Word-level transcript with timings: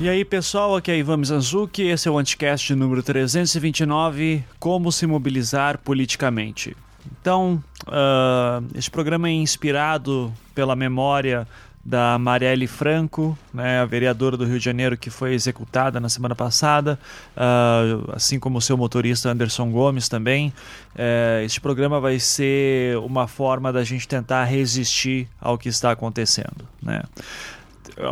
E 0.00 0.08
aí, 0.08 0.24
pessoal, 0.24 0.74
aqui 0.74 0.90
é 0.90 0.96
Ivan 0.96 1.18
Mizanzuki, 1.18 1.82
esse 1.82 2.08
é 2.08 2.10
o 2.10 2.16
Anticast 2.16 2.74
número 2.74 3.02
329, 3.02 4.42
Como 4.58 4.90
se 4.90 5.06
mobilizar 5.06 5.76
politicamente. 5.76 6.74
Então, 7.20 7.62
uh, 7.86 8.66
esse 8.74 8.90
programa 8.90 9.28
é 9.28 9.32
inspirado 9.32 10.32
pela 10.54 10.74
memória 10.74 11.46
da 11.84 12.18
Marielle 12.18 12.66
Franco, 12.66 13.36
né, 13.52 13.80
a 13.80 13.84
vereadora 13.84 14.38
do 14.38 14.46
Rio 14.46 14.58
de 14.58 14.64
Janeiro 14.64 14.96
que 14.96 15.10
foi 15.10 15.34
executada 15.34 16.00
na 16.00 16.08
semana 16.08 16.34
passada, 16.34 16.98
uh, 17.36 18.12
assim 18.14 18.38
como 18.38 18.56
o 18.56 18.60
seu 18.62 18.78
motorista 18.78 19.28
Anderson 19.30 19.70
Gomes 19.70 20.08
também. 20.08 20.48
Uh, 20.94 21.44
este 21.44 21.60
programa 21.60 22.00
vai 22.00 22.18
ser 22.18 22.96
uma 22.98 23.26
forma 23.26 23.70
da 23.70 23.84
gente 23.84 24.08
tentar 24.08 24.44
resistir 24.44 25.28
ao 25.38 25.58
que 25.58 25.68
está 25.68 25.90
acontecendo. 25.90 26.66
Né? 26.82 27.02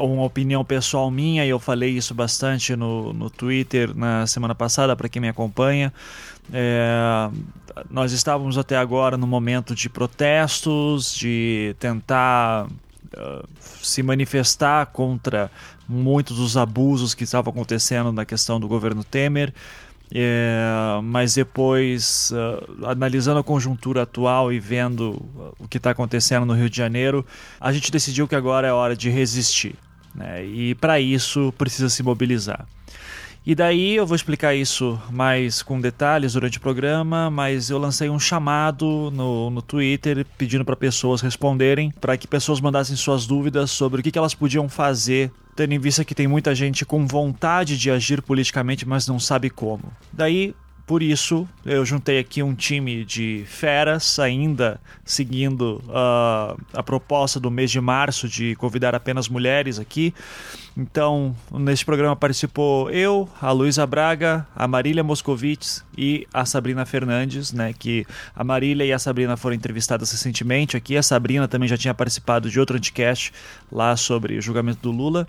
Uma 0.03 0.25
opinião 0.25 0.65
pessoal 0.65 1.11
minha, 1.11 1.45
e 1.45 1.49
eu 1.49 1.59
falei 1.59 1.91
isso 1.91 2.15
bastante 2.15 2.77
no, 2.77 3.13
no 3.13 3.31
Twitter 3.31 3.95
na 3.97 4.27
semana 4.27 4.55
passada, 4.55 4.95
para 4.95 5.09
quem 5.09 5.21
me 5.21 5.29
acompanha. 5.29 5.93
É, 6.53 7.31
nós 7.91 8.13
estávamos 8.13 8.59
até 8.59 8.77
agora 8.77 9.17
no 9.17 9.27
momento 9.27 9.75
de 9.75 9.89
protestos, 9.89 11.15
de 11.15 11.75
tentar 11.79 12.67
uh, 12.67 13.49
se 13.81 14.03
manifestar 14.03 14.87
contra 14.87 15.51
muitos 15.89 16.37
dos 16.37 16.57
abusos 16.57 17.15
que 17.15 17.25
estavam 17.25 17.51
acontecendo 17.51 18.13
na 18.13 18.25
questão 18.25 18.61
do 18.61 18.69
governo 18.69 19.05
Temer. 19.05 19.55
É, 20.15 21.01
mas 21.03 21.35
depois, 21.35 22.33
uh, 22.33 22.87
analisando 22.87 23.41
a 23.41 23.45
conjuntura 23.45 24.03
atual 24.03 24.53
e 24.53 24.59
vendo 24.59 25.23
o 25.59 25.69
que 25.69 25.77
está 25.77 25.91
acontecendo 25.91 26.47
no 26.47 26.55
Rio 26.55 26.71
de 26.71 26.77
Janeiro, 26.77 27.27
a 27.61 27.73
gente 27.73 27.93
decidiu 27.93 28.27
que 28.27 28.35
agora 28.35 28.67
é 28.67 28.73
hora 28.73 28.97
de 28.97 29.11
resistir. 29.11 29.75
Né? 30.15 30.45
E 30.45 30.75
para 30.75 30.99
isso 30.99 31.53
precisa 31.59 31.89
se 31.89 32.03
mobilizar. 32.03 32.67
E 33.47 33.55
daí 33.55 33.97
eu 33.97 34.07
vou 34.07 34.15
explicar 34.15 34.55
isso 34.55 35.01
mais 35.11 35.63
com 35.63 35.81
detalhes 35.81 36.35
durante 36.35 36.59
o 36.59 36.61
programa, 36.61 37.31
mas 37.31 37.71
eu 37.71 37.79
lancei 37.79 38.11
um 38.11 38.19
chamado 38.19 39.11
no, 39.11 39.49
no 39.49 39.63
Twitter 39.63 40.27
pedindo 40.37 40.67
para 40.67 40.77
pessoas 40.77 41.23
responderem, 41.23 41.91
para 41.99 42.17
que 42.19 42.27
pessoas 42.27 42.61
mandassem 42.61 42.95
suas 42.95 43.27
dúvidas 43.27 43.71
sobre 43.71 44.01
o 44.01 44.05
que, 44.05 44.11
que 44.11 44.19
elas 44.19 44.35
podiam 44.35 44.69
fazer, 44.69 45.33
tendo 45.59 45.75
em 45.75 45.79
vista 45.81 46.05
que 46.05 46.15
tem 46.15 46.29
muita 46.29 46.55
gente 46.55 46.87
com 46.87 47.05
vontade 47.05 47.77
de 47.77 47.91
agir 47.91 48.23
politicamente, 48.23 48.87
mas 48.87 49.09
não 49.09 49.19
sabe 49.19 49.51
como. 49.51 49.93
Daí 50.13 50.55
por 50.87 51.03
isso, 51.03 51.47
eu 51.67 51.85
juntei 51.85 52.19
aqui 52.19 52.43
um 52.43 52.55
time 52.55 53.05
de 53.05 53.45
feras, 53.47 54.19
ainda 54.19 54.81
seguindo 55.05 55.83
uh, 55.89 56.59
a 56.73 56.83
proposta 56.83 57.39
do 57.39 57.51
mês 57.51 57.71
de 57.71 57.79
março 57.79 58.27
de 58.27 58.55
convidar 58.55 58.95
apenas 58.95 59.29
mulheres 59.29 59.79
aqui. 59.79 60.15
Então, 60.79 61.35
neste 61.51 61.85
programa 61.85 62.15
participou 62.15 62.89
eu, 62.89 63.29
a 63.43 63.51
Luísa 63.51 63.85
Braga, 63.85 64.47
a 64.55 64.69
Marília 64.69 65.03
Moscovitz 65.03 65.85
e 65.97 66.25
a 66.33 66.45
Sabrina 66.45 66.87
Fernandes, 66.87 67.53
né? 67.53 67.75
Que 67.77 68.07
a 68.33 68.45
Marília 68.45 68.85
e 68.85 68.93
a 68.93 68.99
Sabrina 68.99 69.37
foram 69.37 69.57
entrevistadas 69.57 70.13
recentemente 70.13 70.77
aqui. 70.77 70.97
A 70.97 71.03
Sabrina 71.03 71.49
também 71.49 71.69
já 71.69 71.77
tinha 71.77 71.93
participado 71.93 72.49
de 72.49 72.61
outro 72.61 72.77
anticast 72.77 73.33
lá 73.73 73.97
sobre 73.97 74.39
o 74.39 74.41
julgamento 74.41 74.79
do 74.81 74.93
Lula. 74.93 75.27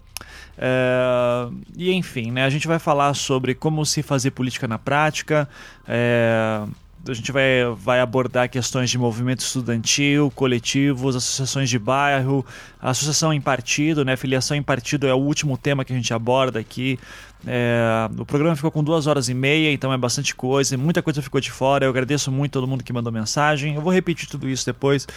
É, 0.55 1.49
e 1.75 1.91
enfim, 1.93 2.29
né, 2.29 2.45
a 2.45 2.49
gente 2.51 2.67
vai 2.67 2.77
falar 2.77 3.15
sobre 3.15 3.55
como 3.55 3.83
se 3.87 4.03
fazer 4.03 4.29
política 4.29 4.67
na 4.67 4.77
prática. 4.77 5.49
É, 5.87 6.61
a 7.07 7.13
gente 7.13 7.31
vai, 7.31 7.63
vai 7.77 8.01
abordar 8.01 8.49
questões 8.49 8.89
de 8.89 8.97
movimento 8.97 9.39
estudantil, 9.39 10.31
coletivos, 10.35 11.15
associações 11.15 11.69
de 11.69 11.79
bairro, 11.79 12.45
associação 12.81 13.33
em 13.33 13.39
partido, 13.39 14.03
né? 14.03 14.15
Filiação 14.15 14.55
em 14.55 14.61
partido 14.61 15.07
é 15.07 15.13
o 15.13 15.17
último 15.17 15.57
tema 15.57 15.85
que 15.85 15.93
a 15.93 15.95
gente 15.95 16.13
aborda 16.13 16.59
aqui. 16.59 16.99
É, 17.47 18.09
o 18.17 18.25
programa 18.25 18.55
ficou 18.55 18.69
com 18.69 18.83
duas 18.83 19.07
horas 19.07 19.29
e 19.29 19.33
meia, 19.33 19.71
então 19.71 19.93
é 19.93 19.97
bastante 19.97 20.35
coisa, 20.35 20.77
muita 20.77 21.01
coisa 21.01 21.21
ficou 21.21 21.39
de 21.39 21.51
fora. 21.51 21.85
Eu 21.85 21.89
agradeço 21.89 22.31
muito 22.31 22.51
todo 22.53 22.67
mundo 22.67 22.83
que 22.83 22.91
mandou 22.91 23.11
mensagem. 23.11 23.75
Eu 23.75 23.81
vou 23.81 23.93
repetir 23.93 24.27
tudo 24.27 24.49
isso 24.49 24.65
depois 24.65 25.07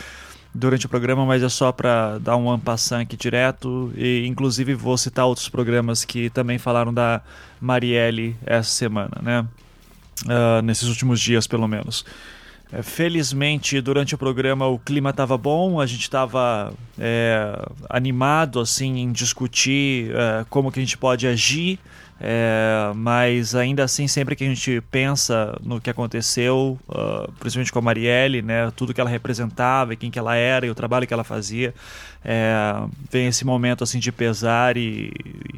durante 0.55 0.87
o 0.87 0.89
programa, 0.89 1.25
mas 1.25 1.43
é 1.43 1.49
só 1.49 1.73
para 1.73 2.19
dar 2.19 2.37
um 2.37 2.51
ampassant 2.51 3.03
aqui 3.03 3.17
direto. 3.17 3.93
E 3.97 4.25
inclusive 4.27 4.75
vou 4.75 4.97
citar 4.97 5.27
outros 5.27 5.49
programas 5.49 6.05
que 6.05 6.31
também 6.31 6.59
falaram 6.59 6.95
da 6.95 7.23
Marielle 7.61 8.37
essa 8.47 8.71
semana, 8.71 9.21
né? 9.21 9.45
Uh, 10.25 10.62
nesses 10.62 10.88
últimos 10.88 11.21
dias, 11.21 11.47
pelo 11.47 11.66
menos. 11.66 12.05
É, 12.72 12.83
felizmente, 12.83 13.81
durante 13.83 14.15
o 14.15 14.19
programa 14.19 14.66
o 14.66 14.78
clima 14.78 15.10
estava 15.10 15.37
bom, 15.37 15.78
a 15.78 15.84
gente 15.84 16.03
estava 16.03 16.72
é, 16.99 17.69
animado 17.91 18.59
assim 18.59 18.99
em 18.99 19.12
discutir 19.12 20.11
é, 20.15 20.47
como 20.49 20.72
que 20.72 20.81
a 20.81 20.82
gente 20.82 20.97
pode 20.97 21.27
agir 21.27 21.78
é, 22.25 22.93
mas 22.94 23.53
ainda 23.53 23.83
assim, 23.83 24.06
sempre 24.06 24.37
que 24.37 24.44
a 24.44 24.47
gente 24.47 24.81
pensa 24.93 25.59
no 25.60 25.81
que 25.81 25.91
aconteceu, 25.91 26.78
uh, 26.88 27.33
principalmente 27.41 27.72
com 27.72 27.81
a 27.81 27.83
Marielle, 27.83 28.41
né, 28.43 28.71
tudo 28.77 28.94
que 28.94 29.00
ela 29.00 29.10
representava, 29.10 29.97
quem 29.97 30.09
que 30.09 30.21
ela 30.21 30.37
era 30.37 30.65
e 30.65 30.71
o 30.71 30.75
trabalho 30.75 31.05
que 31.05 31.12
ela 31.12 31.25
fazia, 31.25 31.75
é, 32.25 32.75
vem 33.11 33.27
esse 33.27 33.44
momento 33.44 33.82
assim 33.82 33.99
de 33.99 34.12
pesar 34.12 34.77
e, 34.77 35.12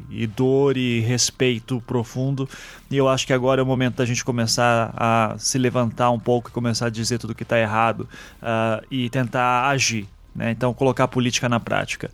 e, 0.09 0.25
dor 0.25 0.75
e 0.75 1.01
respeito 1.01 1.79
profundo. 1.85 2.49
E 2.89 2.97
eu 2.97 3.07
acho 3.07 3.27
que 3.27 3.33
agora 3.33 3.61
é 3.61 3.63
o 3.63 3.67
momento 3.67 3.97
da 3.97 4.05
gente 4.05 4.25
começar 4.25 4.91
a 4.97 5.35
se 5.37 5.59
levantar 5.59 6.09
um 6.09 6.19
pouco 6.19 6.49
e 6.49 6.51
começar 6.51 6.87
a 6.87 6.89
dizer 6.89 7.19
tudo 7.19 7.35
que 7.35 7.43
está 7.43 7.59
errado 7.59 8.09
uh, 8.41 8.83
e 8.89 9.07
tentar 9.11 9.69
agir. 9.69 10.07
Né? 10.35 10.49
Então, 10.49 10.73
colocar 10.73 11.03
a 11.03 11.07
política 11.07 11.47
na 11.47 11.59
prática. 11.59 12.09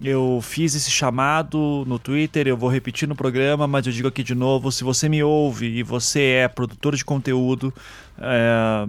Eu 0.00 0.38
fiz 0.40 0.76
esse 0.76 0.90
chamado 0.90 1.84
no 1.86 1.98
Twitter, 1.98 2.46
eu 2.46 2.56
vou 2.56 2.70
repetir 2.70 3.08
no 3.08 3.16
programa, 3.16 3.66
mas 3.66 3.84
eu 3.84 3.92
digo 3.92 4.06
aqui 4.06 4.22
de 4.22 4.34
novo: 4.34 4.70
se 4.70 4.84
você 4.84 5.08
me 5.08 5.22
ouve 5.24 5.66
e 5.66 5.82
você 5.82 6.22
é 6.44 6.48
produtor 6.48 6.94
de 6.94 7.04
conteúdo, 7.04 7.74
é, 8.16 8.86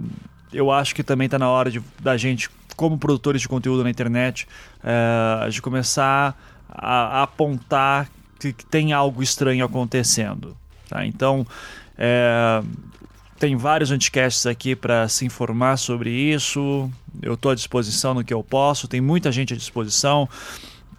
eu 0.52 0.70
acho 0.70 0.94
que 0.94 1.02
também 1.02 1.24
está 1.24 1.36
na 1.36 1.48
hora 1.48 1.68
de, 1.68 1.82
da 2.00 2.16
gente, 2.16 2.48
como 2.76 2.96
produtores 2.96 3.42
de 3.42 3.48
conteúdo 3.48 3.82
na 3.82 3.90
internet, 3.90 4.46
é, 4.84 5.48
de 5.48 5.60
começar 5.60 6.40
a, 6.68 7.18
a 7.18 7.22
apontar 7.24 8.08
que, 8.38 8.52
que, 8.52 8.64
tem 8.64 8.92
algo 8.92 9.20
estranho 9.20 9.64
acontecendo. 9.64 10.56
Tá? 10.88 11.04
Então, 11.04 11.44
é, 11.98 12.62
tem 13.36 13.56
vários 13.56 13.90
anticasts 13.90 14.46
aqui 14.46 14.76
para 14.76 15.08
se 15.08 15.24
informar 15.24 15.76
sobre 15.76 16.10
isso. 16.10 16.88
Eu 17.20 17.34
estou 17.34 17.50
à 17.50 17.54
disposição 17.56 18.14
no 18.14 18.22
que 18.22 18.32
eu 18.32 18.44
posso, 18.44 18.86
tem 18.86 19.00
muita 19.00 19.32
gente 19.32 19.54
à 19.54 19.56
disposição 19.56 20.28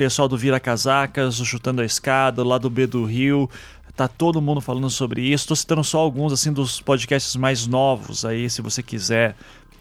pessoal 0.02 0.28
do 0.28 0.36
Vira 0.36 0.60
Casacas, 0.60 1.36
Chutando 1.36 1.80
a 1.80 1.86
Escada, 1.86 2.44
lá 2.44 2.58
do 2.58 2.72
B 2.72 2.88
do 2.88 3.06
Rio, 3.06 3.48
tá 3.96 4.08
todo 4.08 4.42
mundo 4.42 4.60
falando 4.60 4.90
sobre 4.90 5.22
isso. 5.22 5.44
Estou 5.44 5.56
citando 5.56 5.84
só 5.84 6.00
alguns 6.00 6.34
assim 6.34 6.52
dos 6.52 6.82
podcasts 6.82 7.36
mais 7.36 7.68
novos 7.68 8.26
aí, 8.26 8.50
se 8.50 8.64
você 8.64 8.82
quiser 8.82 9.36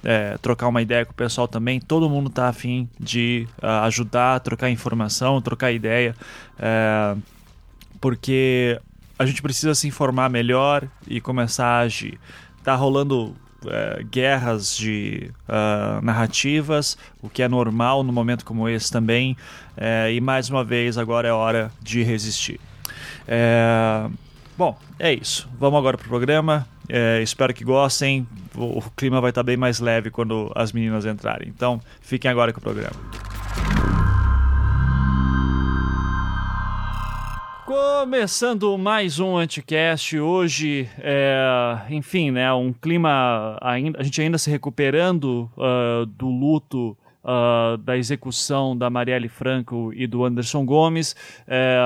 é, 0.04 0.36
trocar 0.36 0.68
uma 0.68 0.82
ideia 0.82 1.06
com 1.06 1.12
o 1.12 1.14
pessoal 1.14 1.48
também. 1.48 1.80
Todo 1.80 2.10
mundo 2.10 2.28
tá 2.28 2.50
afim 2.50 2.86
de 3.00 3.48
uh, 3.62 3.86
ajudar, 3.86 4.40
trocar 4.40 4.68
informação, 4.68 5.40
trocar 5.40 5.72
ideia, 5.72 6.14
é, 6.58 7.16
porque 7.98 8.78
a 9.18 9.24
gente 9.24 9.40
precisa 9.40 9.74
se 9.74 9.88
informar 9.88 10.28
melhor 10.28 10.86
e 11.08 11.18
começar 11.18 11.64
a 11.64 11.78
agir. 11.78 12.20
Tá 12.62 12.74
rolando 12.74 13.34
é, 13.66 14.02
guerras 14.10 14.76
de 14.76 15.30
uh, 15.48 16.04
narrativas, 16.04 16.96
o 17.22 17.28
que 17.28 17.42
é 17.42 17.48
normal 17.48 18.02
num 18.02 18.12
momento 18.12 18.44
como 18.44 18.68
esse 18.68 18.90
também. 18.90 19.36
É, 19.76 20.12
e 20.12 20.20
mais 20.20 20.48
uma 20.48 20.64
vez, 20.64 20.96
agora 20.96 21.28
é 21.28 21.32
hora 21.32 21.70
de 21.82 22.02
resistir. 22.02 22.60
É, 23.26 24.08
bom, 24.56 24.78
é 24.98 25.12
isso. 25.12 25.48
Vamos 25.58 25.78
agora 25.78 25.96
para 25.96 26.06
o 26.06 26.08
programa. 26.08 26.66
Espero 27.22 27.54
que 27.54 27.62
gostem. 27.62 28.26
O, 28.54 28.78
o 28.78 28.82
clima 28.96 29.20
vai 29.20 29.30
estar 29.30 29.44
bem 29.44 29.56
mais 29.56 29.78
leve 29.78 30.10
quando 30.10 30.50
as 30.56 30.72
meninas 30.72 31.06
entrarem. 31.06 31.48
Então, 31.48 31.80
fiquem 32.00 32.28
agora 32.28 32.52
com 32.52 32.58
o 32.58 32.62
programa. 32.62 32.96
Começando 37.70 38.76
mais 38.76 39.20
um 39.20 39.36
Anticast, 39.36 40.18
hoje, 40.18 40.90
é, 40.98 41.78
enfim, 41.88 42.32
né, 42.32 42.52
um 42.52 42.72
clima, 42.72 43.56
ainda, 43.62 44.00
a 44.00 44.02
gente 44.02 44.20
ainda 44.20 44.38
se 44.38 44.50
recuperando 44.50 45.48
uh, 45.56 46.04
do 46.04 46.26
luto 46.26 46.98
uh, 47.22 47.76
da 47.78 47.96
execução 47.96 48.76
da 48.76 48.90
Marielle 48.90 49.28
Franco 49.28 49.92
e 49.94 50.04
do 50.08 50.24
Anderson 50.24 50.64
Gomes. 50.66 51.14
É, 51.46 51.78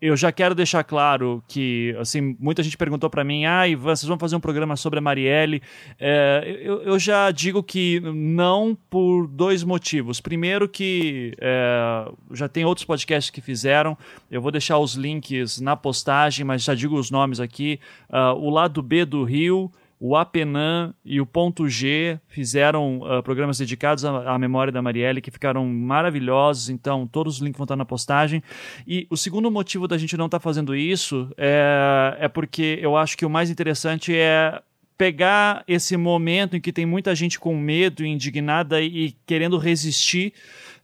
eu 0.00 0.16
já 0.16 0.30
quero 0.30 0.54
deixar 0.54 0.84
claro 0.84 1.42
que, 1.48 1.94
assim, 1.98 2.36
muita 2.38 2.62
gente 2.62 2.76
perguntou 2.76 3.10
para 3.10 3.24
mim, 3.24 3.44
ah, 3.46 3.66
Ivan, 3.66 3.96
vocês 3.96 4.08
vão 4.08 4.18
fazer 4.18 4.36
um 4.36 4.40
programa 4.40 4.76
sobre 4.76 5.00
a 5.00 5.02
Marielle? 5.02 5.60
É, 5.98 6.60
eu, 6.62 6.82
eu, 6.82 6.98
já 6.98 7.30
digo 7.32 7.62
que 7.62 8.00
não 8.00 8.78
por 8.88 9.26
dois 9.26 9.64
motivos. 9.64 10.20
Primeiro 10.20 10.68
que 10.68 11.34
é, 11.40 12.10
já 12.32 12.48
tem 12.48 12.64
outros 12.64 12.84
podcasts 12.84 13.30
que 13.30 13.40
fizeram, 13.40 13.98
eu 14.30 14.40
vou 14.40 14.52
deixar 14.52 14.78
os 14.78 14.94
links 14.94 15.60
na 15.60 15.74
postagem, 15.74 16.44
mas 16.44 16.62
já 16.62 16.74
digo 16.74 16.96
os 16.96 17.10
nomes 17.10 17.40
aqui. 17.40 17.80
Uh, 18.08 18.38
o 18.38 18.50
Lado 18.50 18.80
B 18.82 19.04
do 19.04 19.24
Rio, 19.24 19.70
o 20.00 20.16
Apenan 20.16 20.94
e 21.04 21.20
o 21.20 21.26
Ponto 21.26 21.68
G 21.68 22.20
fizeram 22.28 23.00
uh, 23.00 23.22
programas 23.22 23.58
dedicados 23.58 24.04
à, 24.04 24.34
à, 24.34 24.38
memória 24.38 24.72
da 24.72 24.80
Marielle 24.80 25.20
que 25.20 25.30
ficaram 25.30 25.66
maravilhosos, 25.66 26.68
então 26.68 27.06
todos 27.06 27.36
os 27.36 27.40
links 27.40 27.58
vão 27.58 27.64
estar 27.64 27.76
na 27.76 27.84
postagem. 27.84 28.42
E 28.86 29.06
o 29.10 29.16
segundo 29.16 29.50
motivo 29.50 29.88
da 29.88 29.98
gente 29.98 30.16
não 30.16 30.26
estar 30.26 30.38
tá 30.38 30.42
fazendo 30.42 30.74
isso 30.74 31.30
é, 31.36 32.16
é 32.20 32.28
porque 32.28 32.78
eu 32.80 32.96
acho 32.96 33.16
que 33.16 33.26
o 33.26 33.30
mais 33.30 33.50
interessante 33.50 34.14
é 34.14 34.62
pegar 34.96 35.62
esse 35.66 35.96
momento 35.96 36.56
em 36.56 36.60
que 36.60 36.72
tem 36.72 36.84
muita 36.84 37.14
gente 37.14 37.38
com 37.38 37.56
medo, 37.56 38.04
indignada 38.04 38.80
e 38.80 39.14
querendo 39.26 39.56
resistir 39.56 40.32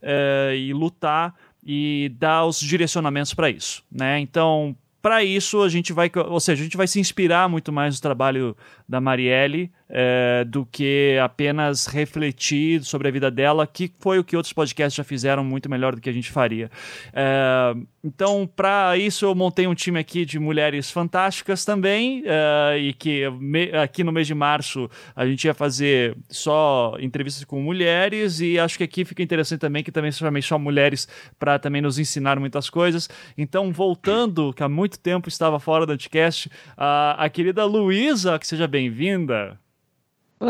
uh, 0.02 0.54
e 0.54 0.72
lutar 0.72 1.34
e 1.66 2.12
dar 2.18 2.44
os 2.44 2.60
direcionamentos 2.60 3.32
para 3.32 3.48
isso, 3.48 3.82
né? 3.90 4.20
Então, 4.20 4.76
para 5.04 5.22
isso 5.22 5.60
a 5.60 5.68
gente 5.68 5.92
vai, 5.92 6.10
ou 6.14 6.40
seja, 6.40 6.62
a 6.62 6.64
gente 6.64 6.78
vai 6.78 6.86
se 6.86 6.98
inspirar 6.98 7.46
muito 7.46 7.70
mais 7.70 7.94
no 7.94 8.00
trabalho 8.00 8.56
da 8.88 9.00
Marielle 9.00 9.70
é, 9.88 10.44
do 10.44 10.66
que 10.66 11.18
apenas 11.22 11.86
refletir 11.86 12.82
sobre 12.82 13.08
a 13.08 13.10
vida 13.10 13.30
dela, 13.30 13.66
que 13.66 13.90
foi 13.98 14.18
o 14.18 14.24
que 14.24 14.36
outros 14.36 14.52
podcasts 14.52 14.94
já 14.94 15.04
fizeram 15.04 15.44
muito 15.44 15.70
melhor 15.70 15.94
do 15.94 16.00
que 16.00 16.10
a 16.10 16.12
gente 16.12 16.30
faria. 16.30 16.70
É, 17.12 17.74
então, 18.02 18.46
para 18.46 18.96
isso, 18.98 19.24
eu 19.24 19.34
montei 19.34 19.66
um 19.66 19.74
time 19.74 19.98
aqui 19.98 20.24
de 20.26 20.38
mulheres 20.38 20.90
fantásticas 20.90 21.64
também, 21.64 22.22
é, 22.26 22.78
e 22.78 22.92
que 22.92 23.30
me, 23.30 23.70
aqui 23.72 24.02
no 24.04 24.12
mês 24.12 24.26
de 24.26 24.34
março 24.34 24.90
a 25.14 25.26
gente 25.26 25.44
ia 25.44 25.54
fazer 25.54 26.16
só 26.28 26.96
entrevistas 27.00 27.44
com 27.44 27.60
mulheres, 27.62 28.40
e 28.40 28.58
acho 28.58 28.76
que 28.76 28.84
aqui 28.84 29.04
fica 29.04 29.22
interessante 29.22 29.60
também 29.60 29.82
que 29.82 29.92
também 29.92 30.12
chamei 30.12 30.42
só 30.42 30.58
mulheres 30.58 31.08
para 31.38 31.58
também 31.58 31.80
nos 31.80 31.98
ensinar 31.98 32.38
muitas 32.38 32.68
coisas. 32.68 33.08
Então, 33.38 33.72
voltando, 33.72 34.52
que 34.52 34.62
há 34.62 34.68
muito 34.68 34.98
tempo 34.98 35.28
estava 35.28 35.58
fora 35.58 35.86
do 35.86 35.92
podcast, 35.92 36.50
a, 36.76 37.24
a 37.24 37.28
querida 37.28 37.64
Luísa, 37.64 38.38
que 38.38 38.46
seja 38.46 38.66
bem-vinda. 38.74 39.60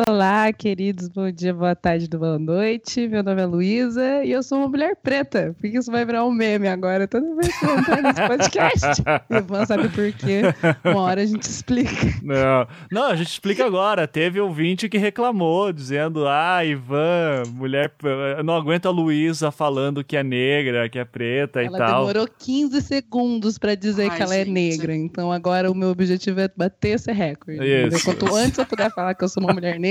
Olá, 0.08 0.52
queridos, 0.52 1.06
bom 1.06 1.30
dia, 1.30 1.54
boa 1.54 1.76
tarde, 1.76 2.08
boa 2.08 2.36
noite. 2.36 3.06
Meu 3.06 3.22
nome 3.22 3.40
é 3.40 3.46
Luísa 3.46 4.24
e 4.24 4.32
eu 4.32 4.42
sou 4.42 4.58
uma 4.58 4.66
mulher 4.66 4.96
preta, 4.96 5.54
porque 5.56 5.78
isso 5.78 5.88
vai 5.88 6.04
virar 6.04 6.24
um 6.24 6.32
meme 6.32 6.66
agora, 6.66 7.06
toda 7.06 7.32
vez 7.36 7.56
que 7.56 7.64
eu 7.64 7.78
entrar 7.78 8.02
nesse 8.02 8.26
podcast. 8.26 9.02
Ivan 9.30 9.64
sabe 9.64 9.88
por 9.90 10.10
quê? 10.14 10.42
Uma 10.84 11.02
hora 11.02 11.22
a 11.22 11.24
gente 11.24 11.44
explica. 11.44 12.12
Não, 12.24 12.66
não, 12.90 13.04
a 13.04 13.14
gente 13.14 13.28
explica 13.28 13.64
agora. 13.64 14.08
Teve 14.08 14.40
um 14.40 14.46
ouvinte 14.46 14.88
que 14.88 14.98
reclamou, 14.98 15.72
dizendo: 15.72 16.26
Ah, 16.26 16.64
Ivan, 16.64 17.44
mulher, 17.52 17.94
eu 18.36 18.42
não 18.42 18.56
aguento 18.56 18.86
a 18.86 18.90
Luísa 18.90 19.52
falando 19.52 20.02
que 20.02 20.16
é 20.16 20.24
negra, 20.24 20.88
que 20.88 20.98
é 20.98 21.04
preta 21.04 21.62
ela 21.62 21.76
e 21.76 21.78
tal. 21.78 21.88
Ela 21.88 21.98
demorou 21.98 22.28
15 22.36 22.82
segundos 22.82 23.58
para 23.58 23.76
dizer 23.76 24.10
Ai, 24.10 24.16
que 24.16 24.22
ela 24.24 24.34
é 24.34 24.44
gente. 24.44 24.48
é 24.48 24.52
negra, 24.52 24.96
então 24.96 25.30
agora 25.30 25.70
o 25.70 25.74
meu 25.74 25.90
objetivo 25.90 26.40
é 26.40 26.50
bater 26.56 26.96
esse 26.96 27.12
recorde. 27.12 27.64
Isso. 27.64 28.04
Quanto 28.04 28.34
antes 28.34 28.58
eu 28.58 28.66
puder 28.66 28.92
falar 28.92 29.14
que 29.14 29.22
eu 29.22 29.28
sou 29.28 29.40
uma 29.40 29.52
mulher 29.52 29.74
negra, 29.78 29.83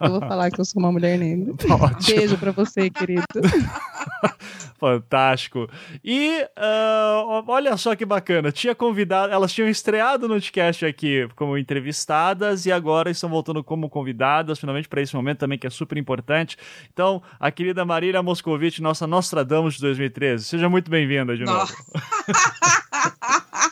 eu 0.00 0.10
vou 0.10 0.20
falar 0.20 0.50
que 0.50 0.60
eu 0.60 0.64
sou 0.64 0.80
uma 0.80 0.92
mulher 0.92 1.18
negra. 1.18 1.52
Ótimo. 1.74 2.16
Beijo 2.16 2.38
pra 2.38 2.52
você, 2.52 2.88
querido. 2.88 3.24
Fantástico. 4.78 5.68
E 6.04 6.46
uh, 6.56 7.42
olha 7.48 7.76
só 7.76 7.96
que 7.96 8.04
bacana, 8.04 8.52
tinha 8.52 8.76
convidado, 8.76 9.32
elas 9.32 9.52
tinham 9.52 9.68
estreado 9.68 10.28
no 10.28 10.34
podcast 10.34 10.86
aqui 10.86 11.28
como 11.34 11.58
entrevistadas 11.58 12.64
e 12.64 12.70
agora 12.70 13.10
estão 13.10 13.28
voltando 13.28 13.64
como 13.64 13.90
convidadas, 13.90 14.60
finalmente 14.60 14.88
para 14.88 15.02
esse 15.02 15.16
momento 15.16 15.38
também 15.38 15.58
que 15.58 15.66
é 15.66 15.70
super 15.70 15.98
importante. 15.98 16.56
Então, 16.92 17.20
a 17.40 17.50
querida 17.50 17.84
Marília 17.84 18.22
Moscovitch, 18.22 18.78
nossa 18.78 19.04
Nostradamus 19.04 19.74
de 19.74 19.80
2013, 19.80 20.44
seja 20.44 20.68
muito 20.68 20.88
bem-vinda 20.88 21.36
de 21.36 21.44
novo. 21.44 21.72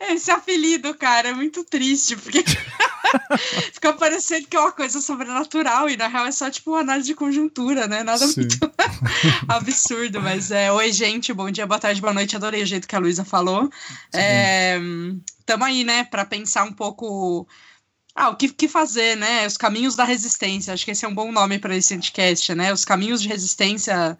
Esse 0.10 0.30
apelido, 0.30 0.94
cara, 0.94 1.28
é 1.28 1.32
muito 1.32 1.64
triste, 1.64 2.16
porque 2.16 2.44
fica 3.72 3.92
parecendo 3.92 4.46
que 4.46 4.56
é 4.56 4.60
uma 4.60 4.72
coisa 4.72 5.00
sobrenatural 5.00 5.88
e 5.88 5.96
na 5.96 6.06
real 6.06 6.26
é 6.26 6.32
só 6.32 6.50
tipo 6.50 6.70
uma 6.70 6.80
análise 6.80 7.08
de 7.08 7.14
conjuntura, 7.14 7.86
né? 7.86 8.02
Nada 8.02 8.26
Sim. 8.26 8.40
muito 8.40 8.58
absurdo, 9.48 10.20
mas 10.20 10.50
é. 10.50 10.70
Oi, 10.70 10.92
gente, 10.92 11.32
bom 11.32 11.50
dia, 11.50 11.66
boa 11.66 11.80
tarde, 11.80 12.00
boa 12.00 12.12
noite. 12.12 12.36
Adorei 12.36 12.62
o 12.62 12.66
jeito 12.66 12.86
que 12.86 12.94
a 12.94 12.98
Luísa 12.98 13.24
falou. 13.24 13.70
É, 14.14 14.78
tamo 15.44 15.64
aí, 15.64 15.82
né, 15.82 16.04
para 16.04 16.24
pensar 16.24 16.64
um 16.64 16.72
pouco. 16.72 17.46
Ah, 18.14 18.30
o 18.30 18.36
que, 18.36 18.48
que, 18.48 18.66
fazer, 18.66 19.16
né? 19.16 19.46
Os 19.46 19.56
caminhos 19.56 19.94
da 19.94 20.04
resistência. 20.04 20.74
Acho 20.74 20.84
que 20.84 20.90
esse 20.90 21.04
é 21.04 21.08
um 21.08 21.14
bom 21.14 21.30
nome 21.30 21.58
para 21.58 21.76
esse 21.76 21.94
podcast, 21.94 22.52
né? 22.54 22.72
Os 22.72 22.84
caminhos 22.84 23.22
de 23.22 23.28
resistência 23.28 24.18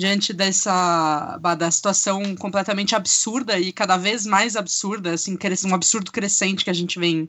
diante 0.00 0.32
dessa 0.32 1.38
da 1.58 1.70
situação 1.70 2.34
completamente 2.34 2.94
absurda 2.94 3.58
e 3.60 3.70
cada 3.70 3.98
vez 3.98 4.24
mais 4.24 4.56
absurda, 4.56 5.12
assim, 5.12 5.36
um 5.66 5.74
absurdo 5.74 6.10
crescente 6.10 6.64
que 6.64 6.70
a 6.70 6.72
gente 6.72 6.98
vem, 6.98 7.28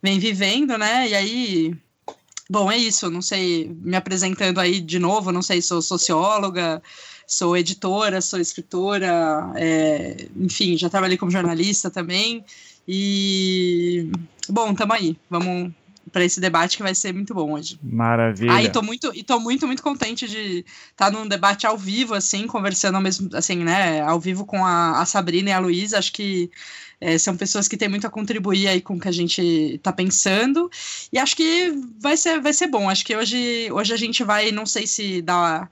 vem 0.00 0.20
vivendo, 0.20 0.78
né? 0.78 1.08
E 1.08 1.14
aí, 1.14 1.76
bom, 2.48 2.70
é 2.70 2.78
isso. 2.78 3.10
Não 3.10 3.20
sei, 3.20 3.68
me 3.82 3.96
apresentando 3.96 4.60
aí 4.60 4.80
de 4.80 5.00
novo, 5.00 5.32
não 5.32 5.42
sei, 5.42 5.60
sou 5.60 5.82
socióloga, 5.82 6.80
sou 7.26 7.56
editora, 7.56 8.20
sou 8.20 8.38
escritora, 8.38 9.50
é, 9.56 10.28
enfim, 10.36 10.76
já 10.76 10.88
trabalhei 10.88 11.18
como 11.18 11.32
jornalista 11.32 11.90
também. 11.90 12.44
E 12.86 14.08
bom, 14.48 14.72
tamo 14.72 14.92
aí. 14.92 15.16
Vamos 15.28 15.72
para 16.14 16.24
esse 16.24 16.38
debate 16.38 16.76
que 16.76 16.82
vai 16.84 16.94
ser 16.94 17.12
muito 17.12 17.34
bom 17.34 17.54
hoje. 17.54 17.76
Maravilha. 17.82 18.52
Aí 18.52 18.68
ah, 18.68 18.70
tô 18.70 18.80
muito 18.80 19.10
e 19.12 19.24
tô 19.24 19.40
muito 19.40 19.66
muito 19.66 19.82
contente 19.82 20.28
de 20.28 20.64
estar 20.92 21.10
tá 21.10 21.10
num 21.10 21.26
debate 21.26 21.66
ao 21.66 21.76
vivo 21.76 22.14
assim, 22.14 22.46
conversando 22.46 22.94
ao 22.94 23.00
mesmo 23.00 23.28
assim, 23.34 23.56
né, 23.56 24.00
ao 24.00 24.20
vivo 24.20 24.46
com 24.46 24.64
a, 24.64 25.02
a 25.02 25.06
Sabrina 25.06 25.50
e 25.50 25.52
a 25.52 25.58
Luísa, 25.58 25.98
acho 25.98 26.12
que 26.12 26.48
é, 27.00 27.18
são 27.18 27.36
pessoas 27.36 27.66
que 27.66 27.76
têm 27.76 27.88
muito 27.88 28.06
a 28.06 28.10
contribuir 28.10 28.68
aí 28.68 28.80
com 28.80 28.94
o 28.94 29.00
que 29.00 29.08
a 29.08 29.12
gente 29.12 29.42
está 29.42 29.92
pensando. 29.92 30.70
E 31.12 31.18
acho 31.18 31.34
que 31.34 31.74
vai 32.00 32.16
ser, 32.16 32.40
vai 32.40 32.52
ser 32.52 32.68
bom. 32.68 32.88
Acho 32.88 33.04
que 33.04 33.16
hoje, 33.16 33.68
hoje 33.72 33.92
a 33.92 33.96
gente 33.96 34.22
vai, 34.22 34.52
não 34.52 34.64
sei 34.64 34.86
se 34.86 35.20
dá 35.20 35.68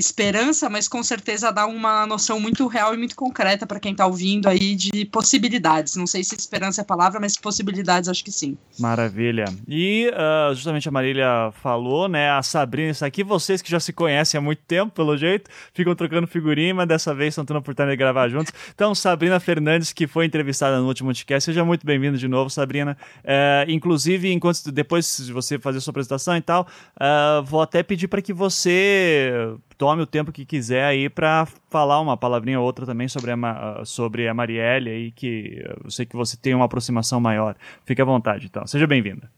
esperança, 0.00 0.68
mas 0.68 0.88
com 0.88 1.02
certeza 1.02 1.52
dá 1.52 1.66
uma 1.66 2.06
noção 2.06 2.40
muito 2.40 2.66
real 2.66 2.94
e 2.94 2.96
muito 2.96 3.14
concreta 3.14 3.66
para 3.66 3.78
quem 3.78 3.92
está 3.92 4.06
ouvindo 4.06 4.48
aí 4.48 4.74
de 4.74 5.04
possibilidades. 5.04 5.94
Não 5.94 6.06
sei 6.06 6.24
se 6.24 6.34
esperança 6.34 6.80
é 6.80 6.82
a 6.82 6.84
palavra, 6.84 7.20
mas 7.20 7.36
possibilidades 7.36 8.08
acho 8.08 8.24
que 8.24 8.32
sim. 8.32 8.56
Maravilha. 8.78 9.44
E 9.68 10.10
uh, 10.10 10.54
justamente 10.54 10.88
a 10.88 10.92
Marília 10.92 11.52
falou, 11.62 12.08
né? 12.08 12.30
A 12.30 12.42
Sabrina 12.42 12.90
está 12.90 13.06
aqui. 13.06 13.22
Vocês 13.22 13.62
que 13.62 13.70
já 13.70 13.78
se 13.78 13.92
conhecem 13.92 14.38
há 14.38 14.40
muito 14.40 14.62
tempo, 14.66 14.92
pelo 14.92 15.16
jeito, 15.16 15.50
ficam 15.74 15.94
trocando 15.94 16.26
figurinha, 16.26 16.74
mas 16.74 16.88
dessa 16.88 17.14
vez 17.14 17.32
estão 17.32 17.44
tendo 17.44 17.56
a 17.56 17.60
oportunidade 17.60 17.96
de 17.96 17.96
gravar 17.96 18.28
juntos. 18.28 18.52
Então, 18.74 18.94
Sabrina 18.94 19.38
Fernandes, 19.38 19.92
que 19.92 20.06
foi 20.06 20.24
entrevistada 20.24 20.78
no 20.78 20.86
último 20.86 21.08
podcast, 21.08 21.44
seja 21.44 21.64
muito 21.64 21.86
bem-vinda 21.86 22.16
de 22.16 22.26
novo, 22.26 22.48
Sabrina. 22.48 22.96
Uh, 23.18 23.70
inclusive, 23.70 24.32
enquanto 24.32 24.72
depois 24.72 25.18
de 25.24 25.32
você 25.32 25.58
fazer 25.58 25.80
sua 25.80 25.90
apresentação 25.90 26.36
e 26.36 26.40
tal, 26.40 26.66
uh, 26.96 27.42
vou 27.44 27.60
até 27.60 27.82
pedir 27.82 28.08
para 28.08 28.22
que 28.22 28.32
você 28.32 29.54
tome 29.80 30.02
o 30.02 30.06
tempo 30.06 30.30
que 30.30 30.44
quiser 30.44 30.84
aí 30.84 31.08
para 31.08 31.46
falar 31.70 32.02
uma 32.02 32.14
palavrinha 32.14 32.60
ou 32.60 32.66
outra 32.66 32.84
também 32.84 33.08
sobre 33.08 33.32
a, 33.32 33.82
sobre 33.82 34.28
a 34.28 34.34
Marielle 34.34 34.90
aí, 34.90 35.10
que 35.10 35.64
eu 35.82 35.90
sei 35.90 36.04
que 36.04 36.14
você 36.14 36.36
tem 36.36 36.54
uma 36.54 36.66
aproximação 36.66 37.18
maior. 37.18 37.56
Fique 37.86 38.02
à 38.02 38.04
vontade, 38.04 38.44
então. 38.44 38.66
Seja 38.66 38.86
bem-vinda. 38.86 39.30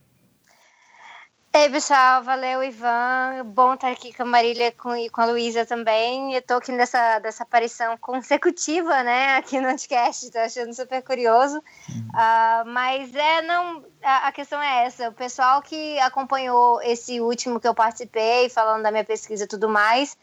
Ei, 1.55 1.69
pessoal, 1.69 2.23
valeu, 2.23 2.63
Ivan. 2.63 3.45
Bom 3.45 3.75
estar 3.75 3.91
aqui 3.91 4.11
com 4.11 4.23
a 4.23 4.25
Marília 4.25 4.71
com, 4.71 4.95
e 4.97 5.07
com 5.07 5.21
a 5.21 5.25
Luísa 5.27 5.65
também. 5.65 6.33
Eu 6.33 6.41
tô 6.41 6.55
aqui 6.55 6.71
nessa 6.71 7.19
dessa 7.19 7.43
aparição 7.43 7.95
consecutiva, 7.97 9.03
né, 9.03 9.37
aqui 9.37 9.61
no 9.61 9.69
podcast, 9.69 10.31
tô 10.31 10.39
achando 10.39 10.73
super 10.73 11.01
curioso. 11.03 11.57
Uhum. 11.87 12.07
Uh, 12.09 12.65
mas 12.65 13.15
é, 13.15 13.43
não, 13.43 13.85
a, 14.01 14.27
a, 14.29 14.31
questão 14.31 14.59
é 14.61 14.87
essa: 14.87 15.09
o 15.09 15.13
pessoal 15.13 15.61
que 15.61 15.97
acompanhou 15.99 16.81
esse 16.81 17.21
último 17.21 17.59
que 17.59 17.67
eu 17.67 17.75
participei, 17.75 18.49
falando 18.49 18.81
da 18.81 18.91
minha 18.91 19.05
pesquisa 19.05 19.43
e 19.43 19.47
tudo 19.47 19.69
mais, 19.69 20.17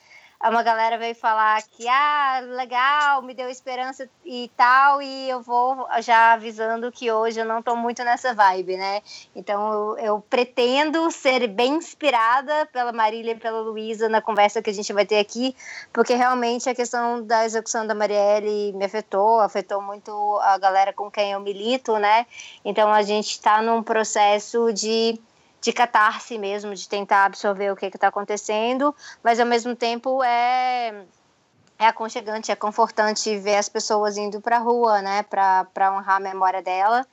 uma 0.48 0.62
galera 0.62 0.96
veio 0.96 1.14
falar 1.14 1.62
que, 1.62 1.86
ah, 1.86 2.40
legal, 2.40 3.20
me 3.20 3.34
deu 3.34 3.50
esperança 3.50 4.08
e 4.24 4.50
tal, 4.56 5.02
e 5.02 5.28
eu 5.28 5.42
vou 5.42 5.86
já 6.00 6.32
avisando 6.32 6.90
que 6.90 7.12
hoje 7.12 7.38
eu 7.38 7.44
não 7.44 7.60
tô 7.60 7.76
muito 7.76 8.02
nessa 8.02 8.32
vibe, 8.32 8.78
né? 8.78 9.02
Então 9.36 9.72
eu, 9.72 9.98
eu 9.98 10.20
pretendo 10.30 11.10
ser 11.10 11.46
bem 11.46 11.74
inspirada 11.74 12.66
pela 12.72 12.90
Marília 12.90 13.32
e 13.32 13.38
pela 13.38 13.60
Luísa 13.60 14.08
na 14.08 14.22
conversa 14.22 14.62
que 14.62 14.70
a 14.70 14.74
gente 14.74 14.92
vai 14.94 15.04
ter 15.04 15.18
aqui, 15.18 15.54
porque 15.92 16.14
realmente 16.14 16.70
a 16.70 16.74
questão 16.74 17.22
da 17.22 17.44
execução 17.44 17.86
da 17.86 17.94
Marielle 17.94 18.72
me 18.72 18.84
afetou, 18.86 19.40
afetou 19.40 19.82
muito 19.82 20.10
a 20.42 20.56
galera 20.56 20.92
com 20.92 21.10
quem 21.10 21.32
eu 21.32 21.40
milito, 21.40 21.98
né? 21.98 22.26
Então 22.64 22.90
a 22.90 23.02
gente 23.02 23.32
está 23.32 23.60
num 23.60 23.82
processo 23.82 24.72
de 24.72 25.20
de 25.60 25.72
catarse 25.72 26.38
mesmo, 26.38 26.74
de 26.74 26.88
tentar 26.88 27.26
absorver 27.26 27.70
o 27.70 27.76
que 27.76 27.86
está 27.86 28.08
acontecendo, 28.08 28.94
mas 29.22 29.38
ao 29.38 29.46
mesmo 29.46 29.76
tempo 29.76 30.22
é 30.22 31.04
é 31.78 31.86
aconchegante, 31.86 32.52
é 32.52 32.54
confortante 32.54 33.38
ver 33.38 33.56
as 33.56 33.66
pessoas 33.66 34.18
indo 34.18 34.38
para 34.38 34.56
a 34.56 34.60
rua, 34.60 35.00
né, 35.00 35.22
para 35.22 35.96
honrar 35.96 36.16
a 36.16 36.20
memória 36.20 36.60
dela, 36.60 37.06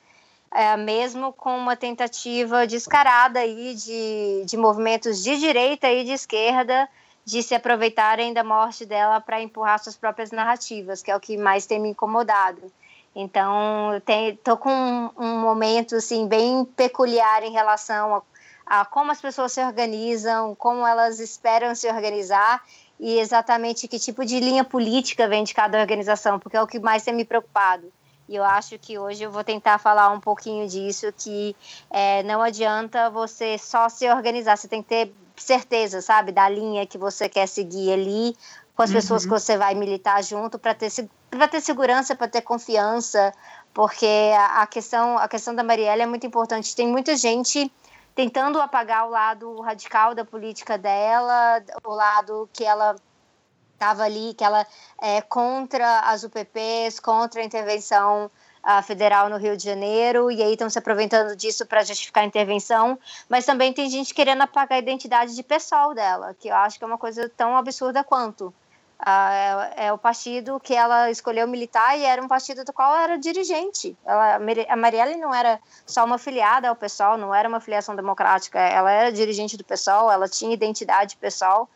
é, 0.52 0.76
mesmo 0.76 1.32
com 1.32 1.56
uma 1.56 1.74
tentativa 1.74 2.66
descarada 2.66 3.40
aí 3.40 3.74
de, 3.74 4.44
de 4.44 4.56
movimentos 4.58 5.22
de 5.22 5.38
direita 5.38 5.90
e 5.90 6.04
de 6.04 6.12
esquerda 6.12 6.86
de 7.24 7.42
se 7.42 7.54
aproveitarem 7.54 8.34
da 8.34 8.44
morte 8.44 8.84
dela 8.84 9.20
para 9.20 9.40
empurrar 9.40 9.78
suas 9.78 9.96
próprias 9.96 10.30
narrativas, 10.30 11.02
que 11.02 11.10
é 11.10 11.16
o 11.16 11.20
que 11.20 11.36
mais 11.36 11.66
tem 11.66 11.78
me 11.78 11.90
incomodado. 11.90 12.72
Então, 13.14 13.90
estou 14.30 14.56
com 14.56 14.70
um, 14.70 15.10
um, 15.18 15.38
momento 15.38 15.96
assim 15.96 16.26
bem 16.26 16.64
peculiar 16.64 17.42
em 17.42 17.52
relação 17.52 18.16
a, 18.16 18.22
a, 18.68 18.84
como 18.84 19.10
as 19.10 19.20
pessoas 19.20 19.52
se 19.52 19.64
organizam, 19.64 20.54
como 20.54 20.86
elas 20.86 21.18
esperam 21.20 21.74
se 21.74 21.88
organizar 21.88 22.62
e 23.00 23.18
exatamente 23.18 23.88
que 23.88 23.98
tipo 23.98 24.24
de 24.24 24.38
linha 24.40 24.62
política 24.62 25.26
vem 25.26 25.42
de 25.42 25.54
cada 25.54 25.80
organização, 25.80 26.38
porque 26.38 26.56
é 26.56 26.62
o 26.62 26.66
que 26.66 26.78
mais 26.78 27.02
tem 27.02 27.14
me 27.14 27.24
preocupado. 27.24 27.90
E 28.28 28.36
eu 28.36 28.44
acho 28.44 28.78
que 28.78 28.98
hoje 28.98 29.22
eu 29.22 29.30
vou 29.30 29.42
tentar 29.42 29.78
falar 29.78 30.10
um 30.10 30.20
pouquinho 30.20 30.68
disso, 30.68 31.10
que 31.16 31.56
é, 31.90 32.22
não 32.24 32.42
adianta 32.42 33.08
você 33.08 33.56
só 33.56 33.88
se 33.88 34.06
organizar, 34.10 34.58
você 34.58 34.68
tem 34.68 34.82
que 34.82 34.88
ter 34.88 35.14
certeza, 35.34 36.02
sabe, 36.02 36.30
da 36.30 36.46
linha 36.46 36.86
que 36.86 36.98
você 36.98 37.26
quer 37.26 37.46
seguir 37.46 37.90
ali, 37.90 38.36
com 38.76 38.82
as 38.82 38.90
uhum. 38.90 38.96
pessoas 38.96 39.24
que 39.24 39.30
você 39.30 39.56
vai 39.56 39.74
militar 39.74 40.22
junto, 40.22 40.58
para 40.58 40.74
ter, 40.74 40.90
ter 40.90 41.60
segurança, 41.62 42.14
para 42.14 42.28
ter 42.28 42.42
confiança, 42.42 43.32
porque 43.72 44.32
a, 44.36 44.62
a, 44.62 44.66
questão, 44.66 45.16
a 45.16 45.26
questão 45.26 45.54
da 45.54 45.62
Marielle 45.62 46.02
é 46.02 46.06
muito 46.06 46.26
importante. 46.26 46.76
Tem 46.76 46.86
muita 46.86 47.16
gente 47.16 47.72
tentando 48.18 48.60
apagar 48.60 49.06
o 49.06 49.10
lado 49.10 49.60
radical 49.60 50.12
da 50.12 50.24
política 50.24 50.76
dela, 50.76 51.62
o 51.84 51.94
lado 51.94 52.50
que 52.52 52.64
ela 52.64 52.96
estava 53.74 54.02
ali, 54.02 54.34
que 54.34 54.42
ela 54.42 54.66
é 55.00 55.20
contra 55.20 56.00
as 56.00 56.24
UPPs, 56.24 56.98
contra 56.98 57.40
a 57.40 57.44
intervenção 57.44 58.28
uh, 58.64 58.82
federal 58.82 59.28
no 59.28 59.36
Rio 59.36 59.56
de 59.56 59.62
Janeiro, 59.62 60.32
e 60.32 60.42
aí 60.42 60.54
estão 60.54 60.68
se 60.68 60.80
aproveitando 60.80 61.36
disso 61.36 61.64
para 61.64 61.84
justificar 61.84 62.24
a 62.24 62.26
intervenção, 62.26 62.98
mas 63.28 63.46
também 63.46 63.72
tem 63.72 63.88
gente 63.88 64.12
querendo 64.12 64.42
apagar 64.42 64.78
a 64.78 64.82
identidade 64.82 65.36
de 65.36 65.42
pessoal 65.44 65.94
dela, 65.94 66.34
que 66.34 66.48
eu 66.48 66.56
acho 66.56 66.76
que 66.76 66.82
é 66.82 66.88
uma 66.88 66.98
coisa 66.98 67.28
tão 67.36 67.56
absurda 67.56 68.02
quanto. 68.02 68.52
É, 69.06 69.86
é, 69.86 69.92
o 69.92 69.98
partido 69.98 70.58
que 70.58 70.74
ela 70.74 71.10
escolheu 71.10 71.46
militar 71.46 71.96
e 71.96 72.04
era 72.04 72.20
um 72.20 72.26
partido 72.26 72.64
do 72.64 72.72
qual 72.72 72.92
ela 72.92 73.04
era 73.04 73.18
dirigente. 73.18 73.96
Ela, 74.04 74.40
a 74.68 74.76
Marielle 74.76 75.16
não 75.16 75.32
era 75.32 75.60
só 75.86 76.04
uma 76.04 76.18
filiada 76.18 76.68
ao 76.68 76.74
PSOL, 76.74 77.16
não 77.16 77.34
era 77.34 77.48
uma 77.48 77.60
filiação 77.60 77.94
democrática, 77.94 78.58
ela 78.58 78.90
era 78.90 79.12
dirigente 79.12 79.56
do 79.56 79.64
PSOL, 79.64 80.10
ela 80.10 80.28
tinha 80.28 80.52
identidade 80.52 81.16
pessoal 81.16 81.68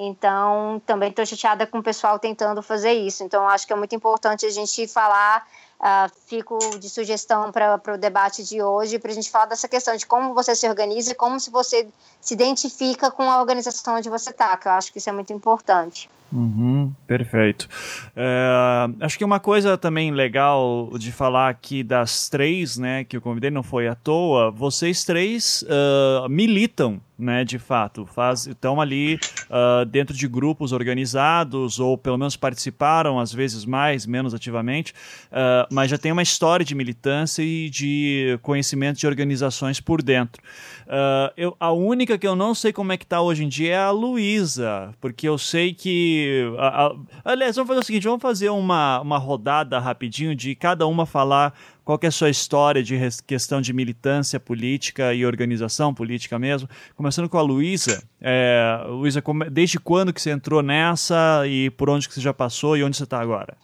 então, 0.00 0.80
também 0.86 1.10
estou 1.10 1.26
chateada 1.26 1.66
com 1.66 1.80
o 1.80 1.82
pessoal 1.82 2.20
tentando 2.20 2.62
fazer 2.62 2.92
isso. 2.92 3.24
Então, 3.24 3.48
acho 3.48 3.66
que 3.66 3.72
é 3.72 3.76
muito 3.76 3.96
importante 3.96 4.46
a 4.46 4.50
gente 4.50 4.86
falar. 4.86 5.44
Uh, 5.80 6.08
fico 6.28 6.58
de 6.78 6.88
sugestão 6.90 7.50
para 7.50 7.80
o 7.94 7.98
debate 7.98 8.44
de 8.44 8.62
hoje, 8.62 8.98
para 8.98 9.10
a 9.10 9.14
gente 9.14 9.30
falar 9.30 9.46
dessa 9.46 9.66
questão 9.66 9.96
de 9.96 10.06
como 10.06 10.34
você 10.34 10.54
se 10.54 10.68
organiza 10.68 11.12
e 11.12 11.14
como 11.14 11.40
se 11.40 11.50
você 11.50 11.88
se 12.20 12.34
identifica 12.34 13.10
com 13.10 13.22
a 13.30 13.40
organização 13.40 13.96
onde 13.96 14.10
você 14.10 14.30
está, 14.30 14.56
que 14.56 14.68
eu 14.68 14.72
acho 14.72 14.92
que 14.92 14.98
isso 14.98 15.08
é 15.08 15.12
muito 15.12 15.32
importante. 15.32 16.10
Uhum, 16.30 16.92
perfeito. 17.06 17.66
É, 18.14 18.88
acho 19.00 19.16
que 19.16 19.24
uma 19.24 19.40
coisa 19.40 19.78
também 19.78 20.10
legal 20.10 20.90
de 20.98 21.10
falar 21.10 21.48
aqui 21.48 21.82
das 21.82 22.28
três, 22.28 22.76
né, 22.76 23.04
que 23.04 23.16
eu 23.16 23.22
convidei, 23.22 23.50
não 23.50 23.62
foi 23.62 23.88
à 23.88 23.94
toa, 23.94 24.50
vocês 24.50 25.04
três 25.04 25.62
uh, 25.62 26.28
militam 26.28 27.00
né, 27.18 27.44
de 27.44 27.58
fato, 27.58 28.08
estão 28.48 28.80
ali 28.80 29.18
uh, 29.50 29.84
dentro 29.84 30.16
de 30.16 30.28
grupos 30.28 30.70
organizados 30.70 31.80
ou 31.80 31.98
pelo 31.98 32.16
menos 32.16 32.36
participaram, 32.36 33.18
às 33.18 33.32
vezes 33.32 33.64
mais, 33.64 34.06
menos 34.06 34.32
ativamente, 34.32 34.92
uh, 35.32 35.66
mas 35.68 35.90
já 35.90 35.98
tem 35.98 36.12
uma 36.12 36.17
história 36.22 36.64
de 36.64 36.74
militância 36.74 37.42
e 37.42 37.68
de 37.70 38.38
conhecimento 38.42 38.98
de 38.98 39.06
organizações 39.06 39.80
por 39.80 40.02
dentro. 40.02 40.42
Uh, 40.86 41.32
eu, 41.36 41.56
a 41.60 41.72
única 41.72 42.16
que 42.16 42.26
eu 42.26 42.34
não 42.34 42.54
sei 42.54 42.72
como 42.72 42.92
é 42.92 42.96
que 42.96 43.04
está 43.04 43.20
hoje 43.20 43.44
em 43.44 43.48
dia 43.48 43.74
é 43.74 43.78
a 43.78 43.90
Luísa, 43.90 44.94
porque 45.00 45.28
eu 45.28 45.36
sei 45.36 45.74
que... 45.74 46.52
A, 46.58 46.86
a, 46.86 46.96
aliás, 47.24 47.56
vamos 47.56 47.68
fazer 47.68 47.80
o 47.80 47.84
seguinte, 47.84 48.04
vamos 48.04 48.22
fazer 48.22 48.48
uma, 48.48 49.00
uma 49.00 49.18
rodada 49.18 49.78
rapidinho 49.78 50.34
de 50.34 50.54
cada 50.54 50.86
uma 50.86 51.04
falar 51.04 51.54
qual 51.88 51.98
é 52.02 52.06
a 52.06 52.10
sua 52.10 52.28
história 52.28 52.82
de 52.82 52.98
questão 53.26 53.62
de 53.62 53.72
militância 53.72 54.38
política 54.38 55.14
e 55.14 55.24
organização 55.24 55.94
política 55.94 56.38
mesmo? 56.38 56.68
Começando 56.94 57.30
com 57.30 57.38
a 57.38 57.40
Luísa. 57.40 58.02
É, 58.20 58.82
Luísa, 58.88 59.22
desde 59.50 59.78
quando 59.78 60.12
que 60.12 60.20
você 60.20 60.30
entrou 60.30 60.62
nessa 60.62 61.46
e 61.46 61.70
por 61.70 61.88
onde 61.88 62.06
que 62.06 62.12
você 62.12 62.20
já 62.20 62.34
passou 62.34 62.76
e 62.76 62.84
onde 62.84 62.94
você 62.94 63.04
está 63.04 63.18
agora? 63.18 63.56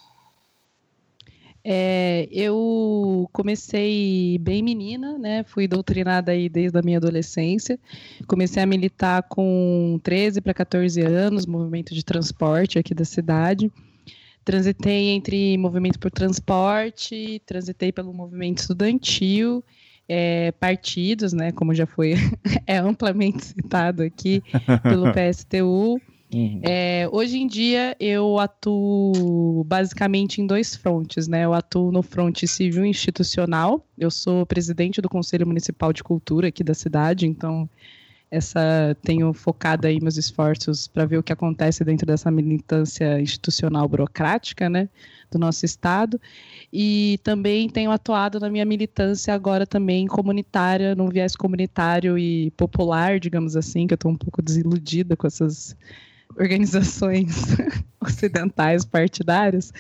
É, 1.67 2.29
eu 2.31 3.27
comecei 3.33 4.37
bem 4.39 4.63
menina, 4.63 5.17
né? 5.17 5.45
Fui 5.45 5.67
doutrinada 5.67 6.33
aí 6.33 6.47
desde 6.47 6.79
a 6.79 6.83
minha 6.83 6.99
adolescência. 6.99 7.79
Comecei 8.27 8.63
a 8.63 8.67
militar 8.67 9.23
com 9.23 9.99
13 10.03 10.43
para 10.43 10.53
14 10.53 11.01
anos, 11.01 11.47
movimento 11.47 11.95
de 11.95 12.05
transporte 12.05 12.79
aqui 12.79 12.93
da 12.93 13.05
cidade. 13.07 13.73
Transitei 14.45 15.09
entre 15.09 15.57
movimento 15.57 15.99
por 15.99 16.11
transporte, 16.11 17.41
transitei 17.47 17.91
pelo 17.91 18.13
movimento 18.13 18.59
estudantil, 18.59 19.65
é, 20.07 20.53
partidos, 20.53 21.33
né, 21.33 21.51
como 21.51 21.75
já 21.75 21.87
foi 21.87 22.13
é 22.67 22.77
amplamente 22.77 23.43
citado 23.43 24.03
aqui 24.03 24.43
pelo 24.83 25.11
PSTU. 25.15 25.99
Uhum. 26.35 26.61
É, 26.63 27.09
hoje 27.13 27.39
em 27.39 27.47
dia 27.47 27.97
eu 28.01 28.39
atuo 28.39 29.63
basicamente 29.65 30.41
em 30.41 30.47
dois 30.47 30.75
frontes, 30.75 31.29
né? 31.29 31.45
Eu 31.45 31.55
atuo 31.55 31.93
no 31.93 32.03
fronte 32.03 32.49
civil 32.49 32.85
institucional. 32.85 33.87
Eu 33.97 34.11
sou 34.11 34.45
presidente 34.45 35.01
do 35.01 35.09
Conselho 35.09 35.47
Municipal 35.47 35.93
de 35.93 36.03
Cultura 36.03 36.49
aqui 36.49 36.65
da 36.65 36.75
cidade, 36.75 37.27
então 37.27 37.69
essa 38.31 38.97
tenho 39.03 39.33
focado 39.33 39.87
aí 39.87 40.01
meus 40.01 40.17
esforços 40.17 40.89
para 40.89 41.05
ver 41.05 41.19
o 41.19 41.23
que 41.23 41.33
acontece 41.33 41.85
dentro 41.85 42.05
dessa 42.05 42.33
militância 42.33 43.21
institucional 43.21 43.89
burocrática, 43.89 44.69
né, 44.69 44.89
do 45.31 45.39
nosso 45.39 45.65
estado, 45.65 46.21
e 46.73 47.21
também 47.23 47.69
tenho 47.69 47.93
atuado 47.93 48.41
na 48.41 48.51
minha 48.51 48.65
militância 48.65 49.33
agora 49.33 49.65
também 49.65 50.07
comunitária, 50.09 50.97
num 50.97 51.09
viés 51.09 51.37
comunitário 51.37 52.19
e 52.19 52.51
popular, 52.53 53.21
digamos 53.21 53.55
assim, 53.57 53.87
que 53.87 53.95
eu 53.95 53.97
estou 53.97 54.11
um 54.11 54.17
pouco 54.17 54.43
desiludida 54.43 55.17
com 55.17 55.29
essas 55.29 55.77
organizações 56.39 57.57
ocidentais 58.01 58.85
partidárias. 58.85 59.73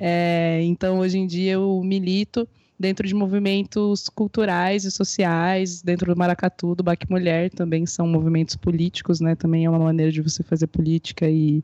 É, 0.00 0.60
então, 0.62 0.98
hoje 0.98 1.18
em 1.18 1.26
dia 1.26 1.52
eu 1.52 1.80
milito 1.84 2.48
dentro 2.78 3.06
de 3.06 3.14
movimentos 3.14 4.08
culturais 4.08 4.84
e 4.84 4.90
sociais, 4.90 5.82
dentro 5.82 6.12
do 6.12 6.18
Maracatu, 6.18 6.74
do 6.74 6.82
Baque 6.82 7.08
Mulher, 7.08 7.48
também 7.50 7.86
são 7.86 8.08
movimentos 8.08 8.56
políticos, 8.56 9.20
né? 9.20 9.36
Também 9.36 9.64
é 9.64 9.70
uma 9.70 9.78
maneira 9.78 10.10
de 10.10 10.20
você 10.20 10.42
fazer 10.42 10.66
política 10.66 11.30
e 11.30 11.62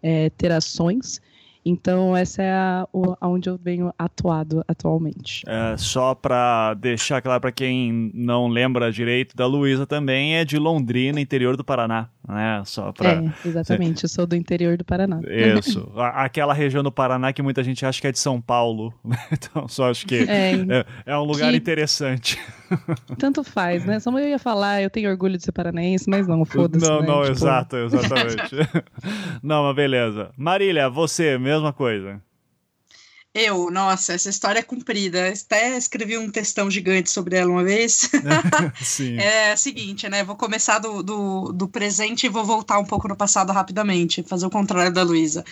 é, 0.00 0.30
ter 0.30 0.52
ações. 0.52 1.20
Então, 1.64 2.16
essa 2.16 2.42
é 2.42 2.52
a, 2.52 2.88
onde 3.20 3.48
eu 3.48 3.56
venho 3.56 3.92
atuado 3.96 4.64
atualmente. 4.66 5.44
É, 5.46 5.76
só 5.76 6.14
para 6.14 6.74
deixar 6.74 7.22
claro 7.22 7.40
para 7.40 7.52
quem 7.52 8.10
não 8.12 8.48
lembra 8.48 8.90
direito 8.90 9.36
da 9.36 9.46
Luísa 9.46 9.86
também, 9.86 10.36
é 10.36 10.44
de 10.44 10.58
Londrina, 10.58 11.20
interior 11.20 11.56
do 11.56 11.64
Paraná. 11.64 12.08
Né? 12.28 12.62
Só 12.64 12.92
pra... 12.92 13.14
É, 13.14 13.32
exatamente, 13.44 14.04
eu 14.04 14.08
sou 14.08 14.26
do 14.26 14.36
interior 14.36 14.76
do 14.76 14.84
Paraná. 14.84 15.20
Isso, 15.58 15.90
aquela 15.96 16.54
região 16.54 16.82
do 16.82 16.92
Paraná 16.92 17.32
que 17.32 17.42
muita 17.42 17.64
gente 17.64 17.84
acha 17.84 18.00
que 18.00 18.06
é 18.06 18.12
de 18.12 18.18
São 18.18 18.40
Paulo. 18.40 18.92
Então, 19.32 19.66
só 19.66 19.90
acho 19.90 20.06
que 20.06 20.16
é, 20.28 20.52
é, 20.54 20.86
é 21.06 21.16
um 21.16 21.24
lugar 21.24 21.50
que... 21.50 21.56
interessante. 21.56 22.38
Tanto 23.18 23.42
faz, 23.42 23.84
né? 23.84 23.98
Só 23.98 24.10
eu 24.18 24.28
ia 24.28 24.38
falar, 24.38 24.82
eu 24.82 24.90
tenho 24.90 25.10
orgulho 25.10 25.36
de 25.36 25.44
ser 25.44 25.52
paranaense, 25.52 26.08
mas 26.08 26.26
não, 26.26 26.44
foda-se. 26.44 26.86
Não, 26.86 27.00
né? 27.00 27.06
não, 27.06 27.20
tipo... 27.22 27.32
exato, 27.32 27.76
exatamente. 27.76 28.56
não, 29.42 29.64
mas 29.64 29.76
beleza. 29.76 30.30
Marília, 30.36 30.88
você, 30.88 31.38
mesma 31.38 31.72
coisa. 31.72 32.20
Eu, 33.34 33.70
nossa, 33.70 34.12
essa 34.12 34.28
história 34.28 34.60
é 34.60 34.62
comprida. 34.62 35.28
Até 35.28 35.76
escrevi 35.78 36.18
um 36.18 36.30
textão 36.30 36.70
gigante 36.70 37.10
sobre 37.10 37.36
ela 37.36 37.50
uma 37.50 37.64
vez. 37.64 38.10
Sim. 38.82 39.18
É 39.18 39.54
o 39.54 39.56
seguinte, 39.56 40.06
né? 40.08 40.22
Vou 40.22 40.36
começar 40.36 40.78
do, 40.78 41.02
do, 41.02 41.52
do, 41.52 41.66
presente 41.66 42.26
e 42.26 42.28
vou 42.28 42.44
voltar 42.44 42.78
um 42.78 42.84
pouco 42.84 43.08
no 43.08 43.16
passado 43.16 43.50
rapidamente, 43.50 44.22
fazer 44.22 44.44
o 44.44 44.50
contrário 44.50 44.92
da 44.92 45.02
Luísa. 45.02 45.44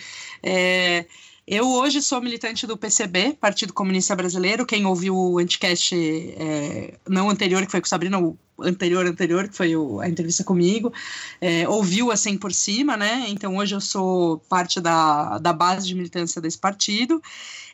É, 0.43 1.05
eu 1.47 1.67
hoje 1.67 2.03
sou 2.03 2.21
militante 2.21 2.67
do 2.67 2.77
PCB, 2.77 3.35
Partido 3.41 3.73
Comunista 3.73 4.15
Brasileiro. 4.15 4.63
Quem 4.63 4.85
ouviu 4.85 5.17
o 5.17 5.39
Anticast 5.39 5.95
é, 5.95 6.93
não 7.09 7.31
anterior, 7.31 7.65
que 7.65 7.71
foi 7.71 7.81
com 7.81 7.87
Sabrina, 7.87 8.19
o 8.19 8.37
anterior, 8.59 9.07
anterior, 9.07 9.49
que 9.49 9.57
foi 9.57 9.75
o, 9.75 9.99
a 9.99 10.07
entrevista 10.07 10.43
comigo, 10.43 10.93
é, 11.41 11.67
ouviu 11.67 12.11
assim 12.11 12.37
por 12.37 12.53
cima, 12.53 12.95
né? 12.95 13.25
Então 13.27 13.57
hoje 13.57 13.73
eu 13.73 13.81
sou 13.81 14.37
parte 14.47 14.79
da, 14.79 15.39
da 15.39 15.51
base 15.51 15.87
de 15.87 15.95
militância 15.95 16.39
desse 16.39 16.59
partido. 16.59 17.19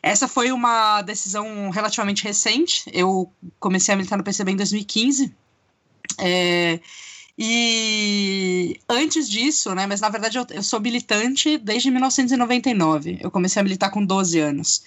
Essa 0.02 0.28
foi 0.28 0.52
uma 0.52 1.02
decisão 1.02 1.70
relativamente 1.70 2.24
recente. 2.24 2.84
Eu 2.92 3.32
comecei 3.58 3.92
a 3.92 3.96
militar 3.96 4.16
no 4.16 4.24
PCB 4.24 4.52
em 4.52 4.56
2015. 4.56 5.34
É, 6.18 6.80
e 7.38 8.80
antes 8.88 9.28
disso, 9.30 9.72
né, 9.74 9.86
mas 9.86 10.00
na 10.00 10.08
verdade 10.08 10.38
eu, 10.38 10.46
eu, 10.50 10.62
sou 10.62 10.80
militante 10.80 11.56
desde 11.58 11.90
1999. 11.90 13.18
Eu 13.20 13.30
comecei 13.30 13.60
a 13.60 13.62
militar 13.62 13.90
com 13.90 14.04
12 14.04 14.38
anos. 14.40 14.82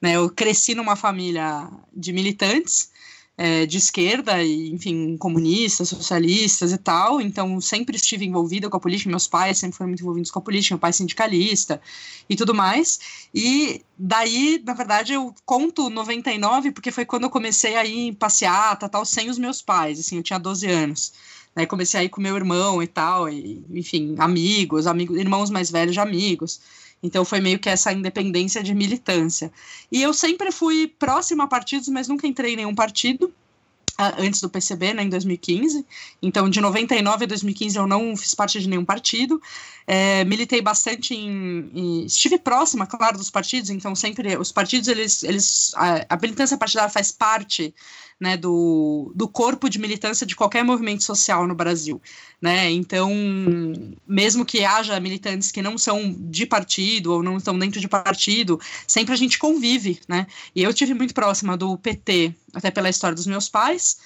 Né, 0.00 0.12
eu 0.12 0.30
cresci 0.30 0.74
numa 0.74 0.94
família 0.94 1.68
de 1.92 2.12
militantes, 2.12 2.90
é, 3.38 3.66
de 3.66 3.76
esquerda, 3.76 4.42
e, 4.42 4.70
enfim, 4.70 5.16
comunistas, 5.18 5.88
socialistas 5.88 6.72
e 6.72 6.78
tal, 6.78 7.20
então 7.20 7.60
sempre 7.60 7.96
estive 7.96 8.24
envolvida 8.24 8.70
com 8.70 8.76
a 8.76 8.80
política, 8.80 9.10
meus 9.10 9.26
pais 9.26 9.58
sempre 9.58 9.76
foram 9.76 9.88
muito 9.88 10.00
envolvidos 10.00 10.30
com 10.30 10.38
a 10.38 10.42
política, 10.42 10.74
meu 10.74 10.80
pai 10.80 10.92
sindicalista 10.92 11.80
e 12.28 12.34
tudo 12.34 12.54
mais, 12.54 13.28
e 13.34 13.82
daí, 13.98 14.62
na 14.64 14.72
verdade, 14.72 15.12
eu 15.12 15.34
conto 15.44 15.90
99, 15.90 16.72
porque 16.72 16.90
foi 16.90 17.04
quando 17.04 17.24
eu 17.24 17.30
comecei 17.30 17.76
a 17.76 17.84
ir 17.84 18.08
em 18.08 18.14
passeata, 18.14 18.88
tal, 18.88 19.04
sem 19.04 19.28
os 19.28 19.38
meus 19.38 19.60
pais, 19.60 20.00
assim, 20.00 20.16
eu 20.16 20.22
tinha 20.22 20.38
12 20.38 20.66
anos, 20.66 21.12
Daí 21.56 21.66
comecei 21.66 22.00
a 22.00 22.04
ir 22.04 22.10
com 22.10 22.20
meu 22.20 22.36
irmão 22.36 22.82
e 22.82 22.86
tal, 22.86 23.30
e, 23.30 23.64
enfim, 23.70 24.14
amigos, 24.18 24.86
amigos, 24.86 25.16
irmãos 25.16 25.48
mais 25.48 25.70
velhos 25.70 25.94
de 25.94 26.00
amigos. 26.00 26.60
Então 27.02 27.24
foi 27.24 27.40
meio 27.40 27.58
que 27.58 27.68
essa 27.68 27.92
independência 27.92 28.62
de 28.62 28.74
militância. 28.74 29.52
E 29.90 30.02
eu 30.02 30.12
sempre 30.12 30.50
fui 30.50 30.88
próxima 30.98 31.44
a 31.44 31.46
partidos, 31.46 31.88
mas 31.88 32.08
nunca 32.08 32.26
entrei 32.26 32.54
em 32.54 32.56
nenhum 32.56 32.74
partido 32.74 33.32
antes 34.18 34.40
do 34.40 34.50
PCB, 34.50 34.94
né, 34.94 35.02
em 35.02 35.08
2015. 35.08 35.84
Então, 36.20 36.48
de 36.50 36.60
99 36.60 37.24
a 37.24 37.28
2015 37.28 37.78
eu 37.78 37.86
não 37.86 38.16
fiz 38.16 38.34
parte 38.34 38.60
de 38.60 38.68
nenhum 38.68 38.84
partido. 38.84 39.40
É, 39.86 40.24
militei 40.24 40.60
bastante 40.60 41.14
em, 41.14 41.70
em, 41.72 42.06
estive 42.06 42.38
próxima, 42.38 42.86
claro, 42.86 43.16
dos 43.16 43.30
partidos. 43.30 43.70
Então, 43.70 43.94
sempre 43.94 44.36
os 44.36 44.50
partidos 44.50 44.88
eles, 44.88 45.22
eles 45.22 45.72
a, 45.76 46.14
a 46.14 46.16
militância 46.16 46.58
partidária 46.58 46.90
faz 46.90 47.12
parte 47.12 47.72
né, 48.18 48.36
do, 48.36 49.12
do 49.14 49.28
corpo 49.28 49.68
de 49.68 49.78
militância 49.78 50.26
de 50.26 50.34
qualquer 50.34 50.64
movimento 50.64 51.04
social 51.04 51.46
no 51.46 51.54
Brasil. 51.54 52.00
Né? 52.40 52.70
Então, 52.70 53.12
mesmo 54.06 54.44
que 54.44 54.64
haja 54.64 54.98
militantes 54.98 55.52
que 55.52 55.62
não 55.62 55.76
são 55.76 56.14
de 56.18 56.46
partido 56.46 57.12
ou 57.12 57.22
não 57.22 57.36
estão 57.36 57.58
dentro 57.58 57.80
de 57.80 57.88
partido, 57.88 58.58
sempre 58.86 59.12
a 59.12 59.16
gente 59.16 59.38
convive. 59.38 60.00
Né? 60.08 60.26
E 60.54 60.62
eu 60.62 60.72
tive 60.72 60.94
muito 60.94 61.14
próxima 61.14 61.56
do 61.56 61.76
PT, 61.78 62.34
até 62.54 62.70
pela 62.70 62.88
história 62.88 63.14
dos 63.14 63.26
meus 63.26 63.48
pais, 63.48 63.98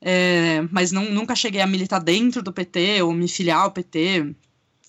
é, 0.00 0.66
mas 0.70 0.90
não, 0.90 1.04
nunca 1.10 1.36
cheguei 1.36 1.60
a 1.60 1.66
militar 1.66 2.00
dentro 2.00 2.42
do 2.42 2.52
PT 2.52 3.02
ou 3.02 3.12
me 3.12 3.28
filiar 3.28 3.60
ao 3.60 3.70
PT, 3.70 4.34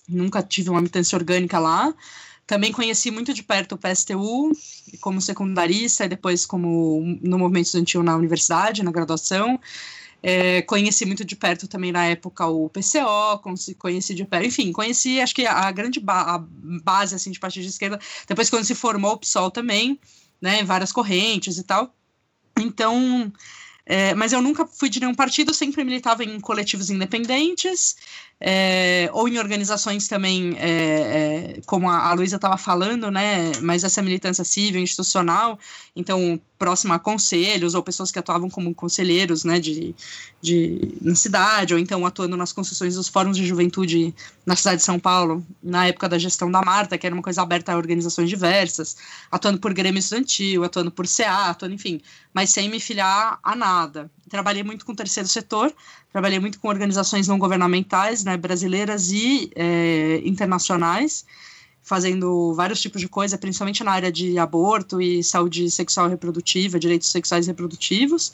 nunca 0.08 0.42
tive 0.42 0.70
uma 0.70 0.80
militância 0.80 1.16
orgânica 1.16 1.58
lá. 1.58 1.94
Também 2.46 2.72
conheci 2.72 3.10
muito 3.10 3.32
de 3.32 3.42
perto 3.42 3.74
o 3.74 3.78
PSTU, 3.78 4.52
como 5.00 5.20
secundarista 5.20 6.04
e 6.04 6.08
depois 6.08 6.44
como 6.44 7.18
no 7.22 7.38
movimento 7.38 7.66
estudantil 7.66 8.02
na 8.02 8.16
universidade, 8.16 8.82
na 8.82 8.92
graduação. 8.92 9.58
É, 10.22 10.62
conheci 10.62 11.04
muito 11.04 11.22
de 11.24 11.36
perto 11.36 11.68
também 11.68 11.92
na 11.92 12.06
época 12.06 12.46
o 12.46 12.70
PCO, 12.70 13.38
conheci 13.78 14.14
de 14.14 14.24
perto, 14.24 14.46
enfim, 14.46 14.72
conheci 14.72 15.20
acho 15.20 15.34
que 15.34 15.46
a 15.46 15.70
grande 15.70 16.00
ba 16.00 16.36
a 16.36 16.38
base 16.82 17.14
assim, 17.14 17.30
de 17.30 17.38
partido 17.38 17.62
de 17.62 17.68
esquerda, 17.68 18.00
depois 18.26 18.48
quando 18.48 18.64
se 18.64 18.74
formou 18.74 19.12
o 19.12 19.18
PSOL 19.18 19.50
também, 19.50 20.00
né, 20.40 20.64
várias 20.64 20.92
correntes 20.92 21.58
e 21.58 21.62
tal. 21.62 21.94
Então, 22.58 23.30
é, 23.84 24.14
mas 24.14 24.32
eu 24.32 24.40
nunca 24.40 24.66
fui 24.66 24.88
de 24.88 24.98
nenhum 24.98 25.14
partido, 25.14 25.52
sempre 25.52 25.84
militava 25.84 26.24
em 26.24 26.40
coletivos 26.40 26.88
independentes, 26.88 27.96
é, 28.46 29.08
ou 29.14 29.26
em 29.26 29.38
organizações 29.38 30.06
também, 30.06 30.54
é, 30.58 31.56
é 31.56 31.60
como 31.64 31.88
a, 31.88 32.12
Luísa 32.12 32.36
estava 32.36 32.58
falando, 32.58 33.10
né, 33.10 33.52
mas 33.62 33.84
essa 33.84 34.02
militância 34.02 34.44
civil, 34.44 34.82
institucional, 34.82 35.58
então 35.96 36.38
próxima 36.58 36.96
a 36.96 36.98
conselhos, 36.98 37.74
ou 37.74 37.82
pessoas 37.82 38.10
que 38.10 38.18
atuavam 38.18 38.50
como 38.50 38.74
conselheiros, 38.74 39.44
né, 39.44 39.58
de, 39.58 39.94
de, 40.42 40.94
na 41.00 41.14
cidade, 41.14 41.72
ou 41.72 41.80
então 41.80 42.04
atuando 42.04 42.36
nas 42.36 42.52
concessões 42.52 42.96
dos 42.96 43.08
fóruns 43.08 43.38
de 43.38 43.46
juventude 43.46 44.14
na 44.44 44.54
cidade 44.54 44.76
de 44.76 44.82
São 44.82 44.98
Paulo, 44.98 45.42
na 45.62 45.86
época 45.86 46.06
da 46.06 46.18
gestão 46.18 46.50
da 46.50 46.60
Marta, 46.60 46.98
que 46.98 47.06
era 47.06 47.14
uma 47.14 47.22
coisa 47.22 47.40
aberta 47.40 47.72
a 47.72 47.78
organizações 47.78 48.28
diversas, 48.28 48.94
atuando 49.30 49.58
por 49.58 49.72
Grêmio 49.72 50.00
Estudantil, 50.00 50.64
atuando 50.64 50.90
por 50.90 51.06
CA, 51.06 51.48
atuando, 51.48 51.76
enfim, 51.76 51.98
mas 52.34 52.50
sem 52.50 52.68
me 52.68 52.78
filiar 52.78 53.38
a 53.42 53.56
nada. 53.56 54.10
Trabalhei 54.28 54.62
muito 54.62 54.86
com 54.86 54.92
o 54.92 54.96
terceiro 54.96 55.28
setor, 55.28 55.72
trabalhei 56.10 56.38
muito 56.38 56.58
com 56.58 56.68
organizações 56.68 57.28
não 57.28 57.38
governamentais, 57.38 58.24
né, 58.24 58.36
brasileiras 58.36 59.10
e 59.12 59.50
é, 59.54 60.22
internacionais, 60.24 61.24
fazendo 61.82 62.54
vários 62.54 62.80
tipos 62.80 63.00
de 63.00 63.08
coisa, 63.08 63.36
principalmente 63.36 63.84
na 63.84 63.92
área 63.92 64.10
de 64.10 64.38
aborto 64.38 65.00
e 65.00 65.22
saúde 65.22 65.70
sexual 65.70 66.06
e 66.06 66.10
reprodutiva, 66.10 66.80
direitos 66.80 67.08
sexuais 67.10 67.46
e 67.46 67.50
reprodutivos. 67.50 68.32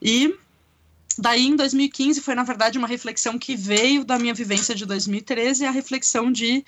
E 0.00 0.34
daí, 1.18 1.46
em 1.46 1.56
2015, 1.56 2.20
foi, 2.20 2.34
na 2.34 2.42
verdade, 2.42 2.76
uma 2.76 2.86
reflexão 2.86 3.38
que 3.38 3.56
veio 3.56 4.04
da 4.04 4.18
minha 4.18 4.34
vivência 4.34 4.74
de 4.74 4.84
2013, 4.84 5.64
a 5.64 5.70
reflexão 5.70 6.30
de, 6.30 6.62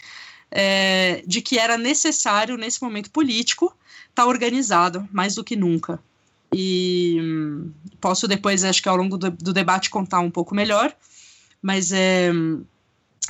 é, 0.51 1.23
de 1.27 1.43
que 1.43 1.59
era 1.59 1.77
necessário, 1.77 2.57
nesse 2.57 2.83
momento 2.83 3.11
político, 3.11 3.67
estar 4.09 4.23
tá 4.23 4.27
organizado, 4.27 5.07
mais 5.13 5.35
do 5.35 5.45
que 5.45 5.55
nunca. 5.55 6.01
E 6.53 7.19
hum, 7.21 7.71
posso 8.01 8.27
depois, 8.27 8.65
acho 8.65 8.83
que 8.83 8.89
ao 8.89 8.97
longo 8.97 9.19
do, 9.19 9.31
do 9.31 9.53
debate, 9.53 9.91
contar 9.91 10.21
um 10.21 10.31
pouco 10.31 10.55
melhor, 10.55 10.95
mas 11.63 11.93
é 11.93 12.31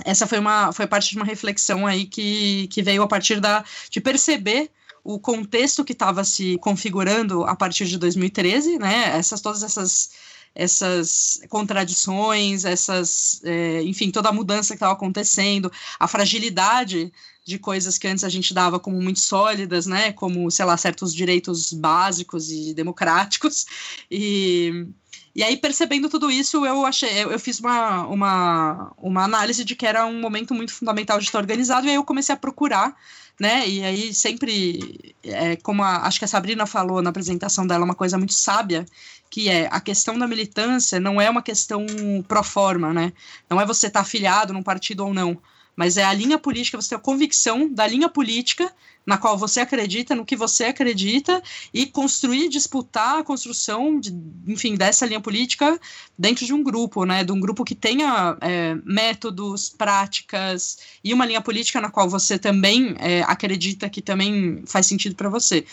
essa 0.05 0.27
foi 0.27 0.39
uma 0.39 0.73
foi 0.73 0.87
parte 0.87 1.11
de 1.11 1.17
uma 1.17 1.25
reflexão 1.25 1.87
aí 1.87 2.07
que, 2.07 2.69
que 2.69 2.83
veio 2.83 3.03
a 3.03 3.09
partir 3.09 3.41
da 3.41 3.65
de 3.91 4.01
perceber 4.01 4.71
o 5.03 5.19
contexto 5.19 5.85
que 5.85 5.93
estava 5.93 6.23
se 6.25 6.59
configurando 6.59 7.45
a 7.45 7.57
partir 7.57 7.87
de 7.87 7.99
2013, 7.99 8.79
né? 8.79 9.17
Essas 9.17 9.41
todas 9.41 9.63
essas 9.63 10.11
essas 10.55 11.41
contradições, 11.49 12.65
essas, 12.65 13.41
é, 13.45 13.83
enfim, 13.83 14.11
toda 14.11 14.29
a 14.29 14.33
mudança 14.33 14.75
que 14.75 14.77
estava 14.77 14.93
acontecendo, 14.93 15.71
a 16.01 16.09
fragilidade 16.09 17.13
de 17.49 17.59
coisas 17.59 17.97
que 17.97 18.07
antes 18.07 18.25
a 18.25 18.29
gente 18.29 18.53
dava 18.53 18.79
como 18.79 19.01
muito 19.01 19.21
sólidas, 19.21 19.87
né, 19.87 20.13
como, 20.13 20.51
sei 20.51 20.65
lá, 20.67 20.77
certos 20.77 21.15
direitos 21.15 21.73
básicos 21.73 22.51
e 22.51 22.75
democráticos, 22.75 23.67
e 24.11 24.87
e 25.35 25.43
aí, 25.43 25.57
percebendo 25.57 26.09
tudo 26.09 26.33
isso, 26.33 26.67
eu 26.67 26.85
achei, 26.85 27.11
eu, 27.11 27.31
eu, 27.31 27.39
fiz 27.39 27.61
uma, 27.61 28.05
uma, 28.09 28.93
uma 28.99 29.23
análise 29.23 29.65
de 29.65 29.77
que 29.77 29.87
era 29.87 30.05
um 30.05 30.21
momento 30.21 30.53
muito 30.53 30.75
fundamental 30.75 31.17
de 31.19 31.27
estar 31.27 31.39
organizado, 31.39 31.87
e 31.87 31.91
aí 31.91 31.95
eu 31.95 32.03
comecei 32.03 32.35
a 32.35 32.39
procurar, 32.39 32.97
né? 33.39 33.69
E 33.69 33.85
aí 33.85 34.13
sempre, 34.13 35.15
é, 35.23 35.55
como 35.57 35.85
a, 35.85 36.09
acho 36.09 36.19
que 36.19 36.25
a 36.25 36.29
Sabrina 36.29 36.67
falou 36.67 37.01
na 37.01 37.11
apresentação 37.11 37.69
dela, 37.69 37.85
uma 37.85 37.95
coisa 37.95 38.19
muito 38.19 38.35
sábia, 38.35 38.85
que 39.31 39.49
é 39.49 39.69
a 39.71 39.81
questão 39.81 40.19
da 40.19 40.27
militância 40.27 40.99
não 40.99 41.21
é 41.21 41.31
uma 41.31 41.43
questão 41.43 41.87
pro 42.27 42.43
forma, 42.43 42.93
né? 42.93 43.13
Não 43.49 43.61
é 43.61 43.67
você 43.67 43.87
estar 43.87 44.01
tá 44.01 44.05
afiliado 44.05 44.53
num 44.53 44.63
partido 44.63 45.07
ou 45.07 45.15
não 45.15 45.41
mas 45.79 45.97
é 45.97 46.03
a 46.03 46.13
linha 46.13 46.37
política, 46.37 46.77
você 46.77 46.89
tem 46.89 46.99
a 46.99 47.01
convicção 47.01 47.73
da 47.73 47.87
linha 47.87 48.09
política 48.09 48.69
na 49.07 49.17
qual 49.17 49.39
você 49.39 49.61
acredita, 49.61 50.13
no 50.13 50.25
que 50.25 50.35
você 50.35 50.65
acredita, 50.65 51.41
e 51.73 51.87
construir, 51.87 52.49
disputar 52.49 53.21
a 53.21 53.23
construção, 53.23 54.01
de, 54.01 54.13
enfim, 54.45 54.75
dessa 54.75 55.07
linha 55.07 55.21
política 55.21 55.79
dentro 56.19 56.45
de 56.45 56.53
um 56.53 56.65
grupo, 56.65 57.05
né, 57.05 57.23
de 57.23 57.31
um 57.31 57.39
grupo 57.39 57.65
que 57.65 57.77
tenha 57.77 58.37
é, 58.41 58.75
métodos, 58.85 59.71
práticas 59.71 60.79
e 61.03 61.15
uma 61.15 61.25
linha 61.25 61.41
política 61.41 61.81
na 61.81 61.91
qual 61.91 62.11
você 62.11 62.41
também 62.41 62.97
é, 62.99 63.23
acredita 63.23 63.89
que 63.89 64.03
também 64.03 64.65
faz 64.67 64.85
sentido 64.85 65.15
para 65.15 65.29
você. 65.29 65.65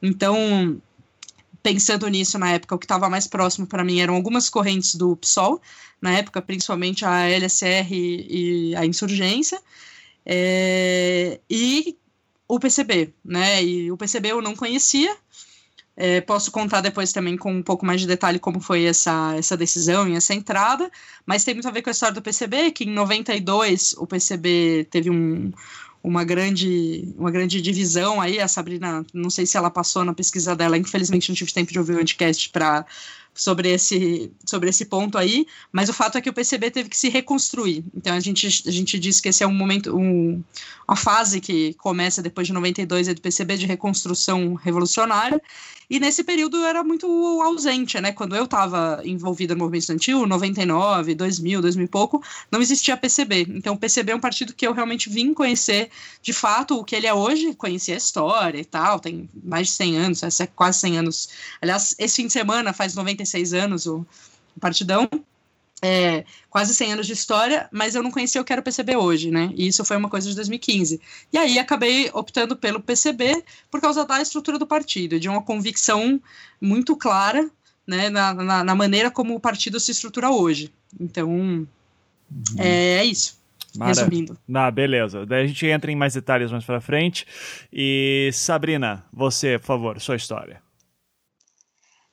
Então, 0.00 0.80
pensando 1.62 2.08
nisso 2.08 2.38
na 2.38 2.52
época, 2.52 2.74
o 2.74 2.78
que 2.78 2.84
estava 2.84 3.08
mais 3.08 3.26
próximo 3.26 3.66
para 3.66 3.84
mim 3.84 4.00
eram 4.00 4.14
algumas 4.14 4.48
correntes 4.48 4.94
do 4.94 5.16
PSOL, 5.16 5.60
na 6.00 6.12
época, 6.12 6.40
principalmente 6.40 7.04
a 7.04 7.28
LSR 7.28 7.92
e 7.92 8.76
a 8.76 8.86
Insurgência, 8.86 9.60
é, 10.24 11.40
e 11.48 11.96
o 12.46 12.58
PCB, 12.58 13.12
né? 13.24 13.62
E 13.62 13.90
o 13.90 13.96
PCB 13.96 14.30
eu 14.30 14.42
não 14.42 14.54
conhecia. 14.54 15.14
É, 16.00 16.20
posso 16.20 16.52
contar 16.52 16.80
depois 16.80 17.12
também 17.12 17.36
com 17.36 17.52
um 17.52 17.62
pouco 17.62 17.84
mais 17.84 18.00
de 18.00 18.06
detalhe 18.06 18.38
como 18.38 18.60
foi 18.60 18.84
essa, 18.84 19.34
essa 19.36 19.56
decisão 19.56 20.08
e 20.08 20.14
essa 20.14 20.32
entrada, 20.32 20.88
mas 21.26 21.42
tem 21.42 21.54
muito 21.54 21.66
a 21.66 21.72
ver 21.72 21.82
com 21.82 21.90
a 21.90 21.92
história 21.92 22.14
do 22.14 22.22
PCB, 22.22 22.70
que 22.70 22.84
em 22.84 22.92
92 22.92 23.94
o 23.98 24.06
PCB 24.06 24.86
teve 24.92 25.10
um, 25.10 25.50
uma 26.08 26.24
grande, 26.24 27.12
uma 27.18 27.30
grande 27.30 27.60
divisão 27.60 28.20
aí. 28.20 28.40
A 28.40 28.48
Sabrina, 28.48 29.04
não 29.12 29.28
sei 29.28 29.44
se 29.44 29.56
ela 29.58 29.70
passou 29.70 30.04
na 30.04 30.14
pesquisa 30.14 30.56
dela, 30.56 30.78
infelizmente 30.78 31.28
não 31.28 31.36
tive 31.36 31.52
tempo 31.52 31.70
de 31.70 31.78
ouvir 31.78 31.96
o 31.96 32.00
anticast 32.00 32.48
para 32.48 32.86
sobre 33.38 33.70
esse, 33.70 34.32
sobre 34.44 34.68
esse 34.68 34.84
ponto 34.84 35.16
aí, 35.16 35.46
mas 35.70 35.88
o 35.88 35.92
fato 35.92 36.18
é 36.18 36.20
que 36.20 36.28
o 36.28 36.32
PCB 36.32 36.72
teve 36.72 36.88
que 36.88 36.96
se 36.96 37.08
reconstruir. 37.08 37.84
Então 37.94 38.12
a 38.12 38.20
gente, 38.20 38.46
a 38.66 38.70
gente 38.70 38.98
diz 38.98 39.20
que 39.20 39.28
esse 39.28 39.44
é 39.44 39.46
um 39.46 39.54
momento, 39.54 39.96
um, 39.96 40.42
uma 40.86 40.96
fase 40.96 41.40
que 41.40 41.72
começa 41.74 42.20
depois 42.20 42.48
de 42.48 42.52
92 42.52 43.06
é 43.06 43.14
do 43.14 43.20
PCB 43.20 43.56
de 43.56 43.66
reconstrução 43.66 44.54
revolucionária, 44.54 45.40
e 45.90 45.98
nesse 45.98 46.22
período 46.22 46.62
era 46.64 46.84
muito 46.84 47.06
ausente, 47.40 47.98
né? 47.98 48.12
Quando 48.12 48.36
eu 48.36 48.44
estava 48.44 49.00
envolvida 49.04 49.54
no 49.54 49.60
movimento 49.60 49.82
estudantil, 49.82 50.26
99, 50.26 51.14
2000, 51.14 51.62
2000 51.62 51.84
e 51.86 51.88
pouco, 51.88 52.22
não 52.50 52.60
existia 52.60 52.94
PCB. 52.94 53.46
Então 53.48 53.74
o 53.74 53.78
PCB 53.78 54.12
é 54.12 54.14
um 54.14 54.20
partido 54.20 54.52
que 54.52 54.66
eu 54.66 54.74
realmente 54.74 55.08
vim 55.08 55.32
conhecer 55.32 55.88
de 56.20 56.34
fato 56.34 56.78
o 56.78 56.84
que 56.84 56.94
ele 56.94 57.06
é 57.06 57.14
hoje, 57.14 57.54
conheci 57.54 57.90
a 57.92 57.96
história 57.96 58.58
e 58.58 58.64
tal, 58.66 59.00
tem 59.00 59.30
mais 59.42 59.68
de 59.68 59.72
100 59.74 59.96
anos, 59.96 60.40
é 60.40 60.46
quase 60.46 60.80
100 60.80 60.98
anos. 60.98 61.28
Aliás, 61.62 61.94
esse 61.98 62.16
fim 62.16 62.26
de 62.26 62.34
semana 62.34 62.74
faz 62.74 62.94
96 63.28 63.54
anos 63.54 63.86
o, 63.86 64.06
Partidão 64.60 65.08
é, 65.80 66.24
quase 66.50 66.74
100 66.74 66.94
anos 66.94 67.06
de 67.06 67.12
história, 67.12 67.68
mas 67.70 67.94
eu 67.94 68.02
não 68.02 68.10
conhecia 68.10 68.40
o 68.40 68.44
que 68.44 68.52
era 68.52 68.60
o 68.60 68.64
PCB 68.64 68.96
hoje, 68.96 69.30
né? 69.30 69.52
E 69.54 69.68
isso 69.68 69.84
foi 69.84 69.96
uma 69.96 70.08
coisa 70.08 70.28
de 70.28 70.34
2015. 70.34 71.00
E 71.32 71.38
aí 71.38 71.60
acabei 71.60 72.10
optando 72.12 72.56
pelo 72.56 72.80
PCB 72.80 73.44
por 73.70 73.80
causa 73.80 74.04
da 74.04 74.20
estrutura 74.20 74.58
do 74.58 74.66
partido, 74.66 75.20
de 75.20 75.28
uma 75.28 75.40
convicção 75.40 76.20
muito 76.60 76.96
clara 76.96 77.48
né, 77.86 78.10
na, 78.10 78.34
na, 78.34 78.64
na 78.64 78.74
maneira 78.74 79.12
como 79.12 79.36
o 79.36 79.40
partido 79.40 79.78
se 79.78 79.92
estrutura 79.92 80.28
hoje. 80.28 80.72
Então, 80.98 81.30
uhum. 81.30 81.66
é, 82.58 82.96
é 82.96 83.04
isso. 83.04 83.38
Mara. 83.76 83.90
Resumindo. 83.90 84.36
Ah, 84.52 84.72
beleza. 84.72 85.24
Daí 85.24 85.44
a 85.44 85.46
gente 85.46 85.64
entra 85.66 85.92
em 85.92 85.96
mais 85.96 86.14
detalhes 86.14 86.50
mais 86.50 86.64
pra 86.64 86.80
frente. 86.80 87.24
E 87.72 88.30
Sabrina, 88.32 89.04
você, 89.12 89.56
por 89.56 89.66
favor, 89.66 90.00
sua 90.00 90.16
história. 90.16 90.60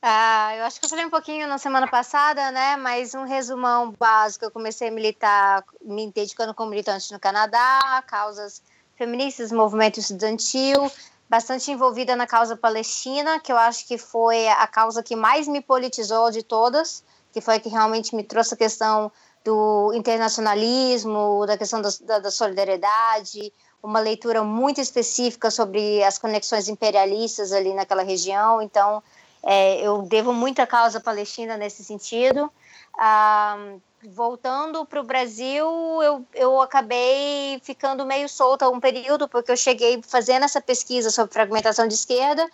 Ah, 0.08 0.56
eu 0.56 0.66
acho 0.66 0.80
que 0.80 0.86
eu 0.86 0.90
falei 0.92 1.04
um 1.04 1.10
pouquinho 1.10 1.48
na 1.48 1.58
semana 1.58 1.88
passada, 1.88 2.52
né? 2.52 2.76
Mas 2.78 3.16
um 3.16 3.24
resumão 3.24 3.92
básico. 3.98 4.46
Eu 4.46 4.52
comecei 4.52 4.90
a 4.90 4.92
militar, 4.92 5.66
me 5.82 6.12
dedicando 6.12 6.54
como 6.54 6.70
militante 6.70 7.12
no 7.12 7.20
Canadá, 7.20 8.04
causas 8.06 8.62
feministas, 8.96 9.52
movimento 9.52 10.00
estudantil, 10.00 10.92
bastante 11.28 11.72
envolvida 11.72 12.16
na 12.16 12.28
causa 12.28 12.56
palestina, 12.56 13.40
que 13.40 13.52
eu 13.52 13.58
acho 13.58 13.88
que 13.88 13.98
foi 13.98 14.48
a 14.48 14.68
causa 14.68 15.02
que 15.02 15.16
mais 15.16 15.48
me 15.48 15.60
politizou 15.60 16.30
de 16.30 16.44
todas, 16.44 17.04
que 17.34 17.42
foi 17.42 17.56
a 17.56 17.60
que 17.60 17.70
realmente 17.70 18.16
me 18.16 18.24
trouxe 18.24 18.54
a 18.54 18.58
questão 18.58 19.12
do 19.44 19.92
internacionalismo, 19.96 21.46
da 21.48 21.58
questão 21.58 21.82
da, 21.82 22.20
da 22.20 22.30
solidariedade, 22.30 23.52
uma 23.82 24.00
leitura 24.00 24.44
muito 24.44 24.80
específica 24.80 25.50
sobre 25.50 26.04
as 26.04 26.20
conexões 26.20 26.70
imperialistas 26.70 27.52
ali 27.52 27.74
naquela 27.74 28.04
região. 28.04 28.62
Então, 28.62 29.02
é, 29.46 29.80
eu 29.80 30.02
devo 30.02 30.34
muita 30.34 30.66
causa 30.66 31.00
palestina 31.00 31.56
nesse 31.56 31.84
sentido. 31.84 32.52
Ah, 32.98 33.76
voltando 34.04 34.86
para 34.86 35.00
o 35.00 35.04
Brasil, 35.04 35.68
eu, 36.02 36.26
eu 36.34 36.62
acabei 36.62 37.60
ficando 37.64 38.06
meio 38.06 38.28
solta 38.28 38.68
um 38.70 38.80
período, 38.80 39.28
porque 39.28 39.52
eu 39.52 39.58
cheguei 39.58 40.02
fazendo 40.02 40.44
essa 40.44 40.60
pesquisa 40.60 41.12
sobre 41.12 41.34
fragmentação 41.34 41.88
de 41.88 41.94
esquerda 41.94 42.48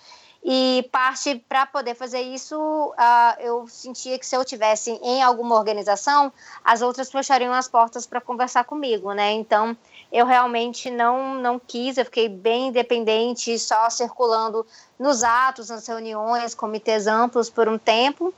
e 0.43 0.87
parte 0.91 1.35
para 1.47 1.67
poder 1.67 1.93
fazer 1.93 2.21
isso, 2.21 2.57
uh, 2.57 3.41
eu 3.41 3.67
sentia 3.67 4.17
que 4.17 4.25
se 4.25 4.35
eu 4.35 4.43
tivesse 4.43 4.91
em 4.91 5.21
alguma 5.21 5.55
organização, 5.55 6.33
as 6.63 6.81
outras 6.81 7.11
fechariam 7.11 7.53
as 7.53 7.67
portas 7.67 8.07
para 8.07 8.19
conversar 8.19 8.63
comigo, 8.63 9.13
né? 9.13 9.31
Então, 9.33 9.77
eu 10.11 10.25
realmente 10.25 10.89
não 10.89 11.35
não 11.35 11.59
quis, 11.59 11.97
eu 11.97 12.05
fiquei 12.05 12.27
bem 12.27 12.67
independente, 12.67 13.57
só 13.57 13.89
circulando 13.89 14.65
nos 14.99 15.23
atos, 15.23 15.69
nas 15.69 15.87
reuniões, 15.87 16.53
comitês 16.53 17.07
amplos 17.07 17.49
por 17.49 17.67
um 17.69 17.77
tempo. 17.77 18.33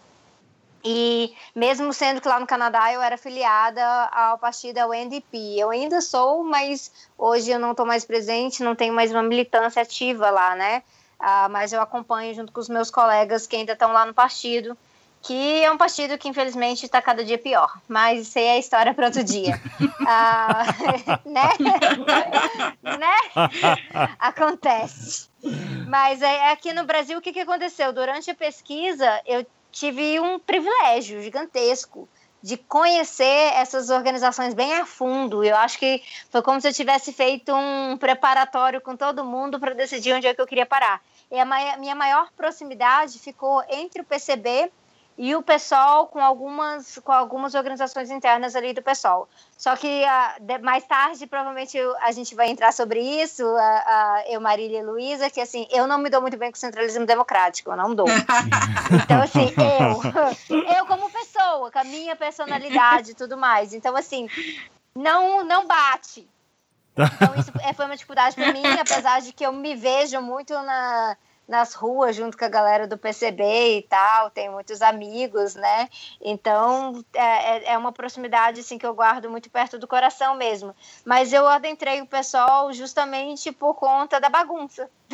E 0.85 1.33
mesmo 1.55 1.93
sendo 1.93 2.19
que 2.19 2.27
lá 2.27 2.39
no 2.39 2.45
Canadá 2.45 2.91
eu 2.91 3.01
era 3.01 3.17
filiada 3.17 3.81
ao 4.11 4.37
partido 4.37 4.79
ao 4.79 4.93
NDP, 4.93 5.55
eu 5.57 5.69
ainda 5.69 6.01
sou, 6.01 6.43
mas 6.43 6.91
hoje 7.17 7.51
eu 7.51 7.59
não 7.59 7.71
estou 7.71 7.85
mais 7.85 8.03
presente, 8.03 8.61
não 8.61 8.75
tenho 8.75 8.93
mais 8.93 9.09
uma 9.09 9.23
militância 9.23 9.81
ativa 9.81 10.29
lá, 10.29 10.55
né? 10.55 10.83
Uh, 11.21 11.49
mas 11.49 11.71
eu 11.71 11.81
acompanho 11.81 12.35
junto 12.35 12.51
com 12.51 12.59
os 12.59 12.67
meus 12.67 12.91
colegas 12.91 13.47
que 13.47 13.55
ainda 13.55 13.71
estão 13.71 13.93
lá 13.93 14.05
no 14.05 14.13
partido, 14.13 14.77
que 15.23 15.63
é 15.63 15.71
um 15.71 15.77
partido 15.77 16.17
que 16.17 16.27
infelizmente 16.27 16.85
está 16.85 17.01
cada 17.01 17.23
dia 17.23 17.37
pior. 17.37 17.79
Mas 17.87 18.27
isso 18.27 18.37
aí 18.37 18.45
é 18.45 18.59
história 18.59 18.93
para 18.93 19.05
outro 19.05 19.23
dia. 19.23 19.59
Uh, 19.81 21.23
né? 21.31 21.49
né? 22.83 23.15
Acontece. 24.19 25.29
Mas 25.87 26.21
é, 26.21 26.51
aqui 26.51 26.73
no 26.73 26.83
Brasil, 26.83 27.17
o 27.17 27.21
que, 27.21 27.31
que 27.31 27.39
aconteceu? 27.39 27.93
Durante 27.93 28.29
a 28.31 28.35
pesquisa, 28.35 29.21
eu 29.25 29.45
tive 29.71 30.19
um 30.19 30.37
privilégio 30.39 31.21
gigantesco 31.21 32.07
de 32.41 32.57
conhecer 32.57 33.53
essas 33.55 33.89
organizações 33.89 34.53
bem 34.53 34.73
a 34.73 34.85
fundo. 34.85 35.41
Eu 35.41 35.55
acho 35.55 35.79
que 35.79 36.03
foi 36.29 36.41
como 36.41 36.59
se 36.59 36.67
eu 36.67 36.73
tivesse 36.73 37.13
feito 37.13 37.55
um 37.55 37.97
preparatório 37.97 38.81
com 38.81 38.97
todo 38.97 39.23
mundo 39.23 39.57
para 39.57 39.73
decidir 39.73 40.13
onde 40.13 40.27
é 40.27 40.33
que 40.33 40.41
eu 40.41 40.47
queria 40.47 40.65
parar. 40.65 41.01
E 41.31 41.39
a 41.39 41.77
minha 41.77 41.95
maior 41.95 42.29
proximidade 42.35 43.17
ficou 43.19 43.63
entre 43.69 44.01
o 44.01 44.05
PCB 44.05 44.69
e 45.17 45.35
o 45.35 45.41
PSOL 45.43 46.07
com 46.07 46.19
algumas, 46.19 46.99
com 47.03 47.11
algumas 47.11 47.53
organizações 47.53 48.09
internas 48.09 48.55
ali 48.55 48.73
do 48.73 48.81
PSOL. 48.81 49.27
Só 49.57 49.75
que 49.75 50.03
uh, 50.03 50.63
mais 50.63 50.83
tarde, 50.85 51.27
provavelmente, 51.27 51.77
a 52.01 52.11
gente 52.11 52.33
vai 52.35 52.49
entrar 52.49 52.71
sobre 52.71 52.99
isso, 52.99 53.45
uh, 53.45 53.57
uh, 53.57 54.23
eu, 54.27 54.41
Marília 54.41 54.79
e 54.79 54.83
Luísa, 54.83 55.29
que 55.29 55.39
assim, 55.39 55.67
eu 55.71 55.87
não 55.87 55.97
me 55.97 56.09
dou 56.09 56.21
muito 56.21 56.37
bem 56.37 56.51
com 56.51 56.57
o 56.57 56.59
centralismo 56.59 57.05
democrático, 57.05 57.71
eu 57.71 57.77
não 57.77 57.93
dou. 57.93 58.07
então, 59.03 59.21
assim, 59.21 59.53
eu, 60.49 60.77
eu 60.77 60.85
como 60.87 61.09
pessoa, 61.09 61.71
com 61.71 61.79
a 61.79 61.83
minha 61.83 62.15
personalidade 62.15 63.11
e 63.11 63.15
tudo 63.15 63.37
mais. 63.37 63.73
Então, 63.73 63.95
assim, 63.95 64.27
não, 64.95 65.43
não 65.43 65.67
bate. 65.67 66.27
Então 66.93 67.35
isso 67.35 67.51
é, 67.61 67.73
foi 67.73 67.85
uma 67.85 67.95
dificuldade 67.95 68.35
para 68.35 68.53
mim, 68.53 68.63
apesar 68.79 69.19
de 69.21 69.33
que 69.33 69.45
eu 69.45 69.51
me 69.51 69.75
vejo 69.75 70.21
muito 70.21 70.53
na, 70.53 71.17
nas 71.47 71.73
ruas 71.73 72.15
junto 72.15 72.37
com 72.37 72.45
a 72.45 72.49
galera 72.49 72.87
do 72.87 72.97
PCB 72.97 73.77
e 73.77 73.81
tal, 73.83 74.29
tenho 74.29 74.53
muitos 74.53 74.81
amigos, 74.81 75.55
né? 75.55 75.89
Então 76.21 77.03
é, 77.13 77.21
é, 77.21 77.73
é 77.73 77.77
uma 77.77 77.91
proximidade 77.91 78.61
assim 78.61 78.77
que 78.77 78.85
eu 78.85 78.93
guardo 78.93 79.29
muito 79.29 79.49
perto 79.49 79.77
do 79.77 79.87
coração 79.87 80.35
mesmo. 80.35 80.75
Mas 81.05 81.33
eu 81.33 81.47
adentrei 81.47 82.01
o 82.01 82.07
pessoal 82.07 82.71
justamente 82.73 83.51
por 83.51 83.75
conta 83.75 84.19
da 84.19 84.29
bagunça. 84.29 84.89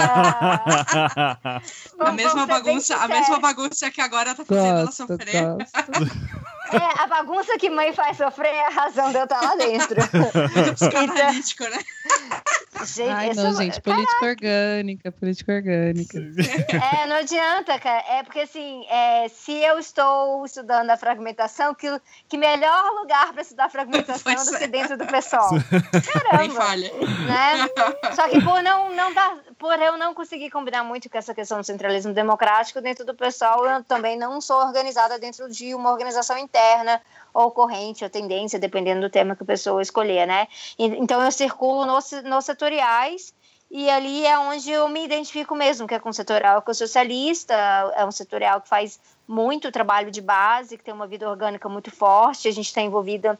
ah, 0.00 1.60
a 1.98 2.12
mesma 2.12 2.46
bagunça, 2.46 2.96
a 2.96 3.08
mesma 3.08 3.38
bagunça 3.38 3.90
que 3.90 4.00
agora 4.00 4.34
tá 4.34 4.44
fazendo 4.44 4.78
ela 4.78 4.92
sofrer. 4.92 5.56
É, 6.72 7.02
a 7.02 7.06
bagunça 7.06 7.58
que 7.58 7.68
mãe 7.68 7.92
faz 7.92 8.16
sofrer 8.16 8.54
é 8.54 8.66
a 8.66 8.70
razão 8.70 9.10
de 9.10 9.18
eu 9.18 9.24
estar 9.24 9.40
lá 9.42 9.54
dentro. 9.56 9.96
Psicanalítico, 10.74 11.64
né? 11.64 11.78
Gente, 12.84 13.10
Ai, 13.10 13.32
não, 13.34 13.54
gente, 13.54 13.80
política 13.80 14.26
orgânica, 14.26 15.12
política 15.12 15.31
orgânica. 15.48 16.18
É, 17.02 17.06
não 17.06 17.16
adianta, 17.16 17.78
cara. 17.78 18.04
É 18.08 18.22
porque, 18.22 18.40
assim, 18.40 18.84
é, 18.88 19.28
se 19.28 19.52
eu 19.52 19.78
estou 19.78 20.44
estudando 20.44 20.90
a 20.90 20.96
fragmentação, 20.96 21.74
que, 21.74 21.86
que 22.28 22.36
melhor 22.36 22.90
lugar 23.00 23.32
para 23.32 23.42
estudar 23.42 23.70
fragmentação 23.70 24.32
pois 24.34 24.46
do 24.46 24.56
é. 24.56 24.58
que 24.58 24.66
dentro 24.66 24.96
do 24.96 25.06
pessoal. 25.06 25.50
Caramba! 26.12 26.38
Nem 26.38 26.50
falha. 26.50 26.90
Né? 26.92 28.12
Só 28.14 28.28
que 28.28 28.42
por 28.42 28.62
não, 28.62 28.94
não 28.94 29.12
dar, 29.14 29.36
por 29.58 29.80
eu 29.80 29.96
não 29.96 30.14
conseguir 30.14 30.50
combinar 30.50 30.84
muito 30.84 31.08
com 31.08 31.18
essa 31.18 31.34
questão 31.34 31.58
do 31.58 31.64
centralismo 31.64 32.12
democrático 32.12 32.80
dentro 32.80 33.04
do 33.04 33.14
pessoal, 33.14 33.64
eu 33.64 33.84
também 33.84 34.18
não 34.18 34.40
sou 34.40 34.56
organizada 34.56 35.18
dentro 35.18 35.50
de 35.50 35.74
uma 35.74 35.90
organização 35.90 36.36
interna 36.38 37.00
ou 37.32 37.50
corrente 37.50 38.04
ou 38.04 38.10
tendência, 38.10 38.58
dependendo 38.58 39.00
do 39.00 39.10
tema 39.10 39.34
que 39.34 39.42
a 39.42 39.46
pessoa 39.46 39.82
escolher, 39.82 40.26
né? 40.26 40.46
Então 40.78 41.22
eu 41.22 41.32
circulo 41.32 41.86
nos, 41.86 42.10
nos 42.24 42.44
setoriais 42.44 43.32
e 43.74 43.88
ali 43.88 44.26
é 44.26 44.38
onde 44.38 44.70
eu 44.70 44.86
me 44.86 45.02
identifico 45.02 45.54
mesmo, 45.54 45.88
que 45.88 45.94
é 45.94 45.98
com 45.98 46.10
o 46.10 46.12
setorial 46.12 46.60
que 46.60 46.68
eu 46.68 46.74
socialista, 46.74 47.54
é 47.96 48.04
um 48.04 48.12
setorial 48.12 48.60
que 48.60 48.68
faz 48.68 49.00
muito 49.26 49.72
trabalho 49.72 50.10
de 50.10 50.20
base, 50.20 50.76
que 50.76 50.84
tem 50.84 50.92
uma 50.92 51.06
vida 51.06 51.28
orgânica 51.28 51.70
muito 51.70 51.90
forte, 51.90 52.46
a 52.46 52.52
gente 52.52 52.66
está 52.66 52.82
envolvida 52.82 53.38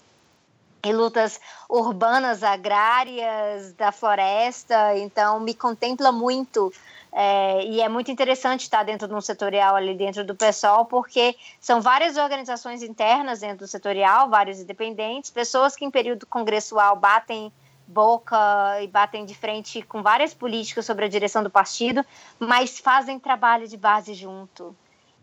em 0.82 0.94
lutas 0.94 1.38
urbanas, 1.68 2.42
agrárias, 2.42 3.74
da 3.74 3.92
floresta, 3.92 4.96
então 4.96 5.38
me 5.38 5.52
contempla 5.52 6.10
muito. 6.10 6.72
É, 7.12 7.66
e 7.66 7.82
é 7.82 7.88
muito 7.90 8.10
interessante 8.10 8.62
estar 8.62 8.82
dentro 8.84 9.06
de 9.06 9.12
um 9.12 9.20
setorial 9.20 9.76
ali 9.76 9.94
dentro 9.94 10.24
do 10.24 10.34
PSOL, 10.34 10.86
porque 10.86 11.36
são 11.60 11.82
várias 11.82 12.16
organizações 12.16 12.82
internas 12.82 13.40
dentro 13.40 13.58
do 13.58 13.66
setorial, 13.66 14.30
vários 14.30 14.60
independentes, 14.60 15.30
pessoas 15.30 15.76
que 15.76 15.84
em 15.84 15.90
período 15.90 16.24
congressual 16.24 16.96
batem 16.96 17.52
boca 17.92 18.36
e 18.82 18.88
batem 18.88 19.24
de 19.24 19.34
frente 19.34 19.82
com 19.82 20.02
várias 20.02 20.32
políticas 20.32 20.86
sobre 20.86 21.04
a 21.04 21.08
direção 21.08 21.42
do 21.42 21.50
partido, 21.50 22.04
mas 22.38 22.78
fazem 22.78 23.18
trabalho 23.18 23.68
de 23.68 23.76
base 23.76 24.14
junto. 24.14 24.74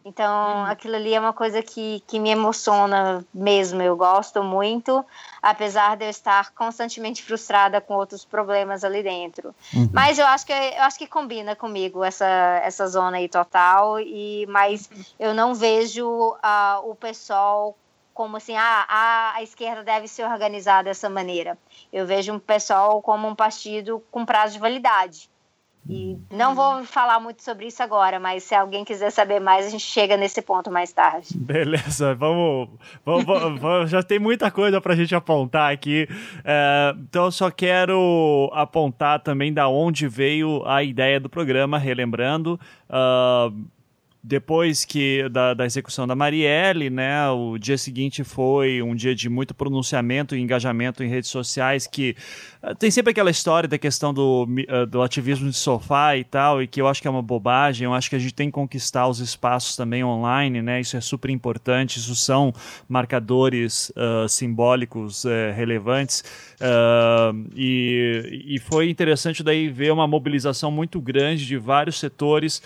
Então, 0.05 0.59
hum. 0.59 0.65
aquilo 0.65 0.95
ali 0.95 1.13
é 1.13 1.19
uma 1.19 1.33
coisa 1.33 1.61
que, 1.61 2.01
que 2.07 2.19
me 2.19 2.29
emociona 2.29 3.23
mesmo. 3.33 3.81
Eu 3.81 3.97
gosto 3.97 4.41
muito, 4.41 5.05
apesar 5.41 5.97
de 5.97 6.05
eu 6.05 6.09
estar 6.09 6.51
constantemente 6.51 7.21
frustrada 7.21 7.81
com 7.81 7.95
outros 7.95 8.23
problemas 8.23 8.83
ali 8.83 9.03
dentro. 9.03 9.53
Uhum. 9.73 9.89
Mas 9.91 10.17
eu 10.17 10.25
acho 10.25 10.45
que 10.45 10.53
eu 10.53 10.83
acho 10.83 10.97
que 10.97 11.05
combina 11.05 11.55
comigo 11.55 12.03
essa, 12.03 12.25
essa 12.63 12.87
zona 12.87 13.17
aí 13.17 13.27
total. 13.27 13.99
E 13.99 14.45
mas 14.47 14.89
eu 15.19 15.33
não 15.33 15.53
vejo 15.53 16.07
uh, 16.07 16.89
o 16.89 16.95
pessoal 16.95 17.75
como 18.19 18.35
assim, 18.35 18.53
ah, 18.53 18.85
a, 18.89 19.35
a 19.35 19.43
esquerda 19.43 19.81
deve 19.81 20.05
se 20.05 20.21
organizar 20.21 20.83
dessa 20.83 21.09
maneira. 21.09 21.57
Eu 21.91 22.05
vejo 22.05 22.33
um 22.33 22.37
pessoal 22.37 23.01
como 23.01 23.25
um 23.25 23.33
partido 23.33 24.03
com 24.11 24.25
prazo 24.25 24.55
de 24.55 24.59
validade. 24.59 25.29
E 25.89 26.17
não 26.29 26.53
vou 26.53 26.83
falar 26.83 27.21
muito 27.21 27.41
sobre 27.41 27.67
isso 27.67 27.81
agora, 27.81 28.19
mas 28.19 28.43
se 28.43 28.53
alguém 28.53 28.83
quiser 28.83 29.09
saber 29.09 29.39
mais, 29.39 29.65
a 29.65 29.69
gente 29.69 29.85
chega 29.85 30.17
nesse 30.17 30.41
ponto 30.41 30.69
mais 30.69 30.91
tarde. 30.91 31.29
Beleza, 31.39 32.13
vamos. 32.13 32.67
vamos, 33.05 33.23
vamos 33.57 33.89
já 33.89 34.03
tem 34.03 34.19
muita 34.19 34.51
coisa 34.51 34.81
para 34.81 34.91
a 34.91 34.97
gente 34.97 35.15
apontar 35.15 35.71
aqui. 35.71 36.05
É, 36.43 36.93
então, 36.97 37.23
eu 37.23 37.31
só 37.31 37.49
quero 37.49 38.51
apontar 38.53 39.21
também 39.21 39.53
da 39.53 39.69
onde 39.69 40.09
veio 40.09 40.61
a 40.67 40.83
ideia 40.83 41.21
do 41.21 41.29
programa, 41.29 41.77
relembrando. 41.77 42.59
Uh, 42.89 43.78
depois 44.29 44.85
que 44.85 45.27
da, 45.29 45.55
da, 45.55 45.65
execução 45.65 46.05
da 46.05 46.15
Marielle, 46.15 46.91
né, 46.91 47.27
o 47.31 47.57
dia 47.57 47.79
seguinte 47.79 48.23
foi 48.23 48.79
um 48.79 48.93
dia 48.93 49.15
de 49.15 49.27
muito 49.27 49.55
pronunciamento 49.55 50.35
e 50.35 50.39
engajamento 50.39 51.03
em 51.03 51.09
redes 51.09 51.31
sociais 51.31 51.87
que 51.87 52.15
uh, 52.61 52.75
tem 52.75 52.91
sempre 52.91 53.09
aquela 53.09 53.31
história 53.31 53.67
da 53.67 53.79
questão 53.79 54.13
do, 54.13 54.43
uh, 54.43 54.85
do 54.85 55.01
ativismo 55.01 55.49
de 55.49 55.55
sofá 55.55 56.15
e 56.15 56.23
tal, 56.23 56.61
e 56.61 56.67
que 56.67 56.79
eu 56.79 56.87
acho 56.87 57.01
que 57.01 57.07
é 57.07 57.11
uma 57.11 57.23
bobagem, 57.23 57.85
eu 57.85 57.93
acho 57.93 58.07
que 58.07 58.15
a 58.15 58.19
gente 58.19 58.35
tem 58.35 58.49
que 58.49 58.53
conquistar 58.53 59.07
os 59.07 59.19
espaços 59.19 59.75
também 59.75 60.03
online, 60.03 60.61
né, 60.61 60.79
isso 60.79 60.95
é 60.95 61.01
super 61.01 61.31
importante, 61.31 61.97
isso 61.97 62.15
são 62.15 62.53
marcadores 62.87 63.91
uh, 63.95 64.29
simbólicos 64.29 65.25
eh, 65.25 65.51
relevantes, 65.53 66.23
e, 67.55 68.45
e 68.45 68.59
foi 68.59 68.89
interessante 68.89 69.41
daí 69.41 69.69
ver 69.69 69.91
uma 69.91 70.05
mobilização 70.05 70.69
muito 70.69 71.01
grande 71.01 71.47
de 71.47 71.57
vários 71.57 71.97
setores, 71.97 72.61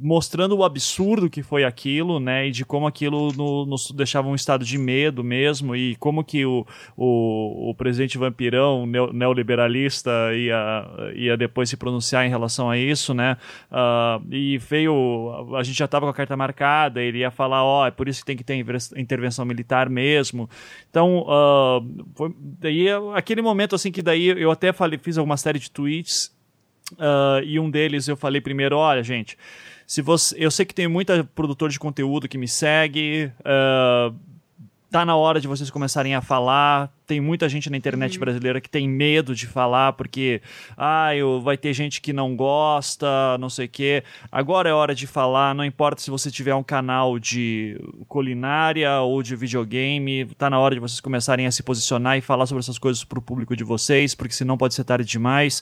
mostrando 0.00 0.56
o 0.56 0.64
absurdo 0.64 1.28
que 1.28 1.42
foi 1.42 1.62
aquilo, 1.62 2.18
né, 2.18 2.48
e 2.48 2.50
de 2.50 2.64
como 2.64 2.86
aquilo 2.86 3.32
no, 3.32 3.66
nos 3.66 3.90
deixava 3.90 4.28
um 4.28 4.34
estado 4.34 4.64
de 4.64 4.78
medo 4.78 5.22
mesmo, 5.22 5.76
e 5.76 5.94
como 5.96 6.24
que 6.24 6.46
o, 6.46 6.66
o, 6.96 7.70
o 7.70 7.74
presidente 7.74 8.16
vampirão 8.16 8.86
neoliberalista 8.86 10.10
ia, 10.34 11.12
ia 11.14 11.36
depois 11.36 11.68
se 11.68 11.76
pronunciar 11.76 12.24
em 12.24 12.30
relação 12.30 12.70
a 12.70 12.78
isso, 12.78 13.12
né, 13.12 13.36
uh, 13.70 14.24
e 14.34 14.56
veio, 14.58 15.54
a 15.54 15.62
gente 15.62 15.76
já 15.76 15.84
estava 15.84 16.06
com 16.06 16.10
a 16.10 16.14
carta 16.14 16.36
marcada, 16.36 17.02
ele 17.02 17.18
ia 17.18 17.30
falar, 17.30 17.62
ó, 17.62 17.82
oh, 17.82 17.86
é 17.86 17.90
por 17.90 18.08
isso 18.08 18.20
que 18.20 18.26
tem 18.26 18.36
que 18.36 18.44
ter 18.44 18.56
intervenção 18.96 19.44
militar 19.44 19.90
mesmo, 19.90 20.48
então, 20.88 21.26
uh, 21.26 22.06
foi, 22.14 22.34
daí, 22.38 22.86
aquele 23.14 23.42
momento, 23.42 23.74
assim, 23.74 23.92
que 23.92 24.02
daí 24.02 24.28
eu 24.28 24.50
até 24.50 24.72
falei, 24.72 24.98
fiz 24.98 25.18
alguma 25.18 25.36
série 25.36 25.58
de 25.58 25.70
tweets, 25.70 26.32
uh, 26.92 27.42
e 27.44 27.58
um 27.58 27.70
deles 27.70 28.08
eu 28.08 28.16
falei 28.16 28.40
primeiro, 28.40 28.76
olha, 28.76 29.02
gente, 29.02 29.36
se 29.86 30.02
você, 30.02 30.36
eu 30.38 30.50
sei 30.50 30.64
que 30.64 30.74
tem 30.74 30.86
muita 30.86 31.24
produtor 31.34 31.70
de 31.70 31.78
conteúdo 31.78 32.28
que 32.28 32.38
me 32.38 32.46
segue. 32.46 33.32
Uh, 33.40 34.14
tá 34.90 35.04
na 35.04 35.16
hora 35.16 35.40
de 35.40 35.48
vocês 35.48 35.70
começarem 35.70 36.14
a 36.14 36.20
falar 36.20 36.92
tem 37.10 37.20
muita 37.20 37.48
gente 37.48 37.68
na 37.68 37.76
internet 37.76 38.14
uhum. 38.14 38.20
brasileira 38.20 38.60
que 38.60 38.70
tem 38.70 38.88
medo 38.88 39.34
de 39.34 39.44
falar 39.44 39.94
porque 39.94 40.40
ah, 40.76 41.12
eu, 41.12 41.40
vai 41.40 41.56
ter 41.56 41.74
gente 41.74 42.00
que 42.00 42.12
não 42.12 42.36
gosta, 42.36 43.36
não 43.38 43.50
sei 43.50 43.66
o 43.66 43.68
quê. 43.68 44.04
Agora 44.30 44.68
é 44.68 44.72
hora 44.72 44.94
de 44.94 45.08
falar, 45.08 45.52
não 45.52 45.64
importa 45.64 46.00
se 46.00 46.08
você 46.08 46.30
tiver 46.30 46.54
um 46.54 46.62
canal 46.62 47.18
de 47.18 47.76
culinária 48.06 49.00
ou 49.00 49.24
de 49.24 49.34
videogame, 49.34 50.24
tá 50.38 50.48
na 50.48 50.60
hora 50.60 50.76
de 50.76 50.80
vocês 50.80 51.00
começarem 51.00 51.48
a 51.48 51.50
se 51.50 51.64
posicionar 51.64 52.16
e 52.16 52.20
falar 52.20 52.46
sobre 52.46 52.60
essas 52.60 52.78
coisas 52.78 53.02
pro 53.02 53.20
público 53.20 53.56
de 53.56 53.64
vocês, 53.64 54.14
porque 54.14 54.32
senão 54.32 54.56
pode 54.56 54.74
ser 54.74 54.84
tarde 54.84 55.04
demais. 55.04 55.60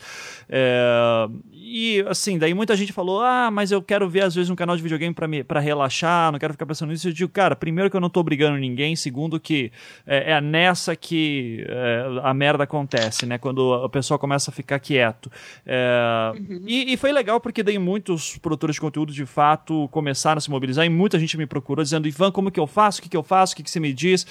É... 0.50 1.26
E 1.70 2.02
assim, 2.08 2.38
daí 2.38 2.54
muita 2.54 2.74
gente 2.74 2.92
falou: 2.92 3.20
ah, 3.20 3.50
mas 3.50 3.70
eu 3.70 3.82
quero 3.82 4.08
ver 4.08 4.22
às 4.22 4.34
vezes 4.34 4.48
um 4.48 4.56
canal 4.56 4.74
de 4.74 4.82
videogame 4.82 5.14
para 5.44 5.60
relaxar, 5.60 6.32
não 6.32 6.38
quero 6.38 6.54
ficar 6.54 6.64
pensando 6.64 6.90
nisso. 6.90 7.08
Eu 7.08 7.12
digo, 7.12 7.30
cara, 7.30 7.54
primeiro 7.54 7.90
que 7.90 7.96
eu 7.96 8.00
não 8.00 8.08
tô 8.08 8.20
obrigando 8.20 8.56
ninguém, 8.56 8.96
segundo 8.96 9.38
que 9.38 9.70
é, 10.06 10.32
é 10.32 10.40
nessa 10.40 10.96
que 10.96 11.66
é, 11.68 12.20
a 12.22 12.32
merda 12.32 12.64
acontece, 12.64 13.26
né? 13.26 13.36
Quando 13.36 13.58
o 13.58 13.88
pessoal 13.90 14.18
começa 14.18 14.50
a 14.50 14.54
ficar 14.54 14.78
quieto. 14.78 15.30
É, 15.66 16.32
uhum. 16.34 16.62
e, 16.66 16.94
e, 16.94 16.96
foi 16.96 17.12
legal 17.12 17.38
porque 17.38 17.62
daí 17.62 17.78
muitos 17.78 18.38
produtores 18.38 18.76
de 18.76 18.80
conteúdo 18.80 19.12
de 19.12 19.26
fato 19.26 19.88
começaram 19.88 20.38
a 20.38 20.40
se 20.40 20.50
mobilizar 20.50 20.86
e 20.86 20.88
muita 20.88 21.18
gente 21.18 21.36
me 21.36 21.46
procurou 21.46 21.84
dizendo: 21.84 22.08
Ivan, 22.08 22.32
como 22.32 22.50
que 22.50 22.58
eu 22.58 22.66
faço? 22.66 23.00
O 23.00 23.02
que, 23.02 23.10
que 23.10 23.16
eu 23.16 23.22
faço? 23.22 23.52
O 23.52 23.56
que, 23.56 23.62
que 23.62 23.70
você 23.70 23.80
me 23.80 23.92
diz? 23.92 24.26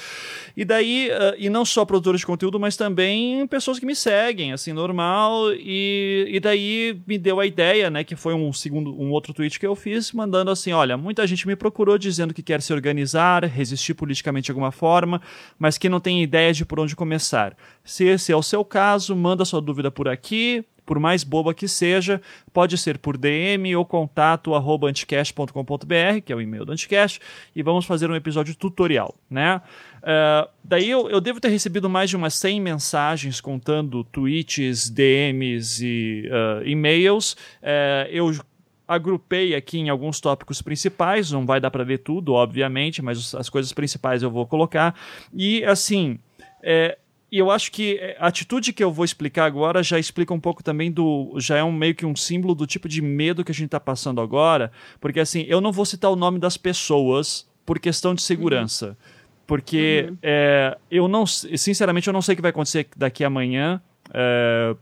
E 0.56 0.66
daí, 0.66 1.12
uh, 1.12 1.36
e 1.38 1.50
não 1.50 1.64
só 1.64 1.86
produtores 1.86 2.22
de 2.22 2.26
conteúdo, 2.26 2.60
mas 2.60 2.76
também 2.76 3.46
pessoas 3.46 3.78
que 3.78 3.86
me 3.86 3.96
seguem, 3.96 4.54
assim, 4.54 4.74
normal. 4.74 5.54
E, 5.54 6.28
e 6.30 6.40
daí 6.40 7.00
me 7.06 7.27
deu 7.28 7.42
a 7.42 7.46
ideia, 7.46 7.90
né? 7.90 8.06
Que 8.06 8.16
foi 8.16 8.34
um 8.34 8.54
segundo, 8.54 8.98
um 8.98 9.12
outro 9.12 9.34
tweet 9.34 9.60
que 9.60 9.68
eu 9.68 9.76
fiz, 9.76 10.14
mandando 10.14 10.50
assim: 10.50 10.72
olha, 10.72 10.96
muita 10.96 11.28
gente 11.28 11.46
me 11.46 11.58
procurou 11.58 11.98
dizendo 11.98 12.34
que 12.34 12.42
quer 12.42 12.62
se 12.62 12.72
organizar, 12.72 13.44
resistir 13.44 13.94
politicamente 13.94 14.46
de 14.46 14.52
alguma 14.52 14.72
forma, 14.72 15.22
mas 15.60 15.78
que 15.78 15.90
não 15.90 16.00
tem 16.00 16.24
ideia 16.24 16.54
de 16.54 16.66
por 16.66 16.80
onde 16.80 16.96
começar. 16.96 17.54
Se 17.84 18.06
esse 18.06 18.32
é 18.32 18.36
o 18.36 18.42
seu 18.42 18.64
caso, 18.64 19.14
manda 19.14 19.44
sua 19.44 19.60
dúvida 19.60 19.92
por 19.92 20.08
aqui, 20.08 20.64
por 20.86 21.00
mais 21.00 21.26
boba 21.26 21.54
que 21.54 21.68
seja, 21.68 22.22
pode 22.54 22.78
ser 22.78 22.98
por 22.98 23.18
DM 23.18 23.76
ou 23.76 23.86
contato 23.86 24.54
anticast.com.br, 24.56 26.22
que 26.26 26.32
é 26.32 26.36
o 26.36 26.40
e-mail 26.40 26.64
do 26.64 26.72
Anticast, 26.72 27.20
e 27.54 27.62
vamos 27.62 27.86
fazer 27.86 28.10
um 28.10 28.16
episódio 28.16 28.56
tutorial, 28.56 29.14
né? 29.30 29.62
Uh, 30.08 30.48
daí 30.64 30.90
eu, 30.90 31.10
eu, 31.10 31.20
devo 31.20 31.38
ter 31.38 31.50
recebido 31.50 31.90
mais 31.90 32.10
de 32.10 32.16
umas 32.16 32.34
100 32.36 32.62
mensagens 32.62 33.42
contando 33.42 34.06
tweets, 34.06 34.90
DMs 34.90 35.86
e 35.86 36.30
uh, 36.30 36.66
e-mails. 36.66 37.34
Uh, 37.34 38.08
eu 38.10 38.32
agrupei 38.88 39.54
aqui 39.54 39.80
em 39.80 39.90
alguns 39.90 40.22
tópicos 40.22 40.62
principais, 40.62 41.30
não 41.30 41.46
vai 41.46 41.60
dar 41.60 41.70
para 41.70 41.84
ler 41.84 41.98
tudo, 41.98 42.32
obviamente, 42.32 43.02
mas 43.02 43.36
as 43.36 43.50
coisas 43.50 43.74
principais 43.74 44.24
eu 44.24 44.32
vou 44.32 44.48
colocar. 44.48 44.96
E 45.34 45.66
assim, 45.66 46.18
é, 46.64 46.98
e 47.30 47.38
eu 47.38 47.52
acho 47.52 47.70
que 47.70 48.00
a 48.18 48.28
atitude 48.28 48.72
que 48.72 48.82
eu 48.82 48.90
vou 48.90 49.04
explicar 49.04 49.44
agora 49.44 49.84
já 49.84 50.00
explica 50.00 50.34
um 50.34 50.40
pouco 50.40 50.64
também 50.64 50.90
do. 50.90 51.36
Já 51.38 51.58
é 51.58 51.64
um 51.66 51.74
meio 51.74 51.94
que 51.94 52.06
um 52.06 52.16
símbolo 52.16 52.56
do 52.56 52.66
tipo 52.66 52.88
de 52.88 53.02
medo 53.02 53.44
que 53.44 53.52
a 53.52 53.54
gente 53.54 53.66
está 53.66 53.80
passando 53.80 54.22
agora. 54.22 54.72
Porque 55.02 55.20
assim, 55.20 55.42
eu 55.50 55.60
não 55.60 55.74
vou 55.74 55.84
citar 55.84 56.10
o 56.10 56.16
nome 56.16 56.40
das 56.40 56.56
pessoas 56.56 57.46
por 57.66 57.78
questão 57.80 58.16
de 58.16 58.22
segurança. 58.22 58.88
Uhum. 58.88 59.17
Porque 59.48 60.08
uhum. 60.10 60.18
É, 60.22 60.78
eu 60.92 61.08
não. 61.08 61.26
Sinceramente, 61.26 62.08
eu 62.08 62.14
não 62.14 62.22
sei 62.22 62.34
o 62.34 62.36
que 62.36 62.42
vai 62.42 62.52
acontecer 62.52 62.88
daqui 62.96 63.24
amanhã. 63.24 63.82
É, 64.14 64.76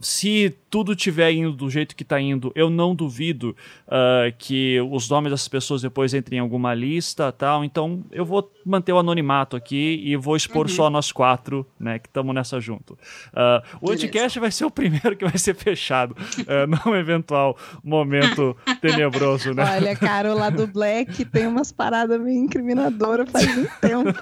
se 0.00 0.54
tudo 0.68 0.92
estiver 0.92 1.30
indo 1.30 1.52
do 1.52 1.70
jeito 1.70 1.94
que 1.94 2.02
está 2.02 2.20
indo, 2.20 2.50
eu 2.54 2.68
não 2.68 2.96
duvido 2.96 3.56
uh, 3.86 4.34
que 4.38 4.80
os 4.90 5.08
nomes 5.08 5.30
dessas 5.30 5.46
pessoas 5.46 5.82
depois 5.82 6.12
entrem 6.12 6.38
em 6.38 6.40
alguma 6.40 6.74
lista 6.74 7.30
tal. 7.30 7.64
Então 7.64 8.04
eu 8.10 8.24
vou 8.24 8.50
manter 8.66 8.92
o 8.92 8.98
anonimato 8.98 9.56
aqui 9.56 10.02
e 10.04 10.16
vou 10.16 10.34
expor 10.34 10.66
uhum. 10.66 10.72
só 10.72 10.90
nós 10.90 11.12
quatro, 11.12 11.64
né, 11.78 12.00
que 12.00 12.08
estamos 12.08 12.34
nessa 12.34 12.60
junto. 12.60 12.94
Uh, 12.94 13.62
o 13.80 13.86
podcast 13.86 14.40
vai 14.40 14.50
ser 14.50 14.64
o 14.64 14.70
primeiro 14.70 15.16
que 15.16 15.24
vai 15.24 15.38
ser 15.38 15.54
fechado 15.54 16.12
uh, 16.12 16.66
num 16.86 16.96
eventual 16.96 17.56
momento 17.82 18.56
tenebroso, 18.80 19.54
né? 19.54 19.76
Olha, 19.76 19.94
cara, 19.94 20.34
o 20.34 20.36
lado 20.36 20.66
Black 20.66 21.24
tem 21.26 21.46
umas 21.46 21.70
paradas 21.70 22.20
meio 22.20 22.42
incriminadoras 22.42 23.30
faz 23.30 23.46
um 23.56 23.66
tempo. 23.80 24.12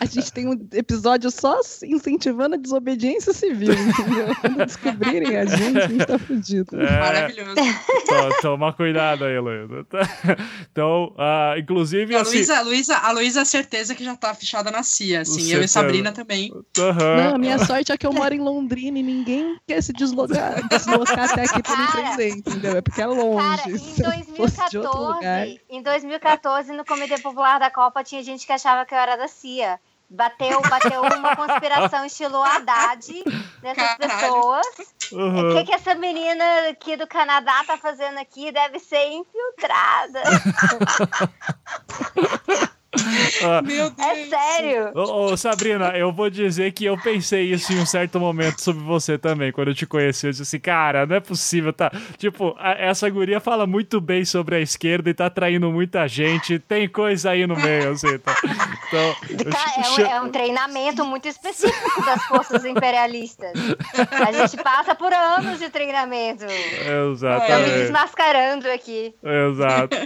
A 0.00 0.04
gente 0.06 0.32
tem 0.32 0.48
um 0.48 0.68
episódio 0.72 1.30
só 1.30 1.60
incentivando 1.84 2.56
a 2.56 2.58
desobediência 2.58 3.32
civil, 3.32 3.72
entendeu? 3.72 4.55
Quando 4.56 4.64
descobrirem 4.66 5.36
a 5.36 5.44
gente, 5.44 5.78
a 5.78 5.86
gente 5.86 6.06
tá 6.06 6.18
fudido. 6.18 6.80
É, 6.80 7.00
Maravilhoso. 7.00 7.54
toma 8.40 8.72
cuidado 8.72 9.24
aí, 9.24 9.38
Luísa. 9.38 9.86
Então, 10.72 11.14
uh, 11.16 11.58
inclusive. 11.58 12.14
A 12.14 12.20
assim, 12.20 12.36
Luísa, 12.36 12.60
Luísa, 12.62 12.96
a 12.98 13.10
Luísa, 13.12 13.44
certeza 13.44 13.94
que 13.94 14.04
já 14.04 14.14
tá 14.14 14.34
fechada 14.34 14.70
na 14.70 14.82
CIA, 14.82 15.22
assim. 15.22 15.50
Eu 15.52 15.62
e 15.62 15.68
Sabrina 15.68 16.12
também. 16.12 16.52
Uhum. 16.52 17.16
Não, 17.16 17.34
a 17.34 17.38
minha 17.38 17.58
sorte 17.58 17.92
é 17.92 17.96
que 17.96 18.06
eu 18.06 18.12
moro 18.12 18.34
em 18.34 18.40
Londrina 18.40 18.98
e 18.98 19.02
ninguém 19.02 19.56
quer 19.66 19.82
se 19.82 19.92
deslocar, 19.92 20.66
deslocar 20.68 21.30
até 21.30 21.42
aqui 21.44 21.62
pra 21.62 21.76
me 21.76 21.86
prender, 21.88 22.36
entendeu? 22.36 22.76
É 22.76 22.82
porque 22.82 23.00
é 23.00 23.06
longe. 23.06 23.36
Cara, 23.42 23.70
em 23.70 24.02
2014, 24.02 25.60
em 25.70 25.82
2014, 25.82 26.72
no 26.72 26.84
Comitê 26.84 27.18
Popular 27.18 27.58
da 27.58 27.70
Copa, 27.70 28.04
tinha 28.04 28.22
gente 28.22 28.46
que 28.46 28.52
achava 28.52 28.84
que 28.84 28.94
eu 28.94 28.98
era 28.98 29.16
da 29.16 29.28
CIA. 29.28 29.80
Bateu, 30.08 30.62
bateu 30.62 31.02
uma 31.02 31.34
conspiração 31.34 32.04
estilo 32.04 32.40
Haddad 32.40 33.24
nessas 33.60 33.94
Caralho. 33.94 33.98
pessoas. 33.98 34.66
Uhum. 35.12 35.50
O 35.50 35.56
que, 35.56 35.64
que 35.64 35.74
essa 35.74 35.94
menina 35.96 36.44
aqui 36.70 36.96
do 36.96 37.06
Canadá 37.06 37.64
tá 37.66 37.76
fazendo 37.76 38.18
aqui? 38.18 38.52
Deve 38.52 38.78
ser 38.78 39.04
infiltrada. 39.08 40.22
Ah. 43.42 43.60
Meu 43.62 43.90
Deus. 43.90 44.08
É 44.08 44.26
sério. 44.26 44.90
Ô, 44.94 45.32
ô, 45.32 45.36
Sabrina, 45.36 45.96
eu 45.96 46.12
vou 46.12 46.30
dizer 46.30 46.72
que 46.72 46.84
eu 46.84 46.96
pensei 46.96 47.52
isso 47.52 47.72
em 47.72 47.80
um 47.80 47.86
certo 47.86 48.18
momento 48.18 48.60
sobre 48.60 48.82
você 48.82 49.18
também. 49.18 49.52
Quando 49.52 49.68
eu 49.68 49.74
te 49.74 49.86
conheci, 49.86 50.26
eu 50.26 50.30
disse 50.30 50.42
assim, 50.42 50.58
cara, 50.58 51.06
não 51.06 51.16
é 51.16 51.20
possível, 51.20 51.72
tá? 51.72 51.90
Tipo, 52.16 52.54
a, 52.58 52.72
essa 52.72 53.08
guria 53.10 53.40
fala 53.40 53.66
muito 53.66 54.00
bem 54.00 54.24
sobre 54.24 54.56
a 54.56 54.60
esquerda 54.60 55.10
e 55.10 55.14
tá 55.14 55.26
atraindo 55.26 55.70
muita 55.70 56.06
gente. 56.08 56.58
Tem 56.58 56.88
coisa 56.88 57.30
aí 57.30 57.46
no 57.46 57.56
meio, 57.56 57.90
assim, 57.90 58.18
tá? 58.18 58.34
Então, 58.88 59.16
é, 59.76 60.02
um, 60.02 60.06
é 60.06 60.20
um 60.22 60.28
treinamento 60.30 61.04
muito 61.04 61.28
específico 61.28 62.04
das 62.04 62.24
forças 62.24 62.64
imperialistas. 62.64 63.52
A 64.10 64.32
gente 64.32 64.62
passa 64.62 64.94
por 64.94 65.12
anos 65.12 65.58
de 65.58 65.68
treinamento. 65.68 66.44
Exatamente. 66.44 67.50
Estamos 67.50 67.70
desmascarando 67.80 68.70
aqui. 68.70 69.14
Exato. 69.22 69.96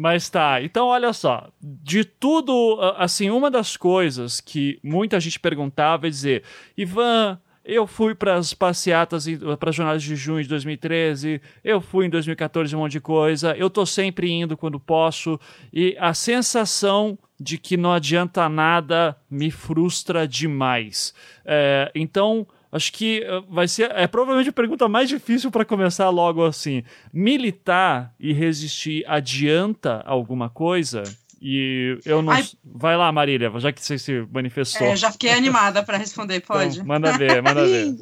Mas 0.00 0.30
tá, 0.30 0.62
então 0.62 0.86
olha 0.86 1.12
só, 1.12 1.50
de 1.60 2.04
tudo, 2.04 2.78
assim, 2.96 3.28
uma 3.28 3.50
das 3.50 3.76
coisas 3.76 4.40
que 4.40 4.80
muita 4.82 5.20
gente 5.20 5.38
perguntava 5.38 6.06
é 6.06 6.10
dizer, 6.10 6.42
Ivan, 6.74 7.38
eu 7.62 7.86
fui 7.86 8.14
para 8.14 8.36
as 8.36 8.54
passeatas, 8.54 9.26
para 9.58 9.68
as 9.68 9.76
jornadas 9.76 10.02
de 10.02 10.16
junho 10.16 10.42
de 10.42 10.48
2013, 10.48 11.42
eu 11.62 11.82
fui 11.82 12.06
em 12.06 12.08
2014 12.08 12.74
um 12.74 12.78
monte 12.78 12.92
de 12.92 13.00
coisa, 13.00 13.54
eu 13.58 13.68
tô 13.68 13.84
sempre 13.84 14.30
indo 14.30 14.56
quando 14.56 14.80
posso, 14.80 15.38
e 15.70 15.94
a 16.00 16.14
sensação 16.14 17.18
de 17.38 17.58
que 17.58 17.76
não 17.76 17.92
adianta 17.92 18.48
nada 18.48 19.14
me 19.30 19.50
frustra 19.50 20.26
demais. 20.26 21.12
É, 21.44 21.92
então, 21.94 22.46
Acho 22.72 22.92
que 22.92 23.20
uh, 23.20 23.44
vai 23.52 23.66
ser. 23.66 23.90
É 23.92 24.06
provavelmente 24.06 24.50
a 24.50 24.52
pergunta 24.52 24.88
mais 24.88 25.08
difícil 25.08 25.50
para 25.50 25.64
começar 25.64 26.08
logo 26.10 26.44
assim. 26.44 26.84
Militar 27.12 28.14
e 28.18 28.32
resistir 28.32 29.04
adianta 29.08 30.02
alguma 30.06 30.48
coisa? 30.48 31.02
E 31.42 31.98
eu 32.04 32.20
não. 32.20 32.32
Ai, 32.32 32.44
vai 32.62 32.96
lá, 32.98 33.10
Marília, 33.10 33.50
já 33.56 33.72
que 33.72 33.82
você 33.82 33.98
se 33.98 34.26
manifestou. 34.30 34.86
É, 34.86 34.94
já 34.94 35.10
fiquei 35.10 35.32
animada 35.32 35.82
para 35.82 35.96
responder, 35.96 36.36
então, 36.44 36.56
pode? 36.56 36.74
Então, 36.74 36.86
manda 36.86 37.16
ver, 37.16 37.42
manda 37.42 37.66
ver. 37.66 37.96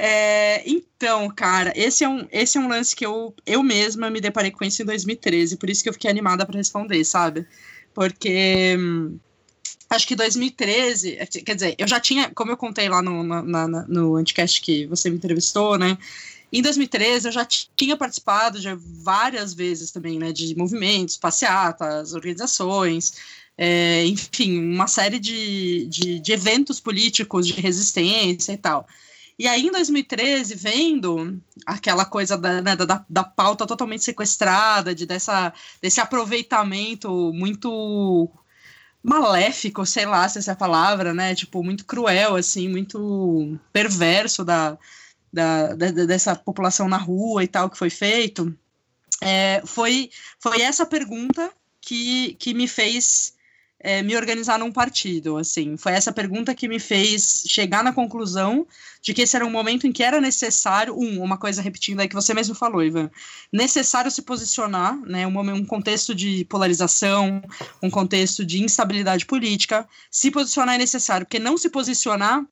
É, 0.00 0.62
então, 0.64 1.28
cara, 1.28 1.72
esse 1.74 2.04
é, 2.04 2.08
um, 2.08 2.24
esse 2.30 2.56
é 2.56 2.60
um 2.60 2.68
lance 2.68 2.94
que 2.94 3.04
eu, 3.04 3.34
eu 3.44 3.64
mesma 3.64 4.08
me 4.08 4.20
deparei 4.20 4.52
com 4.52 4.64
isso 4.64 4.80
em 4.80 4.84
2013, 4.84 5.56
por 5.56 5.68
isso 5.68 5.82
que 5.82 5.88
eu 5.88 5.92
fiquei 5.92 6.08
animada 6.08 6.46
para 6.46 6.56
responder, 6.56 7.02
sabe? 7.02 7.44
Porque. 7.92 8.76
Hum, 8.78 9.18
acho 9.90 10.06
que 10.06 10.14
2013, 10.14 11.16
é, 11.18 11.26
quer 11.26 11.54
dizer, 11.54 11.74
eu 11.78 11.88
já 11.88 11.98
tinha, 11.98 12.30
como 12.30 12.50
eu 12.50 12.56
contei 12.56 12.88
lá 12.88 13.02
no, 13.02 13.22
na, 13.22 13.66
no 13.88 14.16
anticast 14.16 14.60
que 14.60 14.86
você 14.86 15.08
me 15.08 15.16
entrevistou, 15.16 15.78
né? 15.78 15.96
Em 16.52 16.62
2013 16.62 17.28
eu 17.28 17.32
já 17.32 17.44
tinha 17.44 17.96
participado 17.96 18.58
de 18.58 18.74
várias 18.74 19.52
vezes 19.52 19.90
também, 19.90 20.18
né, 20.18 20.32
de 20.32 20.56
movimentos, 20.56 21.16
passeatas, 21.16 22.14
organizações, 22.14 23.12
é, 23.56 24.06
enfim, 24.06 24.58
uma 24.58 24.86
série 24.86 25.18
de, 25.18 25.86
de, 25.86 26.20
de, 26.20 26.32
eventos 26.32 26.80
políticos 26.80 27.46
de 27.46 27.52
resistência 27.52 28.52
e 28.52 28.56
tal. 28.56 28.86
E 29.38 29.46
aí, 29.46 29.66
em 29.66 29.70
2013, 29.70 30.54
vendo 30.54 31.40
aquela 31.66 32.04
coisa 32.04 32.36
da, 32.36 32.60
né, 32.62 32.74
da, 32.74 33.04
da, 33.08 33.24
pauta 33.24 33.66
totalmente 33.66 34.02
sequestrada, 34.02 34.94
de 34.94 35.06
dessa, 35.06 35.52
desse 35.80 36.00
aproveitamento 36.00 37.32
muito 37.32 38.28
maléfico, 39.02 39.86
sei 39.86 40.06
lá 40.06 40.28
se 40.28 40.38
essa 40.38 40.52
é 40.52 40.54
a 40.54 40.56
palavra, 40.56 41.14
né? 41.14 41.34
Tipo, 41.34 41.62
muito 41.62 41.84
cruel, 41.84 42.36
assim, 42.36 42.68
muito 42.68 43.58
perverso 43.72 44.44
da, 44.44 44.78
da, 45.32 45.74
da 45.74 45.90
dessa 45.90 46.34
população 46.34 46.88
na 46.88 46.96
rua 46.96 47.44
e 47.44 47.48
tal 47.48 47.70
que 47.70 47.78
foi 47.78 47.90
feito. 47.90 48.54
É, 49.20 49.62
foi, 49.64 50.10
foi 50.38 50.62
essa 50.62 50.86
pergunta 50.86 51.50
que, 51.80 52.34
que 52.34 52.54
me 52.54 52.68
fez 52.68 53.34
é, 53.80 54.02
me 54.02 54.16
organizar 54.16 54.58
num 54.58 54.72
partido, 54.72 55.36
assim. 55.36 55.76
Foi 55.76 55.92
essa 55.92 56.12
pergunta 56.12 56.54
que 56.54 56.66
me 56.66 56.80
fez 56.80 57.44
chegar 57.46 57.84
na 57.84 57.92
conclusão 57.92 58.66
de 59.00 59.14
que 59.14 59.22
esse 59.22 59.36
era 59.36 59.46
um 59.46 59.50
momento 59.50 59.86
em 59.86 59.92
que 59.92 60.02
era 60.02 60.20
necessário, 60.20 60.98
um, 60.98 61.22
uma 61.22 61.38
coisa 61.38 61.62
repetindo 61.62 62.00
aí 62.00 62.08
que 62.08 62.14
você 62.14 62.34
mesmo 62.34 62.54
falou, 62.54 62.82
Ivan, 62.82 63.10
necessário 63.52 64.10
se 64.10 64.22
posicionar, 64.22 64.98
né, 65.02 65.26
um, 65.26 65.38
um 65.38 65.64
contexto 65.64 66.14
de 66.14 66.44
polarização, 66.46 67.40
um 67.82 67.88
contexto 67.88 68.44
de 68.44 68.62
instabilidade 68.62 69.24
política, 69.24 69.88
se 70.10 70.30
posicionar 70.30 70.74
é 70.74 70.78
necessário, 70.78 71.26
porque 71.26 71.38
não 71.38 71.56
se 71.56 71.70
posicionar 71.70 72.44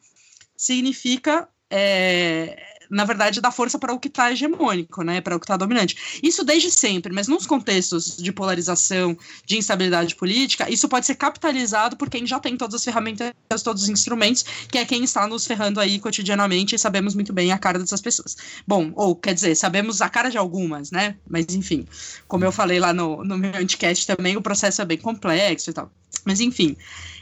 significa 0.56 1.48
é, 1.68 2.75
na 2.90 3.05
verdade, 3.05 3.40
dá 3.40 3.51
força 3.51 3.79
para 3.79 3.92
o 3.92 3.99
que 3.99 4.09
está 4.09 4.33
hegemônico, 4.33 5.03
né, 5.03 5.20
para 5.20 5.37
o 5.37 5.40
que 5.40 5.44
está 5.44 5.57
dominante. 5.57 6.20
Isso 6.22 6.44
desde 6.44 6.70
sempre, 6.70 7.12
mas 7.12 7.29
nos 7.29 7.46
contextos 7.46 8.16
de 8.16 8.33
polarização, 8.33 9.16
de 9.44 9.57
instabilidade 9.57 10.14
política, 10.14 10.70
isso 10.70 10.88
pode 10.88 11.07
ser 11.07 11.14
capitalizado 11.14 11.96
por 11.96 12.11
quem 12.11 12.27
já 12.27 12.38
tem 12.38 12.57
todas 12.57 12.75
as 12.75 12.85
ferramentas, 12.85 13.33
todos 13.62 13.83
os 13.85 13.88
instrumentos, 13.88 14.44
que 14.68 14.79
é 14.79 14.85
quem 14.85 15.05
está 15.05 15.27
nos 15.27 15.46
ferrando 15.46 15.81
aí 15.81 15.99
cotidianamente 15.99 16.75
e 16.75 16.79
sabemos 16.79 17.14
muito 17.14 17.33
bem 17.33 17.53
a 17.53 17.59
cara 17.59 17.79
dessas 17.79 18.01
pessoas. 18.01 18.37
Bom, 18.66 18.92
ou 18.94 19.14
quer 19.14 19.35
dizer, 19.35 19.55
sabemos 19.55 20.01
a 20.01 20.09
cara 20.09 20.31
de 20.31 20.38
algumas, 20.38 20.90
né, 20.90 21.16
mas 21.29 21.46
enfim, 21.55 21.87
como 22.29 22.44
eu 22.44 22.53
falei 22.53 22.79
lá 22.79 22.92
no, 22.92 23.25
no 23.25 23.38
meu 23.38 23.55
anticast 23.57 24.07
também, 24.07 24.37
o 24.37 24.42
processo 24.42 24.83
é 24.83 24.85
bem 24.85 24.99
complexo 24.99 25.70
e 25.70 25.72
tal. 25.72 25.90
Mas 26.25 26.40
enfim, 26.40 26.77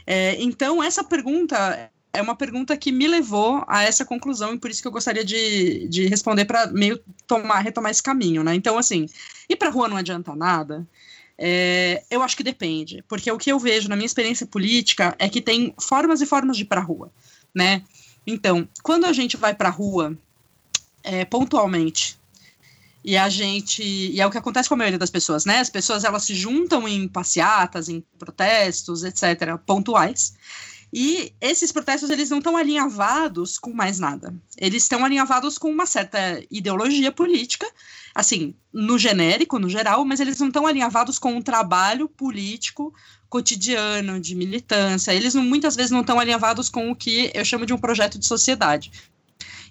é, 0.07 0.35
então 0.41 0.81
essa 0.81 1.03
pergunta 1.03 1.91
é 2.15 2.21
uma 2.21 2.35
pergunta 2.35 2.77
que 2.77 2.91
me 2.91 3.07
levou 3.07 3.63
a 3.67 3.83
essa 3.83 4.05
conclusão 4.05 4.53
e 4.53 4.57
por 4.57 4.71
isso 4.71 4.81
que 4.81 4.87
eu 4.87 4.91
gostaria 4.91 5.23
de, 5.23 5.87
de 5.87 6.07
responder 6.07 6.45
para 6.45 6.67
meio 6.67 6.99
tomar, 7.27 7.59
retomar 7.59 7.91
esse 7.91 8.01
caminho, 8.01 8.43
né? 8.43 8.55
Então, 8.55 8.77
assim, 8.77 9.07
ir 9.49 9.55
para 9.57 9.69
rua 9.69 9.87
não 9.87 9.97
adianta 9.97 10.35
nada. 10.35 10.87
É, 11.37 12.03
eu 12.09 12.23
acho 12.23 12.37
que 12.37 12.43
depende, 12.43 13.03
porque 13.09 13.29
o 13.29 13.37
que 13.37 13.51
eu 13.51 13.59
vejo 13.59 13.89
na 13.89 13.95
minha 13.95 14.05
experiência 14.05 14.47
política 14.47 15.13
é 15.19 15.27
que 15.27 15.41
tem 15.41 15.75
formas 15.77 16.21
e 16.21 16.25
formas 16.25 16.55
de 16.55 16.63
ir 16.63 16.67
para 16.67 16.79
rua, 16.79 17.11
né? 17.53 17.83
Então, 18.25 18.67
quando 18.81 19.05
a 19.05 19.11
gente 19.11 19.35
vai 19.35 19.53
para 19.53 19.69
rua 19.69 20.17
é, 21.03 21.25
pontualmente 21.25 22.17
e 23.03 23.17
a 23.17 23.27
gente 23.27 23.83
e 23.83 24.19
é 24.21 24.25
o 24.25 24.31
que 24.31 24.37
acontece 24.37 24.69
com 24.69 24.75
a 24.75 24.77
maioria 24.77 24.97
das 24.97 25.09
pessoas, 25.11 25.43
né? 25.43 25.59
As 25.59 25.69
pessoas 25.69 26.05
elas 26.05 26.23
se 26.23 26.33
juntam 26.33 26.87
em 26.87 27.07
passeatas, 27.07 27.89
em 27.89 28.01
protestos, 28.17 29.03
etc, 29.03 29.57
pontuais 29.65 30.33
e 30.97 31.33
esses 31.41 31.73
protestos 31.73 32.09
eles 32.09 32.29
não 32.29 32.37
estão 32.37 32.55
alinhavados 32.55 33.59
com 33.59 33.73
mais 33.73 33.99
nada. 33.99 34.33
Eles 34.57 34.83
estão 34.83 35.03
alinhavados 35.03 35.57
com 35.57 35.69
uma 35.69 35.85
certa 35.85 36.41
ideologia 36.49 37.11
política, 37.11 37.67
assim, 38.13 38.55
no 38.71 38.97
genérico, 38.97 39.59
no 39.59 39.67
geral, 39.67 40.05
mas 40.05 40.21
eles 40.21 40.39
não 40.39 40.47
estão 40.47 40.65
alinhavados 40.65 41.19
com 41.19 41.35
um 41.35 41.41
trabalho 41.41 42.07
político 42.07 42.93
cotidiano 43.27 44.21
de 44.21 44.35
militância. 44.35 45.13
Eles 45.13 45.33
não, 45.33 45.43
muitas 45.43 45.75
vezes 45.75 45.91
não 45.91 45.99
estão 45.99 46.17
alinhavados 46.17 46.69
com 46.69 46.89
o 46.89 46.95
que 46.95 47.29
eu 47.35 47.43
chamo 47.43 47.65
de 47.65 47.73
um 47.73 47.77
projeto 47.77 48.17
de 48.17 48.25
sociedade. 48.25 48.89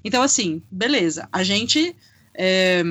Então, 0.04 0.22
assim, 0.22 0.62
beleza, 0.70 1.26
a 1.32 1.42
gente, 1.42 1.96
é, 2.34 2.82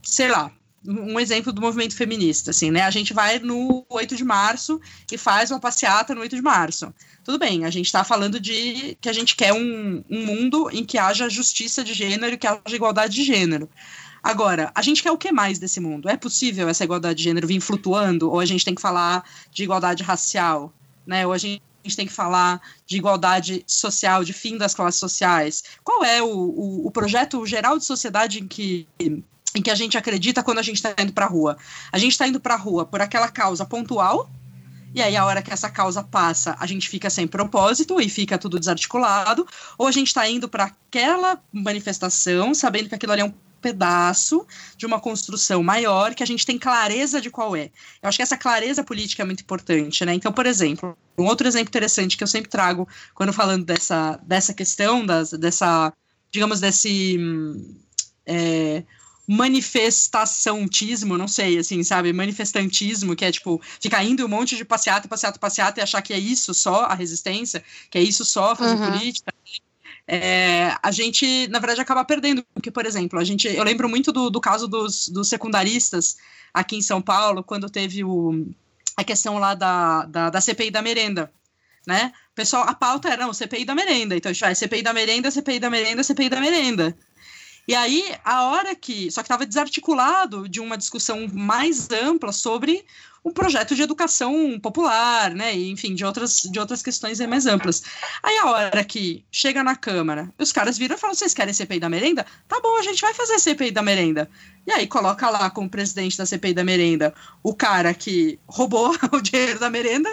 sei 0.00 0.28
lá, 0.28 0.52
um 0.86 1.18
exemplo 1.20 1.52
do 1.52 1.60
movimento 1.60 1.94
feminista, 1.94 2.50
assim, 2.50 2.70
né? 2.70 2.82
A 2.82 2.90
gente 2.90 3.14
vai 3.14 3.38
no 3.38 3.84
8 3.88 4.16
de 4.16 4.24
março 4.24 4.80
e 5.10 5.16
faz 5.16 5.50
uma 5.50 5.60
passeata 5.60 6.14
no 6.14 6.20
8 6.22 6.34
de 6.34 6.42
março. 6.42 6.92
Tudo 7.24 7.38
bem, 7.38 7.64
a 7.64 7.70
gente 7.70 7.86
está 7.86 8.02
falando 8.02 8.40
de 8.40 8.96
que 9.00 9.08
a 9.08 9.12
gente 9.12 9.36
quer 9.36 9.52
um, 9.52 10.02
um 10.10 10.26
mundo 10.26 10.68
em 10.72 10.84
que 10.84 10.98
haja 10.98 11.28
justiça 11.28 11.84
de 11.84 11.94
gênero 11.94 12.36
que 12.36 12.46
haja 12.46 12.60
igualdade 12.74 13.14
de 13.14 13.22
gênero. 13.22 13.68
Agora, 14.22 14.70
a 14.74 14.82
gente 14.82 15.02
quer 15.02 15.10
o 15.10 15.18
que 15.18 15.32
mais 15.32 15.58
desse 15.58 15.80
mundo? 15.80 16.08
É 16.08 16.16
possível 16.16 16.68
essa 16.68 16.84
igualdade 16.84 17.18
de 17.18 17.24
gênero 17.24 17.46
vir 17.46 17.60
flutuando? 17.60 18.30
Ou 18.30 18.38
a 18.38 18.46
gente 18.46 18.64
tem 18.64 18.74
que 18.74 18.82
falar 18.82 19.24
de 19.50 19.64
igualdade 19.64 20.02
racial? 20.02 20.72
Né? 21.04 21.26
Ou 21.26 21.32
a 21.32 21.38
gente 21.38 21.60
tem 21.96 22.06
que 22.06 22.12
falar 22.12 22.60
de 22.86 22.96
igualdade 22.96 23.64
social, 23.66 24.22
de 24.22 24.32
fim 24.32 24.56
das 24.56 24.74
classes 24.74 25.00
sociais? 25.00 25.64
Qual 25.82 26.04
é 26.04 26.22
o, 26.22 26.28
o, 26.28 26.86
o 26.86 26.90
projeto 26.92 27.44
geral 27.44 27.76
de 27.76 27.84
sociedade 27.84 28.38
em 28.38 28.46
que, 28.46 28.86
em 29.54 29.62
que 29.62 29.70
a 29.70 29.74
gente 29.74 29.96
acredita 29.98 30.42
quando 30.42 30.58
a 30.58 30.62
gente 30.62 30.76
está 30.76 30.94
indo 30.98 31.12
para 31.12 31.26
a 31.26 31.28
rua? 31.28 31.56
A 31.90 31.98
gente 31.98 32.12
está 32.12 32.26
indo 32.26 32.40
para 32.40 32.54
a 32.54 32.58
rua 32.58 32.84
por 32.84 33.00
aquela 33.00 33.28
causa 33.28 33.64
pontual 33.64 34.30
e 34.94 35.00
aí, 35.00 35.16
a 35.16 35.24
hora 35.24 35.40
que 35.40 35.50
essa 35.50 35.70
causa 35.70 36.02
passa, 36.02 36.54
a 36.58 36.66
gente 36.66 36.86
fica 36.86 37.08
sem 37.08 37.26
propósito 37.26 37.98
e 37.98 38.10
fica 38.10 38.36
tudo 38.36 38.58
desarticulado, 38.58 39.46
ou 39.78 39.86
a 39.86 39.90
gente 39.90 40.08
está 40.08 40.28
indo 40.28 40.48
para 40.48 40.64
aquela 40.64 41.42
manifestação, 41.50 42.54
sabendo 42.54 42.90
que 42.90 42.94
aquilo 42.94 43.12
ali 43.12 43.22
é 43.22 43.24
um 43.24 43.32
pedaço 43.62 44.46
de 44.76 44.84
uma 44.84 45.00
construção 45.00 45.62
maior 45.62 46.14
que 46.14 46.22
a 46.22 46.26
gente 46.26 46.44
tem 46.44 46.58
clareza 46.58 47.22
de 47.22 47.30
qual 47.30 47.56
é. 47.56 47.70
Eu 48.02 48.08
acho 48.08 48.18
que 48.18 48.22
essa 48.22 48.36
clareza 48.36 48.84
política 48.84 49.22
é 49.22 49.24
muito 49.24 49.40
importante, 49.40 50.04
né? 50.04 50.12
Então, 50.12 50.32
por 50.32 50.44
exemplo, 50.44 50.94
um 51.16 51.24
outro 51.24 51.46
exemplo 51.46 51.68
interessante 51.68 52.16
que 52.16 52.24
eu 52.24 52.28
sempre 52.28 52.50
trago 52.50 52.86
quando 53.14 53.32
falando 53.32 53.64
dessa, 53.64 54.20
dessa 54.24 54.52
questão, 54.52 55.06
das, 55.06 55.30
dessa, 55.30 55.90
digamos, 56.30 56.60
desse. 56.60 57.16
É, 58.26 58.82
manifestaçãotismo, 59.26 61.16
não 61.16 61.28
sei, 61.28 61.58
assim, 61.58 61.82
sabe? 61.82 62.12
Manifestantismo, 62.12 63.14
que 63.14 63.24
é 63.24 63.32
tipo, 63.32 63.60
ficar 63.80 64.04
indo 64.04 64.24
um 64.24 64.28
monte 64.28 64.56
de 64.56 64.64
passeata, 64.64 65.08
passeata, 65.08 65.38
passeata 65.38 65.80
e 65.80 65.82
achar 65.82 66.02
que 66.02 66.12
é 66.12 66.18
isso 66.18 66.52
só 66.52 66.84
a 66.84 66.94
resistência, 66.94 67.62
que 67.90 67.98
é 67.98 68.02
isso 68.02 68.24
só 68.24 68.56
fazer 68.56 68.74
uhum. 68.74 68.90
política. 68.90 69.32
É, 70.06 70.76
a 70.82 70.90
gente, 70.90 71.46
na 71.48 71.58
verdade, 71.58 71.80
acaba 71.80 72.04
perdendo. 72.04 72.44
Porque, 72.52 72.70
por 72.70 72.84
exemplo, 72.84 73.18
a 73.18 73.24
gente, 73.24 73.46
eu 73.48 73.62
lembro 73.62 73.88
muito 73.88 74.12
do, 74.12 74.28
do 74.28 74.40
caso 74.40 74.66
dos, 74.66 75.08
dos 75.08 75.28
secundaristas 75.28 76.16
aqui 76.52 76.76
em 76.76 76.82
São 76.82 77.00
Paulo, 77.00 77.42
quando 77.42 77.70
teve 77.70 78.04
o, 78.04 78.46
a 78.96 79.04
questão 79.04 79.38
lá 79.38 79.54
da, 79.54 80.04
da, 80.06 80.30
da 80.30 80.40
CPI 80.40 80.70
da 80.70 80.82
merenda. 80.82 81.32
Né? 81.86 82.12
pessoal, 82.34 82.62
a 82.68 82.74
pauta 82.74 83.08
era 83.08 83.24
não, 83.24 83.32
CPI 83.32 83.64
da 83.64 83.74
merenda. 83.74 84.16
Então 84.16 84.30
a 84.30 84.32
gente 84.32 84.40
vai 84.40 84.54
CPI 84.54 84.82
da 84.82 84.92
merenda, 84.92 85.30
CPI 85.30 85.58
da 85.58 85.70
merenda, 85.70 86.02
CPI 86.02 86.28
da 86.28 86.40
merenda. 86.40 86.96
E 87.66 87.74
aí, 87.74 88.14
a 88.24 88.44
hora 88.46 88.74
que. 88.74 89.10
Só 89.10 89.22
que 89.22 89.26
estava 89.26 89.46
desarticulado 89.46 90.48
de 90.48 90.60
uma 90.60 90.76
discussão 90.76 91.28
mais 91.32 91.88
ampla 91.90 92.32
sobre 92.32 92.84
um 93.24 93.32
projeto 93.32 93.76
de 93.76 93.82
educação 93.82 94.58
popular, 94.60 95.32
né? 95.32 95.54
E, 95.54 95.70
enfim, 95.70 95.94
de 95.94 96.04
outras, 96.04 96.42
de 96.42 96.58
outras 96.58 96.82
questões 96.82 97.20
mais 97.20 97.46
amplas. 97.46 97.82
Aí, 98.20 98.36
a 98.38 98.46
hora 98.50 98.84
que 98.84 99.24
chega 99.30 99.62
na 99.62 99.76
Câmara, 99.76 100.28
os 100.38 100.50
caras 100.50 100.76
viram 100.76 100.96
e 100.96 100.98
falam: 100.98 101.14
vocês 101.14 101.32
querem 101.32 101.54
CPI 101.54 101.78
da 101.78 101.88
merenda? 101.88 102.26
Tá 102.48 102.58
bom, 102.60 102.76
a 102.76 102.82
gente 102.82 103.00
vai 103.00 103.14
fazer 103.14 103.38
CPI 103.38 103.70
da 103.70 103.82
merenda. 103.82 104.28
E 104.66 104.72
aí, 104.72 104.88
coloca 104.88 105.30
lá 105.30 105.48
como 105.48 105.70
presidente 105.70 106.18
da 106.18 106.26
CPI 106.26 106.54
da 106.54 106.64
merenda 106.64 107.14
o 107.44 107.54
cara 107.54 107.94
que 107.94 108.40
roubou 108.48 108.92
o 109.12 109.20
dinheiro 109.20 109.60
da 109.60 109.70
merenda, 109.70 110.10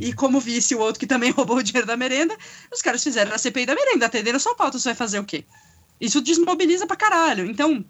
e 0.00 0.12
como 0.12 0.38
vice 0.38 0.76
o 0.76 0.78
outro 0.78 1.00
que 1.00 1.06
também 1.06 1.30
roubou 1.34 1.56
o 1.56 1.62
dinheiro 1.64 1.86
da 1.86 1.96
merenda. 1.96 2.36
Os 2.72 2.80
caras 2.80 3.02
fizeram 3.02 3.34
a 3.34 3.38
CPI 3.38 3.66
da 3.66 3.74
merenda, 3.74 4.06
atenderam 4.06 4.38
sua 4.38 4.54
pauta, 4.54 4.78
você 4.78 4.90
vai 4.90 4.94
fazer 4.94 5.18
o 5.18 5.24
quê? 5.24 5.44
Isso 6.02 6.20
desmobiliza 6.20 6.84
pra 6.84 6.96
caralho. 6.96 7.46
Então, 7.46 7.84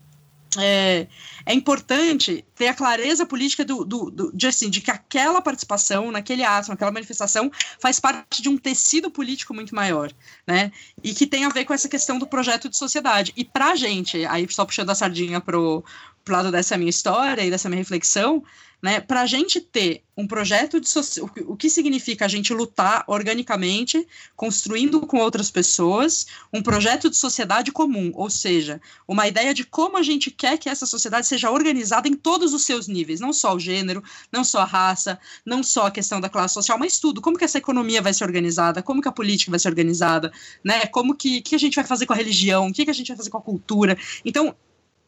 é, 0.59 1.07
é, 1.47 1.55
importante 1.55 2.45
ter 2.55 2.69
a 2.69 2.75
clareza 2.75 3.25
política 3.25 3.65
do, 3.65 3.87
do, 3.87 4.11
do, 4.11 4.33
de, 4.37 4.47
assim, 4.47 4.69
de 4.69 4.83
que 4.83 4.91
aquela 4.91 5.41
participação 5.41 6.13
naquele 6.13 6.45
ato, 6.45 6.69
naquela 6.69 6.91
manifestação, 6.93 7.51
faz 7.81 7.99
parte 7.99 8.43
de 8.43 8.51
um 8.51 8.59
tecido 8.59 9.11
político 9.11 9.55
muito 9.55 9.75
maior, 9.75 10.13
né? 10.47 10.71
E 11.03 11.15
que 11.15 11.27
tem 11.27 11.47
a 11.47 11.49
ver 11.49 11.65
com 11.65 11.73
essa 11.73 11.89
questão 11.89 12.19
do 12.19 12.27
projeto 12.27 12.69
de 12.69 12.77
sociedade. 12.77 13.33
E 13.35 13.47
para 13.47 13.71
a 13.71 13.77
gente, 13.77 14.27
aí 14.27 14.47
só 14.51 14.67
puxando 14.67 14.91
a 14.91 14.95
sardinha 14.95 15.41
pro, 15.41 15.83
pro 16.23 16.35
lado 16.35 16.53
dessa 16.53 16.77
minha 16.77 16.91
história 16.91 17.43
e 17.43 17.51
dessa 17.51 17.71
minha 17.71 17.81
reflexão, 17.81 18.45
né, 18.83 19.01
para 19.01 19.23
a 19.23 19.27
gente 19.27 19.61
ter 19.61 20.03
um 20.17 20.27
projeto 20.27 20.81
de 20.81 20.89
so 20.89 21.01
o 21.47 21.57
que 21.57 21.71
significa 21.71 22.25
a 22.25 22.29
gente 22.29 22.53
lutar 22.53 23.05
organicamente, 23.07 24.07
construindo 24.35 25.01
com 25.07 25.19
outras 25.19 25.51
pessoas, 25.51 26.27
um 26.53 26.61
projeto 26.61 27.09
de 27.09 27.17
sociedade 27.17 27.71
comum, 27.71 28.11
ou 28.15 28.29
seja, 28.29 28.81
uma 29.07 29.27
ideia 29.29 29.55
de 29.55 29.65
como 29.65 29.97
a 29.97 30.03
gente 30.03 30.31
quer 30.31 30.59
que 30.59 30.69
essa 30.69 30.85
sociedade 30.85 31.29
seja 31.29 31.51
organizada 31.51 32.09
em 32.09 32.15
todos 32.15 32.53
os 32.53 32.65
seus 32.65 32.89
níveis, 32.89 33.21
não 33.21 33.33
só 33.33 33.55
o 33.55 33.61
gênero, 33.61 34.03
não 34.33 34.43
só 34.43 34.61
a 34.61 34.67
raça, 34.67 35.19
não 35.47 35.63
só 35.63 35.87
a 35.87 35.91
questão 35.91 36.21
da 36.21 36.29
classe 36.29 36.55
social, 36.55 36.79
mas 36.79 36.99
tudo, 36.99 37.21
como 37.21 37.39
que 37.39 37.45
essa 37.45 37.59
economia 37.59 38.03
vai 38.03 38.13
ser 38.13 38.25
organizada, 38.25 38.83
como 38.83 39.01
que 39.01 39.09
a 39.09 39.13
política 39.13 39.51
vai 39.51 39.61
ser 39.61 39.69
organizada, 39.69 40.33
né, 40.65 40.87
como 40.87 41.15
que, 41.15 41.41
que 41.41 41.55
a 41.55 41.59
gente 41.59 41.77
vai 41.77 41.85
fazer 41.85 42.05
com 42.05 42.13
a 42.13 42.17
religião, 42.17 42.67
o 42.67 42.73
que, 42.73 42.85
que 42.85 42.91
a 42.91 42.95
gente 42.95 43.09
vai 43.09 43.17
fazer 43.17 43.31
com 43.31 43.39
a 43.39 43.43
cultura. 43.43 43.97
Então, 44.25 44.55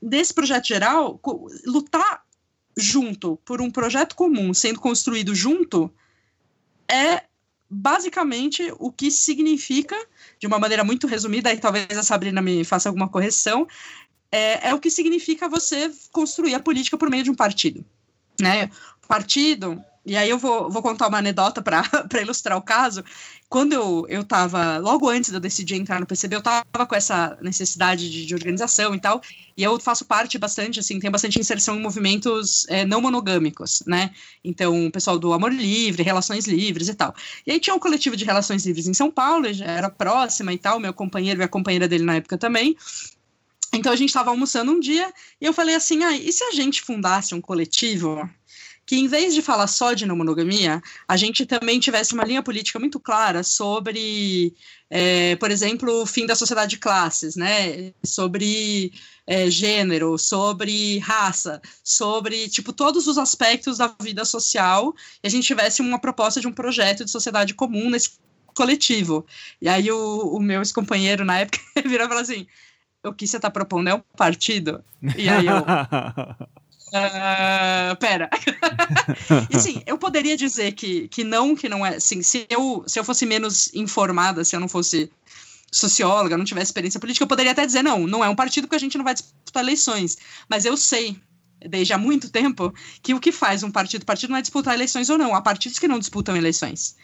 desse 0.00 0.32
projeto 0.32 0.66
geral, 0.66 1.20
lutar 1.66 2.23
junto 2.76 3.36
por 3.44 3.60
um 3.60 3.70
projeto 3.70 4.14
comum 4.14 4.52
sendo 4.52 4.80
construído 4.80 5.34
junto 5.34 5.92
é 6.88 7.22
basicamente 7.68 8.72
o 8.78 8.92
que 8.92 9.10
significa, 9.10 9.96
de 10.38 10.46
uma 10.46 10.58
maneira 10.58 10.84
muito 10.84 11.06
resumida, 11.06 11.52
e 11.52 11.58
talvez 11.58 11.96
a 11.96 12.02
Sabrina 12.02 12.40
me 12.40 12.64
faça 12.64 12.88
alguma 12.88 13.08
correção, 13.08 13.66
é, 14.30 14.68
é 14.68 14.74
o 14.74 14.78
que 14.78 14.90
significa 14.90 15.48
você 15.48 15.90
construir 16.12 16.54
a 16.54 16.60
política 16.60 16.98
por 16.98 17.10
meio 17.10 17.24
de 17.24 17.30
um 17.30 17.34
partido. 17.34 17.84
Né? 18.40 18.70
Partido, 19.08 19.82
e 20.06 20.16
aí 20.16 20.28
eu 20.28 20.38
vou, 20.38 20.70
vou 20.70 20.82
contar 20.82 21.08
uma 21.08 21.18
anedota 21.18 21.62
para 21.62 21.82
ilustrar 22.20 22.58
o 22.58 22.62
caso. 22.62 23.02
Quando 23.48 23.72
eu, 23.72 24.06
eu 24.08 24.24
tava, 24.24 24.78
logo 24.78 25.08
antes 25.08 25.30
de 25.30 25.36
eu 25.36 25.40
decidir 25.40 25.76
entrar 25.76 26.00
no 26.00 26.06
PCB, 26.06 26.36
eu 26.36 26.42
tava 26.42 26.86
com 26.86 26.94
essa 26.94 27.38
necessidade 27.40 28.10
de, 28.10 28.26
de 28.26 28.34
organização 28.34 28.94
e 28.94 29.00
tal, 29.00 29.22
e 29.56 29.62
eu 29.62 29.78
faço 29.80 30.04
parte 30.04 30.36
bastante, 30.36 30.80
assim, 30.80 30.98
tenho 30.98 31.12
bastante 31.12 31.38
inserção 31.38 31.76
em 31.76 31.80
movimentos 31.80 32.66
é, 32.68 32.84
não 32.84 33.00
monogâmicos, 33.00 33.82
né? 33.86 34.10
Então, 34.42 34.86
o 34.86 34.90
pessoal 34.90 35.18
do 35.18 35.32
Amor 35.32 35.52
Livre, 35.52 36.02
Relações 36.02 36.46
Livres 36.46 36.88
e 36.88 36.94
tal. 36.94 37.14
E 37.46 37.52
aí 37.52 37.60
tinha 37.60 37.74
um 37.74 37.78
coletivo 37.78 38.16
de 38.16 38.24
Relações 38.24 38.66
Livres 38.66 38.86
em 38.86 38.94
São 38.94 39.10
Paulo, 39.10 39.52
já 39.52 39.66
era 39.66 39.88
próxima 39.88 40.52
e 40.52 40.58
tal, 40.58 40.80
meu 40.80 40.92
companheiro 40.92 41.40
e 41.40 41.44
a 41.44 41.48
companheira 41.48 41.88
dele 41.88 42.04
na 42.04 42.16
época 42.16 42.36
também. 42.36 42.76
Então 43.72 43.92
a 43.92 43.96
gente 43.96 44.10
estava 44.10 44.30
almoçando 44.30 44.70
um 44.70 44.80
dia 44.80 45.12
e 45.40 45.44
eu 45.44 45.52
falei 45.52 45.74
assim: 45.74 46.02
ah, 46.04 46.16
e 46.16 46.32
se 46.32 46.44
a 46.44 46.52
gente 46.52 46.82
fundasse 46.82 47.34
um 47.34 47.40
coletivo 47.40 48.28
que 48.86 48.96
em 48.96 49.06
vez 49.06 49.34
de 49.34 49.42
falar 49.42 49.66
só 49.66 49.92
de 49.92 50.06
não 50.06 50.16
monogamia, 50.16 50.82
a 51.08 51.16
gente 51.16 51.46
também 51.46 51.80
tivesse 51.80 52.14
uma 52.14 52.24
linha 52.24 52.42
política 52.42 52.78
muito 52.78 53.00
clara 53.00 53.42
sobre, 53.42 54.54
é, 54.90 55.36
por 55.36 55.50
exemplo, 55.50 56.02
o 56.02 56.06
fim 56.06 56.26
da 56.26 56.34
sociedade 56.34 56.70
de 56.70 56.78
classes, 56.78 57.36
né? 57.36 57.92
Sobre 58.04 58.92
é, 59.26 59.50
gênero, 59.50 60.18
sobre 60.18 60.98
raça, 60.98 61.60
sobre 61.82 62.48
tipo 62.48 62.72
todos 62.72 63.06
os 63.06 63.16
aspectos 63.16 63.78
da 63.78 63.94
vida 64.00 64.24
social, 64.24 64.94
e 65.22 65.26
a 65.26 65.30
gente 65.30 65.46
tivesse 65.46 65.80
uma 65.80 65.98
proposta 65.98 66.40
de 66.40 66.46
um 66.46 66.52
projeto 66.52 67.04
de 67.04 67.10
sociedade 67.10 67.54
comum 67.54 67.88
nesse 67.88 68.12
coletivo. 68.54 69.26
E 69.60 69.68
aí 69.68 69.90
o, 69.90 70.36
o 70.36 70.40
meu 70.40 70.60
ex-companheiro 70.60 71.24
na 71.24 71.40
época 71.40 71.58
virou 71.84 72.06
e 72.06 72.08
falou 72.08 72.22
assim: 72.22 72.46
o 73.04 73.12
que 73.12 73.26
você 73.26 73.36
está 73.36 73.50
propondo 73.50 73.88
é 73.88 73.94
um 73.94 74.02
partido? 74.16 74.84
E 75.16 75.28
aí 75.28 75.46
eu. 75.46 75.64
Uh, 76.94 77.96
pera. 77.96 78.30
e 79.50 79.58
sim, 79.58 79.82
eu 79.84 79.98
poderia 79.98 80.36
dizer 80.36 80.72
que, 80.72 81.08
que 81.08 81.24
não, 81.24 81.56
que 81.56 81.68
não 81.68 81.84
é. 81.84 81.96
Assim, 81.96 82.22
se 82.22 82.46
eu, 82.48 82.84
se 82.86 82.98
eu 82.98 83.04
fosse 83.04 83.26
menos 83.26 83.74
informada, 83.74 84.44
se 84.44 84.54
eu 84.54 84.60
não 84.60 84.68
fosse 84.68 85.10
socióloga, 85.72 86.38
não 86.38 86.44
tivesse 86.44 86.66
experiência 86.66 87.00
política, 87.00 87.24
eu 87.24 87.28
poderia 87.28 87.50
até 87.50 87.66
dizer, 87.66 87.82
não, 87.82 88.06
não 88.06 88.24
é 88.24 88.28
um 88.28 88.36
partido 88.36 88.68
que 88.68 88.76
a 88.76 88.78
gente 88.78 88.96
não 88.96 89.04
vai 89.04 89.14
disputar 89.14 89.64
eleições. 89.64 90.16
Mas 90.48 90.64
eu 90.64 90.76
sei, 90.76 91.20
desde 91.60 91.92
há 91.92 91.98
muito 91.98 92.30
tempo, 92.30 92.72
que 93.02 93.12
o 93.12 93.18
que 93.18 93.32
faz 93.32 93.64
um 93.64 93.72
partido, 93.72 94.06
partido 94.06 94.30
não 94.30 94.38
é 94.38 94.42
disputar 94.42 94.74
eleições 94.74 95.10
ou 95.10 95.18
não. 95.18 95.34
Há 95.34 95.42
partidos 95.42 95.80
que 95.80 95.88
não 95.88 95.98
disputam 95.98 96.36
eleições. 96.36 96.94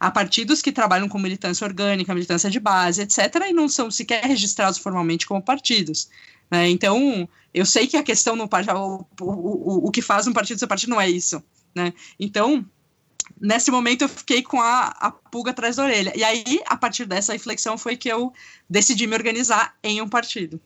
Há 0.00 0.10
partidos 0.10 0.62
que 0.62 0.72
trabalham 0.72 1.08
com 1.08 1.18
militância 1.18 1.66
orgânica, 1.66 2.14
militância 2.14 2.50
de 2.50 2.58
base, 2.58 3.02
etc., 3.02 3.18
e 3.48 3.52
não 3.52 3.68
são 3.68 3.90
sequer 3.90 4.24
registrados 4.24 4.78
formalmente 4.78 5.26
como 5.26 5.42
partidos. 5.42 6.08
Né? 6.50 6.68
Então, 6.68 7.28
eu 7.52 7.64
sei 7.64 7.86
que 7.86 7.96
a 7.96 8.02
questão 8.02 8.36
no 8.36 8.44
o, 8.44 9.06
o, 9.20 9.88
o 9.88 9.90
que 9.90 10.02
faz 10.02 10.26
um 10.26 10.32
partido 10.32 10.58
ser 10.58 10.66
partido 10.66 10.90
não 10.90 11.00
é 11.00 11.08
isso. 11.08 11.42
Né? 11.74 11.92
Então, 12.18 12.64
nesse 13.40 13.70
momento 13.70 14.02
eu 14.02 14.08
fiquei 14.08 14.42
com 14.42 14.60
a, 14.60 14.88
a 14.88 15.10
pulga 15.10 15.50
atrás 15.50 15.76
da 15.76 15.84
orelha. 15.84 16.12
E 16.16 16.24
aí, 16.24 16.60
a 16.66 16.76
partir 16.76 17.04
dessa 17.04 17.32
reflexão, 17.32 17.76
foi 17.78 17.96
que 17.96 18.08
eu 18.08 18.32
decidi 18.68 19.06
me 19.06 19.14
organizar 19.14 19.74
em 19.82 20.00
um 20.00 20.08
partido. 20.08 20.60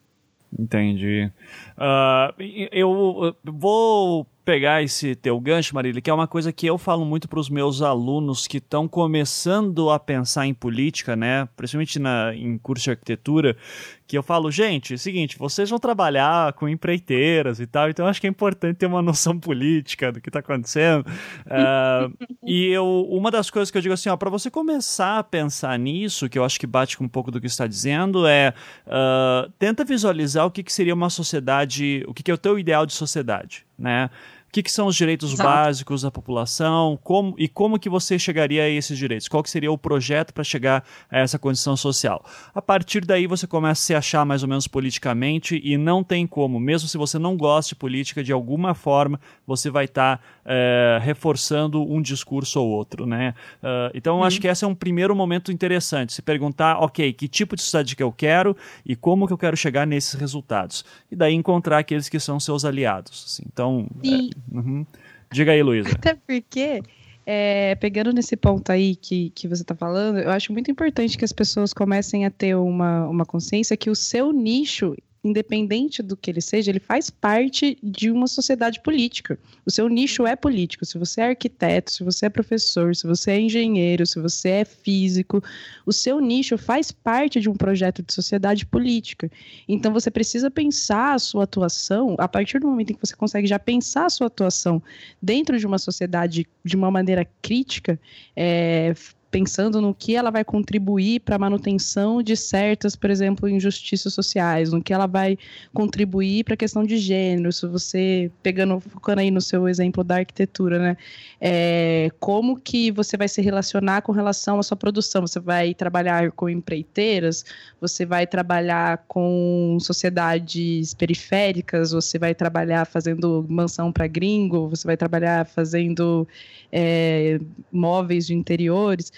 Entendi. 0.56 1.30
Uh, 1.76 2.42
eu 2.72 3.36
vou 3.44 4.26
pegar 4.48 4.82
esse 4.82 5.14
teu 5.14 5.38
gancho, 5.38 5.74
Marília, 5.74 6.00
que 6.00 6.08
é 6.08 6.14
uma 6.14 6.26
coisa 6.26 6.50
que 6.50 6.64
eu 6.64 6.78
falo 6.78 7.04
muito 7.04 7.28
para 7.28 7.38
os 7.38 7.50
meus 7.50 7.82
alunos 7.82 8.46
que 8.46 8.56
estão 8.56 8.88
começando 8.88 9.90
a 9.90 9.98
pensar 10.00 10.46
em 10.46 10.54
política, 10.54 11.14
né? 11.14 11.46
Principalmente 11.54 11.98
na, 11.98 12.34
em 12.34 12.56
curso 12.56 12.84
de 12.84 12.90
arquitetura, 12.92 13.58
que 14.06 14.16
eu 14.16 14.22
falo, 14.22 14.50
gente, 14.50 14.94
é 14.94 14.96
o 14.96 14.98
seguinte, 14.98 15.36
vocês 15.38 15.68
vão 15.68 15.78
trabalhar 15.78 16.54
com 16.54 16.66
empreiteiras 16.66 17.60
e 17.60 17.66
tal, 17.66 17.90
então 17.90 18.06
acho 18.06 18.18
que 18.18 18.26
é 18.26 18.30
importante 18.30 18.78
ter 18.78 18.86
uma 18.86 19.02
noção 19.02 19.36
política 19.38 20.10
do 20.10 20.18
que 20.18 20.30
está 20.30 20.38
acontecendo. 20.38 21.04
Uh, 21.44 22.26
e 22.42 22.68
eu, 22.68 23.06
uma 23.10 23.30
das 23.30 23.50
coisas 23.50 23.70
que 23.70 23.76
eu 23.76 23.82
digo 23.82 23.92
assim, 23.92 24.08
ó, 24.08 24.16
para 24.16 24.30
você 24.30 24.50
começar 24.50 25.18
a 25.18 25.22
pensar 25.22 25.78
nisso, 25.78 26.26
que 26.26 26.38
eu 26.38 26.44
acho 26.44 26.58
que 26.58 26.66
bate 26.66 26.96
com 26.96 27.04
um 27.04 27.08
pouco 27.08 27.30
do 27.30 27.38
que 27.38 27.46
está 27.46 27.66
dizendo, 27.66 28.26
é 28.26 28.54
uh, 28.86 29.52
tenta 29.58 29.84
visualizar 29.84 30.46
o 30.46 30.50
que, 30.50 30.62
que 30.62 30.72
seria 30.72 30.94
uma 30.94 31.10
sociedade, 31.10 32.02
o 32.08 32.14
que, 32.14 32.22
que 32.22 32.30
é 32.30 32.34
o 32.34 32.38
teu 32.38 32.58
ideal 32.58 32.86
de 32.86 32.94
sociedade, 32.94 33.66
né? 33.78 34.08
O 34.48 34.50
que, 34.50 34.62
que 34.62 34.72
são 34.72 34.86
os 34.86 34.96
direitos 34.96 35.34
Exato. 35.34 35.48
básicos 35.48 36.02
da 36.02 36.10
população 36.10 36.98
como, 37.04 37.34
e 37.38 37.46
como 37.46 37.78
que 37.78 37.88
você 37.88 38.18
chegaria 38.18 38.62
a 38.62 38.68
esses 38.68 38.96
direitos? 38.96 39.28
Qual 39.28 39.42
que 39.42 39.50
seria 39.50 39.70
o 39.70 39.76
projeto 39.76 40.32
para 40.32 40.42
chegar 40.42 40.82
a 41.10 41.18
essa 41.18 41.38
condição 41.38 41.76
social? 41.76 42.24
A 42.54 42.62
partir 42.62 43.04
daí 43.04 43.26
você 43.26 43.46
começa 43.46 43.80
a 43.80 43.84
se 43.84 43.94
achar 43.94 44.24
mais 44.24 44.42
ou 44.42 44.48
menos 44.48 44.66
politicamente 44.66 45.60
e 45.62 45.76
não 45.76 46.02
tem 46.02 46.26
como, 46.26 46.58
mesmo 46.58 46.88
se 46.88 46.96
você 46.96 47.18
não 47.18 47.36
gosta 47.36 47.70
de 47.70 47.74
política, 47.74 48.24
de 48.24 48.32
alguma 48.32 48.74
forma 48.74 49.20
você 49.46 49.68
vai 49.68 49.84
estar 49.84 50.16
tá, 50.16 50.24
é, 50.50 50.98
reforçando 51.02 51.82
um 51.82 52.00
discurso 52.00 52.58
ou 52.58 52.70
outro, 52.70 53.04
né? 53.04 53.34
Uh, 53.62 53.92
então, 53.92 54.24
acho 54.24 54.40
que 54.40 54.48
esse 54.48 54.64
é 54.64 54.66
um 54.66 54.74
primeiro 54.74 55.14
momento 55.14 55.52
interessante, 55.52 56.14
se 56.14 56.22
perguntar, 56.22 56.78
ok, 56.78 57.12
que 57.12 57.28
tipo 57.28 57.54
de 57.54 57.60
sociedade 57.60 57.94
que 57.94 58.02
eu 58.02 58.10
quero 58.10 58.56
e 58.84 58.96
como 58.96 59.26
que 59.26 59.32
eu 59.32 59.38
quero 59.38 59.56
chegar 59.58 59.86
nesses 59.86 60.14
resultados. 60.14 60.86
E 61.10 61.14
daí 61.14 61.34
encontrar 61.34 61.78
aqueles 61.78 62.08
que 62.08 62.18
são 62.18 62.40
seus 62.40 62.64
aliados. 62.64 63.24
Assim. 63.26 63.42
Então, 63.52 63.86
é, 64.02 64.56
uhum. 64.56 64.86
diga 65.30 65.52
aí, 65.52 65.62
Luísa. 65.62 65.90
Até 65.92 66.14
porque... 66.14 66.82
É, 67.30 67.74
pegando 67.74 68.10
nesse 68.10 68.38
ponto 68.38 68.72
aí 68.72 68.96
que, 68.96 69.28
que 69.34 69.46
você 69.46 69.60
está 69.60 69.74
falando, 69.74 70.18
eu 70.18 70.30
acho 70.30 70.50
muito 70.50 70.70
importante 70.70 71.18
que 71.18 71.26
as 71.26 71.32
pessoas 71.32 71.74
comecem 71.74 72.24
a 72.24 72.30
ter 72.30 72.56
uma, 72.56 73.06
uma 73.06 73.26
consciência 73.26 73.76
que 73.76 73.90
o 73.90 73.94
seu 73.94 74.32
nicho 74.32 74.96
independente 75.22 76.02
do 76.02 76.16
que 76.16 76.30
ele 76.30 76.40
seja, 76.40 76.70
ele 76.70 76.78
faz 76.78 77.10
parte 77.10 77.76
de 77.82 78.10
uma 78.10 78.26
sociedade 78.26 78.80
política. 78.80 79.38
O 79.66 79.70
seu 79.70 79.88
nicho 79.88 80.26
é 80.26 80.36
político. 80.36 80.84
Se 80.84 80.98
você 80.98 81.20
é 81.20 81.28
arquiteto, 81.28 81.92
se 81.92 82.04
você 82.04 82.26
é 82.26 82.28
professor, 82.28 82.94
se 82.94 83.06
você 83.06 83.32
é 83.32 83.40
engenheiro, 83.40 84.06
se 84.06 84.20
você 84.20 84.48
é 84.48 84.64
físico, 84.64 85.42
o 85.84 85.92
seu 85.92 86.20
nicho 86.20 86.56
faz 86.56 86.92
parte 86.92 87.40
de 87.40 87.48
um 87.48 87.54
projeto 87.54 88.02
de 88.02 88.12
sociedade 88.12 88.64
política. 88.64 89.30
Então 89.68 89.92
você 89.92 90.10
precisa 90.10 90.50
pensar 90.50 91.14
a 91.14 91.18
sua 91.18 91.44
atuação 91.44 92.14
a 92.18 92.28
partir 92.28 92.60
do 92.60 92.68
momento 92.68 92.90
em 92.90 92.94
que 92.94 93.06
você 93.06 93.16
consegue 93.16 93.46
já 93.46 93.58
pensar 93.58 94.06
a 94.06 94.10
sua 94.10 94.28
atuação 94.28 94.82
dentro 95.20 95.58
de 95.58 95.66
uma 95.66 95.78
sociedade 95.78 96.46
de 96.64 96.76
uma 96.76 96.90
maneira 96.90 97.26
crítica, 97.42 97.98
é, 98.36 98.94
pensando 99.30 99.80
no 99.80 99.94
que 99.94 100.16
ela 100.16 100.30
vai 100.30 100.44
contribuir 100.44 101.20
para 101.20 101.36
a 101.36 101.38
manutenção 101.38 102.22
de 102.22 102.36
certas, 102.36 102.96
por 102.96 103.10
exemplo, 103.10 103.48
injustiças 103.48 104.14
sociais, 104.14 104.72
no 104.72 104.82
que 104.82 104.92
ela 104.92 105.06
vai 105.06 105.38
contribuir 105.74 106.44
para 106.44 106.54
a 106.54 106.56
questão 106.56 106.84
de 106.84 106.96
gênero, 106.96 107.52
se 107.52 107.66
você, 107.66 108.30
pegando, 108.42 108.80
focando 108.80 109.20
aí 109.20 109.30
no 109.30 109.40
seu 109.40 109.68
exemplo 109.68 110.02
da 110.02 110.16
arquitetura, 110.16 110.78
né, 110.78 110.96
é, 111.40 112.10
como 112.18 112.58
que 112.58 112.90
você 112.90 113.16
vai 113.16 113.28
se 113.28 113.42
relacionar 113.42 114.02
com 114.02 114.12
relação 114.12 114.58
à 114.58 114.62
sua 114.62 114.76
produção, 114.76 115.22
você 115.22 115.38
vai 115.38 115.74
trabalhar 115.74 116.32
com 116.32 116.48
empreiteiras, 116.48 117.44
você 117.80 118.06
vai 118.06 118.26
trabalhar 118.26 119.04
com 119.06 119.76
sociedades 119.80 120.94
periféricas, 120.94 121.92
você 121.92 122.18
vai 122.18 122.34
trabalhar 122.34 122.86
fazendo 122.86 123.44
mansão 123.48 123.92
para 123.92 124.06
gringo, 124.06 124.68
você 124.68 124.86
vai 124.86 124.96
trabalhar 124.96 125.46
fazendo 125.46 126.26
é, 126.72 127.40
móveis 127.72 128.26
de 128.26 128.34
interiores, 128.34 129.12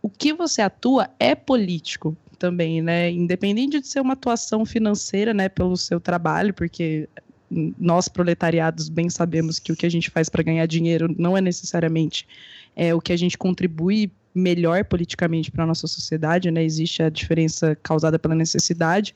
o 0.00 0.08
que 0.08 0.32
você 0.32 0.62
atua 0.62 1.10
é 1.18 1.34
político 1.34 2.16
também, 2.38 2.82
né? 2.82 3.10
Independente 3.10 3.80
de 3.80 3.86
ser 3.86 4.00
uma 4.00 4.14
atuação 4.14 4.64
financeira, 4.64 5.32
né, 5.32 5.48
pelo 5.48 5.76
seu 5.76 6.00
trabalho, 6.00 6.52
porque 6.52 7.08
nós 7.78 8.08
proletariados 8.08 8.88
bem 8.88 9.10
sabemos 9.10 9.58
que 9.58 9.72
o 9.72 9.76
que 9.76 9.86
a 9.86 9.90
gente 9.90 10.10
faz 10.10 10.28
para 10.28 10.42
ganhar 10.42 10.66
dinheiro 10.66 11.14
não 11.18 11.36
é 11.36 11.40
necessariamente 11.40 12.26
é, 12.74 12.94
o 12.94 13.00
que 13.00 13.12
a 13.12 13.16
gente 13.16 13.36
contribui 13.36 14.10
melhor 14.34 14.84
politicamente 14.84 15.50
para 15.50 15.64
a 15.64 15.66
nossa 15.66 15.86
sociedade, 15.86 16.50
né? 16.50 16.64
Existe 16.64 17.02
a 17.02 17.10
diferença 17.10 17.76
causada 17.82 18.18
pela 18.18 18.34
necessidade, 18.34 19.14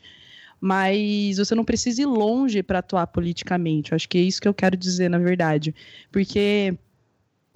mas 0.60 1.38
você 1.38 1.54
não 1.54 1.64
precisa 1.64 2.02
ir 2.02 2.06
longe 2.06 2.62
para 2.62 2.80
atuar 2.80 3.06
politicamente. 3.06 3.92
Eu 3.92 3.96
acho 3.96 4.08
que 4.08 4.18
é 4.18 4.20
isso 4.20 4.40
que 4.40 4.48
eu 4.48 4.54
quero 4.54 4.76
dizer, 4.76 5.08
na 5.08 5.18
verdade. 5.18 5.74
Porque, 6.12 6.76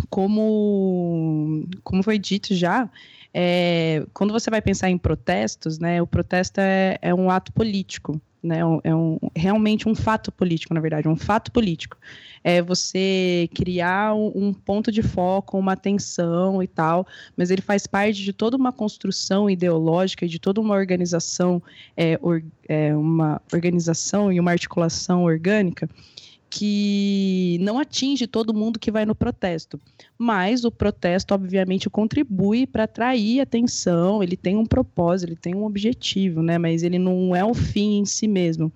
como, 0.08 1.64
como 1.82 2.02
foi 2.02 2.18
dito 2.18 2.54
já, 2.54 2.88
é, 3.32 4.04
quando 4.12 4.32
você 4.32 4.50
vai 4.50 4.60
pensar 4.60 4.90
em 4.90 4.98
protestos, 4.98 5.78
né, 5.78 6.02
o 6.02 6.06
protesto 6.06 6.60
é, 6.60 6.98
é 7.00 7.14
um 7.14 7.30
ato 7.30 7.52
político, 7.52 8.20
né, 8.42 8.60
é 8.82 8.94
um, 8.94 9.18
realmente 9.36 9.88
um 9.88 9.94
fato 9.94 10.32
político, 10.32 10.74
na 10.74 10.80
verdade, 10.80 11.06
um 11.06 11.16
fato 11.16 11.52
político. 11.52 11.96
É 12.42 12.62
você 12.62 13.48
criar 13.54 14.14
um, 14.14 14.32
um 14.34 14.52
ponto 14.52 14.90
de 14.90 15.02
foco, 15.02 15.58
uma 15.58 15.74
atenção 15.74 16.62
e 16.62 16.66
tal, 16.66 17.06
mas 17.36 17.50
ele 17.50 17.60
faz 17.60 17.86
parte 17.86 18.24
de 18.24 18.32
toda 18.32 18.56
uma 18.56 18.72
construção 18.72 19.48
ideológica, 19.48 20.26
de 20.26 20.38
toda 20.38 20.60
uma 20.60 20.74
organização, 20.74 21.62
é, 21.96 22.18
or, 22.22 22.42
é, 22.66 22.96
uma 22.96 23.40
organização 23.52 24.32
e 24.32 24.40
uma 24.40 24.52
articulação 24.52 25.24
orgânica 25.24 25.88
que 26.50 27.58
não 27.60 27.78
atinge 27.78 28.26
todo 28.26 28.52
mundo 28.52 28.78
que 28.78 28.90
vai 28.90 29.06
no 29.06 29.14
protesto. 29.14 29.80
Mas 30.18 30.64
o 30.64 30.70
protesto, 30.70 31.32
obviamente, 31.32 31.88
contribui 31.88 32.66
para 32.66 32.84
atrair 32.84 33.40
atenção, 33.40 34.20
ele 34.20 34.36
tem 34.36 34.56
um 34.56 34.66
propósito, 34.66 35.28
ele 35.28 35.36
tem 35.36 35.54
um 35.54 35.64
objetivo, 35.64 36.42
né? 36.42 36.58
Mas 36.58 36.82
ele 36.82 36.98
não 36.98 37.34
é 37.36 37.44
o 37.44 37.54
fim 37.54 37.98
em 37.98 38.04
si 38.04 38.26
mesmo. 38.26 38.72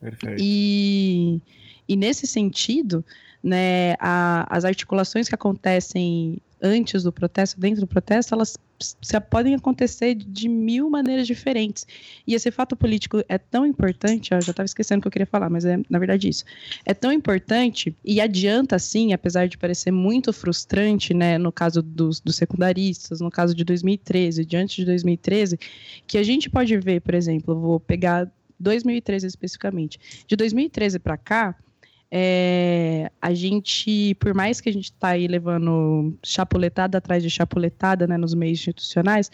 Perfeito. 0.00 0.40
E, 0.40 1.40
e 1.88 1.96
nesse 1.96 2.28
sentido, 2.28 3.04
né, 3.42 3.94
a, 3.98 4.46
as 4.48 4.64
articulações 4.64 5.28
que 5.28 5.34
acontecem 5.34 6.40
antes 6.62 7.02
do 7.02 7.12
protesto, 7.12 7.58
dentro 7.58 7.80
do 7.80 7.86
protesto, 7.86 8.34
elas 8.34 8.56
podem 9.28 9.54
acontecer 9.54 10.14
de 10.14 10.48
mil 10.48 10.88
maneiras 10.88 11.26
diferentes. 11.26 11.86
E 12.26 12.34
esse 12.34 12.50
fato 12.50 12.74
político 12.76 13.22
é 13.28 13.36
tão 13.36 13.66
importante, 13.66 14.32
eu 14.32 14.40
já 14.40 14.50
estava 14.50 14.64
esquecendo 14.64 15.00
o 15.00 15.02
que 15.02 15.08
eu 15.08 15.12
queria 15.12 15.26
falar, 15.26 15.50
mas 15.50 15.64
é 15.64 15.78
na 15.88 15.98
verdade 15.98 16.28
isso. 16.28 16.44
É 16.84 16.94
tão 16.94 17.12
importante 17.12 17.94
e 18.04 18.20
adianta, 18.20 18.78
sim, 18.78 19.12
apesar 19.12 19.48
de 19.48 19.58
parecer 19.58 19.90
muito 19.90 20.32
frustrante, 20.32 21.12
né, 21.12 21.36
no 21.36 21.52
caso 21.52 21.82
dos, 21.82 22.20
dos 22.20 22.36
secundaristas, 22.36 23.20
no 23.20 23.30
caso 23.30 23.54
de 23.54 23.64
2013, 23.64 24.44
diante 24.44 24.76
de 24.76 24.86
2013, 24.86 25.58
que 26.06 26.18
a 26.18 26.22
gente 26.22 26.48
pode 26.48 26.76
ver, 26.78 27.00
por 27.00 27.14
exemplo, 27.14 27.58
vou 27.58 27.80
pegar 27.80 28.30
2013 28.58 29.26
especificamente. 29.26 29.98
De 30.26 30.36
2013 30.36 30.98
para 30.98 31.16
cá, 31.16 31.56
é, 32.10 33.10
a 33.22 33.32
gente, 33.32 34.14
por 34.16 34.34
mais 34.34 34.60
que 34.60 34.68
a 34.68 34.72
gente 34.72 34.86
está 34.86 35.08
aí 35.10 35.28
levando 35.28 36.16
chapuletada 36.24 36.98
atrás 36.98 37.22
de 37.22 37.30
chapuletada 37.30 38.06
né, 38.06 38.16
nos 38.16 38.34
meios 38.34 38.58
institucionais, 38.58 39.30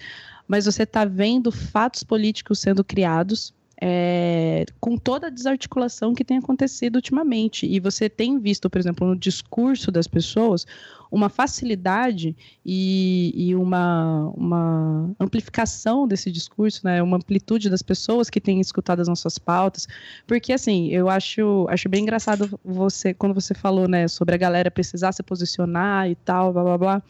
mas 0.47 0.67
você 0.67 0.83
está 0.83 1.05
vendo 1.05 1.51
fatos 1.51 2.03
políticos 2.03 2.59
sendo 2.59 2.85
criados 2.85 3.55
é, 3.81 4.65
com 4.81 4.97
toda 4.97 5.27
a 5.27 5.31
desarticulação 5.31 6.15
que 6.15 6.25
tem 6.25 6.39
acontecido 6.39 6.97
ultimamente. 6.97 7.67
E 7.67 7.79
você 7.79 8.09
tem 8.09 8.39
visto, 8.39 8.71
por 8.71 8.79
exemplo, 8.79 9.07
no 9.07 9.17
discurso 9.17 9.91
das 9.93 10.07
pessoas, 10.07 10.67
uma 11.11 11.29
facilidade 11.29 12.35
e, 12.65 13.33
e 13.35 13.55
uma, 13.55 14.33
uma 14.35 15.15
amplificação 15.21 16.09
desse 16.09 16.31
discurso, 16.31 16.81
né, 16.85 17.03
uma 17.03 17.19
amplitude 17.19 17.71
das 17.71 17.83
pessoas 17.83 18.31
que 18.31 18.41
têm 18.41 18.61
escutado 18.61 19.01
as 19.01 19.09
nossas 19.09 19.39
pautas. 19.39 19.87
Porque, 20.27 20.53
assim, 20.53 20.89
eu 20.89 21.09
acho, 21.09 21.67
acho 21.69 21.89
bem 21.89 22.03
engraçado 22.03 22.59
você, 22.65 23.13
quando 23.13 23.35
você 23.35 23.55
falou 23.55 23.87
né, 23.87 24.09
sobre 24.09 24.35
a 24.35 24.39
galera 24.39 24.71
precisar 24.71 25.13
se 25.13 25.23
posicionar 25.23 26.11
e 26.11 26.15
tal, 26.15 26.53
blá 26.53 26.63
blá 26.63 26.79
blá. 26.79 27.03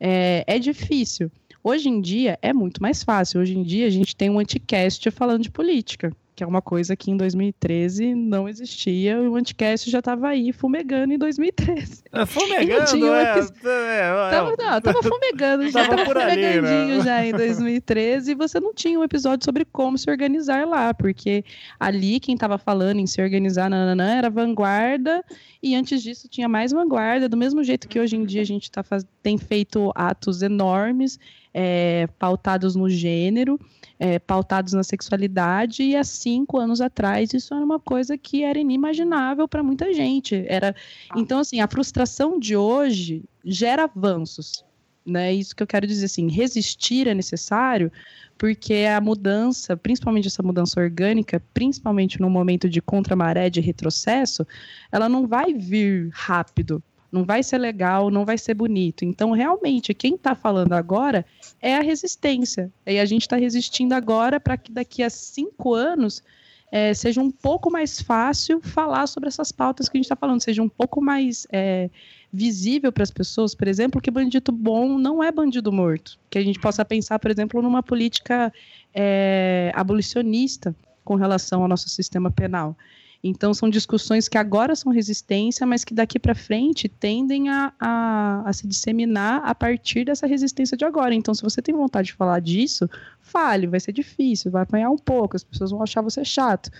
É, 0.00 0.44
é 0.46 0.58
difícil. 0.58 1.30
Hoje 1.68 1.90
em 1.90 2.00
dia 2.00 2.38
é 2.40 2.50
muito 2.50 2.80
mais 2.80 3.02
fácil. 3.02 3.42
Hoje 3.42 3.54
em 3.54 3.62
dia 3.62 3.86
a 3.86 3.90
gente 3.90 4.16
tem 4.16 4.30
um 4.30 4.38
anticast 4.38 5.10
falando 5.10 5.42
de 5.42 5.50
política, 5.50 6.16
que 6.34 6.42
é 6.42 6.46
uma 6.46 6.62
coisa 6.62 6.96
que 6.96 7.10
em 7.10 7.16
2013 7.18 8.14
não 8.14 8.48
existia. 8.48 9.20
O 9.20 9.36
anticast 9.36 9.90
já 9.90 9.98
estava 9.98 10.28
aí 10.28 10.50
fumegando 10.50 11.12
em 11.12 11.18
2013. 11.18 12.04
É, 12.10 12.24
fumegando, 12.24 12.96
um 13.04 13.14
é, 13.14 13.32
episódio... 13.32 13.68
é, 13.68 13.98
é, 13.98 14.30
Tava, 14.30 14.54
não, 14.58 14.80
tava 14.80 15.02
fumegando 15.02 15.68
já, 15.68 15.84
tava, 15.84 16.06
tava 16.06 16.20
fumegandinho 16.20 16.66
ali, 16.66 16.98
né? 16.98 17.04
já 17.04 17.26
em 17.26 17.32
2013 17.32 18.30
e 18.30 18.34
você 18.34 18.58
não 18.58 18.72
tinha 18.72 18.98
um 18.98 19.04
episódio 19.04 19.44
sobre 19.44 19.66
como 19.66 19.98
se 19.98 20.10
organizar 20.10 20.66
lá, 20.66 20.94
porque 20.94 21.44
ali 21.78 22.18
quem 22.18 22.34
estava 22.34 22.56
falando 22.56 22.98
em 22.98 23.06
se 23.06 23.20
organizar 23.20 23.68
nananã, 23.68 24.16
era 24.16 24.30
vanguarda 24.30 25.22
e 25.62 25.74
antes 25.74 26.02
disso 26.02 26.28
tinha 26.30 26.48
mais 26.48 26.72
vanguarda, 26.72 27.28
do 27.28 27.36
mesmo 27.36 27.62
jeito 27.62 27.86
que 27.88 28.00
hoje 28.00 28.16
em 28.16 28.24
dia 28.24 28.40
a 28.40 28.46
gente 28.46 28.70
tá 28.70 28.82
faz... 28.82 29.04
tem 29.22 29.36
feito 29.36 29.92
atos 29.94 30.40
enormes 30.40 31.18
é, 31.52 32.06
pautados 32.18 32.74
no 32.74 32.88
gênero, 32.88 33.58
é, 33.98 34.18
pautados 34.18 34.72
na 34.72 34.82
sexualidade, 34.82 35.82
e 35.82 35.96
há 35.96 36.04
cinco 36.04 36.58
anos 36.58 36.80
atrás 36.80 37.32
isso 37.32 37.54
era 37.54 37.64
uma 37.64 37.80
coisa 37.80 38.16
que 38.16 38.42
era 38.42 38.58
inimaginável 38.58 39.48
para 39.48 39.62
muita 39.62 39.92
gente. 39.92 40.44
Era 40.48 40.74
Então, 41.16 41.40
assim, 41.40 41.60
a 41.60 41.68
frustração 41.68 42.38
de 42.38 42.56
hoje 42.56 43.24
gera 43.44 43.84
avanços. 43.84 44.64
Né? 45.04 45.32
Isso 45.32 45.56
que 45.56 45.62
eu 45.62 45.66
quero 45.66 45.86
dizer 45.86 46.04
assim, 46.04 46.28
resistir 46.28 47.08
é 47.08 47.14
necessário 47.14 47.90
porque 48.38 48.86
a 48.86 49.00
mudança, 49.00 49.76
principalmente 49.76 50.28
essa 50.28 50.42
mudança 50.42 50.80
orgânica, 50.80 51.42
principalmente 51.52 52.20
no 52.20 52.30
momento 52.30 52.68
de 52.68 52.80
contramaré, 52.80 53.50
de 53.50 53.60
retrocesso, 53.60 54.46
ela 54.92 55.08
não 55.08 55.26
vai 55.26 55.52
vir 55.52 56.08
rápido 56.12 56.80
não 57.10 57.24
vai 57.24 57.42
ser 57.42 57.58
legal, 57.58 58.10
não 58.10 58.24
vai 58.24 58.36
ser 58.36 58.54
bonito. 58.54 59.04
Então, 59.04 59.30
realmente, 59.32 59.94
quem 59.94 60.14
está 60.14 60.34
falando 60.34 60.74
agora 60.74 61.24
é 61.60 61.76
a 61.76 61.80
resistência. 61.80 62.70
E 62.86 62.98
a 62.98 63.04
gente 63.04 63.22
está 63.22 63.36
resistindo 63.36 63.94
agora 63.94 64.38
para 64.38 64.56
que 64.56 64.70
daqui 64.70 65.02
a 65.02 65.10
cinco 65.10 65.74
anos 65.74 66.22
é, 66.70 66.92
seja 66.92 67.20
um 67.20 67.30
pouco 67.30 67.70
mais 67.70 68.00
fácil 68.00 68.60
falar 68.60 69.06
sobre 69.06 69.28
essas 69.28 69.50
pautas 69.50 69.88
que 69.88 69.96
a 69.96 69.98
gente 69.98 70.04
está 70.04 70.16
falando, 70.16 70.42
seja 70.42 70.62
um 70.62 70.68
pouco 70.68 71.00
mais 71.00 71.46
é, 71.50 71.88
visível 72.32 72.92
para 72.92 73.02
as 73.02 73.10
pessoas, 73.10 73.54
por 73.54 73.66
exemplo, 73.66 74.00
que 74.00 74.10
bandido 74.10 74.52
bom 74.52 74.98
não 74.98 75.22
é 75.22 75.32
bandido 75.32 75.72
morto. 75.72 76.18
Que 76.28 76.38
a 76.38 76.42
gente 76.42 76.60
possa 76.60 76.84
pensar, 76.84 77.18
por 77.18 77.30
exemplo, 77.30 77.62
numa 77.62 77.82
política 77.82 78.52
é, 78.94 79.72
abolicionista 79.74 80.76
com 81.04 81.14
relação 81.14 81.62
ao 81.62 81.68
nosso 81.68 81.88
sistema 81.88 82.30
penal. 82.30 82.76
Então, 83.22 83.52
são 83.52 83.68
discussões 83.68 84.28
que 84.28 84.38
agora 84.38 84.76
são 84.76 84.92
resistência, 84.92 85.66
mas 85.66 85.84
que 85.84 85.92
daqui 85.92 86.18
para 86.20 86.34
frente 86.34 86.88
tendem 86.88 87.48
a, 87.48 87.72
a, 87.78 88.42
a, 88.48 88.52
se 88.52 88.66
disseminar 88.66 89.42
a 89.44 89.54
partir 89.54 90.04
dessa 90.04 90.26
resistência 90.26 90.76
de 90.76 90.84
agora. 90.84 91.14
Então, 91.14 91.34
se 91.34 91.42
você 91.42 91.60
tem 91.60 91.74
vontade 91.74 92.08
de 92.08 92.14
falar 92.14 92.40
disso, 92.40 92.88
fale, 93.20 93.66
vai 93.66 93.80
ser 93.80 93.92
difícil, 93.92 94.52
vai 94.52 94.62
apanhar 94.62 94.90
um 94.90 94.98
pouco, 94.98 95.34
as 95.34 95.42
pessoas 95.42 95.72
vão 95.72 95.82
achar 95.82 96.00
você 96.00 96.24
chato. 96.24 96.70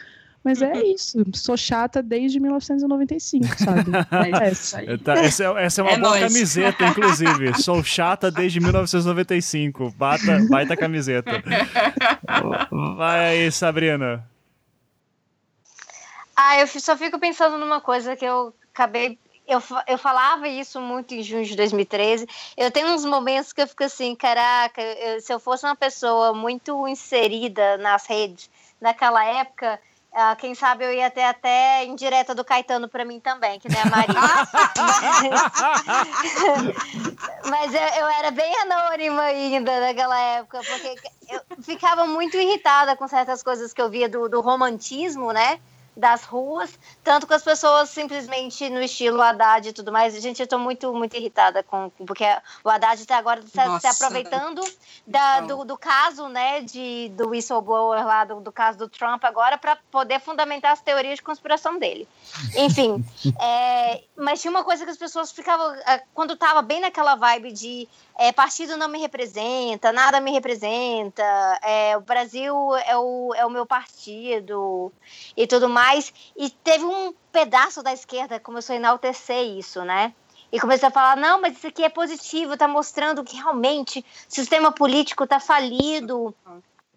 Mas 0.45 0.62
é 0.62 0.80
isso, 0.82 1.18
sou 1.34 1.57
chata 1.57 2.01
desde 2.01 2.39
1995, 2.39 3.59
sabe? 3.59 3.91
É 4.41 4.53
isso 4.53 4.76
aí. 4.76 4.99
Tá, 4.99 5.14
essa, 5.14 5.45
é, 5.45 5.64
essa 5.64 5.80
é 5.80 5.84
uma 5.84 5.93
é 5.93 5.99
boa 5.99 6.11
nóis. 6.11 6.32
camiseta, 6.32 6.86
inclusive. 6.86 7.61
Sou 7.61 7.82
chata 7.82 8.30
desde 8.30 8.61
1995. 8.61 9.93
Bata, 9.99 10.47
baita 10.49 10.76
camiseta. 10.76 11.43
Vai 12.97 13.26
aí, 13.26 13.53
Sabrina. 13.53 14.24
Ah, 16.41 16.61
eu 16.61 16.68
só 16.68 16.97
fico 16.97 17.18
pensando 17.18 17.59
numa 17.59 17.80
coisa 17.80 18.14
que 18.14 18.24
eu 18.24 18.55
acabei. 18.72 19.18
Eu, 19.45 19.61
eu 19.89 19.99
falava 19.99 20.47
isso 20.47 20.80
muito 20.80 21.12
em 21.12 21.20
junho 21.20 21.45
de 21.45 21.57
2013. 21.57 22.28
Eu 22.57 22.70
tenho 22.70 22.95
uns 22.95 23.05
momentos 23.05 23.53
que 23.53 23.61
eu 23.61 23.66
fico 23.66 23.82
assim, 23.82 24.14
caraca, 24.14 24.80
eu, 24.80 25.20
se 25.20 25.32
eu 25.32 25.41
fosse 25.41 25.66
uma 25.66 25.74
pessoa 25.74 26.32
muito 26.32 26.86
inserida 26.86 27.76
nas 27.78 28.07
redes 28.07 28.49
naquela 28.80 29.24
época, 29.24 29.80
Uh, 30.11 30.34
quem 30.36 30.55
sabe 30.55 30.84
eu 30.84 30.93
ia 30.93 31.11
ter 31.11 31.22
até 31.22 31.84
indireta 31.84 32.34
do 32.34 32.43
Caetano 32.43 32.89
para 32.89 33.05
mim 33.05 33.20
também, 33.20 33.61
que 33.61 33.68
nem 33.68 33.78
a 33.78 33.84
Maria. 33.84 34.16
Mas 37.49 37.74
eu, 37.74 37.80
eu, 37.80 38.09
era 38.09 38.30
bem 38.30 38.51
anônima 38.62 39.20
ainda 39.22 39.80
naquela 39.80 40.18
época, 40.18 40.62
porque 40.66 40.95
eu 41.28 41.43
ficava 41.62 42.07
muito 42.07 42.39
irritada 42.39 42.97
com 42.97 43.07
certas 43.07 43.43
coisas 43.43 43.74
que 43.74 43.82
eu 43.82 43.91
via 43.91 44.09
do, 44.09 44.30
do 44.30 44.41
romantismo, 44.41 45.30
né? 45.30 45.61
Das 45.99 46.22
ruas, 46.22 46.78
tanto 47.03 47.26
com 47.26 47.34
as 47.34 47.42
pessoas 47.42 47.90
simplesmente 47.90 48.70
no 48.70 48.80
estilo 48.80 49.20
Haddad 49.20 49.68
e 49.68 49.72
tudo 49.72 49.90
mais. 49.90 50.14
Gente, 50.22 50.40
eu 50.40 50.46
tô 50.46 50.57
muito, 50.57 50.94
muito 50.94 51.16
irritada 51.16 51.62
com. 51.64 51.90
Porque 52.07 52.24
o 52.62 52.70
Haddad 52.70 53.01
está 53.01 53.18
agora 53.18 53.42
se, 53.42 53.80
se, 53.80 53.86
aproveitando 53.86 54.62
da, 55.05 55.40
do, 55.40 55.64
do, 55.64 55.76
caso, 55.76 56.28
né, 56.28 56.61
de, 56.61 57.09
do 57.16 57.30
whistleblower 57.30 58.07
lá, 58.07 58.24
do, 58.24 58.40
do 58.40 58.53
caso 58.53 58.78
do 58.78 58.88
Trump 58.88 59.24
agora, 59.24 59.59
para 59.59 59.76
poder 59.90 60.20
fundamentar 60.20 60.72
as 60.72 60.80
teorias 60.80 61.16
de 61.16 61.22
conspiração 61.22 61.80
dele. 61.80 62.07
Enfim. 62.55 63.05
é, 63.42 64.05
mas 64.16 64.40
tinha 64.40 64.53
uma 64.53 64.62
coisa 64.62 64.84
que 64.84 64.90
as 64.90 64.96
pessoas 64.96 65.32
ficavam. 65.32 65.74
É, 65.84 66.05
quando 66.14 66.36
tava 66.36 66.62
bem 66.62 66.80
naquela 66.80 67.16
vibe 67.16 67.51
de 67.51 67.88
é, 68.18 68.32
partido 68.32 68.76
não 68.76 68.88
me 68.88 68.98
representa, 68.98 69.92
nada 69.92 70.20
me 70.20 70.32
representa, 70.32 71.22
é, 71.62 71.96
o 71.96 72.00
Brasil 72.00 72.52
é 72.78 72.96
o, 72.98 73.32
é 73.32 73.46
o 73.46 73.50
meu 73.50 73.64
partido 73.64 74.92
e 75.36 75.46
tudo 75.46 75.68
mais. 75.68 76.12
E 76.36 76.50
teve 76.50 76.84
um 76.84 77.14
pedaço 77.30 77.80
da 77.80 77.92
esquerda 77.92 78.38
que 78.38 78.44
começou 78.44 78.74
a 78.74 78.76
enaltecer 78.76 79.44
isso, 79.56 79.84
né? 79.84 80.12
E 80.50 80.58
começou 80.58 80.88
a 80.88 80.90
falar: 80.90 81.16
não, 81.16 81.40
mas 81.40 81.56
isso 81.56 81.68
aqui 81.68 81.84
é 81.84 81.88
positivo, 81.88 82.54
está 82.54 82.66
mostrando 82.66 83.22
que 83.22 83.36
realmente 83.36 84.00
o 84.00 84.34
sistema 84.34 84.72
político 84.72 85.22
está 85.22 85.38
falido. 85.38 86.34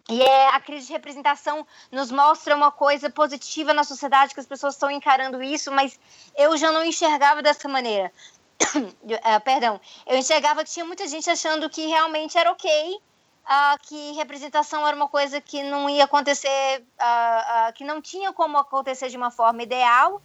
E 0.09 0.21
é, 0.23 0.47
a 0.49 0.59
crise 0.59 0.87
de 0.87 0.93
representação 0.93 1.65
nos 1.91 2.11
mostra 2.11 2.55
uma 2.55 2.71
coisa 2.71 3.09
positiva 3.11 3.73
na 3.73 3.83
sociedade, 3.83 4.33
que 4.33 4.39
as 4.39 4.47
pessoas 4.47 4.73
estão 4.73 4.89
encarando 4.89 5.41
isso, 5.43 5.71
mas 5.71 5.99
eu 6.35 6.57
já 6.57 6.71
não 6.71 6.83
enxergava 6.83 7.43
dessa 7.43 7.69
maneira. 7.69 8.11
Uh, 8.63 9.41
perdão, 9.43 9.79
eu 10.05 10.17
enxergava 10.17 10.63
que 10.63 10.71
tinha 10.71 10.85
muita 10.85 11.07
gente 11.07 11.29
achando 11.29 11.69
que 11.69 11.85
realmente 11.87 12.37
era 12.37 12.51
ok, 12.51 12.69
uh, 13.45 13.79
que 13.83 14.13
representação 14.13 14.85
era 14.85 14.95
uma 14.95 15.07
coisa 15.07 15.41
que 15.41 15.63
não 15.63 15.89
ia 15.89 16.05
acontecer, 16.05 16.83
uh, 16.99 17.73
que 17.73 17.83
não 17.83 18.01
tinha 18.01 18.31
como 18.33 18.57
acontecer 18.57 19.09
de 19.09 19.17
uma 19.17 19.31
forma 19.31 19.63
ideal, 19.63 20.21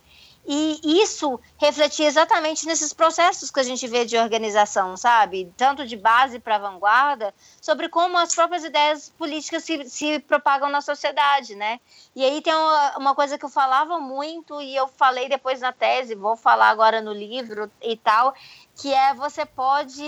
e 0.49 1.03
isso 1.03 1.41
refletia 1.59 2.07
exatamente 2.07 2.67
nesses 2.67 2.93
processos 2.93 3.51
que 3.51 3.59
a 3.59 3.65
gente 3.65 3.87
vê 3.89 4.05
de 4.05 4.17
organização, 4.17 4.97
sabe? 4.97 5.53
Tanto 5.57 5.85
de 5.85 5.97
base 5.97 6.39
para 6.39 6.57
vanguarda, 6.57 7.35
sobre 7.61 7.89
como 7.89 8.17
as 8.17 8.33
próprias 8.33 8.63
ideias 8.63 9.13
políticas 9.19 9.65
se, 9.65 9.89
se 9.91 10.21
propagam 10.21 10.71
na 10.71 10.81
sociedade, 10.81 11.57
né? 11.57 11.81
E 12.15 12.25
aí 12.25 12.41
tem 12.41 12.55
uma, 12.55 12.97
uma, 12.97 13.15
coisa 13.15 13.37
que 13.37 13.45
eu 13.45 13.49
falava 13.49 13.99
muito 13.99 14.63
e 14.63 14.77
eu 14.77 14.87
falei 14.87 15.29
depois 15.29 15.61
na 15.61 15.73
tese, 15.73 16.15
vou 16.15 16.37
falar 16.37 16.69
agora 16.69 17.03
no 17.03 17.13
livro 17.13 17.69
e 17.83 17.97
tal, 17.97 18.33
que 18.77 18.95
é 18.95 19.15
você 19.15 19.45
pode 19.45 20.05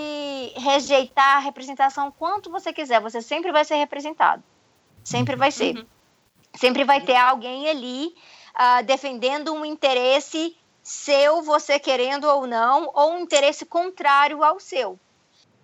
rejeitar 0.54 1.38
a 1.38 1.40
representação 1.40 2.12
quanto 2.12 2.48
você 2.48 2.72
quiser, 2.72 3.00
você 3.00 3.20
sempre 3.20 3.50
vai 3.50 3.64
ser 3.64 3.74
representado. 3.74 4.42
Sempre 5.02 5.34
vai 5.34 5.50
ser. 5.50 5.78
Uhum. 5.78 5.86
Sempre 6.54 6.84
vai 6.84 7.00
ter 7.00 7.16
alguém 7.16 7.68
ali 7.68 8.14
uh, 8.58 8.84
defendendo 8.84 9.52
um 9.52 9.64
interesse 9.64 10.56
seu, 10.82 11.42
você 11.42 11.78
querendo 11.78 12.24
ou 12.24 12.46
não, 12.46 12.90
ou 12.94 13.12
um 13.12 13.20
interesse 13.20 13.64
contrário 13.64 14.42
ao 14.42 14.58
seu. 14.58 14.98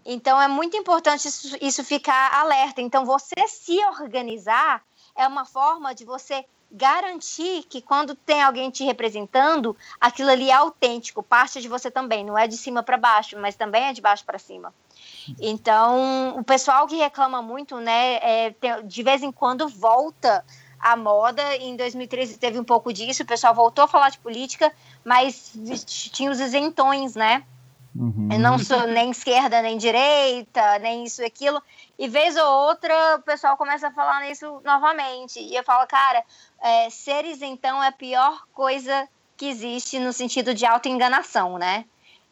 Então 0.04 0.40
é 0.40 0.46
muito 0.46 0.76
importante 0.76 1.26
isso, 1.26 1.56
isso 1.60 1.82
ficar 1.82 2.34
alerta. 2.34 2.80
Então 2.80 3.06
você 3.06 3.48
se 3.48 3.78
organizar 3.86 4.82
é 5.16 5.26
uma 5.26 5.44
forma 5.44 5.94
de 5.94 6.04
você 6.04 6.44
garantir 6.70 7.62
que 7.68 7.80
quando 7.80 8.14
tem 8.16 8.42
alguém 8.42 8.68
te 8.68 8.82
representando, 8.84 9.76
aquilo 10.00 10.30
ali 10.30 10.50
é 10.50 10.54
autêntico, 10.54 11.22
parte 11.22 11.62
de 11.62 11.68
você 11.68 11.90
também, 11.90 12.24
não 12.24 12.36
é 12.36 12.48
de 12.48 12.56
cima 12.56 12.82
para 12.82 12.96
baixo, 12.96 13.38
mas 13.38 13.54
também 13.54 13.84
é 13.84 13.92
de 13.92 14.00
baixo 14.00 14.24
para 14.24 14.38
cima. 14.38 14.74
Então, 15.40 16.36
o 16.36 16.42
pessoal 16.42 16.86
que 16.86 16.96
reclama 16.96 17.40
muito, 17.40 17.76
né, 17.78 18.16
é, 18.16 18.54
de 18.84 19.02
vez 19.02 19.22
em 19.22 19.30
quando 19.30 19.68
volta 19.68 20.44
a 20.84 20.96
moda. 20.96 21.42
Em 21.56 21.74
2013 21.76 22.36
teve 22.36 22.60
um 22.60 22.64
pouco 22.64 22.92
disso, 22.92 23.22
o 23.22 23.26
pessoal 23.26 23.54
voltou 23.54 23.86
a 23.86 23.88
falar 23.88 24.10
de 24.10 24.18
política, 24.18 24.70
mas 25.02 25.52
tinha 26.12 26.30
os 26.30 26.38
isentões, 26.38 27.14
né? 27.14 27.42
Uhum. 27.96 28.28
Eu 28.30 28.38
não 28.38 28.58
sou 28.58 28.86
nem 28.86 29.10
esquerda, 29.10 29.62
nem 29.62 29.78
direita, 29.78 30.78
nem 30.80 31.04
isso 31.04 31.22
e 31.22 31.24
aquilo. 31.24 31.62
E 31.98 32.06
vez 32.06 32.36
ou 32.36 32.46
outra 32.66 33.16
o 33.16 33.22
pessoal 33.22 33.56
começa 33.56 33.88
a 33.88 33.92
falar 33.92 34.20
nisso 34.22 34.60
novamente. 34.62 35.40
E 35.40 35.56
eu 35.56 35.64
falo, 35.64 35.86
cara, 35.86 36.22
é, 36.60 36.90
ser 36.90 37.24
isentão 37.24 37.82
é 37.82 37.86
a 37.86 37.92
pior 37.92 38.44
coisa 38.52 39.08
que 39.38 39.46
existe 39.46 39.98
no 39.98 40.12
sentido 40.12 40.52
de 40.52 40.66
autoenganação, 40.66 41.56
né? 41.56 41.86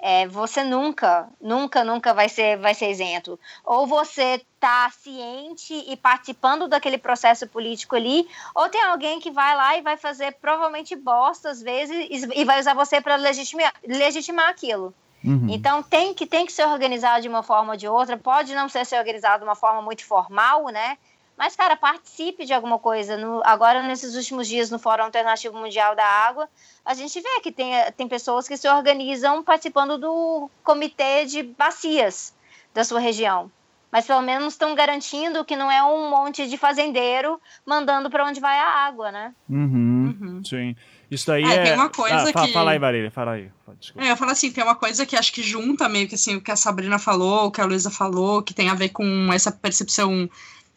É, 0.05 0.27
você 0.27 0.65
nunca, 0.65 1.29
nunca, 1.41 1.85
nunca 1.85 2.13
vai 2.13 2.29
ser, 2.29 2.59
vai 2.59 2.75
ser 2.75 2.91
isento. 2.91 3.39
Ou 3.65 3.87
você 3.87 4.45
está 4.55 4.91
ciente 4.91 5.73
e 5.87 5.97
participando 5.97 6.67
daquele 6.67 6.99
processo 6.99 7.47
político 7.47 7.95
ali, 7.95 8.29
ou 8.53 8.69
tem 8.69 8.83
alguém 8.83 9.21
que 9.21 9.31
vai 9.31 9.57
lá 9.57 9.79
e 9.79 9.81
vai 9.81 9.97
fazer 9.97 10.33
provavelmente 10.41 10.97
bosta 10.97 11.51
às 11.51 11.63
vezes 11.63 12.27
e 12.35 12.45
vai 12.45 12.59
usar 12.59 12.75
você 12.75 13.01
para 13.01 13.15
legitimar, 13.15 13.73
legitimar 13.87 14.49
aquilo. 14.49 14.93
Uhum. 15.25 15.47
Então 15.49 15.83
tem 15.83 16.13
que, 16.13 16.27
tem 16.27 16.45
que 16.45 16.53
ser 16.53 16.67
organizado 16.67 17.23
de 17.23 17.29
uma 17.29 17.43
forma 17.43 17.73
ou 17.73 17.77
de 17.77 17.87
outra. 17.87 18.17
Pode 18.17 18.55
não 18.55 18.69
ser, 18.69 18.85
ser 18.85 18.99
organizado 18.99 19.39
de 19.39 19.45
uma 19.45 19.55
forma 19.55 19.81
muito 19.81 20.05
formal, 20.05 20.65
né? 20.69 20.99
Mas, 21.37 21.57
cara, 21.57 21.77
participe 21.77 22.45
de 22.45 22.53
alguma 22.53 22.79
coisa. 22.79 23.17
No, 23.17 23.43
agora, 23.45 23.83
nesses 23.83 24.15
últimos 24.15 24.47
dias, 24.47 24.71
no 24.71 24.79
Fórum 24.79 25.05
Alternativo 25.05 25.59
Mundial 25.59 25.97
da 25.97 26.05
Água, 26.05 26.49
a 26.85 26.95
gente 26.95 27.21
vê 27.21 27.41
que 27.41 27.51
tem, 27.51 27.73
tem 27.97 28.07
pessoas 28.07 28.47
que 28.47 28.57
se 28.57 28.69
organizam 28.69 29.43
participando 29.43 29.99
do 29.99 30.51
comitê 30.63 31.25
de 31.25 31.43
bacias 31.43 32.35
da 32.75 32.85
sua 32.85 33.01
região. 33.01 33.51
Mas 33.93 34.07
pelo 34.07 34.23
menos 34.23 34.55
estão 34.55 34.75
garantindo 34.75 35.45
que 35.45 35.55
não 35.55 35.71
é 35.71 35.83
um 35.85 36.09
monte 36.09 36.49
de 36.49 36.57
fazendeiro 36.57 37.39
mandando 37.67 38.09
para 38.09 38.25
onde 38.25 38.41
vai 38.41 38.59
a 38.59 38.87
água, 38.87 39.13
né? 39.13 39.35
Uhum, 39.51 40.17
uhum. 40.19 40.43
Sim. 40.43 40.75
Isso 41.11 41.27
daí 41.27 41.45
é. 41.45 41.55
é... 41.57 41.63
Tem 41.65 41.75
uma 41.75 41.91
coisa 41.91 42.31
ah, 42.31 42.33
que. 42.33 42.53
Fala 42.55 42.71
aí, 42.71 42.79
Marília, 42.79 43.11
fala 43.11 43.33
aí. 43.33 43.51
É, 43.97 44.13
eu 44.13 44.17
falo 44.17 44.31
assim, 44.31 44.51
tem 44.51 44.65
uma 44.65 44.75
coisa 44.75 45.05
que 45.05 45.15
acho 45.15 45.31
que 45.31 45.43
junta 45.43 45.91
meio 45.91 46.09
que 46.09 46.15
assim, 46.15 46.37
o 46.37 46.41
que 46.41 46.51
a 46.51 46.57
Sabrina 46.57 46.99
falou, 46.99 47.47
o 47.47 47.51
que 47.51 47.61
a 47.61 47.67
Luísa 47.67 47.91
falou, 47.91 48.43
que 48.43 48.55
tem 48.55 48.71
a 48.71 48.75
ver 48.75 48.89
com 48.89 49.31
essa 49.31 49.53
percepção 49.53 50.29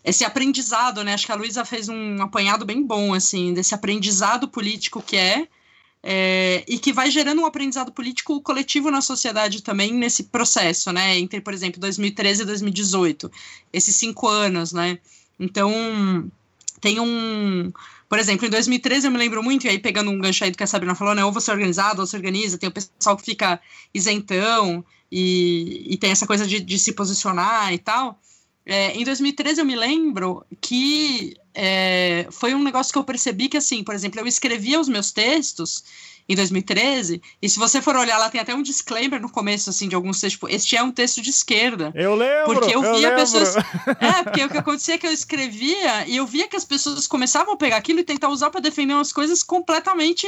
esse 0.06 0.24
aprendizado, 0.24 1.04
né? 1.04 1.16
Acho 1.16 1.26
que 1.26 1.32
a 1.32 1.36
Luísa 1.36 1.66
fez 1.66 1.90
um 1.90 2.22
apanhado 2.22 2.64
bem 2.64 2.86
bom, 2.86 3.14
assim, 3.14 3.54
desse 3.56 3.74
aprendizado 3.74 4.48
político 4.48 5.02
que 5.02 5.18
é, 5.18 5.48
é, 6.04 6.64
e 6.68 6.78
que 6.78 6.94
vai 6.94 7.10
gerando 7.10 7.42
um 7.42 7.46
aprendizado 7.48 7.92
político 7.92 8.40
coletivo 8.40 8.92
na 8.92 9.02
sociedade 9.02 9.64
também 9.64 9.92
nesse 9.92 10.26
processo, 10.26 10.92
né? 10.92 11.18
Entre, 11.18 11.42
por 11.42 11.56
exemplo, 11.56 11.82
2013 11.82 12.44
e 12.44 12.46
2018, 12.46 13.32
esses 13.74 13.96
cinco 13.96 14.28
anos, 14.28 14.72
né? 14.72 15.00
Então, 15.40 16.32
tem 16.80 17.00
um. 17.00 17.74
Por 18.08 18.20
exemplo, 18.20 18.46
em 18.46 18.50
2013 18.52 19.08
eu 19.08 19.12
me 19.12 19.18
lembro 19.18 19.42
muito, 19.42 19.66
e 19.66 19.70
aí 19.70 19.80
pegando 19.80 20.12
um 20.12 20.20
gancho 20.20 20.44
aí 20.44 20.52
do 20.52 20.58
que 20.58 20.64
a 20.64 20.68
Sabrina 20.68 20.94
falou, 20.94 21.16
né? 21.16 21.26
Ou 21.26 21.32
você 21.32 21.50
é 21.50 21.54
organizado, 21.56 22.02
ou 22.02 22.06
você 22.06 22.16
organiza, 22.16 22.60
tem 22.60 22.70
o 22.70 22.72
pessoal 22.72 23.18
que 23.18 23.26
fica 23.26 23.60
isentão 23.92 24.86
e, 25.12 25.88
e 25.90 25.98
tem 25.98 26.12
essa 26.12 26.28
coisa 26.28 26.46
de, 26.46 26.60
de 26.60 26.78
se 26.78 26.92
posicionar 26.94 27.74
e 27.74 27.80
tal. 27.80 28.20
É, 28.66 28.94
em 28.94 29.04
2013 29.04 29.62
eu 29.62 29.66
me 29.66 29.76
lembro 29.76 30.46
que 30.60 31.36
é, 31.54 32.28
foi 32.32 32.54
um 32.56 32.64
negócio 32.64 32.92
que 32.92 32.98
eu 32.98 33.04
percebi 33.04 33.48
que, 33.48 33.58
assim, 33.58 33.84
por 33.84 33.94
exemplo, 33.94 34.20
eu 34.20 34.28
escrevia 34.28 34.80
os 34.80 34.90
meus 34.90 35.12
textos 35.12 35.84
em 36.28 36.36
2013, 36.36 37.22
e 37.40 37.48
se 37.48 37.60
você 37.60 37.82
for 37.82 37.96
olhar 37.96 38.18
lá, 38.18 38.30
tem 38.30 38.42
até 38.42 38.54
um 38.54 38.64
disclaimer 38.64 39.22
no 39.22 39.30
começo, 39.30 39.70
assim, 39.70 39.88
de 39.88 39.96
alguns 39.96 40.20
textos, 40.20 40.34
tipo, 40.34 40.50
este 40.50 40.76
é 40.76 40.82
um 40.82 40.92
texto 40.92 41.22
de 41.22 41.30
esquerda. 41.30 41.92
Eu 41.94 42.16
lembro! 42.16 42.46
Porque 42.46 42.76
eu 42.76 42.82
via 42.82 43.10
eu 43.10 43.16
pessoas... 43.16 43.56
É, 44.00 44.24
porque 44.24 44.44
o 44.44 44.50
que 44.50 44.58
acontecia 44.58 44.96
é 44.96 44.98
que 44.98 45.06
eu 45.06 45.12
escrevia 45.12 46.08
e 46.08 46.18
eu 46.18 46.26
via 46.26 46.48
que 46.48 46.56
as 46.56 46.66
pessoas 46.66 47.06
começavam 47.06 47.54
a 47.54 47.58
pegar 47.58 47.78
aquilo 47.78 48.00
e 48.00 48.04
tentar 48.04 48.30
usar 48.30 48.50
para 48.50 48.60
defender 48.60 48.94
umas 48.94 49.14
coisas 49.14 49.44
completamente 49.44 50.28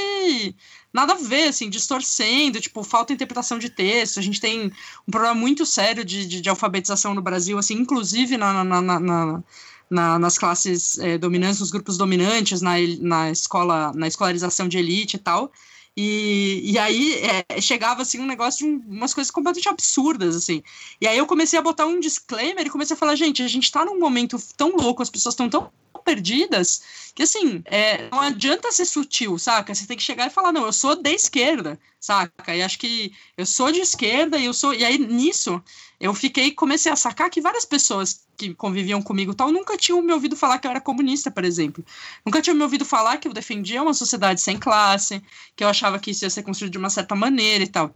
nada 0.94 1.14
a 1.14 1.18
ver, 1.18 1.50
assim, 1.50 1.70
distorcendo, 1.70 2.62
tipo, 2.62 2.84
falta 2.84 3.14
interpretação 3.14 3.58
de 3.58 3.70
texto. 3.70 4.20
A 4.20 4.24
gente 4.24 4.40
tem 4.40 4.72
um 5.08 5.12
problema 5.12 5.36
muito 5.36 5.66
sério 5.66 6.06
de, 6.06 6.28
de, 6.28 6.42
de 6.42 6.50
alfabetização 6.50 7.16
no 7.16 7.22
Brasil, 7.22 7.58
assim, 7.58 7.74
inclusive 7.74 8.38
na, 8.38 8.64
na, 8.64 8.82
na, 8.82 9.00
na 9.00 9.44
na, 9.90 10.20
nas 10.20 10.38
classes 10.38 10.98
é, 11.00 11.18
dominantes, 11.18 11.60
nos 11.60 11.72
grupos 11.72 11.98
dominantes, 11.98 12.62
na, 12.62 12.74
na 13.00 13.32
escola, 13.32 13.94
na 13.96 14.08
escolarização 14.08 14.68
de 14.68 14.78
elite 14.78 15.16
e 15.16 15.20
tal. 15.20 15.52
E, 16.00 16.62
e 16.64 16.78
aí 16.78 17.20
é, 17.50 17.60
chegava 17.60 18.04
assim 18.04 18.20
um 18.20 18.28
negócio 18.28 18.60
de 18.60 18.72
um, 18.72 18.84
umas 18.88 19.16
coisas 19.16 19.32
completamente 19.32 19.68
absurdas, 19.68 20.36
assim. 20.36 20.62
E 21.02 21.08
aí 21.08 21.18
eu 21.18 21.26
comecei 21.26 21.58
a 21.58 21.62
botar 21.62 21.88
um 21.88 22.00
disclaimer 22.00 22.68
e 22.68 22.70
comecei 22.70 22.94
a 22.94 22.98
falar, 22.98 23.16
gente, 23.16 23.42
a 23.42 23.48
gente 23.48 23.72
tá 23.72 23.84
num 23.84 24.00
momento 24.00 24.38
tão 24.56 24.76
louco, 24.76 25.02
as 25.02 25.10
pessoas 25.10 25.34
estão 25.34 25.50
tão 25.50 25.72
perdidas 26.06 27.12
que 27.16 27.24
assim, 27.24 27.64
é, 27.66 28.10
não 28.12 28.22
adianta 28.22 28.72
ser 28.72 28.86
sutil, 28.86 29.40
saca? 29.40 29.74
Você 29.74 29.88
tem 29.88 29.98
que 29.98 30.04
chegar 30.04 30.28
e 30.28 30.30
falar, 30.30 30.54
não, 30.54 30.68
eu 30.68 30.72
sou 30.72 30.96
de 30.96 31.10
esquerda, 31.10 31.80
saca? 32.00 32.56
E 32.56 32.62
acho 32.62 32.78
que 32.78 33.12
eu 33.36 33.46
sou 33.46 33.72
de 33.72 33.80
esquerda 33.80 34.38
e 34.38 34.46
eu 34.46 34.54
sou. 34.54 34.76
E 34.76 34.86
aí 34.86 35.00
nisso 35.00 35.62
eu 36.00 36.14
fiquei, 36.14 36.52
comecei 36.52 36.92
a 36.92 36.96
sacar 36.96 37.30
que 37.30 37.42
várias 37.42 37.66
pessoas 37.66 38.26
que 38.38 38.54
conviviam 38.54 39.02
comigo 39.02 39.34
tal 39.34 39.52
nunca 39.52 39.76
tinham 39.76 40.02
me 40.02 40.14
ouvido 40.14 40.36
falar 40.36 40.60
que 40.60 40.68
eu 40.68 40.72
era 40.72 40.80
comunista, 40.80 41.32
por 41.32 41.44
exemplo. 41.44 41.84
Nunca 42.26 42.42
tinham 42.42 42.56
me 42.56 42.64
ouvido 42.64 42.86
falar 42.86 43.18
que 43.18 43.28
eu 43.28 43.34
defendia 43.34 43.82
uma 43.82 43.94
sociedade 43.94 44.40
sem 44.40 44.58
classe, 44.58 45.24
que 45.56 45.64
eu 45.64 45.68
achava 45.68 45.98
que 45.98 46.12
isso 46.12 46.24
ia 46.24 46.30
ser 46.30 46.44
construído 46.44 46.74
de 46.74 46.78
uma 46.78 46.90
certa 46.90 47.16
maneira 47.16 47.64
e 47.64 47.68
tal. 47.68 47.96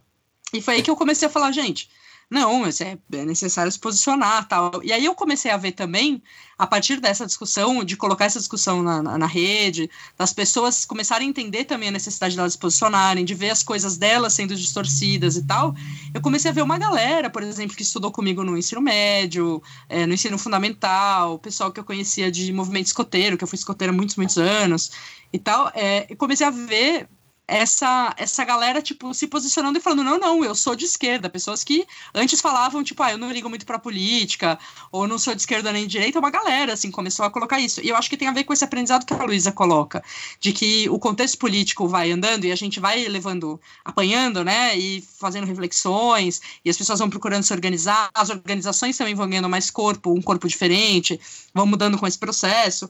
E 0.54 0.62
foi 0.62 0.76
aí 0.76 0.82
que 0.82 0.90
eu 0.90 0.96
comecei 0.96 1.28
a 1.28 1.32
falar, 1.32 1.52
gente, 1.52 1.90
não, 2.32 2.66
é, 2.66 2.98
é 3.12 3.26
necessário 3.26 3.70
se 3.70 3.78
posicionar 3.78 4.48
tal. 4.48 4.82
E 4.86 4.94
aí 4.94 5.04
eu 5.04 5.14
comecei 5.14 5.52
a 5.52 5.58
ver 5.58 5.74
também, 5.74 6.24
a 6.58 6.66
partir 6.66 7.02
dessa 7.02 7.26
discussão, 7.26 7.84
de 7.84 7.98
colocar 7.98 8.24
essa 8.24 8.40
discussão 8.40 8.82
na, 8.82 9.04
na, 9.04 9.18
na 9.18 9.26
rede, 9.26 9.90
das 10.18 10.32
pessoas 10.32 10.86
começarem 10.86 11.28
a 11.28 11.30
entender 11.30 11.66
também 11.66 11.90
a 11.90 11.92
necessidade 11.92 12.38
delas 12.38 12.54
se 12.54 12.58
posicionarem, 12.58 13.26
de 13.26 13.36
ver 13.36 13.50
as 13.50 13.62
coisas 13.62 13.98
delas 13.98 14.32
sendo 14.32 14.56
distorcidas 14.56 15.36
e 15.36 15.46
tal, 15.46 15.76
eu 16.14 16.22
comecei 16.22 16.50
a 16.50 16.54
ver 16.54 16.62
uma 16.62 16.78
galera, 16.78 17.30
por 17.30 17.44
exemplo, 17.44 17.76
que 17.76 17.84
estudou 17.84 18.14
comigo 18.14 18.46
no 18.46 18.58
ensino 18.58 18.80
médio, 18.80 19.62
é, 19.90 20.06
no 20.06 20.14
ensino 20.14 20.38
fundamental, 20.38 21.34
o 21.34 21.40
pessoal 21.40 21.70
que 21.70 21.82
eu 21.82 21.84
conhecia 21.84 22.32
de 22.32 22.54
movimento 22.54 22.86
escoteiro, 22.86 23.38
que 23.38 23.44
eu 23.44 23.48
fui 23.48 23.58
escoteira 23.58 23.92
há 23.92 23.96
muitos, 23.96 24.16
muitos 24.16 24.38
anos 24.38 24.92
e 25.34 25.38
tal, 25.38 25.70
é, 25.76 26.08
eu 26.10 26.16
comecei 26.16 26.48
a 26.48 26.50
ver 26.50 27.10
essa, 27.52 28.14
essa 28.18 28.46
galera, 28.46 28.82
tipo, 28.82 29.14
se 29.14 29.28
posicionando 29.28 29.78
e 29.78 29.82
falando, 29.82 30.06
não, 30.06 30.18
não, 30.18 30.44
eu 30.44 30.56
sou 30.56 30.74
de 30.74 30.86
esquerda. 30.86 31.30
Pessoas 31.30 31.66
que 31.66 31.86
antes 32.16 32.40
falavam, 32.40 32.82
tipo, 32.82 33.04
ah, 33.04 33.12
eu 33.12 33.18
não 33.18 33.30
ligo 33.30 33.50
muito 33.50 33.66
pra 33.66 33.78
política, 33.78 34.58
ou 34.90 35.06
não 35.06 35.20
sou 35.20 35.36
de 35.36 35.42
esquerda 35.42 35.70
nem 35.74 35.86
de 35.86 35.92
direita, 35.92 36.18
uma 36.18 36.32
galera, 36.32 36.72
assim, 36.72 36.90
começou 36.90 37.26
a 37.26 37.30
colocar 37.30 37.60
isso. 37.60 37.82
E 37.82 37.90
eu 37.90 37.98
acho 37.98 38.10
que 38.10 38.16
tem 38.16 38.30
a 38.30 38.32
ver 38.32 38.46
com 38.46 38.54
esse 38.54 38.64
aprendizado 38.64 39.06
que 39.06 39.14
a 39.14 39.22
Luísa 39.22 39.52
coloca, 39.52 40.02
de 40.40 40.54
que 40.54 40.88
o 40.90 40.98
contexto 40.98 41.38
político 41.38 41.90
vai 41.90 42.10
andando 42.10 42.46
e 42.46 42.54
a 42.54 42.56
gente 42.56 42.80
vai 42.80 43.06
levando, 43.10 43.60
apanhando, 43.84 44.46
né, 44.46 44.78
e 44.78 45.02
fazendo 45.02 45.46
reflexões, 45.46 46.40
e 46.64 46.70
as 46.70 46.78
pessoas 46.78 47.00
vão 47.00 47.10
procurando 47.10 47.44
se 47.44 47.52
organizar, 47.52 48.10
as 48.14 48.30
organizações 48.30 48.98
também 48.98 49.14
vão 49.14 49.28
ganhando 49.28 49.50
mais 49.50 49.70
corpo, 49.70 50.14
um 50.14 50.22
corpo 50.22 50.48
diferente, 50.48 51.20
vão 51.54 51.66
mudando 51.66 51.98
com 51.98 52.08
esse 52.08 52.18
processo. 52.18 52.90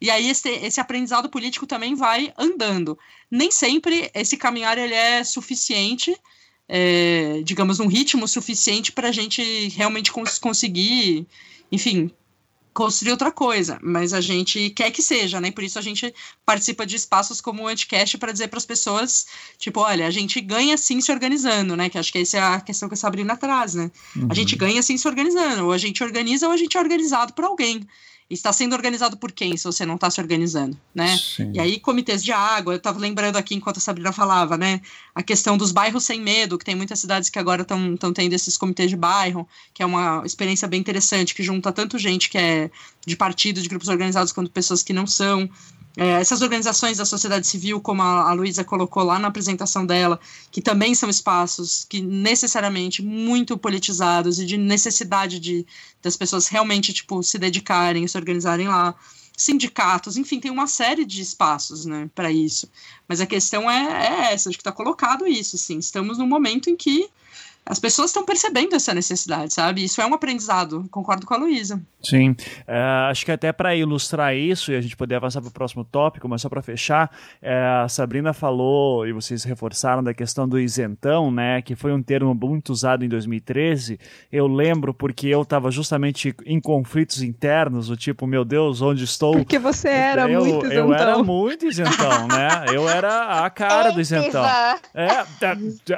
E 0.00 0.10
aí 0.10 0.28
esse, 0.28 0.48
esse 0.48 0.80
aprendizado 0.80 1.28
político 1.28 1.66
também 1.66 1.94
vai 1.94 2.32
andando. 2.38 2.98
Nem 3.30 3.50
sempre 3.50 4.10
esse 4.14 4.36
caminhar 4.36 4.78
ele 4.78 4.94
é 4.94 5.24
suficiente, 5.24 6.16
é, 6.68 7.40
digamos, 7.44 7.80
um 7.80 7.86
ritmo 7.86 8.26
suficiente 8.26 8.92
para 8.92 9.08
a 9.08 9.12
gente 9.12 9.68
realmente 9.68 10.12
cons 10.12 10.38
conseguir, 10.38 11.26
enfim, 11.70 12.10
construir 12.76 13.12
outra 13.12 13.32
coisa, 13.32 13.78
mas 13.82 14.12
a 14.12 14.20
gente 14.20 14.68
quer 14.68 14.90
que 14.90 15.02
seja, 15.02 15.40
né? 15.40 15.50
Por 15.50 15.64
isso 15.64 15.78
a 15.78 15.82
gente 15.82 16.12
participa 16.44 16.84
de 16.84 16.94
espaços 16.94 17.40
como 17.40 17.62
o 17.62 17.66
Anticast 17.66 18.18
para 18.18 18.32
dizer 18.32 18.48
para 18.48 18.58
as 18.58 18.66
pessoas, 18.66 19.26
tipo, 19.56 19.80
olha, 19.80 20.06
a 20.06 20.10
gente 20.10 20.38
ganha 20.42 20.76
sim 20.76 21.00
se 21.00 21.10
organizando, 21.10 21.74
né? 21.74 21.88
Que 21.88 21.98
acho 21.98 22.12
que 22.12 22.18
essa 22.18 22.36
é 22.36 22.40
a 22.40 22.60
questão 22.60 22.86
que 22.86 22.94
a 22.94 22.98
Sabrina 22.98 23.34
traz, 23.34 23.74
né? 23.74 23.90
Uhum. 24.14 24.28
A 24.28 24.34
gente 24.34 24.54
ganha 24.56 24.82
sim 24.82 24.98
se 24.98 25.08
organizando, 25.08 25.64
ou 25.64 25.72
a 25.72 25.78
gente 25.78 26.04
organiza 26.04 26.46
ou 26.46 26.52
a 26.52 26.56
gente 26.56 26.76
é 26.76 26.80
organizado 26.80 27.32
por 27.32 27.46
alguém 27.46 27.80
está 28.28 28.52
sendo 28.52 28.74
organizado 28.74 29.16
por 29.16 29.30
quem 29.30 29.56
se 29.56 29.64
você 29.64 29.86
não 29.86 29.94
está 29.94 30.10
se 30.10 30.20
organizando, 30.20 30.76
né? 30.94 31.16
Sim. 31.16 31.52
E 31.54 31.60
aí 31.60 31.78
comitês 31.78 32.24
de 32.24 32.32
água, 32.32 32.72
eu 32.72 32.78
estava 32.78 32.98
lembrando 32.98 33.36
aqui 33.36 33.54
enquanto 33.54 33.76
a 33.76 33.80
Sabrina 33.80 34.12
falava, 34.12 34.56
né? 34.56 34.80
A 35.14 35.22
questão 35.22 35.56
dos 35.56 35.70
bairros 35.70 36.04
sem 36.04 36.20
medo, 36.20 36.58
que 36.58 36.64
tem 36.64 36.74
muitas 36.74 36.98
cidades 36.98 37.30
que 37.30 37.38
agora 37.38 37.62
estão 37.62 38.12
tendo 38.12 38.32
esses 38.32 38.58
comitês 38.58 38.90
de 38.90 38.96
bairro, 38.96 39.48
que 39.72 39.82
é 39.82 39.86
uma 39.86 40.22
experiência 40.26 40.66
bem 40.66 40.80
interessante, 40.80 41.34
que 41.34 41.42
junta 41.42 41.70
tanto 41.70 41.98
gente 41.98 42.28
que 42.28 42.36
é 42.36 42.70
de 43.06 43.16
partido, 43.16 43.62
de 43.62 43.68
grupos 43.68 43.88
organizados, 43.88 44.32
quanto 44.32 44.50
pessoas 44.50 44.82
que 44.82 44.92
não 44.92 45.06
são. 45.06 45.48
É, 45.96 46.10
essas 46.20 46.42
organizações 46.42 46.98
da 46.98 47.06
sociedade 47.06 47.46
civil, 47.46 47.80
como 47.80 48.02
a, 48.02 48.28
a 48.28 48.32
Luísa 48.34 48.62
colocou 48.62 49.02
lá 49.02 49.18
na 49.18 49.28
apresentação 49.28 49.86
dela, 49.86 50.20
que 50.50 50.60
também 50.60 50.94
são 50.94 51.08
espaços 51.08 51.86
que 51.88 52.02
necessariamente 52.02 53.02
muito 53.02 53.56
politizados 53.56 54.38
e 54.38 54.44
de 54.44 54.58
necessidade 54.58 55.40
de 55.40 55.66
das 56.02 56.16
pessoas 56.16 56.48
realmente 56.48 56.92
tipo 56.92 57.22
se 57.22 57.38
dedicarem, 57.38 58.06
se 58.06 58.16
organizarem 58.16 58.68
lá, 58.68 58.94
sindicatos, 59.36 60.16
enfim, 60.16 60.38
tem 60.40 60.50
uma 60.50 60.66
série 60.66 61.04
de 61.04 61.20
espaços, 61.20 61.84
né, 61.84 62.10
para 62.14 62.30
isso. 62.30 62.68
Mas 63.08 63.20
a 63.20 63.26
questão 63.26 63.70
é, 63.70 64.06
é 64.06 64.32
essa, 64.32 64.48
acho 64.48 64.58
que 64.58 64.62
está 64.62 64.72
colocado 64.72 65.26
isso, 65.26 65.58
sim. 65.58 65.78
Estamos 65.78 66.18
num 66.18 66.26
momento 66.26 66.70
em 66.70 66.76
que 66.76 67.08
as 67.66 67.80
pessoas 67.80 68.10
estão 68.10 68.24
percebendo 68.24 68.76
essa 68.76 68.94
necessidade, 68.94 69.52
sabe? 69.52 69.82
Isso 69.82 70.00
é 70.00 70.06
um 70.06 70.14
aprendizado, 70.14 70.86
concordo 70.88 71.26
com 71.26 71.34
a 71.34 71.36
Luísa. 71.36 71.82
Sim, 72.00 72.36
é, 72.66 72.78
acho 73.10 73.24
que 73.24 73.32
até 73.32 73.52
para 73.52 73.74
ilustrar 73.74 74.36
isso 74.36 74.70
e 74.70 74.76
a 74.76 74.80
gente 74.80 74.96
poder 74.96 75.16
avançar 75.16 75.40
para 75.40 75.48
o 75.48 75.52
próximo 75.52 75.84
tópico, 75.84 76.28
mas 76.28 76.42
só 76.42 76.48
para 76.48 76.62
fechar, 76.62 77.10
é, 77.42 77.82
a 77.84 77.88
Sabrina 77.88 78.32
falou 78.32 79.04
e 79.04 79.12
vocês 79.12 79.42
reforçaram 79.42 80.04
da 80.04 80.14
questão 80.14 80.48
do 80.48 80.60
isentão, 80.60 81.32
né? 81.32 81.60
Que 81.60 81.74
foi 81.74 81.92
um 81.92 82.00
termo 82.00 82.32
muito 82.34 82.70
usado 82.70 83.04
em 83.04 83.08
2013. 83.08 83.98
Eu 84.30 84.46
lembro 84.46 84.94
porque 84.94 85.26
eu 85.26 85.42
estava 85.42 85.68
justamente 85.72 86.34
em 86.46 86.60
conflitos 86.60 87.20
internos, 87.20 87.88
do 87.88 87.96
tipo, 87.96 88.28
meu 88.28 88.44
Deus, 88.44 88.80
onde 88.80 89.02
estou? 89.02 89.32
Porque 89.32 89.58
você 89.58 89.88
era 89.88 90.30
eu, 90.30 90.44
muito 90.44 90.66
isentão. 90.66 90.86
Eu 90.86 90.94
era 90.94 91.18
muito 91.18 91.66
isentão, 91.66 92.28
né? 92.28 92.66
Eu 92.72 92.88
era 92.88 93.44
a 93.44 93.50
cara 93.50 93.90
do 93.90 94.00
isentão. 94.00 94.44
É, 94.94 95.24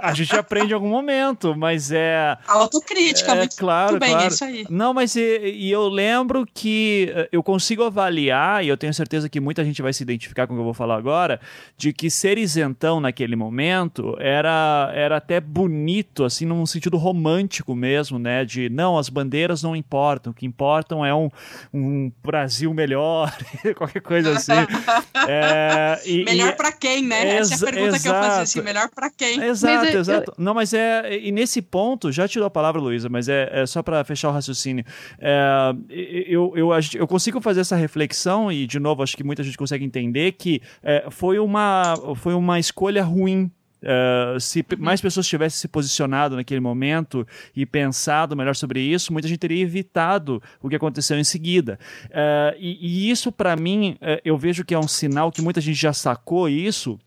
a 0.00 0.14
gente 0.14 0.34
aprende 0.34 0.72
em 0.72 0.74
algum 0.74 0.88
momento 0.88 1.57
mas 1.58 1.90
é. 1.90 2.38
Autocrítica, 2.46 3.32
é, 3.32 3.38
muito, 3.38 3.56
claro, 3.56 3.92
muito 3.92 4.00
bem, 4.00 4.10
claro. 4.10 4.24
é 4.24 4.28
isso 4.28 4.44
aí. 4.44 4.66
Não, 4.70 4.94
mas 4.94 5.16
e, 5.16 5.38
e, 5.44 5.70
eu 5.70 5.88
lembro 5.88 6.46
que 6.52 7.12
eh, 7.14 7.28
eu 7.32 7.42
consigo 7.42 7.82
avaliar, 7.82 8.64
e 8.64 8.68
eu 8.68 8.76
tenho 8.76 8.94
certeza 8.94 9.28
que 9.28 9.40
muita 9.40 9.64
gente 9.64 9.82
vai 9.82 9.92
se 9.92 10.02
identificar 10.02 10.46
com 10.46 10.54
o 10.54 10.56
que 10.56 10.60
eu 10.60 10.64
vou 10.64 10.74
falar 10.74 10.96
agora, 10.96 11.40
de 11.76 11.92
que 11.92 12.10
ser 12.10 12.38
isentão 12.38 13.00
naquele 13.00 13.36
momento 13.36 14.16
era, 14.20 14.90
era 14.94 15.16
até 15.16 15.40
bonito, 15.40 16.24
assim, 16.24 16.46
num 16.46 16.64
sentido 16.64 16.96
romântico 16.96 17.74
mesmo, 17.74 18.18
né? 18.18 18.44
De 18.44 18.68
não, 18.68 18.96
as 18.96 19.08
bandeiras 19.08 19.62
não 19.62 19.74
importam, 19.74 20.32
o 20.32 20.34
que 20.34 20.46
importam 20.46 21.04
é 21.04 21.14
um, 21.14 21.28
um 21.72 22.12
Brasil 22.22 22.72
melhor, 22.72 23.34
qualquer 23.76 24.00
coisa 24.00 24.32
assim. 24.32 24.52
é, 25.28 26.00
e, 26.06 26.24
melhor 26.24 26.54
para 26.54 26.72
quem, 26.72 27.02
né? 27.02 27.36
Essa 27.36 27.54
é 27.54 27.56
a 27.56 27.72
pergunta 27.72 27.96
exato, 27.96 28.02
que 28.02 28.08
eu 28.08 28.12
fazia, 28.12 28.42
assim, 28.42 28.60
melhor 28.62 28.88
para 28.94 29.10
quem? 29.10 29.42
Exato, 29.42 29.86
exato. 29.86 30.34
Eu... 30.36 30.44
Não, 30.44 30.54
mas 30.54 30.72
é. 30.72 31.18
E 31.18 31.32
nesse 31.32 31.47
nesse 31.48 31.62
ponto, 31.62 32.12
já 32.12 32.28
tirou 32.28 32.46
a 32.46 32.50
palavra, 32.50 32.78
Luísa, 32.78 33.08
mas 33.08 33.28
é, 33.28 33.48
é 33.50 33.66
só 33.66 33.82
para 33.82 34.04
fechar 34.04 34.28
o 34.28 34.32
raciocínio. 34.32 34.84
É, 35.18 35.74
eu, 35.88 36.52
eu, 36.54 36.68
eu 36.94 37.08
consigo 37.08 37.40
fazer 37.40 37.62
essa 37.62 37.74
reflexão, 37.74 38.52
e 38.52 38.66
de 38.66 38.78
novo, 38.78 39.02
acho 39.02 39.16
que 39.16 39.24
muita 39.24 39.42
gente 39.42 39.56
consegue 39.56 39.84
entender 39.84 40.32
que 40.32 40.60
é, 40.82 41.06
foi, 41.10 41.38
uma, 41.38 41.94
foi 42.16 42.34
uma 42.34 42.58
escolha 42.58 43.02
ruim 43.02 43.50
Uh, 43.80 44.40
se 44.40 44.58
uhum. 44.58 44.76
mais 44.80 45.00
pessoas 45.00 45.24
tivessem 45.28 45.60
se 45.60 45.68
posicionado 45.68 46.34
naquele 46.34 46.58
momento 46.58 47.24
e 47.54 47.64
pensado 47.64 48.34
melhor 48.34 48.56
sobre 48.56 48.80
isso, 48.80 49.12
muita 49.12 49.28
gente 49.28 49.38
teria 49.38 49.62
evitado 49.62 50.42
o 50.60 50.68
que 50.68 50.74
aconteceu 50.74 51.16
em 51.16 51.22
seguida. 51.22 51.78
Uh, 52.06 52.58
e, 52.58 52.76
e, 52.80 53.08
isso, 53.08 53.30
para 53.30 53.54
mim, 53.54 53.96
uh, 54.02 54.20
eu 54.24 54.36
vejo 54.36 54.64
que 54.64 54.74
é 54.74 54.78
um 54.80 54.88
sinal 54.88 55.30
que 55.30 55.40
muita 55.40 55.60
gente 55.60 55.80
já 55.80 55.92
sacou 55.92 56.48
isso 56.48 56.98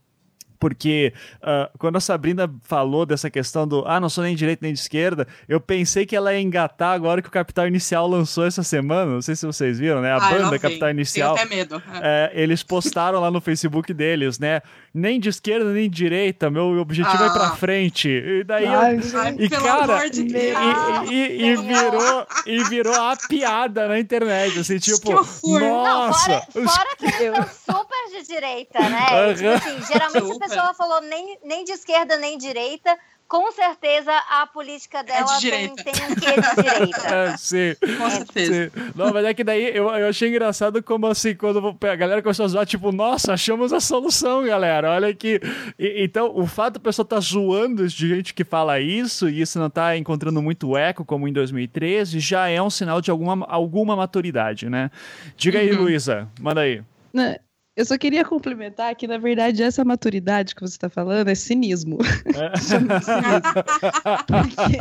porque 0.61 1.11
uh, 1.41 1.75
quando 1.79 1.95
a 1.95 1.99
Sabrina 1.99 2.47
falou 2.61 3.03
dessa 3.03 3.31
questão 3.31 3.67
do 3.67 3.83
ah, 3.87 3.99
não 3.99 4.07
sou 4.07 4.23
nem 4.23 4.35
de 4.35 4.39
direita 4.39 4.59
nem 4.63 4.71
de 4.71 4.79
esquerda, 4.79 5.27
eu 5.49 5.59
pensei 5.59 6.05
que 6.05 6.15
ela 6.15 6.31
ia 6.31 6.39
engatar 6.39 6.93
agora 6.93 7.19
que 7.19 7.27
o 7.27 7.31
Capital 7.31 7.67
Inicial 7.67 8.07
lançou 8.07 8.45
essa 8.45 8.61
semana. 8.61 9.11
Não 9.11 9.23
sei 9.23 9.35
se 9.35 9.43
vocês 9.43 9.79
viram, 9.79 10.01
né? 10.01 10.11
A 10.11 10.17
ah, 10.17 10.29
banda 10.29 10.59
Capital 10.59 10.91
Inicial. 10.91 11.33
Tenho 11.33 11.47
até 11.47 11.55
medo. 11.55 11.83
É, 11.99 12.31
eles 12.35 12.61
postaram 12.61 13.19
lá 13.19 13.31
no 13.31 13.41
Facebook 13.41 13.91
deles, 13.91 14.37
né? 14.37 14.61
Nem 14.93 15.19
de 15.19 15.29
esquerda 15.29 15.71
nem 15.71 15.89
de 15.89 15.95
direita, 15.95 16.49
meu 16.49 16.79
objetivo 16.79 17.17
ah. 17.17 17.25
é 17.25 17.27
ir 17.27 17.33
pra 17.33 17.47
ah. 17.47 17.55
frente. 17.55 18.09
E 18.09 18.43
daí 18.43 18.65
Ai, 18.65 18.95
eu, 18.95 19.19
Ai, 19.19 19.35
e 19.37 19.49
cara, 19.49 20.09
de 20.09 20.21
e, 20.21 21.13
e, 21.13 21.43
e, 21.43 21.55
virou 21.55 22.27
e 22.45 22.63
virou 22.65 22.95
a 22.95 23.15
piada 23.15 23.87
na 23.87 23.99
internet, 23.99 24.59
assim, 24.59 24.79
tipo, 24.79 25.11
nossa. 25.11 25.49
Não, 25.59 26.13
fora, 26.13 26.47
fora 26.51 26.95
que 26.97 27.23
eles 27.23 27.51
são 27.65 27.81
super 27.81 28.19
de 28.19 28.27
direita, 28.27 28.79
né? 28.79 29.27
Uhum. 29.27 29.35
Tipo 29.35 29.49
assim, 29.49 29.93
geralmente 29.93 30.39
pessoa 30.39 30.73
falou 30.73 31.01
nem, 31.01 31.37
nem 31.43 31.63
de 31.63 31.71
esquerda 31.71 32.17
nem 32.17 32.37
de 32.37 32.47
direita. 32.47 32.97
Com 33.31 33.49
certeza 33.49 34.11
a 34.29 34.45
política 34.45 34.97
é 34.97 35.03
dela 35.03 35.37
é 35.37 35.39
de 35.39 35.49
tem, 35.49 35.73
tem 35.73 35.93
um 35.93 36.15
quê 36.15 36.33
de 36.35 36.63
direita. 36.63 37.01
É, 37.31 37.37
sim. 37.37 37.75
Com 37.97 38.09
certeza. 38.09 38.65
Sim. 38.65 38.91
Não, 38.93 39.13
mas 39.13 39.23
é 39.23 39.33
que 39.33 39.41
daí 39.41 39.73
eu, 39.73 39.89
eu 39.89 40.09
achei 40.09 40.27
engraçado 40.27 40.83
como 40.83 41.07
assim, 41.07 41.33
quando 41.33 41.77
a 41.81 41.95
galera 41.95 42.21
começou 42.21 42.43
a 42.43 42.49
zoar, 42.49 42.65
tipo, 42.65 42.91
nossa, 42.91 43.31
achamos 43.31 43.71
a 43.71 43.79
solução, 43.79 44.43
galera. 44.43 44.91
Olha 44.91 45.07
aqui. 45.07 45.39
E, 45.79 46.03
então, 46.03 46.37
o 46.37 46.45
fato 46.45 46.73
da 46.73 46.79
pessoa 46.81 47.05
estar 47.05 47.15
tá 47.15 47.21
zoando 47.21 47.87
de 47.87 48.09
gente 48.09 48.33
que 48.33 48.43
fala 48.43 48.81
isso, 48.81 49.29
e 49.29 49.39
isso 49.39 49.57
não 49.57 49.67
está 49.67 49.95
encontrando 49.95 50.41
muito 50.41 50.75
eco, 50.75 51.05
como 51.05 51.25
em 51.25 51.31
2013, 51.31 52.19
já 52.19 52.49
é 52.49 52.61
um 52.61 52.69
sinal 52.69 52.99
de 52.99 53.11
alguma, 53.11 53.45
alguma 53.47 53.95
maturidade, 53.95 54.69
né? 54.69 54.91
Diga 55.37 55.59
aí, 55.59 55.71
uhum. 55.71 55.83
Luísa, 55.83 56.27
manda 56.37 56.59
aí. 56.59 56.83
Né, 57.13 57.37
eu 57.75 57.85
só 57.85 57.97
queria 57.97 58.25
complementar 58.25 58.93
que, 58.95 59.07
na 59.07 59.17
verdade, 59.17 59.63
essa 59.63 59.85
maturidade 59.85 60.53
que 60.53 60.61
você 60.61 60.73
está 60.73 60.89
falando 60.89 61.29
é 61.29 61.35
cinismo. 61.35 61.99
É. 62.25 62.51
porque, 64.27 64.77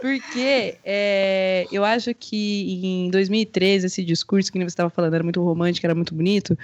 porque 0.00 0.78
é, 0.84 1.66
eu 1.72 1.84
acho 1.84 2.14
que 2.14 2.80
em 2.84 3.10
2013 3.10 3.86
esse 3.86 4.04
discurso 4.04 4.52
que 4.52 4.58
você 4.58 4.66
estava 4.66 4.88
falando 4.88 5.14
era 5.14 5.24
muito 5.24 5.42
romântico, 5.42 5.84
era 5.84 5.96
muito 5.96 6.14
bonito, 6.14 6.56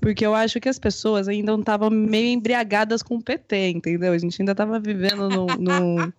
porque 0.00 0.24
eu 0.24 0.34
acho 0.34 0.60
que 0.60 0.68
as 0.68 0.78
pessoas 0.78 1.28
ainda 1.28 1.54
estavam 1.54 1.88
meio 1.88 2.28
embriagadas 2.28 3.02
com 3.02 3.16
o 3.16 3.22
PT, 3.22 3.70
entendeu? 3.70 4.12
A 4.12 4.18
gente 4.18 4.40
ainda 4.40 4.52
estava 4.52 4.78
vivendo 4.78 5.30
num 5.30 5.46
num 5.58 6.12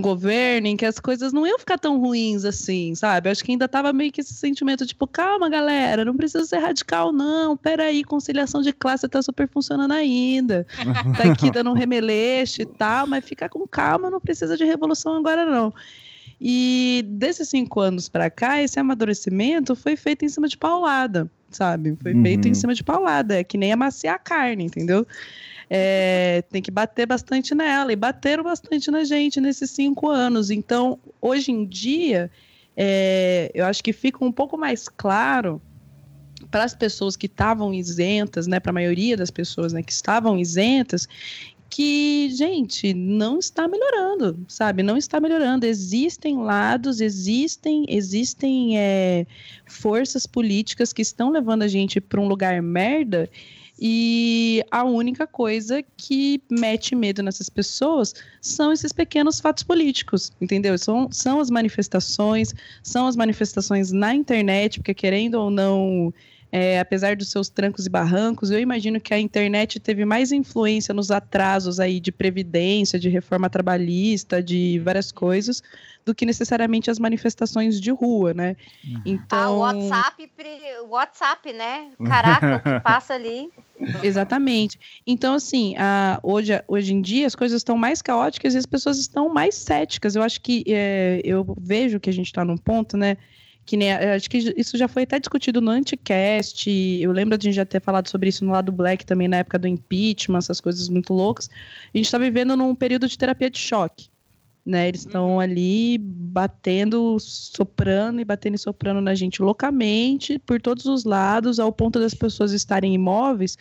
governo 0.00 0.66
em 0.66 0.76
que 0.76 0.86
as 0.86 0.98
coisas 0.98 1.32
não 1.32 1.46
iam 1.46 1.58
ficar 1.58 1.78
tão 1.78 2.00
ruins 2.00 2.44
assim, 2.44 2.94
sabe? 2.94 3.28
Acho 3.28 3.44
que 3.44 3.52
ainda 3.52 3.68
tava 3.68 3.92
meio 3.92 4.10
que 4.10 4.22
esse 4.22 4.32
sentimento, 4.32 4.86
tipo, 4.86 5.06
calma, 5.06 5.48
galera, 5.48 6.04
não 6.04 6.16
precisa 6.16 6.44
ser 6.46 6.58
radical, 6.58 7.12
não. 7.12 7.54
Peraí, 7.54 8.02
conciliação 8.02 8.62
de 8.62 8.72
classe 8.72 9.06
tá 9.08 9.20
super 9.20 9.48
funcionando 9.48 9.92
ainda. 9.92 10.66
Tá 11.16 11.30
aqui 11.30 11.50
dando 11.50 11.70
um 11.70 11.74
remeleixo 11.74 12.62
e 12.62 12.66
tal, 12.66 13.06
mas 13.06 13.24
fica 13.24 13.48
com 13.48 13.66
calma, 13.66 14.10
não 14.10 14.20
precisa 14.20 14.56
de 14.56 14.64
revolução 14.64 15.16
agora, 15.16 15.44
não. 15.44 15.72
E 16.40 17.04
desses 17.08 17.48
cinco 17.48 17.80
anos 17.80 18.08
para 18.08 18.30
cá, 18.30 18.60
esse 18.62 18.80
amadurecimento 18.80 19.76
foi 19.76 19.96
feito 19.96 20.24
em 20.24 20.28
cima 20.28 20.48
de 20.48 20.56
paulada, 20.56 21.30
sabe? 21.50 21.96
Foi 22.02 22.14
uhum. 22.14 22.22
feito 22.22 22.48
em 22.48 22.54
cima 22.54 22.74
de 22.74 22.82
paulada, 22.82 23.38
é 23.38 23.44
que 23.44 23.58
nem 23.58 23.72
amaciar 23.72 24.16
a 24.16 24.18
carne, 24.18 24.64
entendeu? 24.64 25.06
É, 25.68 26.42
tem 26.50 26.62
que 26.62 26.70
bater 26.70 27.06
bastante 27.06 27.54
nela. 27.54 27.92
E 27.92 27.96
bateram 27.96 28.44
bastante 28.44 28.90
na 28.90 29.04
gente 29.04 29.40
nesses 29.40 29.70
cinco 29.70 30.08
anos. 30.08 30.50
Então, 30.50 30.98
hoje 31.20 31.52
em 31.52 31.66
dia, 31.66 32.30
é, 32.76 33.50
eu 33.54 33.66
acho 33.66 33.82
que 33.82 33.92
fica 33.92 34.24
um 34.24 34.32
pouco 34.32 34.56
mais 34.56 34.88
claro 34.88 35.60
para 36.50 36.64
as 36.64 36.74
pessoas 36.74 37.16
que 37.16 37.26
estavam 37.26 37.72
isentas, 37.72 38.46
né, 38.46 38.60
para 38.60 38.70
a 38.70 38.72
maioria 38.72 39.16
das 39.16 39.30
pessoas 39.30 39.72
né, 39.72 39.82
que 39.82 39.92
estavam 39.92 40.38
isentas, 40.38 41.08
que, 41.74 42.30
gente, 42.30 42.94
não 42.94 43.40
está 43.40 43.66
melhorando, 43.66 44.38
sabe? 44.46 44.80
Não 44.80 44.96
está 44.96 45.18
melhorando. 45.18 45.66
Existem 45.66 46.38
lados, 46.38 47.00
existem, 47.00 47.84
existem 47.88 48.78
é, 48.78 49.26
forças 49.66 50.24
políticas 50.24 50.92
que 50.92 51.02
estão 51.02 51.30
levando 51.30 51.62
a 51.62 51.68
gente 51.68 52.00
para 52.00 52.20
um 52.20 52.28
lugar 52.28 52.62
merda. 52.62 53.28
E 53.80 54.64
a 54.70 54.84
única 54.84 55.26
coisa 55.26 55.82
que 55.96 56.40
mete 56.50 56.94
medo 56.94 57.22
nessas 57.22 57.48
pessoas 57.48 58.14
são 58.40 58.72
esses 58.72 58.92
pequenos 58.92 59.40
fatos 59.40 59.64
políticos, 59.64 60.32
entendeu? 60.40 60.78
São, 60.78 61.08
são 61.10 61.40
as 61.40 61.50
manifestações, 61.50 62.54
são 62.82 63.06
as 63.06 63.16
manifestações 63.16 63.90
na 63.90 64.14
internet, 64.14 64.78
porque 64.78 64.94
querendo 64.94 65.34
ou 65.34 65.50
não 65.50 66.12
é, 66.56 66.78
apesar 66.78 67.16
dos 67.16 67.32
seus 67.32 67.48
trancos 67.48 67.84
e 67.84 67.90
barrancos, 67.90 68.52
eu 68.52 68.60
imagino 68.60 69.00
que 69.00 69.12
a 69.12 69.18
internet 69.18 69.80
teve 69.80 70.04
mais 70.04 70.30
influência 70.30 70.94
nos 70.94 71.10
atrasos 71.10 71.80
aí 71.80 71.98
de 71.98 72.12
previdência, 72.12 72.96
de 72.96 73.08
reforma 73.08 73.50
trabalhista, 73.50 74.40
de 74.40 74.78
várias 74.84 75.10
coisas, 75.10 75.60
do 76.06 76.14
que 76.14 76.24
necessariamente 76.24 76.92
as 76.92 77.00
manifestações 77.00 77.80
de 77.80 77.90
rua, 77.90 78.32
né? 78.32 78.56
Então, 79.04 79.36
ah, 79.36 79.50
o 79.50 79.58
WhatsApp, 79.58 80.30
WhatsApp, 80.88 81.52
né? 81.52 81.90
Caraca, 82.06 82.56
o 82.56 82.60
que 82.60 82.80
passa 82.84 83.14
ali. 83.14 83.50
Exatamente. 84.02 84.78
Então, 85.06 85.34
assim, 85.34 85.74
a, 85.76 86.20
hoje, 86.22 86.52
hoje 86.68 86.94
em 86.94 87.00
dia 87.00 87.26
as 87.26 87.34
coisas 87.34 87.60
estão 87.60 87.76
mais 87.76 88.00
caóticas 88.00 88.54
e 88.54 88.58
as 88.58 88.66
pessoas 88.66 88.98
estão 88.98 89.28
mais 89.28 89.54
céticas. 89.54 90.14
Eu 90.14 90.22
acho 90.22 90.40
que 90.40 90.64
é, 90.68 91.20
eu 91.24 91.44
vejo 91.60 91.98
que 92.00 92.10
a 92.10 92.12
gente 92.12 92.26
está 92.26 92.44
num 92.44 92.56
ponto, 92.56 92.96
né? 92.96 93.16
que 93.64 93.76
nem, 93.76 93.92
acho 93.92 94.28
que 94.28 94.38
isso 94.56 94.76
já 94.76 94.86
foi 94.86 95.04
até 95.04 95.18
discutido 95.18 95.60
no 95.60 95.70
Anticast, 95.70 96.70
eu 96.70 97.10
lembro 97.12 97.38
de 97.38 97.46
a 97.46 97.50
gente 97.50 97.56
já 97.56 97.64
ter 97.64 97.80
falado 97.80 98.08
sobre 98.08 98.28
isso 98.28 98.44
no 98.44 98.52
lado 98.52 98.70
Black 98.70 99.06
também, 99.06 99.26
na 99.26 99.38
época 99.38 99.58
do 99.58 99.66
impeachment, 99.66 100.38
essas 100.38 100.60
coisas 100.60 100.88
muito 100.88 101.14
loucas. 101.14 101.48
A 101.92 101.96
gente 101.96 102.04
está 102.06 102.18
vivendo 102.18 102.56
num 102.56 102.74
período 102.74 103.08
de 103.08 103.16
terapia 103.16 103.48
de 103.48 103.58
choque, 103.58 104.08
né? 104.64 104.88
Eles 104.88 105.00
estão 105.00 105.34
uhum. 105.34 105.40
ali 105.40 105.98
batendo, 105.98 107.18
soprando 107.20 108.20
e 108.20 108.24
batendo 108.24 108.54
e 108.54 108.58
soprando 108.58 109.00
na 109.00 109.14
gente 109.14 109.42
loucamente, 109.42 110.38
por 110.38 110.60
todos 110.60 110.86
os 110.86 111.04
lados, 111.04 111.58
ao 111.58 111.72
ponto 111.72 111.98
das 111.98 112.14
pessoas 112.14 112.52
estarem 112.52 112.94
imóveis. 112.94 113.58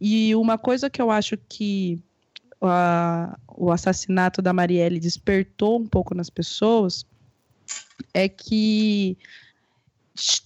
E 0.00 0.34
uma 0.36 0.56
coisa 0.56 0.88
que 0.88 1.02
eu 1.02 1.10
acho 1.10 1.36
que 1.48 1.98
a, 2.62 3.36
o 3.48 3.72
assassinato 3.72 4.40
da 4.40 4.52
Marielle 4.52 5.00
despertou 5.00 5.78
um 5.78 5.86
pouco 5.86 6.14
nas 6.14 6.30
pessoas 6.30 7.04
é 8.14 8.28
que 8.28 9.16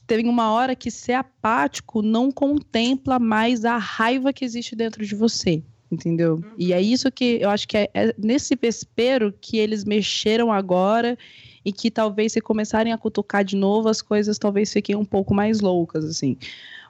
tem 0.06 0.28
uma 0.28 0.50
hora 0.50 0.74
que 0.74 0.90
ser 0.90 1.12
apático 1.12 2.02
não 2.02 2.32
contempla 2.32 3.18
mais 3.18 3.64
a 3.64 3.76
raiva 3.76 4.32
que 4.32 4.44
existe 4.44 4.74
dentro 4.74 5.04
de 5.04 5.14
você, 5.14 5.62
entendeu? 5.90 6.36
Uhum. 6.36 6.54
E 6.56 6.72
é 6.72 6.80
isso 6.80 7.10
que 7.10 7.38
eu 7.40 7.50
acho 7.50 7.66
que 7.66 7.76
é, 7.76 7.90
é, 7.92 8.14
nesse 8.16 8.56
vespeiro 8.56 9.34
que 9.40 9.58
eles 9.58 9.84
mexeram 9.84 10.52
agora 10.52 11.18
e 11.64 11.72
que 11.72 11.90
talvez 11.90 12.32
se 12.32 12.40
começarem 12.40 12.92
a 12.92 12.98
cutucar 12.98 13.44
de 13.44 13.56
novo 13.56 13.88
as 13.88 14.00
coisas 14.00 14.38
talvez 14.38 14.72
fiquem 14.72 14.96
um 14.96 15.04
pouco 15.04 15.34
mais 15.34 15.60
loucas 15.60 16.04
assim. 16.04 16.36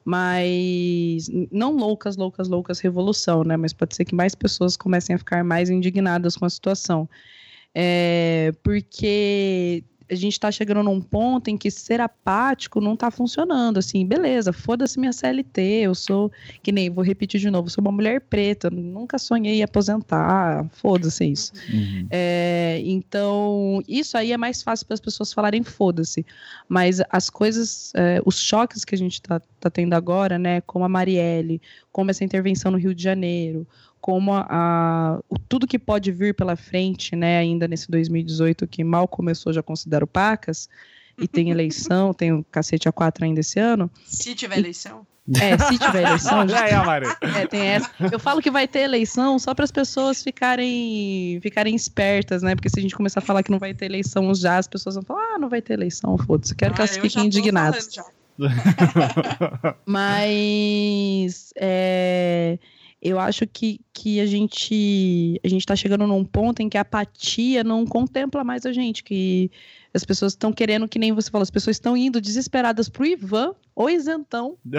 Mas 0.05 1.29
não 1.53 1.77
loucas, 1.77 2.17
loucas, 2.17 2.49
loucas 2.49 2.81
revolução, 2.81 3.45
né? 3.45 3.57
Mas 3.57 3.73
pode 3.73 3.95
ser 3.95 4.05
que 4.05 4.15
mais 4.15 4.35
pessoas 4.35 4.77
comecem 4.77 5.15
a 5.15 5.19
ficar 5.19 5.45
mais 5.45 5.69
indignadas 5.69 6.37
com 6.37 6.47
a 6.47 6.51
situação. 6.51 7.09
É, 7.75 8.53
porque 8.63 9.85
a 10.11 10.15
gente 10.15 10.33
está 10.33 10.51
chegando 10.51 10.83
num 10.83 11.01
ponto 11.01 11.49
em 11.49 11.57
que 11.57 11.71
ser 11.71 12.01
apático 12.01 12.81
não 12.81 12.95
está 12.95 13.11
funcionando. 13.11 13.79
Assim, 13.79 14.05
beleza, 14.05 14.53
foda-se 14.53 14.99
minha 14.99 15.13
CLT, 15.13 15.61
eu 15.61 15.95
sou, 15.95 16.33
que 16.63 16.73
nem, 16.73 16.91
vou 16.91 17.05
repetir 17.05 17.41
de 17.41 17.49
novo, 17.49 17.71
sou 17.71 17.81
uma 17.83 17.93
mulher 17.93 18.21
preta, 18.23 18.69
nunca 18.71 19.19
sonhei 19.19 19.61
em 19.61 19.63
aposentar, 19.63 20.69
foda-se 20.73 21.25
isso. 21.25 21.53
Uhum. 21.73 22.07
É, 22.11 22.81
então, 22.85 23.83
isso 23.87 24.19
aí 24.19 24.33
é 24.33 24.37
mais 24.37 24.63
fácil 24.63 24.87
para 24.87 24.95
as 24.95 25.01
pessoas 25.01 25.33
falarem 25.33 25.63
foda-se. 25.63 26.27
Mas 26.69 27.01
as 27.09 27.31
coisas, 27.31 27.93
é, 27.95 28.21
os 28.27 28.41
choques 28.41 28.85
que 28.85 28.95
a 28.95 28.99
gente 28.99 29.15
está 29.15 29.41
tá 29.61 29.71
tendo 29.71 29.95
agora, 29.95 30.39
né, 30.39 30.61
como 30.63 30.85
a 30.85 30.89
Marielle, 30.89 31.61
como 31.93 32.11
essa 32.11 32.25
intervenção 32.25 32.73
no 32.73 32.79
Rio 32.79 32.95
de 32.95 33.03
Janeiro, 33.03 33.67
como 34.01 34.33
a, 34.33 34.47
a, 34.49 35.21
tudo 35.49 35.67
que 35.67 35.79
pode 35.79 36.11
vir 36.11 36.35
pela 36.35 36.57
frente, 36.57 37.15
né, 37.15 37.39
ainda 37.39 37.69
nesse 37.69 37.91
2018 37.91 38.67
que 38.67 38.83
mal 38.83 39.07
começou, 39.07 39.53
já 39.53 39.63
considero 39.63 40.07
pacas, 40.07 40.69
e 41.19 41.29
tem 41.29 41.51
eleição, 41.51 42.15
tem 42.15 42.33
o 42.33 42.45
cacete 42.51 42.89
a 42.89 42.93
quatro 42.93 43.25
ainda 43.25 43.41
esse 43.41 43.61
ano. 43.61 43.91
Se 44.05 44.35
tiver 44.35 44.59
eleição. 44.59 45.07
É, 45.41 45.57
se 45.59 45.79
tiver 45.79 46.03
eleição. 46.03 46.49
já 46.49 46.67
é, 46.67 46.77
Mari. 46.85 47.07
É, 47.37 47.47
tem 47.47 47.61
essa. 47.61 47.91
Eu 48.11 48.19
falo 48.19 48.41
que 48.41 48.51
vai 48.51 48.67
ter 48.67 48.81
eleição 48.81 49.39
só 49.39 49.55
para 49.55 49.65
as 49.65 49.71
pessoas 49.71 50.23
ficarem, 50.23 51.39
ficarem 51.43 51.77
espertas, 51.77 52.43
né? 52.43 52.55
Porque 52.55 52.69
se 52.69 52.79
a 52.79 52.83
gente 52.83 52.97
começar 52.97 53.21
a 53.21 53.23
falar 53.23 53.43
que 53.43 53.51
não 53.51 53.59
vai 53.59 53.75
ter 53.75 53.85
eleição 53.85 54.35
já, 54.35 54.59
as 54.59 54.67
pessoas 54.67 54.95
vão 54.95 55.05
falar, 55.05 55.35
ah, 55.35 55.39
não 55.39 55.49
vai 55.49 55.61
ter 55.61 55.75
eleição, 55.75 56.17
foda-se. 56.19 56.55
Quero 56.55 56.73
ah, 56.73 56.75
que 56.75 56.81
elas 56.81 56.97
fiquem 56.97 57.27
indignadas. 57.27 57.89
Mas. 59.87 61.53
É 61.57 62.59
eu 63.03 63.19
acho 63.19 63.47
que, 63.47 63.81
que 63.93 64.21
a 64.21 64.27
gente 64.27 65.41
a 65.43 65.49
gente 65.49 65.63
está 65.63 65.75
chegando 65.75 66.07
num 66.07 66.25
ponto 66.25 66.61
em 66.61 66.69
que 66.69 66.77
a 66.77 66.83
apatia 66.83 67.65
não 67.65 67.87
contempla 67.87 68.45
mais 68.45 68.67
a 68.67 68.73
gente, 68.73 69.03
que 69.03 69.51
as 69.93 70.05
pessoas 70.05 70.33
estão 70.33 70.53
querendo, 70.53 70.87
que 70.87 70.99
nem 70.99 71.13
você 71.13 71.31
falou, 71.31 71.43
as 71.43 71.51
pessoas 71.51 71.77
estão 71.77 71.97
indo 71.97 72.21
desesperadas 72.21 72.89
pro 72.89 73.05
Ivan 73.05 73.55
ou 73.75 73.91
isentão 73.91 74.57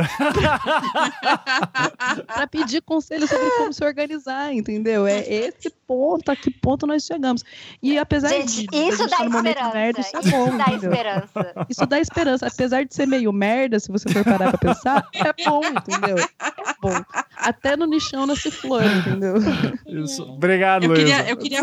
para 2.27 2.47
pedir 2.47 2.81
conselho 2.81 3.27
sobre 3.27 3.49
como 3.57 3.73
se 3.73 3.83
organizar, 3.83 4.53
entendeu? 4.53 5.05
É 5.07 5.19
esse 5.27 5.69
ponto, 5.87 6.29
a 6.29 6.35
que 6.35 6.49
ponto 6.51 6.87
nós 6.87 7.03
chegamos. 7.03 7.43
E 7.81 7.97
apesar 7.97 8.29
gente, 8.29 8.67
de 8.67 8.77
isso 8.77 9.05
dá 9.09 9.25
esperança. 9.25 9.73
Merda, 9.73 9.99
isso, 9.99 10.15
é 10.15 10.19
isso 10.19 10.31
bom, 10.31 10.57
dá 10.57 10.65
entendeu? 10.67 10.91
esperança. 10.91 11.65
Isso 11.69 11.85
dá 11.85 11.99
esperança. 11.99 12.47
Apesar 12.47 12.85
de 12.85 12.93
ser 12.93 13.07
meio 13.07 13.33
merda, 13.33 13.79
se 13.79 13.91
você 13.91 14.07
for 14.09 14.23
parar 14.23 14.51
pra 14.51 14.57
pensar, 14.57 15.09
é 15.13 15.33
bom, 15.43 15.61
entendeu? 15.65 16.17
É 16.19 16.75
bom. 16.81 17.03
Até 17.41 17.75
no 17.75 17.87
nichão 17.87 18.27
nasce 18.27 18.51
flor, 18.51 18.83
entendeu? 18.85 19.33
Isso. 20.03 20.23
Obrigado, 20.23 20.83
eu 20.83 20.93
queria, 20.93 21.27
eu 21.27 21.35
queria, 21.35 21.59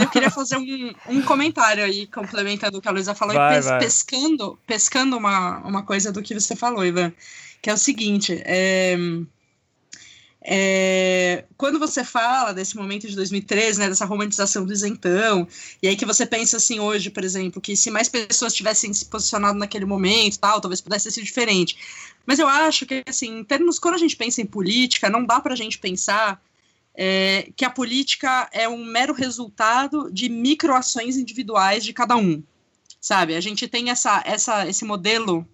eu 0.00 0.08
queria 0.10 0.30
fazer 0.30 0.56
um, 0.56 0.92
um 1.08 1.22
comentário 1.22 1.84
aí, 1.84 2.06
complementando 2.08 2.78
o 2.78 2.82
que 2.82 2.88
a 2.88 2.90
Luísa 2.90 3.14
falou, 3.14 3.36
vai, 3.36 3.52
e 3.52 3.56
pes, 3.56 3.70
pescando, 3.78 4.58
pescando 4.66 5.16
uma, 5.16 5.58
uma 5.58 5.82
coisa 5.84 6.10
do 6.10 6.20
que 6.20 6.34
você 6.34 6.56
falou, 6.56 6.84
Ivan, 6.84 7.12
que 7.62 7.70
é 7.70 7.72
o 7.72 7.78
seguinte, 7.78 8.42
é, 8.44 8.96
é, 10.52 11.44
quando 11.56 11.78
você 11.78 12.02
fala 12.02 12.52
desse 12.52 12.76
momento 12.76 13.06
de 13.06 13.14
2013, 13.14 13.78
né, 13.78 13.88
dessa 13.88 14.04
romantização 14.04 14.66
do 14.66 14.72
isentão, 14.72 15.46
e 15.80 15.86
aí 15.86 15.94
que 15.94 16.04
você 16.04 16.26
pensa 16.26 16.56
assim 16.56 16.80
hoje, 16.80 17.08
por 17.08 17.22
exemplo, 17.22 17.60
que 17.60 17.76
se 17.76 17.88
mais 17.88 18.08
pessoas 18.08 18.52
tivessem 18.52 18.92
se 18.92 19.06
posicionado 19.06 19.56
naquele 19.56 19.84
momento, 19.84 20.40
tal, 20.40 20.60
talvez 20.60 20.80
pudesse 20.80 21.08
sido 21.12 21.22
diferente. 21.22 21.76
Mas 22.26 22.40
eu 22.40 22.48
acho 22.48 22.84
que, 22.84 23.04
assim, 23.06 23.38
em 23.38 23.44
termos, 23.44 23.78
quando 23.78 23.94
a 23.94 23.98
gente 23.98 24.16
pensa 24.16 24.42
em 24.42 24.46
política, 24.46 25.08
não 25.08 25.24
dá 25.24 25.38
para 25.38 25.52
a 25.52 25.56
gente 25.56 25.78
pensar 25.78 26.42
é, 26.96 27.48
que 27.54 27.64
a 27.64 27.70
política 27.70 28.48
é 28.52 28.68
um 28.68 28.84
mero 28.84 29.14
resultado 29.14 30.10
de 30.12 30.28
microações 30.28 31.16
individuais 31.16 31.84
de 31.84 31.92
cada 31.92 32.16
um 32.16 32.42
sabe? 33.00 33.34
A 33.34 33.40
gente 33.40 33.66
tem 33.66 33.88
essa, 33.88 34.22
essa, 34.26 34.68
esse 34.68 34.84
modelo 34.84 35.48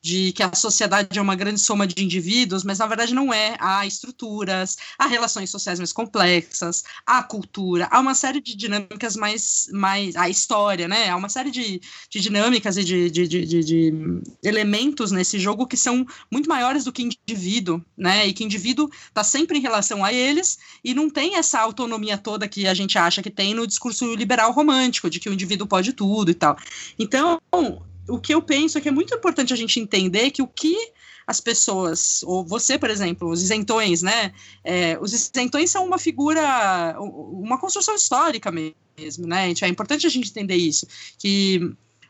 de 0.00 0.32
que 0.32 0.42
a 0.42 0.54
sociedade 0.54 1.18
é 1.18 1.22
uma 1.22 1.34
grande 1.34 1.60
soma 1.60 1.86
de 1.86 2.02
indivíduos, 2.02 2.64
mas 2.64 2.78
na 2.78 2.86
verdade 2.86 3.14
não 3.14 3.32
é. 3.32 3.56
Há 3.58 3.86
estruturas, 3.86 4.76
há 4.98 5.06
relações 5.06 5.50
sociais 5.50 5.78
mais 5.78 5.92
complexas, 5.92 6.84
há 7.06 7.22
cultura, 7.22 7.88
há 7.90 7.98
uma 8.00 8.14
série 8.14 8.40
de 8.40 8.54
dinâmicas 8.54 9.16
mais. 9.16 9.68
mais 9.72 10.16
a 10.16 10.28
história, 10.28 10.86
né? 10.86 11.08
Há 11.08 11.16
uma 11.16 11.28
série 11.28 11.50
de, 11.50 11.80
de 12.10 12.20
dinâmicas 12.20 12.76
e 12.76 12.84
de, 12.84 13.10
de, 13.10 13.28
de, 13.28 13.64
de, 13.64 13.94
elementos 14.42 15.10
nesse 15.10 15.38
jogo 15.38 15.66
que 15.66 15.76
são 15.76 16.06
muito 16.30 16.48
maiores 16.48 16.84
do 16.84 16.92
que 16.92 17.02
indivíduo, 17.02 17.84
né? 17.96 18.26
E 18.26 18.32
que 18.32 18.44
indivíduo 18.44 18.90
está 19.08 19.24
sempre 19.24 19.58
em 19.58 19.62
relação 19.62 20.04
a 20.04 20.12
eles 20.12 20.58
e 20.84 20.94
não 20.94 21.10
tem 21.10 21.36
essa 21.36 21.60
autonomia 21.60 22.16
toda 22.16 22.48
que 22.48 22.66
a 22.66 22.74
gente 22.74 22.96
acha 22.98 23.22
que 23.22 23.30
tem 23.30 23.54
no 23.54 23.66
discurso 23.66 24.14
liberal 24.14 24.52
romântico, 24.52 25.10
de 25.10 25.20
que 25.20 25.28
o 25.28 25.32
indivíduo 25.32 25.66
pode 25.66 25.92
tudo 25.92 26.30
e 26.30 26.34
tal. 26.34 26.56
Então, 26.98 27.40
o 28.08 28.18
que 28.18 28.34
eu 28.34 28.42
penso 28.42 28.78
é 28.78 28.80
que 28.80 28.88
é 28.88 28.92
muito 28.92 29.14
importante 29.14 29.52
a 29.52 29.56
gente 29.56 29.78
entender 29.80 30.30
que 30.30 30.42
o 30.42 30.46
que 30.46 30.92
as 31.26 31.40
pessoas, 31.40 32.22
ou 32.22 32.42
você, 32.42 32.78
por 32.78 32.88
exemplo, 32.88 33.28
os 33.28 33.42
isentões, 33.42 34.00
né? 34.00 34.32
É, 34.64 34.98
os 34.98 35.12
isentões 35.12 35.70
são 35.70 35.84
uma 35.84 35.98
figura, 35.98 36.96
uma 36.98 37.58
construção 37.58 37.94
histórica 37.94 38.50
mesmo, 38.50 39.26
né? 39.26 39.52
É 39.60 39.68
importante 39.68 40.06
a 40.06 40.10
gente 40.10 40.30
entender 40.30 40.56
isso, 40.56 40.86
que 41.18 41.60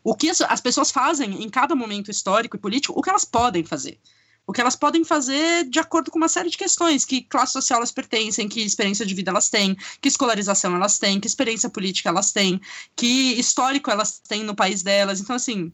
o 0.04 0.14
que 0.14 0.30
as 0.30 0.60
pessoas 0.60 0.92
fazem 0.92 1.42
em 1.42 1.48
cada 1.48 1.74
momento 1.74 2.10
histórico 2.12 2.56
e 2.56 2.60
político, 2.60 2.96
o 2.96 3.02
que 3.02 3.10
elas 3.10 3.24
podem 3.24 3.64
fazer. 3.64 3.98
O 4.46 4.52
que 4.52 4.60
elas 4.62 4.76
podem 4.76 5.04
fazer 5.04 5.68
de 5.68 5.78
acordo 5.78 6.10
com 6.10 6.16
uma 6.16 6.28
série 6.28 6.48
de 6.48 6.56
questões, 6.56 7.04
que 7.04 7.20
classe 7.20 7.52
social 7.52 7.78
elas 7.78 7.92
pertencem, 7.92 8.48
que 8.48 8.62
experiência 8.62 9.04
de 9.04 9.14
vida 9.14 9.30
elas 9.30 9.50
têm, 9.50 9.76
que 10.00 10.08
escolarização 10.08 10.74
elas 10.74 10.98
têm, 10.98 11.20
que 11.20 11.26
experiência 11.26 11.68
política 11.68 12.08
elas 12.08 12.32
têm, 12.32 12.58
que 12.96 13.34
histórico 13.38 13.90
elas 13.90 14.20
têm 14.20 14.44
no 14.44 14.54
país 14.54 14.82
delas. 14.82 15.20
Então, 15.20 15.36
assim, 15.36 15.70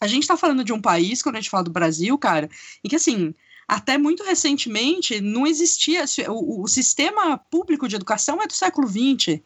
a 0.00 0.06
gente 0.06 0.26
tá 0.26 0.36
falando 0.36 0.64
de 0.64 0.72
um 0.72 0.80
país, 0.80 1.22
quando 1.22 1.36
a 1.36 1.40
gente 1.40 1.50
fala 1.50 1.64
do 1.64 1.70
Brasil, 1.70 2.16
cara, 2.16 2.48
em 2.82 2.88
que 2.88 2.96
assim, 2.96 3.34
até 3.68 3.98
muito 3.98 4.24
recentemente 4.24 5.20
não 5.20 5.46
existia. 5.46 6.04
O, 6.28 6.62
o 6.62 6.66
sistema 6.66 7.38
público 7.38 7.86
de 7.86 7.94
educação 7.94 8.42
é 8.42 8.46
do 8.46 8.52
século 8.52 8.88
XX. 8.88 9.40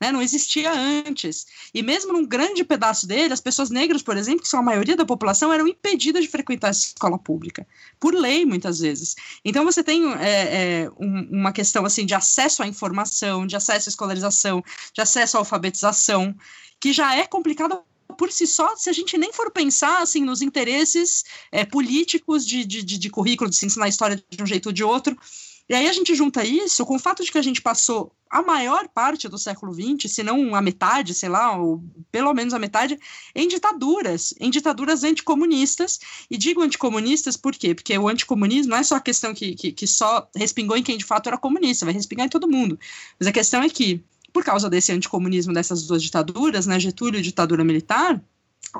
Né, 0.00 0.12
não 0.12 0.22
existia 0.22 0.70
antes. 0.72 1.44
E 1.74 1.82
mesmo 1.82 2.12
num 2.12 2.24
grande 2.24 2.62
pedaço 2.62 3.04
dele, 3.04 3.34
as 3.34 3.40
pessoas 3.40 3.68
negras, 3.68 4.00
por 4.00 4.16
exemplo, 4.16 4.42
que 4.42 4.48
são 4.48 4.60
a 4.60 4.62
maioria 4.62 4.94
da 4.94 5.04
população, 5.04 5.52
eram 5.52 5.66
impedidas 5.66 6.22
de 6.22 6.30
frequentar 6.30 6.68
a 6.68 6.70
escola 6.70 7.18
pública, 7.18 7.66
por 7.98 8.14
lei, 8.14 8.44
muitas 8.44 8.78
vezes. 8.78 9.16
Então 9.44 9.64
você 9.64 9.82
tem 9.82 10.08
é, 10.14 10.84
é, 10.84 10.90
um, 11.00 11.40
uma 11.40 11.50
questão 11.50 11.84
assim 11.84 12.06
de 12.06 12.14
acesso 12.14 12.62
à 12.62 12.68
informação, 12.68 13.44
de 13.44 13.56
acesso 13.56 13.88
à 13.88 13.90
escolarização, 13.90 14.62
de 14.92 15.00
acesso 15.00 15.36
à 15.36 15.40
alfabetização, 15.40 16.32
que 16.78 16.92
já 16.92 17.16
é 17.16 17.26
complicada 17.26 17.82
por 18.18 18.32
si 18.32 18.46
só, 18.46 18.76
se 18.76 18.90
a 18.90 18.92
gente 18.92 19.16
nem 19.16 19.32
for 19.32 19.50
pensar 19.50 20.02
assim 20.02 20.22
nos 20.24 20.42
interesses 20.42 21.24
é, 21.52 21.64
políticos 21.64 22.44
de, 22.44 22.64
de, 22.64 22.82
de, 22.82 23.10
currículo, 23.10 23.48
de 23.48 23.56
se 23.56 23.64
ensinar 23.64 23.86
a 23.86 23.88
história 23.88 24.22
de 24.28 24.42
um 24.42 24.46
jeito 24.46 24.66
ou 24.66 24.72
de 24.72 24.82
outro, 24.82 25.16
e 25.68 25.74
aí 25.74 25.86
a 25.86 25.92
gente 25.92 26.14
junta 26.14 26.44
isso 26.44 26.84
com 26.84 26.96
o 26.96 26.98
fato 26.98 27.22
de 27.22 27.30
que 27.30 27.38
a 27.38 27.42
gente 27.42 27.62
passou 27.62 28.12
a 28.30 28.42
maior 28.42 28.88
parte 28.88 29.28
do 29.28 29.38
século 29.38 29.72
XX, 29.72 30.10
se 30.10 30.22
não 30.22 30.54
a 30.54 30.60
metade, 30.60 31.14
sei 31.14 31.28
lá, 31.28 31.56
ou 31.56 31.82
pelo 32.10 32.32
menos 32.34 32.54
a 32.54 32.58
metade, 32.58 32.98
em 33.34 33.46
ditaduras, 33.46 34.34
em 34.40 34.50
ditaduras 34.50 35.04
anticomunistas. 35.04 36.00
E 36.30 36.36
digo 36.36 36.62
anticomunistas 36.62 37.36
por 37.36 37.54
quê? 37.54 37.74
Porque 37.74 37.96
o 37.96 38.08
anticomunismo 38.08 38.70
não 38.70 38.78
é 38.78 38.82
só 38.82 38.96
a 38.96 39.00
questão 39.00 39.34
que, 39.34 39.54
que, 39.54 39.70
que 39.70 39.86
só 39.86 40.28
respingou 40.34 40.76
em 40.76 40.82
quem 40.82 40.98
de 40.98 41.04
fato 41.04 41.28
era 41.28 41.38
comunista, 41.38 41.84
vai 41.84 41.94
respingar 41.94 42.26
em 42.26 42.30
todo 42.30 42.50
mundo. 42.50 42.78
Mas 43.18 43.28
a 43.28 43.32
questão 43.32 43.62
é 43.62 43.68
que, 43.68 44.02
por 44.38 44.44
causa 44.44 44.70
desse 44.70 44.92
anticomunismo 44.92 45.52
dessas 45.52 45.84
duas 45.84 46.00
ditaduras, 46.00 46.64
né, 46.64 46.78
Getúlio 46.78 47.18
e 47.18 47.22
ditadura 47.22 47.64
militar, 47.64 48.22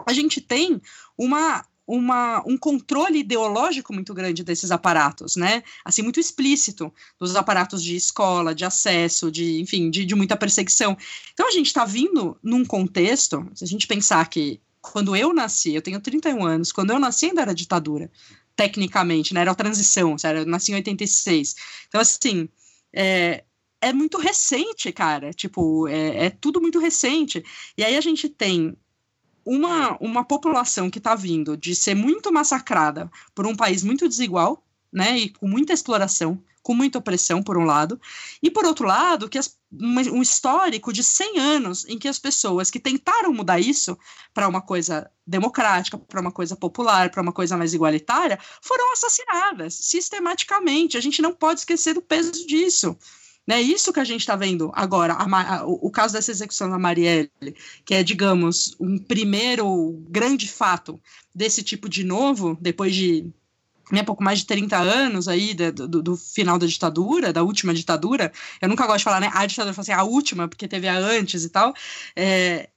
a 0.06 0.12
gente 0.12 0.40
tem 0.40 0.80
uma 1.16 1.66
uma, 1.84 2.42
um 2.46 2.58
controle 2.58 3.20
ideológico 3.20 3.94
muito 3.94 4.12
grande 4.12 4.44
desses 4.44 4.70
aparatos, 4.70 5.36
né? 5.36 5.62
Assim, 5.82 6.02
muito 6.02 6.20
explícito 6.20 6.92
dos 7.18 7.34
aparatos 7.34 7.82
de 7.82 7.96
escola, 7.96 8.54
de 8.54 8.62
acesso, 8.62 9.32
de, 9.32 9.58
enfim, 9.58 9.88
de, 9.88 10.04
de 10.04 10.14
muita 10.14 10.36
perseguição. 10.36 10.94
Então, 11.32 11.48
a 11.48 11.50
gente 11.50 11.68
está 11.68 11.86
vindo 11.86 12.36
num 12.42 12.62
contexto, 12.62 13.50
se 13.54 13.64
a 13.64 13.66
gente 13.66 13.86
pensar 13.86 14.28
que 14.28 14.60
quando 14.82 15.16
eu 15.16 15.32
nasci, 15.32 15.74
eu 15.74 15.80
tenho 15.80 15.98
31 15.98 16.44
anos, 16.44 16.72
quando 16.72 16.90
eu 16.90 16.98
nasci 16.98 17.24
ainda 17.24 17.40
era 17.40 17.54
ditadura, 17.54 18.10
tecnicamente, 18.54 19.32
né? 19.32 19.40
Era 19.40 19.52
a 19.52 19.54
transição, 19.54 20.18
sério, 20.18 20.42
eu 20.42 20.46
nasci 20.46 20.72
em 20.72 20.74
86. 20.74 21.56
Então, 21.88 22.02
assim, 22.02 22.50
é, 22.92 23.44
é 23.80 23.92
muito 23.92 24.18
recente, 24.18 24.92
cara. 24.92 25.32
Tipo, 25.32 25.88
é, 25.88 26.26
é, 26.26 26.30
tudo 26.30 26.60
muito 26.60 26.78
recente. 26.78 27.44
E 27.76 27.84
aí 27.84 27.96
a 27.96 28.00
gente 28.00 28.28
tem 28.28 28.76
uma, 29.44 29.96
uma 29.98 30.24
população 30.24 30.90
que 30.90 30.98
está 30.98 31.14
vindo 31.14 31.56
de 31.56 31.74
ser 31.74 31.94
muito 31.94 32.32
massacrada 32.32 33.10
por 33.34 33.46
um 33.46 33.56
país 33.56 33.82
muito 33.82 34.08
desigual, 34.08 34.62
né, 34.92 35.18
e 35.18 35.28
com 35.30 35.48
muita 35.48 35.72
exploração, 35.72 36.42
com 36.62 36.74
muita 36.74 36.98
opressão, 36.98 37.42
por 37.42 37.56
um 37.56 37.64
lado, 37.64 37.98
e 38.42 38.50
por 38.50 38.66
outro 38.66 38.86
lado, 38.86 39.26
que 39.26 39.38
as, 39.38 39.56
um 39.72 40.20
histórico 40.20 40.92
de 40.92 41.02
100 41.02 41.38
anos 41.38 41.86
em 41.86 41.98
que 41.98 42.08
as 42.08 42.18
pessoas 42.18 42.70
que 42.70 42.78
tentaram 42.78 43.32
mudar 43.32 43.58
isso 43.58 43.98
para 44.34 44.46
uma 44.46 44.60
coisa 44.60 45.10
democrática, 45.26 45.96
para 45.96 46.20
uma 46.20 46.32
coisa 46.32 46.54
popular, 46.54 47.10
para 47.10 47.22
uma 47.22 47.32
coisa 47.32 47.56
mais 47.56 47.72
igualitária, 47.72 48.38
foram 48.60 48.92
assassinadas 48.92 49.74
sistematicamente. 49.74 50.98
A 50.98 51.00
gente 51.00 51.22
não 51.22 51.32
pode 51.32 51.60
esquecer 51.60 51.94
do 51.94 52.02
peso 52.02 52.32
disso. 52.46 52.98
Né? 53.48 53.62
Isso 53.62 53.94
que 53.94 54.00
a 54.00 54.04
gente 54.04 54.20
está 54.20 54.36
vendo 54.36 54.70
agora, 54.74 55.14
a, 55.14 55.56
a, 55.56 55.66
o, 55.66 55.90
caso 55.90 56.12
dessa 56.12 56.30
execução 56.30 56.68
da 56.68 56.78
Marielle, 56.78 57.30
que 57.82 57.94
é, 57.94 58.02
digamos, 58.02 58.76
um 58.78 58.98
primeiro 58.98 60.04
grande 60.10 60.46
fato 60.46 61.00
desse 61.34 61.62
tipo 61.62 61.88
de 61.88 62.04
novo, 62.04 62.58
depois 62.60 62.94
de 62.94 63.32
né, 63.90 64.02
pouco 64.02 64.22
mais 64.22 64.40
de 64.40 64.46
30 64.46 64.76
anos 64.76 65.28
aí 65.28 65.54
do, 65.54 65.88
do, 65.88 66.02
do, 66.02 66.16
final 66.18 66.58
da 66.58 66.66
ditadura, 66.66 67.32
da 67.32 67.42
última 67.42 67.72
ditadura, 67.72 68.30
eu 68.60 68.68
nunca 68.68 68.86
gosto 68.86 68.98
de 68.98 69.04
falar, 69.04 69.20
né, 69.20 69.30
a 69.32 69.46
ditadura, 69.46 69.74
eu 69.74 69.80
assim, 69.80 69.92
a 69.92 70.02
última, 70.02 70.46
porque 70.46 70.68
teve 70.68 70.86
a 70.86 70.98
antes 70.98 71.42
e 71.42 71.48
tal, 71.48 71.72
é, 72.14 72.68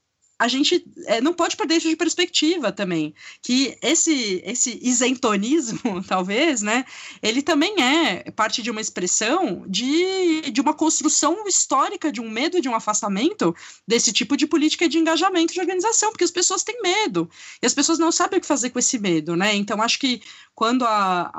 a 0.41 0.47
gente 0.47 0.83
é, 1.05 1.21
não 1.21 1.35
pode 1.35 1.55
perder 1.55 1.75
isso 1.75 1.87
de 1.87 1.95
perspectiva 1.95 2.71
também, 2.71 3.13
que 3.43 3.77
esse 3.79 4.41
esse 4.43 4.79
isentonismo, 4.81 6.01
talvez, 6.07 6.63
né, 6.63 6.83
ele 7.21 7.43
também 7.43 7.79
é 7.79 8.31
parte 8.31 8.63
de 8.63 8.71
uma 8.71 8.81
expressão 8.81 9.63
de, 9.67 10.49
de 10.49 10.59
uma 10.59 10.73
construção 10.73 11.45
histórica 11.45 12.11
de 12.11 12.19
um 12.19 12.27
medo, 12.27 12.59
de 12.59 12.67
um 12.67 12.73
afastamento 12.73 13.55
desse 13.87 14.11
tipo 14.11 14.35
de 14.35 14.47
política 14.47 14.89
de 14.89 14.97
engajamento 14.97 15.53
de 15.53 15.59
organização, 15.59 16.09
porque 16.09 16.23
as 16.23 16.31
pessoas 16.31 16.63
têm 16.63 16.81
medo, 16.81 17.29
e 17.61 17.67
as 17.67 17.75
pessoas 17.75 17.99
não 17.99 18.11
sabem 18.11 18.39
o 18.39 18.41
que 18.41 18.47
fazer 18.47 18.71
com 18.71 18.79
esse 18.79 18.97
medo, 18.97 19.35
né, 19.35 19.55
então 19.55 19.79
acho 19.79 19.99
que 19.99 20.23
quando 20.55 20.85
a, 20.85 21.31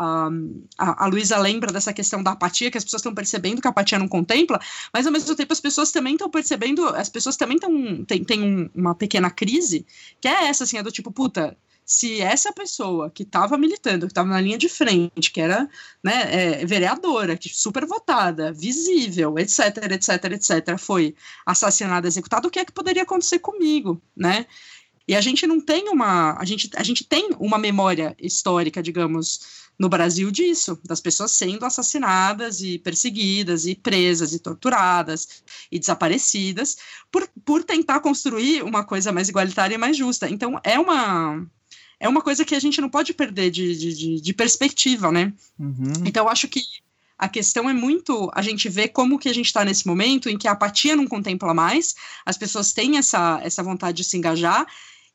a, 0.78 1.04
a, 1.04 1.06
Luísa 1.06 1.36
lembra 1.38 1.72
dessa 1.72 1.92
questão 1.92 2.22
da 2.22 2.32
apatia, 2.32 2.70
que 2.70 2.78
as 2.78 2.84
pessoas 2.84 3.00
estão 3.00 3.14
percebendo 3.14 3.60
que 3.60 3.66
a 3.66 3.70
apatia 3.70 3.98
não 3.98 4.08
contempla, 4.08 4.60
mas 4.92 5.06
ao 5.06 5.12
mesmo 5.12 5.34
tempo 5.34 5.52
as 5.52 5.60
pessoas 5.60 5.90
também 5.90 6.14
estão 6.14 6.30
percebendo, 6.30 6.86
as 6.88 7.08
pessoas 7.08 7.36
também 7.36 7.56
estão, 7.56 8.04
tem, 8.04 8.24
tem 8.24 8.70
uma 8.74 8.91
uma 8.92 8.94
pequena 8.94 9.30
crise, 9.30 9.86
que 10.20 10.28
é 10.28 10.44
essa, 10.46 10.64
assim, 10.64 10.78
é 10.78 10.82
do 10.82 10.92
tipo, 10.92 11.10
puta, 11.10 11.56
se 11.84 12.20
essa 12.20 12.52
pessoa 12.52 13.10
que 13.10 13.22
estava 13.22 13.58
militando, 13.58 14.06
que 14.06 14.12
estava 14.12 14.28
na 14.28 14.40
linha 14.40 14.56
de 14.56 14.68
frente, 14.68 15.32
que 15.32 15.40
era 15.40 15.68
né, 16.02 16.60
é, 16.60 16.66
vereadora, 16.66 17.36
que 17.36 17.48
super 17.48 17.84
votada, 17.86 18.52
visível, 18.52 19.38
etc, 19.38 19.76
etc, 19.90 20.24
etc, 20.32 20.78
foi 20.78 21.14
assassinada, 21.44 22.06
executada, 22.06 22.46
o 22.46 22.50
que 22.50 22.60
é 22.60 22.64
que 22.64 22.72
poderia 22.72 23.02
acontecer 23.02 23.40
comigo, 23.40 24.00
né? 24.16 24.46
E 25.06 25.16
a 25.16 25.20
gente 25.20 25.46
não 25.46 25.60
tem 25.60 25.88
uma, 25.88 26.38
a 26.38 26.44
gente, 26.44 26.70
a 26.76 26.82
gente 26.82 27.04
tem 27.04 27.30
uma 27.38 27.58
memória 27.58 28.14
histórica, 28.20 28.80
digamos, 28.80 29.61
no 29.78 29.88
Brasil 29.88 30.30
disso, 30.30 30.78
das 30.84 31.00
pessoas 31.00 31.32
sendo 31.32 31.64
assassinadas 31.64 32.60
e 32.60 32.78
perseguidas 32.78 33.66
e 33.66 33.74
presas 33.74 34.32
e 34.32 34.38
torturadas 34.38 35.42
e 35.70 35.78
desaparecidas 35.78 36.76
por, 37.10 37.28
por 37.44 37.64
tentar 37.64 38.00
construir 38.00 38.62
uma 38.62 38.84
coisa 38.84 39.12
mais 39.12 39.28
igualitária 39.28 39.74
e 39.74 39.78
mais 39.78 39.96
justa. 39.96 40.28
Então 40.28 40.60
é 40.62 40.78
uma 40.78 41.46
é 41.98 42.08
uma 42.08 42.20
coisa 42.20 42.44
que 42.44 42.54
a 42.54 42.60
gente 42.60 42.80
não 42.80 42.88
pode 42.88 43.14
perder 43.14 43.50
de, 43.50 43.76
de, 43.76 44.20
de 44.20 44.34
perspectiva, 44.34 45.12
né? 45.12 45.32
Uhum. 45.58 45.92
Então 46.04 46.28
acho 46.28 46.48
que 46.48 46.60
a 47.16 47.28
questão 47.28 47.70
é 47.70 47.72
muito 47.72 48.28
a 48.34 48.42
gente 48.42 48.68
ver 48.68 48.88
como 48.88 49.18
que 49.18 49.28
a 49.28 49.32
gente 49.32 49.46
está 49.46 49.64
nesse 49.64 49.86
momento 49.86 50.28
em 50.28 50.36
que 50.36 50.48
a 50.48 50.52
apatia 50.52 50.96
não 50.96 51.06
contempla 51.06 51.54
mais, 51.54 51.94
as 52.26 52.36
pessoas 52.36 52.72
têm 52.72 52.98
essa, 52.98 53.40
essa 53.44 53.62
vontade 53.62 53.98
de 53.98 54.04
se 54.04 54.16
engajar 54.16 54.66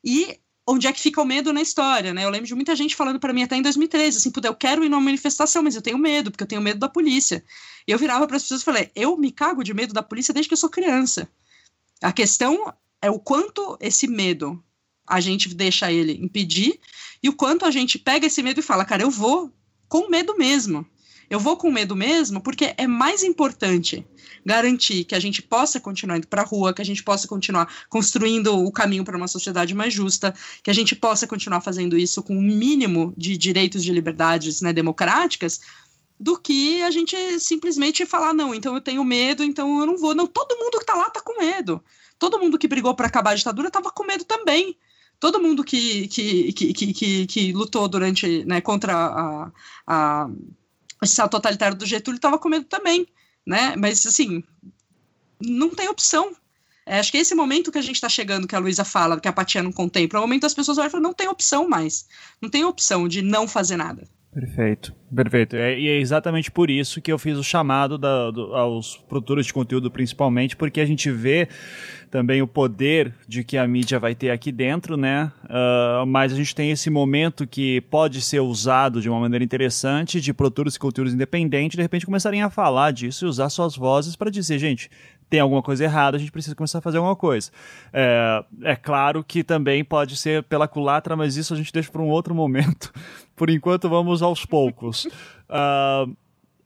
e 0.02 0.38
onde 0.70 0.86
é 0.86 0.92
que 0.92 1.00
fica 1.00 1.22
o 1.22 1.24
medo 1.24 1.50
na 1.50 1.62
história, 1.62 2.12
né? 2.12 2.24
Eu 2.24 2.28
lembro 2.28 2.46
de 2.46 2.54
muita 2.54 2.76
gente 2.76 2.94
falando 2.94 3.18
para 3.18 3.32
mim 3.32 3.42
até 3.42 3.56
em 3.56 3.62
2013, 3.62 4.18
assim, 4.18 4.30
eu 4.44 4.54
quero 4.54 4.84
ir 4.84 4.90
numa 4.90 5.00
manifestação, 5.00 5.62
mas 5.62 5.74
eu 5.74 5.80
tenho 5.80 5.96
medo, 5.96 6.30
porque 6.30 6.44
eu 6.44 6.48
tenho 6.48 6.60
medo 6.60 6.78
da 6.78 6.90
polícia. 6.90 7.42
E 7.86 7.90
eu 7.90 7.98
virava 7.98 8.26
para 8.26 8.36
as 8.36 8.42
pessoas 8.42 8.60
e 8.60 8.64
falei, 8.66 8.90
eu 8.94 9.16
me 9.16 9.32
cago 9.32 9.64
de 9.64 9.72
medo 9.72 9.94
da 9.94 10.02
polícia 10.02 10.34
desde 10.34 10.46
que 10.46 10.52
eu 10.52 10.58
sou 10.58 10.68
criança. 10.68 11.26
A 12.02 12.12
questão 12.12 12.74
é 13.00 13.10
o 13.10 13.18
quanto 13.18 13.78
esse 13.80 14.06
medo 14.06 14.62
a 15.06 15.20
gente 15.20 15.54
deixa 15.54 15.90
ele 15.90 16.12
impedir 16.22 16.78
e 17.22 17.30
o 17.30 17.32
quanto 17.32 17.64
a 17.64 17.70
gente 17.70 17.98
pega 17.98 18.26
esse 18.26 18.42
medo 18.42 18.60
e 18.60 18.62
fala, 18.62 18.84
cara, 18.84 19.02
eu 19.02 19.10
vou 19.10 19.50
com 19.88 20.10
medo 20.10 20.36
mesmo. 20.36 20.86
Eu 21.30 21.38
vou 21.38 21.56
com 21.56 21.70
medo 21.70 21.94
mesmo 21.94 22.40
porque 22.40 22.74
é 22.76 22.86
mais 22.86 23.22
importante 23.22 24.06
garantir 24.44 25.04
que 25.04 25.14
a 25.14 25.20
gente 25.20 25.42
possa 25.42 25.78
continuar 25.78 26.16
indo 26.16 26.26
para 26.26 26.42
a 26.42 26.44
rua, 26.44 26.72
que 26.72 26.80
a 26.80 26.84
gente 26.84 27.02
possa 27.02 27.28
continuar 27.28 27.86
construindo 27.88 28.56
o 28.56 28.72
caminho 28.72 29.04
para 29.04 29.16
uma 29.16 29.28
sociedade 29.28 29.74
mais 29.74 29.92
justa, 29.92 30.34
que 30.62 30.70
a 30.70 30.74
gente 30.74 30.96
possa 30.96 31.26
continuar 31.26 31.60
fazendo 31.60 31.98
isso 31.98 32.22
com 32.22 32.34
o 32.34 32.38
um 32.38 32.42
mínimo 32.42 33.12
de 33.16 33.36
direitos 33.36 33.84
de 33.84 33.92
liberdades 33.92 34.62
né, 34.62 34.72
democráticas, 34.72 35.60
do 36.18 36.36
que 36.38 36.82
a 36.82 36.90
gente 36.90 37.16
simplesmente 37.38 38.04
falar, 38.06 38.32
não, 38.32 38.54
então 38.54 38.74
eu 38.74 38.80
tenho 38.80 39.04
medo, 39.04 39.44
então 39.44 39.80
eu 39.80 39.86
não 39.86 39.96
vou. 39.96 40.14
Não, 40.14 40.26
todo 40.26 40.58
mundo 40.58 40.78
que 40.78 40.82
está 40.82 40.94
lá 40.94 41.06
está 41.08 41.20
com 41.20 41.38
medo. 41.38 41.82
Todo 42.18 42.40
mundo 42.40 42.58
que 42.58 42.66
brigou 42.66 42.94
para 42.94 43.06
acabar 43.06 43.32
a 43.32 43.34
ditadura 43.34 43.68
estava 43.68 43.90
com 43.90 44.04
medo 44.04 44.24
também 44.24 44.76
todo 45.20 45.40
mundo 45.40 45.64
que, 45.64 46.06
que, 46.08 46.52
que, 46.52 46.72
que, 46.92 47.26
que, 47.26 47.52
lutou 47.52 47.88
durante, 47.88 48.44
né, 48.44 48.60
contra 48.60 48.94
a, 48.94 49.52
a, 49.86 50.30
Estado 51.04 51.30
totalitário 51.30 51.76
do 51.76 51.86
Getúlio 51.86 52.16
estava 52.16 52.38
com 52.38 52.48
medo 52.48 52.64
também, 52.64 53.06
né? 53.46 53.74
Mas, 53.76 54.06
assim, 54.06 54.42
não 55.40 55.70
tem 55.70 55.88
opção. 55.88 56.34
É, 56.84 56.98
acho 56.98 57.12
que 57.12 57.18
esse 57.18 57.34
momento 57.34 57.70
que 57.70 57.78
a 57.78 57.82
gente 57.82 57.96
está 57.96 58.08
chegando, 58.08 58.48
que 58.48 58.56
a 58.56 58.58
Luísa 58.58 58.84
fala, 58.84 59.20
que 59.20 59.28
a 59.28 59.30
apatia 59.30 59.62
não 59.62 59.70
contempla, 59.70 60.18
é 60.18 60.20
o 60.20 60.22
momento 60.22 60.42
das 60.42 60.54
pessoas 60.54 60.78
olham 60.78 60.88
e 60.88 60.90
falam, 60.90 61.02
não 61.02 61.14
tem 61.14 61.28
opção 61.28 61.68
mais. 61.68 62.06
Não 62.40 62.48
tem 62.48 62.64
opção 62.64 63.06
de 63.06 63.20
não 63.20 63.46
fazer 63.46 63.76
nada. 63.76 64.08
Perfeito, 64.32 64.94
perfeito. 65.14 65.56
É, 65.56 65.78
e 65.78 65.88
é 65.88 65.98
exatamente 65.98 66.50
por 66.50 66.68
isso 66.68 67.00
que 67.00 67.10
eu 67.10 67.18
fiz 67.18 67.38
o 67.38 67.42
chamado 67.42 67.96
da, 67.96 68.30
do, 68.30 68.54
aos 68.54 68.96
produtores 69.08 69.46
de 69.46 69.54
conteúdo, 69.54 69.90
principalmente, 69.90 70.54
porque 70.54 70.80
a 70.80 70.86
gente 70.86 71.10
vê 71.10 71.48
também 72.10 72.42
o 72.42 72.46
poder 72.46 73.14
de 73.26 73.42
que 73.42 73.56
a 73.56 73.66
mídia 73.66 73.98
vai 73.98 74.14
ter 74.14 74.30
aqui 74.30 74.52
dentro, 74.52 74.98
né? 74.98 75.32
Uh, 75.44 76.06
mas 76.06 76.32
a 76.32 76.36
gente 76.36 76.54
tem 76.54 76.70
esse 76.70 76.90
momento 76.90 77.46
que 77.46 77.80
pode 77.82 78.20
ser 78.20 78.40
usado 78.40 79.00
de 79.00 79.08
uma 79.08 79.18
maneira 79.18 79.44
interessante 79.44 80.20
de 80.20 80.32
produtores 80.34 80.74
de 80.74 80.78
conteúdos 80.78 81.14
independentes, 81.14 81.76
de 81.76 81.82
repente 81.82 82.04
começarem 82.04 82.42
a 82.42 82.50
falar 82.50 82.92
disso 82.92 83.24
e 83.24 83.28
usar 83.28 83.48
suas 83.48 83.76
vozes 83.76 84.14
para 84.14 84.30
dizer, 84.30 84.58
gente, 84.58 84.90
tem 85.28 85.40
alguma 85.40 85.62
coisa 85.62 85.84
errada, 85.84 86.16
a 86.16 86.20
gente 86.20 86.32
precisa 86.32 86.54
começar 86.54 86.78
a 86.78 86.82
fazer 86.82 86.98
alguma 86.98 87.16
coisa. 87.16 87.50
É, 87.92 88.44
é 88.62 88.76
claro 88.76 89.22
que 89.22 89.44
também 89.44 89.84
pode 89.84 90.16
ser 90.16 90.42
pela 90.44 90.66
culatra, 90.66 91.16
mas 91.16 91.36
isso 91.36 91.52
a 91.52 91.56
gente 91.56 91.72
deixa 91.72 91.90
para 91.90 92.02
um 92.02 92.08
outro 92.08 92.34
momento. 92.34 92.92
Por 93.36 93.50
enquanto, 93.50 93.88
vamos 93.88 94.22
aos 94.22 94.44
poucos. 94.44 95.04
Uh, 95.48 96.16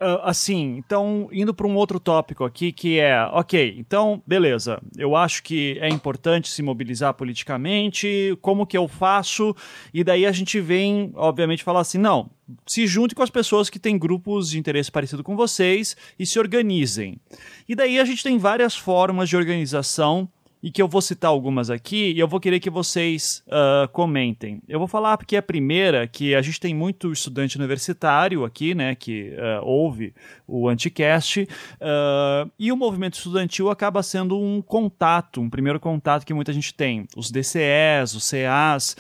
Uh, 0.03 0.19
assim, 0.25 0.77
então, 0.79 1.29
indo 1.31 1.55
para 1.55 1.65
um 1.65 1.77
outro 1.77 2.01
tópico 2.01 2.45
aqui, 2.45 2.73
que 2.73 2.99
é, 2.99 3.23
ok, 3.27 3.77
então, 3.79 4.21
beleza, 4.27 4.83
eu 4.99 5.15
acho 5.15 5.45
que 5.45 5.79
é 5.81 5.89
importante 5.89 6.49
se 6.49 6.61
mobilizar 6.61 7.15
politicamente, 7.15 8.37
como 8.41 8.67
que 8.67 8.77
eu 8.77 8.89
faço? 8.89 9.55
E 9.95 10.03
daí 10.03 10.27
a 10.27 10.33
gente 10.33 10.61
vem, 10.61 11.13
obviamente, 11.15 11.63
falar 11.63 11.81
assim, 11.81 11.99
não, 11.99 12.29
se 12.67 12.85
junte 12.85 13.15
com 13.15 13.23
as 13.23 13.31
pessoas 13.31 13.71
que 13.71 13.79
têm 13.79 13.97
grupos 13.97 14.51
de 14.51 14.59
interesse 14.59 14.91
parecido 14.91 15.23
com 15.23 15.37
vocês 15.37 15.97
e 16.19 16.27
se 16.27 16.39
organizem. 16.39 17.21
E 17.69 17.77
daí 17.77 18.01
a 18.01 18.05
gente 18.05 18.25
tem 18.25 18.39
várias 18.39 18.77
formas 18.77 19.29
de 19.29 19.37
organização 19.37 20.29
e 20.63 20.71
que 20.71 20.81
eu 20.81 20.87
vou 20.87 21.03
citar 21.03 21.31
algumas 21.31 21.71
aqui 21.71 22.13
e 22.13 22.19
eu 22.19 22.29
vou 22.29 22.39
querer 22.39 22.61
que 22.61 22.71
vocês 22.71 23.43
uh, 23.49 23.89
comentem. 23.89 24.63
Eu 24.69 24.79
vou 24.79 24.87
falar 24.87 25.19
porque 25.19 25.37
a 25.37 25.43
primeira, 25.43 26.07
que 26.07 26.35
a 26.35 26.43
gente 26.43 26.61
tem 26.61 26.75
muito 26.75 27.11
estudante 27.11 27.57
universitário 27.57 28.45
aqui, 28.45 28.75
né, 28.75 28.95
que 28.95 29.31
uh, 29.31 29.65
ouve 29.65 30.15
o 30.47 30.69
Anticast, 30.69 31.43
uh, 31.43 32.51
e 32.59 32.71
o 32.71 32.77
movimento 32.77 33.15
estudantil 33.15 33.71
acaba 33.71 34.03
sendo 34.03 34.39
um 34.39 34.63
contato, 34.63 35.41
um 35.41 35.51
primeiro 35.51 35.81
contato 35.81 36.25
que 36.25 36.33
muita 36.33 36.53
gente 36.53 36.73
tem. 36.73 37.07
Os 37.17 37.31
DCEs, 37.31 38.15
os 38.15 38.31
CAs, 38.31 38.97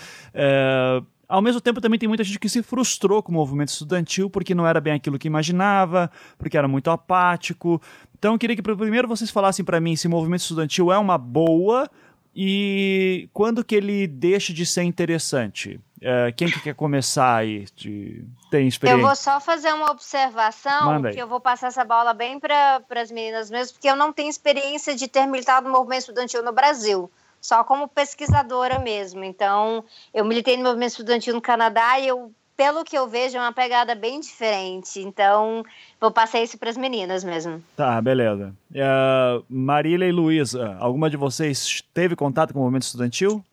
ao 1.32 1.40
mesmo 1.40 1.62
tempo, 1.62 1.80
também 1.80 1.98
tem 1.98 2.06
muita 2.06 2.22
gente 2.22 2.38
que 2.38 2.48
se 2.48 2.62
frustrou 2.62 3.22
com 3.22 3.32
o 3.32 3.34
movimento 3.34 3.70
estudantil 3.70 4.28
porque 4.28 4.54
não 4.54 4.66
era 4.66 4.82
bem 4.82 4.92
aquilo 4.92 5.18
que 5.18 5.26
imaginava, 5.26 6.10
porque 6.36 6.58
era 6.58 6.68
muito 6.68 6.90
apático, 6.90 7.80
então 8.18 8.34
eu 8.34 8.38
queria 8.38 8.54
que 8.54 8.60
primeiro 8.60 9.08
vocês 9.08 9.30
falassem 9.30 9.64
para 9.64 9.80
mim 9.80 9.96
se 9.96 10.06
o 10.06 10.10
movimento 10.10 10.42
estudantil 10.42 10.92
é 10.92 10.98
uma 10.98 11.16
boa 11.16 11.90
e 12.36 13.30
quando 13.32 13.64
que 13.64 13.74
ele 13.74 14.06
deixa 14.06 14.52
de 14.52 14.66
ser 14.66 14.82
interessante. 14.82 15.80
É, 16.02 16.32
quem 16.32 16.50
que 16.50 16.60
quer 16.60 16.74
começar 16.74 17.36
aí? 17.36 17.64
De... 17.76 18.24
Tem 18.50 18.68
experiência? 18.68 19.00
Eu 19.00 19.06
vou 19.06 19.16
só 19.16 19.40
fazer 19.40 19.72
uma 19.72 19.90
observação, 19.90 21.00
que 21.02 21.18
eu 21.18 21.28
vou 21.28 21.40
passar 21.40 21.68
essa 21.68 21.84
bola 21.84 22.12
bem 22.12 22.38
para 22.38 22.82
as 22.90 23.10
meninas 23.10 23.50
mesmo, 23.50 23.74
porque 23.74 23.88
eu 23.88 23.96
não 23.96 24.12
tenho 24.12 24.28
experiência 24.28 24.94
de 24.94 25.08
ter 25.08 25.26
militado 25.26 25.66
no 25.66 25.72
movimento 25.72 26.00
estudantil 26.00 26.42
no 26.42 26.52
Brasil 26.52 27.10
só 27.42 27.64
como 27.64 27.88
pesquisadora 27.88 28.78
mesmo. 28.78 29.24
Então, 29.24 29.84
eu 30.14 30.24
militei 30.24 30.56
no 30.56 30.62
movimento 30.62 30.92
estudantil 30.92 31.34
no 31.34 31.42
Canadá 31.42 31.98
e 31.98 32.06
eu 32.06 32.32
pelo 32.56 32.84
que 32.84 32.96
eu 32.96 33.08
vejo, 33.08 33.36
é 33.36 33.40
uma 33.40 33.52
pegada 33.52 33.94
bem 33.94 34.20
diferente. 34.20 35.00
Então, 35.00 35.64
vou 36.00 36.12
passar 36.12 36.40
isso 36.40 36.56
para 36.56 36.70
as 36.70 36.76
meninas 36.76 37.24
mesmo. 37.24 37.62
Tá, 37.76 38.00
beleza. 38.00 38.54
Uh, 38.70 39.44
Marília 39.48 40.06
e 40.06 40.12
Luísa, 40.12 40.76
alguma 40.78 41.10
de 41.10 41.16
vocês 41.16 41.82
teve 41.92 42.14
contato 42.14 42.52
com 42.52 42.60
o 42.60 42.62
movimento 42.62 42.84
estudantil? 42.84 43.44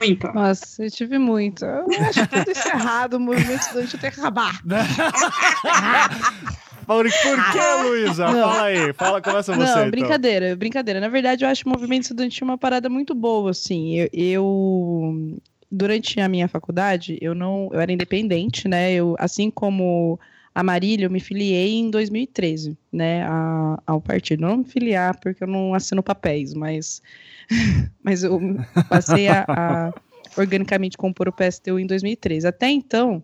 Muito. 0.00 0.26
Nossa, 0.32 0.84
eu 0.84 0.90
tive 0.90 1.18
muito. 1.18 1.64
Eu 1.64 1.86
acho 2.08 2.26
tudo 2.28 2.50
isso 2.50 2.68
errado, 2.68 3.14
o 3.14 3.20
movimento 3.20 3.60
estudantil 3.60 3.98
tem 3.98 4.10
que 4.10 4.20
acabar. 4.20 4.60
Por, 6.86 7.04
por 7.04 7.52
que, 7.52 7.82
Luísa? 7.82 8.26
Fala 8.26 8.62
aí, 8.64 8.92
fala, 8.92 9.22
começa 9.22 9.54
você. 9.54 9.64
Não, 9.64 9.78
então. 9.78 9.90
brincadeira, 9.90 10.56
brincadeira. 10.56 11.00
Na 11.00 11.08
verdade, 11.08 11.44
eu 11.44 11.48
acho 11.48 11.66
o 11.66 11.68
movimento 11.70 12.02
estudantil 12.02 12.46
uma 12.46 12.58
parada 12.58 12.88
muito 12.88 13.14
boa, 13.14 13.50
assim. 13.50 13.96
Eu, 13.96 14.08
eu 14.12 15.38
durante 15.70 16.20
a 16.20 16.28
minha 16.28 16.48
faculdade, 16.48 17.18
eu 17.20 17.34
não, 17.34 17.68
eu 17.72 17.80
era 17.80 17.92
independente, 17.92 18.68
né? 18.68 18.92
Eu, 18.92 19.16
assim 19.18 19.50
como 19.50 20.18
a 20.54 20.62
Marília, 20.62 21.06
eu 21.06 21.10
me 21.10 21.18
filiei 21.18 21.74
em 21.74 21.90
2013, 21.90 22.78
né, 22.92 23.24
a, 23.24 23.82
ao 23.86 24.00
partido. 24.00 24.42
Não 24.42 24.58
me 24.58 24.64
filiar 24.64 25.18
porque 25.18 25.42
eu 25.42 25.48
não 25.48 25.74
assino 25.74 26.02
papéis, 26.02 26.54
mas, 26.54 27.02
mas 28.02 28.22
eu 28.22 28.40
passei 28.88 29.26
a, 29.26 29.44
a 29.48 29.92
organicamente 30.36 30.96
compor 30.96 31.28
o 31.28 31.32
PSTU 31.32 31.78
em 31.78 31.86
2013. 31.86 32.46
Até 32.46 32.68
então, 32.70 33.22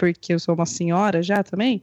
porque 0.00 0.32
eu 0.32 0.38
sou 0.38 0.54
uma 0.54 0.64
senhora 0.64 1.22
já 1.22 1.42
também, 1.42 1.82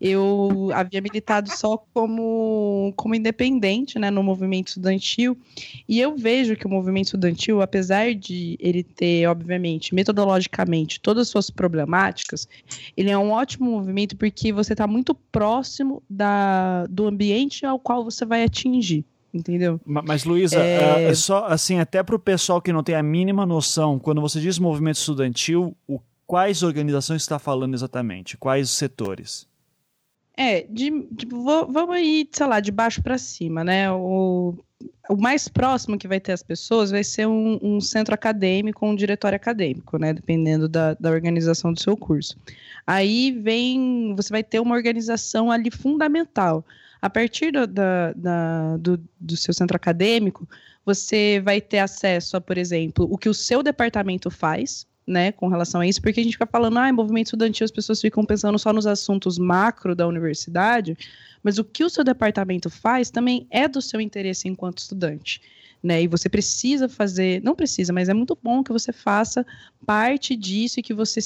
eu 0.00 0.70
havia 0.72 1.00
militado 1.00 1.50
só 1.50 1.76
como, 1.92 2.92
como 2.94 3.12
independente 3.12 3.98
né, 3.98 4.08
no 4.08 4.22
movimento 4.22 4.68
estudantil. 4.68 5.36
E 5.88 5.98
eu 5.98 6.16
vejo 6.16 6.54
que 6.54 6.64
o 6.64 6.70
movimento 6.70 7.06
estudantil, 7.06 7.60
apesar 7.60 8.14
de 8.14 8.56
ele 8.60 8.84
ter, 8.84 9.26
obviamente, 9.26 9.96
metodologicamente 9.96 11.00
todas 11.00 11.22
as 11.22 11.28
suas 11.28 11.50
problemáticas, 11.50 12.46
ele 12.96 13.10
é 13.10 13.18
um 13.18 13.32
ótimo 13.32 13.68
movimento 13.68 14.16
porque 14.16 14.52
você 14.52 14.72
está 14.72 14.86
muito 14.86 15.12
próximo 15.12 16.00
da, 16.08 16.86
do 16.86 17.08
ambiente 17.08 17.66
ao 17.66 17.80
qual 17.80 18.04
você 18.04 18.24
vai 18.24 18.44
atingir 18.44 19.04
entendeu? 19.34 19.78
Mas, 19.84 20.24
Luísa, 20.24 20.58
é... 20.58 21.10
uh, 21.10 21.14
só 21.14 21.44
assim, 21.44 21.78
até 21.78 22.02
para 22.02 22.16
o 22.16 22.18
pessoal 22.18 22.62
que 22.62 22.72
não 22.72 22.82
tem 22.82 22.94
a 22.94 23.02
mínima 23.02 23.44
noção, 23.44 23.98
quando 23.98 24.18
você 24.18 24.40
diz 24.40 24.58
movimento 24.58 24.96
estudantil, 24.96 25.76
o 25.86 26.00
quais 26.26 26.62
organizações 26.62 27.22
está 27.22 27.38
falando 27.38 27.74
exatamente? 27.74 28.36
Quais 28.36 28.70
setores? 28.70 29.46
É, 30.36 30.66
de, 30.68 30.90
de, 31.10 31.26
vamos 31.26 31.98
ir, 31.98 32.28
sei 32.30 32.46
lá, 32.46 32.60
de 32.60 32.70
baixo 32.70 33.02
para 33.02 33.16
cima, 33.16 33.64
né? 33.64 33.90
O, 33.90 34.54
o 35.08 35.16
mais 35.16 35.48
próximo 35.48 35.96
que 35.96 36.06
vai 36.06 36.20
ter 36.20 36.32
as 36.32 36.42
pessoas 36.42 36.90
vai 36.90 37.02
ser 37.02 37.26
um, 37.26 37.58
um 37.62 37.80
centro 37.80 38.14
acadêmico, 38.14 38.84
um 38.84 38.94
diretório 38.94 39.36
acadêmico, 39.36 39.96
né? 39.98 40.12
Dependendo 40.12 40.68
da, 40.68 40.92
da 40.94 41.10
organização 41.10 41.72
do 41.72 41.80
seu 41.80 41.96
curso. 41.96 42.36
Aí 42.86 43.32
vem, 43.32 44.14
você 44.14 44.28
vai 44.30 44.44
ter 44.44 44.60
uma 44.60 44.74
organização 44.74 45.50
ali 45.50 45.70
fundamental. 45.70 46.64
A 47.00 47.08
partir 47.08 47.52
do, 47.52 47.66
da, 47.66 48.12
da, 48.12 48.76
do, 48.76 49.00
do 49.18 49.36
seu 49.36 49.54
centro 49.54 49.76
acadêmico, 49.76 50.46
você 50.84 51.40
vai 51.42 51.60
ter 51.60 51.78
acesso 51.78 52.36
a, 52.36 52.40
por 52.40 52.58
exemplo, 52.58 53.08
o 53.10 53.16
que 53.16 53.28
o 53.28 53.34
seu 53.34 53.62
departamento 53.62 54.30
faz, 54.30 54.86
né, 55.06 55.32
com 55.32 55.48
relação 55.48 55.80
a 55.80 55.86
isso, 55.86 56.02
porque 56.02 56.20
a 56.20 56.22
gente 56.22 56.32
fica 56.32 56.46
falando, 56.46 56.78
ah, 56.78 56.92
movimento 56.92 57.26
estudantil, 57.26 57.64
as 57.64 57.70
pessoas 57.70 58.00
ficam 58.00 58.24
pensando 58.24 58.58
só 58.58 58.72
nos 58.72 58.86
assuntos 58.86 59.38
macro 59.38 59.94
da 59.94 60.06
universidade, 60.06 60.96
mas 61.42 61.58
o 61.58 61.64
que 61.64 61.84
o 61.84 61.90
seu 61.90 62.02
departamento 62.02 62.68
faz 62.68 63.10
também 63.10 63.46
é 63.50 63.68
do 63.68 63.80
seu 63.80 64.00
interesse 64.00 64.48
enquanto 64.48 64.78
estudante 64.78 65.40
né? 65.86 66.02
E 66.02 66.08
você 66.08 66.28
precisa 66.28 66.88
fazer, 66.88 67.40
não 67.42 67.54
precisa, 67.54 67.92
mas 67.92 68.08
é 68.08 68.14
muito 68.14 68.36
bom 68.42 68.62
que 68.62 68.72
você 68.72 68.92
faça 68.92 69.46
parte 69.86 70.34
disso 70.34 70.80
e 70.80 70.82
que 70.82 70.92
você 70.92 71.20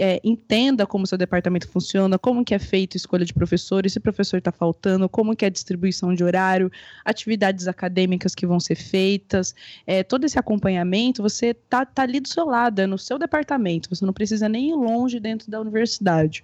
é, 0.00 0.20
entenda 0.24 0.86
como 0.86 1.06
seu 1.06 1.18
departamento 1.18 1.68
funciona, 1.68 2.18
como 2.18 2.44
que 2.44 2.54
é 2.54 2.58
feito 2.58 2.96
a 2.96 2.98
escolha 2.98 3.24
de 3.24 3.34
professores, 3.34 3.92
se 3.92 4.00
professor 4.00 4.38
está 4.38 4.50
faltando, 4.50 5.08
como 5.08 5.36
que 5.36 5.44
é 5.44 5.48
a 5.48 5.50
distribuição 5.50 6.14
de 6.14 6.24
horário, 6.24 6.72
atividades 7.04 7.68
acadêmicas 7.68 8.34
que 8.34 8.46
vão 8.46 8.58
ser 8.58 8.76
feitas, 8.76 9.54
é, 9.86 10.02
todo 10.02 10.24
esse 10.24 10.38
acompanhamento, 10.38 11.22
você 11.22 11.52
tá, 11.52 11.84
tá 11.84 12.02
ali 12.02 12.18
do 12.18 12.28
seu 12.28 12.46
lado, 12.46 12.80
é 12.80 12.86
no 12.86 12.98
seu 12.98 13.18
departamento, 13.18 13.90
você 13.90 14.04
não 14.06 14.14
precisa 14.14 14.48
nem 14.48 14.70
ir 14.70 14.74
longe 14.74 15.20
dentro 15.20 15.50
da 15.50 15.60
universidade. 15.60 16.42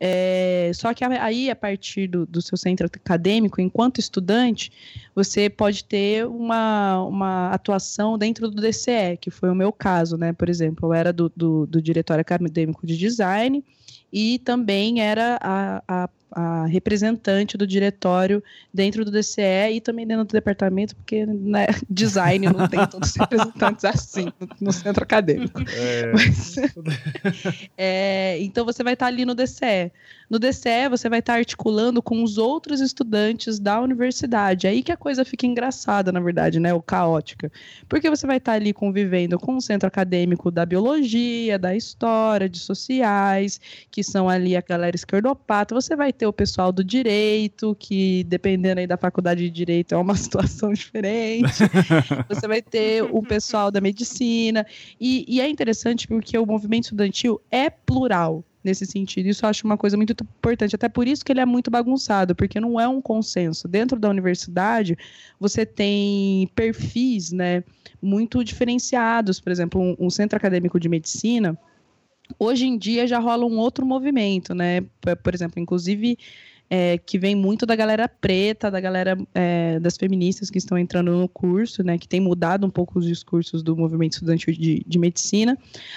É, 0.00 0.70
só 0.74 0.94
que 0.94 1.04
aí, 1.04 1.50
a 1.50 1.56
partir 1.56 2.06
do, 2.06 2.24
do, 2.24 2.40
seu 2.40 2.56
centro 2.56 2.86
acadêmico, 2.86 3.60
enquanto 3.60 3.98
estudante, 3.98 4.70
você 5.14 5.50
pode 5.50 5.84
ter 5.84 6.26
uma, 6.26 7.02
uma 7.02 7.50
atuação 7.50 8.16
dentro 8.16 8.48
do 8.48 8.62
DCE, 8.62 9.16
que 9.20 9.30
foi 9.30 9.50
o 9.50 9.54
meu 9.54 9.72
caso, 9.72 10.16
né? 10.16 10.32
Por 10.32 10.48
exemplo, 10.48 10.88
eu 10.88 10.94
era 10.94 11.12
do, 11.12 11.32
do, 11.34 11.66
do 11.66 11.82
Diretório 11.82 12.20
Acadêmico 12.20 12.86
de 12.86 12.96
Design 12.96 13.64
e 14.12 14.38
também 14.38 15.00
era 15.00 15.38
a, 15.42 15.82
a 15.88 16.08
a 16.30 16.66
representante 16.66 17.56
do 17.56 17.66
diretório 17.66 18.42
dentro 18.72 19.04
do 19.04 19.10
DCE 19.10 19.72
e 19.72 19.80
também 19.80 20.06
dentro 20.06 20.24
do 20.24 20.32
departamento, 20.32 20.94
porque 20.96 21.24
né, 21.26 21.66
design 21.88 22.46
não 22.46 22.68
tem 22.68 22.86
todos 22.86 23.10
os 23.10 23.16
representantes 23.18 23.84
assim 23.84 24.32
no, 24.40 24.48
no 24.60 24.72
centro 24.72 25.02
acadêmico. 25.02 25.62
É. 25.74 26.12
Mas, 26.12 26.56
é, 27.76 28.38
então 28.40 28.64
você 28.64 28.82
vai 28.82 28.92
estar 28.92 29.06
ali 29.06 29.24
no 29.24 29.34
DCE. 29.34 29.90
No 30.28 30.38
DCE 30.38 30.88
você 30.90 31.08
vai 31.08 31.20
estar 31.20 31.34
articulando 31.34 32.02
com 32.02 32.22
os 32.22 32.36
outros 32.36 32.80
estudantes 32.80 33.58
da 33.58 33.80
universidade. 33.80 34.66
Aí 34.66 34.82
que 34.82 34.92
a 34.92 34.96
coisa 34.96 35.24
fica 35.24 35.46
engraçada, 35.46 36.12
na 36.12 36.20
verdade, 36.20 36.60
né? 36.60 36.74
Ou 36.74 36.82
caótica. 36.82 37.50
Porque 37.88 38.10
você 38.10 38.26
vai 38.26 38.36
estar 38.36 38.52
ali 38.52 38.74
convivendo 38.74 39.38
com 39.38 39.56
o 39.56 39.60
centro 39.60 39.88
acadêmico 39.88 40.50
da 40.50 40.66
biologia, 40.66 41.58
da 41.58 41.74
história, 41.74 42.48
de 42.48 42.58
sociais, 42.58 43.58
que 43.90 44.04
são 44.04 44.28
ali 44.28 44.54
a 44.54 44.60
galera 44.60 44.94
esquerdopata. 44.94 45.74
Você 45.74 45.96
vai 45.96 46.12
ter 46.18 46.26
o 46.26 46.32
pessoal 46.32 46.72
do 46.72 46.82
direito, 46.82 47.74
que 47.78 48.24
dependendo 48.24 48.80
aí 48.80 48.86
da 48.86 48.96
faculdade 48.96 49.42
de 49.42 49.50
direito 49.50 49.94
é 49.94 49.98
uma 49.98 50.14
situação 50.16 50.72
diferente. 50.72 51.52
Você 52.28 52.46
vai 52.48 52.60
ter 52.60 53.02
o 53.02 53.22
pessoal 53.22 53.70
da 53.70 53.80
medicina. 53.80 54.66
E, 55.00 55.24
e 55.28 55.40
é 55.40 55.48
interessante 55.48 56.06
porque 56.08 56.36
o 56.36 56.44
movimento 56.44 56.84
estudantil 56.84 57.40
é 57.50 57.70
plural 57.70 58.44
nesse 58.62 58.84
sentido. 58.84 59.26
Isso 59.26 59.44
eu 59.44 59.48
acho 59.48 59.64
uma 59.64 59.78
coisa 59.78 59.96
muito 59.96 60.12
importante. 60.12 60.74
Até 60.74 60.88
por 60.88 61.06
isso 61.06 61.24
que 61.24 61.32
ele 61.32 61.40
é 61.40 61.46
muito 61.46 61.70
bagunçado, 61.70 62.34
porque 62.34 62.60
não 62.60 62.78
é 62.78 62.88
um 62.88 63.00
consenso. 63.00 63.68
Dentro 63.68 63.98
da 63.98 64.10
universidade, 64.10 64.98
você 65.38 65.64
tem 65.64 66.48
perfis, 66.54 67.32
né, 67.32 67.62
muito 68.02 68.42
diferenciados. 68.42 69.40
Por 69.40 69.50
exemplo, 69.50 69.80
um, 69.80 69.96
um 69.98 70.10
centro 70.10 70.36
acadêmico 70.36 70.78
de 70.78 70.88
medicina 70.88 71.58
Hoje 72.38 72.66
em 72.66 72.76
dia 72.76 73.06
já 73.06 73.18
rola 73.18 73.44
um 73.44 73.58
outro 73.58 73.86
movimento, 73.86 74.54
né? 74.54 74.82
Por 75.22 75.34
exemplo, 75.34 75.60
inclusive 75.60 76.18
é, 76.70 76.98
que 76.98 77.18
vem 77.18 77.34
muito 77.34 77.64
da 77.64 77.74
galera 77.74 78.08
preta, 78.08 78.70
da 78.70 78.80
galera 78.80 79.16
é, 79.34 79.80
das 79.80 79.96
feministas 79.96 80.50
que 80.50 80.58
estão 80.58 80.76
entrando 80.76 81.12
no 81.12 81.28
curso, 81.28 81.82
né, 81.82 81.96
que 81.96 82.06
tem 82.06 82.20
mudado 82.20 82.66
um 82.66 82.70
pouco 82.70 82.98
os 82.98 83.06
discursos 83.06 83.62
do 83.62 83.76
movimento 83.76 84.14
estudantil 84.14 84.52
de, 84.52 84.84
de 84.86 84.98
medicina, 84.98 85.56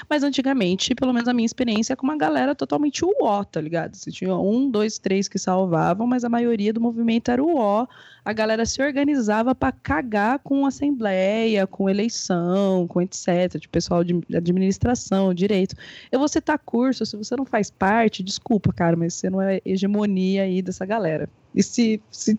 mas 0.09 0.23
antigamente, 0.23 0.95
pelo 0.95 1.13
menos 1.13 1.27
a 1.27 1.33
minha 1.33 1.45
experiência, 1.45 1.93
é 1.93 1.95
com 1.95 2.03
uma 2.05 2.17
galera 2.17 2.55
totalmente 2.55 3.03
uó, 3.03 3.43
tá 3.43 3.59
ligado? 3.59 3.95
Você 3.95 4.11
tinha 4.11 4.35
um, 4.35 4.69
dois, 4.69 4.97
três 4.97 5.27
que 5.27 5.37
salvavam, 5.37 6.07
mas 6.07 6.23
a 6.23 6.29
maioria 6.29 6.71
do 6.71 6.79
movimento 6.79 7.29
era 7.29 7.43
uó, 7.43 7.85
a 8.23 8.33
galera 8.33 8.65
se 8.65 8.81
organizava 8.81 9.55
para 9.55 9.71
cagar 9.71 10.39
com 10.39 10.65
assembleia, 10.65 11.65
com 11.65 11.89
eleição, 11.89 12.87
com 12.87 13.01
etc, 13.01 13.59
de 13.59 13.67
pessoal 13.67 14.03
de 14.03 14.21
administração, 14.35 15.33
direito. 15.33 15.75
Eu 16.11 16.19
vou 16.19 16.27
citar 16.27 16.59
curso, 16.59 17.05
se 17.05 17.17
você 17.17 17.35
não 17.35 17.45
faz 17.45 17.71
parte, 17.71 18.21
desculpa, 18.21 18.71
cara, 18.71 18.95
mas 18.95 19.15
você 19.15 19.29
não 19.29 19.41
é 19.41 19.59
hegemonia 19.65 20.43
aí 20.43 20.61
dessa 20.61 20.85
galera. 20.85 21.27
E 21.53 21.61
se, 21.61 22.01
se 22.09 22.37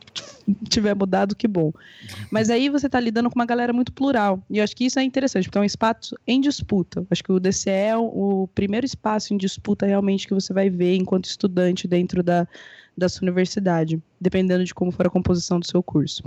tiver 0.68 0.94
mudado, 0.94 1.36
que 1.36 1.46
bom. 1.46 1.72
Mas 2.30 2.48
aí 2.48 2.68
você 2.68 2.86
está 2.86 2.98
lidando 2.98 3.28
com 3.28 3.38
uma 3.38 3.44
galera 3.44 3.72
muito 3.72 3.92
plural. 3.92 4.42
E 4.48 4.58
eu 4.58 4.64
acho 4.64 4.74
que 4.74 4.86
isso 4.86 4.98
é 4.98 5.02
interessante, 5.02 5.44
porque 5.44 5.58
é 5.58 5.60
um 5.60 5.64
espaço 5.64 6.16
em 6.26 6.40
disputa. 6.40 7.04
Acho 7.10 7.22
que 7.22 7.32
o 7.32 7.38
DCE 7.38 7.70
é 7.70 7.96
o 7.96 8.48
primeiro 8.54 8.86
espaço 8.86 9.34
em 9.34 9.36
disputa 9.36 9.84
realmente 9.84 10.26
que 10.26 10.32
você 10.32 10.52
vai 10.52 10.70
ver 10.70 10.96
enquanto 10.96 11.26
estudante 11.26 11.86
dentro 11.86 12.22
da, 12.22 12.48
da 12.96 13.08
sua 13.08 13.24
universidade, 13.24 14.00
dependendo 14.20 14.64
de 14.64 14.74
como 14.74 14.92
for 14.92 15.06
a 15.06 15.10
composição 15.10 15.58
do 15.58 15.66
seu 15.66 15.82
curso. 15.82 16.22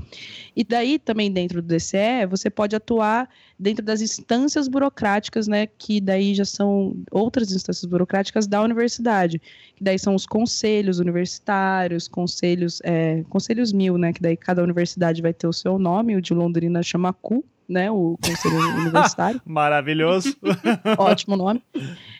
E 0.55 0.63
daí 0.63 0.97
também 0.97 1.31
dentro 1.31 1.61
do 1.61 1.67
DCE, 1.67 2.25
você 2.29 2.49
pode 2.49 2.75
atuar 2.75 3.29
dentro 3.57 3.85
das 3.85 4.01
instâncias 4.01 4.67
burocráticas, 4.67 5.47
né, 5.47 5.67
que 5.67 6.01
daí 6.01 6.33
já 6.33 6.45
são 6.45 6.95
outras 7.11 7.51
instâncias 7.51 7.85
burocráticas 7.85 8.47
da 8.47 8.61
universidade, 8.61 9.39
que 9.75 9.83
daí 9.83 9.99
são 9.99 10.15
os 10.15 10.25
conselhos 10.25 10.99
universitários, 10.99 12.07
conselhos, 12.07 12.81
é, 12.83 13.23
conselhos 13.29 13.71
mil, 13.71 13.97
né, 13.97 14.11
que 14.11 14.21
daí 14.21 14.35
cada 14.35 14.63
universidade 14.63 15.21
vai 15.21 15.33
ter 15.33 15.47
o 15.47 15.53
seu 15.53 15.77
nome, 15.77 16.15
o 16.15 16.21
de 16.21 16.33
Londrina 16.33 16.81
chama 16.81 17.13
CU, 17.13 17.45
né, 17.67 17.89
o 17.91 18.17
conselho 18.23 18.57
universitário. 18.57 19.41
Maravilhoso. 19.45 20.35
Ótimo 20.97 21.35
nome. 21.35 21.61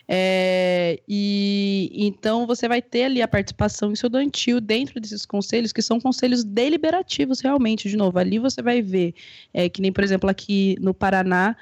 É, 0.08 1.00
e 1.08 1.90
então 1.94 2.46
você 2.46 2.68
vai 2.68 2.80
ter 2.80 3.04
ali 3.04 3.22
a 3.22 3.28
participação 3.28 3.92
estudantil 3.92 4.60
dentro 4.60 5.00
desses 5.00 5.26
conselhos, 5.26 5.72
que 5.72 5.82
são 5.82 6.00
conselhos 6.00 6.44
deliberativos 6.44 7.40
realmente, 7.40 7.88
de 7.88 7.96
novo. 7.96 8.18
Ali 8.18 8.38
você 8.38 8.62
vai 8.62 8.82
ver, 8.82 9.14
é, 9.52 9.68
que 9.68 9.80
nem, 9.80 9.92
por 9.92 10.04
exemplo, 10.04 10.28
aqui 10.30 10.76
no 10.80 10.94
Paraná, 10.94 11.56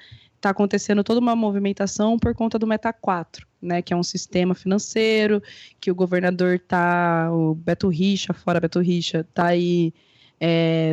está 0.44 0.50
acontecendo 0.50 1.02
toda 1.02 1.20
uma 1.20 1.34
movimentação 1.34 2.18
por 2.18 2.34
conta 2.34 2.58
do 2.58 2.66
Meta 2.66 2.92
4, 2.92 3.46
né, 3.62 3.80
que 3.80 3.94
é 3.94 3.96
um 3.96 4.02
sistema 4.02 4.54
financeiro, 4.54 5.42
que 5.80 5.90
o 5.90 5.94
governador 5.94 6.58
tá, 6.58 7.30
o 7.32 7.54
Beto 7.54 7.88
Richa, 7.88 8.34
fora 8.34 8.60
Beto 8.60 8.78
Richa, 8.80 9.26
tá 9.32 9.46
aí 9.46 9.94
é, 10.38 10.92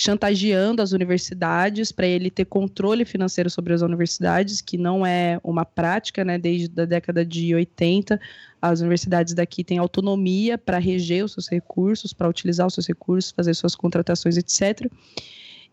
chantageando 0.00 0.80
as 0.80 0.92
universidades 0.92 1.92
para 1.92 2.06
ele 2.06 2.30
ter 2.30 2.46
controle 2.46 3.04
financeiro 3.04 3.50
sobre 3.50 3.74
as 3.74 3.82
universidades, 3.82 4.62
que 4.62 4.78
não 4.78 5.04
é 5.04 5.38
uma 5.44 5.62
prática, 5.62 6.24
né? 6.24 6.38
Desde 6.38 6.80
a 6.80 6.86
década 6.86 7.22
de 7.22 7.54
80, 7.54 8.18
as 8.62 8.80
universidades 8.80 9.34
daqui 9.34 9.62
têm 9.62 9.76
autonomia 9.76 10.56
para 10.56 10.78
reger 10.78 11.22
os 11.22 11.32
seus 11.32 11.50
recursos, 11.50 12.14
para 12.14 12.30
utilizar 12.30 12.66
os 12.66 12.72
seus 12.72 12.86
recursos, 12.86 13.30
fazer 13.30 13.52
suas 13.52 13.74
contratações, 13.74 14.38
etc. 14.38 14.90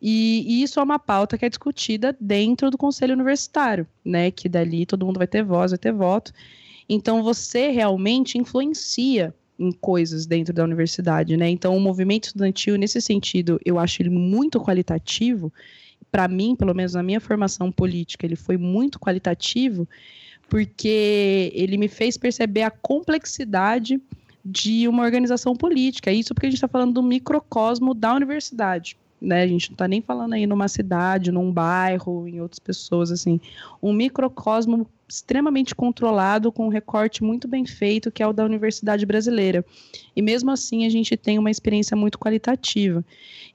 E, 0.01 0.43
e, 0.45 0.61
isso 0.61 0.77
é 0.81 0.83
uma 0.83 0.99
pauta 0.99 1.37
que 1.37 1.45
é 1.45 1.49
discutida 1.49 2.15
dentro 2.19 2.69
do 2.69 2.77
conselho 2.77 3.13
universitário, 3.13 3.87
né? 4.03 4.29
Que 4.29 4.49
dali 4.49 4.85
todo 4.85 5.05
mundo 5.05 5.19
vai 5.19 5.27
ter 5.27 5.41
voz, 5.41 5.71
vai 5.71 5.77
ter 5.77 5.93
voto. 5.93 6.33
Então 6.89 7.23
você 7.23 7.69
realmente 7.69 8.37
influencia 8.37 9.33
em 9.59 9.71
coisas 9.71 10.25
dentro 10.25 10.53
da 10.53 10.63
universidade, 10.63 11.35
né? 11.35 11.49
Então, 11.49 11.75
o 11.75 11.79
movimento 11.79 12.25
estudantil, 12.25 12.75
nesse 12.77 13.01
sentido, 13.01 13.59
eu 13.65 13.79
acho 13.79 14.01
ele 14.01 14.09
muito 14.09 14.59
qualitativo. 14.59 15.51
Para 16.11 16.27
mim, 16.27 16.55
pelo 16.55 16.73
menos 16.73 16.93
na 16.93 17.03
minha 17.03 17.19
formação 17.19 17.71
política, 17.71 18.25
ele 18.25 18.35
foi 18.35 18.57
muito 18.57 18.99
qualitativo, 18.99 19.88
porque 20.47 21.51
ele 21.53 21.77
me 21.77 21.88
fez 21.88 22.17
perceber 22.17 22.63
a 22.63 22.71
complexidade 22.71 23.99
de 24.45 24.88
uma 24.88 25.03
organização 25.03 25.55
política. 25.55 26.11
Isso 26.11 26.34
porque 26.34 26.45
a 26.45 26.49
gente 26.49 26.57
está 26.57 26.67
falando 26.67 26.93
do 26.93 27.03
microcosmo 27.03 27.93
da 27.93 28.13
universidade. 28.13 28.97
Né? 29.19 29.41
A 29.41 29.47
gente 29.47 29.71
não 29.71 29.73
está 29.73 29.88
nem 29.88 30.01
falando 30.01 30.34
aí 30.34 30.45
numa 30.45 30.67
cidade, 30.67 31.31
num 31.31 31.51
bairro, 31.51 32.27
em 32.27 32.39
outras 32.39 32.59
pessoas, 32.59 33.11
assim. 33.11 33.41
Um 33.81 33.91
microcosmo 33.91 34.88
extremamente 35.07 35.73
controlado, 35.73 36.51
com 36.51 36.65
um 36.65 36.69
recorte 36.69 37.23
muito 37.23 37.47
bem 37.47 37.65
feito, 37.65 38.11
que 38.11 38.21
é 38.21 38.27
o 38.27 38.34
da 38.34 38.43
Universidade 38.43 39.05
Brasileira. 39.05 39.63
E 40.15 40.21
mesmo 40.21 40.51
assim, 40.51 40.85
a 40.85 40.89
gente 40.89 41.15
tem 41.15 41.39
uma 41.39 41.49
experiência 41.49 41.95
muito 41.95 42.19
qualitativa. 42.19 43.03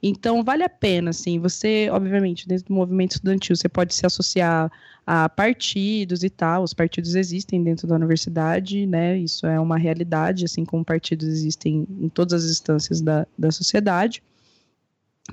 Então, 0.01 0.43
vale 0.43 0.63
a 0.63 0.69
pena, 0.69 1.11
assim, 1.11 1.39
você, 1.39 1.89
obviamente, 1.91 2.47
dentro 2.47 2.65
do 2.65 2.73
movimento 2.73 3.11
estudantil, 3.11 3.55
você 3.55 3.69
pode 3.69 3.93
se 3.93 4.05
associar 4.05 4.71
a 5.05 5.29
partidos 5.29 6.23
e 6.23 6.29
tal, 6.29 6.63
os 6.63 6.73
partidos 6.73 7.13
existem 7.13 7.61
dentro 7.61 7.85
da 7.85 7.95
universidade, 7.95 8.85
né, 8.85 9.17
isso 9.17 9.45
é 9.45 9.59
uma 9.59 9.77
realidade, 9.77 10.45
assim 10.45 10.63
como 10.63 10.83
partidos 10.83 11.27
existem 11.27 11.85
em 11.99 12.07
todas 12.07 12.45
as 12.45 12.49
instâncias 12.49 13.01
da, 13.01 13.27
da 13.37 13.51
sociedade. 13.51 14.23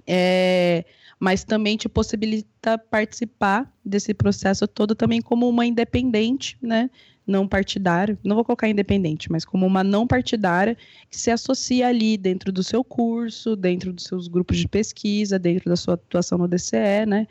É, 0.07 0.85
mas 1.21 1.45
também 1.45 1.77
te 1.77 1.87
possibilita 1.87 2.79
participar 2.79 3.71
desse 3.85 4.15
processo 4.15 4.67
todo 4.67 4.95
também 4.95 5.21
como 5.21 5.47
uma 5.47 5.67
independente, 5.67 6.57
né? 6.63 6.89
Não 7.27 7.47
partidária, 7.47 8.19
não 8.25 8.35
vou 8.35 8.45
colocar 8.45 8.69
independente, 8.69 9.31
mas 9.31 9.45
como 9.45 9.67
uma 9.67 9.85
não 9.85 10.07
partidária 10.07 10.77
que 11.11 11.17
se 11.17 11.31
associa 11.31 11.87
ali 11.89 12.17
dentro 12.17 12.51
do 12.51 12.63
seu 12.65 12.83
curso, 12.83 13.55
dentro 13.55 13.93
dos 13.93 14.05
seus 14.05 14.27
grupos 14.27 14.57
de 14.57 14.67
pesquisa, 14.67 15.39
dentro 15.39 15.69
da 15.69 15.77
sua 15.77 15.95
atuação 15.95 16.39
no 16.39 16.49
DCE, 16.49 17.05
né? 17.07 17.27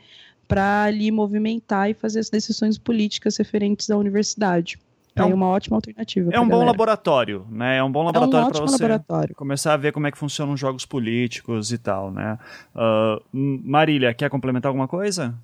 Para 0.46 0.84
ali 0.84 1.10
movimentar 1.10 1.90
e 1.90 1.94
fazer 1.94 2.20
as 2.20 2.30
decisões 2.30 2.78
políticas 2.78 3.36
referentes 3.36 3.90
à 3.90 3.96
universidade. 3.96 4.78
É 5.22 5.24
um, 5.24 5.34
uma 5.34 5.48
ótima 5.48 5.76
alternativa. 5.76 6.30
É 6.32 6.40
um 6.40 6.48
bom 6.48 6.64
laboratório, 6.64 7.46
né? 7.50 7.78
É 7.78 7.82
um 7.82 7.90
bom 7.90 8.02
laboratório 8.02 8.44
é 8.44 8.48
um 8.48 8.50
para 8.50 8.60
você 8.60 8.82
laboratório. 8.82 9.34
começar 9.34 9.74
a 9.74 9.76
ver 9.76 9.92
como 9.92 10.06
é 10.06 10.10
que 10.10 10.18
funcionam 10.18 10.54
os 10.54 10.60
jogos 10.60 10.84
políticos 10.84 11.72
e 11.72 11.78
tal, 11.78 12.10
né? 12.10 12.38
Uh, 12.74 13.22
Marília, 13.32 14.12
quer 14.14 14.30
complementar 14.30 14.68
alguma 14.68 14.88
coisa? 14.88 15.34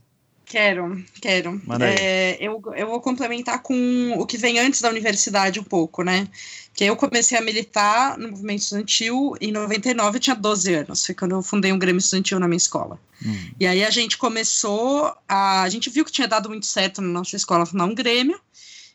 Quero, 0.46 1.04
quero. 1.20 1.60
É, 1.80 2.36
eu, 2.40 2.62
eu 2.76 2.86
vou 2.86 3.00
complementar 3.00 3.60
com 3.62 4.14
o 4.16 4.24
que 4.24 4.38
vem 4.38 4.60
antes 4.60 4.80
da 4.80 4.88
universidade 4.88 5.58
um 5.58 5.64
pouco, 5.64 6.04
né? 6.04 6.28
Que 6.72 6.84
eu 6.84 6.96
comecei 6.96 7.36
a 7.36 7.40
militar 7.40 8.16
no 8.16 8.30
movimento 8.30 8.60
estudantil 8.60 9.34
em 9.40 9.50
99, 9.50 10.16
eu 10.16 10.20
tinha 10.20 10.36
12 10.36 10.72
anos, 10.72 11.04
foi 11.04 11.16
quando 11.16 11.32
eu 11.32 11.42
fundei 11.42 11.72
um 11.72 11.78
Grêmio 11.78 11.98
Estudantil 11.98 12.38
na 12.38 12.46
minha 12.46 12.56
escola. 12.58 12.96
Hum. 13.24 13.50
E 13.58 13.66
aí 13.66 13.84
a 13.84 13.90
gente 13.90 14.16
começou, 14.16 15.12
a, 15.28 15.62
a 15.62 15.68
gente 15.68 15.90
viu 15.90 16.04
que 16.04 16.12
tinha 16.12 16.28
dado 16.28 16.48
muito 16.48 16.66
certo 16.66 17.02
na 17.02 17.08
nossa 17.08 17.34
escola 17.34 17.66
fundar 17.66 17.86
um 17.86 17.94
Grêmio, 17.94 18.38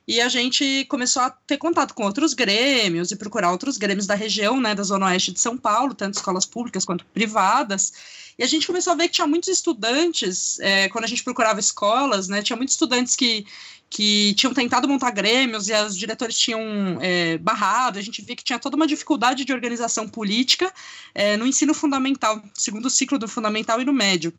e 0.07 0.19
a 0.19 0.27
gente 0.27 0.85
começou 0.85 1.21
a 1.21 1.29
ter 1.29 1.57
contato 1.57 1.93
com 1.93 2.03
outros 2.03 2.33
grêmios 2.33 3.11
e 3.11 3.15
procurar 3.15 3.51
outros 3.51 3.77
grêmios 3.77 4.07
da 4.07 4.15
região, 4.15 4.59
né, 4.59 4.73
da 4.73 4.83
Zona 4.83 5.07
Oeste 5.07 5.31
de 5.31 5.39
São 5.39 5.55
Paulo, 5.55 5.93
tanto 5.93 6.15
escolas 6.15 6.45
públicas 6.45 6.83
quanto 6.83 7.05
privadas. 7.05 7.93
E 8.37 8.43
a 8.43 8.47
gente 8.47 8.65
começou 8.65 8.93
a 8.93 8.95
ver 8.95 9.07
que 9.07 9.13
tinha 9.13 9.27
muitos 9.27 9.49
estudantes, 9.49 10.59
é, 10.59 10.89
quando 10.89 11.05
a 11.05 11.07
gente 11.07 11.23
procurava 11.23 11.59
escolas, 11.59 12.27
né, 12.27 12.41
tinha 12.41 12.57
muitos 12.57 12.73
estudantes 12.73 13.15
que, 13.15 13.45
que 13.89 14.33
tinham 14.33 14.53
tentado 14.53 14.87
montar 14.87 15.11
grêmios 15.11 15.69
e 15.69 15.73
os 15.73 15.95
diretores 15.95 16.37
tinham 16.37 16.61
é, 16.99 17.37
barrado. 17.37 17.99
A 17.99 18.01
gente 18.01 18.21
via 18.23 18.35
que 18.35 18.43
tinha 18.43 18.57
toda 18.57 18.75
uma 18.75 18.87
dificuldade 18.87 19.45
de 19.45 19.53
organização 19.53 20.07
política 20.07 20.73
é, 21.13 21.37
no 21.37 21.45
ensino 21.45 21.73
fundamental, 21.73 22.41
segundo 22.55 22.89
ciclo 22.89 23.19
do 23.19 23.27
fundamental 23.27 23.79
e 23.79 23.85
no 23.85 23.93
médio. 23.93 24.33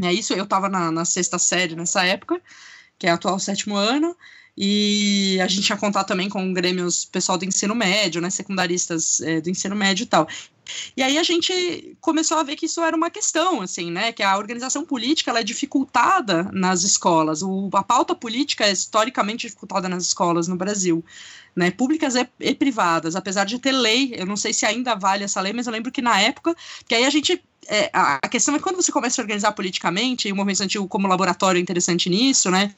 É 0.00 0.12
isso, 0.12 0.34
eu 0.34 0.44
estava 0.44 0.68
na, 0.68 0.90
na 0.90 1.04
sexta 1.04 1.38
série 1.38 1.74
nessa 1.74 2.04
época, 2.04 2.40
que 2.98 3.06
é 3.06 3.10
atual 3.10 3.38
sétimo 3.38 3.76
ano. 3.76 4.16
E 4.56 5.38
a 5.40 5.46
gente 5.46 5.66
tinha 5.66 5.76
contato 5.76 6.08
também 6.08 6.28
com 6.28 6.52
grêmios 6.52 7.04
pessoal 7.04 7.36
do 7.36 7.44
ensino 7.44 7.74
médio, 7.74 8.22
né, 8.22 8.30
secundaristas 8.30 9.20
é, 9.20 9.40
do 9.40 9.50
ensino 9.50 9.76
médio 9.76 10.04
e 10.04 10.06
tal. 10.06 10.26
E 10.96 11.02
aí 11.02 11.18
a 11.18 11.22
gente 11.22 11.96
começou 12.00 12.38
a 12.38 12.42
ver 12.42 12.56
que 12.56 12.66
isso 12.66 12.82
era 12.82 12.96
uma 12.96 13.10
questão, 13.10 13.60
assim, 13.60 13.90
né, 13.90 14.12
que 14.12 14.22
a 14.22 14.36
organização 14.36 14.84
política 14.84 15.30
ela 15.30 15.40
é 15.40 15.44
dificultada 15.44 16.44
nas 16.52 16.82
escolas. 16.82 17.42
O, 17.42 17.68
a 17.74 17.82
pauta 17.82 18.14
política 18.14 18.64
é 18.64 18.72
historicamente 18.72 19.46
dificultada 19.46 19.88
nas 19.88 20.04
escolas 20.04 20.48
no 20.48 20.56
Brasil, 20.56 21.04
né, 21.54 21.70
públicas 21.70 22.14
e, 22.16 22.26
e 22.40 22.54
privadas, 22.54 23.14
apesar 23.14 23.44
de 23.44 23.58
ter 23.58 23.72
lei. 23.72 24.14
Eu 24.16 24.26
não 24.26 24.36
sei 24.36 24.52
se 24.54 24.64
ainda 24.64 24.94
vale 24.94 25.24
essa 25.24 25.40
lei, 25.40 25.52
mas 25.52 25.66
eu 25.66 25.72
lembro 25.72 25.92
que 25.92 26.02
na 26.02 26.18
época, 26.20 26.56
que 26.88 26.94
aí 26.94 27.04
a 27.04 27.10
gente 27.10 27.42
é, 27.68 27.90
a 27.92 28.28
questão 28.28 28.54
é 28.54 28.58
que 28.58 28.64
quando 28.64 28.76
você 28.76 28.92
começa 28.92 29.20
a 29.20 29.24
organizar 29.24 29.52
politicamente, 29.52 30.28
e 30.28 30.32
o 30.32 30.36
movimento 30.36 30.62
antigo 30.62 30.86
como 30.86 31.08
laboratório 31.08 31.58
é 31.58 31.62
interessante 31.62 32.08
nisso, 32.08 32.50
né? 32.50 32.74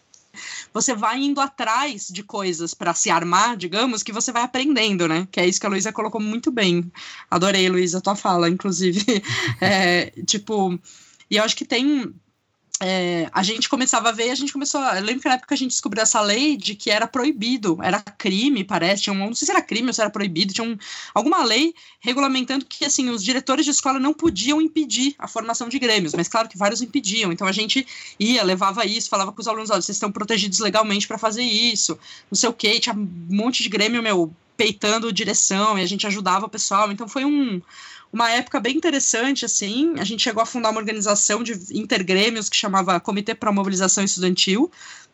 Você 0.72 0.94
vai 0.94 1.18
indo 1.18 1.40
atrás 1.40 2.08
de 2.08 2.22
coisas 2.22 2.74
para 2.74 2.94
se 2.94 3.10
armar, 3.10 3.56
digamos, 3.56 4.02
que 4.02 4.12
você 4.12 4.32
vai 4.32 4.42
aprendendo, 4.42 5.08
né? 5.08 5.26
Que 5.30 5.40
é 5.40 5.46
isso 5.46 5.60
que 5.60 5.66
a 5.66 5.70
Luísa 5.70 5.92
colocou 5.92 6.20
muito 6.20 6.50
bem. 6.50 6.90
Adorei, 7.30 7.68
Luísa, 7.68 8.00
tua 8.00 8.16
fala, 8.16 8.48
inclusive. 8.48 9.04
é, 9.60 10.10
tipo, 10.26 10.78
e 11.30 11.36
eu 11.36 11.44
acho 11.44 11.56
que 11.56 11.64
tem 11.64 12.14
é, 12.80 13.28
a 13.32 13.42
gente 13.42 13.68
começava 13.68 14.10
a 14.10 14.12
ver, 14.12 14.30
a 14.30 14.34
gente 14.34 14.52
começou. 14.52 14.80
Eu 14.80 15.02
lembro 15.02 15.20
que 15.20 15.28
na 15.28 15.34
época 15.34 15.54
a 15.54 15.58
gente 15.58 15.70
descobriu 15.70 16.02
essa 16.02 16.20
lei 16.20 16.56
de 16.56 16.76
que 16.76 16.90
era 16.90 17.08
proibido, 17.08 17.78
era 17.82 18.00
crime, 18.00 18.62
parece. 18.62 19.02
Tinha 19.02 19.14
um, 19.14 19.26
não 19.26 19.34
sei 19.34 19.46
se 19.46 19.52
era 19.52 19.60
crime 19.60 19.88
ou 19.88 19.92
se 19.92 20.00
era 20.00 20.10
proibido, 20.10 20.52
tinha 20.52 20.66
um, 20.66 20.78
alguma 21.12 21.42
lei 21.42 21.74
regulamentando 21.98 22.64
que 22.64 22.84
assim 22.84 23.08
os 23.10 23.22
diretores 23.22 23.64
de 23.64 23.72
escola 23.72 23.98
não 23.98 24.14
podiam 24.14 24.60
impedir 24.60 25.14
a 25.18 25.26
formação 25.26 25.68
de 25.68 25.78
grêmios, 25.78 26.14
mas 26.14 26.28
claro 26.28 26.48
que 26.48 26.56
vários 26.56 26.80
impediam. 26.80 27.32
Então 27.32 27.46
a 27.48 27.52
gente 27.52 27.84
ia, 28.18 28.44
levava 28.44 28.86
isso, 28.86 29.08
falava 29.08 29.32
com 29.32 29.40
os 29.40 29.48
alunos: 29.48 29.70
olha, 29.70 29.82
vocês 29.82 29.96
estão 29.96 30.12
protegidos 30.12 30.60
legalmente 30.60 31.08
para 31.08 31.18
fazer 31.18 31.42
isso, 31.42 31.98
não 32.30 32.36
sei 32.36 32.48
o 32.48 32.52
quê. 32.52 32.78
Tinha 32.78 32.94
um 32.94 33.08
monte 33.28 33.62
de 33.62 33.68
grêmio, 33.68 34.02
meu, 34.02 34.32
peitando 34.56 35.12
direção, 35.12 35.78
e 35.78 35.82
a 35.82 35.86
gente 35.86 36.06
ajudava 36.06 36.46
o 36.46 36.48
pessoal. 36.48 36.92
Então 36.92 37.08
foi 37.08 37.24
um 37.24 37.60
uma 38.12 38.30
época 38.30 38.58
bem 38.60 38.76
interessante, 38.76 39.44
assim. 39.44 39.94
A 39.98 40.04
gente 40.04 40.22
chegou 40.22 40.42
a 40.42 40.46
fundar 40.46 40.70
uma 40.70 40.80
organização 40.80 41.42
de 41.42 41.52
intergrêmios 41.72 42.48
que 42.48 42.56
chamava 42.56 42.98
Comitê 43.00 43.34
para 43.34 43.50
a 43.50 43.52
Mobilização 43.52 44.04
Estudantil, 44.04 44.70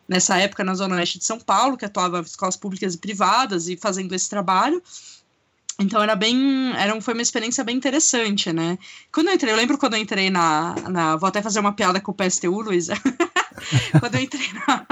nessa 0.07 0.37
época 0.37 0.63
na 0.63 0.73
Zona 0.73 0.95
Oeste 0.95 1.17
de 1.17 1.25
São 1.25 1.39
Paulo, 1.39 1.77
que 1.77 1.85
atuava 1.85 2.19
em 2.19 2.23
escolas 2.23 2.55
públicas 2.55 2.93
e 2.93 2.97
privadas 2.97 3.67
e 3.67 3.75
fazendo 3.75 4.13
esse 4.13 4.29
trabalho. 4.29 4.81
Então 5.77 6.01
era 6.01 6.15
bem, 6.15 6.71
era, 6.77 6.99
foi 7.01 7.13
uma 7.13 7.21
experiência 7.21 7.63
bem 7.63 7.75
interessante, 7.75 8.53
né? 8.53 8.77
Quando 9.11 9.27
eu 9.27 9.33
entrei, 9.33 9.51
eu 9.51 9.57
lembro 9.57 9.77
quando 9.77 9.95
eu 9.95 9.99
entrei 9.99 10.29
na, 10.29 10.73
na 10.89 11.15
vou 11.17 11.27
até 11.27 11.41
fazer 11.41 11.59
uma 11.59 11.73
piada 11.73 11.99
com 11.99 12.11
o 12.11 12.15
PSTU, 12.15 12.61
Luísa. 12.61 12.93
quando 13.99 14.15
eu 14.15 14.21
entrei 14.21 14.47
na, 14.53 14.85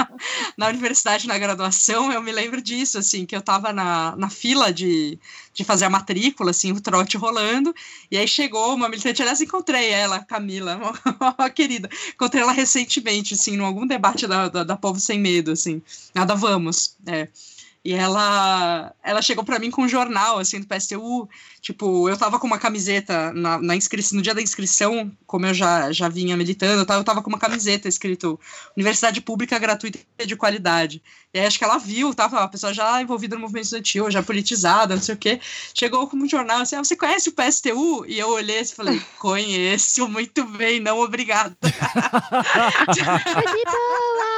na 0.57 0.67
universidade, 0.67 1.27
na 1.27 1.37
graduação, 1.37 2.11
eu 2.11 2.21
me 2.21 2.31
lembro 2.31 2.61
disso, 2.61 2.97
assim, 2.97 3.25
que 3.25 3.35
eu 3.35 3.41
tava 3.41 3.71
na, 3.71 4.15
na 4.17 4.29
fila 4.29 4.73
de, 4.73 5.17
de 5.53 5.63
fazer 5.63 5.85
a 5.85 5.89
matrícula, 5.89 6.51
assim, 6.51 6.71
o 6.71 6.81
trote 6.81 7.17
rolando, 7.17 7.73
e 8.11 8.17
aí 8.17 8.27
chegou 8.27 8.73
uma 8.73 8.89
militante, 8.89 9.21
aliás, 9.21 9.41
encontrei 9.41 9.89
ela, 9.89 10.19
Camila, 10.23 10.79
uma, 11.37 11.49
querida, 11.49 11.89
encontrei 12.13 12.41
ela 12.41 12.51
recentemente, 12.51 13.33
assim, 13.33 13.55
em 13.55 13.61
algum 13.61 13.85
debate 13.85 14.27
da, 14.27 14.49
da, 14.49 14.63
da 14.63 14.77
Povo 14.77 14.99
Sem 14.99 15.19
Medo, 15.19 15.51
assim, 15.51 15.81
nada 16.13 16.35
vamos, 16.35 16.95
é. 17.05 17.27
E 17.85 17.93
ela, 17.93 18.95
ela 19.03 19.21
chegou 19.21 19.43
para 19.43 19.59
mim 19.59 19.69
com 19.69 19.81
um 19.81 19.89
jornal, 19.89 20.39
assim, 20.39 20.61
do 20.61 20.67
PSTU. 20.67 21.27
Tipo, 21.59 22.07
eu 22.07 22.17
tava 22.17 22.39
com 22.39 22.47
uma 22.47 22.57
camiseta 22.57 23.33
na, 23.33 23.59
na 23.59 23.75
inscrição, 23.75 24.15
no 24.15 24.21
dia 24.21 24.33
da 24.33 24.41
inscrição, 24.41 25.11
como 25.27 25.45
eu 25.45 25.53
já, 25.53 25.91
já 25.91 26.07
vinha 26.07 26.37
militando, 26.37 26.81
eu 26.81 26.85
tava, 26.85 27.01
eu 27.01 27.03
tava 27.03 27.21
com 27.21 27.29
uma 27.29 27.37
camiseta 27.37 27.89
escrito 27.89 28.39
Universidade 28.77 29.19
Pública 29.19 29.59
Gratuita 29.59 29.99
e 30.17 30.25
de 30.25 30.35
Qualidade. 30.35 31.03
E 31.33 31.39
aí 31.39 31.45
acho 31.45 31.57
que 31.57 31.65
ela 31.65 31.77
viu, 31.77 32.13
tava 32.13 32.39
a 32.39 32.47
pessoa 32.47 32.73
já 32.73 33.01
envolvida 33.01 33.35
no 33.35 33.41
movimento 33.41 33.65
estudantil, 33.65 34.09
já 34.09 34.23
politizada, 34.23 34.95
não 34.95 35.01
sei 35.01 35.15
o 35.15 35.17
quê. 35.17 35.41
Chegou 35.73 36.07
com 36.07 36.15
um 36.15 36.29
jornal 36.29 36.61
assim, 36.61 36.77
ah, 36.77 36.83
você 36.83 36.95
conhece 36.95 37.29
o 37.29 37.33
PSTU? 37.33 38.05
E 38.07 38.17
eu 38.17 38.29
olhei 38.29 38.61
e 38.61 38.65
falei, 38.65 39.01
conheço, 39.19 40.07
muito 40.07 40.45
bem, 40.45 40.79
não 40.79 40.99
obrigada. 40.99 41.57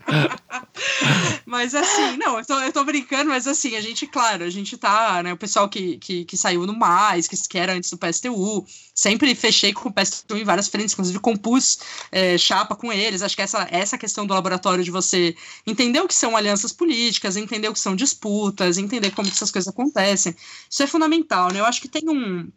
mas 1.46 1.74
assim, 1.74 2.16
não, 2.16 2.38
eu 2.38 2.44
tô, 2.44 2.60
eu 2.60 2.72
tô 2.72 2.84
brincando, 2.84 3.30
mas 3.30 3.46
assim, 3.46 3.76
a 3.76 3.80
gente, 3.80 4.06
claro, 4.06 4.44
a 4.44 4.50
gente 4.50 4.76
tá, 4.76 5.22
né, 5.22 5.32
o 5.32 5.36
pessoal 5.36 5.68
que, 5.68 5.98
que, 5.98 6.24
que 6.24 6.36
saiu 6.36 6.66
no 6.66 6.76
Mais, 6.76 7.28
que, 7.28 7.36
que 7.48 7.58
era 7.58 7.74
antes 7.74 7.90
do 7.90 7.98
PSTU, 7.98 8.64
sempre 8.94 9.34
fechei 9.34 9.72
com 9.72 9.88
o 9.88 9.92
PSTU 9.92 10.36
em 10.36 10.44
várias 10.44 10.68
frentes, 10.68 10.92
inclusive 10.92 11.18
compus 11.18 11.78
é, 12.10 12.36
chapa 12.38 12.74
com 12.74 12.92
eles, 12.92 13.22
acho 13.22 13.36
que 13.36 13.42
essa, 13.42 13.66
essa 13.70 13.98
questão 13.98 14.26
do 14.26 14.34
laboratório 14.34 14.84
de 14.84 14.90
você 14.90 15.34
entender 15.66 16.00
o 16.00 16.08
que 16.08 16.14
são 16.14 16.36
alianças 16.36 16.72
políticas, 16.72 17.36
entender 17.36 17.68
o 17.68 17.72
que 17.72 17.80
são 17.80 17.96
disputas, 17.96 18.78
entender 18.78 19.10
como 19.10 19.28
que 19.28 19.34
essas 19.34 19.50
coisas 19.50 19.68
acontecem, 19.68 20.34
isso 20.68 20.82
é 20.82 20.86
fundamental, 20.86 21.52
né, 21.52 21.60
eu 21.60 21.66
acho 21.66 21.80
que 21.80 21.88
tem 21.88 22.08
um 22.08 22.50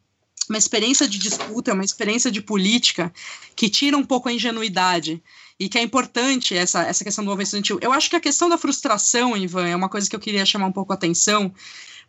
uma 0.49 0.57
experiência 0.57 1.07
de 1.07 1.17
disputa, 1.17 1.73
uma 1.73 1.83
experiência 1.83 2.29
de 2.29 2.39
política 2.39 3.11
que 3.55 3.69
tira 3.69 3.97
um 3.97 4.03
pouco 4.03 4.29
a 4.29 4.33
ingenuidade 4.33 5.21
e 5.59 5.69
que 5.69 5.77
é 5.77 5.81
importante 5.81 6.55
essa, 6.55 6.83
essa 6.83 7.03
questão 7.03 7.23
do 7.23 7.27
movimento 7.27 7.47
estudantil. 7.47 7.79
Eu 7.81 7.93
acho 7.93 8.09
que 8.09 8.15
a 8.15 8.21
questão 8.21 8.49
da 8.49 8.57
frustração, 8.57 9.35
Ivan, 9.37 9.67
é 9.67 9.75
uma 9.75 9.89
coisa 9.89 10.09
que 10.09 10.15
eu 10.15 10.19
queria 10.19 10.45
chamar 10.45 10.67
um 10.67 10.71
pouco 10.71 10.91
a 10.91 10.95
atenção, 10.95 11.53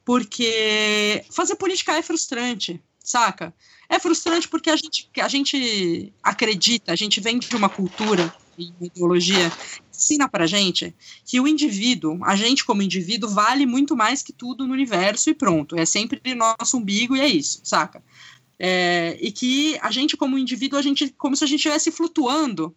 porque 0.05 1.25
fazer 1.31 1.57
política 1.57 1.93
é 1.93 2.03
frustrante, 2.03 2.81
saca? 2.99 3.55
É 3.89 3.99
frustrante 3.99 4.49
porque 4.49 4.71
a 4.71 4.77
gente, 4.77 5.09
a 5.21 5.29
gente 5.29 6.13
acredita, 6.23 6.93
a 6.93 6.97
gente 6.97 7.21
vem 7.21 7.39
de 7.39 7.55
uma 7.55 7.69
cultura 7.69 8.35
e 8.59 8.73
ideologia 8.81 9.53
ensina 9.97 10.29
pra 10.29 10.47
gente 10.47 10.95
que 11.25 11.41
o 11.41 11.47
indivíduo, 11.47 12.19
a 12.25 12.37
gente 12.37 12.65
como 12.65 12.83
indivíduo, 12.83 13.31
vale 13.31 13.65
muito 13.65 13.97
mais 13.97 14.23
que 14.23 14.33
tudo 14.33 14.67
no 14.67 14.73
universo 14.73 15.31
e 15.31 15.35
pronto. 15.35 15.77
É 15.77 15.87
sempre 15.87 16.21
nosso 16.35 16.77
umbigo 16.77 17.17
e 17.17 17.21
é 17.21 17.29
isso, 17.29 17.61
saca? 17.65 18.03
É, 18.59 19.19
e 19.21 19.31
que 19.31 19.79
a 19.83 19.91
gente 19.91 20.17
como 20.17 20.39
indivíduo, 20.39 20.79
a 20.79 20.83
gente 20.83 21.11
como 21.17 21.37
se 21.37 21.45
a 21.45 21.47
gente 21.47 21.59
estivesse 21.59 21.91
flutuando 21.91 22.75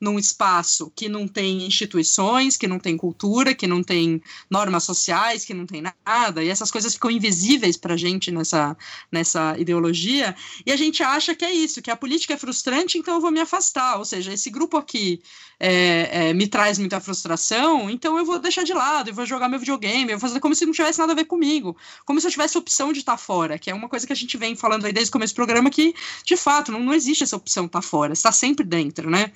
num 0.00 0.18
espaço 0.18 0.92
que 0.94 1.08
não 1.08 1.26
tem 1.26 1.66
instituições, 1.66 2.56
que 2.56 2.68
não 2.68 2.78
tem 2.78 2.96
cultura, 2.96 3.54
que 3.54 3.66
não 3.66 3.82
tem 3.82 4.22
normas 4.48 4.84
sociais, 4.84 5.44
que 5.44 5.52
não 5.52 5.66
tem 5.66 5.82
nada, 5.82 6.42
e 6.42 6.48
essas 6.48 6.70
coisas 6.70 6.94
ficam 6.94 7.10
invisíveis 7.10 7.76
para 7.76 7.94
a 7.94 7.96
gente 7.96 8.30
nessa, 8.30 8.76
nessa 9.10 9.56
ideologia, 9.58 10.36
e 10.64 10.70
a 10.70 10.76
gente 10.76 11.02
acha 11.02 11.34
que 11.34 11.44
é 11.44 11.52
isso, 11.52 11.82
que 11.82 11.90
a 11.90 11.96
política 11.96 12.34
é 12.34 12.36
frustrante, 12.36 12.96
então 12.96 13.14
eu 13.14 13.20
vou 13.20 13.30
me 13.30 13.40
afastar, 13.40 13.98
ou 13.98 14.04
seja, 14.04 14.32
esse 14.32 14.50
grupo 14.50 14.76
aqui 14.76 15.20
é, 15.58 16.28
é, 16.28 16.32
me 16.32 16.46
traz 16.46 16.78
muita 16.78 17.00
frustração, 17.00 17.90
então 17.90 18.16
eu 18.16 18.24
vou 18.24 18.38
deixar 18.38 18.62
de 18.62 18.72
lado, 18.72 19.10
eu 19.10 19.14
vou 19.14 19.26
jogar 19.26 19.48
meu 19.48 19.58
videogame, 19.58 20.12
eu 20.12 20.18
vou 20.18 20.28
fazer 20.28 20.40
como 20.40 20.54
se 20.54 20.64
não 20.64 20.72
tivesse 20.72 21.00
nada 21.00 21.12
a 21.12 21.16
ver 21.16 21.24
comigo, 21.24 21.76
como 22.04 22.20
se 22.20 22.26
eu 22.26 22.30
tivesse 22.30 22.56
opção 22.56 22.92
de 22.92 23.00
estar 23.00 23.12
tá 23.12 23.18
fora, 23.18 23.58
que 23.58 23.70
é 23.70 23.74
uma 23.74 23.88
coisa 23.88 24.06
que 24.06 24.12
a 24.12 24.16
gente 24.16 24.36
vem 24.36 24.54
falando 24.54 24.86
aí 24.86 24.92
desde 24.92 25.10
o 25.10 25.12
começo 25.12 25.34
do 25.34 25.36
programa, 25.36 25.70
que, 25.70 25.94
de 26.24 26.36
fato, 26.36 26.70
não, 26.70 26.80
não 26.80 26.94
existe 26.94 27.24
essa 27.24 27.36
opção 27.36 27.64
de 27.64 27.70
estar 27.70 27.80
tá 27.80 27.86
fora, 27.86 28.12
está 28.12 28.30
sempre 28.30 28.64
dentro, 28.64 29.10
né? 29.10 29.32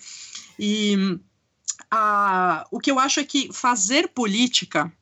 E 0.65 1.19
a, 1.91 2.65
o 2.71 2.79
que 2.79 2.89
eu 2.89 3.01
acho 3.01 3.19
é 3.19 3.25
que 3.25 3.53
fazer 3.53 4.07
política, 4.07 4.93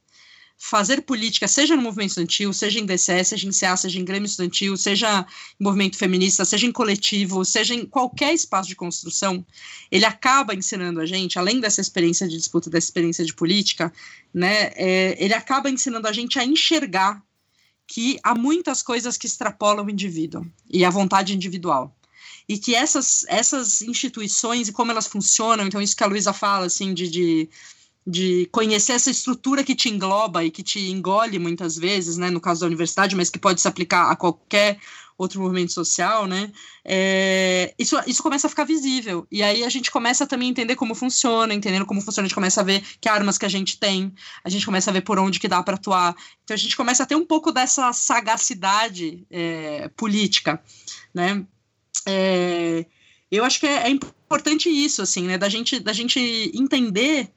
fazer 0.56 1.02
política, 1.02 1.46
seja 1.46 1.76
no 1.76 1.82
movimento 1.82 2.08
estudantil, 2.08 2.50
seja 2.54 2.80
em 2.80 2.86
DCE, 2.86 3.22
seja 3.22 3.46
em 3.46 3.52
CA, 3.52 3.76
seja 3.76 4.00
em 4.00 4.04
Grêmio 4.04 4.24
Estudantil, 4.24 4.74
seja 4.78 5.26
em 5.60 5.62
movimento 5.62 5.98
feminista, 5.98 6.46
seja 6.46 6.66
em 6.66 6.72
coletivo, 6.72 7.44
seja 7.44 7.74
em 7.74 7.84
qualquer 7.84 8.32
espaço 8.32 8.70
de 8.70 8.74
construção, 8.74 9.44
ele 9.90 10.06
acaba 10.06 10.54
ensinando 10.54 10.98
a 10.98 11.04
gente, 11.04 11.38
além 11.38 11.60
dessa 11.60 11.82
experiência 11.82 12.26
de 12.26 12.38
disputa, 12.38 12.70
dessa 12.70 12.86
experiência 12.86 13.22
de 13.22 13.34
política, 13.34 13.92
né, 14.32 14.72
é, 14.76 15.14
ele 15.22 15.34
acaba 15.34 15.68
ensinando 15.68 16.08
a 16.08 16.12
gente 16.12 16.38
a 16.38 16.44
enxergar 16.44 17.22
que 17.86 18.18
há 18.22 18.34
muitas 18.34 18.82
coisas 18.82 19.18
que 19.18 19.26
extrapolam 19.26 19.84
o 19.84 19.90
indivíduo 19.90 20.46
e 20.70 20.86
a 20.86 20.90
vontade 20.90 21.34
individual 21.34 21.94
e 22.50 22.58
que 22.58 22.74
essas, 22.74 23.24
essas 23.28 23.80
instituições 23.80 24.66
e 24.66 24.72
como 24.72 24.90
elas 24.90 25.06
funcionam, 25.06 25.64
então 25.68 25.80
isso 25.80 25.96
que 25.96 26.02
a 26.02 26.06
Luísa 26.08 26.32
fala, 26.32 26.66
assim, 26.66 26.92
de, 26.92 27.08
de, 27.08 27.48
de, 28.04 28.48
conhecer 28.50 28.94
essa 28.94 29.08
estrutura 29.08 29.62
que 29.62 29.72
te 29.72 29.88
engloba 29.88 30.42
e 30.42 30.50
que 30.50 30.60
te 30.60 30.90
engole 30.90 31.38
muitas 31.38 31.78
vezes, 31.78 32.16
né, 32.16 32.28
no 32.28 32.40
caso 32.40 32.62
da 32.62 32.66
universidade, 32.66 33.14
mas 33.14 33.30
que 33.30 33.38
pode 33.38 33.60
se 33.60 33.68
aplicar 33.68 34.10
a 34.10 34.16
qualquer 34.16 34.80
outro 35.16 35.40
movimento 35.40 35.72
social, 35.72 36.26
né, 36.26 36.50
é, 36.84 37.72
isso, 37.78 37.96
isso 38.04 38.20
começa 38.20 38.48
a 38.48 38.50
ficar 38.50 38.64
visível, 38.64 39.24
e 39.30 39.44
aí 39.44 39.62
a 39.62 39.68
gente 39.68 39.88
começa 39.88 40.26
também 40.26 40.48
a 40.48 40.50
entender 40.50 40.74
como 40.74 40.92
funciona, 40.92 41.54
entendendo 41.54 41.86
como 41.86 42.00
funciona, 42.00 42.26
a 42.26 42.28
gente 42.28 42.34
começa 42.34 42.62
a 42.62 42.64
ver 42.64 42.82
que 43.00 43.08
armas 43.08 43.38
que 43.38 43.46
a 43.46 43.50
gente 43.50 43.78
tem, 43.78 44.12
a 44.42 44.50
gente 44.50 44.66
começa 44.66 44.90
a 44.90 44.92
ver 44.92 45.02
por 45.02 45.20
onde 45.20 45.38
que 45.38 45.46
dá 45.46 45.62
para 45.62 45.76
atuar, 45.76 46.16
então 46.42 46.52
a 46.52 46.58
gente 46.58 46.76
começa 46.76 47.04
a 47.04 47.06
ter 47.06 47.14
um 47.14 47.24
pouco 47.24 47.52
dessa 47.52 47.92
sagacidade 47.92 49.24
é, 49.30 49.88
política, 49.94 50.60
né, 51.14 51.46
é, 52.06 52.84
eu 53.30 53.44
acho 53.44 53.60
que 53.60 53.66
é, 53.66 53.86
é, 53.86 53.90
importante 53.90 54.68
isso, 54.68 55.02
assim, 55.02 55.26
né, 55.26 55.38
da 55.38 55.48
gente, 55.48 55.78
da 55.78 55.92
gente 55.92 56.18
entender 56.54 57.30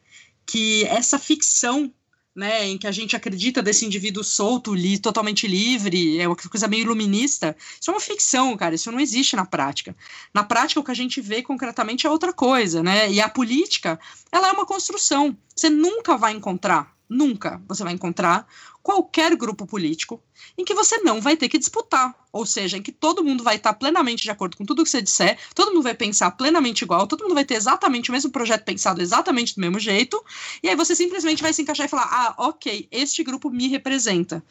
que 0.46 0.84
essa 0.86 1.20
ficção, 1.20 1.94
né, 2.36 2.68
em 2.68 2.78
que 2.78 2.88
a 2.88 2.92
gente 2.92 3.16
acredita 3.16 3.62
desse 3.62 3.86
indivíduo 3.86 4.24
solto, 4.24 4.74
li, 4.74 4.98
totalmente 4.98 5.48
livre, 5.48 6.20
é 6.20 6.28
uma 6.28 6.36
coisa 6.36 6.68
meio 6.68 6.82
iluminista, 6.82 7.56
isso 7.80 7.92
é 7.92 7.94
uma 7.94 8.00
ficção, 8.00 8.58
cara, 8.58 8.74
isso 8.74 8.92
não 8.92 9.00
existe 9.00 9.36
na 9.36 9.46
prática. 9.46 9.96
Na 10.34 10.44
prática, 10.44 10.80
o 10.80 10.84
que 10.84 10.92
a 10.92 10.96
gente 10.96 11.22
vê 11.22 11.44
concretamente 11.44 12.08
é 12.08 12.10
outra 12.10 12.34
coisa, 12.34 12.82
né, 12.82 13.12
e 13.12 13.22
a 13.22 13.30
política, 13.30 14.00
ela 14.32 14.50
é 14.50 14.52
uma 14.52 14.66
construção. 14.66 15.38
Você 15.56 15.70
nunca 15.70 16.18
vai 16.18 16.34
encontrar 16.34 16.94
nunca 17.14 17.62
você 17.68 17.84
vai 17.84 17.94
encontrar 17.94 18.48
qualquer 18.82 19.36
grupo 19.36 19.66
político 19.66 20.22
em 20.58 20.66
que 20.66 20.74
você 20.74 20.98
não 20.98 21.22
vai 21.22 21.38
ter 21.38 21.48
que 21.48 21.58
disputar, 21.58 22.14
ou 22.32 22.46
seja, 22.46 22.78
em 22.78 22.82
que 22.82 22.92
todo 22.92 23.24
mundo 23.24 23.44
vai 23.44 23.56
estar 23.56 23.74
plenamente 23.74 24.24
de 24.24 24.32
acordo 24.32 24.58
com 24.58 24.66
tudo 24.66 24.84
que 24.84 24.90
você 24.90 25.02
disser, 25.02 25.38
todo 25.56 25.72
mundo 25.72 25.84
vai 25.84 25.94
pensar 25.94 26.32
plenamente 26.32 26.84
igual, 26.84 27.08
todo 27.08 27.22
mundo 27.22 27.36
vai 27.36 27.46
ter 27.46 27.56
exatamente 27.56 28.10
o 28.10 28.14
mesmo 28.14 28.32
projeto 28.32 28.66
pensado 28.66 29.02
exatamente 29.02 29.56
do 29.56 29.62
mesmo 29.62 29.80
jeito, 29.80 30.22
e 30.62 30.68
aí 30.68 30.76
você 30.76 30.96
simplesmente 30.96 31.42
vai 31.42 31.54
se 31.54 31.62
encaixar 31.62 31.86
e 31.86 31.90
falar: 31.90 32.10
ah, 32.12 32.36
ok, 32.38 32.88
este 32.92 33.24
grupo 33.24 33.50
me 33.50 33.68
representa. 33.70 34.44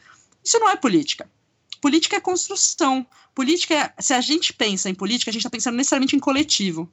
Isso 0.43 0.59
não 0.59 0.69
é 0.69 0.75
política. 0.75 1.29
Política 1.79 2.15
é 2.15 2.19
construção. 2.19 3.05
Política 3.35 3.73
é. 3.75 3.93
Se 4.01 4.13
a 4.13 4.21
gente 4.21 4.53
pensa 4.53 4.89
em 4.89 4.95
política, 4.95 5.29
a 5.29 5.33
gente 5.33 5.41
está 5.41 5.49
pensando 5.49 5.75
necessariamente 5.75 6.15
em 6.15 6.19
coletivo. 6.19 6.89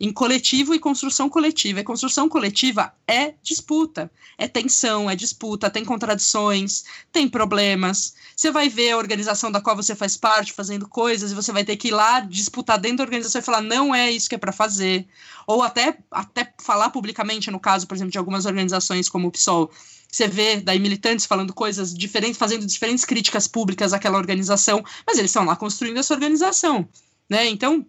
Em 0.00 0.10
coletivo 0.10 0.74
e 0.74 0.78
construção 0.78 1.28
coletiva. 1.28 1.80
E 1.80 1.84
construção 1.84 2.26
coletiva 2.26 2.90
é 3.06 3.34
disputa, 3.42 4.10
é 4.38 4.48
tensão, 4.48 5.10
é 5.10 5.14
disputa, 5.14 5.68
tem 5.68 5.84
contradições, 5.84 6.84
tem 7.12 7.28
problemas. 7.28 8.14
Você 8.34 8.50
vai 8.50 8.70
ver 8.70 8.92
a 8.92 8.96
organização 8.96 9.52
da 9.52 9.60
qual 9.60 9.76
você 9.76 9.94
faz 9.94 10.16
parte 10.16 10.54
fazendo 10.54 10.88
coisas 10.88 11.30
e 11.30 11.34
você 11.34 11.52
vai 11.52 11.64
ter 11.64 11.76
que 11.76 11.88
ir 11.88 11.90
lá 11.90 12.20
disputar 12.20 12.78
dentro 12.78 12.98
da 12.98 13.04
organização 13.04 13.42
e 13.42 13.44
falar 13.44 13.60
não 13.60 13.94
é 13.94 14.10
isso 14.10 14.26
que 14.26 14.34
é 14.34 14.38
para 14.38 14.52
fazer. 14.52 15.06
Ou 15.46 15.62
até, 15.62 15.98
até 16.10 16.50
falar 16.62 16.88
publicamente, 16.88 17.50
no 17.50 17.60
caso, 17.60 17.86
por 17.86 17.94
exemplo, 17.94 18.12
de 18.12 18.18
algumas 18.18 18.46
organizações 18.46 19.06
como 19.06 19.28
o 19.28 19.30
PSOL, 19.30 19.70
você 20.10 20.26
vê 20.26 20.60
daí 20.60 20.78
militantes 20.78 21.26
falando 21.26 21.52
coisas 21.52 21.92
diferentes, 21.92 22.38
fazendo 22.38 22.66
diferentes 22.66 23.04
críticas 23.04 23.46
públicas 23.46 23.92
àquela 23.92 24.16
organização, 24.16 24.82
mas 25.06 25.18
eles 25.18 25.30
estão 25.30 25.44
lá 25.44 25.54
construindo 25.54 25.98
essa 25.98 26.14
organização, 26.14 26.88
né? 27.28 27.46
Então, 27.46 27.86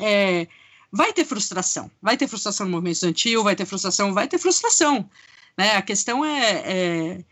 é, 0.00 0.46
vai 0.92 1.12
ter 1.12 1.24
frustração, 1.24 1.90
vai 2.00 2.16
ter 2.16 2.28
frustração 2.28 2.66
no 2.66 2.72
movimento 2.72 2.94
estudantil, 2.94 3.44
vai 3.44 3.54
ter 3.54 3.66
frustração, 3.66 4.14
vai 4.14 4.26
ter 4.26 4.38
frustração, 4.38 5.08
né? 5.56 5.76
A 5.76 5.82
questão 5.82 6.24
é, 6.24 6.62
é 6.64 7.24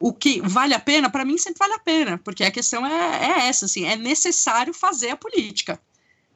o 0.00 0.12
que 0.12 0.40
vale 0.40 0.74
a 0.74 0.80
pena, 0.80 1.10
para 1.10 1.24
mim 1.24 1.36
sempre 1.38 1.58
vale 1.58 1.74
a 1.74 1.78
pena, 1.78 2.18
porque 2.18 2.44
a 2.44 2.50
questão 2.50 2.86
é, 2.86 3.26
é 3.26 3.48
essa, 3.48 3.64
assim, 3.64 3.84
é 3.84 3.96
necessário 3.96 4.72
fazer 4.72 5.10
a 5.10 5.16
política. 5.16 5.80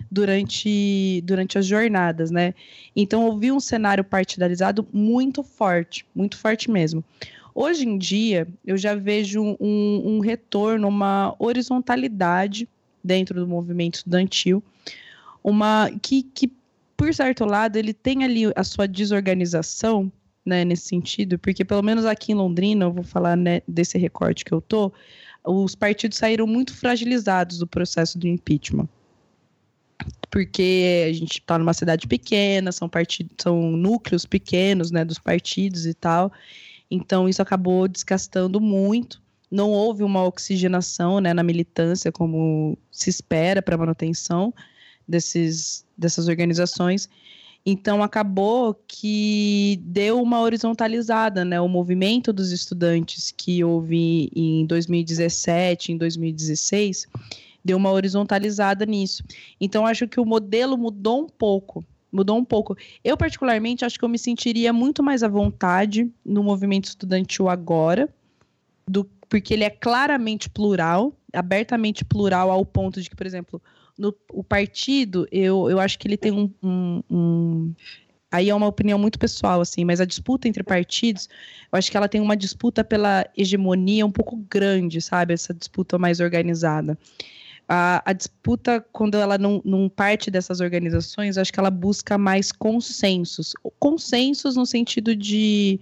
durante, 0.09 1.21
durante 1.23 1.57
as 1.57 1.67
jornadas, 1.67 2.31
né? 2.31 2.55
Então, 2.95 3.27
eu 3.27 3.37
vi 3.37 3.51
um 3.51 3.59
cenário 3.59 4.03
partidarizado 4.03 4.87
muito 4.91 5.43
forte, 5.43 6.03
muito 6.15 6.35
forte 6.35 6.71
mesmo. 6.71 7.05
Hoje 7.53 7.87
em 7.87 7.97
dia, 7.97 8.47
eu 8.65 8.75
já 8.75 8.95
vejo 8.95 9.55
um, 9.59 10.01
um 10.03 10.19
retorno, 10.19 10.87
uma 10.87 11.35
horizontalidade 11.37 12.67
dentro 13.03 13.39
do 13.39 13.47
movimento 13.47 13.95
estudantil, 13.95 14.63
uma 15.43 15.89
que, 16.01 16.23
que 16.23 16.51
por 16.95 17.13
certo 17.13 17.45
lado 17.45 17.77
ele 17.77 17.93
tem 17.93 18.23
ali 18.23 18.51
a 18.55 18.63
sua 18.63 18.87
desorganização, 18.87 20.11
né, 20.45 20.63
nesse 20.63 20.87
sentido, 20.87 21.37
porque 21.37 21.63
pelo 21.63 21.83
menos 21.83 22.05
aqui 22.05 22.31
em 22.31 22.35
Londrina, 22.35 22.85
eu 22.85 22.91
vou 22.91 23.03
falar 23.03 23.35
né, 23.35 23.61
desse 23.67 23.97
recorte 23.97 24.45
que 24.45 24.53
eu 24.53 24.61
tô, 24.61 24.91
os 25.43 25.75
partidos 25.75 26.17
saíram 26.17 26.47
muito 26.47 26.73
fragilizados 26.73 27.59
do 27.59 27.67
processo 27.67 28.17
do 28.17 28.27
impeachment. 28.27 28.87
Porque 30.29 31.05
a 31.09 31.13
gente 31.13 31.39
está 31.39 31.57
numa 31.57 31.73
cidade 31.73 32.07
pequena, 32.07 32.71
são, 32.71 32.87
partidos, 32.87 33.33
são 33.39 33.71
núcleos 33.71 34.25
pequenos 34.25 34.91
né, 34.91 35.03
dos 35.03 35.17
partidos 35.17 35.85
e 35.85 35.93
tal. 35.93 36.31
Então, 36.91 37.27
isso 37.27 37.41
acabou 37.41 37.87
desgastando 37.87 38.59
muito 38.59 39.21
não 39.49 39.71
houve 39.71 40.03
uma 40.03 40.23
oxigenação 40.23 41.19
né, 41.19 41.33
na 41.33 41.43
militância 41.43 42.11
como 42.11 42.77
se 42.91 43.09
espera 43.09 43.61
para 43.61 43.75
a 43.75 43.77
manutenção 43.77 44.53
desses, 45.07 45.85
dessas 45.97 46.27
organizações. 46.27 47.09
Então 47.65 48.01
acabou 48.01 48.73
que 48.87 49.77
deu 49.83 50.21
uma 50.21 50.39
horizontalizada, 50.39 51.43
né? 51.43 51.59
O 51.59 51.67
movimento 51.67 52.31
dos 52.31 52.51
estudantes 52.51 53.33
que 53.35 53.61
houve 53.61 54.29
em 54.33 54.65
2017, 54.65 55.91
em 55.91 55.97
2016, 55.97 57.07
deu 57.63 57.75
uma 57.75 57.91
horizontalizada 57.91 58.85
nisso. 58.85 59.21
Então 59.59 59.85
acho 59.85 60.07
que 60.07 60.19
o 60.19 60.25
modelo 60.25 60.77
mudou 60.77 61.23
um 61.23 61.27
pouco, 61.27 61.83
mudou 62.09 62.37
um 62.37 62.45
pouco. 62.45 62.77
Eu 63.03 63.17
particularmente 63.17 63.83
acho 63.83 63.99
que 63.99 64.05
eu 64.05 64.09
me 64.09 64.17
sentiria 64.17 64.71
muito 64.71 65.03
mais 65.03 65.21
à 65.21 65.27
vontade 65.27 66.09
no 66.25 66.41
movimento 66.41 66.85
estudantil 66.85 67.49
agora 67.49 68.07
do 68.87 69.03
porque 69.29 69.53
ele 69.53 69.63
é 69.63 69.69
claramente 69.69 70.49
plural, 70.49 71.15
abertamente 71.33 72.05
plural 72.05 72.49
ao 72.49 72.65
ponto 72.65 73.01
de 73.01 73.09
que, 73.09 73.15
por 73.15 73.25
exemplo, 73.25 73.61
no 73.97 74.13
o 74.31 74.43
partido, 74.43 75.27
eu, 75.31 75.69
eu 75.69 75.79
acho 75.79 75.97
que 75.97 76.07
ele 76.07 76.17
tem 76.17 76.31
um, 76.31 76.51
um, 76.63 77.03
um 77.09 77.75
aí 78.31 78.49
é 78.49 78.55
uma 78.55 78.67
opinião 78.67 78.99
muito 78.99 79.17
pessoal, 79.17 79.61
assim, 79.61 79.83
mas 79.83 79.99
a 79.99 80.05
disputa 80.05 80.47
entre 80.47 80.63
partidos, 80.63 81.27
eu 81.71 81.77
acho 81.77 81.89
que 81.89 81.97
ela 81.97 82.07
tem 82.07 82.21
uma 82.21 82.35
disputa 82.35 82.83
pela 82.83 83.25
hegemonia 83.35 84.05
um 84.05 84.11
pouco 84.11 84.35
grande, 84.49 85.01
sabe? 85.01 85.33
Essa 85.33 85.53
disputa 85.53 85.97
mais 85.97 86.19
organizada. 86.19 86.97
A, 87.67 88.01
a 88.09 88.13
disputa, 88.13 88.85
quando 88.93 89.15
ela 89.15 89.37
não, 89.37 89.61
não 89.65 89.89
parte 89.89 90.31
dessas 90.31 90.61
organizações, 90.61 91.37
acho 91.37 91.51
que 91.51 91.59
ela 91.59 91.69
busca 91.69 92.17
mais 92.17 92.51
consensos. 92.51 93.53
Consensos 93.77 94.55
no 94.55 94.65
sentido 94.65 95.15
de 95.15 95.79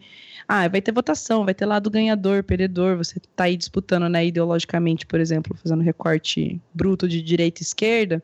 ah, 0.47 0.67
vai 0.67 0.81
ter 0.81 0.91
votação, 0.91 1.45
vai 1.45 1.53
ter 1.53 1.65
lado 1.65 1.89
ganhador, 1.89 2.43
perdedor, 2.43 2.97
você 2.97 3.19
tá 3.35 3.45
aí 3.45 3.57
disputando, 3.57 4.07
né, 4.07 4.25
ideologicamente, 4.25 5.05
por 5.05 5.19
exemplo, 5.19 5.57
fazendo 5.61 5.81
recorte 5.81 6.59
bruto 6.73 7.07
de 7.07 7.21
direita 7.21 7.61
e 7.61 7.63
esquerda, 7.63 8.21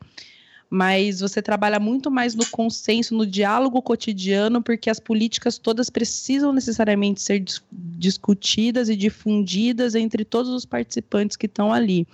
mas 0.70 1.20
você 1.20 1.42
trabalha 1.42 1.78
muito 1.78 2.10
mais 2.10 2.34
no 2.34 2.46
consenso, 2.46 3.14
no 3.14 3.26
diálogo 3.26 3.82
cotidiano, 3.82 4.62
porque 4.62 4.88
as 4.88 4.98
políticas 4.98 5.58
todas 5.58 5.90
precisam 5.90 6.52
necessariamente 6.52 7.20
ser 7.20 7.40
dis 7.40 7.62
discutidas 7.70 8.88
e 8.88 8.96
difundidas 8.96 9.94
entre 9.94 10.24
todos 10.24 10.50
os 10.50 10.64
participantes 10.64 11.36
que 11.36 11.46
estão 11.46 11.72
ali. 11.72 12.06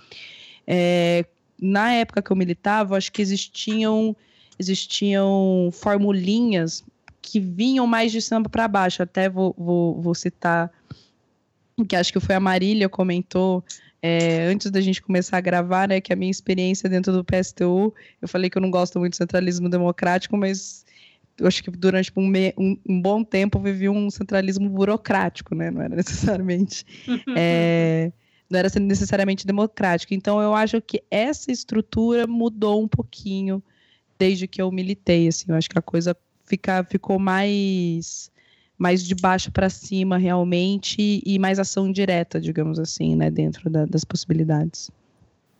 É, 0.67 1.25
na 1.61 1.93
época 1.93 2.21
que 2.21 2.31
eu 2.31 2.35
militava, 2.35 2.97
acho 2.97 3.11
que 3.11 3.21
existiam 3.21 4.15
existiam 4.57 5.69
formulinhas 5.71 6.83
que 7.21 7.39
vinham 7.39 7.87
mais 7.87 8.11
de 8.11 8.21
samba 8.21 8.49
para 8.49 8.67
baixo. 8.67 9.01
Até 9.01 9.29
vou, 9.29 9.55
vou, 9.57 10.01
vou 10.01 10.13
citar 10.13 10.71
que 11.87 11.95
acho 11.95 12.11
que 12.11 12.19
foi 12.19 12.35
a 12.35 12.39
Marília 12.39 12.89
comentou 12.89 13.63
é, 14.01 14.45
antes 14.47 14.71
da 14.71 14.81
gente 14.81 15.01
começar 15.01 15.37
a 15.37 15.41
gravar, 15.41 15.87
né, 15.87 15.99
que 15.99 16.13
a 16.13 16.15
minha 16.15 16.31
experiência 16.31 16.89
dentro 16.89 17.11
do 17.11 17.23
PSTU, 17.23 17.93
eu 18.21 18.27
falei 18.27 18.49
que 18.49 18.57
eu 18.57 18.61
não 18.61 18.71
gosto 18.71 18.99
muito 18.99 19.13
do 19.13 19.17
centralismo 19.17 19.69
democrático, 19.69 20.37
mas 20.37 20.85
eu 21.37 21.47
acho 21.47 21.63
que 21.63 21.71
durante 21.71 22.11
um, 22.15 22.27
me, 22.27 22.53
um, 22.57 22.77
um 22.87 23.01
bom 23.01 23.23
tempo 23.23 23.57
eu 23.57 23.61
vivi 23.61 23.89
um 23.89 24.09
centralismo 24.09 24.69
burocrático, 24.69 25.53
né, 25.53 25.69
não 25.69 25.81
era 25.81 25.95
necessariamente 25.95 26.85
é, 27.35 28.11
não 28.49 28.59
era 28.59 28.69
necessariamente 28.79 29.45
democrático. 29.45 30.13
Então 30.13 30.41
eu 30.41 30.55
acho 30.55 30.81
que 30.81 31.03
essa 31.11 31.51
estrutura 31.51 32.25
mudou 32.25 32.83
um 32.83 32.87
pouquinho 32.87 33.61
desde 34.17 34.47
que 34.47 34.61
eu 34.61 34.71
militei, 34.71 35.27
assim, 35.27 35.45
eu 35.47 35.55
acho 35.55 35.69
que 35.69 35.79
a 35.79 35.81
coisa 35.81 36.15
fica, 36.45 36.83
ficou 36.83 37.17
mais 37.17 38.29
mais 38.77 39.03
de 39.03 39.13
baixo 39.13 39.51
para 39.51 39.69
cima 39.69 40.17
realmente 40.17 41.21
e 41.25 41.37
mais 41.37 41.59
ação 41.59 41.91
direta, 41.91 42.39
digamos 42.39 42.79
assim, 42.79 43.13
né, 43.13 43.29
dentro 43.29 43.69
da, 43.69 43.85
das 43.85 44.05
possibilidades. 44.05 44.89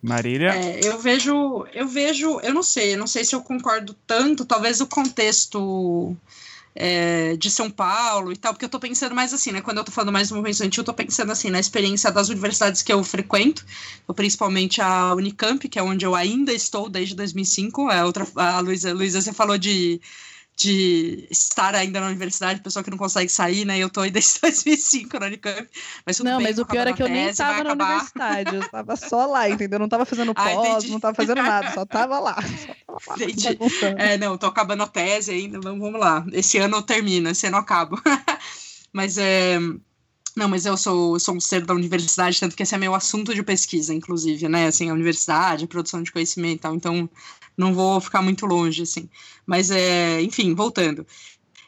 Marília? 0.02 0.56
É, 0.56 0.80
eu 0.82 0.98
vejo, 0.98 1.68
eu 1.74 1.86
vejo, 1.86 2.40
eu 2.40 2.54
não 2.54 2.64
sei, 2.64 2.94
eu 2.94 2.98
não 2.98 3.08
sei 3.08 3.26
se 3.26 3.36
eu 3.36 3.42
concordo 3.42 3.94
tanto, 4.08 4.46
talvez 4.46 4.80
o 4.80 4.88
contexto 4.88 6.16
é, 6.76 7.36
de 7.36 7.50
São 7.50 7.70
Paulo 7.70 8.32
e 8.32 8.38
tal, 8.38 8.54
porque 8.54 8.66
eu 8.66 8.70
tô 8.70 8.80
pensando 8.80 9.16
mais 9.16 9.34
assim, 9.34 9.52
né? 9.52 9.62
Quando 9.62 9.78
eu 9.78 9.84
tô 9.84 9.92
falando 9.92 10.12
mais 10.12 10.30
do 10.30 10.36
movimento 10.36 10.54
estudantil, 10.54 10.82
eu 10.82 10.86
tô 10.86 10.94
pensando 10.94 11.32
assim, 11.32 11.50
na 11.50 11.60
experiência 11.60 12.12
das 12.12 12.30
universidades 12.30 12.82
que 12.82 12.92
eu 12.92 13.04
frequento, 13.04 13.66
principalmente 14.16 14.82
a 14.82 15.14
Unicamp, 15.14 15.68
que 15.68 15.80
é 15.80 15.84
onde 15.84 16.06
eu 16.06 16.16
ainda 16.16 16.54
estou 16.54 16.90
desde 16.90 17.16
2005. 17.16 17.90
A 17.90 18.06
outra, 18.06 18.28
a 18.36 18.60
Luísa, 18.60 18.94
você 18.94 19.34
falou 19.34 19.58
de 19.58 20.00
de 20.60 21.26
estar 21.32 21.74
ainda 21.74 22.02
na 22.02 22.08
universidade, 22.08 22.60
pessoa 22.60 22.84
que 22.84 22.92
não 22.92 22.98
consegue 22.98 23.30
sair, 23.30 23.64
né? 23.64 23.78
Eu 23.80 23.90
tô 23.90 24.02
aí 24.02 24.12
desde 24.12 24.42
2005 24.42 25.18
na 25.18 25.28
Unicamp. 25.28 25.70
Mas 26.06 26.20
não, 26.20 26.38
bem, 26.38 26.48
mas 26.48 26.60
o 26.60 26.66
pior 26.66 26.86
é 26.86 26.92
que 26.92 27.02
eu 27.02 27.08
nem 27.08 27.30
estava 27.30 27.64
na 27.64 27.72
universidade, 27.72 28.56
eu 28.56 28.62
estava 28.62 28.96
só 28.98 29.26
lá, 29.26 29.50
entendeu? 29.50 29.80
Não 29.80 29.86
estava 29.86 30.06
fazendo 30.06 30.34
pós, 30.34 30.84
ah, 30.84 30.88
não 30.88 30.98
estava 30.98 31.16
fazendo 31.16 31.42
nada, 31.42 31.72
só 31.72 31.84
estava 31.84 32.20
lá. 32.20 32.36
Só 32.36 32.74
tava 32.76 33.96
lá 33.96 33.96
é, 33.98 34.18
não, 34.18 34.38
tô 34.38 34.48
acabando 34.48 34.84
a 34.84 34.88
tese 34.88 35.32
ainda, 35.32 35.62
vamos, 35.62 35.80
vamos 35.80 36.00
lá. 36.00 36.26
Esse 36.34 36.58
ano 36.58 36.78
eu 36.78 36.82
termino, 36.82 37.30
esse 37.30 37.48
ano 37.48 37.56
eu 37.56 37.62
acabo. 37.62 38.02
mas 38.92 39.18
é. 39.18 39.58
Não, 40.36 40.48
mas 40.48 40.66
eu 40.66 40.78
sou, 40.78 41.20
sou 41.20 41.36
um 41.36 41.40
ser 41.40 41.66
da 41.66 41.74
universidade, 41.74 42.40
tanto 42.40 42.56
que 42.56 42.64
esse 42.64 42.76
é 42.76 42.78
meu 42.78 42.94
assunto 42.94 43.34
de 43.34 43.44
pesquisa, 43.44 43.94
inclusive, 43.94 44.48
né? 44.48 44.68
Assim, 44.68 44.90
a 44.90 44.94
universidade, 44.94 45.66
a 45.66 45.68
produção 45.68 46.04
de 46.04 46.12
conhecimento 46.12 46.60
e 46.60 46.62
tal. 46.62 46.76
Então, 46.76 47.10
não 47.60 47.74
vou 47.74 48.00
ficar 48.00 48.22
muito 48.22 48.46
longe, 48.46 48.84
assim. 48.84 49.10
Mas, 49.46 49.70
é, 49.70 50.22
enfim, 50.22 50.56
voltando. 50.56 51.06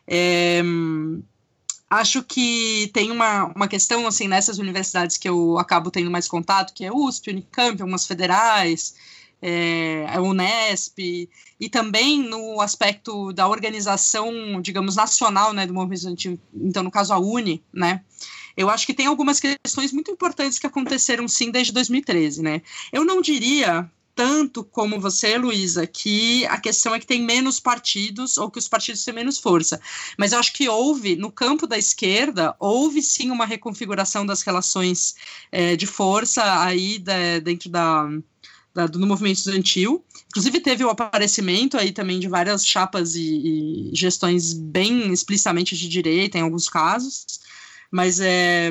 É, 0.08 0.62
acho 1.90 2.24
que 2.24 2.90
tem 2.94 3.12
uma, 3.12 3.52
uma 3.54 3.68
questão, 3.68 4.08
assim, 4.08 4.28
nessas 4.28 4.58
universidades 4.58 5.18
que 5.18 5.28
eu 5.28 5.60
acabo 5.60 5.92
tendo 5.92 6.10
mais 6.10 6.30
contato, 6.30 6.74
que 6.74 6.86
é 6.86 6.92
USP, 6.94 7.32
Unicamp, 7.32 7.82
algumas 7.82 8.08
federais, 8.08 8.96
é, 9.42 10.06
a 10.08 10.22
Unesp, 10.22 11.28
e 11.60 11.70
também 11.70 12.24
no 12.24 12.62
aspecto 12.62 13.34
da 13.34 13.50
organização, 13.50 14.62
digamos, 14.62 14.96
nacional, 14.96 15.52
né, 15.52 15.68
do 15.68 15.74
movimento 15.74 16.40
então, 16.56 16.84
no 16.84 16.92
caso, 16.92 17.14
a 17.14 17.20
UNE, 17.20 17.62
né, 17.74 18.02
eu 18.56 18.70
acho 18.70 18.86
que 18.86 18.94
tem 18.94 19.08
algumas 19.08 19.40
questões 19.40 19.92
muito 19.92 20.12
importantes 20.12 20.58
que 20.58 20.68
aconteceram, 20.68 21.28
sim, 21.28 21.52
desde 21.52 21.74
2013, 21.74 22.42
né. 22.42 22.62
Eu 22.94 23.04
não 23.04 23.22
diria 23.22 23.90
tanto 24.22 24.64
como 24.64 24.99
você, 24.99 25.35
Luísa, 25.35 25.88
que 25.88 26.45
a 26.45 26.60
questão 26.60 26.93
é 26.93 26.99
que 26.99 27.07
tem 27.07 27.23
menos 27.23 27.60
partidos 27.60 28.38
ou 28.38 28.52
que 28.52 28.60
os 28.60 28.68
partidos 28.68 29.03
têm 29.03 29.15
menos 29.15 29.39
força. 29.39 29.81
Mas 30.15 30.31
eu 30.31 30.38
acho 30.38 30.53
que 30.53 30.69
houve, 30.69 31.15
no 31.15 31.31
campo 31.31 31.65
da 31.65 31.76
esquerda, 31.76 32.56
houve 32.60 33.02
sim 33.02 33.31
uma 33.31 33.48
reconfiguração 33.48 34.23
das 34.23 34.43
relações 34.43 35.15
é, 35.52 35.76
de 35.76 35.88
força 35.88 36.61
aí 36.61 37.03
dentro 37.43 37.68
da, 37.68 38.07
da, 38.76 38.85
do 38.85 39.07
movimento 39.07 39.38
estudantil. 39.38 40.06
Inclusive, 40.27 40.60
teve 40.60 40.85
o 40.85 40.89
aparecimento 40.91 41.76
aí 41.76 41.91
também 41.91 42.19
de 42.19 42.27
várias 42.27 42.64
chapas 42.64 43.15
e, 43.15 43.89
e 43.89 43.95
gestões 43.95 44.53
bem 44.53 45.11
explicitamente 45.11 45.76
de 45.76 45.89
direita, 45.89 46.38
em 46.38 46.41
alguns 46.41 46.69
casos. 46.69 47.26
Mas 47.89 48.19
é, 48.19 48.69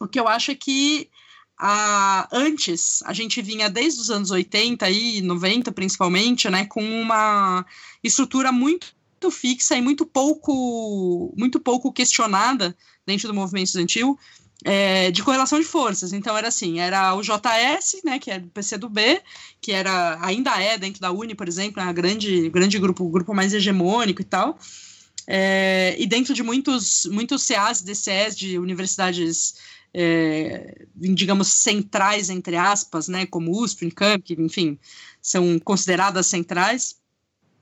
o 0.00 0.06
que 0.06 0.20
eu 0.20 0.28
acho 0.28 0.52
é 0.52 0.54
que 0.54 1.10
a, 1.58 2.28
antes, 2.32 3.02
a 3.04 3.12
gente 3.12 3.40
vinha 3.40 3.68
desde 3.70 4.00
os 4.00 4.10
anos 4.10 4.30
80 4.30 4.90
e 4.90 5.22
90, 5.22 5.72
principalmente, 5.72 6.50
né, 6.50 6.66
com 6.66 6.82
uma 6.82 7.64
estrutura 8.02 8.52
muito 8.52 8.94
fixa 9.30 9.76
e 9.76 9.82
muito 9.82 10.06
pouco, 10.06 11.34
muito 11.36 11.58
pouco 11.58 11.92
questionada 11.92 12.76
dentro 13.06 13.26
do 13.26 13.34
movimento 13.34 13.66
estudantil 13.66 14.18
é, 14.64 15.10
de 15.10 15.22
correlação 15.22 15.58
de 15.58 15.64
forças. 15.64 16.12
Então 16.12 16.36
era 16.36 16.48
assim, 16.48 16.80
era 16.80 17.14
o 17.14 17.22
JS, 17.22 18.02
né, 18.04 18.18
que 18.18 18.30
é 18.30 18.38
do 18.38 18.48
PCdoB, 18.48 19.22
que 19.60 19.72
era 19.72 20.18
ainda 20.20 20.60
é 20.60 20.78
dentro 20.78 21.00
da 21.00 21.10
Uni, 21.10 21.34
por 21.34 21.48
exemplo, 21.48 21.82
a 21.82 21.92
grande 21.92 22.48
grande 22.50 22.78
grupo, 22.78 23.08
grupo 23.08 23.34
mais 23.34 23.52
hegemônico 23.54 24.20
e 24.20 24.24
tal. 24.24 24.58
É, 25.28 25.96
e 25.98 26.06
dentro 26.06 26.32
de 26.32 26.42
muitos 26.42 27.06
muitos 27.06 27.46
CAs 27.46 27.80
e 27.80 27.84
DCEs 27.84 28.36
de 28.36 28.58
universidades 28.58 29.56
é, 29.98 30.86
digamos, 30.94 31.48
centrais, 31.48 32.28
entre 32.28 32.54
aspas, 32.54 33.08
né, 33.08 33.24
como 33.24 33.58
USP, 33.58 33.86
Unicamp, 33.86 34.22
que, 34.22 34.34
enfim, 34.34 34.78
são 35.22 35.58
consideradas 35.58 36.26
centrais, 36.26 36.96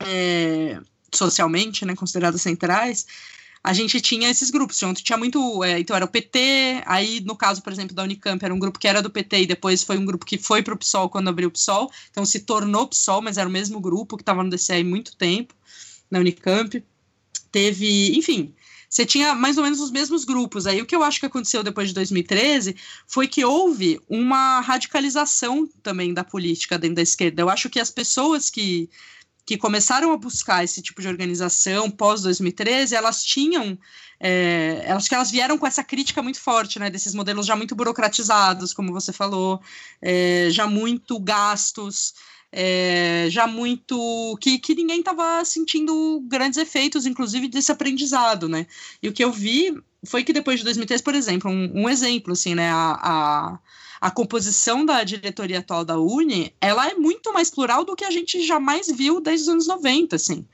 é, 0.00 0.80
socialmente, 1.14 1.84
né, 1.84 1.94
consideradas 1.94 2.42
centrais, 2.42 3.06
a 3.62 3.72
gente 3.72 4.00
tinha 4.00 4.28
esses 4.28 4.50
grupos, 4.50 4.76
então 4.76 4.92
tinha 4.92 5.16
muito, 5.16 5.62
é, 5.62 5.78
então 5.78 5.94
era 5.94 6.04
o 6.04 6.08
PT, 6.08 6.82
aí 6.86 7.20
no 7.20 7.36
caso, 7.36 7.62
por 7.62 7.72
exemplo, 7.72 7.94
da 7.94 8.02
Unicamp, 8.02 8.44
era 8.44 8.52
um 8.52 8.58
grupo 8.58 8.80
que 8.80 8.88
era 8.88 9.00
do 9.00 9.08
PT 9.08 9.42
e 9.42 9.46
depois 9.46 9.84
foi 9.84 9.96
um 9.96 10.04
grupo 10.04 10.26
que 10.26 10.36
foi 10.36 10.60
para 10.60 10.74
o 10.74 10.76
PSOL 10.76 11.08
quando 11.08 11.28
abriu 11.28 11.48
o 11.48 11.52
PSOL, 11.52 11.88
então 12.10 12.26
se 12.26 12.40
tornou 12.40 12.88
PSOL, 12.88 13.22
mas 13.22 13.38
era 13.38 13.48
o 13.48 13.52
mesmo 13.52 13.78
grupo 13.80 14.16
que 14.16 14.22
estava 14.22 14.42
no 14.42 14.50
DCE 14.50 14.80
há 14.80 14.84
muito 14.84 15.16
tempo, 15.16 15.54
na 16.10 16.18
Unicamp, 16.18 16.84
teve, 17.52 18.18
enfim, 18.18 18.52
você 18.94 19.04
tinha 19.04 19.34
mais 19.34 19.58
ou 19.58 19.64
menos 19.64 19.80
os 19.80 19.90
mesmos 19.90 20.24
grupos. 20.24 20.68
Aí 20.68 20.80
o 20.80 20.86
que 20.86 20.94
eu 20.94 21.02
acho 21.02 21.18
que 21.18 21.26
aconteceu 21.26 21.64
depois 21.64 21.88
de 21.88 21.94
2013 21.94 22.76
foi 23.08 23.26
que 23.26 23.44
houve 23.44 24.00
uma 24.08 24.60
radicalização 24.60 25.68
também 25.82 26.14
da 26.14 26.22
política 26.22 26.78
dentro 26.78 26.96
da 26.96 27.02
esquerda. 27.02 27.42
Eu 27.42 27.50
acho 27.50 27.68
que 27.68 27.80
as 27.80 27.90
pessoas 27.90 28.48
que, 28.50 28.88
que 29.44 29.58
começaram 29.58 30.12
a 30.12 30.16
buscar 30.16 30.62
esse 30.62 30.80
tipo 30.80 31.02
de 31.02 31.08
organização 31.08 31.90
pós 31.90 32.22
2013, 32.22 32.94
elas 32.94 33.24
tinham 33.24 33.76
é, 34.20 34.86
acho 34.92 35.08
que 35.08 35.14
elas 35.16 35.30
vieram 35.32 35.58
com 35.58 35.66
essa 35.66 35.82
crítica 35.82 36.22
muito 36.22 36.40
forte, 36.40 36.78
né, 36.78 36.88
desses 36.88 37.14
modelos 37.14 37.46
já 37.46 37.56
muito 37.56 37.74
burocratizados, 37.74 38.72
como 38.72 38.92
você 38.92 39.12
falou, 39.12 39.60
é, 40.00 40.48
já 40.50 40.68
muito 40.68 41.18
gastos, 41.18 42.14
é, 42.56 43.26
já 43.30 43.48
muito. 43.48 44.38
que, 44.40 44.60
que 44.60 44.76
ninguém 44.76 45.00
estava 45.00 45.44
sentindo 45.44 46.22
grandes 46.28 46.56
efeitos, 46.56 47.04
inclusive, 47.04 47.48
desse 47.48 47.72
aprendizado, 47.72 48.48
né? 48.48 48.66
E 49.02 49.08
o 49.08 49.12
que 49.12 49.24
eu 49.24 49.32
vi 49.32 49.76
foi 50.06 50.22
que 50.22 50.32
depois 50.32 50.60
de 50.60 50.64
2003, 50.64 51.02
por 51.02 51.16
exemplo, 51.16 51.50
um, 51.50 51.82
um 51.82 51.88
exemplo, 51.88 52.32
assim, 52.32 52.54
né? 52.54 52.70
A, 52.70 53.00
a, 53.02 53.58
a, 54.00 54.10
composição 54.12 54.86
da 54.86 55.02
diretoria 55.02 55.58
atual 55.58 55.84
da 55.84 55.98
Uni, 55.98 56.54
ela 56.60 56.88
é 56.88 56.94
muito 56.94 57.32
mais 57.32 57.50
plural 57.50 57.84
do 57.84 57.96
que 57.96 58.04
a 58.04 58.10
gente 58.10 58.46
jamais 58.46 58.86
viu 58.86 59.20
desde 59.20 59.42
os 59.42 59.48
anos 59.48 59.66
90, 59.66 60.14
assim. 60.14 60.46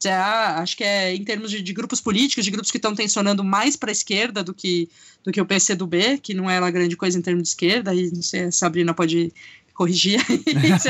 Já, 0.00 0.58
acho 0.60 0.76
que 0.76 0.84
é 0.84 1.12
em 1.12 1.24
termos 1.24 1.50
de, 1.50 1.60
de 1.60 1.72
grupos 1.72 2.00
políticos, 2.00 2.44
de 2.44 2.52
grupos 2.52 2.70
que 2.70 2.78
estão 2.78 2.94
tensionando 2.94 3.42
mais 3.42 3.74
para 3.74 3.90
a 3.90 3.92
esquerda 3.92 4.44
do 4.44 4.54
que, 4.54 4.88
do 5.24 5.32
que 5.32 5.40
o 5.40 5.44
PCdoB, 5.44 6.18
que 6.22 6.34
não 6.34 6.48
é 6.48 6.60
uma 6.60 6.70
grande 6.70 6.96
coisa 6.96 7.18
em 7.18 7.22
termos 7.22 7.42
de 7.42 7.48
esquerda, 7.48 7.92
e 7.92 8.08
não 8.12 8.22
sei, 8.22 8.44
a 8.44 8.52
Sabrina 8.52 8.94
pode 8.94 9.32
corrigir 9.78 10.20
aí 10.28 10.42
se 10.80 10.88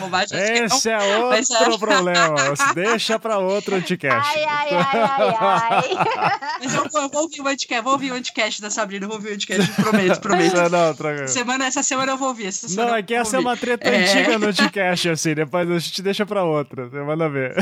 bobagem. 0.00 0.36
Esse 0.64 0.90
é 0.90 0.98
outro 0.98 1.28
Mas, 1.28 1.76
problema. 1.78 2.34
Deixa 2.74 3.16
para 3.16 3.38
outro 3.38 3.76
anticast. 3.76 4.28
Ai, 4.36 4.44
ai, 4.44 4.68
ai, 4.72 4.88
ai, 4.92 5.36
ai. 5.38 6.58
Mas 6.60 6.74
eu, 6.74 6.82
eu, 6.82 7.08
vou 7.08 7.22
ouvir 7.22 7.40
o 7.40 7.46
anticast, 7.46 7.84
vou 7.84 7.92
ouvir 7.92 8.10
o 8.10 8.14
anticast 8.14 8.60
da 8.60 8.70
Sabrina, 8.70 9.06
vou 9.06 9.16
ouvir 9.16 9.30
o 9.30 9.34
anticast, 9.34 9.72
prometo, 9.80 10.20
prometo. 10.20 10.56
Não, 10.56 11.14
não, 11.14 11.28
semana, 11.28 11.66
essa 11.66 11.84
semana 11.84 12.12
eu 12.12 12.16
vou 12.16 12.28
ouvir. 12.28 12.46
Essa 12.46 12.66
não, 12.74 12.96
é 12.96 13.02
que 13.04 13.14
essa 13.14 13.36
é 13.36 13.38
uma 13.38 13.56
treta 13.56 13.88
é... 13.88 14.02
antiga 14.02 14.36
no 14.36 14.48
anticast, 14.48 15.08
assim, 15.10 15.34
depois 15.34 15.70
a 15.70 15.78
gente 15.78 16.02
deixa 16.02 16.26
para 16.26 16.42
outra, 16.42 16.88
você 16.88 17.00
manda 17.02 17.28
ver. 17.28 17.54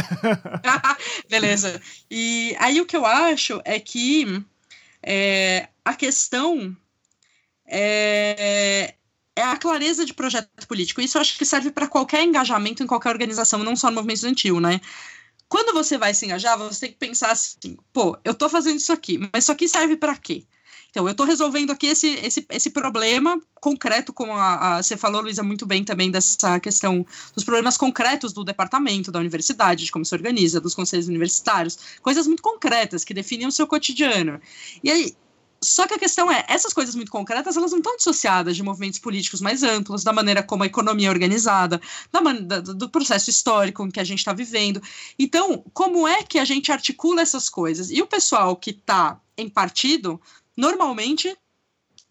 Beleza. 1.29 1.83
E 2.11 2.57
aí 2.59 2.81
o 2.81 2.87
que 2.87 2.97
eu 2.97 3.05
acho 3.05 3.61
é 3.67 3.79
que 3.79 4.43
é, 5.03 5.69
a 5.85 5.93
questão 5.93 6.75
é, 7.67 8.95
é 9.37 9.43
a 9.43 9.57
clareza 9.57 10.05
de 10.05 10.15
projeto 10.15 10.67
político. 10.67 11.01
Isso 11.01 11.17
eu 11.17 11.23
acho 11.23 11.39
que 11.39 11.45
serve 11.45 11.71
para 11.71 11.89
qualquer 11.89 12.23
engajamento 12.23 12.83
em 12.83 12.87
qualquer 12.87 13.11
organização, 13.11 13.65
não 13.65 13.77
só 13.77 13.89
no 13.89 13.95
movimento 13.95 14.17
estudantil, 14.17 14.61
né? 14.61 14.81
Quando 15.49 15.75
você 15.75 15.99
vai 15.99 16.15
se 16.15 16.25
engajar, 16.25 16.59
você 16.59 16.81
tem 16.81 16.93
que 16.93 16.99
pensar 16.99 17.31
assim: 17.31 17.77
pô, 17.93 18.17
eu 18.25 18.33
estou 18.33 18.49
fazendo 18.49 18.77
isso 18.77 18.93
aqui, 18.93 19.19
mas 19.19 19.45
isso 19.45 19.53
aqui 19.53 19.69
serve 19.69 19.97
para 19.97 20.17
quê? 20.17 20.47
Então, 20.93 21.07
eu 21.07 21.13
estou 21.13 21.25
resolvendo 21.25 21.71
aqui 21.71 21.87
esse, 21.87 22.09
esse, 22.17 22.47
esse 22.51 22.69
problema 22.69 23.41
concreto, 23.55 24.13
como 24.13 24.33
a, 24.35 24.77
a, 24.77 24.83
você 24.83 24.95
falou, 24.95 25.23
Luísa, 25.23 25.43
muito 25.43 25.65
bem 25.65 25.83
também 25.83 26.11
dessa 26.11 26.61
questão 26.61 27.07
dos 27.35 27.45
problemas 27.45 27.79
concretos 27.79 28.35
do 28.35 28.45
departamento, 28.45 29.11
da 29.11 29.19
universidade, 29.19 29.87
de 29.87 29.91
como 29.91 30.05
se 30.05 30.15
organiza, 30.15 30.61
dos 30.61 30.75
conselhos 30.75 31.09
universitários, 31.09 31.79
coisas 32.03 32.27
muito 32.27 32.43
concretas 32.43 33.05
que 33.05 33.15
definem 33.15 33.47
o 33.47 33.53
seu 33.53 33.67
cotidiano. 33.67 34.39
E 34.85 34.91
aí, 34.91 35.17
só 35.63 35.87
que 35.87 35.95
a 35.95 35.99
questão 35.99 36.31
é, 36.31 36.45
essas 36.49 36.73
coisas 36.73 36.95
muito 36.95 37.11
concretas, 37.11 37.57
elas 37.57 37.71
não 37.71 37.79
estão 37.79 37.97
dissociadas 37.97 38.57
de 38.57 38.63
movimentos 38.63 38.99
políticos 38.99 39.41
mais 39.41 39.63
amplos, 39.63 40.03
da 40.03 40.13
maneira 40.13 40.43
como 40.43 40.65
a 40.65 40.67
economia 40.67 41.09
é 41.09 41.11
organizada, 41.11 41.81
da, 42.11 42.21
da, 42.21 42.61
do 42.61 42.89
processo 42.89 43.31
histórico 43.31 43.85
em 43.87 43.91
que 43.91 44.01
a 44.01 44.05
gente 44.05 44.19
está 44.19 44.33
vivendo. 44.33 44.83
Então, 45.19 45.65
como 45.73 46.07
é 46.07 46.23
que 46.23 46.39
a 46.39 46.45
gente 46.45 46.73
articula 46.73 47.23
essas 47.23 47.49
coisas? 47.49 47.91
E 47.91 48.03
o 48.03 48.07
pessoal 48.07 48.57
que 48.57 48.71
está 48.71 49.21
em 49.37 49.49
partido, 49.49 50.21
normalmente 50.57 51.37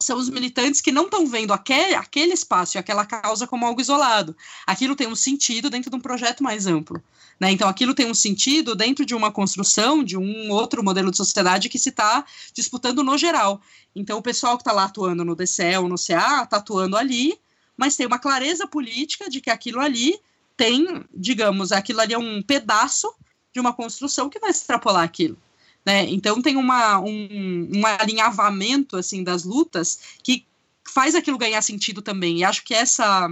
são 0.01 0.17
os 0.17 0.29
militantes 0.29 0.81
que 0.81 0.91
não 0.91 1.05
estão 1.05 1.25
vendo 1.27 1.53
aquele, 1.53 1.95
aquele 1.95 2.33
espaço 2.33 2.77
e 2.77 2.79
aquela 2.79 3.05
causa 3.05 3.47
como 3.47 3.65
algo 3.65 3.79
isolado. 3.79 4.35
Aquilo 4.65 4.95
tem 4.95 5.07
um 5.07 5.15
sentido 5.15 5.69
dentro 5.69 5.89
de 5.89 5.95
um 5.95 5.99
projeto 5.99 6.43
mais 6.43 6.67
amplo. 6.67 7.01
Né? 7.39 7.51
Então, 7.51 7.67
aquilo 7.67 7.93
tem 7.93 8.09
um 8.09 8.13
sentido 8.13 8.75
dentro 8.75 9.05
de 9.05 9.15
uma 9.15 9.31
construção 9.31 10.03
de 10.03 10.17
um 10.17 10.51
outro 10.51 10.83
modelo 10.83 11.09
de 11.09 11.17
sociedade 11.17 11.69
que 11.69 11.79
se 11.79 11.89
está 11.89 12.23
disputando 12.53 13.03
no 13.03 13.17
geral. 13.17 13.61
Então, 13.95 14.19
o 14.19 14.21
pessoal 14.21 14.57
que 14.57 14.61
está 14.61 14.71
lá 14.71 14.85
atuando 14.85 15.25
no 15.25 15.35
DCE 15.35 15.77
ou 15.77 15.87
no 15.87 15.95
CA 15.95 16.43
está 16.43 16.57
atuando 16.57 16.95
ali, 16.95 17.39
mas 17.75 17.95
tem 17.95 18.05
uma 18.05 18.19
clareza 18.19 18.67
política 18.67 19.29
de 19.29 19.41
que 19.41 19.49
aquilo 19.49 19.79
ali 19.79 20.19
tem, 20.55 21.03
digamos, 21.13 21.71
aquilo 21.71 22.01
ali 22.01 22.13
é 22.13 22.17
um 22.17 22.43
pedaço 22.43 23.11
de 23.53 23.59
uma 23.59 23.73
construção 23.73 24.29
que 24.29 24.39
vai 24.39 24.51
extrapolar 24.51 25.03
aquilo. 25.03 25.37
Né? 25.85 26.05
Então 26.09 26.41
tem 26.41 26.55
uma, 26.55 26.99
um, 26.99 27.69
um 27.73 27.85
alinhavamento 27.85 28.97
assim 28.97 29.23
das 29.23 29.43
lutas 29.43 29.99
que 30.23 30.45
faz 30.87 31.15
aquilo 31.15 31.37
ganhar 31.37 31.61
sentido 31.61 32.01
também. 32.01 32.39
E 32.39 32.43
acho 32.43 32.63
que 32.63 32.73
essa 32.73 33.29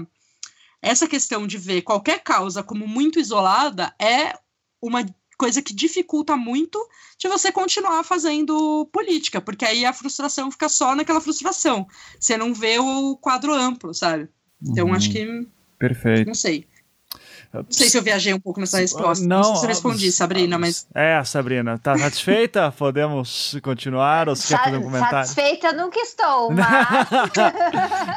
essa 0.82 1.08
questão 1.08 1.46
de 1.46 1.58
ver 1.58 1.82
qualquer 1.82 2.24
causa 2.24 2.64
como 2.64 2.88
muito 2.88 3.20
isolada 3.20 3.94
é 4.00 4.34
uma 4.82 5.06
coisa 5.38 5.62
que 5.62 5.74
dificulta 5.74 6.38
muito 6.38 6.80
de 7.18 7.28
você 7.28 7.52
continuar 7.52 8.04
fazendo 8.04 8.86
política, 8.92 9.42
porque 9.42 9.66
aí 9.66 9.86
a 9.86 9.94
frustração 9.94 10.50
fica 10.52 10.70
só 10.70 10.96
naquela 10.96 11.22
frustração. 11.22 11.86
Você 12.20 12.38
não 12.38 12.54
vê 12.54 12.80
o 12.80 13.18
quadro 13.18 13.54
amplo, 13.54 13.94
sabe? 13.94 14.30
Então 14.62 14.88
uhum. 14.88 14.94
acho 14.94 15.12
que 15.12 15.48
Perfeito. 15.80 16.28
Não 16.28 16.36
sei. 16.36 16.68
Não 17.52 17.66
sei 17.70 17.90
se 17.90 17.98
eu 17.98 18.04
viajei 18.04 18.34
um 18.34 18.40
pouco 18.40 18.60
nessa 18.60 18.80
resposta. 18.80 19.26
Não, 19.26 19.38
não 19.38 19.44
sei 19.44 19.56
se 19.56 19.66
eu 19.66 19.70
respondi, 19.70 20.12
Sabrina, 20.12 20.60
mas. 20.60 20.88
É, 20.94 21.24
Sabrina, 21.24 21.80
tá 21.80 21.98
satisfeita? 21.98 22.72
Podemos 22.78 23.58
continuar 23.64 24.30
ou 24.30 24.36
você 24.36 24.56
quer 24.56 24.64
fazer 24.64 24.78
um 24.78 24.84
comentário? 24.84 25.28
Satisfeita 25.28 25.74
nunca 25.74 26.00
estou, 26.00 26.52
mas. 26.54 27.08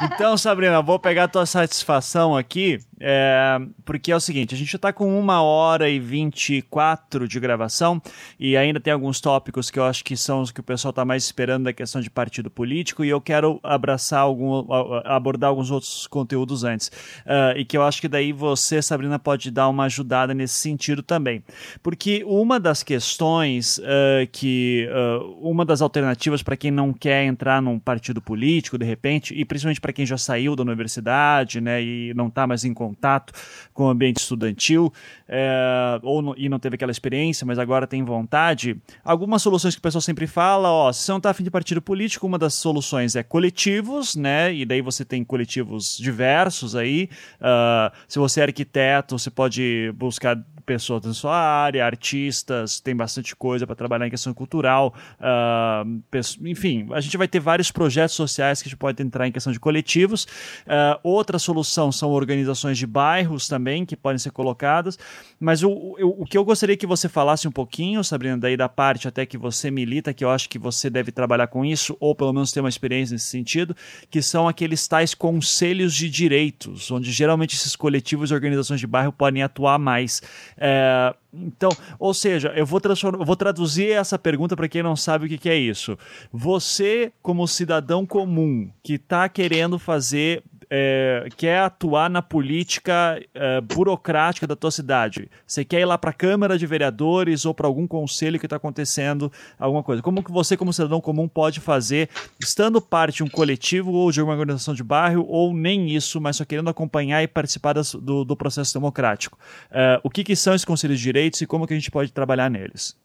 então, 0.03 0.37
Sabrina, 0.37 0.81
vou 0.81 0.99
pegar 0.99 1.23
a 1.23 1.27
tua 1.27 1.45
satisfação 1.47 2.37
aqui 2.37 2.79
é, 3.05 3.59
porque 3.83 4.13
é 4.13 4.15
o 4.15 4.19
seguinte, 4.19 4.55
a 4.55 4.57
gente 4.57 4.71
já 4.71 4.77
está 4.77 4.93
com 4.93 5.19
uma 5.19 5.41
hora 5.41 5.89
e 5.89 5.99
24 5.99 7.27
de 7.27 7.37
gravação 7.37 8.01
e 8.39 8.55
ainda 8.55 8.79
tem 8.79 8.93
alguns 8.93 9.19
tópicos 9.19 9.69
que 9.69 9.77
eu 9.77 9.83
acho 9.83 10.05
que 10.05 10.15
são 10.15 10.41
os 10.41 10.51
que 10.51 10.61
o 10.61 10.63
pessoal 10.63 10.91
está 10.91 11.03
mais 11.03 11.25
esperando 11.25 11.65
da 11.65 11.73
questão 11.73 11.99
de 11.99 12.09
partido 12.09 12.49
político 12.49 13.03
e 13.03 13.09
eu 13.09 13.19
quero 13.19 13.59
abraçar 13.61 14.21
algum, 14.21 14.65
abordar 15.03 15.49
alguns 15.49 15.69
outros 15.69 16.07
conteúdos 16.07 16.63
antes. 16.63 16.87
Uh, 17.25 17.57
e 17.57 17.65
que 17.65 17.75
eu 17.75 17.83
acho 17.83 17.99
que 17.99 18.07
daí 18.07 18.31
você, 18.31 18.81
Sabrina, 18.81 19.19
pode 19.19 19.51
dar 19.51 19.67
uma 19.67 19.83
ajudada 19.83 20.33
nesse 20.33 20.55
sentido 20.55 21.03
também. 21.03 21.43
Porque 21.81 22.23
uma 22.25 22.59
das 22.59 22.83
questões 22.83 23.79
uh, 23.79 24.27
que. 24.31 24.87
Uh, 24.89 25.33
uma 25.41 25.65
das 25.65 25.81
alternativas 25.81 26.41
para 26.41 26.55
quem 26.55 26.71
não 26.71 26.93
quer 26.93 27.25
entrar 27.25 27.61
num 27.61 27.77
partido 27.77 28.21
político, 28.21 28.77
de 28.77 28.85
repente, 28.85 29.33
e 29.33 29.43
principalmente 29.43 29.81
para 29.81 29.91
quem 29.91 30.05
já 30.05 30.17
saiu 30.17 30.55
da 30.55 30.63
universidade 30.63 31.59
né, 31.59 31.81
e 31.83 32.13
não 32.13 32.27
está 32.27 32.47
mais 32.47 32.63
em 32.63 32.73
contato 32.93 33.33
com 33.73 33.85
o 33.85 33.89
ambiente 33.89 34.17
estudantil 34.17 34.93
é, 35.27 35.99
ou 36.03 36.21
não, 36.21 36.35
e 36.37 36.47
não 36.47 36.59
teve 36.59 36.75
aquela 36.75 36.91
experiência, 36.91 37.45
mas 37.45 37.57
agora 37.57 37.87
tem 37.87 38.03
vontade. 38.03 38.77
Algumas 39.03 39.41
soluções 39.41 39.73
que 39.73 39.79
o 39.79 39.81
pessoal 39.81 40.01
sempre 40.01 40.27
fala, 40.27 40.69
ó, 40.71 40.91
se 40.91 41.01
você 41.01 41.11
não 41.11 41.17
está 41.17 41.31
afim 41.31 41.43
de 41.43 41.49
partido 41.49 41.81
político, 41.81 42.27
uma 42.27 42.37
das 42.37 42.53
soluções 42.53 43.15
é 43.15 43.23
coletivos, 43.23 44.15
né? 44.15 44.53
E 44.53 44.65
daí 44.65 44.81
você 44.81 45.03
tem 45.03 45.23
coletivos 45.23 45.97
diversos 45.97 46.75
aí. 46.75 47.09
Uh, 47.39 47.91
se 48.07 48.19
você 48.19 48.41
é 48.41 48.43
arquiteto, 48.43 49.17
você 49.17 49.31
pode 49.31 49.91
buscar 49.95 50.37
pessoas 50.65 51.01
da 51.01 51.13
sua 51.13 51.35
área, 51.35 51.85
artistas, 51.85 52.79
tem 52.79 52.95
bastante 52.95 53.35
coisa 53.35 53.65
para 53.65 53.75
trabalhar 53.75 54.07
em 54.07 54.09
questão 54.09 54.33
cultural. 54.33 54.93
Uh, 55.19 56.01
enfim, 56.41 56.87
a 56.91 57.01
gente 57.01 57.17
vai 57.17 57.27
ter 57.27 57.39
vários 57.39 57.71
projetos 57.71 58.15
sociais 58.15 58.61
que 58.61 58.67
a 58.67 58.69
gente 58.69 58.77
pode 58.77 59.01
entrar 59.01 59.27
em 59.27 59.31
questão 59.31 59.51
de 59.51 59.59
coletivos. 59.59 60.23
Uh, 60.65 60.99
outra 61.03 61.37
solução 61.37 61.91
são 61.91 62.11
organizações 62.11 62.77
de 62.77 62.87
bairros 62.87 63.47
também 63.47 63.85
que 63.85 63.95
podem 63.95 64.17
ser 64.17 64.31
colocadas. 64.31 64.97
Mas 65.39 65.63
o, 65.63 65.69
o, 65.69 66.23
o 66.23 66.25
que 66.25 66.37
eu 66.37 66.45
gostaria 66.45 66.77
que 66.77 66.87
você 66.87 67.09
falasse 67.09 67.47
um 67.47 67.51
pouquinho, 67.51 68.03
Sabrina, 68.03 68.37
daí 68.37 68.55
da 68.55 68.69
parte 68.69 69.07
até 69.07 69.25
que 69.25 69.37
você 69.37 69.69
milita, 69.69 70.13
que 70.13 70.23
eu 70.23 70.29
acho 70.29 70.49
que 70.49 70.57
você 70.57 70.89
deve 70.89 71.11
trabalhar 71.11 71.47
com 71.47 71.65
isso, 71.65 71.95
ou 71.99 72.15
pelo 72.15 72.33
menos 72.33 72.51
ter 72.51 72.59
uma 72.59 72.69
experiência 72.69 73.13
nesse 73.13 73.27
sentido, 73.27 73.75
que 74.09 74.21
são 74.21 74.47
aqueles 74.47 74.87
tais 74.87 75.13
conselhos 75.13 75.93
de 75.93 76.09
direitos, 76.09 76.91
onde 76.91 77.11
geralmente 77.11 77.55
esses 77.55 77.75
coletivos 77.75 78.31
e 78.31 78.33
organizações 78.33 78.79
de 78.79 78.87
bairro 78.87 79.11
podem 79.11 79.43
atuar 79.43 79.77
mais. 79.77 80.21
É, 80.57 81.13
então, 81.33 81.69
ou 81.97 82.13
seja, 82.13 82.53
eu 82.55 82.65
vou, 82.65 82.79
eu 82.83 83.25
vou 83.25 83.35
traduzir 83.35 83.91
essa 83.91 84.19
pergunta 84.19 84.55
para 84.55 84.67
quem 84.67 84.83
não 84.83 84.95
sabe 84.95 85.25
o 85.25 85.29
que, 85.29 85.37
que, 85.37 85.49
é 85.49 85.55
isso. 85.55 85.97
Você, 86.31 87.11
como 87.21 87.47
cidadão 87.47 88.05
comum 88.05 88.69
que 88.83 88.93
está 88.93 89.27
querendo 89.27 89.79
fazer 89.79 90.43
é, 90.75 91.27
quer 91.37 91.59
atuar 91.59 92.09
na 92.09 92.19
política 92.19 93.21
é, 93.31 93.61
burocrática 93.61 94.47
da 94.47 94.55
tua 94.55 94.71
cidade, 94.71 95.29
você 95.45 95.63
quer 95.63 95.81
ir 95.81 95.85
lá 95.85 95.99
para 95.99 96.09
a 96.09 96.13
Câmara 96.13 96.57
de 96.57 96.65
Vereadores 96.65 97.45
ou 97.45 97.53
para 97.53 97.67
algum 97.67 97.85
conselho 97.85 98.39
que 98.39 98.47
está 98.47 98.55
acontecendo 98.55 99.31
alguma 99.59 99.83
coisa. 99.83 100.01
Como 100.01 100.23
que 100.23 100.31
você, 100.31 100.57
como 100.57 100.73
cidadão 100.73 100.99
comum, 100.99 101.27
pode 101.27 101.59
fazer, 101.59 102.09
estando 102.41 102.81
parte 102.81 103.17
de 103.17 103.23
um 103.23 103.29
coletivo 103.29 103.91
ou 103.91 104.11
de 104.11 104.19
uma 104.19 104.31
organização 104.31 104.73
de 104.73 104.83
bairro, 104.83 105.23
ou 105.29 105.53
nem 105.53 105.91
isso, 105.91 106.19
mas 106.19 106.37
só 106.37 106.45
querendo 106.45 106.71
acompanhar 106.71 107.21
e 107.21 107.27
participar 107.27 107.73
das, 107.73 107.93
do, 107.93 108.25
do, 108.25 108.35
processo 108.35 108.73
democrático? 108.73 109.37
É, 109.69 110.01
o 110.03 110.09
que, 110.09 110.23
que 110.23 110.35
são 110.35 110.55
esses 110.55 110.65
conselhos 110.65 110.97
de 110.97 111.03
direitos 111.03 111.39
e 111.39 111.45
como 111.45 111.67
que 111.67 111.73
a 111.73 111.77
gente 111.77 111.91
pode 111.91 112.11
trabalhar 112.11 112.49
neles? 112.49 112.97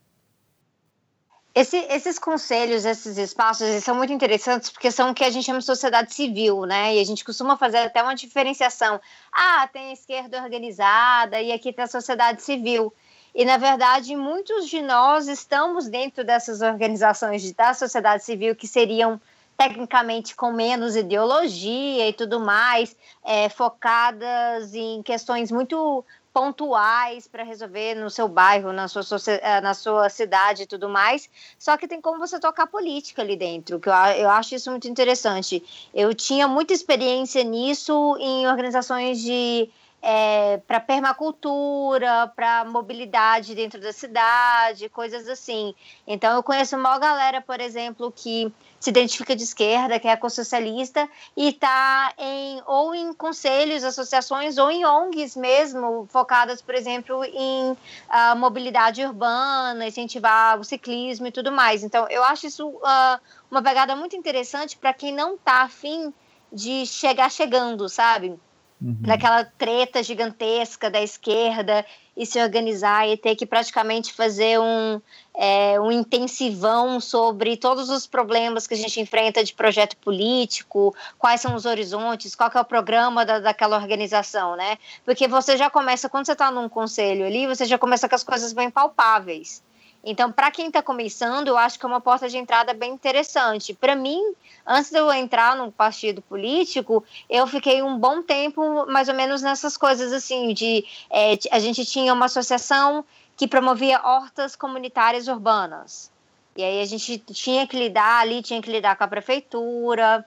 Esse, 1.58 1.76
esses 1.90 2.20
conselhos, 2.20 2.84
esses 2.84 3.18
espaços, 3.18 3.66
eles 3.66 3.82
são 3.82 3.96
muito 3.96 4.12
interessantes 4.12 4.70
porque 4.70 4.92
são 4.92 5.10
o 5.10 5.14
que 5.14 5.24
a 5.24 5.30
gente 5.30 5.44
chama 5.44 5.58
de 5.58 5.64
sociedade 5.64 6.14
civil, 6.14 6.64
né? 6.66 6.94
E 6.94 7.00
a 7.00 7.04
gente 7.04 7.24
costuma 7.24 7.56
fazer 7.56 7.78
até 7.78 8.00
uma 8.00 8.14
diferenciação. 8.14 9.00
Ah, 9.32 9.68
tem 9.72 9.90
a 9.90 9.92
esquerda 9.92 10.40
organizada 10.40 11.42
e 11.42 11.50
aqui 11.50 11.72
tem 11.72 11.84
a 11.84 11.88
sociedade 11.88 12.42
civil. 12.42 12.94
E, 13.34 13.44
na 13.44 13.56
verdade, 13.56 14.14
muitos 14.14 14.68
de 14.68 14.80
nós 14.80 15.26
estamos 15.26 15.88
dentro 15.88 16.22
dessas 16.22 16.60
organizações 16.60 17.50
da 17.50 17.74
sociedade 17.74 18.22
civil 18.22 18.54
que 18.54 18.68
seriam 18.68 19.20
tecnicamente 19.56 20.36
com 20.36 20.52
menos 20.52 20.94
ideologia 20.94 22.08
e 22.08 22.12
tudo 22.12 22.38
mais, 22.38 22.94
é, 23.24 23.48
focadas 23.48 24.72
em 24.72 25.02
questões 25.02 25.50
muito 25.50 26.04
pontuais 26.32 27.26
para 27.26 27.42
resolver 27.42 27.94
no 27.94 28.10
seu 28.10 28.28
bairro, 28.28 28.72
na 28.72 28.88
sua, 28.88 29.02
eh, 29.26 29.60
na 29.60 29.74
sua 29.74 30.08
cidade 30.08 30.62
e 30.62 30.66
tudo 30.66 30.88
mais. 30.88 31.28
Só 31.58 31.76
que 31.76 31.88
tem 31.88 32.00
como 32.00 32.18
você 32.18 32.38
tocar 32.38 32.66
política 32.66 33.22
ali 33.22 33.36
dentro, 33.36 33.80
que 33.80 33.88
eu, 33.88 33.92
eu 33.92 34.30
acho 34.30 34.54
isso 34.54 34.70
muito 34.70 34.88
interessante. 34.88 35.62
Eu 35.92 36.14
tinha 36.14 36.46
muita 36.46 36.72
experiência 36.72 37.42
nisso 37.42 38.16
em 38.20 38.46
organizações 38.46 39.20
de 39.20 39.68
é, 40.00 40.58
para 40.66 40.80
permacultura, 40.80 42.32
para 42.34 42.64
mobilidade 42.64 43.54
dentro 43.54 43.80
da 43.80 43.92
cidade, 43.92 44.88
coisas 44.88 45.28
assim. 45.28 45.74
Então 46.06 46.34
eu 46.34 46.42
conheço 46.42 46.76
uma 46.76 46.98
galera, 46.98 47.40
por 47.40 47.60
exemplo, 47.60 48.12
que 48.14 48.52
se 48.78 48.90
identifica 48.90 49.34
de 49.34 49.42
esquerda, 49.42 49.98
que 49.98 50.06
é 50.06 50.12
ecossocialista, 50.12 51.08
e 51.36 51.48
está 51.48 52.12
em 52.16 52.62
ou 52.64 52.94
em 52.94 53.12
conselhos, 53.12 53.82
associações, 53.82 54.56
ou 54.56 54.70
em 54.70 54.84
ONGs 54.84 55.34
mesmo, 55.36 56.06
focadas, 56.10 56.62
por 56.62 56.74
exemplo, 56.74 57.24
em 57.24 57.72
uh, 57.72 58.36
mobilidade 58.36 59.04
urbana, 59.04 59.86
incentivar 59.86 60.58
o 60.60 60.64
ciclismo 60.64 61.26
e 61.26 61.32
tudo 61.32 61.50
mais. 61.50 61.82
Então, 61.82 62.06
eu 62.08 62.22
acho 62.22 62.46
isso 62.46 62.68
uh, 62.68 63.20
uma 63.50 63.62
pegada 63.62 63.96
muito 63.96 64.14
interessante 64.14 64.76
para 64.76 64.94
quem 64.94 65.12
não 65.12 65.34
está 65.34 65.62
afim 65.62 66.14
de 66.52 66.86
chegar 66.86 67.30
chegando, 67.30 67.88
sabe? 67.88 68.38
Uhum. 68.80 68.96
naquela 69.00 69.44
treta 69.44 70.02
gigantesca 70.02 70.90
da 70.90 71.02
esquerda 71.02 71.84
e 72.16 72.26
se 72.26 72.42
organizar 72.42 73.08
e 73.08 73.16
ter 73.16 73.36
que 73.36 73.46
praticamente 73.46 74.12
fazer 74.12 74.58
um, 74.58 75.00
é, 75.36 75.80
um 75.80 75.92
intensivão 75.92 77.00
sobre 77.00 77.56
todos 77.56 77.88
os 77.90 78.06
problemas 78.06 78.66
que 78.66 78.74
a 78.74 78.76
gente 78.76 79.00
enfrenta 79.00 79.44
de 79.44 79.54
projeto 79.54 79.96
político, 79.98 80.94
quais 81.16 81.40
são 81.40 81.54
os 81.54 81.64
horizontes, 81.64 82.34
qual 82.34 82.50
é 82.52 82.60
o 82.60 82.64
programa 82.64 83.24
da, 83.24 83.38
daquela 83.38 83.76
organização, 83.76 84.56
né? 84.56 84.78
Porque 85.04 85.28
você 85.28 85.56
já 85.56 85.70
começa, 85.70 86.08
quando 86.08 86.26
você 86.26 86.32
está 86.32 86.50
num 86.50 86.68
conselho 86.68 87.24
ali, 87.24 87.46
você 87.46 87.64
já 87.64 87.78
começa 87.78 88.08
com 88.08 88.14
as 88.16 88.24
coisas 88.24 88.52
bem 88.52 88.68
palpáveis. 88.68 89.62
Então, 90.10 90.32
para 90.32 90.50
quem 90.50 90.68
está 90.68 90.82
começando, 90.82 91.48
eu 91.48 91.58
acho 91.58 91.78
que 91.78 91.84
é 91.84 91.88
uma 91.88 92.00
porta 92.00 92.30
de 92.30 92.38
entrada 92.38 92.72
bem 92.72 92.92
interessante. 92.94 93.74
Para 93.74 93.94
mim, 93.94 94.18
antes 94.66 94.90
de 94.90 94.98
eu 94.98 95.12
entrar 95.12 95.54
num 95.54 95.70
partido 95.70 96.22
político, 96.22 97.04
eu 97.28 97.46
fiquei 97.46 97.82
um 97.82 97.98
bom 97.98 98.22
tempo, 98.22 98.86
mais 98.90 99.10
ou 99.10 99.14
menos, 99.14 99.42
nessas 99.42 99.76
coisas 99.76 100.10
assim, 100.10 100.54
de 100.54 100.82
é, 101.10 101.38
a 101.50 101.58
gente 101.58 101.84
tinha 101.84 102.14
uma 102.14 102.24
associação 102.24 103.04
que 103.36 103.46
promovia 103.46 104.00
hortas 104.02 104.56
comunitárias 104.56 105.28
urbanas. 105.28 106.10
E 106.56 106.64
aí 106.64 106.80
a 106.80 106.86
gente 106.86 107.18
tinha 107.18 107.66
que 107.66 107.78
lidar 107.78 108.20
ali, 108.22 108.40
tinha 108.40 108.62
que 108.62 108.72
lidar 108.72 108.96
com 108.96 109.04
a 109.04 109.08
prefeitura, 109.08 110.24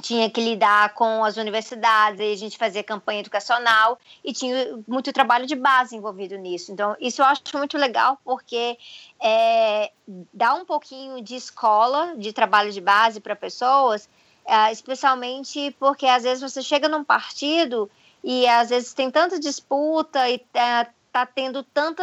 tinha 0.00 0.30
que 0.30 0.40
lidar 0.40 0.94
com 0.94 1.24
as 1.24 1.36
universidades, 1.36 2.20
a 2.20 2.36
gente 2.36 2.56
fazia 2.56 2.82
campanha 2.82 3.20
educacional 3.20 3.98
e 4.24 4.32
tinha 4.32 4.78
muito 4.86 5.12
trabalho 5.12 5.46
de 5.46 5.54
base 5.54 5.96
envolvido 5.96 6.36
nisso. 6.36 6.72
Então, 6.72 6.96
isso 7.00 7.20
eu 7.20 7.26
acho 7.26 7.42
muito 7.54 7.76
legal 7.76 8.18
porque 8.24 8.78
é, 9.22 9.92
dá 10.32 10.54
um 10.54 10.64
pouquinho 10.64 11.22
de 11.22 11.36
escola, 11.36 12.14
de 12.16 12.32
trabalho 12.32 12.72
de 12.72 12.80
base 12.80 13.20
para 13.20 13.36
pessoas, 13.36 14.08
é, 14.44 14.72
especialmente 14.72 15.74
porque 15.78 16.06
às 16.06 16.22
vezes 16.22 16.40
você 16.40 16.62
chega 16.62 16.88
num 16.88 17.04
partido 17.04 17.90
e 18.24 18.46
às 18.46 18.70
vezes 18.70 18.94
tem 18.94 19.10
tanta 19.10 19.38
disputa 19.38 20.28
e 20.28 20.44
é, 20.54 20.86
tá 21.12 21.26
tendo 21.26 21.62
tanta 21.62 22.02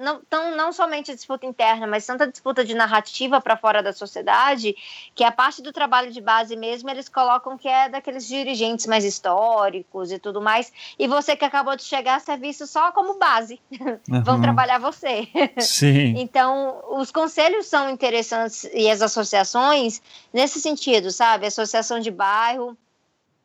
não 0.00 0.22
tão, 0.28 0.56
não 0.56 0.72
somente 0.72 1.14
disputa 1.14 1.44
interna, 1.44 1.86
mas 1.86 2.06
tanta 2.06 2.26
disputa 2.26 2.64
de 2.64 2.74
narrativa 2.74 3.40
para 3.40 3.56
fora 3.56 3.82
da 3.82 3.92
sociedade, 3.92 4.74
que 5.14 5.22
a 5.22 5.30
parte 5.30 5.60
do 5.60 5.72
trabalho 5.72 6.10
de 6.10 6.20
base 6.20 6.56
mesmo 6.56 6.88
eles 6.88 7.08
colocam 7.08 7.58
que 7.58 7.68
é 7.68 7.88
daqueles 7.88 8.26
dirigentes 8.26 8.86
mais 8.86 9.04
históricos 9.04 10.10
e 10.10 10.18
tudo 10.18 10.40
mais, 10.40 10.72
e 10.98 11.06
você 11.06 11.36
que 11.36 11.44
acabou 11.44 11.76
de 11.76 11.82
chegar 11.82 12.20
ser 12.20 12.38
visto 12.38 12.66
só 12.66 12.90
como 12.92 13.18
base. 13.18 13.60
Uhum. 14.08 14.22
Vão 14.22 14.40
trabalhar 14.40 14.78
você. 14.78 15.28
Sim. 15.58 16.14
então, 16.18 16.82
os 16.90 17.10
conselhos 17.10 17.66
são 17.66 17.90
interessantes 17.90 18.64
e 18.72 18.88
as 18.88 19.02
associações 19.02 20.00
nesse 20.32 20.60
sentido, 20.60 21.10
sabe? 21.10 21.46
Associação 21.46 21.98
de 21.98 22.10
bairro, 22.10 22.76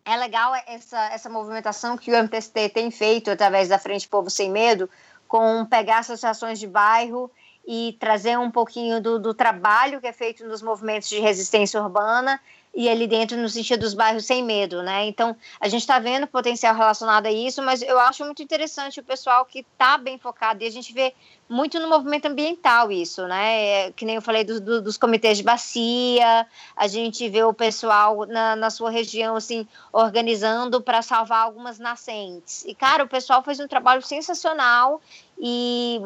é 0.05 0.15
legal 0.17 0.53
essa, 0.67 0.99
essa 1.07 1.29
movimentação 1.29 1.97
que 1.97 2.11
o 2.11 2.23
MTST 2.23 2.69
tem 2.69 2.89
feito 2.91 3.31
através 3.31 3.69
da 3.69 3.77
Frente 3.77 4.07
Povo 4.07 4.29
Sem 4.29 4.49
Medo, 4.49 4.89
com 5.27 5.65
pegar 5.65 5.99
associações 5.99 6.59
de 6.59 6.67
bairro 6.67 7.31
e 7.65 7.95
trazer 7.99 8.37
um 8.37 8.49
pouquinho 8.49 9.01
do, 9.01 9.19
do 9.19 9.33
trabalho 9.33 10.01
que 10.01 10.07
é 10.07 10.13
feito 10.13 10.45
nos 10.45 10.61
movimentos 10.61 11.07
de 11.07 11.19
resistência 11.19 11.81
urbana 11.81 12.39
e 12.73 12.87
ali 12.87 13.05
dentro 13.05 13.37
no 13.37 13.49
sentido 13.49 13.81
dos 13.81 13.93
bairros 13.93 14.25
sem 14.25 14.43
medo, 14.43 14.81
né? 14.81 15.05
Então, 15.05 15.35
a 15.59 15.67
gente 15.67 15.81
está 15.81 15.99
vendo 15.99 16.25
potencial 16.25 16.73
relacionado 16.73 17.25
a 17.25 17.31
isso, 17.31 17.61
mas 17.61 17.81
eu 17.81 17.99
acho 17.99 18.23
muito 18.23 18.41
interessante 18.41 18.99
o 18.99 19.03
pessoal 19.03 19.45
que 19.45 19.59
está 19.59 19.97
bem 19.97 20.17
focado, 20.17 20.63
e 20.63 20.67
a 20.67 20.71
gente 20.71 20.93
vê 20.93 21.13
muito 21.49 21.77
no 21.81 21.89
movimento 21.89 22.27
ambiental 22.27 22.89
isso, 22.89 23.27
né? 23.27 23.65
É, 23.65 23.91
que 23.91 24.05
nem 24.05 24.15
eu 24.15 24.21
falei 24.21 24.45
do, 24.45 24.61
do, 24.61 24.81
dos 24.81 24.97
comitês 24.97 25.37
de 25.37 25.43
bacia, 25.43 26.47
a 26.75 26.87
gente 26.87 27.27
vê 27.27 27.43
o 27.43 27.53
pessoal 27.53 28.25
na, 28.25 28.55
na 28.55 28.69
sua 28.69 28.89
região, 28.89 29.35
assim, 29.35 29.67
organizando 29.91 30.81
para 30.81 31.01
salvar 31.01 31.43
algumas 31.43 31.77
nascentes. 31.77 32.63
E, 32.65 32.73
cara, 32.73 33.03
o 33.03 33.07
pessoal 33.07 33.43
fez 33.43 33.59
um 33.59 33.67
trabalho 33.67 34.01
sensacional 34.01 35.01
e 35.37 35.99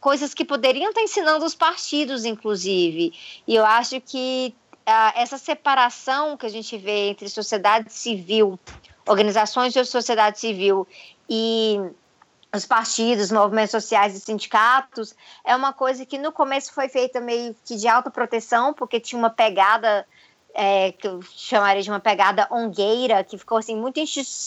coisas 0.00 0.32
que 0.32 0.44
poderiam 0.44 0.88
estar 0.88 1.02
ensinando 1.02 1.44
os 1.44 1.54
partidos, 1.54 2.24
inclusive. 2.24 3.12
E 3.46 3.54
eu 3.54 3.66
acho 3.66 4.00
que 4.00 4.54
essa 5.14 5.36
separação 5.36 6.36
que 6.36 6.46
a 6.46 6.48
gente 6.48 6.76
vê 6.78 7.10
entre 7.10 7.28
sociedade 7.28 7.92
civil, 7.92 8.58
organizações 9.06 9.72
de 9.72 9.84
sociedade 9.84 10.38
civil 10.38 10.86
e 11.28 11.78
os 12.54 12.64
partidos, 12.64 13.30
movimentos 13.30 13.70
sociais 13.70 14.16
e 14.16 14.20
sindicatos, 14.20 15.14
é 15.44 15.54
uma 15.54 15.72
coisa 15.72 16.06
que 16.06 16.16
no 16.16 16.32
começo 16.32 16.72
foi 16.72 16.88
feita 16.88 17.20
meio 17.20 17.54
que 17.64 17.76
de 17.76 17.86
autoproteção, 17.86 18.72
porque 18.72 18.98
tinha 18.98 19.18
uma 19.18 19.30
pegada 19.30 20.06
é, 20.54 20.92
que 20.92 21.06
eu 21.06 21.20
chamaria 21.22 21.82
de 21.82 21.90
uma 21.90 22.00
pegada 22.00 22.48
ongueira, 22.50 23.22
que 23.22 23.36
ficou 23.36 23.58
assim 23.58 23.76
muito 23.76 24.00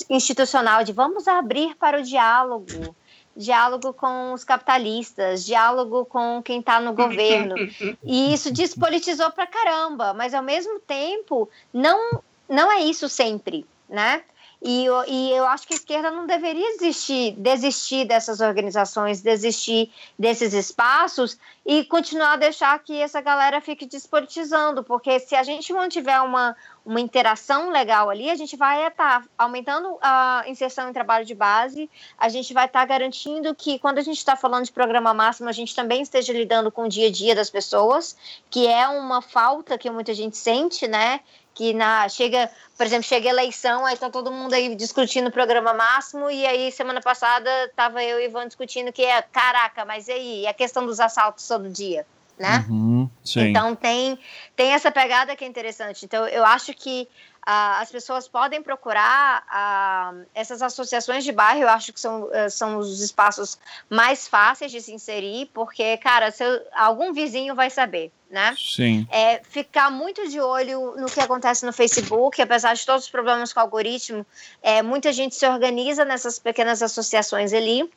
institucional, 0.09 0.83
de 0.83 0.91
vamos 0.91 1.27
abrir 1.27 1.75
para 1.75 1.99
o 1.99 2.03
diálogo, 2.03 2.95
diálogo 3.35 3.93
com 3.93 4.33
os 4.33 4.43
capitalistas, 4.43 5.45
diálogo 5.45 6.05
com 6.05 6.41
quem 6.43 6.59
está 6.59 6.79
no 6.79 6.93
governo. 6.93 7.55
E 8.03 8.33
isso 8.33 8.51
despolitizou 8.51 9.31
pra 9.31 9.47
caramba, 9.47 10.13
mas 10.13 10.33
ao 10.33 10.43
mesmo 10.43 10.79
tempo 10.79 11.49
não 11.73 12.21
não 12.49 12.69
é 12.69 12.81
isso 12.81 13.07
sempre, 13.07 13.65
né? 13.87 14.21
E, 14.63 14.85
e 15.07 15.31
eu 15.31 15.47
acho 15.47 15.65
que 15.65 15.73
a 15.73 15.77
esquerda 15.77 16.11
não 16.11 16.27
deveria 16.27 16.77
desistir, 16.77 17.31
desistir 17.31 18.05
dessas 18.05 18.41
organizações, 18.41 19.21
desistir 19.21 19.91
desses 20.19 20.53
espaços 20.53 21.35
e 21.65 21.83
continuar 21.85 22.33
a 22.33 22.37
deixar 22.37 22.77
que 22.77 22.95
essa 23.01 23.19
galera 23.21 23.59
fique 23.59 23.87
despolitizando, 23.87 24.83
porque 24.83 25.19
se 25.19 25.35
a 25.35 25.41
gente 25.41 25.73
mantiver 25.73 26.23
uma, 26.23 26.55
uma 26.85 26.99
interação 26.99 27.69
legal 27.69 28.09
ali, 28.09 28.29
a 28.29 28.35
gente 28.35 28.55
vai 28.55 28.87
estar 28.87 29.21
tá 29.21 29.27
aumentando 29.37 29.97
a 30.01 30.43
inserção 30.47 30.89
em 30.89 30.93
trabalho 30.93 31.25
de 31.25 31.35
base, 31.35 31.89
a 32.17 32.27
gente 32.27 32.53
vai 32.53 32.65
estar 32.65 32.79
tá 32.79 32.85
garantindo 32.85 33.53
que 33.53 33.77
quando 33.77 33.99
a 33.99 34.01
gente 34.01 34.17
está 34.17 34.35
falando 34.35 34.65
de 34.65 34.71
programa 34.71 35.13
máximo, 35.13 35.47
a 35.47 35.51
gente 35.51 35.75
também 35.75 36.01
esteja 36.01 36.33
lidando 36.33 36.71
com 36.71 36.83
o 36.83 36.89
dia 36.89 37.07
a 37.07 37.11
dia 37.11 37.35
das 37.35 37.49
pessoas, 37.49 38.17
que 38.49 38.67
é 38.67 38.87
uma 38.87 39.21
falta 39.21 39.77
que 39.77 39.89
muita 39.89 40.13
gente 40.13 40.37
sente, 40.37 40.87
né? 40.87 41.19
que 41.53 41.73
na 41.73 42.07
chega, 42.07 42.49
por 42.77 42.85
exemplo, 42.85 43.03
chega 43.03 43.29
eleição, 43.29 43.85
aí 43.85 43.97
tá 43.97 44.09
todo 44.09 44.31
mundo 44.31 44.53
aí 44.53 44.73
discutindo 44.75 45.27
o 45.27 45.31
programa 45.31 45.73
máximo, 45.73 46.29
e 46.31 46.45
aí 46.45 46.71
semana 46.71 47.01
passada 47.01 47.49
tava 47.75 48.03
eu 48.03 48.19
e 48.19 48.25
Ivan 48.25 48.47
discutindo 48.47 48.91
que 48.91 49.03
é, 49.03 49.21
caraca, 49.21 49.85
mas 49.85 50.07
e 50.07 50.11
aí, 50.11 50.47
a 50.47 50.53
questão 50.53 50.85
dos 50.85 50.99
assaltos 50.99 51.47
todo 51.47 51.69
dia, 51.69 52.05
né? 52.41 52.65
Uhum, 52.67 53.07
então 53.37 53.75
tem, 53.75 54.17
tem 54.55 54.71
essa 54.73 54.91
pegada 54.91 55.35
que 55.35 55.45
é 55.45 55.47
interessante. 55.47 56.03
Então 56.03 56.27
eu 56.27 56.43
acho 56.43 56.73
que 56.73 57.07
ah, 57.45 57.79
as 57.79 57.91
pessoas 57.91 58.27
podem 58.27 58.61
procurar 58.61 59.43
ah, 59.49 60.13
essas 60.33 60.61
associações 60.61 61.23
de 61.23 61.31
bairro, 61.31 61.61
eu 61.61 61.69
acho 61.69 61.93
que 61.93 61.99
são, 61.99 62.29
eh, 62.31 62.49
são 62.49 62.77
os 62.77 63.01
espaços 63.01 63.57
mais 63.89 64.27
fáceis 64.27 64.71
de 64.71 64.79
se 64.79 64.91
inserir, 64.91 65.49
porque, 65.53 65.97
cara, 65.97 66.29
se 66.31 66.43
algum 66.73 67.13
vizinho 67.13 67.55
vai 67.55 67.69
saber, 67.69 68.11
né? 68.29 68.55
Sim. 68.57 69.07
É, 69.11 69.41
ficar 69.43 69.89
muito 69.89 70.27
de 70.29 70.39
olho 70.39 70.95
no 70.97 71.07
que 71.07 71.19
acontece 71.19 71.65
no 71.65 71.73
Facebook, 71.73 72.39
apesar 72.41 72.75
de 72.75 72.85
todos 72.85 73.05
os 73.05 73.09
problemas 73.09 73.51
com 73.51 73.59
o 73.59 73.63
algoritmo, 73.63 74.25
é, 74.61 74.81
muita 74.81 75.11
gente 75.11 75.35
se 75.35 75.47
organiza 75.47 76.05
nessas 76.05 76.37
pequenas 76.37 76.81
associações 76.83 77.53
ali 77.53 77.89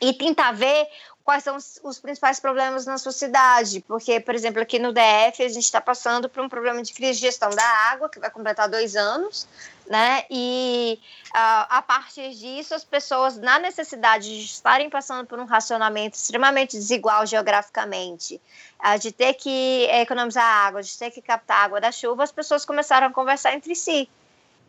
e 0.00 0.12
tentar 0.12 0.52
ver 0.52 0.86
quais 1.28 1.44
são 1.44 1.56
os, 1.56 1.78
os, 1.82 1.98
principais 1.98 2.40
problemas 2.40 2.86
na 2.86 2.96
sua 2.96 3.12
cidade. 3.12 3.84
Porque, 3.86 4.18
por 4.18 4.34
exemplo, 4.34 4.62
aqui 4.62 4.78
no 4.78 4.94
DF, 4.94 5.42
a 5.42 5.48
gente 5.48 5.58
está 5.58 5.78
passando 5.78 6.26
por 6.26 6.42
um 6.42 6.48
problema 6.48 6.82
de 6.82 6.94
crise 6.94 7.20
de 7.20 7.26
gestão 7.26 7.50
da 7.50 7.68
água, 7.92 8.08
que 8.08 8.18
vai 8.18 8.30
completar 8.30 8.66
dois 8.66 8.96
anos, 8.96 9.46
né? 9.90 10.24
E 10.30 10.98
uh, 11.26 11.66
a 11.68 11.84
partir 11.86 12.30
disso, 12.30 12.74
as 12.74 12.82
pessoas, 12.82 13.36
na 13.36 13.58
necessidade 13.58 14.26
de 14.26 14.42
estarem 14.42 14.88
passando 14.88 15.26
por 15.26 15.38
um 15.38 15.44
racionamento 15.44 16.16
extremamente 16.16 16.78
desigual 16.78 17.26
geograficamente, 17.26 18.40
uh, 18.82 18.98
de 18.98 19.12
ter 19.12 19.34
que 19.34 19.86
economizar 19.90 20.42
água, 20.42 20.82
de 20.82 20.96
ter 20.96 21.10
que 21.10 21.20
captar 21.20 21.62
água 21.62 21.78
da 21.78 21.92
chuva, 21.92 22.24
as 22.24 22.32
pessoas 22.32 22.64
começaram 22.64 23.08
a 23.08 23.12
conversar 23.12 23.52
entre 23.52 23.74
si. 23.74 24.08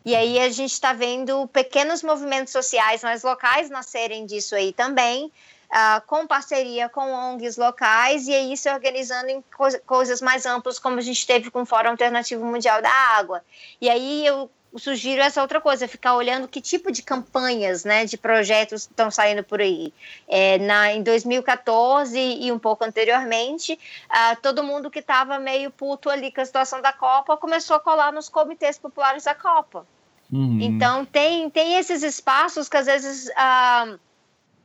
E 0.04 0.14
aí 0.14 0.38
a 0.38 0.50
gente 0.50 0.72
está 0.72 0.92
vendo 0.92 1.48
pequenos 1.48 2.02
movimentos 2.02 2.52
sociais 2.52 3.02
mais 3.02 3.22
locais 3.22 3.70
nascerem 3.70 4.26
disso 4.26 4.54
aí 4.54 4.74
também, 4.74 5.32
uh, 5.70 6.04
com 6.06 6.26
parceria 6.26 6.88
com 6.88 7.12
ONGs 7.12 7.56
locais 7.56 8.26
e 8.26 8.34
aí 8.34 8.56
se 8.56 8.70
organizando 8.70 9.28
em 9.30 9.42
co 9.56 9.66
coisas 9.86 10.20
mais 10.20 10.46
amplas, 10.46 10.78
como 10.78 10.98
a 10.98 11.02
gente 11.02 11.26
teve 11.26 11.50
com 11.50 11.62
o 11.62 11.66
Fórum 11.66 11.90
Alternativo 11.90 12.44
Mundial 12.44 12.82
da 12.82 12.90
Água. 12.90 13.42
E 13.80 13.88
aí 13.88 14.26
eu 14.26 14.50
sugiro 14.76 15.20
essa 15.20 15.42
outra 15.42 15.60
coisa, 15.60 15.88
ficar 15.88 16.14
olhando 16.14 16.46
que 16.46 16.60
tipo 16.60 16.92
de 16.92 17.02
campanhas, 17.02 17.84
né, 17.84 18.04
de 18.04 18.16
projetos 18.16 18.82
estão 18.82 19.10
saindo 19.10 19.42
por 19.42 19.60
aí. 19.60 19.92
É, 20.28 20.58
na, 20.58 20.92
em 20.92 21.02
2014 21.02 22.18
e 22.18 22.52
um 22.52 22.58
pouco 22.58 22.84
anteriormente, 22.84 23.78
uh, 24.08 24.40
todo 24.40 24.62
mundo 24.62 24.90
que 24.90 25.00
estava 25.00 25.38
meio 25.38 25.70
puto 25.70 26.08
ali 26.08 26.30
com 26.30 26.40
a 26.40 26.44
situação 26.44 26.80
da 26.80 26.92
Copa 26.92 27.36
começou 27.36 27.76
a 27.76 27.80
colar 27.80 28.12
nos 28.12 28.28
comitês 28.28 28.78
populares 28.78 29.24
da 29.24 29.34
Copa. 29.34 29.84
Uhum. 30.32 30.58
Então, 30.60 31.04
tem, 31.04 31.50
tem 31.50 31.76
esses 31.76 32.02
espaços 32.02 32.68
que 32.68 32.76
às 32.76 32.86
vezes... 32.86 33.28
Uh, 33.30 33.98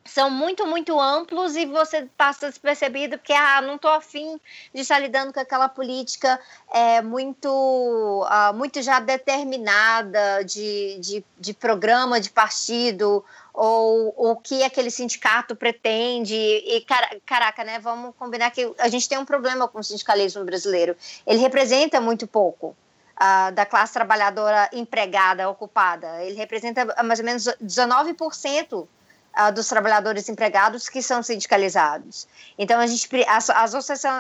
são 0.05 0.29
muito, 0.29 0.67
muito 0.67 0.99
amplos 0.99 1.55
e 1.55 1.65
você 1.65 2.07
passa 2.15 2.47
despercebido 2.47 3.17
porque, 3.17 3.33
ah, 3.33 3.59
não 3.61 3.75
estou 3.75 3.89
afim 3.89 4.39
de 4.73 4.81
estar 4.81 4.99
lidando 4.99 5.33
com 5.33 5.39
aquela 5.39 5.67
política 5.67 6.39
é, 6.71 7.01
muito, 7.01 7.49
uh, 7.49 8.53
muito 8.53 8.81
já 8.83 8.99
determinada 8.99 10.43
de, 10.43 10.99
de, 10.99 11.25
de 11.39 11.53
programa 11.55 12.21
de 12.21 12.29
partido 12.29 13.25
ou 13.51 14.13
o 14.15 14.35
que 14.35 14.63
aquele 14.63 14.91
sindicato 14.91 15.55
pretende. 15.55 16.35
E, 16.35 16.85
caraca, 17.25 17.63
né, 17.63 17.79
vamos 17.79 18.13
combinar 18.15 18.51
que 18.51 18.71
a 18.77 18.87
gente 18.87 19.09
tem 19.09 19.17
um 19.17 19.25
problema 19.25 19.67
com 19.67 19.79
o 19.79 19.83
sindicalismo 19.83 20.43
brasileiro. 20.43 20.95
Ele 21.25 21.39
representa 21.39 21.99
muito 21.99 22.27
pouco. 22.27 22.75
Uh, 23.15 23.49
da 23.53 23.65
classe 23.65 23.93
trabalhadora 23.93 24.69
empregada, 24.73 25.49
ocupada. 25.49 26.21
Ele 26.21 26.35
representa 26.35 26.83
mais 27.01 27.17
ou 27.17 27.25
menos 27.25 27.45
19% 27.63 28.85
dos 29.53 29.67
trabalhadores 29.67 30.29
empregados 30.29 30.87
que 30.87 31.01
são 31.01 31.21
sindicalizados. 31.21 32.27
Então, 32.57 32.79
a 32.79 32.87
gente, 32.87 33.09
as, 33.27 33.49
as 33.49 33.75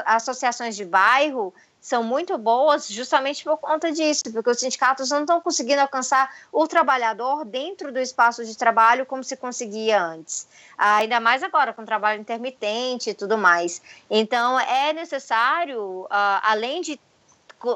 associações 0.05 0.75
de 0.75 0.85
bairro 0.85 1.53
são 1.85 2.03
muito 2.03 2.35
boas 2.35 2.87
justamente 2.87 3.43
por 3.43 3.57
conta 3.57 3.91
disso, 3.91 4.23
porque 4.33 4.49
os 4.49 4.59
sindicatos 4.59 5.11
não 5.11 5.21
estão 5.21 5.39
conseguindo 5.39 5.81
alcançar 5.81 6.33
o 6.51 6.67
trabalhador 6.67 7.45
dentro 7.45 7.91
do 7.91 7.99
espaço 7.99 8.43
de 8.43 8.57
trabalho 8.57 9.05
como 9.05 9.23
se 9.23 9.37
conseguia 9.37 10.01
antes. 10.01 10.47
Ah, 10.75 10.95
ainda 10.97 11.19
mais 11.19 11.43
agora 11.43 11.73
com 11.73 11.85
trabalho 11.85 12.19
intermitente 12.19 13.11
e 13.11 13.13
tudo 13.13 13.37
mais. 13.37 13.83
Então, 14.09 14.59
é 14.59 14.93
necessário, 14.93 16.05
uh, 16.05 16.07
além 16.41 16.81
de 16.81 16.99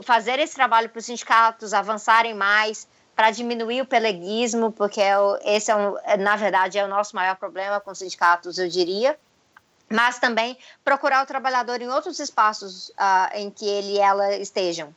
fazer 0.03 0.39
esse 0.39 0.55
trabalho 0.55 0.89
para 0.89 0.97
os 0.97 1.05
sindicatos 1.05 1.71
avançarem 1.71 2.33
mais, 2.33 2.87
para 3.19 3.31
diminuir 3.31 3.81
o 3.81 3.85
peleguismo, 3.85 4.71
porque 4.71 5.01
é 5.01 5.13
esse 5.43 5.69
é, 5.69 5.75
um, 5.75 5.97
é, 6.05 6.15
na 6.15 6.37
verdade, 6.37 6.77
é 6.77 6.85
o 6.85 6.87
nosso 6.87 7.13
maior 7.13 7.35
problema 7.35 7.77
com 7.81 7.91
os 7.91 7.97
sindicatos, 7.99 8.57
eu 8.57 8.69
diria. 8.69 9.17
Mas 9.91 10.19
também 10.19 10.57
procurar 10.85 11.21
o 11.21 11.25
trabalhador 11.25 11.81
em 11.81 11.89
outros 11.89 12.17
espaços 12.17 12.87
uh, 12.91 13.35
em 13.35 13.51
que 13.51 13.65
ele 13.67 13.95
e 13.95 13.99
ela 13.99 14.37
estejam. 14.37 14.95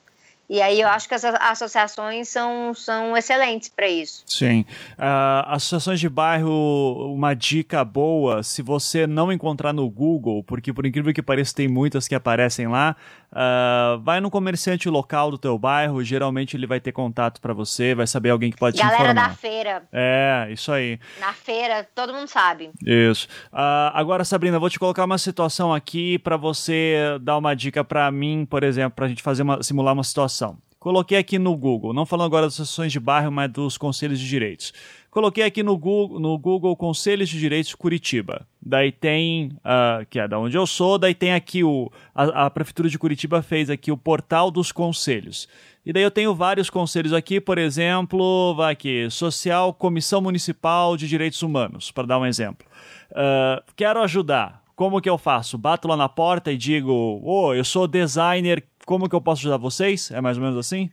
E 0.49 0.63
aí 0.63 0.81
eu 0.81 0.87
acho 0.87 1.09
que 1.09 1.15
as 1.15 1.25
associações 1.25 2.29
são, 2.29 2.73
são 2.75 3.17
excelentes 3.17 3.69
para 3.69 3.89
isso. 3.89 4.23
Sim. 4.27 4.67
Uh, 4.93 5.49
associações 5.49 5.99
de 5.99 6.09
bairro, 6.09 7.13
uma 7.13 7.35
dica 7.35 7.85
boa, 7.85 8.45
se 8.45 8.63
você 8.63 9.05
não 9.05 9.33
encontrar 9.33 9.73
no 9.73 9.89
Google, 9.91 10.45
porque 10.45 10.73
por 10.73 10.87
incrível 10.87 11.13
que 11.13 11.23
pareça 11.23 11.55
tem 11.55 11.67
muitas 11.67 12.07
que 12.07 12.15
aparecem 12.15 12.69
lá, 12.69 12.95
uh, 13.33 14.01
vai 14.01 14.21
no 14.21 14.31
comerciante 14.31 14.89
local 14.89 15.31
do 15.31 15.39
teu 15.39 15.59
bairro, 15.59 16.03
geralmente 16.05 16.57
ele 16.57 16.67
vai 16.67 16.81
ter 16.81 16.93
contato 16.93 17.41
para 17.41 17.53
você, 17.53 17.95
vai 17.95 18.07
saber 18.07 18.31
alguém 18.31 18.51
que 18.51 18.59
pode 18.59 18.79
Galera 18.79 18.97
te 18.97 19.03
informar. 19.03 19.15
Galera 19.15 19.31
da 19.31 19.37
feira. 19.37 19.83
É, 19.93 20.49
isso 20.51 20.71
aí. 20.71 20.99
Na 21.19 21.33
feira, 21.33 21.87
todo 21.95 22.13
mundo 22.13 22.29
sabe. 22.29 22.71
Isso. 22.85 23.27
Uh, 23.53 23.91
agora, 23.95 24.25
Sabrina, 24.25 24.59
vou 24.59 24.71
te 24.71 24.79
colocar 24.79 25.05
uma 25.05 25.19
situação 25.19 25.73
aqui 25.73 26.19
para 26.19 26.37
você 26.37 27.19
dar 27.21 27.37
uma 27.39 27.55
dica 27.55 27.83
para 27.83 28.11
mim, 28.11 28.47
por 28.49 28.63
exemplo, 28.63 28.93
para 28.93 29.07
a 29.07 29.09
gente 29.09 29.23
fazer 29.23 29.43
uma, 29.43 29.63
simular 29.63 29.95
uma 29.95 30.05
situação. 30.05 30.59
Coloquei 30.83 31.17
aqui 31.17 31.39
no 31.39 31.57
Google, 31.57 31.95
não 31.95 32.05
falando 32.05 32.27
agora 32.27 32.47
das 32.47 32.55
associações 32.55 32.91
de 32.91 32.99
bairro, 32.99 33.31
mas 33.31 33.49
dos 33.53 33.79
conselhos 33.79 34.19
de 34.19 34.29
direitos. 34.29 34.73
Coloquei 35.13 35.45
aqui 35.45 35.63
no 35.63 35.77
Google, 35.77 36.19
no 36.19 36.39
Google 36.39 36.75
Conselhos 36.75 37.29
de 37.29 37.39
Direitos 37.39 37.75
Curitiba. 37.75 38.49
Daí 38.63 38.91
tem, 38.91 39.49
uh, 39.59 40.07
que 40.09 40.19
é 40.19 40.27
da 40.27 40.39
onde 40.39 40.57
eu 40.57 40.67
sou, 40.67 40.97
daí 40.97 41.15
tem 41.15 41.35
aqui 41.35 41.63
o. 41.63 41.93
A, 42.15 42.47
a, 42.47 42.51
Prefeitura 42.51 42.89
de 42.89 42.99
Curitiba 42.99 43.43
fez 43.43 43.69
aqui 43.69 43.93
o 43.93 43.97
portal 43.97 44.51
dos 44.51 44.73
conselhos. 44.73 45.47
E 45.85 45.93
daí 45.93 46.03
eu 46.03 46.11
tenho 46.11 46.35
vários 46.35 46.71
conselhos 46.71 47.13
aqui, 47.13 47.43
por 47.43 47.59
exemplo, 47.59 48.55
vai 48.55 48.73
aqui, 48.73 49.11
Social 49.11 49.75
Comissão 49.75 50.23
Municipal 50.23 50.97
de 50.97 51.07
Direitos 51.07 51.43
Humanos, 51.43 51.91
para 51.91 52.07
dar 52.07 52.19
um 52.19 52.25
exemplo. 52.25 52.67
Uh, 53.11 53.63
quero 53.77 54.01
ajudar. 54.01 54.63
Como 54.75 54.99
que 55.03 55.11
eu 55.11 55.19
faço? 55.19 55.59
Bato 55.59 55.87
lá 55.87 55.97
na 55.97 56.09
porta 56.09 56.51
e 56.51 56.57
digo: 56.57 56.91
Ô, 56.91 57.49
oh, 57.49 57.55
eu 57.55 57.65
sou 57.65 57.87
designer 57.87 58.65
como 58.87 59.09
que 59.09 59.15
eu 59.15 59.21
posso 59.21 59.43
ajudar 59.43 59.59
vocês? 59.59 60.11
É 60.11 60.21
mais 60.21 60.37
ou 60.37 60.43
menos 60.43 60.59
assim? 60.59 60.91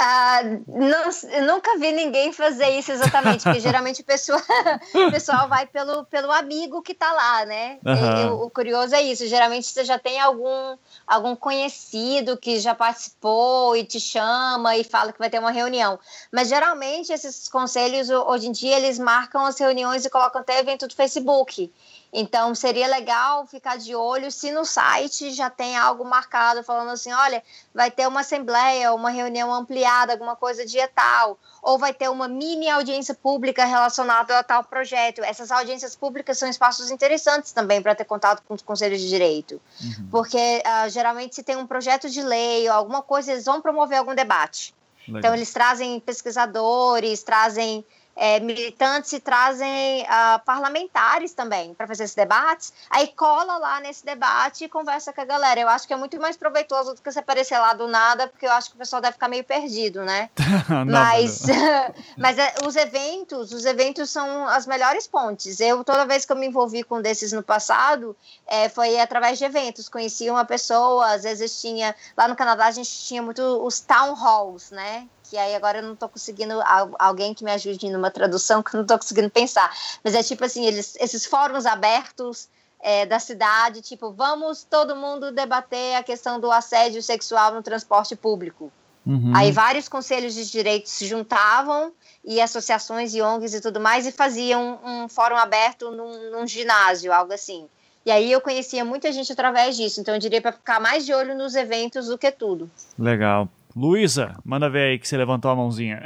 Ah, 0.00 0.42
não, 0.68 1.44
nunca 1.44 1.76
vi 1.76 1.90
ninguém 1.90 2.32
fazer 2.32 2.68
isso 2.78 2.92
exatamente, 2.92 3.42
porque 3.42 3.58
geralmente 3.58 4.00
o 4.00 4.04
pessoal, 4.04 4.38
o 4.94 5.10
pessoal 5.10 5.48
vai 5.48 5.66
pelo, 5.66 6.04
pelo 6.04 6.30
amigo 6.30 6.80
que 6.82 6.92
está 6.92 7.12
lá, 7.12 7.44
né? 7.44 7.80
Uhum. 7.84 8.26
E, 8.26 8.30
o, 8.30 8.44
o, 8.44 8.50
curioso 8.50 8.94
é 8.94 9.02
isso, 9.02 9.26
geralmente 9.26 9.66
você 9.66 9.84
já 9.84 9.98
tem 9.98 10.20
algum, 10.20 10.76
algum 11.04 11.34
conhecido 11.34 12.36
que 12.36 12.60
já 12.60 12.76
participou 12.76 13.76
e 13.76 13.82
te 13.82 13.98
chama 13.98 14.76
e 14.76 14.84
fala 14.84 15.12
que 15.12 15.18
vai 15.18 15.28
ter 15.28 15.40
uma 15.40 15.50
reunião. 15.50 15.98
Mas 16.30 16.48
geralmente 16.48 17.12
esses 17.12 17.48
conselhos, 17.48 18.08
hoje 18.08 18.46
em 18.46 18.52
dia, 18.52 18.76
eles 18.76 19.00
marcam 19.00 19.44
as 19.44 19.58
reuniões 19.58 20.04
e 20.04 20.10
colocam 20.10 20.40
até 20.40 20.60
evento 20.60 20.86
do 20.86 20.94
Facebook. 20.94 21.72
Então, 22.12 22.54
seria 22.54 22.86
legal 22.86 23.46
ficar 23.46 23.76
de 23.76 23.94
olho 23.94 24.30
se 24.30 24.50
no 24.50 24.64
site 24.64 25.30
já 25.30 25.50
tem 25.50 25.76
algo 25.76 26.04
marcado 26.04 26.62
falando 26.62 26.90
assim: 26.90 27.12
olha, 27.12 27.42
vai 27.74 27.90
ter 27.90 28.08
uma 28.08 28.20
assembleia, 28.20 28.94
uma 28.94 29.10
reunião 29.10 29.52
ampliada, 29.52 30.12
alguma 30.12 30.34
coisa 30.34 30.64
dia 30.64 30.88
tal, 30.88 31.38
ou 31.62 31.78
vai 31.78 31.92
ter 31.92 32.08
uma 32.08 32.26
mini 32.26 32.68
audiência 32.68 33.14
pública 33.14 33.64
relacionada 33.64 34.38
a 34.38 34.42
tal 34.42 34.64
projeto. 34.64 35.22
Essas 35.22 35.50
audiências 35.50 35.94
públicas 35.94 36.38
são 36.38 36.48
espaços 36.48 36.90
interessantes 36.90 37.52
também 37.52 37.82
para 37.82 37.94
ter 37.94 38.04
contato 38.04 38.42
com 38.48 38.54
os 38.54 38.62
conselhos 38.62 39.00
de 39.00 39.08
direito, 39.08 39.60
uhum. 39.82 40.08
porque 40.10 40.38
uh, 40.38 40.88
geralmente, 40.88 41.34
se 41.34 41.42
tem 41.42 41.56
um 41.56 41.66
projeto 41.66 42.08
de 42.08 42.22
lei 42.22 42.66
ou 42.68 42.74
alguma 42.74 43.02
coisa, 43.02 43.32
eles 43.32 43.44
vão 43.44 43.60
promover 43.60 43.98
algum 43.98 44.14
debate. 44.14 44.74
Legal. 45.06 45.20
Então, 45.20 45.34
eles 45.34 45.52
trazem 45.52 46.00
pesquisadores, 46.00 47.22
trazem 47.22 47.84
é, 48.18 48.40
militantes 48.40 49.12
e 49.12 49.20
trazem 49.20 50.02
uh, 50.02 50.44
parlamentares 50.44 51.32
também 51.32 51.72
para 51.72 51.86
fazer 51.86 52.02
esses 52.02 52.16
debates. 52.16 52.72
Aí 52.90 53.06
cola 53.08 53.58
lá 53.58 53.80
nesse 53.80 54.04
debate 54.04 54.64
e 54.64 54.68
conversa 54.68 55.12
com 55.12 55.20
a 55.20 55.24
galera. 55.24 55.60
Eu 55.60 55.68
acho 55.68 55.86
que 55.86 55.92
é 55.92 55.96
muito 55.96 56.18
mais 56.20 56.36
proveitoso 56.36 56.96
do 56.96 57.00
que 57.00 57.10
você 57.10 57.20
aparecer 57.20 57.56
lá 57.58 57.72
do 57.74 57.86
nada, 57.86 58.26
porque 58.26 58.44
eu 58.44 58.50
acho 58.50 58.70
que 58.70 58.74
o 58.74 58.78
pessoal 58.78 59.00
deve 59.00 59.12
ficar 59.12 59.28
meio 59.28 59.44
perdido, 59.44 60.02
né? 60.02 60.30
não, 60.68 60.84
mas 60.84 61.42
mas 62.18 62.36
é, 62.38 62.54
os 62.66 62.74
eventos, 62.74 63.52
os 63.52 63.64
eventos 63.64 64.10
são 64.10 64.48
as 64.48 64.66
melhores 64.66 65.06
pontes. 65.06 65.60
Eu, 65.60 65.84
toda 65.84 66.04
vez 66.04 66.24
que 66.24 66.32
eu 66.32 66.36
me 66.36 66.48
envolvi 66.48 66.82
com 66.82 67.00
desses 67.00 67.30
no 67.30 67.42
passado, 67.42 68.16
é, 68.48 68.68
foi 68.68 68.98
através 68.98 69.38
de 69.38 69.44
eventos. 69.44 69.88
Conheci 69.88 70.28
uma 70.28 70.44
pessoa, 70.44 71.12
às 71.12 71.22
vezes 71.22 71.60
tinha. 71.60 71.94
Lá 72.16 72.26
no 72.26 72.34
Canadá 72.34 72.66
a 72.66 72.72
gente 72.72 72.90
tinha 72.90 73.22
muito 73.22 73.42
os 73.64 73.78
town 73.78 74.14
halls, 74.14 74.72
né? 74.72 75.06
Que 75.28 75.36
aí 75.36 75.54
agora 75.54 75.78
eu 75.78 75.82
não 75.82 75.92
estou 75.92 76.08
conseguindo 76.08 76.54
alguém 76.98 77.34
que 77.34 77.44
me 77.44 77.50
ajude 77.50 77.90
numa 77.90 78.10
tradução 78.10 78.62
que 78.62 78.74
eu 78.74 78.78
não 78.78 78.82
estou 78.82 78.98
conseguindo 78.98 79.30
pensar. 79.30 79.70
Mas 80.02 80.14
é 80.14 80.22
tipo 80.22 80.44
assim, 80.44 80.64
eles, 80.64 80.96
esses 80.98 81.26
fóruns 81.26 81.66
abertos 81.66 82.48
é, 82.80 83.04
da 83.04 83.18
cidade, 83.18 83.82
tipo, 83.82 84.12
vamos 84.12 84.64
todo 84.64 84.96
mundo 84.96 85.32
debater 85.32 85.96
a 85.96 86.02
questão 86.02 86.40
do 86.40 86.50
assédio 86.50 87.02
sexual 87.02 87.52
no 87.52 87.62
transporte 87.62 88.16
público. 88.16 88.72
Uhum. 89.04 89.32
Aí 89.34 89.50
vários 89.52 89.88
conselhos 89.88 90.34
de 90.34 90.50
direitos 90.50 90.92
se 90.92 91.06
juntavam 91.06 91.92
e 92.24 92.40
associações 92.40 93.14
e 93.14 93.22
ONGs 93.22 93.54
e 93.54 93.60
tudo 93.60 93.80
mais 93.80 94.06
e 94.06 94.12
faziam 94.12 94.78
um, 94.84 95.04
um 95.04 95.08
fórum 95.08 95.36
aberto 95.36 95.90
num, 95.90 96.30
num 96.30 96.46
ginásio, 96.46 97.12
algo 97.12 97.32
assim. 97.32 97.66
E 98.04 98.10
aí 98.10 98.30
eu 98.30 98.40
conhecia 98.40 98.84
muita 98.84 99.12
gente 99.12 99.32
através 99.32 99.76
disso, 99.76 100.00
então 100.00 100.14
eu 100.14 100.20
diria 100.20 100.40
para 100.40 100.52
ficar 100.52 100.80
mais 100.80 101.04
de 101.04 101.12
olho 101.12 101.34
nos 101.34 101.54
eventos 101.54 102.06
do 102.06 102.16
que 102.16 102.30
tudo. 102.30 102.70
Legal. 102.98 103.48
Luísa, 103.78 104.36
manda 104.44 104.68
ver 104.68 104.90
aí 104.90 104.98
que 104.98 105.06
você 105.06 105.16
levantou 105.16 105.50
a 105.50 105.56
mãozinha. 105.56 106.02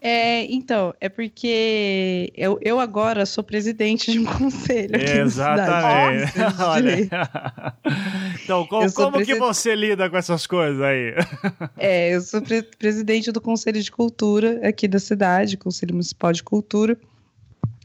É, 0.00 0.44
então, 0.44 0.94
é 1.00 1.08
porque 1.08 2.32
eu, 2.36 2.58
eu 2.62 2.78
agora 2.78 3.26
sou 3.26 3.42
presidente 3.42 4.12
de 4.12 4.20
um 4.20 4.24
conselho. 4.38 4.94
Exatamente. 4.94 6.32
Olha. 6.62 7.08
então, 8.42 8.64
como, 8.66 8.92
como 8.92 9.24
que 9.24 9.34
você 9.34 9.74
lida 9.74 10.08
com 10.08 10.16
essas 10.16 10.46
coisas 10.46 10.80
aí? 10.80 11.12
É, 11.76 12.14
eu 12.14 12.20
sou 12.20 12.40
pre 12.40 12.62
presidente 12.62 13.32
do 13.32 13.40
Conselho 13.40 13.82
de 13.82 13.90
Cultura 13.90 14.60
aqui 14.66 14.86
da 14.86 15.00
cidade, 15.00 15.56
Conselho 15.56 15.94
Municipal 15.94 16.32
de 16.32 16.42
Cultura. 16.42 16.96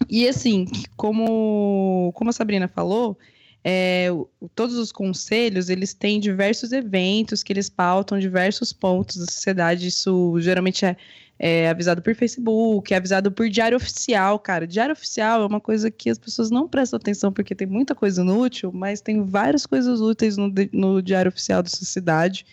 E 0.10 0.28
assim, 0.28 0.68
como, 0.96 2.12
como 2.14 2.30
a 2.30 2.34
Sabrina 2.34 2.68
falou, 2.68 3.18
é, 3.64 4.08
todos 4.56 4.76
os 4.76 4.92
conselhos 4.92 5.70
eles 5.70 5.94
têm 5.94 6.20
diversos 6.20 6.72
eventos 6.72 7.44
que 7.44 7.54
eles 7.54 7.70
pautam 7.70 8.20
diversos 8.20 8.74
pontos 8.74 9.18
da 9.18 9.26
sociedade. 9.26 9.88
Isso 9.88 10.36
geralmente 10.40 10.86
é, 10.86 10.98
é, 11.38 11.70
avisado 11.70 12.02
por 12.02 12.16
Facebook, 12.16 12.94
é 12.94 12.98
avisado 12.98 13.32
por 13.32 13.50
diário 13.50 13.78
oficial, 13.78 14.40
cara. 14.40 14.66
Diário 14.66 14.94
oficial 14.94 15.44
é 15.44 15.46
uma 15.46 15.60
coisa 15.60 15.92
que 15.92 16.10
as 16.10 16.18
pessoas 16.18 16.50
não 16.50 16.68
prestam 16.68 16.98
atenção 16.98 17.32
porque 17.32 17.54
tem 17.54 17.68
muita 17.68 17.94
coisa 17.94 18.22
inútil, 18.22 18.72
mas 18.74 19.02
tem 19.02 19.24
várias 19.24 19.66
coisas 19.66 20.02
úteis 20.02 20.38
no, 20.38 20.52
no 20.74 21.02
diário 21.02 21.30
oficial 21.30 21.62
da 21.62 21.70
sociedade. 21.70 22.46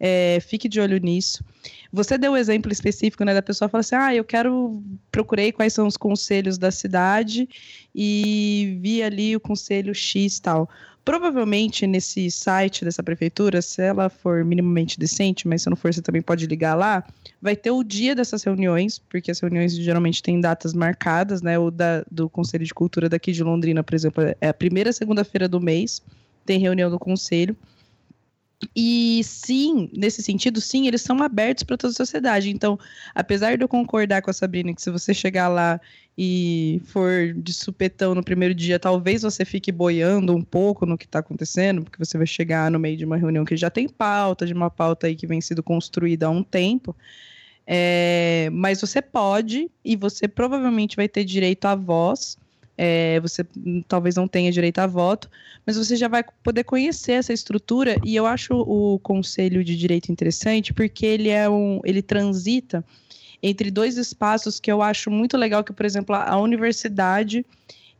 É, 0.00 0.38
fique 0.40 0.68
de 0.68 0.80
olho 0.80 0.98
nisso. 0.98 1.42
Você 1.92 2.16
deu 2.16 2.32
o 2.32 2.34
um 2.34 2.36
exemplo 2.36 2.70
específico, 2.70 3.24
né, 3.24 3.34
da 3.34 3.42
pessoa 3.42 3.68
falar 3.68 3.80
assim: 3.80 3.96
"Ah, 3.96 4.14
eu 4.14 4.24
quero 4.24 4.82
procurei 5.10 5.50
quais 5.50 5.72
são 5.72 5.86
os 5.86 5.96
conselhos 5.96 6.56
da 6.58 6.70
cidade 6.70 7.48
e 7.94 8.78
vi 8.80 9.02
ali 9.02 9.34
o 9.34 9.40
conselho 9.40 9.94
X 9.94 10.38
tal". 10.38 10.68
Provavelmente 11.04 11.86
nesse 11.86 12.30
site 12.30 12.84
dessa 12.84 13.02
prefeitura, 13.02 13.62
se 13.62 13.80
ela 13.80 14.10
for 14.10 14.44
minimamente 14.44 14.98
decente, 14.98 15.48
mas 15.48 15.62
se 15.62 15.70
não 15.70 15.76
for, 15.76 15.92
você 15.92 16.02
também 16.02 16.20
pode 16.20 16.46
ligar 16.46 16.74
lá, 16.74 17.02
vai 17.40 17.56
ter 17.56 17.70
o 17.70 17.82
dia 17.82 18.14
dessas 18.14 18.42
reuniões, 18.42 18.98
porque 18.98 19.30
as 19.30 19.40
reuniões 19.40 19.74
geralmente 19.74 20.22
têm 20.22 20.38
datas 20.38 20.74
marcadas, 20.74 21.40
né? 21.40 21.58
O 21.58 21.70
da, 21.70 22.04
do 22.10 22.28
Conselho 22.28 22.64
de 22.64 22.74
Cultura 22.74 23.08
daqui 23.08 23.32
de 23.32 23.42
Londrina, 23.42 23.82
por 23.82 23.94
exemplo, 23.94 24.22
é 24.38 24.48
a 24.48 24.54
primeira 24.54 24.92
segunda-feira 24.92 25.48
do 25.48 25.58
mês, 25.58 26.02
tem 26.44 26.58
reunião 26.58 26.90
do 26.90 26.98
conselho. 26.98 27.56
E 28.74 29.22
sim, 29.22 29.88
nesse 29.96 30.20
sentido, 30.22 30.60
sim, 30.60 30.88
eles 30.88 31.02
são 31.02 31.22
abertos 31.22 31.62
para 31.62 31.76
toda 31.76 31.92
a 31.92 31.94
sociedade. 31.94 32.50
Então, 32.50 32.78
apesar 33.14 33.56
de 33.56 33.62
eu 33.62 33.68
concordar 33.68 34.20
com 34.20 34.30
a 34.30 34.32
Sabrina 34.32 34.74
que 34.74 34.82
se 34.82 34.90
você 34.90 35.14
chegar 35.14 35.48
lá 35.48 35.80
e 36.16 36.80
for 36.84 37.32
de 37.34 37.52
supetão 37.52 38.14
no 38.16 38.24
primeiro 38.24 38.52
dia, 38.52 38.78
talvez 38.78 39.22
você 39.22 39.44
fique 39.44 39.70
boiando 39.70 40.34
um 40.34 40.42
pouco 40.42 40.84
no 40.84 40.98
que 40.98 41.04
está 41.04 41.20
acontecendo, 41.20 41.82
porque 41.84 42.04
você 42.04 42.18
vai 42.18 42.26
chegar 42.26 42.68
no 42.70 42.80
meio 42.80 42.96
de 42.96 43.04
uma 43.04 43.16
reunião 43.16 43.44
que 43.44 43.56
já 43.56 43.70
tem 43.70 43.88
pauta, 43.88 44.44
de 44.44 44.52
uma 44.52 44.70
pauta 44.70 45.06
aí 45.06 45.14
que 45.14 45.26
vem 45.26 45.40
sido 45.40 45.62
construída 45.62 46.26
há 46.26 46.30
um 46.30 46.42
tempo. 46.42 46.96
É, 47.64 48.48
mas 48.52 48.80
você 48.80 49.00
pode 49.00 49.70
e 49.84 49.94
você 49.94 50.26
provavelmente 50.26 50.96
vai 50.96 51.08
ter 51.08 51.22
direito 51.22 51.66
à 51.66 51.76
voz 51.76 52.36
é, 52.78 53.18
você 53.18 53.44
talvez 53.88 54.14
não 54.14 54.28
tenha 54.28 54.52
direito 54.52 54.78
a 54.78 54.86
voto, 54.86 55.28
mas 55.66 55.76
você 55.76 55.96
já 55.96 56.06
vai 56.06 56.24
poder 56.44 56.62
conhecer 56.62 57.12
essa 57.12 57.32
estrutura 57.32 57.96
e 58.04 58.14
eu 58.14 58.24
acho 58.24 58.54
o 58.54 59.00
Conselho 59.00 59.64
de 59.64 59.76
Direito 59.76 60.12
interessante 60.12 60.72
porque 60.72 61.04
ele 61.04 61.28
é 61.28 61.50
um, 61.50 61.80
ele 61.84 62.00
transita 62.00 62.84
entre 63.42 63.70
dois 63.70 63.98
espaços 63.98 64.60
que 64.60 64.70
eu 64.70 64.80
acho 64.80 65.10
muito 65.10 65.36
legal, 65.36 65.64
que 65.64 65.72
por 65.72 65.84
exemplo 65.84 66.14
a 66.14 66.38
universidade 66.38 67.44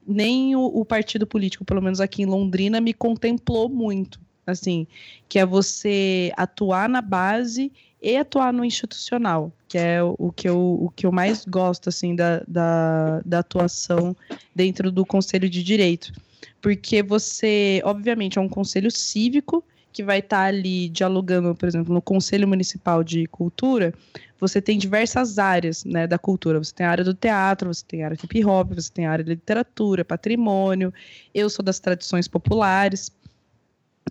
nem 0.06 0.54
o, 0.54 0.64
o 0.64 0.84
partido 0.84 1.26
político, 1.26 1.64
pelo 1.64 1.82
menos 1.82 2.00
aqui 2.00 2.22
em 2.22 2.26
Londrina, 2.26 2.80
me 2.80 2.94
contemplou 2.94 3.68
muito, 3.68 4.18
assim, 4.46 4.86
que 5.28 5.38
é 5.38 5.44
você 5.44 6.32
atuar 6.36 6.88
na 6.88 7.02
base 7.02 7.70
e 8.00 8.16
atuar 8.16 8.52
no 8.52 8.64
institucional, 8.64 9.52
que 9.68 9.76
é 9.76 10.02
o 10.02 10.32
que 10.34 10.48
eu, 10.48 10.58
o 10.58 10.90
que 10.90 11.04
eu 11.04 11.12
mais 11.12 11.44
gosto 11.44 11.90
assim 11.90 12.16
da, 12.16 12.42
da, 12.48 13.20
da 13.24 13.38
atuação 13.40 14.16
dentro 14.54 14.90
do 14.90 15.04
Conselho 15.04 15.48
de 15.48 15.62
Direito. 15.62 16.12
Porque 16.60 17.02
você, 17.02 17.82
obviamente, 17.84 18.38
é 18.38 18.40
um 18.40 18.48
conselho 18.48 18.90
cívico 18.90 19.62
que 19.92 20.02
vai 20.02 20.20
estar 20.20 20.38
tá 20.38 20.44
ali 20.44 20.88
dialogando, 20.88 21.54
por 21.54 21.68
exemplo, 21.68 21.92
no 21.92 22.00
Conselho 22.00 22.48
Municipal 22.48 23.04
de 23.04 23.26
Cultura, 23.26 23.92
você 24.40 24.62
tem 24.62 24.78
diversas 24.78 25.38
áreas 25.38 25.84
né, 25.84 26.06
da 26.06 26.18
cultura. 26.18 26.58
Você 26.58 26.72
tem 26.72 26.86
a 26.86 26.90
área 26.90 27.04
do 27.04 27.14
teatro, 27.14 27.72
você 27.74 27.84
tem 27.86 28.02
a 28.02 28.06
área 28.06 28.18
hip 28.22 28.44
hop, 28.44 28.72
você 28.72 28.90
tem 28.92 29.06
a 29.06 29.10
área 29.10 29.24
de 29.24 29.30
literatura, 29.30 30.04
patrimônio. 30.04 30.94
Eu 31.34 31.50
sou 31.50 31.64
das 31.64 31.80
tradições 31.80 32.28
populares. 32.28 33.10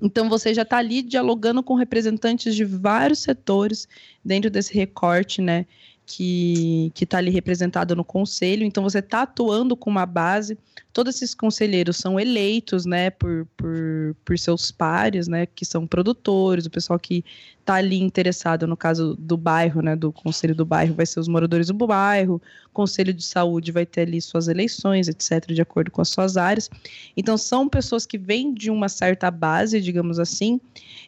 Então 0.01 0.29
você 0.29 0.53
já 0.53 0.61
está 0.61 0.77
ali 0.77 1.01
dialogando 1.01 1.63
com 1.63 1.75
representantes 1.75 2.55
de 2.55 2.63
vários 2.63 3.19
setores 3.19 3.87
dentro 4.23 4.49
desse 4.49 4.73
recorte, 4.73 5.41
né? 5.41 5.65
Que 6.05 6.91
está 6.99 7.17
ali 7.17 7.31
representado 7.31 7.95
no 7.95 8.03
conselho. 8.03 8.63
Então 8.63 8.83
você 8.83 8.99
está 8.99 9.23
atuando 9.23 9.75
com 9.75 9.89
uma 9.89 10.05
base 10.05 10.57
todos 10.97 11.15
esses 11.15 11.35
conselheiros 11.35 11.97
são 11.97 12.19
eleitos, 12.19 12.83
né, 12.83 13.11
por, 13.11 13.47
por, 13.55 14.15
por 14.25 14.39
seus 14.39 14.71
pares, 14.71 15.27
né, 15.27 15.45
que 15.45 15.63
são 15.63 15.85
produtores, 15.85 16.65
o 16.65 16.71
pessoal 16.71 16.97
que 16.97 17.23
está 17.67 17.75
ali 17.75 17.99
interessado, 17.99 18.65
no 18.65 18.77
caso 18.77 19.13
do 19.19 19.35
bairro, 19.35 19.81
né, 19.81 19.93
do 19.93 20.09
conselho 20.09 20.55
do 20.55 20.65
bairro, 20.65 20.93
vai 20.93 21.05
ser 21.05 21.19
os 21.19 21.27
moradores 21.27 21.67
do 21.67 21.73
bairro, 21.73 22.41
conselho 22.71 23.13
de 23.13 23.23
saúde 23.23 23.73
vai 23.73 23.85
ter 23.85 24.01
ali 24.01 24.21
suas 24.21 24.47
eleições, 24.47 25.09
etc., 25.09 25.51
de 25.51 25.61
acordo 25.61 25.91
com 25.91 26.01
as 26.01 26.07
suas 26.07 26.37
áreas. 26.37 26.69
Então, 27.17 27.37
são 27.37 27.67
pessoas 27.67 28.05
que 28.05 28.17
vêm 28.17 28.53
de 28.53 28.71
uma 28.71 28.87
certa 28.87 29.29
base, 29.29 29.81
digamos 29.81 30.17
assim, 30.17 30.61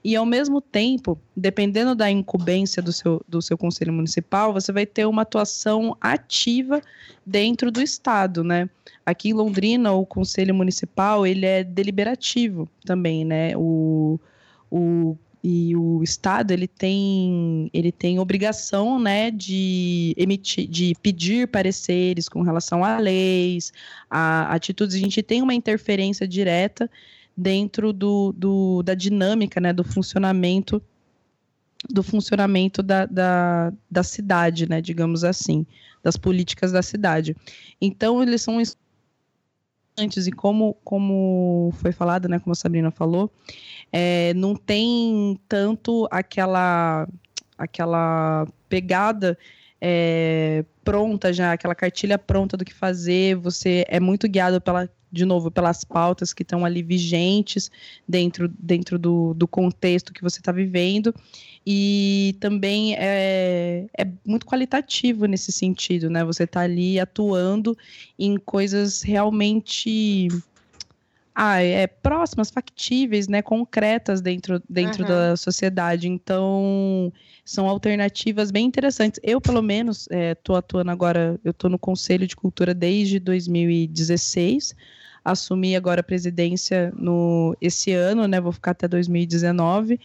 e 0.04 0.18
ao 0.18 0.26
mesmo 0.26 0.60
tempo, 0.60 1.18
dependendo 1.34 1.96
da 1.96 2.12
incumbência 2.12 2.82
do 2.82 2.92
seu, 2.92 3.22
do 3.26 3.42
seu 3.42 3.58
conselho 3.58 3.94
municipal, 3.94 4.52
você 4.52 4.74
vai 4.74 4.86
ter 4.86 5.06
uma 5.06 5.22
atuação 5.22 5.96
ativa 6.02 6.82
dentro 7.26 7.72
do 7.72 7.82
Estado, 7.82 8.44
né? 8.44 8.70
Aqui 9.06 9.30
em 9.30 9.34
Londrina, 9.34 9.94
o 9.94 10.06
Conselho 10.06 10.54
Municipal, 10.54 11.26
ele 11.26 11.46
é 11.46 11.64
deliberativo 11.64 12.68
também, 12.86 13.24
né? 13.24 13.56
O, 13.56 14.20
o, 14.70 15.18
e 15.44 15.76
o 15.76 16.04
Estado, 16.04 16.52
ele 16.52 16.68
tem, 16.68 17.70
ele 17.74 17.92
tem 17.92 18.20
obrigação, 18.20 19.00
né, 19.00 19.32
de 19.32 20.14
emitir, 20.18 20.68
de 20.68 20.94
pedir 21.02 21.48
pareceres 21.48 22.28
com 22.28 22.42
relação 22.42 22.84
a 22.84 22.98
leis, 22.98 23.72
a 24.10 24.54
atitudes. 24.54 24.96
A 24.96 25.00
gente 25.00 25.24
tem 25.24 25.42
uma 25.42 25.54
interferência 25.54 26.28
direta 26.28 26.90
dentro 27.36 27.94
do, 27.94 28.34
do 28.36 28.84
da 28.84 28.94
dinâmica, 28.94 29.62
né, 29.62 29.72
do 29.72 29.84
funcionamento 29.84 30.82
do 31.90 32.04
funcionamento 32.04 32.84
da, 32.84 33.06
da, 33.06 33.72
da 33.90 34.04
cidade, 34.04 34.68
né, 34.68 34.82
digamos 34.82 35.24
assim, 35.24 35.66
das 36.04 36.18
políticas 36.18 36.74
da 36.74 36.82
cidade. 36.82 37.34
Então, 37.80 38.22
eles 38.22 38.42
são 38.42 38.62
antes 39.98 40.28
e 40.28 40.32
como, 40.32 40.74
como 40.84 41.72
foi 41.76 41.92
falado, 41.92 42.28
né, 42.28 42.40
como 42.40 42.52
a 42.52 42.56
Sabrina 42.56 42.92
falou, 42.92 43.32
é, 43.92 44.34
não 44.36 44.56
tem 44.56 45.40
tanto 45.48 46.08
aquela 46.12 47.08
aquela 47.58 48.48
pegada 48.70 49.38
é, 49.82 50.64
pronta 50.84 51.32
já, 51.32 51.54
aquela 51.54 51.76
cartilha 51.76 52.18
pronta 52.18 52.58
do 52.58 52.66
que 52.66 52.74
fazer. 52.74 53.36
Você 53.36 53.86
é 53.88 54.00
muito 54.00 54.28
guiado 54.28 54.60
pela, 54.62 54.90
de 55.12 55.26
novo, 55.26 55.50
pelas 55.50 55.84
pautas 55.84 56.34
que 56.34 56.44
estão 56.44 56.66
ali 56.66 56.82
vigentes 56.84 57.70
dentro, 58.08 58.48
dentro 58.60 59.00
do, 59.00 59.34
do 59.34 59.48
contexto 59.48 60.14
que 60.14 60.22
você 60.22 60.40
está 60.40 60.52
vivendo 60.52 61.14
e 61.66 62.36
também 62.40 62.96
é, 62.96 63.86
é 63.98 64.08
muito 64.26 64.46
qualitativo 64.46 65.26
nesse 65.26 65.52
sentido, 65.52 66.10
né? 66.10 66.24
Você 66.24 66.44
está 66.44 66.62
ali 66.62 67.00
atuando 67.00 67.78
em 68.18 68.38
coisas 68.38 69.02
realmente 69.02 70.28
ah, 71.42 71.62
é, 71.62 71.88
próximas, 71.88 72.50
factíveis, 72.52 73.30
né, 73.30 73.42
concretas 73.42 74.20
dentro, 74.20 74.62
dentro 74.70 75.04
uhum. 75.04 75.08
da 75.08 75.38
sociedade. 75.38 76.10
Então, 76.10 77.14
são 77.46 77.70
alternativas 77.70 78.52
bem 78.52 78.66
interessantes. 78.66 79.22
Eu, 79.24 79.40
pelo 79.40 79.62
menos, 79.62 80.06
estou 80.12 80.58
é, 80.58 80.60
atuando 80.60 80.92
agora, 80.92 81.40
eu 81.42 81.52
estou 81.52 81.70
no 81.70 81.80
Conselho 81.80 82.28
de 82.28 82.36
Cultura 82.36 82.74
desde 82.74 83.22
2016. 83.22 84.76
Assumi 85.24 85.78
agora 85.78 86.02
a 86.02 86.04
presidência 86.04 86.92
no 86.94 87.56
esse 87.62 87.94
ano, 87.94 88.28
né? 88.28 88.42
Vou 88.42 88.52
ficar 88.52 88.72
até 88.72 88.86
2019. 88.86 89.98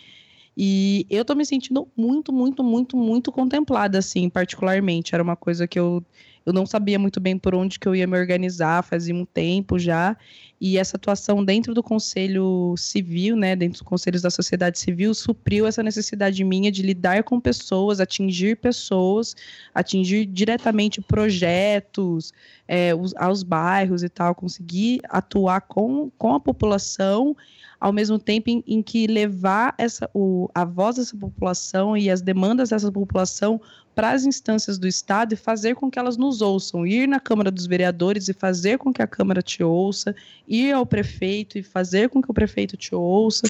E 0.57 1.05
eu 1.11 1.25
tô 1.25 1.35
me 1.35 1.45
sentindo 1.45 1.89
muito, 1.97 2.33
muito, 2.33 2.63
muito, 2.63 2.97
muito 2.97 3.33
contemplada, 3.33 3.99
assim, 3.99 4.31
particularmente. 4.31 5.17
Era 5.17 5.23
uma 5.25 5.35
coisa 5.35 5.67
que 5.67 5.81
eu, 5.81 6.01
eu 6.47 6.53
não 6.53 6.67
sabia 6.67 6.99
muito 6.99 7.21
bem 7.21 7.39
por 7.39 7.55
onde 7.55 7.79
que 7.79 7.89
eu 7.89 7.95
ia 7.95 8.07
me 8.07 8.19
organizar, 8.19 8.83
fazia 8.83 9.15
um 9.15 9.25
tempo 9.25 9.79
já. 9.79 10.17
E 10.61 10.79
essa 10.79 10.97
atuação 10.97 11.45
dentro 11.45 11.75
do 11.75 11.83
Conselho 11.83 12.75
Civil, 12.77 13.37
né, 13.37 13.57
dentro 13.57 13.75
dos 13.75 13.83
conselhos 13.83 14.23
da 14.23 14.31
sociedade 14.31 14.79
civil, 14.79 15.15
supriu 15.15 15.67
essa 15.67 15.83
necessidade 15.83 16.43
minha 16.45 16.71
de 16.71 16.83
lidar 16.83 17.23
com 17.25 17.41
pessoas, 17.41 17.99
atingir 17.99 18.57
pessoas, 18.57 19.35
atingir 19.75 20.27
diretamente 20.27 21.01
projetos 21.01 22.33
é, 22.69 22.95
os, 22.95 23.15
aos 23.17 23.43
bairros 23.43 24.03
e 24.03 24.09
tal, 24.09 24.35
conseguir 24.35 25.01
atuar 25.09 25.63
com, 25.63 26.11
com 26.19 26.35
a 26.35 26.41
população 26.41 27.37
ao 27.85 27.93
mesmo 27.93 28.19
tempo 28.19 28.49
em, 28.49 28.65
em 28.67 28.83
que 28.83 29.07
levar 29.07 29.75
essa, 29.77 30.09
o, 30.15 30.49
a 30.55 30.65
voz 30.65 30.97
dessa 30.97 31.15
população 31.15 31.95
e 31.95 32.09
as 32.09 32.23
demandas 32.23 32.71
dessa 32.71 32.91
população 32.91 33.61
para 33.95 34.13
as 34.13 34.25
instâncias 34.25 34.79
do 34.79 34.89
Estado 34.89 35.35
e 35.35 35.37
fazer 35.37 35.75
com 35.75 35.91
que 35.91 35.99
elas 35.99 36.17
nos 36.17 36.41
ouçam, 36.41 36.87
ir 36.87 37.07
na 37.07 37.21
Câmara 37.21 37.51
dos 37.51 37.67
Vereadores 37.67 38.27
e 38.27 38.33
fazer 38.33 38.79
com 38.79 38.91
que 38.91 39.03
a 39.03 39.07
Câmara 39.07 39.43
te 39.43 39.63
ouça, 39.63 40.17
ir 40.49 40.73
ao 40.73 40.87
prefeito 40.87 41.59
e 41.59 41.63
fazer 41.63 42.09
com 42.09 42.23
que 42.23 42.31
o 42.31 42.33
prefeito 42.33 42.75
te 42.75 42.95
ouça. 42.95 43.47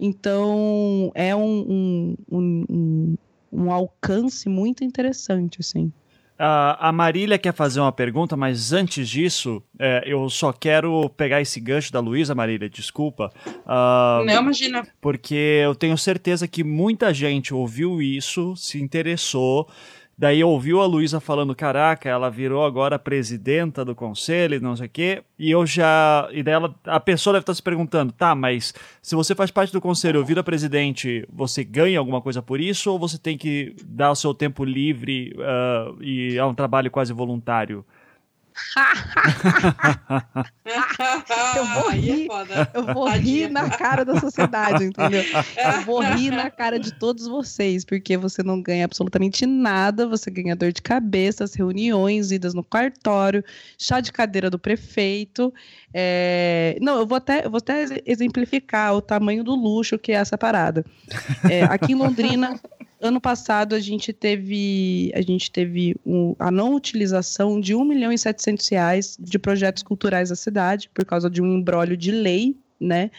Então, 0.00 1.12
é 1.14 1.36
um, 1.36 2.16
um, 2.32 2.64
um, 2.70 3.16
um 3.52 3.70
alcance 3.70 4.48
muito 4.48 4.82
interessante, 4.82 5.58
assim. 5.60 5.92
Uh, 6.34 6.74
a 6.80 6.90
Marília 6.92 7.38
quer 7.38 7.54
fazer 7.54 7.78
uma 7.78 7.92
pergunta, 7.92 8.36
mas 8.36 8.72
antes 8.72 9.08
disso, 9.08 9.62
é, 9.78 10.02
eu 10.04 10.28
só 10.28 10.52
quero 10.52 11.08
pegar 11.10 11.40
esse 11.40 11.60
gancho 11.60 11.92
da 11.92 12.00
Luísa, 12.00 12.34
Marília, 12.34 12.68
desculpa. 12.68 13.32
Uh, 13.46 14.24
Não, 14.24 14.42
imagina. 14.42 14.84
Porque 15.00 15.60
eu 15.62 15.76
tenho 15.76 15.96
certeza 15.96 16.48
que 16.48 16.64
muita 16.64 17.14
gente 17.14 17.54
ouviu 17.54 18.02
isso, 18.02 18.56
se 18.56 18.82
interessou 18.82 19.68
Daí 20.16 20.44
ouviu 20.44 20.80
a 20.80 20.86
Luísa 20.86 21.18
falando, 21.18 21.54
caraca, 21.54 22.08
ela 22.08 22.30
virou 22.30 22.64
agora 22.64 22.98
presidenta 22.98 23.84
do 23.84 23.94
conselho, 23.94 24.60
não 24.60 24.76
sei 24.76 24.86
o 24.86 24.90
quê. 24.90 25.22
E 25.38 25.50
eu 25.50 25.66
já. 25.66 26.28
E 26.32 26.42
daí 26.42 26.54
ela, 26.54 26.74
a 26.84 27.00
pessoa 27.00 27.34
deve 27.34 27.42
estar 27.42 27.54
se 27.54 27.62
perguntando, 27.62 28.12
tá, 28.12 28.34
mas 28.34 28.72
se 29.02 29.16
você 29.16 29.34
faz 29.34 29.50
parte 29.50 29.72
do 29.72 29.80
conselho, 29.80 30.24
vira 30.24 30.42
presidente, 30.42 31.26
você 31.32 31.64
ganha 31.64 31.98
alguma 31.98 32.20
coisa 32.20 32.40
por 32.40 32.60
isso? 32.60 32.92
Ou 32.92 32.98
você 32.98 33.18
tem 33.18 33.36
que 33.36 33.74
dar 33.84 34.12
o 34.12 34.16
seu 34.16 34.32
tempo 34.32 34.64
livre 34.64 35.34
uh, 35.36 36.02
e 36.02 36.36
é 36.36 36.44
um 36.44 36.54
trabalho 36.54 36.90
quase 36.90 37.12
voluntário? 37.12 37.84
Eu 41.56 41.66
vou 41.66 41.90
é 41.90 41.96
rir, 41.96 42.28
eu 42.72 42.94
vou 42.94 43.08
rir 43.10 43.50
na 43.50 43.68
cara 43.68 44.04
da 44.04 44.20
sociedade, 44.20 44.84
entendeu? 44.84 45.22
Eu 45.56 45.80
vou 45.82 46.00
rir 46.00 46.30
na 46.30 46.48
cara 46.50 46.78
de 46.78 46.94
todos 46.94 47.26
vocês, 47.26 47.84
porque 47.84 48.16
você 48.16 48.44
não 48.44 48.62
ganha 48.62 48.84
absolutamente 48.84 49.44
nada, 49.44 50.06
você 50.06 50.30
ganha 50.30 50.54
dor 50.54 50.72
de 50.72 50.80
cabeça, 50.82 51.42
as 51.42 51.54
reuniões, 51.54 52.30
idas 52.30 52.54
no 52.54 52.62
cartório, 52.62 53.44
chá 53.76 54.00
de 54.00 54.12
cadeira 54.12 54.48
do 54.48 54.58
prefeito. 54.58 55.52
É... 55.92 56.78
Não, 56.80 56.98
eu 56.98 57.06
vou 57.06 57.16
até, 57.16 57.44
eu 57.44 57.50
vou 57.50 57.58
até 57.58 57.84
exemplificar 58.06 58.94
o 58.94 59.02
tamanho 59.02 59.42
do 59.42 59.54
luxo 59.54 59.98
que 59.98 60.12
é 60.12 60.16
essa 60.16 60.38
parada. 60.38 60.84
É, 61.50 61.64
aqui 61.64 61.92
em 61.92 61.96
Londrina, 61.96 62.60
ano 63.04 63.20
passado 63.20 63.74
a 63.74 63.80
gente 63.80 64.14
teve 64.14 65.12
a 65.14 65.20
gente 65.20 65.50
teve 65.50 65.94
um, 66.06 66.34
a 66.38 66.50
não 66.50 66.74
utilização 66.74 67.60
de 67.60 67.74
1 67.74 67.84
milhão 67.84 68.10
e 68.10 68.18
700 68.18 68.66
reais 68.68 69.16
de 69.20 69.38
projetos 69.38 69.82
culturais 69.82 70.30
da 70.30 70.34
cidade 70.34 70.88
por 70.92 71.04
causa 71.04 71.28
de 71.28 71.42
um 71.42 71.58
embrólio 71.58 71.98
de 71.98 72.10
lei, 72.10 72.56
né? 72.80 73.10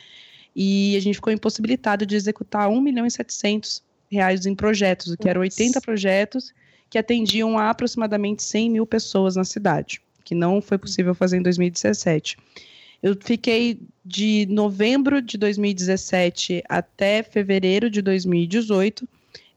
E 0.56 0.96
a 0.98 1.00
gente 1.00 1.16
ficou 1.16 1.32
impossibilitado 1.32 2.04
de 2.04 2.16
executar 2.16 2.68
1 2.68 2.82
milhão 2.82 3.06
e 3.06 3.12
700 3.12 3.84
reais 4.10 4.48
em 4.48 4.56
projetos, 4.56 5.12
o 5.12 5.18
que 5.18 5.30
eram 5.30 5.42
80 5.42 5.80
projetos 5.82 6.52
que 6.90 6.98
atendiam 6.98 7.58
a 7.58 7.70
aproximadamente 7.70 8.42
100 8.42 8.72
mil 8.72 8.88
pessoas 8.88 9.36
na 9.36 9.44
cidade, 9.44 10.02
que 10.24 10.34
não 10.34 10.62
foi 10.62 10.80
possível 10.80 11.14
fazer 11.14 11.38
em 11.38 11.44
2017. 11.44 12.38
Eu 13.04 13.16
fiquei 13.20 13.80
de 14.04 14.48
novembro 14.50 15.22
de 15.22 15.38
2017 15.38 16.64
até 16.68 17.22
fevereiro 17.22 17.88
de 17.88 18.02
2018 18.02 19.08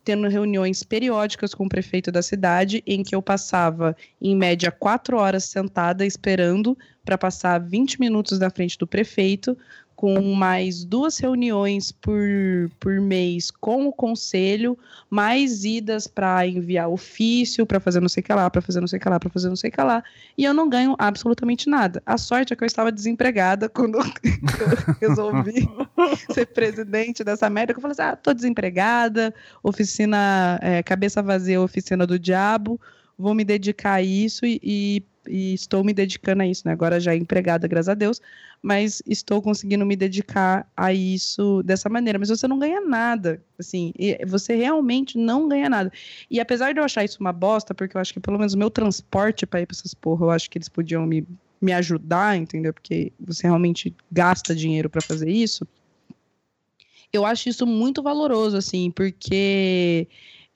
tendo 0.08 0.26
reuniões 0.26 0.82
periódicas 0.82 1.52
com 1.52 1.66
o 1.66 1.68
prefeito 1.68 2.10
da 2.10 2.22
cidade, 2.22 2.82
em 2.86 3.02
que 3.02 3.14
eu 3.14 3.20
passava, 3.20 3.94
em 4.18 4.34
média, 4.34 4.70
quatro 4.72 5.18
horas 5.18 5.44
sentada 5.44 6.06
esperando 6.06 6.78
para 7.04 7.18
passar 7.18 7.58
20 7.58 8.00
minutos 8.00 8.38
na 8.38 8.48
frente 8.48 8.78
do 8.78 8.86
prefeito, 8.86 9.54
com 9.98 10.22
mais 10.32 10.84
duas 10.84 11.18
reuniões 11.18 11.90
por, 11.90 12.20
por 12.78 13.00
mês 13.00 13.50
com 13.50 13.88
o 13.88 13.92
conselho, 13.92 14.78
mais 15.10 15.64
idas 15.64 16.06
para 16.06 16.46
enviar 16.46 16.88
ofício, 16.88 17.66
para 17.66 17.80
fazer 17.80 17.98
não 17.98 18.08
sei 18.08 18.20
o 18.20 18.24
que 18.24 18.32
lá, 18.32 18.48
para 18.48 18.62
fazer 18.62 18.78
não 18.78 18.86
sei 18.86 19.00
o 19.00 19.02
que 19.02 19.08
lá, 19.08 19.18
para 19.18 19.28
fazer 19.28 19.48
não 19.48 19.56
sei 19.56 19.70
o 19.70 19.72
que 19.72 19.82
lá, 19.82 20.04
e 20.36 20.44
eu 20.44 20.54
não 20.54 20.68
ganho 20.68 20.94
absolutamente 21.00 21.68
nada. 21.68 22.00
A 22.06 22.16
sorte 22.16 22.52
é 22.52 22.56
que 22.56 22.62
eu 22.62 22.66
estava 22.66 22.92
desempregada 22.92 23.66
quando 23.74 23.98
eu 23.98 24.04
resolvi 25.00 25.68
ser 26.32 26.46
presidente 26.46 27.24
dessa 27.24 27.50
merda, 27.50 27.72
que 27.74 27.78
eu 27.78 27.82
falei 27.82 27.96
assim, 27.98 28.02
ah, 28.02 28.14
tô 28.14 28.32
desempregada, 28.32 29.34
oficina, 29.64 30.60
é, 30.62 30.80
cabeça 30.80 31.20
vazia, 31.20 31.60
oficina 31.60 32.06
do 32.06 32.20
diabo, 32.20 32.80
vou 33.18 33.34
me 33.34 33.42
dedicar 33.42 33.94
a 33.94 34.02
isso 34.02 34.46
e, 34.46 34.60
e, 34.62 35.02
e 35.28 35.54
estou 35.54 35.84
me 35.84 35.92
dedicando 35.92 36.42
a 36.42 36.46
isso, 36.46 36.62
né? 36.66 36.72
Agora 36.72 36.98
já 36.98 37.14
empregada, 37.14 37.68
graças 37.68 37.88
a 37.88 37.94
Deus, 37.94 38.20
mas 38.62 39.02
estou 39.06 39.40
conseguindo 39.40 39.84
me 39.86 39.96
dedicar 39.96 40.70
a 40.76 40.92
isso 40.92 41.62
dessa 41.62 41.88
maneira. 41.88 42.18
Mas 42.18 42.28
você 42.28 42.48
não 42.48 42.58
ganha 42.58 42.80
nada, 42.80 43.42
assim, 43.58 43.92
você 44.26 44.56
realmente 44.56 45.16
não 45.16 45.48
ganha 45.48 45.68
nada. 45.68 45.92
E 46.30 46.40
apesar 46.40 46.72
de 46.72 46.80
eu 46.80 46.84
achar 46.84 47.04
isso 47.04 47.18
uma 47.20 47.32
bosta, 47.32 47.74
porque 47.74 47.96
eu 47.96 48.00
acho 48.00 48.12
que 48.12 48.20
pelo 48.20 48.38
menos 48.38 48.54
o 48.54 48.58
meu 48.58 48.70
transporte 48.70 49.46
para 49.46 49.60
ir 49.60 49.66
para 49.66 49.76
essas 49.76 49.94
porra, 49.94 50.26
eu 50.26 50.30
acho 50.30 50.50
que 50.50 50.58
eles 50.58 50.68
podiam 50.68 51.06
me, 51.06 51.26
me 51.60 51.72
ajudar, 51.72 52.36
entendeu? 52.36 52.72
Porque 52.72 53.12
você 53.20 53.46
realmente 53.46 53.94
gasta 54.10 54.54
dinheiro 54.54 54.90
para 54.90 55.00
fazer 55.00 55.30
isso. 55.30 55.66
Eu 57.12 57.24
acho 57.24 57.48
isso 57.48 57.66
muito 57.66 58.02
valoroso, 58.02 58.56
assim, 58.56 58.90
porque 58.90 60.06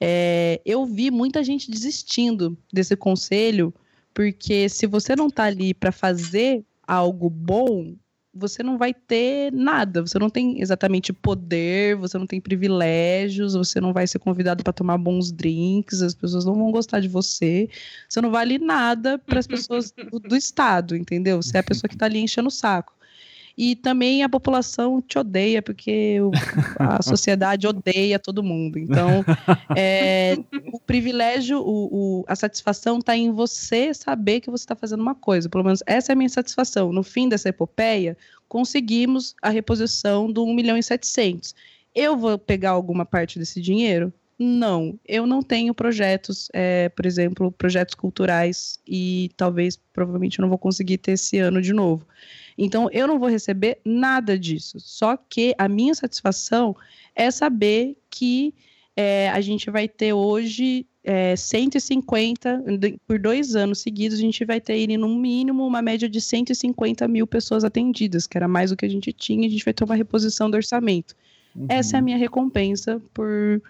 é, 0.05 0.61
eu 0.67 0.85
vi 0.85 1.13
muita 1.13 1.45
gente 1.45 1.71
desistindo 1.71 2.59
desse 2.73 2.97
conselho, 2.97 3.73
porque 4.15 4.69
se 4.69 4.87
você 4.87 5.17
não 5.17 5.31
tá 5.31 5.45
ali 5.45 5.75
para 5.75 5.93
fazer 5.93 6.65
algo 6.87 7.31
bom, 7.31 7.95
você 8.35 8.63
não 8.63 8.79
vai 8.79 8.95
ter 8.95 9.53
nada. 9.53 10.01
Você 10.01 10.19
não 10.19 10.31
tem 10.31 10.61
exatamente 10.61 11.13
poder, 11.13 11.97
você 11.97 12.17
não 12.17 12.27
tem 12.27 12.41
privilégios, 12.41 13.55
você 13.55 13.81
não 13.81 13.93
vai 13.93 14.07
ser 14.07 14.19
convidado 14.19 14.65
para 14.65 14.73
tomar 14.73 14.97
bons 14.99 15.31
drinks, 15.31 16.01
as 16.01 16.15
pessoas 16.15 16.45
não 16.45 16.55
vão 16.55 16.71
gostar 16.71 17.01
de 17.01 17.09
você. 17.09 17.69
Você 18.09 18.21
não 18.21 18.31
vale 18.31 18.59
nada 18.59 19.19
para 19.19 19.39
as 19.39 19.47
pessoas 19.49 19.93
do, 19.93 20.19
do, 20.19 20.37
Estado, 20.37 20.97
entendeu? 20.97 21.43
Você 21.43 21.57
é 21.57 21.61
a 21.61 21.65
pessoa 21.65 21.89
que 21.89 21.95
está 21.95 22.07
ali 22.07 22.21
enchendo 22.21 22.49
o 22.49 22.51
saco. 22.53 22.95
E 23.57 23.77
também 23.77 24.23
a 24.23 24.29
população 24.29 25.01
te 25.03 25.19
odeia, 25.19 25.61
porque 25.61 26.21
o, 26.21 26.31
a 26.79 27.01
sociedade 27.03 27.67
odeia 27.67 28.19
todo 28.19 28.43
mundo. 28.43 28.79
Então, 28.79 29.25
é, 29.77 30.37
o 30.73 30.81
privilégio, 30.81 31.59
o, 31.59 32.21
o 32.21 32.25
a 32.27 32.35
satisfação 32.35 32.99
está 32.99 33.17
em 33.17 33.31
você 33.31 33.93
saber 33.93 34.41
que 34.41 34.51
você 34.51 34.65
está 34.65 34.75
fazendo 34.75 35.01
uma 35.01 35.15
coisa. 35.15 35.49
Pelo 35.49 35.65
menos 35.65 35.83
essa 35.87 36.13
é 36.13 36.15
a 36.15 36.17
minha 36.17 36.29
satisfação. 36.29 36.93
No 36.93 37.03
fim 37.03 37.29
dessa 37.29 37.49
epopeia, 37.49 38.17
conseguimos 38.49 39.35
a 39.43 39.51
reposição 39.51 40.31
do 40.31 40.45
1 40.45 40.55
milhão 40.55 40.77
e 40.77 40.83
700. 40.83 41.55
Eu 41.95 42.17
vou 42.17 42.39
pegar 42.39 42.71
alguma 42.71 43.05
parte 43.05 43.39
desse 43.39 43.61
dinheiro? 43.61 44.13
Não, 44.39 44.99
eu 45.07 45.27
não 45.27 45.41
tenho 45.41 45.73
projetos, 45.73 46.49
é, 46.53 46.89
por 46.89 47.07
exemplo, 47.07 47.53
projetos 47.53 47.95
culturais 47.95 48.79
e 48.87 49.31
talvez, 49.37 49.79
provavelmente, 49.93 50.39
eu 50.39 50.43
não 50.43 50.49
vou 50.49 50.59
conseguir 50.59 50.99
ter 50.99 51.13
esse 51.13 51.39
ano 51.39 51.63
de 51.63 51.73
novo. 51.73 52.05
Então, 52.65 52.89
eu 52.93 53.09
não 53.09 53.19
vou 53.19 53.29
receber 53.29 53.79
nada 53.85 54.39
disso. 54.39 54.79
Só 54.79 55.17
que 55.17 55.53
a 55.59 55.69
minha 55.69 55.93
satisfação 55.97 56.77
é 57.13 57.29
saber 57.29 57.97
que 58.09 58.55
é, 58.97 59.29
a 59.31 59.41
gente 59.41 59.69
vai 59.69 59.89
ter 59.89 60.13
hoje 60.13 60.87
é, 61.03 61.35
150, 61.35 62.63
por 63.05 63.19
dois 63.19 63.57
anos 63.57 63.81
seguidos, 63.81 64.17
a 64.17 64.21
gente 64.21 64.45
vai 64.45 64.61
ter 64.61 64.87
no 64.97 65.09
mínimo 65.09 65.67
uma 65.67 65.83
média 65.83 66.09
de 66.09 66.21
150 66.21 67.09
mil 67.09 67.27
pessoas 67.27 67.65
atendidas, 67.65 68.29
que 68.29 68.39
era 68.39 68.47
mais 68.47 68.71
do 68.71 68.77
que 68.77 68.87
a 68.87 68.89
gente 68.89 69.13
tinha, 69.13 69.49
a 69.49 69.51
gente 69.51 69.65
vai 69.65 69.75
ter 69.75 69.83
uma 69.83 69.97
reposição 69.97 70.49
do 70.49 70.55
orçamento. 70.55 71.17
Uhum. 71.57 71.67
Essa 71.69 71.97
é 71.97 71.99
a 71.99 72.03
minha 72.03 72.17
recompensa 72.17 73.03
por 73.13 73.61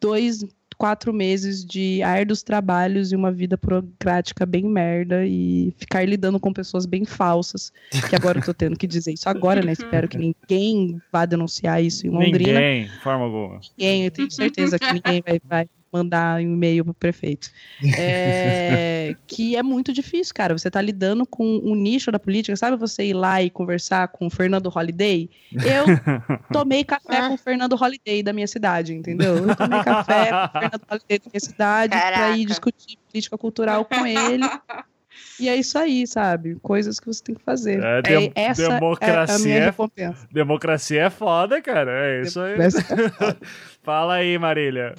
dois 0.00 0.44
quatro 0.76 1.12
meses 1.12 1.64
de 1.64 2.02
árduos 2.02 2.42
trabalhos 2.42 3.12
e 3.12 3.16
uma 3.16 3.32
vida 3.32 3.58
burocrática 3.60 4.44
bem 4.44 4.64
merda 4.64 5.26
e 5.26 5.74
ficar 5.78 6.06
lidando 6.06 6.38
com 6.38 6.52
pessoas 6.52 6.86
bem 6.86 7.04
falsas, 7.04 7.72
que 8.08 8.16
agora 8.16 8.38
eu 8.38 8.44
tô 8.44 8.54
tendo 8.54 8.76
que 8.76 8.86
dizer 8.86 9.12
isso 9.12 9.28
agora, 9.28 9.62
né? 9.62 9.72
Espero 9.72 10.08
que 10.08 10.18
ninguém 10.18 11.00
vá 11.12 11.26
denunciar 11.26 11.82
isso 11.82 12.06
em 12.06 12.10
Londrina. 12.10 12.60
Ninguém, 12.60 12.88
forma 13.02 13.24
alguma. 13.24 13.60
Ninguém, 13.76 14.04
eu 14.04 14.10
tenho 14.10 14.30
certeza 14.30 14.78
que 14.78 14.92
ninguém 14.92 15.22
vai, 15.24 15.40
vai 15.44 15.68
mandar 15.92 16.36
um 16.38 16.40
e-mail 16.40 16.84
pro 16.84 16.94
prefeito. 16.94 17.50
É, 17.98 19.16
que 19.26 19.56
é 19.56 19.62
muito 19.62 19.92
difícil, 19.92 20.34
cara. 20.34 20.56
Você 20.56 20.70
tá 20.70 20.80
lidando 20.80 21.26
com 21.26 21.44
o 21.44 21.72
um 21.72 21.74
nicho 21.74 22.10
da 22.10 22.18
política. 22.18 22.56
Sabe 22.56 22.76
você 22.76 23.04
ir 23.04 23.14
lá 23.14 23.42
e 23.42 23.48
conversar 23.48 24.08
com 24.08 24.26
o 24.26 24.30
Fernando 24.30 24.68
Holliday? 24.68 25.30
Eu 25.52 25.84
tomei 26.52 26.84
café 26.84 27.28
com 27.28 27.34
o 27.34 27.38
Fernando 27.38 27.74
Holliday 27.74 28.22
da 28.22 28.32
minha 28.32 28.46
cidade, 28.46 28.92
entendeu? 28.92 29.36
Eu 29.36 29.56
tomei 29.56 29.82
café 29.82 30.30
com 30.30 30.46
o 30.46 30.60
Fernando 30.60 30.82
Holliday 30.88 31.18
da 31.18 31.30
minha 31.32 31.40
cidade 31.40 31.96
para 31.96 32.36
ir 32.36 32.44
discutir 32.44 32.98
política 33.10 33.38
cultural 33.38 33.84
com 33.84 34.06
ele. 34.06 34.44
E 35.38 35.48
é 35.48 35.56
isso 35.56 35.78
aí, 35.78 36.06
sabe? 36.06 36.56
Coisas 36.62 36.98
que 36.98 37.06
você 37.06 37.22
tem 37.22 37.34
que 37.34 37.42
fazer. 37.42 37.82
É, 37.82 38.02
de 38.02 38.14
é, 38.14 38.32
essa 38.34 38.68
democracia 38.68 39.34
é 39.34 39.36
a 39.36 39.38
minha 39.38 39.64
recompensa. 39.66 40.28
Democracia 40.32 41.02
é 41.04 41.10
foda, 41.10 41.60
cara. 41.60 41.90
É 41.90 42.22
isso 42.22 42.40
aí. 42.40 42.54
É 42.54 43.36
Fala 43.82 44.14
aí, 44.14 44.38
Marília. 44.38 44.94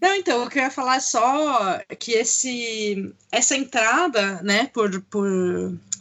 Não, 0.00 0.14
então, 0.14 0.42
eu 0.42 0.48
queria 0.48 0.70
falar 0.70 1.00
só 1.00 1.78
que 1.98 2.12
esse, 2.12 3.12
essa 3.30 3.54
entrada, 3.54 4.40
né, 4.42 4.66
por, 4.72 5.00
por, 5.02 5.28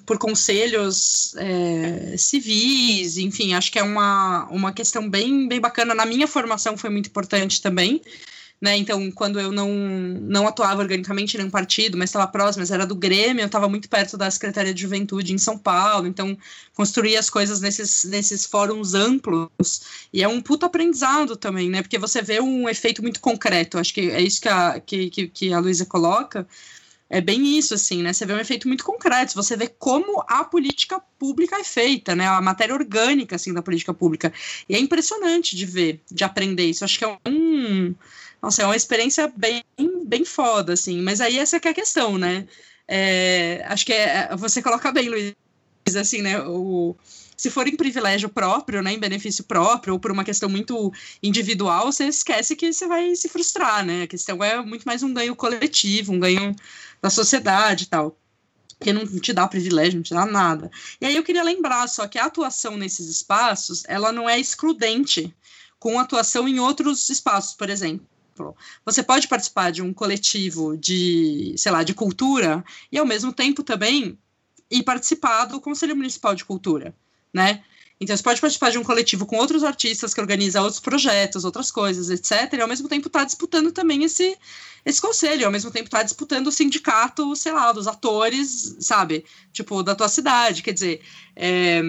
por 0.06 0.18
conselhos 0.18 1.36
é, 1.36 2.16
civis, 2.18 3.18
enfim, 3.18 3.54
acho 3.54 3.70
que 3.72 3.78
é 3.78 3.84
uma, 3.84 4.48
uma 4.50 4.72
questão 4.72 5.10
bem, 5.10 5.48
bem 5.50 5.60
bacana. 5.60 5.94
Na 5.94 6.06
minha 6.06 6.28
formação 6.28 6.78
foi 6.78 6.90
muito 6.90 7.08
importante 7.08 7.62
também, 7.62 8.02
né? 8.62 8.76
Então, 8.76 9.10
quando 9.12 9.40
eu 9.40 9.52
não, 9.52 9.70
não 9.70 10.48
atuava 10.48 10.82
organicamente 10.82 11.36
em 11.36 11.38
nenhum 11.38 11.50
partido, 11.50 11.98
mas 11.98 12.10
estava 12.10 12.28
próximo, 12.28 12.62
mas 12.62 12.72
era 12.72 12.86
do 12.86 12.96
Grêmio, 12.96 13.42
eu 13.42 13.46
estava 13.46 13.70
muito 13.70 13.88
perto 13.90 14.18
da 14.18 14.30
Secretaria 14.30 14.74
de 14.74 14.82
Juventude 14.82 15.34
em 15.34 15.38
São 15.38 15.58
Paulo, 15.58 16.08
então 16.08 16.38
construí 16.74 17.16
as 17.16 17.30
coisas 17.30 17.62
nesses, 17.62 18.04
nesses 18.06 18.46
fóruns 18.46 18.94
amplos, 18.94 19.82
e 20.12 20.22
é 20.22 20.28
um 20.28 20.42
puto 20.42 20.66
aprendizado 20.66 21.38
também, 21.38 21.70
né? 21.70 21.82
Porque 21.82 21.98
você 21.98 22.22
vê 22.22 22.42
um 22.42 22.68
efeito 22.68 23.02
muito 23.02 23.22
concreto, 23.22 23.78
acho 23.78 23.94
que 23.94 24.12
é 24.12 24.22
isso 24.22 24.42
que 24.42 24.50
a, 24.50 24.80
que, 24.80 25.10
que, 25.10 25.28
que 25.28 25.54
a 25.54 25.60
Luísa 25.60 25.86
coloca, 25.86 26.46
é 27.10 27.20
bem 27.20 27.58
isso, 27.58 27.74
assim, 27.74 28.04
né? 28.04 28.14
Você 28.14 28.26
vê 28.26 28.34
um 28.34 28.40
efeito 28.40 28.68
muito 28.68 28.84
concreto, 28.84 29.34
você 29.34 29.58
vê 29.58 29.68
como 29.68 30.24
a 30.28 30.44
política 30.44 31.02
pública 31.18 31.56
é 31.56 31.64
feita, 31.64 32.16
né? 32.16 32.28
A 32.28 32.40
matéria 32.40 32.76
orgânica, 32.76 33.36
assim, 33.36 33.52
da 33.52 33.64
política 33.64 33.94
pública. 33.94 34.32
E 34.68 34.76
é 34.76 34.80
impressionante 34.80 35.56
de 35.56 35.66
ver, 35.66 36.02
de 36.12 36.24
aprender 36.24 36.66
isso. 36.66 36.86
Acho 36.86 37.00
que 37.00 37.06
é 37.06 37.18
um 37.28 37.96
nossa, 38.42 38.64
é 38.64 38.66
uma 38.66 38.76
experiência 38.76 39.32
bem, 39.36 39.64
bem 40.06 40.24
foda, 40.24 40.74
assim. 40.74 41.02
Mas 41.02 41.20
aí 41.22 41.38
essa 41.38 41.58
é 41.58 41.70
a 41.70 41.74
questão, 41.74 42.18
né? 42.18 42.48
É, 42.88 43.64
acho 43.68 43.86
que 43.86 43.94
é, 43.94 44.36
você 44.36 44.62
coloca 44.62 44.92
bem, 44.92 45.10
Luiz, 45.10 45.36
assim, 45.96 46.22
né? 46.22 46.42
O, 46.42 46.96
se 47.36 47.50
for 47.50 47.68
em 47.68 47.76
privilégio 47.76 48.30
próprio, 48.30 48.82
né, 48.82 48.94
em 48.94 49.00
benefício 49.00 49.44
próprio, 49.44 49.94
ou 49.94 50.00
por 50.00 50.12
uma 50.12 50.24
questão 50.24 50.50
muito 50.50 50.92
individual, 51.22 51.92
você 51.92 52.06
esquece 52.06 52.56
que 52.56 52.72
você 52.72 52.88
vai 52.88 53.16
se 53.16 53.30
frustrar, 53.30 53.86
né? 53.86 54.04
A 54.04 54.08
questão 54.08 54.44
é 54.44 54.62
muito 54.62 54.84
mais 54.86 55.04
um 55.04 55.14
ganho 55.14 55.36
coletivo, 55.36 56.14
um 56.14 56.20
ganho 56.20 56.56
da 57.02 57.10
sociedade 57.10 57.84
e 57.86 57.88
tal. 57.88 58.18
Que 58.80 58.94
não 58.94 59.06
te 59.06 59.34
dá 59.34 59.48
privilégio, 59.48 59.98
não 59.98 60.04
te 60.04 60.14
dá 60.14 60.26
nada. 60.26 60.72
E 61.02 61.06
aí 61.06 61.16
eu 61.16 61.24
queria 61.24 61.44
lembrar 61.44 61.88
só 61.88 62.08
que 62.08 62.18
a 62.18 62.26
atuação 62.26 62.78
nesses 62.78 63.08
espaços, 63.10 63.84
ela 63.88 64.12
não 64.12 64.30
é 64.30 64.40
excludente 64.40 65.34
com 65.78 66.00
atuação 66.00 66.48
em 66.48 66.60
outros 66.60 67.10
espaços, 67.10 67.54
por 67.56 67.70
exemplo 67.70 68.08
exemplo, 68.40 68.56
você 68.86 69.04
pode 69.04 69.28
participar 69.28 69.72
de 69.72 69.82
um 69.82 69.94
coletivo 69.94 70.78
de, 70.78 71.54
sei 71.58 71.72
lá, 71.72 71.84
de 71.84 71.94
cultura 71.94 72.64
e 72.92 72.98
ao 72.98 73.06
mesmo 73.06 73.34
tempo 73.34 73.64
também 73.64 74.18
ir 74.72 74.84
participar 74.84 75.46
do 75.46 75.60
Conselho 75.60 75.96
Municipal 75.96 76.34
de 76.34 76.46
Cultura, 76.46 76.96
né? 77.34 77.64
Então 78.02 78.16
você 78.16 78.24
pode 78.24 78.40
participar 78.40 78.70
de 78.70 78.78
um 78.78 78.84
coletivo 78.84 79.26
com 79.26 79.36
outros 79.36 79.62
artistas 79.62 80.14
que 80.14 80.22
organizam 80.22 80.64
outros 80.64 80.80
projetos, 80.80 81.44
outras 81.44 81.70
coisas, 81.70 82.10
etc. 82.10 82.54
E 82.54 82.62
ao 82.62 82.68
mesmo 82.68 82.88
tempo 82.88 83.08
estar 83.08 83.20
tá 83.20 83.26
disputando 83.26 83.74
também 83.74 84.06
esse, 84.06 84.38
esse 84.86 85.02
conselho, 85.02 85.46
ao 85.46 85.52
mesmo 85.52 85.70
tempo 85.70 85.88
estar 85.88 85.98
tá 85.98 86.04
disputando 86.04 86.48
o 86.48 86.52
sindicato, 86.52 87.36
sei 87.36 87.52
lá, 87.52 87.74
dos 87.74 87.88
atores, 87.88 88.78
sabe? 88.80 89.26
Tipo, 89.52 89.84
da 89.84 89.96
tua 89.96 90.08
cidade. 90.08 90.64
Quer 90.64 90.72
dizer, 90.72 91.02
é, 91.36 91.82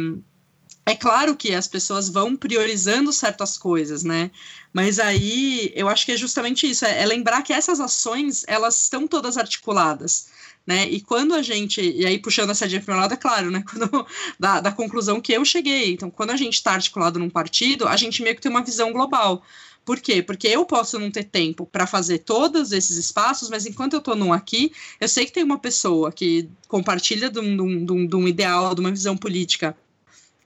é 0.86 0.94
claro 0.94 1.36
que 1.36 1.54
as 1.54 1.68
pessoas 1.68 2.08
vão 2.08 2.34
priorizando 2.34 3.12
certas 3.12 3.56
coisas, 3.56 4.02
né? 4.02 4.30
Mas 4.72 4.98
aí 4.98 5.72
eu 5.74 5.88
acho 5.88 6.04
que 6.06 6.12
é 6.12 6.16
justamente 6.16 6.68
isso, 6.68 6.84
é, 6.84 7.02
é 7.02 7.06
lembrar 7.06 7.42
que 7.42 7.52
essas 7.52 7.80
ações 7.80 8.44
elas 8.48 8.82
estão 8.82 9.06
todas 9.06 9.36
articuladas. 9.36 10.28
Né? 10.66 10.88
E 10.88 11.00
quando 11.00 11.34
a 11.34 11.42
gente, 11.42 11.80
e 11.80 12.06
aí 12.06 12.18
puxando 12.18 12.50
essa 12.50 12.68
dia 12.68 12.80
para 12.80 12.94
meu 12.94 13.00
lado, 13.00 13.14
é 13.14 13.16
claro, 13.16 13.50
né? 13.50 13.64
Quando, 13.68 14.06
da, 14.38 14.60
da 14.60 14.70
conclusão 14.70 15.20
que 15.20 15.32
eu 15.32 15.44
cheguei. 15.44 15.92
Então, 15.92 16.10
quando 16.10 16.30
a 16.30 16.36
gente 16.36 16.54
está 16.54 16.72
articulado 16.72 17.18
num 17.18 17.30
partido, 17.30 17.88
a 17.88 17.96
gente 17.96 18.22
meio 18.22 18.36
que 18.36 18.42
tem 18.42 18.50
uma 18.50 18.62
visão 18.62 18.92
global. 18.92 19.42
Por 19.84 19.98
quê? 19.98 20.22
Porque 20.22 20.46
eu 20.46 20.64
posso 20.64 20.98
não 20.98 21.10
ter 21.10 21.24
tempo 21.24 21.66
para 21.66 21.86
fazer 21.86 22.18
todos 22.18 22.70
esses 22.72 22.96
espaços, 22.96 23.48
mas 23.48 23.66
enquanto 23.66 23.94
eu 23.94 23.98
estou 23.98 24.14
num 24.14 24.32
aqui, 24.32 24.72
eu 25.00 25.08
sei 25.08 25.24
que 25.24 25.32
tem 25.32 25.42
uma 25.42 25.58
pessoa 25.58 26.12
que 26.12 26.48
compartilha 26.68 27.30
de 27.30 27.40
um, 27.40 27.84
de 27.84 27.92
um, 27.92 28.06
de 28.06 28.16
um 28.16 28.28
ideal, 28.28 28.74
de 28.74 28.80
uma 28.80 28.90
visão 28.90 29.16
política 29.16 29.76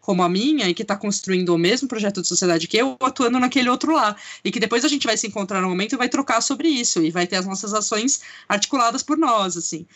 como 0.04 0.22
a 0.22 0.28
minha 0.28 0.68
e 0.68 0.74
que 0.74 0.82
está 0.82 0.96
construindo 0.96 1.54
o 1.54 1.58
mesmo 1.58 1.88
projeto 1.88 2.20
de 2.20 2.28
sociedade 2.28 2.68
que 2.68 2.76
eu, 2.76 2.94
atuando 3.00 3.40
naquele 3.40 3.70
outro 3.70 3.94
lá. 3.94 4.14
E 4.44 4.50
que 4.50 4.60
depois 4.60 4.84
a 4.84 4.88
gente 4.88 5.06
vai 5.06 5.16
se 5.16 5.26
encontrar 5.26 5.62
no 5.62 5.68
momento 5.68 5.94
e 5.94 5.96
vai 5.96 6.10
trocar 6.10 6.42
sobre 6.42 6.68
isso, 6.68 7.02
e 7.02 7.10
vai 7.10 7.26
ter 7.26 7.36
as 7.36 7.46
nossas 7.46 7.72
ações 7.72 8.20
articuladas 8.46 9.02
por 9.02 9.16
nós, 9.16 9.56
assim. 9.56 9.86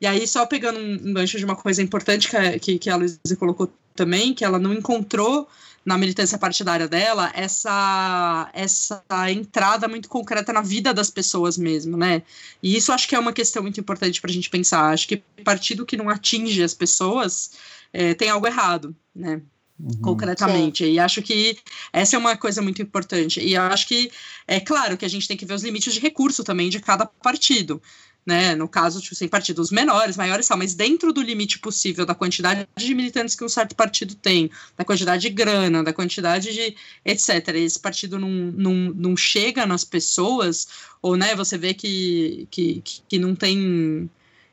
E 0.00 0.06
aí, 0.06 0.26
só 0.26 0.46
pegando 0.46 0.78
um, 0.78 1.12
gancho 1.12 1.38
de 1.38 1.44
uma 1.44 1.56
coisa 1.56 1.82
importante 1.82 2.30
que 2.30 2.36
a, 2.36 2.58
que, 2.58 2.78
que 2.78 2.88
a 2.88 2.96
Luísa 2.96 3.18
colocou 3.38 3.70
também, 3.94 4.32
que 4.32 4.44
ela 4.44 4.58
não 4.58 4.72
encontrou 4.72 5.46
na 5.84 5.98
militância 5.98 6.38
partidária 6.38 6.86
dela 6.86 7.30
essa 7.34 8.50
essa 8.52 9.02
entrada 9.30 9.88
muito 9.88 10.08
concreta 10.08 10.52
na 10.52 10.60
vida 10.60 10.94
das 10.94 11.10
pessoas 11.10 11.58
mesmo, 11.58 11.96
né? 11.96 12.22
E 12.62 12.76
isso 12.76 12.92
acho 12.92 13.08
que 13.08 13.14
é 13.14 13.18
uma 13.18 13.32
questão 13.32 13.62
muito 13.62 13.80
importante 13.80 14.20
para 14.20 14.30
a 14.30 14.34
gente 14.34 14.50
pensar. 14.50 14.92
Acho 14.92 15.08
que 15.08 15.22
partido 15.44 15.86
que 15.86 15.96
não 15.96 16.08
atinge 16.08 16.62
as 16.62 16.74
pessoas 16.74 17.52
é, 17.92 18.14
tem 18.14 18.28
algo 18.30 18.46
errado, 18.46 18.94
né? 19.14 19.42
Uhum. 19.80 20.00
concretamente. 20.02 20.84
Sim. 20.84 20.92
E 20.92 20.98
acho 20.98 21.22
que 21.22 21.56
essa 21.92 22.16
é 22.16 22.18
uma 22.18 22.36
coisa 22.36 22.60
muito 22.60 22.82
importante. 22.82 23.40
E 23.40 23.56
acho 23.56 23.86
que 23.86 24.10
é 24.46 24.58
claro 24.58 24.96
que 24.96 25.04
a 25.04 25.08
gente 25.08 25.28
tem 25.28 25.36
que 25.36 25.46
ver 25.46 25.54
os 25.54 25.62
limites 25.62 25.94
de 25.94 26.00
recurso 26.00 26.42
também 26.42 26.68
de 26.68 26.80
cada 26.80 27.06
partido. 27.06 27.80
Né, 28.26 28.54
no 28.54 28.68
caso, 28.68 29.00
tipo, 29.00 29.14
sem 29.14 29.26
partidos 29.26 29.70
menores, 29.70 30.14
maiores, 30.14 30.46
tal, 30.46 30.58
mas 30.58 30.74
dentro 30.74 31.14
do 31.14 31.22
limite 31.22 31.58
possível 31.60 32.04
da 32.04 32.14
quantidade 32.14 32.68
de 32.76 32.94
militantes 32.94 33.34
que 33.34 33.42
um 33.42 33.48
certo 33.48 33.74
partido 33.74 34.14
tem, 34.14 34.50
da 34.76 34.84
quantidade 34.84 35.22
de 35.22 35.30
grana, 35.30 35.82
da 35.82 35.94
quantidade 35.94 36.52
de 36.52 36.76
etc. 37.06 37.48
Esse 37.54 37.80
partido 37.80 38.18
não, 38.18 38.28
não, 38.28 38.74
não 38.94 39.16
chega 39.16 39.64
nas 39.64 39.82
pessoas, 39.82 40.68
ou 41.00 41.16
né, 41.16 41.34
você 41.34 41.56
vê 41.56 41.72
que, 41.72 42.46
que, 42.50 42.82
que 43.08 43.18
não 43.18 43.34
tem 43.34 44.10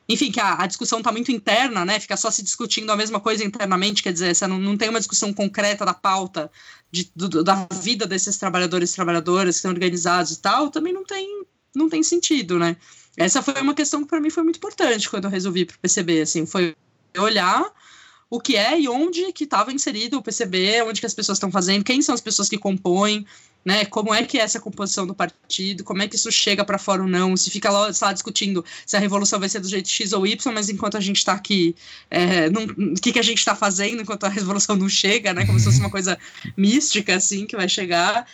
enfim, 0.08 0.32
que 0.32 0.40
a, 0.40 0.62
a 0.62 0.68
discussão 0.68 1.00
está 1.00 1.12
muito 1.12 1.32
interna, 1.32 1.84
né? 1.84 2.00
Fica 2.00 2.16
só 2.16 2.30
se 2.30 2.44
discutindo 2.44 2.92
a 2.92 2.96
mesma 2.96 3.20
coisa 3.20 3.44
internamente, 3.44 4.04
quer 4.04 4.14
dizer, 4.14 4.36
você 4.36 4.46
não, 4.46 4.60
não 4.60 4.78
tem 4.78 4.90
uma 4.90 5.00
discussão 5.00 5.34
concreta 5.34 5.84
da 5.84 5.94
pauta 5.94 6.52
de, 6.92 7.12
do, 7.16 7.44
da 7.44 7.68
vida 7.82 8.06
desses 8.06 8.38
trabalhadores 8.38 8.92
e 8.92 8.96
trabalhadoras 8.96 9.56
que 9.56 9.58
estão 9.58 9.72
organizados 9.72 10.34
e 10.34 10.40
tal, 10.40 10.70
também 10.70 10.94
não 10.94 11.04
tem, 11.04 11.44
não 11.76 11.90
tem 11.90 12.04
sentido, 12.04 12.60
né? 12.60 12.78
Essa 13.18 13.42
foi 13.42 13.60
uma 13.62 13.74
questão 13.74 14.04
que 14.04 14.10
para 14.10 14.20
mim 14.20 14.30
foi 14.30 14.44
muito 14.44 14.58
importante 14.58 15.10
quando 15.10 15.26
eu 15.26 15.30
resolvi 15.32 15.66
para 15.66 15.76
o 15.76 15.80
PCB, 15.80 16.22
assim, 16.22 16.46
foi 16.46 16.76
olhar 17.18 17.66
o 18.30 18.40
que 18.40 18.56
é 18.56 18.80
e 18.80 18.88
onde 18.88 19.32
que 19.32 19.46
estava 19.46 19.72
inserido 19.72 20.18
o 20.18 20.22
PCB, 20.22 20.82
onde 20.84 21.00
que 21.00 21.06
as 21.06 21.14
pessoas 21.14 21.38
estão 21.38 21.52
fazendo, 21.52 21.84
quem 21.84 22.02
são 22.02 22.14
as 22.14 22.22
pessoas 22.22 22.50
que 22.50 22.58
compõem, 22.58 23.26
né? 23.66 23.84
Como 23.84 24.14
é 24.14 24.24
que 24.24 24.38
é 24.38 24.42
essa 24.42 24.60
composição 24.60 25.08
do 25.08 25.16
partido, 25.16 25.84
como 25.84 26.04
é 26.04 26.08
que 26.08 26.16
isso 26.16 26.32
chega 26.32 26.64
para 26.64 26.78
fora 26.78 27.02
ou 27.02 27.08
não, 27.08 27.36
se 27.36 27.50
fica 27.50 27.72
lá, 27.72 27.92
lá, 28.00 28.14
discutindo 28.14 28.64
se 28.86 28.96
a 28.96 29.00
revolução 29.00 29.40
vai 29.40 29.50
ser 29.50 29.60
do 29.60 29.68
jeito 29.68 29.90
X 29.90 30.14
ou 30.14 30.28
Y, 30.28 30.54
mas 30.54 30.70
enquanto 30.70 30.98
a 30.98 31.00
gente 31.00 31.18
está 31.18 31.34
aqui, 31.34 31.76
é, 32.12 32.48
o 32.48 32.94
que, 33.02 33.12
que 33.12 33.20
a 33.20 33.24
gente 33.24 33.40
está 33.40 33.56
fazendo 33.56 34.04
enquanto 34.04 34.26
a 34.26 34.30
revolução 34.30 34.76
não 34.76 34.88
chega, 34.88 35.34
né? 35.34 35.46
Como 35.46 35.58
se 35.58 35.66
fosse 35.66 35.80
uma 35.80 35.90
coisa 35.90 36.18
mística, 36.56 37.16
assim, 37.16 37.48
que 37.48 37.56
vai 37.56 37.68
chegar. 37.68 38.28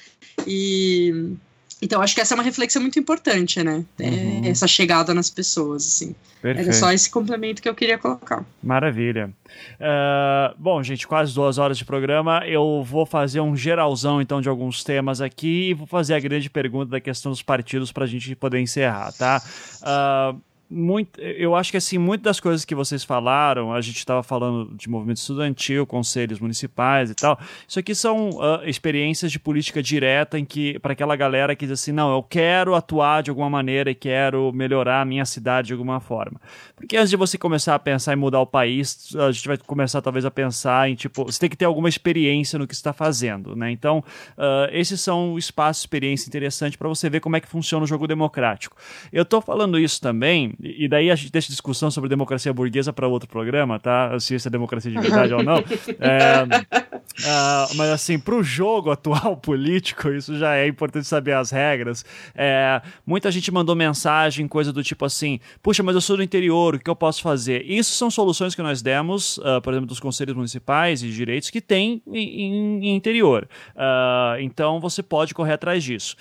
E 0.46 1.36
então, 1.82 2.02
acho 2.02 2.14
que 2.14 2.22
essa 2.22 2.34
é 2.34 2.36
uma 2.36 2.44
reflexão 2.44 2.82
muito 2.82 3.00
importante, 3.00 3.64
né? 3.64 3.84
É, 4.00 4.08
uhum. 4.08 4.42
essa 4.46 4.68
chegada 4.68 5.14
nas 5.14 5.30
pessoas, 5.30 5.86
assim. 5.88 6.16
Perfeito. 6.42 6.70
Era 6.70 6.74
só 6.78 6.92
esse 6.92 7.10
complemento 7.10 7.62
que 7.62 7.70
eu 7.70 7.74
queria 7.76 7.98
colocar. 7.98 8.46
Maravilha. 8.64 9.32
Uh, 9.80 10.56
bom, 10.58 10.82
gente, 10.82 11.08
quase 11.08 11.34
duas 11.34 11.58
horas 11.58 11.78
de 11.78 11.86
programa. 11.86 12.44
Eu 12.46 12.84
vou 12.84 13.06
fazer 13.06 13.42
um 13.42 13.56
geralzão, 13.56 14.22
então, 14.22 14.42
de 14.42 14.50
alguns 14.50 14.84
temas 14.84 15.22
aqui 15.22 15.70
e 15.70 15.74
vou 15.74 15.88
fazer 15.88 16.14
a 16.14 16.20
grande 16.20 16.50
pergunta 16.50 16.92
da 16.92 17.00
questão 17.00 17.32
dos 17.32 17.42
partidos 17.42 17.92
para 17.92 18.06
a 18.06 18.08
gente 18.08 18.36
poder 18.36 18.60
encerrar, 18.60 19.12
tá? 19.14 19.42
Uh, 19.82 20.42
muito, 20.72 21.20
eu 21.20 21.54
acho 21.54 21.70
que 21.70 21.78
assim, 21.78 21.98
muitas 21.98 22.24
das 22.24 22.40
coisas 22.40 22.64
que 22.64 22.74
vocês 22.74 23.04
falaram, 23.04 23.74
a 23.74 23.82
gente 23.82 23.98
estava 23.98 24.24
falando 24.24 24.74
de 24.76 24.90
movimento 24.90 25.18
estudantil, 25.18 25.86
conselhos 25.86 26.40
municipais 26.40 27.12
e 27.12 27.16
tal. 27.16 27.38
Isso 27.68 27.78
aqui 27.78 27.94
são 27.94 28.30
uh, 28.30 28.64
experiências 28.66 29.32
de 29.32 29.38
política 29.38 29.84
direta 29.84 30.40
em 30.40 30.46
que 30.46 30.80
para 30.80 30.94
aquela 30.94 31.16
galera 31.16 31.56
que 31.56 31.66
diz 31.66 31.82
assim, 31.82 31.92
não, 31.92 32.14
eu 32.14 32.24
quero 32.24 32.74
atuar 32.74 33.22
de 33.22 33.30
alguma 33.30 33.50
maneira 33.50 33.92
e 33.92 33.96
quero 33.96 34.52
melhorar 34.54 35.02
a 35.02 35.06
minha 35.06 35.26
cidade 35.26 35.68
de 35.68 35.74
alguma 35.74 36.00
forma. 36.00 36.40
Porque 36.76 36.96
antes 36.96 37.10
de 37.10 37.18
você 37.18 37.38
começar 37.38 37.76
a 37.76 37.80
pensar 37.80 38.14
em 38.14 38.16
mudar 38.16 38.40
o 38.40 38.48
país, 38.48 39.14
a 39.16 39.32
gente 39.32 39.48
vai 39.48 39.58
começar 39.58 40.02
talvez 40.02 40.24
a 40.24 40.32
pensar 40.32 40.90
em 40.90 40.96
tipo, 40.96 41.26
você 41.26 41.40
tem 41.40 41.50
que 41.50 41.58
ter 41.58 41.66
alguma 41.66 41.90
experiência 41.90 42.58
no 42.58 42.66
que 42.66 42.74
está 42.74 42.94
fazendo, 42.94 43.56
né? 43.56 43.72
Então, 43.72 44.04
uh, 44.38 44.70
esses 44.72 45.02
são 45.02 45.38
espaços 45.38 45.82
de 45.82 45.88
experiência 45.88 46.30
interessante 46.30 46.78
para 46.78 46.88
você 46.88 47.10
ver 47.10 47.20
como 47.20 47.36
é 47.36 47.42
que 47.42 47.48
funciona 47.48 47.84
o 47.84 47.88
jogo 47.88 48.08
democrático. 48.08 48.78
Eu 49.12 49.24
estou 49.24 49.42
falando 49.42 49.78
isso 49.78 50.00
também 50.00 50.54
e 50.64 50.88
daí 50.88 51.10
a 51.10 51.16
gente 51.16 51.32
deixa 51.32 51.50
discussão 51.50 51.90
sobre 51.90 52.08
democracia 52.08 52.54
burguesa 52.54 52.94
para 52.94 53.08
outro 53.08 53.28
programa, 53.28 53.80
tá? 53.80 54.20
Se 54.20 54.36
isso 54.36 54.48
é 54.48 54.52
democracia 54.52 54.92
de 54.92 55.00
verdade 55.00 55.34
ou 55.34 55.44
não. 55.44 55.62
É, 56.00 56.44
uh, 56.44 57.76
mas 57.76 57.90
assim, 57.90 58.18
para 58.18 58.36
o 58.36 58.44
jogo 58.44 58.92
atual 58.92 59.38
político, 59.42 60.10
isso 60.10 60.38
já 60.38 60.56
é 60.56 60.68
importante 60.68 61.08
saber 61.08 61.34
as 61.34 61.52
regras. 61.52 62.04
É, 62.36 62.82
muita 63.06 63.32
gente 63.32 63.52
mandou 63.52 63.76
mensagem, 63.76 64.48
coisa 64.48 64.72
do 64.72 64.84
tipo 64.84 65.06
assim: 65.06 65.40
puxa, 65.62 65.84
mas 65.84 65.96
eu 65.96 66.02
sou 66.02 66.18
do 66.18 66.24
interior, 66.24 66.76
o 66.76 66.80
que 66.80 66.90
eu 66.90 66.96
posso 66.96 67.22
fazer? 67.22 67.64
Isso 67.66 67.92
são 67.92 68.10
soluções 68.10 68.56
que 68.56 68.62
nós 68.62 68.82
demos, 68.82 69.38
uh, 69.40 69.62
por 69.62 69.74
exemplo, 69.74 69.88
dos 69.88 70.00
conselhos 70.00 70.36
municipais 70.36 71.04
e 71.04 71.10
direitos 71.10 71.50
que 71.50 71.62
tem 71.62 72.02
em, 72.08 72.84
em, 72.84 72.96
interior. 72.96 73.48
Uh, 73.76 74.40
então 74.40 74.80
você 74.80 75.04
pode 75.04 75.34
correr 75.34 75.54
atrás 75.54 75.84
disso. 75.84 76.16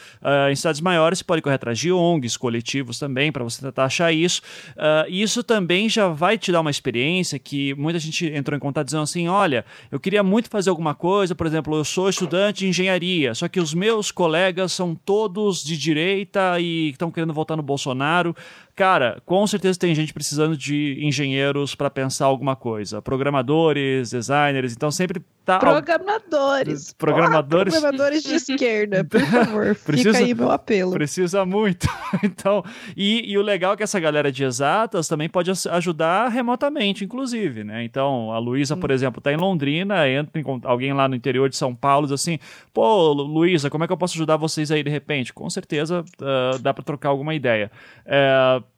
em 0.50 0.56
cidades 0.56 0.80
maiores, 0.80 1.18
você 1.18 1.24
pode 1.24 1.42
correr 1.42 1.56
atrás 1.56 1.78
de 1.78 1.92
ONGs, 1.92 2.36
coletivos 2.36 2.98
também, 2.98 3.32
para 3.32 3.44
você 3.44 3.62
tentar 3.62 3.84
achar 3.84 4.12
isso 4.12 4.29
isso. 4.30 4.42
Uh, 4.76 5.08
isso 5.08 5.42
também 5.42 5.88
já 5.88 6.08
vai 6.08 6.38
te 6.38 6.52
dar 6.52 6.60
uma 6.60 6.70
experiência 6.70 7.38
que 7.38 7.74
muita 7.74 7.98
gente 7.98 8.26
entrou 8.26 8.56
em 8.56 8.60
contato 8.60 8.86
dizendo 8.86 9.02
assim: 9.02 9.28
olha, 9.28 9.64
eu 9.90 9.98
queria 9.98 10.22
muito 10.22 10.48
fazer 10.48 10.70
alguma 10.70 10.94
coisa, 10.94 11.34
por 11.34 11.46
exemplo, 11.46 11.76
eu 11.76 11.84
sou 11.84 12.08
estudante 12.08 12.60
de 12.60 12.68
engenharia, 12.68 13.34
só 13.34 13.48
que 13.48 13.60
os 13.60 13.74
meus 13.74 14.10
colegas 14.10 14.72
são 14.72 14.94
todos 14.94 15.62
de 15.62 15.76
direita 15.76 16.58
e 16.60 16.90
estão 16.90 17.10
querendo 17.10 17.32
votar 17.32 17.56
no 17.56 17.62
Bolsonaro. 17.62 18.34
Cara, 18.80 19.20
com 19.26 19.46
certeza 19.46 19.78
tem 19.78 19.94
gente 19.94 20.10
precisando 20.10 20.56
de 20.56 20.96
engenheiros 21.02 21.74
para 21.74 21.90
pensar 21.90 22.24
alguma 22.24 22.56
coisa. 22.56 23.02
Programadores, 23.02 24.08
designers, 24.08 24.72
então 24.72 24.90
sempre 24.90 25.22
tá. 25.44 25.58
Programadores. 25.58 26.94
Programadores. 26.94 27.74
programadores 27.74 28.22
de 28.22 28.34
esquerda, 28.36 29.04
por 29.04 29.20
favor. 29.20 29.76
precisa, 29.84 30.12
fica 30.14 30.24
aí 30.24 30.34
meu 30.34 30.50
apelo. 30.50 30.92
Precisa 30.92 31.44
muito. 31.44 31.86
então, 32.24 32.64
e, 32.96 33.30
e 33.30 33.36
o 33.36 33.42
legal 33.42 33.74
é 33.74 33.76
que 33.76 33.82
essa 33.82 34.00
galera 34.00 34.32
de 34.32 34.44
exatas 34.44 35.06
também 35.06 35.28
pode 35.28 35.50
ajudar 35.50 36.28
remotamente, 36.28 37.04
inclusive, 37.04 37.62
né? 37.62 37.84
Então, 37.84 38.32
a 38.32 38.38
Luísa, 38.38 38.78
por 38.78 38.90
exemplo, 38.90 39.20
está 39.20 39.30
em 39.30 39.36
Londrina, 39.36 40.08
entra 40.08 40.40
em, 40.40 40.44
alguém 40.64 40.94
lá 40.94 41.06
no 41.06 41.14
interior 41.14 41.50
de 41.50 41.56
São 41.58 41.74
Paulo 41.74 42.06
diz 42.06 42.14
assim: 42.14 42.38
pô, 42.72 43.12
Luísa, 43.12 43.68
como 43.68 43.84
é 43.84 43.86
que 43.86 43.92
eu 43.92 43.98
posso 43.98 44.14
ajudar 44.14 44.38
vocês 44.38 44.70
aí 44.70 44.82
de 44.82 44.90
repente? 44.90 45.34
Com 45.34 45.50
certeza 45.50 46.00
uh, 46.00 46.58
dá 46.60 46.72
para 46.72 46.82
trocar 46.82 47.10
alguma 47.10 47.34
ideia. 47.34 47.70
Uh, 48.06 48.69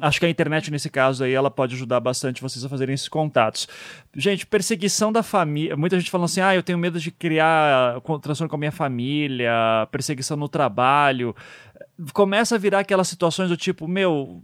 acho 0.00 0.20
que 0.20 0.26
a 0.26 0.28
internet 0.28 0.70
nesse 0.70 0.90
caso 0.90 1.24
aí 1.24 1.32
ela 1.32 1.50
pode 1.50 1.74
ajudar 1.74 2.00
bastante 2.00 2.42
vocês 2.42 2.64
a 2.64 2.68
fazerem 2.68 2.94
esses 2.94 3.08
contatos. 3.08 3.68
Gente, 4.14 4.46
perseguição 4.46 5.12
da 5.12 5.22
família, 5.22 5.76
muita 5.76 5.98
gente 5.98 6.10
falando 6.10 6.26
assim: 6.26 6.40
"Ah, 6.40 6.54
eu 6.54 6.62
tenho 6.62 6.78
medo 6.78 6.98
de 6.98 7.10
criar 7.10 8.00
transtorno 8.22 8.48
com 8.48 8.56
a 8.56 8.58
minha 8.58 8.72
família, 8.72 9.50
perseguição 9.90 10.36
no 10.36 10.48
trabalho". 10.48 11.34
Começa 12.12 12.54
a 12.54 12.58
virar 12.58 12.80
aquelas 12.80 13.08
situações 13.08 13.48
do 13.48 13.56
tipo, 13.56 13.88
meu, 13.88 14.42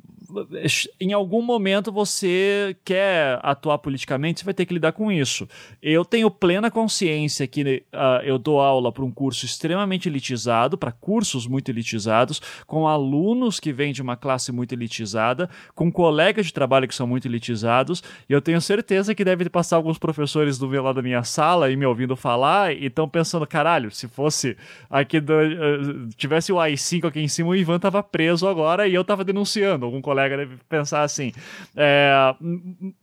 em 1.01 1.13
algum 1.13 1.43
momento 1.43 1.93
você 1.93 2.77
quer 2.85 3.39
atuar 3.43 3.79
politicamente, 3.79 4.41
você 4.41 4.45
vai 4.45 4.55
ter 4.55 4.67
que 4.67 4.75
lidar 4.75 4.93
com 4.93 5.11
isso. 5.11 5.49
Eu 5.83 6.05
tenho 6.05 6.31
plena 6.31 6.71
consciência 6.71 7.47
que 7.47 7.85
uh, 7.93 8.23
eu 8.25 8.39
dou 8.39 8.61
aula 8.61 8.91
para 8.91 9.05
um 9.05 9.11
curso 9.11 9.45
extremamente 9.45 10.09
elitizado, 10.09 10.79
para 10.79 10.93
cursos 10.93 11.47
muito 11.47 11.71
elitizados, 11.71 12.41
com 12.67 12.87
alunos 12.87 13.61
que 13.61 13.73
vêm 13.73 13.93
de 13.93 14.03
uma 14.03 14.17
classe 14.17 14.51
muito 14.53 14.73
elitizada, 14.73 15.49
com 15.75 15.91
colegas 15.91 16.47
de 16.47 16.53
trabalho 16.53 16.89
que 16.89 16.95
são 16.95 17.07
muito 17.07 17.27
elitizados, 17.27 18.03
e 18.29 18.33
eu 18.33 18.41
tenho 18.41 18.61
certeza 18.61 19.15
que 19.15 19.25
deve 19.25 19.49
passar 19.49 19.77
alguns 19.77 19.99
professores 19.99 20.59
do 20.59 20.69
meu 20.69 20.83
lado 20.83 20.97
da 20.97 21.03
minha 21.03 21.25
sala 21.25 21.71
e 21.71 21.77
me 21.77 21.85
ouvindo 21.85 22.17
falar 22.17 22.75
e 22.75 22.87
estão 22.87 23.09
pensando, 23.09 23.47
caralho, 23.47 23.91
se 23.91 24.09
fosse 24.09 24.57
aqui 24.89 25.21
do, 25.21 25.33
uh, 25.33 26.09
tivesse 26.17 26.53
o 26.53 26.57
AI5 26.57 27.07
aqui 27.07 27.21
em 27.23 27.29
cima, 27.29 27.51
o 27.51 27.57
Ivan 27.57 27.79
tava 27.79 28.03
preso 28.03 28.47
agora 28.47 28.87
e 28.87 28.95
eu 28.95 29.05
tava 29.05 29.25
denunciando 29.25 29.85
algum 29.85 30.01
colega 30.01 30.37
deve 30.37 30.57
pensar 30.69 31.03
assim. 31.03 31.33
É, 31.77 32.35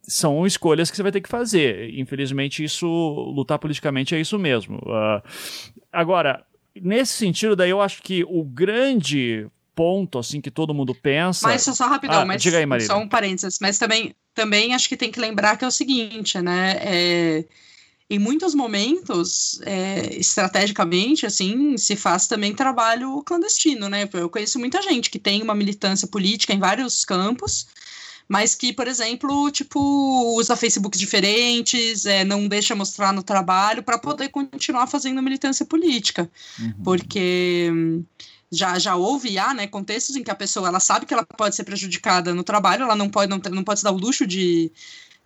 são 0.03 0.45
escolhas 0.45 0.89
que 0.89 0.97
você 0.97 1.03
vai 1.03 1.11
ter 1.11 1.21
que 1.21 1.29
fazer. 1.29 1.93
Infelizmente, 1.97 2.63
isso, 2.63 2.87
lutar 2.87 3.59
politicamente 3.59 4.15
é 4.15 4.19
isso 4.19 4.37
mesmo. 4.37 4.77
Uh, 4.77 5.21
agora, 5.91 6.43
nesse 6.79 7.13
sentido, 7.13 7.55
daí 7.55 7.69
eu 7.69 7.81
acho 7.81 8.01
que 8.01 8.23
o 8.27 8.43
grande 8.43 9.47
ponto 9.75 10.19
assim 10.19 10.41
que 10.41 10.51
todo 10.51 10.73
mundo 10.73 10.93
pensa. 10.93 11.47
Mas 11.47 11.61
só, 11.61 11.73
só 11.73 11.87
rapidão, 11.87 12.21
ah, 12.21 12.25
mas 12.25 12.41
diga 12.41 12.57
aí, 12.57 12.81
só 12.81 12.97
um 12.97 13.07
parênteses, 13.07 13.59
mas 13.61 13.77
também, 13.77 14.13
também 14.35 14.73
acho 14.73 14.89
que 14.89 14.97
tem 14.97 15.09
que 15.09 15.21
lembrar 15.21 15.55
que 15.55 15.63
é 15.63 15.67
o 15.67 15.71
seguinte, 15.71 16.41
né? 16.41 16.77
É, 16.81 17.45
em 18.09 18.17
muitos 18.17 18.55
momentos, 18.55 19.61
é, 19.63 20.15
estrategicamente, 20.15 21.27
assim, 21.27 21.77
se 21.77 21.95
faz 21.95 22.25
também 22.25 22.55
trabalho 22.55 23.21
clandestino, 23.23 23.87
né? 23.87 24.09
Eu 24.13 24.29
conheço 24.29 24.57
muita 24.57 24.81
gente 24.81 25.11
que 25.11 25.19
tem 25.19 25.43
uma 25.43 25.53
militância 25.53 26.07
política 26.07 26.51
em 26.51 26.59
vários 26.59 27.05
campos, 27.05 27.67
mas 28.27 28.55
que, 28.55 28.73
por 28.73 28.87
exemplo, 28.87 29.51
tipo, 29.51 29.79
usa 30.35 30.55
Facebooks 30.55 30.99
diferentes, 30.99 32.07
é, 32.07 32.25
não 32.25 32.47
deixa 32.47 32.75
mostrar 32.75 33.13
no 33.13 33.21
trabalho 33.21 33.83
para 33.83 33.99
poder 33.99 34.29
continuar 34.29 34.87
fazendo 34.87 35.21
militância 35.21 35.65
política. 35.65 36.27
Uhum. 36.59 36.73
Porque 36.83 37.69
hum, 37.71 38.03
já, 38.51 38.79
já 38.79 38.95
houve 38.95 39.37
há, 39.37 39.53
né, 39.53 39.67
contextos 39.67 40.15
em 40.15 40.23
que 40.23 40.31
a 40.31 40.35
pessoa 40.35 40.67
ela 40.67 40.79
sabe 40.79 41.05
que 41.05 41.13
ela 41.13 41.25
pode 41.25 41.55
ser 41.55 41.63
prejudicada 41.63 42.33
no 42.33 42.43
trabalho, 42.43 42.83
ela 42.83 42.95
não 42.95 43.07
pode, 43.07 43.29
não, 43.29 43.39
não 43.51 43.63
pode 43.63 43.81
se 43.81 43.83
dar 43.83 43.91
o 43.91 43.97
luxo 43.97 44.25
de, 44.25 44.71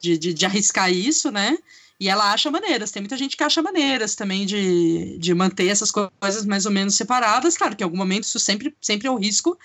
de, 0.02 0.18
de, 0.18 0.34
de 0.34 0.46
arriscar 0.46 0.92
isso, 0.92 1.32
né? 1.32 1.58
E 2.00 2.10
ela 2.10 2.34
acha 2.34 2.52
maneiras, 2.52 2.92
tem 2.92 3.02
muita 3.02 3.18
gente 3.18 3.38
que 3.38 3.44
acha 3.44 3.62
maneiras 3.62 4.16
também 4.16 4.46
de, 4.46 5.18
de 5.20 5.34
manter 5.34 5.68
essas 5.68 5.92
coisas 5.92 6.46
mais 6.46 6.66
ou 6.66 6.72
menos 6.72 6.96
separadas. 6.96 7.56
Claro 7.58 7.76
que 7.76 7.84
em 7.84 7.86
algum 7.86 7.98
momento 7.98 8.24
isso 8.24 8.40
sempre, 8.40 8.76
sempre 8.82 9.08
é 9.08 9.12
o 9.12 9.18
risco 9.18 9.58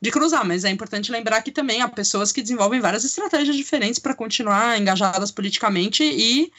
de 0.00 0.10
cruzar, 0.10 0.46
mas 0.46 0.64
é 0.64 0.70
importante 0.70 1.12
lembrar 1.12 1.42
que 1.42 1.50
também 1.50 1.82
há 1.82 1.88
pessoas 1.88 2.32
que 2.32 2.40
desenvolvem 2.40 2.80
várias 2.80 3.04
estratégias 3.04 3.56
diferentes 3.56 3.98
para 3.98 4.14
continuar 4.14 4.80
engajadas 4.80 5.30
politicamente 5.30 6.02
e 6.02 6.50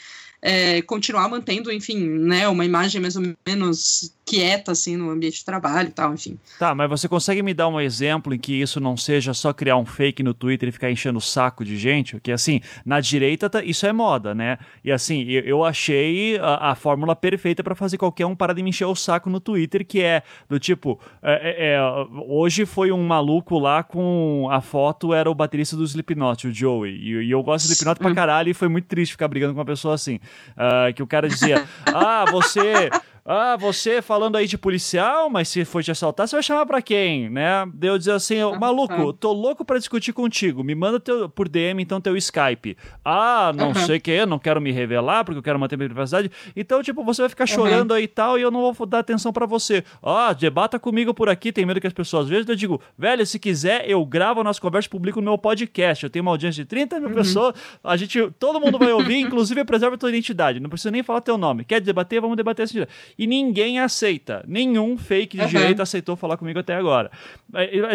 é, 0.41 0.81
continuar 0.83 1.27
mantendo, 1.29 1.71
enfim, 1.71 1.97
né, 1.97 2.47
uma 2.47 2.65
imagem 2.65 2.99
mais 2.99 3.15
ou 3.15 3.23
menos 3.47 4.13
quieta, 4.31 4.71
assim, 4.71 4.95
no 4.95 5.09
ambiente 5.09 5.39
de 5.39 5.45
trabalho 5.45 5.89
e 5.89 5.91
tal, 5.91 6.13
enfim. 6.13 6.39
Tá, 6.57 6.73
mas 6.73 6.89
você 6.89 7.09
consegue 7.09 7.43
me 7.43 7.53
dar 7.53 7.67
um 7.67 7.81
exemplo 7.81 8.33
em 8.33 8.39
que 8.39 8.61
isso 8.61 8.79
não 8.79 8.95
seja 8.95 9.33
só 9.33 9.51
criar 9.51 9.75
um 9.75 9.85
fake 9.85 10.23
no 10.23 10.33
Twitter 10.33 10.69
e 10.69 10.71
ficar 10.71 10.89
enchendo 10.89 11.17
o 11.17 11.21
saco 11.21 11.65
de 11.65 11.75
gente? 11.75 12.13
Porque, 12.13 12.31
assim, 12.31 12.61
na 12.85 13.01
direita 13.01 13.49
tá, 13.49 13.61
isso 13.61 13.85
é 13.85 13.91
moda, 13.91 14.33
né? 14.33 14.57
E, 14.85 14.91
assim, 14.91 15.23
eu, 15.23 15.41
eu 15.41 15.65
achei 15.65 16.37
a, 16.39 16.71
a 16.71 16.75
fórmula 16.75 17.13
perfeita 17.13 17.61
para 17.61 17.75
fazer 17.75 17.97
qualquer 17.97 18.25
um 18.25 18.33
parar 18.33 18.53
de 18.53 18.63
me 18.63 18.69
encher 18.69 18.85
o 18.85 18.95
saco 18.95 19.29
no 19.29 19.41
Twitter, 19.41 19.85
que 19.85 20.01
é 20.01 20.23
do 20.47 20.57
tipo, 20.57 20.97
é, 21.21 21.33
é, 21.33 21.73
é, 21.73 21.79
hoje 22.25 22.65
foi 22.65 22.89
um 22.89 23.05
maluco 23.05 23.59
lá 23.59 23.83
com 23.83 24.47
a 24.49 24.61
foto, 24.61 25.13
era 25.13 25.29
o 25.29 25.35
baterista 25.35 25.75
do 25.75 25.83
Slipknot, 25.83 26.47
o 26.47 26.53
Joey, 26.53 26.93
e, 26.93 27.25
e 27.25 27.31
eu 27.31 27.43
gosto 27.43 27.67
do 27.67 27.73
Slipknot 27.73 27.99
pra 27.99 28.15
caralho 28.15 28.49
e 28.49 28.53
foi 28.53 28.69
muito 28.69 28.85
triste 28.85 29.11
ficar 29.11 29.27
brigando 29.27 29.53
com 29.53 29.59
uma 29.59 29.65
pessoa 29.65 29.95
assim, 29.95 30.19
uh, 30.51 30.93
que 30.95 31.03
o 31.03 31.07
cara 31.07 31.27
dizia, 31.27 31.65
ah, 31.87 32.23
você... 32.31 32.89
Ah, 33.23 33.55
você 33.55 34.01
falando 34.01 34.35
aí 34.35 34.47
de 34.47 34.57
policial, 34.57 35.29
mas 35.29 35.47
se 35.47 35.63
for 35.63 35.83
te 35.83 35.91
assaltar, 35.91 36.27
você 36.27 36.35
vai 36.35 36.41
chamar 36.41 36.65
pra 36.65 36.81
quem, 36.81 37.29
né? 37.29 37.65
Deu 37.73 37.97
dizer 37.97 38.13
assim, 38.13 38.37
maluco, 38.59 39.13
tô 39.13 39.31
louco 39.31 39.63
pra 39.63 39.77
discutir 39.77 40.11
contigo, 40.11 40.63
me 40.63 40.73
manda 40.73 40.99
teu, 40.99 41.29
por 41.29 41.47
DM 41.47 41.83
então 41.83 42.01
teu 42.01 42.17
Skype. 42.17 42.75
Ah, 43.05 43.51
não 43.55 43.69
uhum. 43.69 43.75
sei 43.75 43.97
o 43.97 44.01
que, 44.01 44.25
não 44.25 44.39
quero 44.39 44.59
me 44.59 44.71
revelar 44.71 45.23
porque 45.23 45.37
eu 45.37 45.43
quero 45.43 45.59
manter 45.59 45.77
minha 45.77 45.87
privacidade. 45.87 46.31
Então, 46.55 46.81
tipo, 46.81 47.03
você 47.03 47.21
vai 47.21 47.29
ficar 47.29 47.45
chorando 47.45 47.91
uhum. 47.91 47.97
aí 47.97 48.03
e 48.03 48.07
tal 48.07 48.39
e 48.39 48.41
eu 48.41 48.49
não 48.49 48.73
vou 48.73 48.87
dar 48.87 48.99
atenção 48.99 49.31
para 49.31 49.45
você. 49.45 49.83
Ah, 50.01 50.33
debata 50.33 50.79
comigo 50.79 51.13
por 51.13 51.29
aqui, 51.29 51.51
tem 51.51 51.65
medo 51.65 51.79
que 51.79 51.87
as 51.87 51.93
pessoas 51.93 52.27
vejam. 52.27 52.45
Eu 52.47 52.55
digo, 52.55 52.81
velho, 52.97 53.25
se 53.25 53.37
quiser, 53.37 53.87
eu 53.87 54.03
gravo 54.03 54.41
a 54.41 54.43
nossa 54.43 54.59
conversa 54.59 54.87
e 54.87 54.89
publico 54.89 55.21
no 55.21 55.31
meu 55.31 55.37
podcast. 55.37 56.03
Eu 56.03 56.09
tenho 56.09 56.23
uma 56.23 56.31
audiência 56.31 56.63
de 56.63 56.67
30 56.67 56.99
mil 56.99 57.09
uhum. 57.09 57.15
pessoas, 57.15 57.55
a 57.83 57.95
gente, 57.95 58.31
todo 58.39 58.59
mundo 58.59 58.79
vai 58.79 58.91
ouvir, 58.91 59.17
inclusive 59.21 59.63
preserva 59.63 59.95
a 59.95 59.97
tua 59.97 60.09
identidade. 60.09 60.59
Não 60.59 60.69
precisa 60.69 60.89
nem 60.89 61.03
falar 61.03 61.21
teu 61.21 61.37
nome. 61.37 61.63
Quer 61.63 61.79
debater? 61.81 62.19
Vamos 62.19 62.35
debater 62.35 62.63
essa 62.63 62.87
e 63.17 63.27
ninguém 63.27 63.79
aceita. 63.79 64.43
Nenhum 64.47 64.97
fake 64.97 65.37
de 65.37 65.43
uhum. 65.43 65.49
direita 65.49 65.83
aceitou 65.83 66.15
falar 66.15 66.37
comigo 66.37 66.59
até 66.59 66.75
agora. 66.75 67.11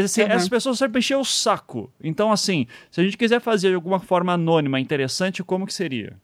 Assim, 0.02 0.22
uhum. 0.22 0.28
Essas 0.28 0.48
pessoas 0.48 0.78
sempre 0.78 0.98
encheram 0.98 1.20
o 1.20 1.24
saco. 1.24 1.92
Então, 2.02 2.32
assim, 2.32 2.66
se 2.90 3.00
a 3.00 3.04
gente 3.04 3.16
quiser 3.16 3.40
fazer 3.40 3.68
de 3.68 3.74
alguma 3.74 4.00
forma 4.00 4.32
anônima, 4.32 4.80
interessante, 4.80 5.42
como 5.42 5.66
que 5.66 5.74
seria? 5.74 6.16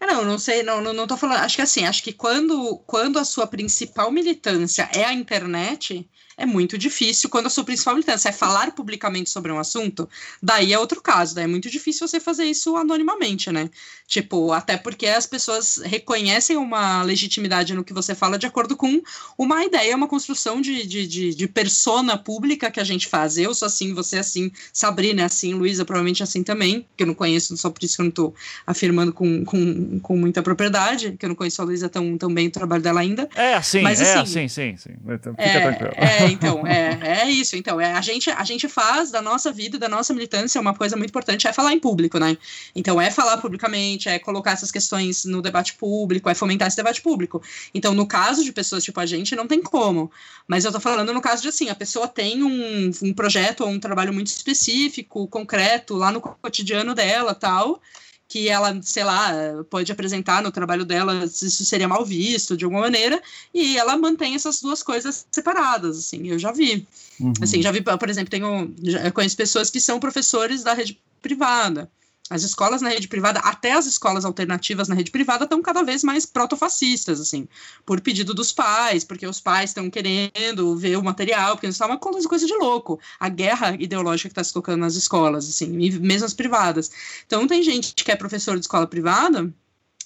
É, 0.00 0.06
não, 0.06 0.24
não 0.24 0.38
sei, 0.38 0.62
não, 0.62 0.80
não, 0.80 0.92
não 0.92 1.06
tô 1.06 1.16
falando. 1.16 1.38
Acho 1.38 1.56
que 1.56 1.62
assim, 1.62 1.84
acho 1.84 2.02
que 2.02 2.12
quando, 2.12 2.78
quando 2.86 3.18
a 3.18 3.24
sua 3.24 3.46
principal 3.46 4.10
militância 4.10 4.88
é 4.94 5.04
a 5.04 5.12
internet, 5.12 6.08
é 6.36 6.46
muito 6.46 6.78
difícil 6.78 7.28
quando 7.30 7.46
a 7.46 7.50
sua 7.50 7.64
principal 7.64 7.94
militância 7.94 8.28
é 8.28 8.32
falar 8.32 8.72
publicamente 8.72 9.30
sobre 9.30 9.52
um 9.52 9.58
assunto, 9.58 10.08
daí 10.42 10.72
é 10.72 10.78
outro 10.78 11.00
caso, 11.00 11.34
daí 11.34 11.44
é 11.44 11.48
muito 11.48 11.70
difícil 11.70 12.06
você 12.06 12.20
fazer 12.20 12.44
isso 12.44 12.76
anonimamente, 12.76 13.50
né? 13.50 13.70
Tipo, 14.06 14.52
até 14.52 14.76
porque 14.76 15.06
as 15.06 15.26
pessoas 15.26 15.80
reconhecem 15.84 16.56
uma 16.56 17.02
legitimidade 17.02 17.74
no 17.74 17.84
que 17.84 17.92
você 17.92 18.14
fala 18.14 18.38
de 18.38 18.46
acordo 18.46 18.76
com 18.76 19.00
uma 19.38 19.64
ideia, 19.64 19.96
uma 19.96 20.08
construção 20.08 20.60
de, 20.60 20.86
de, 20.86 21.06
de, 21.06 21.34
de 21.34 21.48
persona 21.48 22.16
pública 22.18 22.70
que 22.70 22.80
a 22.80 22.84
gente 22.84 23.06
faz. 23.06 23.38
Eu 23.38 23.54
sou 23.54 23.66
assim, 23.66 23.94
você 23.94 24.16
é 24.16 24.18
assim, 24.20 24.50
Sabrina 24.72 25.22
é 25.22 25.24
assim, 25.24 25.54
Luísa 25.54 25.84
provavelmente 25.84 26.22
é 26.22 26.24
assim 26.24 26.42
também, 26.42 26.86
que 26.96 27.04
eu 27.04 27.06
não 27.06 27.14
conheço, 27.14 27.56
só 27.56 27.70
por 27.70 27.82
isso 27.82 27.96
que 27.96 28.02
eu 28.02 28.04
não 28.04 28.12
tô 28.12 28.34
afirmando 28.66 29.12
com, 29.12 29.44
com, 29.44 30.00
com 30.00 30.16
muita 30.16 30.42
propriedade, 30.42 31.12
que 31.18 31.24
eu 31.24 31.28
não 31.28 31.36
conheço 31.36 31.62
a 31.62 31.64
Luísa 31.64 31.88
tão, 31.88 32.16
tão 32.18 32.32
bem 32.32 32.48
o 32.48 32.50
trabalho 32.50 32.82
dela 32.82 33.00
ainda. 33.00 33.28
É 33.34 33.54
assim, 33.54 33.80
Mas, 33.80 34.00
é 34.00 34.14
assim, 34.14 34.48
sim, 34.48 34.48
sim, 34.48 34.76
sim. 34.76 34.90
Fica 34.92 35.32
é, 35.38 35.60
tranquilo. 35.60 35.92
É, 35.94 36.21
então, 36.30 36.66
é, 36.66 36.98
é 37.02 37.30
isso. 37.30 37.56
Então, 37.56 37.80
é, 37.80 37.92
a, 37.92 38.00
gente, 38.00 38.30
a 38.30 38.44
gente 38.44 38.68
faz 38.68 39.10
da 39.10 39.22
nossa 39.22 39.50
vida, 39.52 39.78
da 39.78 39.88
nossa 39.88 40.12
militância, 40.12 40.60
uma 40.60 40.74
coisa 40.74 40.96
muito 40.96 41.10
importante 41.10 41.46
é 41.46 41.52
falar 41.52 41.72
em 41.72 41.78
público, 41.78 42.18
né? 42.18 42.36
Então, 42.74 43.00
é 43.00 43.10
falar 43.10 43.38
publicamente, 43.38 44.08
é 44.08 44.18
colocar 44.18 44.52
essas 44.52 44.70
questões 44.70 45.24
no 45.24 45.40
debate 45.40 45.74
público, 45.74 46.28
é 46.28 46.34
fomentar 46.34 46.68
esse 46.68 46.76
debate 46.76 47.00
público. 47.00 47.42
Então, 47.74 47.94
no 47.94 48.06
caso 48.06 48.44
de 48.44 48.52
pessoas 48.52 48.84
tipo 48.84 49.00
a 49.00 49.06
gente, 49.06 49.34
não 49.34 49.46
tem 49.46 49.62
como. 49.62 50.10
Mas 50.46 50.64
eu 50.64 50.72
tô 50.72 50.80
falando 50.80 51.12
no 51.12 51.20
caso 51.20 51.42
de 51.42 51.48
assim, 51.48 51.68
a 51.68 51.74
pessoa 51.74 52.08
tem 52.08 52.42
um, 52.42 52.90
um 53.02 53.12
projeto 53.12 53.62
ou 53.62 53.68
um 53.68 53.80
trabalho 53.80 54.12
muito 54.12 54.28
específico, 54.28 55.26
concreto, 55.28 55.94
lá 55.94 56.10
no 56.10 56.20
cotidiano 56.20 56.94
dela 56.94 57.34
tal 57.34 57.80
que 58.32 58.48
ela, 58.48 58.80
sei 58.80 59.04
lá, 59.04 59.30
pode 59.68 59.92
apresentar 59.92 60.42
no 60.42 60.50
trabalho 60.50 60.86
dela, 60.86 61.28
se 61.28 61.48
isso 61.48 61.66
seria 61.66 61.86
mal 61.86 62.02
visto 62.02 62.56
de 62.56 62.64
alguma 62.64 62.80
maneira, 62.80 63.20
e 63.52 63.76
ela 63.76 63.94
mantém 63.94 64.34
essas 64.34 64.58
duas 64.62 64.82
coisas 64.82 65.26
separadas, 65.30 65.98
assim, 65.98 66.28
eu 66.28 66.38
já 66.38 66.50
vi. 66.50 66.88
Uhum. 67.20 67.34
Assim, 67.42 67.60
já 67.60 67.70
vi, 67.70 67.82
por 67.82 68.08
exemplo, 68.08 68.30
tenho, 68.30 68.74
já 68.82 69.10
conheço 69.10 69.36
pessoas 69.36 69.68
que 69.68 69.78
são 69.78 70.00
professores 70.00 70.62
da 70.62 70.72
rede 70.72 70.98
privada, 71.20 71.90
as 72.30 72.42
escolas 72.42 72.80
na 72.80 72.88
rede 72.88 73.08
privada, 73.08 73.40
até 73.40 73.72
as 73.72 73.86
escolas 73.86 74.24
alternativas 74.24 74.88
na 74.88 74.94
rede 74.94 75.10
privada, 75.10 75.44
estão 75.44 75.60
cada 75.60 75.82
vez 75.82 76.02
mais 76.02 76.24
protofascistas, 76.24 77.20
assim, 77.20 77.48
por 77.84 78.00
pedido 78.00 78.32
dos 78.32 78.52
pais, 78.52 79.04
porque 79.04 79.26
os 79.26 79.40
pais 79.40 79.70
estão 79.70 79.90
querendo 79.90 80.76
ver 80.76 80.96
o 80.96 81.02
material, 81.02 81.56
porque 81.56 81.66
isso 81.66 81.82
é 81.82 81.86
uma 81.86 81.98
coisa, 81.98 82.46
de 82.46 82.54
louco. 82.54 82.98
A 83.18 83.28
guerra 83.28 83.76
ideológica 83.78 84.28
que 84.28 84.32
está 84.32 84.44
se 84.44 84.52
colocando 84.52 84.80
nas 84.80 84.94
escolas, 84.94 85.48
assim, 85.48 85.68
mesmo 85.68 86.24
as 86.24 86.34
privadas. 86.34 86.90
Então, 87.26 87.46
tem 87.46 87.62
gente 87.62 87.94
que 87.94 88.10
é 88.10 88.16
professor 88.16 88.54
de 88.54 88.62
escola 88.62 88.86
privada 88.86 89.52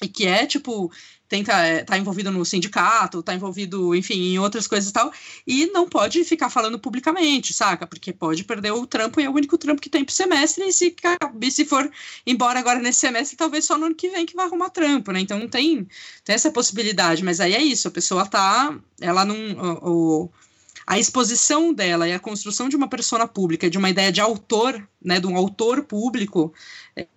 e 0.03 0.09
que 0.09 0.27
é, 0.27 0.47
tipo, 0.47 0.91
tenta 1.29 1.53
é, 1.53 1.85
tá 1.85 1.99
envolvido 1.99 2.31
no 2.31 2.45
sindicato, 2.45 3.23
tá 3.23 3.35
envolvido, 3.35 3.95
enfim, 3.95 4.33
em 4.33 4.39
outras 4.39 4.67
coisas 4.67 4.91
e 4.91 4.93
tal, 4.93 5.13
e 5.47 5.67
não 5.67 5.89
pode 5.89 6.25
ficar 6.25 6.51
falando 6.51 6.79
publicamente, 6.79 7.53
saca? 7.53 7.87
Porque 7.87 8.13
pode 8.13 8.45
perder 8.45 8.73
o 8.73 8.87
trampo 8.87 9.21
e 9.21 9.25
é 9.25 9.31
o 9.31 9.35
único 9.35 9.59
trampo 9.59 9.81
que 9.81 9.91
tem 9.91 10.05
pro 10.05 10.15
semestre, 10.15 10.65
e 10.65 10.73
se, 10.73 10.95
e 11.41 11.51
se 11.51 11.65
for 11.65 11.91
embora 12.27 12.59
agora 12.59 12.79
nesse 12.79 13.01
semestre, 13.01 13.37
talvez 13.37 13.65
só 13.65 13.77
no 13.77 13.87
ano 13.87 13.95
que 13.95 14.09
vem 14.09 14.27
que 14.27 14.37
vai 14.37 14.47
arrumar 14.47 14.71
trampo, 14.71 15.13
né? 15.13 15.21
Então 15.21 15.39
não 15.39 15.49
tem, 15.49 15.87
tem 16.25 16.35
essa 16.35 16.51
possibilidade, 16.51 17.25
mas 17.25 17.41
aí 17.41 17.55
é 17.55 17.63
isso, 17.63 17.89
a 17.89 17.91
pessoa 17.91 18.27
tá, 18.27 18.77
ela 19.01 19.25
não, 19.25 19.37
o, 19.83 20.25
o 20.25 20.31
a 20.87 20.99
exposição 20.99 21.75
dela 21.75 22.09
e 22.09 22.13
a 22.13 22.19
construção 22.21 22.69
de 22.69 22.77
uma 22.77 22.89
persona 22.89 23.27
pública, 23.27 23.69
de 23.69 23.77
uma 23.77 23.91
ideia 23.91 24.13
de 24.13 24.21
autor, 24.21 24.89
né, 25.05 25.19
de 25.19 25.27
um 25.27 25.37
autor 25.37 25.83
público, 25.83 26.55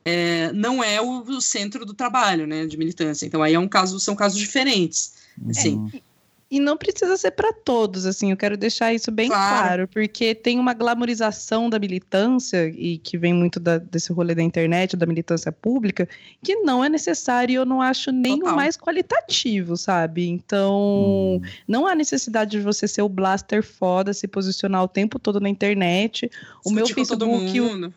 é, 0.04 0.52
não 0.54 0.84
é 0.84 1.00
o, 1.00 1.22
o, 1.22 1.40
centro 1.40 1.86
do 1.86 1.94
trabalho, 1.94 2.48
né, 2.48 2.66
de 2.66 2.78
militância. 2.78 3.28
Então 3.28 3.44
aí 3.44 3.54
é 3.54 3.60
um 3.60 3.68
caso, 3.68 4.00
são 4.00 4.16
casos 4.16 4.40
diferentes. 4.40 5.14
Assim. 5.48 5.90
É, 5.94 6.02
e 6.52 6.60
não 6.60 6.76
precisa 6.76 7.16
ser 7.16 7.32
para 7.32 7.54
todos, 7.54 8.08
assim, 8.08 8.32
eu 8.32 8.38
quero 8.38 8.58
deixar 8.58 8.92
isso 8.92 9.12
bem 9.12 9.28
claro. 9.28 9.66
claro. 9.66 9.88
porque 9.88 10.34
tem 10.34 10.58
uma 10.58 10.74
glamorização 10.74 11.70
da 11.70 11.78
militância, 11.78 12.68
e 12.76 12.98
que 12.98 13.20
vem 13.20 13.34
muito 13.34 13.60
da, 13.60 13.78
desse 13.78 14.12
rolê 14.12 14.34
da 14.34 14.42
internet, 14.42 14.98
da 14.98 15.06
militância 15.06 15.52
pública, 15.52 16.10
que 16.44 16.56
não 16.56 16.84
é 16.84 16.90
necessário 16.90 17.54
e 17.54 17.56
eu 17.56 17.66
não 17.66 17.82
acho 17.82 18.12
nem 18.12 18.40
Total. 18.40 18.54
o 18.54 18.56
mais 18.56 18.76
qualitativo, 18.76 19.78
sabe? 19.78 20.28
Então, 20.28 21.40
hum. 21.40 21.42
não 21.68 21.86
há 21.86 21.94
necessidade 21.94 22.52
de 22.52 22.62
você 22.62 22.88
ser 22.88 23.04
o 23.04 23.10
blaster 23.10 23.64
foda, 23.64 24.12
se 24.12 24.28
posicionar 24.28 24.84
o 24.84 24.88
tempo 24.88 25.20
todo 25.20 25.40
na 25.40 25.50
internet. 25.50 26.32
O 26.66 26.72
meu 26.72 26.88
Facebook. 26.88 27.62
O... 27.62 27.94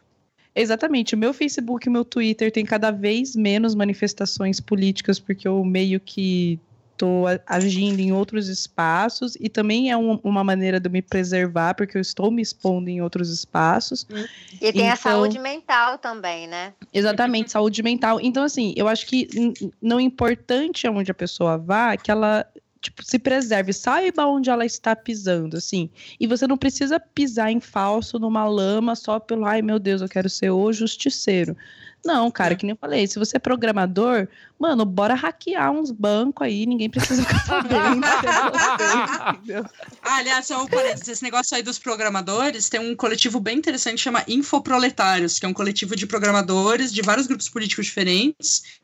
Exatamente. 0.54 1.14
O 1.14 1.18
meu 1.18 1.32
Facebook 1.32 1.86
e 1.86 1.88
o 1.88 1.92
meu 1.92 2.04
Twitter 2.04 2.52
tem 2.52 2.66
cada 2.66 2.90
vez 2.90 3.34
menos 3.34 3.74
manifestações 3.74 4.60
políticas, 4.60 5.18
porque 5.18 5.48
eu 5.48 5.64
meio 5.64 5.98
que 5.98 6.60
estou 7.02 7.24
agindo 7.46 7.98
em 7.98 8.12
outros 8.12 8.48
espaços 8.48 9.36
e 9.40 9.48
também 9.48 9.90
é 9.90 9.96
um, 9.96 10.20
uma 10.22 10.44
maneira 10.44 10.78
de 10.78 10.88
me 10.88 11.02
preservar, 11.02 11.74
porque 11.74 11.96
eu 11.96 12.00
estou 12.00 12.30
me 12.30 12.40
expondo 12.40 12.88
em 12.88 13.02
outros 13.02 13.28
espaços. 13.28 14.06
E 14.60 14.72
tem 14.72 14.82
então, 14.82 14.92
a 14.92 14.96
saúde 14.96 15.38
mental 15.40 15.98
também, 15.98 16.46
né? 16.46 16.72
Exatamente, 16.94 17.50
saúde 17.52 17.82
mental. 17.82 18.20
Então, 18.20 18.44
assim, 18.44 18.72
eu 18.76 18.86
acho 18.86 19.06
que 19.06 19.28
não 19.80 19.98
importante 19.98 20.86
aonde 20.86 21.10
a 21.10 21.14
pessoa 21.14 21.58
vá, 21.58 21.96
que 21.96 22.10
ela 22.10 22.46
tipo, 22.80 23.04
se 23.04 23.18
preserve, 23.18 23.72
saiba 23.72 24.26
onde 24.26 24.48
ela 24.48 24.64
está 24.64 24.94
pisando, 24.94 25.56
assim. 25.56 25.90
E 26.20 26.26
você 26.26 26.46
não 26.46 26.56
precisa 26.56 27.00
pisar 27.00 27.50
em 27.50 27.60
falso 27.60 28.18
numa 28.18 28.44
lama 28.44 28.94
só 28.94 29.18
pelo, 29.18 29.44
ai 29.44 29.60
meu 29.60 29.78
Deus, 29.78 30.02
eu 30.02 30.08
quero 30.08 30.30
ser 30.30 30.50
o 30.50 30.72
justiceiro. 30.72 31.56
Não, 32.04 32.30
cara, 32.30 32.56
que 32.56 32.66
nem 32.66 32.72
eu 32.72 32.76
falei, 32.76 33.06
se 33.06 33.18
você 33.18 33.36
é 33.36 33.40
programador, 33.40 34.26
mano, 34.58 34.84
bora 34.84 35.14
hackear 35.14 35.70
uns 35.70 35.92
bancos 35.92 36.44
aí, 36.44 36.66
ninguém 36.66 36.90
precisa 36.90 37.22
ficar 37.22 37.38
sabendo. 37.44 38.04
ah, 40.02 40.16
aliás, 40.16 40.46
só 40.46 40.62
um 40.62 40.66
parênteses, 40.66 41.06
esse 41.06 41.22
negócio 41.22 41.56
aí 41.56 41.62
dos 41.62 41.78
programadores, 41.78 42.68
tem 42.68 42.80
um 42.80 42.96
coletivo 42.96 43.38
bem 43.38 43.58
interessante 43.58 43.94
que 43.96 44.02
chama 44.02 44.24
Infoproletários, 44.26 45.38
que 45.38 45.46
é 45.46 45.48
um 45.48 45.54
coletivo 45.54 45.94
de 45.94 46.06
programadores 46.06 46.92
de 46.92 47.02
vários 47.02 47.28
grupos 47.28 47.48
políticos 47.48 47.86
diferentes, 47.86 48.81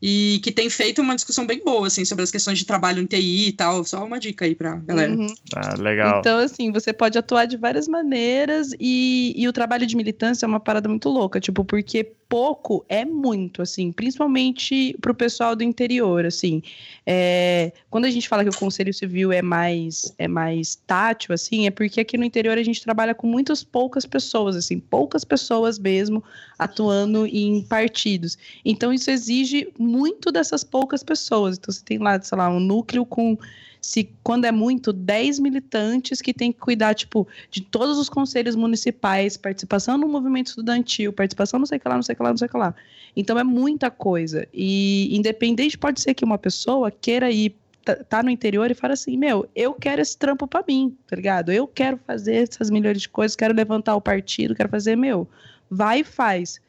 e 0.00 0.40
que 0.42 0.52
tem 0.52 0.68
feito 0.68 1.00
uma 1.00 1.14
discussão 1.14 1.46
bem 1.46 1.62
boa, 1.64 1.86
assim, 1.86 2.04
sobre 2.04 2.22
as 2.22 2.30
questões 2.30 2.58
de 2.58 2.66
trabalho 2.66 3.02
em 3.02 3.06
TI 3.06 3.48
e 3.48 3.52
tal. 3.52 3.82
Só 3.84 4.04
uma 4.04 4.20
dica 4.20 4.44
aí 4.44 4.54
pra 4.54 4.76
galera. 4.76 5.12
Uhum. 5.12 5.34
Ah, 5.54 5.74
legal. 5.78 6.20
Então, 6.20 6.38
assim, 6.38 6.70
você 6.70 6.92
pode 6.92 7.16
atuar 7.16 7.46
de 7.46 7.56
várias 7.56 7.88
maneiras 7.88 8.72
e, 8.78 9.32
e 9.36 9.48
o 9.48 9.52
trabalho 9.52 9.86
de 9.86 9.96
militância 9.96 10.44
é 10.44 10.48
uma 10.48 10.60
parada 10.60 10.88
muito 10.88 11.08
louca, 11.08 11.40
tipo, 11.40 11.64
porque 11.64 12.12
pouco 12.28 12.84
é 12.88 13.04
muito, 13.04 13.62
assim, 13.62 13.92
principalmente 13.92 14.96
para 15.00 15.12
o 15.12 15.14
pessoal 15.14 15.54
do 15.54 15.62
interior, 15.62 16.26
assim. 16.26 16.62
É, 17.06 17.72
quando 17.88 18.04
a 18.04 18.10
gente 18.10 18.28
fala 18.28 18.42
que 18.42 18.50
o 18.50 18.58
Conselho 18.58 18.92
Civil 18.92 19.32
é 19.32 19.42
mais 19.42 20.12
é 20.18 20.26
mais 20.26 20.74
tátil, 20.74 21.32
assim, 21.32 21.66
é 21.66 21.70
porque 21.70 22.00
aqui 22.00 22.16
no 22.18 22.24
interior 22.24 22.58
a 22.58 22.62
gente 22.62 22.82
trabalha 22.82 23.14
com 23.14 23.26
muitas 23.26 23.62
poucas 23.62 24.04
pessoas, 24.04 24.56
assim, 24.56 24.78
poucas 24.78 25.24
pessoas 25.24 25.78
mesmo 25.78 26.22
atuando 26.58 27.26
em 27.26 27.62
partidos. 27.62 28.36
Então 28.64 28.92
isso 28.92 29.10
exige 29.10 29.68
muito 29.86 30.30
dessas 30.32 30.64
poucas 30.64 31.02
pessoas. 31.02 31.56
Então 31.56 31.72
você 31.72 31.82
tem 31.84 31.98
lá, 31.98 32.20
sei 32.20 32.36
lá, 32.36 32.48
um 32.48 32.60
núcleo 32.60 33.06
com 33.06 33.38
se 33.80 34.10
quando 34.22 34.44
é 34.44 34.52
muito 34.52 34.92
10 34.92 35.38
militantes 35.38 36.20
que 36.20 36.34
tem 36.34 36.52
que 36.52 36.58
cuidar, 36.58 36.94
tipo, 36.94 37.26
de 37.50 37.60
todos 37.60 37.98
os 37.98 38.08
conselhos 38.08 38.56
municipais, 38.56 39.36
participação 39.36 39.96
no 39.96 40.08
movimento 40.08 40.48
estudantil, 40.48 41.12
participação 41.12 41.60
não 41.60 41.66
sei 41.66 41.78
o 41.78 41.80
que 41.80 41.88
lá, 41.88 41.94
não 41.94 42.02
sei 42.02 42.14
o 42.14 42.16
que 42.16 42.22
lá, 42.22 42.30
não 42.30 42.36
sei 42.36 42.46
o 42.46 42.50
que 42.50 42.56
lá. 42.56 42.74
Então 43.16 43.38
é 43.38 43.44
muita 43.44 43.90
coisa. 43.90 44.46
E 44.52 45.16
independente 45.16 45.78
pode 45.78 46.00
ser 46.00 46.14
que 46.14 46.24
uma 46.24 46.36
pessoa 46.36 46.90
queira 46.90 47.30
ir 47.30 47.54
tá, 47.84 47.94
tá 47.94 48.22
no 48.22 48.30
interior 48.30 48.70
e 48.70 48.74
fala 48.74 48.94
assim, 48.94 49.16
meu, 49.16 49.48
eu 49.54 49.72
quero 49.72 50.02
esse 50.02 50.18
trampo 50.18 50.48
para 50.48 50.64
mim, 50.66 50.96
tá 51.06 51.14
ligado? 51.14 51.52
Eu 51.52 51.68
quero 51.68 51.96
fazer 52.04 52.48
essas 52.48 52.68
milhões 52.68 53.00
de 53.00 53.08
coisas, 53.08 53.36
quero 53.36 53.54
levantar 53.54 53.94
o 53.94 54.00
partido, 54.00 54.54
quero 54.54 54.68
fazer, 54.68 54.96
meu, 54.96 55.28
vai 55.70 56.00
e 56.00 56.04
faz. 56.04 56.60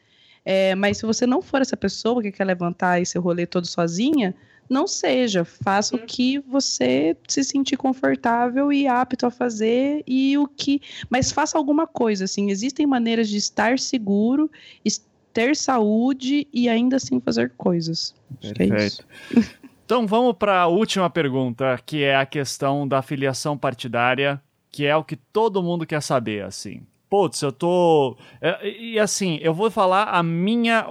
É, 0.50 0.74
mas 0.74 0.96
se 0.96 1.04
você 1.04 1.26
não 1.26 1.42
for 1.42 1.60
essa 1.60 1.76
pessoa 1.76 2.22
que 2.22 2.32
quer 2.32 2.46
levantar 2.46 3.02
esse 3.02 3.18
rolê 3.18 3.44
todo 3.44 3.66
sozinha, 3.66 4.34
não 4.66 4.86
seja. 4.86 5.44
Faça 5.44 5.94
o 5.94 5.98
que 5.98 6.38
você 6.38 7.14
se 7.28 7.44
sentir 7.44 7.76
confortável 7.76 8.72
e 8.72 8.86
apto 8.86 9.26
a 9.26 9.30
fazer 9.30 10.02
e 10.06 10.38
o 10.38 10.48
que. 10.48 10.80
Mas 11.10 11.30
faça 11.30 11.58
alguma 11.58 11.86
coisa, 11.86 12.24
assim. 12.24 12.50
Existem 12.50 12.86
maneiras 12.86 13.28
de 13.28 13.36
estar 13.36 13.78
seguro, 13.78 14.50
ter 15.34 15.54
saúde 15.54 16.48
e 16.50 16.66
ainda 16.66 16.96
assim 16.96 17.20
fazer 17.20 17.52
coisas. 17.54 18.14
É 18.42 18.54
Perfeito. 18.54 19.04
É 19.36 19.42
então 19.84 20.06
vamos 20.06 20.34
para 20.38 20.62
a 20.62 20.66
última 20.66 21.10
pergunta, 21.10 21.78
que 21.84 22.02
é 22.02 22.16
a 22.16 22.24
questão 22.24 22.88
da 22.88 23.02
filiação 23.02 23.58
partidária, 23.58 24.40
que 24.70 24.86
é 24.86 24.96
o 24.96 25.04
que 25.04 25.16
todo 25.16 25.62
mundo 25.62 25.84
quer 25.84 26.00
saber, 26.00 26.42
assim 26.42 26.86
putz, 27.08 27.42
eu 27.42 27.52
tô. 27.52 28.16
É, 28.40 28.68
e 28.68 28.98
assim, 28.98 29.38
eu 29.42 29.54
vou 29.54 29.70
falar 29.70 30.04
a 30.04 30.22
minha, 30.22 30.86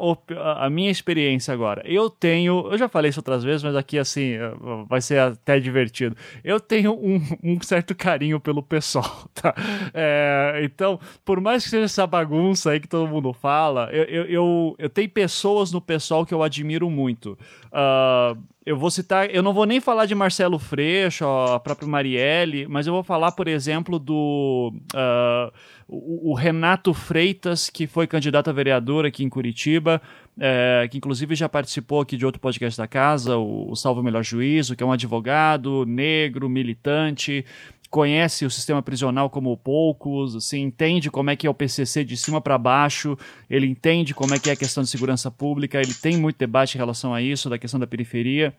a 0.55 0.69
minha 0.69 0.89
experiência 0.89 1.53
agora. 1.53 1.81
Eu 1.85 2.09
tenho. 2.09 2.69
Eu 2.71 2.77
já 2.77 2.87
falei 2.87 3.09
isso 3.09 3.19
outras 3.19 3.43
vezes, 3.43 3.63
mas 3.63 3.75
aqui, 3.75 3.97
assim, 3.97 4.33
é, 4.33 4.51
vai 4.87 5.01
ser 5.01 5.19
até 5.19 5.59
divertido. 5.59 6.15
Eu 6.43 6.59
tenho 6.59 6.93
um, 6.93 7.21
um 7.43 7.61
certo 7.61 7.95
carinho 7.95 8.39
pelo 8.39 8.63
pessoal, 8.63 9.29
tá? 9.33 9.53
É, 9.93 10.61
então, 10.63 10.99
por 11.23 11.39
mais 11.39 11.63
que 11.63 11.69
seja 11.69 11.85
essa 11.85 12.07
bagunça 12.07 12.71
aí 12.71 12.79
que 12.79 12.87
todo 12.87 13.07
mundo 13.07 13.33
fala, 13.33 13.89
eu, 13.91 14.03
eu, 14.03 14.25
eu, 14.25 14.75
eu 14.77 14.89
tenho 14.89 15.09
pessoas 15.09 15.71
no 15.71 15.81
pessoal 15.81 16.25
que 16.25 16.33
eu 16.33 16.43
admiro 16.43 16.89
muito. 16.89 17.37
Uh, 17.67 18.37
eu 18.67 18.75
vou 18.75 18.91
citar, 18.91 19.33
eu 19.33 19.41
não 19.41 19.53
vou 19.53 19.65
nem 19.65 19.79
falar 19.79 20.05
de 20.05 20.13
Marcelo 20.13 20.59
Freixo, 20.59 21.23
a 21.23 21.57
própria 21.57 21.87
Marielle, 21.87 22.67
mas 22.67 22.85
eu 22.85 22.91
vou 22.91 23.01
falar, 23.01 23.31
por 23.31 23.47
exemplo, 23.47 23.97
do. 23.97 24.73
Uh, 24.93 25.53
o, 25.87 26.31
o, 26.31 26.33
Renato 26.33 26.93
Freitas, 26.93 27.69
que 27.69 27.87
foi 27.87 28.05
candidato 28.05 28.49
a 28.49 28.53
vereador 28.53 29.05
aqui 29.05 29.23
em 29.23 29.29
Curitiba, 29.29 30.01
é, 30.37 30.85
que 30.91 30.97
inclusive 30.97 31.33
já 31.33 31.47
participou 31.47 32.01
aqui 32.01 32.17
de 32.17 32.25
outro 32.25 32.41
podcast 32.41 32.77
da 32.77 32.85
casa, 32.85 33.37
o, 33.37 33.71
o 33.71 33.75
Salvo 33.77 34.03
Melhor 34.03 34.21
Juízo, 34.21 34.75
que 34.75 34.83
é 34.83 34.85
um 34.85 34.91
advogado 34.91 35.85
negro, 35.85 36.49
militante, 36.49 37.45
conhece 37.89 38.45
o 38.45 38.49
sistema 38.49 38.81
prisional 38.81 39.29
como 39.29 39.55
poucos, 39.57 40.35
assim, 40.35 40.61
entende 40.61 41.09
como 41.09 41.29
é 41.29 41.35
que 41.35 41.47
é 41.47 41.49
o 41.49 41.53
PCC 41.53 42.03
de 42.03 42.17
cima 42.17 42.41
para 42.41 42.57
baixo, 42.57 43.17
ele 43.49 43.67
entende 43.67 44.13
como 44.13 44.33
é 44.33 44.39
que 44.39 44.49
é 44.49 44.53
a 44.53 44.57
questão 44.57 44.83
de 44.83 44.89
segurança 44.89 45.31
pública, 45.31 45.79
ele 45.79 45.93
tem 45.93 46.17
muito 46.17 46.37
debate 46.37 46.75
em 46.75 46.77
relação 46.77 47.13
a 47.13 47.21
isso, 47.21 47.49
da 47.49 47.57
questão 47.57 47.79
da 47.79 47.87
periferia. 47.87 48.53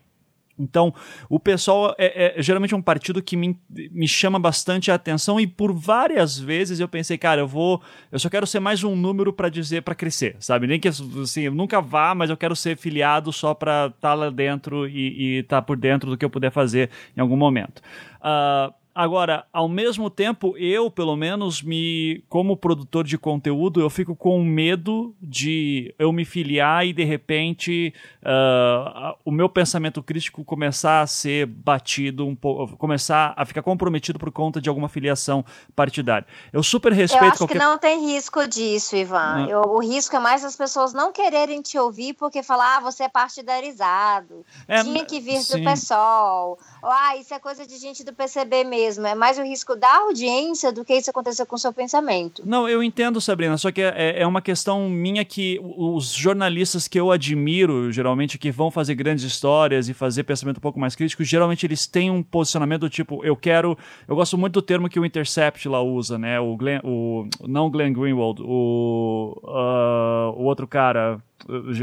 Então, 0.59 0.93
o 1.29 1.39
pessoal 1.39 1.95
é, 1.97 2.37
é, 2.37 2.41
geralmente 2.41 2.75
um 2.75 2.81
partido 2.81 3.23
que 3.23 3.37
me, 3.37 3.57
me 3.69 4.07
chama 4.07 4.37
bastante 4.37 4.91
a 4.91 4.95
atenção 4.95 5.39
e 5.39 5.47
por 5.47 5.71
várias 5.71 6.37
vezes 6.37 6.81
eu 6.81 6.87
pensei, 6.87 7.17
cara, 7.17 7.39
eu 7.39 7.47
vou, 7.47 7.81
eu 8.11 8.19
só 8.19 8.29
quero 8.29 8.45
ser 8.45 8.59
mais 8.59 8.83
um 8.83 8.95
número 8.95 9.31
para 9.31 9.47
dizer, 9.47 9.83
para 9.83 9.95
crescer, 9.95 10.35
sabe? 10.39 10.67
Nem 10.67 10.79
que 10.79 10.89
assim, 10.89 11.43
eu 11.43 11.55
nunca 11.55 11.79
vá, 11.79 12.13
mas 12.13 12.29
eu 12.29 12.35
quero 12.35 12.55
ser 12.55 12.75
filiado 12.75 13.31
só 13.31 13.53
para 13.53 13.85
estar 13.87 14.09
tá 14.09 14.13
lá 14.13 14.29
dentro 14.29 14.85
e 14.85 15.39
estar 15.39 15.57
tá 15.57 15.61
por 15.61 15.77
dentro 15.77 16.09
do 16.09 16.17
que 16.17 16.25
eu 16.25 16.29
puder 16.29 16.51
fazer 16.51 16.89
em 17.15 17.21
algum 17.21 17.37
momento. 17.37 17.81
Uh, 18.19 18.73
Agora, 18.99 19.45
ao 19.53 19.69
mesmo 19.69 20.09
tempo, 20.09 20.57
eu, 20.57 20.91
pelo 20.91 21.15
menos, 21.15 21.61
me, 21.61 22.21
como 22.27 22.57
produtor 22.57 23.05
de 23.05 23.17
conteúdo, 23.17 23.79
eu 23.79 23.89
fico 23.89 24.13
com 24.13 24.43
medo 24.43 25.15
de 25.21 25.95
eu 25.97 26.11
me 26.11 26.25
filiar 26.25 26.85
e 26.85 26.91
de 26.91 27.05
repente 27.05 27.93
uh, 28.21 29.17
o 29.23 29.31
meu 29.31 29.47
pensamento 29.47 30.03
crítico 30.03 30.43
começar 30.43 30.99
a 30.99 31.07
ser 31.07 31.45
batido 31.45 32.27
um 32.27 32.35
pouco, 32.35 32.75
começar 32.75 33.33
a 33.37 33.45
ficar 33.45 33.61
comprometido 33.61 34.19
por 34.19 34.33
conta 34.33 34.59
de 34.59 34.67
alguma 34.67 34.89
filiação 34.89 35.45
partidária. 35.73 36.27
Eu 36.51 36.61
super 36.61 36.91
respeito. 36.91 37.23
Eu 37.23 37.29
acho 37.29 37.37
qualquer... 37.37 37.53
que 37.53 37.59
não 37.63 37.77
tem 37.77 38.05
risco 38.05 38.45
disso, 38.49 38.97
Ivan. 38.97 39.47
Eu, 39.47 39.61
o 39.61 39.79
risco 39.79 40.13
é 40.13 40.19
mais 40.19 40.43
as 40.43 40.57
pessoas 40.57 40.91
não 40.91 41.13
quererem 41.13 41.61
te 41.61 41.79
ouvir 41.79 42.15
porque 42.15 42.43
falar, 42.43 42.75
ah, 42.75 42.79
você 42.81 43.03
é 43.03 43.07
partidarizado, 43.07 44.45
é, 44.67 44.83
tinha 44.83 45.05
que 45.05 45.21
vir 45.21 45.41
sim. 45.41 45.63
do 45.63 45.71
PSOL, 45.71 46.59
ou, 46.83 46.91
ah, 46.91 47.15
isso 47.15 47.33
é 47.33 47.39
coisa 47.39 47.65
de 47.65 47.77
gente 47.77 48.03
do 48.03 48.11
PCB 48.11 48.65
mesmo 48.65 48.88
mesmo, 48.89 49.05
é 49.05 49.15
mais 49.15 49.37
o 49.37 49.43
risco 49.43 49.75
da 49.75 49.97
audiência 49.97 50.71
do 50.71 50.83
que 50.83 50.93
isso 50.93 51.09
acontecer 51.09 51.45
com 51.45 51.55
o 51.55 51.59
seu 51.59 51.71
pensamento. 51.71 52.41
Não, 52.45 52.67
eu 52.67 52.81
entendo, 52.81 53.21
Sabrina, 53.21 53.57
só 53.57 53.71
que 53.71 53.81
é, 53.81 54.21
é 54.21 54.25
uma 54.25 54.41
questão 54.41 54.89
minha 54.89 55.23
que 55.23 55.59
os 55.61 56.11
jornalistas 56.11 56.87
que 56.87 56.99
eu 56.99 57.11
admiro, 57.11 57.91
geralmente, 57.91 58.37
que 58.37 58.51
vão 58.51 58.71
fazer 58.71 58.95
grandes 58.95 59.23
histórias 59.23 59.89
e 59.89 59.93
fazer 59.93 60.23
pensamento 60.23 60.57
um 60.57 60.61
pouco 60.61 60.79
mais 60.79 60.95
crítico, 60.95 61.23
geralmente 61.23 61.65
eles 61.65 61.85
têm 61.85 62.09
um 62.09 62.23
posicionamento 62.23 62.81
do 62.81 62.89
tipo, 62.89 63.23
eu 63.23 63.35
quero. 63.35 63.77
Eu 64.07 64.15
gosto 64.15 64.37
muito 64.37 64.53
do 64.53 64.61
termo 64.61 64.89
que 64.89 64.99
o 64.99 65.05
Intercept 65.05 65.67
lá 65.67 65.81
usa, 65.81 66.17
né? 66.17 66.39
O, 66.39 66.55
Glenn, 66.55 66.79
o 66.83 67.27
não 67.47 67.69
Glenn 67.69 67.93
Greenwald, 67.93 68.41
o, 68.41 69.39
uh, 69.43 70.39
o 70.39 70.43
outro 70.43 70.67
cara 70.67 71.21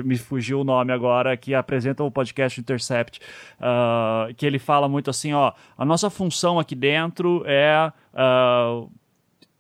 me 0.04 0.16
fugiu 0.16 0.60
o 0.60 0.64
nome 0.64 0.92
agora, 0.92 1.36
que 1.36 1.54
apresenta 1.54 2.02
o 2.02 2.10
podcast 2.10 2.60
Intercept, 2.60 3.20
uh, 3.58 4.34
que 4.34 4.44
ele 4.44 4.58
fala 4.58 4.88
muito 4.88 5.10
assim, 5.10 5.32
ó, 5.32 5.52
a 5.76 5.84
nossa 5.84 6.10
função 6.10 6.58
aqui 6.58 6.74
dentro 6.74 7.42
é 7.46 7.92
uh, 8.14 8.90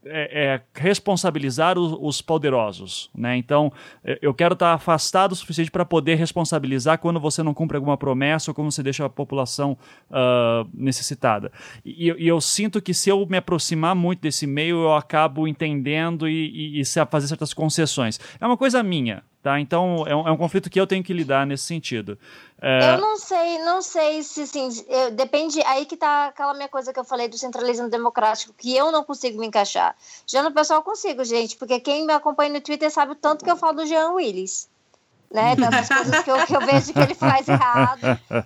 é, 0.08 0.44
é 0.44 0.62
responsabilizar 0.80 1.78
os, 1.78 1.96
os, 2.00 2.22
poderosos, 2.22 3.10
né? 3.14 3.36
Então, 3.36 3.72
é, 4.04 4.18
eu 4.22 4.32
quero 4.32 4.52
estar 4.54 4.72
afastado 4.72 5.32
o 5.32 5.36
suficiente 5.36 5.70
para 5.70 5.84
poder 5.84 6.14
responsabilizar 6.14 6.98
quando 6.98 7.20
você 7.20 7.42
não 7.42 7.52
cumpre 7.52 7.76
alguma 7.76 7.96
promessa 7.96 8.50
ou 8.50 8.54
quando 8.54 8.70
você 8.70 8.82
deixa 8.82 9.04
a 9.04 9.08
população 9.08 9.76
uh, 10.10 10.68
necessitada. 10.72 11.50
E, 11.84 12.10
e, 12.18 12.28
eu 12.28 12.40
sinto 12.40 12.80
que 12.80 12.94
se 12.94 13.10
eu 13.10 13.26
me 13.26 13.36
aproximar 13.36 13.94
muito 13.94 14.20
desse 14.20 14.46
meio, 14.46 14.84
eu 14.84 14.94
acabo 14.94 15.46
entendendo 15.48 16.28
e, 16.28 16.78
e, 16.78 16.80
e 16.80 16.84
fazer 17.10 17.26
certas 17.26 17.52
concessões. 17.52 18.20
É 18.40 18.46
uma 18.46 18.56
coisa 18.56 18.82
minha, 18.82 19.22
Tá? 19.46 19.60
Então 19.60 20.04
é 20.08 20.16
um, 20.16 20.26
é 20.26 20.32
um, 20.32 20.36
conflito 20.36 20.68
que 20.68 20.80
eu 20.80 20.88
tenho 20.88 21.04
que 21.04 21.12
lidar 21.12 21.46
nesse 21.46 21.62
sentido. 21.62 22.18
É... 22.60 22.94
Eu 22.94 23.00
não 23.00 23.16
sei, 23.16 23.58
não 23.60 23.80
sei 23.80 24.20
se 24.24 24.42
assim, 24.42 24.84
eu, 24.88 25.12
depende. 25.12 25.62
Aí 25.62 25.86
que 25.86 25.96
tá 25.96 26.26
aquela 26.26 26.52
minha 26.52 26.66
coisa 26.68 26.92
que 26.92 26.98
eu 26.98 27.04
falei 27.04 27.28
do 27.28 27.38
centralismo 27.38 27.88
democrático, 27.88 28.52
que 28.58 28.76
eu 28.76 28.90
não 28.90 29.04
consigo 29.04 29.38
me 29.38 29.46
encaixar. 29.46 29.94
Já 30.26 30.42
no 30.42 30.50
pessoal 30.50 30.82
consigo, 30.82 31.22
gente, 31.22 31.56
porque 31.56 31.78
quem 31.78 32.04
me 32.04 32.12
acompanha 32.12 32.54
no 32.54 32.60
Twitter 32.60 32.90
sabe 32.90 33.12
o 33.12 33.14
tanto 33.14 33.44
que 33.44 33.50
eu 33.52 33.56
falo 33.56 33.74
do 33.74 33.86
Jean 33.86 34.10
Willis. 34.14 34.68
Né, 35.30 35.54
das 35.58 35.88
coisas 35.88 36.24
que 36.24 36.30
eu, 36.30 36.44
que 36.44 36.56
eu 36.56 36.60
vejo 36.62 36.92
que 36.92 36.98
ele 36.98 37.14
faz 37.14 37.46
errado. 37.46 38.00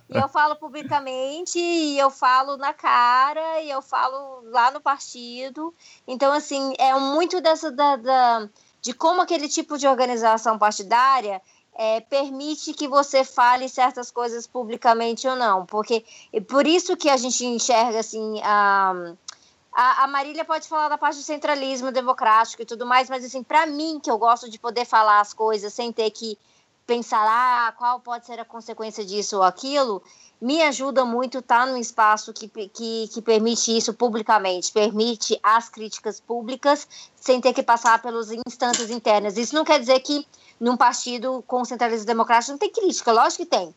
E 0.07 0.19
eu 0.19 0.29
falo 0.29 0.55
publicamente, 0.57 1.59
e 1.59 1.99
eu 1.99 2.11
falo 2.11 2.59
na 2.59 2.75
cara, 2.75 3.63
e 3.63 3.71
eu 3.71 3.81
falo 3.81 4.43
lá 4.51 4.71
no 4.71 4.83
partido. 4.83 5.75
Então, 6.07 6.31
assim, 6.31 6.75
é 6.79 6.95
muito 6.95 7.41
dessa 7.41 7.71
da, 7.71 7.97
da 7.97 8.49
de 8.81 8.93
como 8.93 9.21
aquele 9.21 9.49
tipo 9.49 9.77
de 9.77 9.87
organização 9.87 10.59
partidária 10.59 11.41
é, 11.75 12.01
permite 12.01 12.75
que 12.75 12.89
você 12.89 13.25
fale 13.25 13.69
certas 13.69 14.11
coisas 14.11 14.47
publicamente 14.47 15.27
ou 15.27 15.37
não. 15.37 15.65
Porque 15.67 16.05
por 16.49 16.67
isso 16.67 16.97
que 16.97 17.09
a 17.09 17.17
gente 17.17 17.45
enxerga 17.45 18.01
assim. 18.01 18.41
A, 18.43 18.95
a, 19.73 20.07
Marília 20.09 20.45
pode 20.45 20.69
falar 20.69 20.89
da 20.89 20.99
parte 20.99 21.17
do 21.17 21.23
centralismo 21.23 21.93
democrático 21.93 22.61
e 22.63 22.67
tudo 22.67 22.85
mais, 22.85 23.09
mas 23.09 23.25
assim, 23.25 23.43
para 23.43 23.67
mim, 23.67 24.01
que 24.01 24.11
eu 24.11 24.19
gosto 24.19 24.51
de 24.51 24.59
poder 24.59 24.85
falar 24.85 25.21
as 25.21 25.33
coisas 25.33 25.73
sem 25.73 25.93
ter 25.93 26.11
que 26.11 26.37
pensar 26.87 27.25
ah, 27.25 27.73
qual 27.79 28.01
pode 28.01 28.27
ser 28.27 28.41
a 28.41 28.45
consequência 28.45 29.05
disso 29.05 29.37
ou 29.37 29.43
aquilo, 29.45 30.03
me 30.41 30.63
ajuda 30.63 31.05
muito 31.05 31.39
estar 31.39 31.67
tá 31.67 31.67
num 31.67 31.77
espaço 31.77 32.33
que, 32.33 32.49
que, 32.49 33.09
que 33.09 33.23
permite 33.23 33.77
isso 33.77 33.93
publicamente, 33.93 34.73
permite 34.73 35.39
as 35.43 35.69
críticas 35.69 36.19
públicas 36.19 36.89
sem 37.15 37.41
ter 37.41 37.53
que 37.53 37.63
passar 37.63 38.01
pelas 38.01 38.31
instâncias 38.31 38.91
internas. 38.91 39.37
Isso 39.37 39.55
não 39.55 39.65
quer 39.65 39.79
dizer 39.79 40.01
que 40.01 40.27
num 40.59 40.77
partido 40.77 41.45
com 41.47 41.65
centralismo 41.65 42.07
democrático 42.07 42.53
não 42.53 42.59
tem 42.59 42.71
crítica, 42.71 43.13
lógico 43.13 43.45
que 43.45 43.51
tem. 43.51 43.75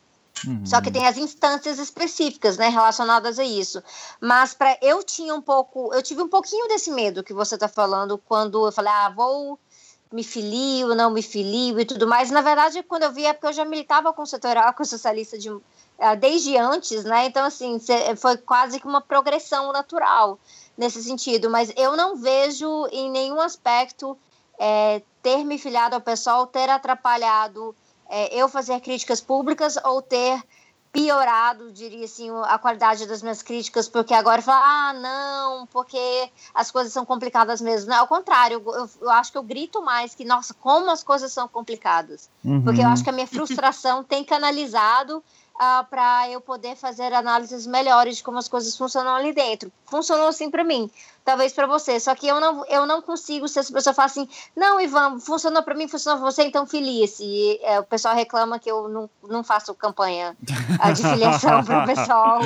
Uhum. 0.48 0.66
Só 0.66 0.82
que 0.82 0.92
tem 0.92 1.06
as 1.06 1.18
instâncias 1.18 1.80
específicas, 1.80 2.58
né, 2.58 2.68
relacionadas 2.68 3.40
a 3.40 3.44
isso. 3.44 3.82
Mas 4.20 4.54
para 4.54 4.78
eu 4.82 5.04
tinha 5.04 5.34
um 5.36 5.42
pouco, 5.42 5.94
eu 5.94 6.02
tive 6.02 6.22
um 6.22 6.28
pouquinho 6.28 6.68
desse 6.68 6.92
medo 6.92 7.24
que 7.24 7.34
você 7.34 7.56
está 7.56 7.68
falando 7.68 8.18
quando 8.18 8.66
eu 8.66 8.72
falei, 8.72 8.92
ah, 8.92 9.10
vou 9.10 9.60
me 10.12 10.24
filio, 10.24 10.94
não 10.94 11.12
me 11.12 11.22
filio 11.22 11.80
e 11.80 11.86
tudo 11.86 12.08
mais. 12.08 12.30
Na 12.30 12.42
verdade, 12.42 12.84
quando 12.84 13.04
eu 13.04 13.12
vi 13.12 13.26
é 13.26 13.34
porque 13.34 13.48
eu 13.48 13.54
já 13.54 13.66
militava 13.66 14.14
com 14.14 14.24
o 14.24 14.74
com 14.76 14.84
o 14.84 14.86
socialista 14.86 15.38
de, 15.38 15.50
desde 16.20 16.58
antes, 16.58 17.04
né? 17.04 17.26
Então, 17.26 17.46
assim, 17.46 17.80
foi 18.18 18.38
quase 18.38 18.80
que 18.80 18.88
uma 18.88 19.02
progressão 19.02 19.72
natural 19.72 20.40
nesse 20.78 21.04
sentido. 21.04 21.50
Mas 21.50 21.72
eu 21.76 21.96
não 21.96 22.16
vejo 22.16 22.88
em 22.92 23.10
nenhum 23.10 23.40
aspecto 23.40 24.18
é, 24.60 25.02
ter 25.22 25.44
me 25.44 25.58
filiado 25.58 25.96
ao 25.96 26.02
pessoal 26.02 26.46
ter 26.46 26.70
atrapalhado 26.70 27.76
é, 28.10 28.36
eu 28.36 28.48
fazer 28.48 28.80
críticas 28.82 29.22
públicas 29.22 29.78
ou 29.84 30.02
ter 30.02 30.42
piorado, 30.92 31.72
diria 31.72 32.06
assim, 32.06 32.30
a 32.44 32.60
qualidade 32.60 33.08
das 33.08 33.24
minhas 33.24 33.42
críticas, 33.42 33.90
porque 33.90 34.14
agora 34.14 34.44
fala, 34.44 34.62
ah, 34.64 34.94
não, 34.94 35.66
porque 35.66 36.30
as 36.54 36.70
coisas 36.70 36.94
são 36.94 37.04
complicadas 37.04 37.60
mesmo. 37.60 37.90
Não, 37.90 37.98
ao 37.98 38.08
contrário, 38.08 38.62
eu, 38.64 38.90
eu 39.02 39.10
acho 39.10 39.32
que 39.32 39.38
eu 39.40 39.42
grito 39.42 39.82
mais 39.82 40.14
que, 40.14 40.24
nossa, 40.24 40.54
como 40.54 40.92
as 40.92 41.04
coisas 41.04 41.34
são 41.34 41.48
complicadas. 41.48 42.30
Uhum. 42.46 42.62
Porque 42.62 42.82
eu 42.82 42.88
acho 42.88 43.04
que 43.04 43.10
a 43.10 43.14
minha 43.14 43.26
frustração 43.26 44.04
tem 44.04 44.24
canalizado 44.24 45.24
uh, 45.56 45.86
para 45.90 46.30
eu 46.30 46.42
poder 46.42 46.76
fazer 46.76 47.14
análises 47.14 47.66
melhores 47.66 48.18
de 48.18 48.24
como 48.24 48.38
as 48.38 48.48
coisas 48.48 48.76
funcionam 48.76 49.14
ali 49.16 49.34
dentro. 49.34 49.72
Funcionou 49.86 50.28
assim 50.28 50.50
para 50.50 50.64
mim, 50.64 50.90
talvez 51.24 51.54
para 51.54 51.68
você. 51.68 52.00
Só 52.00 52.16
que 52.16 52.28
eu 52.28 52.40
não, 52.40 52.66
eu 52.66 52.86
não 52.86 53.02
consigo 53.02 53.48
se 53.48 53.60
essa 53.60 53.72
pessoa 53.72 53.94
fala 53.94 54.08
assim, 54.08 54.28
não, 54.56 54.80
Ivan, 54.80 55.20
funcionou 55.20 55.64
para 55.64 55.76
mim, 55.76 55.88
funcionou 55.88 56.22
para 56.22 56.32
você, 56.32 56.44
então 56.44 56.66
filie-se. 56.66 57.24
E 57.24 57.60
é, 57.64 57.80
o 57.80 57.84
pessoal 57.84 58.16
reclama 58.16 58.60
que 58.60 58.70
eu 58.70 58.88
não, 58.88 59.10
não 59.24 59.44
faço 59.44 59.74
campanha 59.74 60.36
uh, 60.42 60.94
de 60.94 61.04
filiação 61.04 61.64
para 61.64 61.84
o 61.84 61.86
pessoal. 61.86 62.40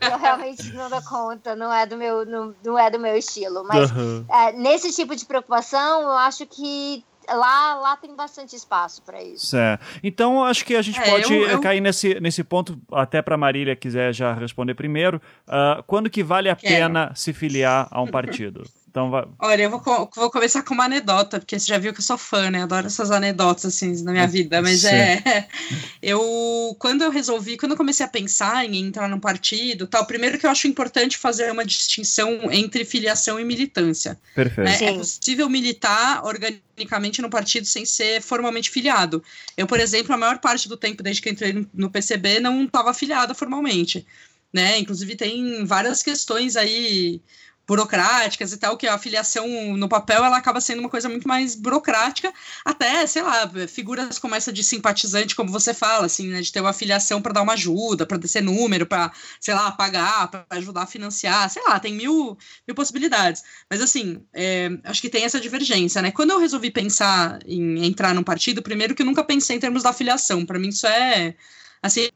eu 0.00 0.18
realmente 0.18 0.72
não 0.72 0.88
dou 0.88 1.02
conta, 1.02 1.56
não 1.56 1.72
é 1.72 1.86
do 1.86 1.96
meu, 1.96 2.24
não, 2.24 2.54
não 2.64 2.78
é 2.78 2.90
do 2.90 2.98
meu 2.98 3.16
estilo. 3.16 3.64
Mas 3.64 3.90
uhum. 3.90 4.24
uh, 4.28 4.60
nesse 4.60 4.92
tipo 4.92 5.14
de 5.14 5.24
preocupação, 5.24 6.02
eu 6.02 6.12
acho 6.12 6.46
que 6.46 7.04
lá, 7.28 7.74
lá 7.74 7.96
tem 7.96 8.14
bastante 8.14 8.54
espaço 8.54 9.02
para 9.02 9.22
isso. 9.22 9.46
Certo. 9.46 9.84
Então, 10.02 10.44
acho 10.44 10.64
que 10.64 10.76
a 10.76 10.82
gente 10.82 10.98
é, 10.98 11.10
pode 11.10 11.32
eu, 11.32 11.48
eu... 11.48 11.60
cair 11.60 11.80
nesse, 11.80 12.20
nesse 12.20 12.44
ponto, 12.44 12.78
até 12.92 13.22
para 13.22 13.36
Marília 13.36 13.74
quiser 13.76 14.12
já 14.12 14.32
responder 14.32 14.74
primeiro. 14.74 15.20
Uh, 15.46 15.82
quando 15.86 16.10
que 16.10 16.22
vale 16.22 16.48
a 16.48 16.56
Quero. 16.56 16.74
pena 16.74 17.12
se 17.14 17.32
filiar 17.32 17.88
a 17.90 18.00
um 18.02 18.06
partido? 18.06 18.62
Então 18.94 19.10
vai. 19.10 19.24
Olha, 19.40 19.64
eu 19.64 19.70
vou, 19.70 20.08
vou 20.14 20.30
começar 20.30 20.62
com 20.62 20.72
uma 20.72 20.84
anedota, 20.84 21.40
porque 21.40 21.58
você 21.58 21.66
já 21.66 21.78
viu 21.78 21.92
que 21.92 21.98
eu 21.98 22.04
sou 22.04 22.16
fã, 22.16 22.48
né? 22.48 22.62
Adoro 22.62 22.86
essas 22.86 23.10
anedotas 23.10 23.64
assim 23.64 24.00
na 24.04 24.12
minha 24.12 24.26
vida. 24.28 24.62
Mas 24.62 24.82
Sim. 24.82 24.86
é. 24.86 25.48
Eu, 26.00 26.76
quando 26.78 27.02
eu 27.02 27.10
resolvi, 27.10 27.56
quando 27.56 27.72
eu 27.72 27.78
comecei 27.78 28.04
a 28.04 28.08
pensar 28.08 28.66
em 28.66 28.76
entrar 28.76 29.08
num 29.08 29.18
partido, 29.18 29.86
tal, 29.86 30.04
primeiro 30.04 30.38
que 30.38 30.44
eu 30.44 30.50
acho 30.50 30.68
importante 30.68 31.16
fazer 31.16 31.50
uma 31.50 31.64
distinção 31.64 32.52
entre 32.52 32.84
filiação 32.84 33.40
e 33.40 33.44
militância. 33.44 34.20
Perfeito. 34.34 34.68
Né? 34.68 34.90
É 34.90 34.92
possível 34.92 35.48
militar 35.48 36.22
organicamente 36.22 37.22
no 37.22 37.30
partido 37.30 37.66
sem 37.66 37.86
ser 37.86 38.20
formalmente 38.20 38.68
filiado. 38.68 39.24
Eu, 39.56 39.66
por 39.66 39.80
exemplo, 39.80 40.14
a 40.14 40.18
maior 40.18 40.38
parte 40.38 40.68
do 40.68 40.76
tempo 40.76 41.02
desde 41.02 41.22
que 41.22 41.30
entrei 41.30 41.66
no 41.72 41.90
PCB 41.90 42.38
não 42.38 42.64
estava 42.64 42.90
afiliada 42.90 43.32
formalmente. 43.32 44.06
Né? 44.52 44.78
Inclusive 44.78 45.16
tem 45.16 45.64
várias 45.64 46.02
questões 46.02 46.54
aí 46.54 47.22
burocráticas 47.66 48.52
e 48.52 48.56
tal, 48.58 48.76
que 48.76 48.86
a 48.86 48.94
afiliação 48.94 49.76
no 49.76 49.88
papel 49.88 50.24
ela 50.24 50.36
acaba 50.36 50.60
sendo 50.60 50.80
uma 50.80 50.88
coisa 50.88 51.08
muito 51.08 51.26
mais 51.26 51.54
burocrática, 51.54 52.32
até, 52.64 53.06
sei 53.06 53.22
lá, 53.22 53.50
figuras 53.68 54.18
como 54.18 54.34
essa 54.34 54.52
de 54.52 54.62
simpatizante, 54.62 55.34
como 55.34 55.50
você 55.50 55.72
fala, 55.72 56.06
assim, 56.06 56.28
né, 56.28 56.40
de 56.40 56.52
ter 56.52 56.60
uma 56.60 56.70
afiliação 56.70 57.22
para 57.22 57.32
dar 57.32 57.42
uma 57.42 57.54
ajuda, 57.54 58.06
para 58.06 58.18
descer 58.18 58.42
número, 58.42 58.86
para, 58.86 59.12
sei 59.40 59.54
lá, 59.54 59.72
pagar, 59.72 60.28
para 60.28 60.46
ajudar 60.50 60.82
a 60.82 60.86
financiar, 60.86 61.48
sei 61.48 61.62
lá, 61.64 61.80
tem 61.80 61.94
mil, 61.94 62.36
mil 62.66 62.74
possibilidades. 62.74 63.42
Mas, 63.70 63.80
assim, 63.80 64.22
é, 64.32 64.70
acho 64.84 65.00
que 65.00 65.08
tem 65.08 65.24
essa 65.24 65.40
divergência, 65.40 66.02
né? 66.02 66.10
Quando 66.10 66.30
eu 66.30 66.38
resolvi 66.38 66.70
pensar 66.70 67.38
em 67.46 67.84
entrar 67.86 68.14
num 68.14 68.22
partido, 68.22 68.62
primeiro 68.62 68.94
que 68.94 69.02
eu 69.02 69.06
nunca 69.06 69.24
pensei 69.24 69.56
em 69.56 69.60
termos 69.60 69.82
da 69.82 69.90
afiliação, 69.90 70.44
para 70.44 70.58
mim 70.58 70.68
isso 70.68 70.86
é 70.86 71.34
assim, 71.84 72.08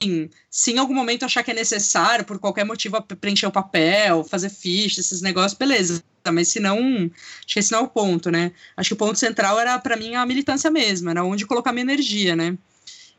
se 0.51 0.73
em 0.73 0.79
algum 0.79 0.95
momento 0.95 1.27
achar 1.27 1.43
que 1.43 1.51
é 1.51 1.55
necessário, 1.55 2.25
por 2.25 2.39
qualquer 2.39 2.65
motivo, 2.65 3.03
preencher 3.03 3.47
o 3.47 3.53
papel, 3.53 4.25
fazer 4.25 4.49
ficha, 4.49 4.99
esses 4.99 5.21
negócios, 5.21 5.59
beleza. 5.59 6.03
Mas 6.33 6.49
se 6.49 6.59
não, 6.59 6.79
acho 6.79 7.53
que 7.53 7.59
esse 7.59 7.71
não 7.71 7.81
é 7.81 7.83
o 7.83 7.89
ponto, 7.89 8.31
né? 8.31 8.53
Acho 8.75 8.89
que 8.89 8.95
o 8.95 8.97
ponto 8.97 9.19
central 9.19 9.61
era, 9.61 9.79
para 9.79 9.95
mim, 9.95 10.15
a 10.15 10.25
militância 10.25 10.71
mesmo, 10.71 11.11
era 11.11 11.23
onde 11.23 11.47
colocar 11.47 11.71
minha 11.71 11.83
energia, 11.83 12.35
né? 12.35 12.57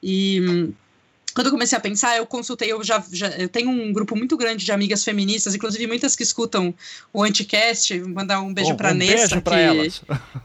E 0.01 0.71
quando 1.39 1.45
eu 1.45 1.51
comecei 1.53 1.77
a 1.77 1.79
pensar, 1.79 2.17
eu 2.17 2.25
consultei, 2.25 2.69
eu 2.69 2.83
já, 2.83 3.01
já, 3.13 3.29
eu 3.29 3.47
tenho 3.47 3.69
um 3.69 3.93
grupo 3.93 4.13
muito 4.13 4.35
grande 4.35 4.65
de 4.65 4.73
amigas 4.73 5.05
feministas, 5.05 5.55
inclusive 5.55 5.87
muitas 5.87 6.13
que 6.13 6.21
escutam 6.21 6.75
o 7.13 7.23
Anticast, 7.23 7.97
mandar 8.01 8.41
um 8.41 8.53
beijo 8.53 8.75
pra 8.75 8.91
um 8.91 8.95
Nessa, 8.95 9.15
beijo 9.15 9.41
pra 9.41 9.55
que, 9.55 9.61
elas. 9.61 10.01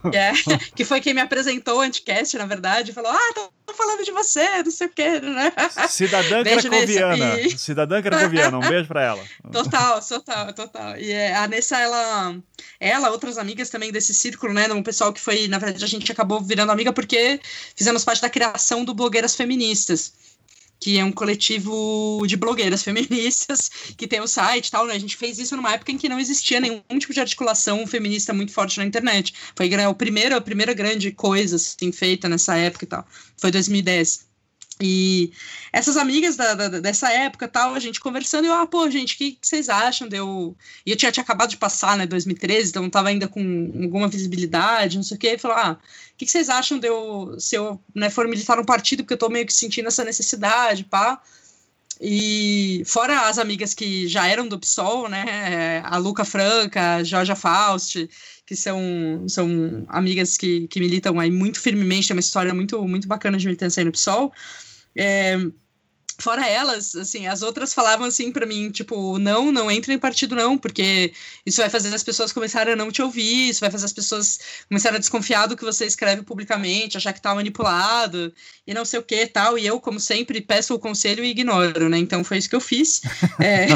Que, 0.09 0.17
é, 0.17 0.33
que 0.73 0.85
foi 0.85 1.01
quem 1.01 1.13
me 1.13 1.21
apresentou 1.21 1.79
o 1.79 1.81
Anticast, 1.81 2.39
na 2.39 2.47
verdade, 2.47 2.93
falou, 2.93 3.11
ah, 3.11 3.51
tô 3.67 3.75
falando 3.75 4.05
de 4.05 4.13
você, 4.13 4.63
não 4.63 4.71
sei 4.71 4.87
o 4.87 4.91
quê, 4.91 5.19
né? 5.19 5.53
Cidadã 5.89 6.45
cracoviana, 6.45 7.41
e... 7.41 7.51
cidadã 7.59 8.01
cracoviana, 8.01 8.57
um 8.57 8.61
beijo 8.61 8.87
pra 8.87 9.03
ela. 9.03 9.25
Total, 9.51 10.01
total, 10.01 10.53
total. 10.53 10.97
E 10.97 11.11
é, 11.11 11.35
a 11.35 11.49
Nessa, 11.49 11.77
ela, 11.81 12.37
ela, 12.79 13.11
outras 13.11 13.37
amigas 13.37 13.69
também 13.69 13.91
desse 13.91 14.15
círculo, 14.15 14.53
né, 14.53 14.73
um 14.73 14.81
pessoal 14.81 15.13
que 15.13 15.21
foi, 15.21 15.49
na 15.49 15.59
verdade, 15.59 15.85
a 15.85 15.89
gente 15.89 16.13
acabou 16.13 16.41
virando 16.41 16.71
amiga 16.71 16.93
porque 16.93 17.41
fizemos 17.75 18.05
parte 18.05 18.23
da 18.23 18.31
criação 18.31 18.85
do 18.85 18.95
Blogueiras 18.95 19.35
Feministas 19.35 20.23
que 20.79 20.99
é 20.99 21.05
um 21.05 21.13
coletivo 21.13 22.23
de 22.27 22.37
blogueiras 22.37 22.83
feministas 22.83 23.71
que 23.97 24.07
tem 24.07 24.21
o 24.21 24.27
site 24.27 24.69
e 24.69 24.71
tal, 24.71 24.87
né? 24.87 24.95
A 24.95 24.99
gente 24.99 25.17
fez 25.17 25.39
isso 25.39 25.57
numa 25.57 25.73
época 25.73 25.93
em 25.93 25.99
que 25.99 26.09
não 26.09 26.21
existia 26.21 26.61
nenhum 26.61 26.83
tipo 26.99 27.13
de 27.13 27.21
articulação 27.21 27.87
feminista 27.87 28.33
muito 28.33 28.53
forte 28.53 28.79
na 28.79 28.85
internet. 28.85 29.35
Foi 29.57 29.71
o 29.87 29.95
primeiro, 29.95 30.37
a 30.37 30.41
primeira 30.41 30.75
grande 30.75 31.11
coisa 31.11 31.57
assim, 31.57 31.93
feita 31.93 32.29
nessa 32.29 32.57
época 32.57 32.85
e 32.85 32.89
tal. 32.89 33.07
Foi 33.37 33.51
2010. 33.51 34.34
E 34.81 35.33
essas 35.73 35.97
amigas 35.97 36.35
da, 36.37 36.55
da, 36.55 36.69
dessa 36.81 37.11
época 37.13 37.47
tal, 37.47 37.75
a 37.75 37.79
gente 37.79 38.01
conversando, 38.01 38.45
e 38.45 38.49
eu, 38.49 38.55
ah, 38.55 38.67
pô, 38.67 38.91
gente, 38.91 39.15
o 39.15 39.19
que, 39.19 39.33
que, 39.33 39.47
vocês 39.47 39.69
acham? 39.69 40.09
Deu. 40.09 40.57
E 40.85 40.91
eu 40.91 40.97
tinha, 40.97 41.13
tinha 41.13 41.23
acabado 41.23 41.51
de 41.51 41.57
passar, 41.57 41.97
né, 41.97 42.07
2013, 42.07 42.71
então 42.71 42.83
não 42.83 42.91
tava 42.91 43.09
ainda 43.09 43.29
com 43.29 43.41
alguma 43.83 44.09
visibilidade, 44.09 44.97
não 44.97 45.05
sei 45.05 45.17
o 45.17 45.21
quê. 45.21 45.35
E 45.35 45.39
falou, 45.39 45.57
ah, 45.57 45.79
o 46.13 46.17
que, 46.17 46.25
que, 46.25 46.31
vocês 46.31 46.49
acham 46.49 46.79
de 46.79 46.89
eu, 46.89 47.37
se 47.39 47.55
eu 47.57 47.81
né, 47.95 48.11
for 48.11 48.27
militar 48.27 48.59
um 48.59 48.65
partido, 48.65 49.05
porque 49.05 49.15
eu 49.15 49.19
tô 49.19 49.29
meio 49.29 49.47
que 49.47 49.53
sentindo 49.53 49.89
essa 49.89 50.05
necessidade, 50.05 50.85
pá. 50.85 51.23
E 52.01 52.83
fora 52.87 53.29
as 53.29 53.39
amigas 53.39 53.75
que 53.75 54.09
já 54.09 54.27
eram 54.27 54.49
do 54.49 54.59
PSOL, 54.59 55.09
né, 55.09 55.81
a 55.85 55.97
Luca 55.97 56.25
Franca, 56.25 56.97
a 56.97 57.05
Georgia 57.05 57.37
Faust, 57.37 58.09
que 58.47 58.57
são, 58.57 59.25
são 59.29 59.85
amigas 59.89 60.37
que, 60.37 60.67
que 60.69 60.81
militam 60.81 61.19
aí 61.21 61.31
muito 61.31 61.61
firmemente, 61.61 62.09
tem 62.09 62.17
uma 62.17 62.21
história 62.21 62.53
muito, 62.53 62.87
muito 62.87 63.07
bacana 63.07 63.39
de 63.39 63.47
militância 63.47 63.81
aí 63.81 63.85
no 63.85 63.93
PSOL. 63.93 64.33
É, 64.97 65.37
fora 66.19 66.47
elas, 66.49 66.95
assim, 66.95 67.27
as 67.27 67.43
outras 67.43 67.75
falavam 67.75 68.07
assim 68.07 68.31
para 68.31 68.47
mim, 68.47 68.71
tipo, 68.71 69.19
não, 69.19 69.51
não 69.51 69.71
entre 69.71 69.93
em 69.93 69.99
partido 69.99 70.35
não, 70.35 70.57
porque 70.57 71.13
isso 71.45 71.61
vai 71.61 71.71
fazer 71.71 71.95
as 71.95 72.03
pessoas 72.03 72.33
começarem 72.33 72.73
a 72.73 72.77
não 72.77 72.91
te 72.91 73.03
ouvir, 73.03 73.49
isso 73.49 73.61
vai 73.61 73.71
fazer 73.71 73.87
as 73.87 73.93
pessoas 73.93 74.39
começarem 74.69 74.97
a 74.97 75.01
desconfiar 75.01 75.47
do 75.47 75.57
que 75.57 75.65
você 75.65 75.87
escreve 75.87 76.23
publicamente, 76.23 76.97
achar 76.97 77.13
que 77.13 77.21
tá 77.21 77.35
manipulado 77.35 78.33
e 78.67 78.75
não 78.75 78.85
sei 78.85 79.01
o 79.01 79.03
que 79.03 79.27
tal, 79.27 79.59
e 79.59 79.67
eu, 79.67 79.81
como 79.81 80.01
sempre, 80.01 80.41
peço 80.41 80.75
o 80.75 80.79
conselho 80.79 81.25
e 81.25 81.31
ignoro, 81.31 81.89
né, 81.89 81.99
então 81.99 82.25
foi 82.25 82.39
isso 82.39 82.49
que 82.49 82.57
eu 82.57 82.61
fiz, 82.61 83.03
é, 83.41 83.67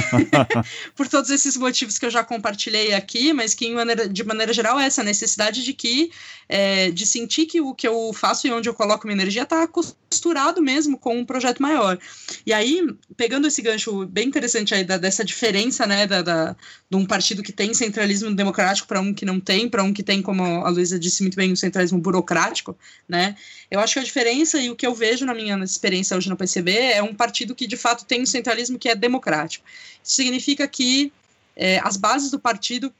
por 0.96 1.08
todos 1.08 1.30
esses 1.30 1.56
motivos 1.56 1.98
que 1.98 2.06
eu 2.06 2.10
já 2.10 2.24
compartilhei 2.24 2.94
aqui, 2.94 3.32
mas 3.32 3.54
que 3.54 3.72
maneira, 3.72 4.08
de 4.08 4.24
maneira 4.24 4.52
geral 4.52 4.78
é 4.78 4.86
essa 4.86 5.02
necessidade 5.02 5.64
de 5.64 5.72
que, 5.72 6.10
é, 6.48 6.90
de 6.90 7.06
sentir 7.06 7.46
que 7.46 7.60
o 7.60 7.74
que 7.74 7.86
eu 7.86 8.12
faço 8.12 8.46
e 8.46 8.52
onde 8.52 8.68
eu 8.68 8.74
coloco 8.74 9.06
minha 9.06 9.16
energia 9.16 9.44
tá 9.44 9.66
costurado 9.66 10.62
mesmo 10.62 10.98
com 10.98 11.18
um 11.18 11.24
projeto 11.24 11.60
maior. 11.60 11.98
E 12.44 12.52
aí, 12.52 12.86
pegando 13.16 13.46
esse 13.46 13.62
gancho 13.62 14.06
bem 14.06 14.28
interessante 14.28 14.74
aí 14.74 14.84
da, 14.84 14.96
dessa 14.96 15.24
diferença, 15.24 15.86
né, 15.86 16.06
da, 16.06 16.22
da, 16.22 16.56
de 16.88 16.96
um 16.96 17.06
partido 17.06 17.42
que 17.42 17.52
tem 17.52 17.72
centralismo 17.72 18.34
democrático 18.34 18.86
para 18.86 19.00
um 19.00 19.14
que 19.14 19.24
não 19.24 19.40
tem, 19.40 19.68
para 19.68 19.82
um 19.82 19.92
que 19.92 20.02
tem, 20.02 20.20
como 20.20 20.42
a 20.42 20.68
Luísa 20.68 20.98
disse 20.98 21.22
muito 21.22 21.36
bem, 21.36 21.52
um 21.52 21.56
centralismo 21.56 21.98
burocrático, 21.98 22.76
né, 23.08 23.36
eu 23.70 23.80
acho 23.80 23.94
que 23.94 24.00
a 24.00 24.04
diferença 24.04 24.58
e 24.58 24.70
o 24.70 24.76
que 24.76 24.86
eu 24.86 24.94
vejo 24.94 25.24
na 25.24 25.34
minha 25.34 25.56
experiência 25.62 26.16
hoje 26.16 26.28
no 26.28 26.36
PCB 26.36 26.72
é 26.72 27.02
um 27.02 27.14
partido 27.14 27.54
que, 27.54 27.66
de 27.66 27.76
fato, 27.76 28.04
tem 28.04 28.22
um 28.22 28.26
centralismo 28.26 28.78
que 28.78 28.88
é 28.88 28.94
democrático. 28.94 29.64
Isso 30.02 30.16
significa 30.16 30.66
que 30.66 31.12
é, 31.56 31.78
as 31.80 31.96
bases 31.96 32.30
do 32.30 32.38
partido 32.38 32.92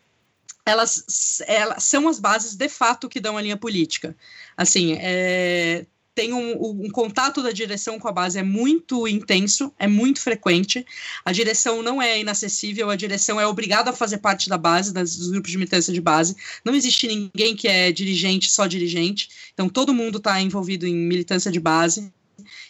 elas, 0.66 1.40
elas 1.46 1.84
são 1.84 2.08
as 2.08 2.20
bases 2.20 2.54
de 2.54 2.68
fato 2.68 3.08
que 3.08 3.20
dão 3.20 3.38
a 3.38 3.42
linha 3.42 3.56
política. 3.56 4.14
Assim, 4.56 4.98
é, 5.00 5.86
tem 6.18 6.32
um, 6.32 6.84
um, 6.84 6.90
contato 6.90 7.40
da 7.44 7.52
direção 7.52 7.96
com 7.96 8.08
a 8.08 8.12
base 8.12 8.36
é 8.36 8.42
muito 8.42 9.06
intenso, 9.06 9.72
é 9.78 9.86
muito 9.86 10.20
frequente. 10.20 10.84
A 11.24 11.30
direção 11.30 11.80
não 11.80 12.02
é 12.02 12.18
inacessível, 12.18 12.90
a 12.90 12.96
direção 12.96 13.40
é 13.40 13.46
obrigada 13.46 13.90
a 13.90 13.92
fazer 13.92 14.18
parte 14.18 14.48
da 14.48 14.58
base, 14.58 14.92
das, 14.92 15.16
dos 15.16 15.30
grupos 15.30 15.52
de 15.52 15.56
militância 15.56 15.92
de 15.92 16.00
base. 16.00 16.34
Não 16.64 16.74
existe 16.74 17.06
ninguém 17.06 17.54
que 17.54 17.68
é 17.68 17.92
dirigente, 17.92 18.50
só 18.50 18.66
dirigente. 18.66 19.28
Então, 19.54 19.68
todo 19.68 19.94
mundo 19.94 20.18
está 20.18 20.42
envolvido 20.42 20.88
em 20.88 20.94
militância 20.96 21.52
de 21.52 21.60
base. 21.60 22.12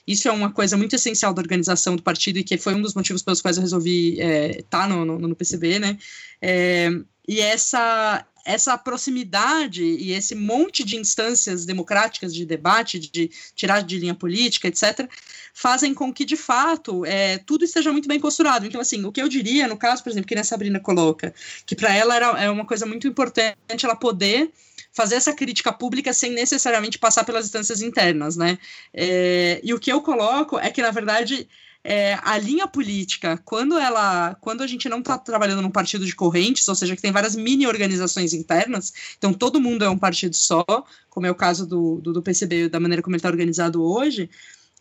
Isso 0.07 0.29
é 0.29 0.31
uma 0.31 0.53
coisa 0.53 0.77
muito 0.77 0.95
essencial 0.95 1.33
da 1.33 1.41
organização 1.41 1.97
do 1.97 2.03
partido 2.03 2.39
e 2.39 2.45
que 2.45 2.59
foi 2.59 2.75
um 2.75 2.83
dos 2.83 2.93
motivos 2.93 3.23
pelos 3.23 3.41
quais 3.41 3.57
eu 3.57 3.63
resolvi 3.63 4.21
estar 4.21 4.27
é, 4.27 4.63
tá 4.69 4.87
no, 4.87 5.07
no, 5.07 5.19
no, 5.19 5.35
PCB, 5.35 5.79
né? 5.79 5.97
É, 6.43 6.91
e 7.27 7.41
essa, 7.41 8.27
essa 8.49 8.79
proximidade 8.79 9.85
e 9.85 10.13
esse 10.13 10.35
monte 10.35 10.83
de 10.83 10.97
instâncias 10.97 11.67
democráticas 11.67 12.35
de 12.35 12.47
debate, 12.47 12.99
de 12.99 13.31
tirar 13.55 13.83
de 13.83 13.99
linha 13.99 14.15
política, 14.15 14.67
etc., 14.67 15.07
fazem 15.53 15.93
com 15.93 16.11
que, 16.11 16.25
de 16.25 16.35
fato, 16.35 17.05
é, 17.05 17.37
tudo 17.37 17.67
esteja 17.67 17.93
muito 17.93 18.09
bem 18.09 18.19
costurado. 18.19 18.65
Então, 18.65 18.81
assim, 18.81 19.05
o 19.05 19.13
que 19.13 19.21
eu 19.21 19.29
diria, 19.29 19.69
no 19.69 19.77
caso, 19.77 20.03
por 20.03 20.09
exemplo, 20.09 20.27
que 20.27 20.35
a 20.35 20.43
Sabrina 20.43 20.81
coloca, 20.81 21.35
que 21.67 21.77
para 21.77 21.95
ela 21.95 22.17
era, 22.17 22.27
é 22.43 22.49
uma 22.49 22.65
coisa 22.65 22.87
muito 22.87 23.07
importante 23.07 23.85
ela 23.85 23.95
poder 23.95 24.51
fazer 24.93 25.17
essa 25.17 25.35
crítica 25.35 25.71
pública 25.71 26.15
sem 26.15 26.33
necessariamente 26.33 26.99
passar 26.99 27.25
pelas 27.25 27.45
instâncias 27.45 27.83
internas, 27.83 28.35
né? 28.35 28.59
É, 28.95 29.61
e 29.63 29.75
o 29.75 29.79
que 29.79 29.93
eu 29.93 30.01
coloco 30.01 30.59
é 30.59 30.71
que, 30.71 30.81
na 30.81 30.91
verdade, 30.91 31.47
é, 31.85 32.19
a 32.23 32.37
linha 32.37 32.67
política, 32.67 33.39
quando 33.45 33.79
ela, 33.79 34.35
quando 34.41 34.63
a 34.63 34.67
gente 34.67 34.89
não 34.89 34.99
está 34.99 35.17
trabalhando 35.17 35.63
num 35.63 35.71
partido 35.71 36.05
de 36.05 36.15
correntes, 36.15 36.67
ou 36.69 36.75
seja, 36.75 36.95
que 36.95 37.03
tem 37.03 37.13
várias 37.13 37.37
mini 37.37 37.67
organizações 37.67 38.33
internas, 38.33 38.93
então 39.17 39.33
todo 39.33 39.61
mundo 39.61 39.85
é 39.85 39.91
um 39.91 39.99
partido 39.99 40.37
só, 40.37 40.65
como 41.09 41.27
é 41.27 41.31
o 41.31 41.35
caso 41.35 41.67
do, 41.67 42.01
do, 42.01 42.13
do 42.13 42.23
PCB, 42.23 42.69
da 42.69 42.81
maneira 42.81 43.03
como 43.03 43.15
ele 43.15 43.21
está 43.21 43.29
organizado 43.29 43.83
hoje, 43.83 44.29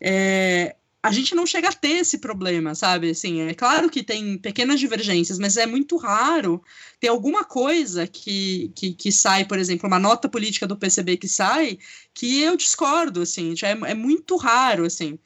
é, 0.00 0.76
a 1.02 1.12
gente 1.12 1.34
não 1.34 1.46
chega 1.46 1.68
a 1.68 1.72
ter 1.72 1.98
esse 1.98 2.18
problema, 2.18 2.74
sabe? 2.74 3.10
Assim, 3.10 3.42
é 3.42 3.54
claro 3.54 3.88
que 3.88 4.02
tem 4.02 4.36
pequenas 4.36 4.80
divergências, 4.80 5.38
mas 5.38 5.56
é 5.56 5.64
muito 5.64 5.96
raro 5.96 6.62
ter 7.00 7.08
alguma 7.08 7.44
coisa 7.44 8.06
que, 8.06 8.72
que, 8.74 8.92
que 8.92 9.12
sai, 9.12 9.44
por 9.44 9.58
exemplo, 9.58 9.86
uma 9.86 9.98
nota 10.00 10.28
política 10.28 10.66
do 10.66 10.76
PCB 10.76 11.16
que 11.16 11.28
sai, 11.28 11.78
que 12.12 12.40
eu 12.42 12.56
discordo, 12.56 13.22
assim, 13.22 13.54
é, 13.62 13.90
é 13.90 13.94
muito 13.94 14.36
raro, 14.36 14.84
assim 14.84 15.18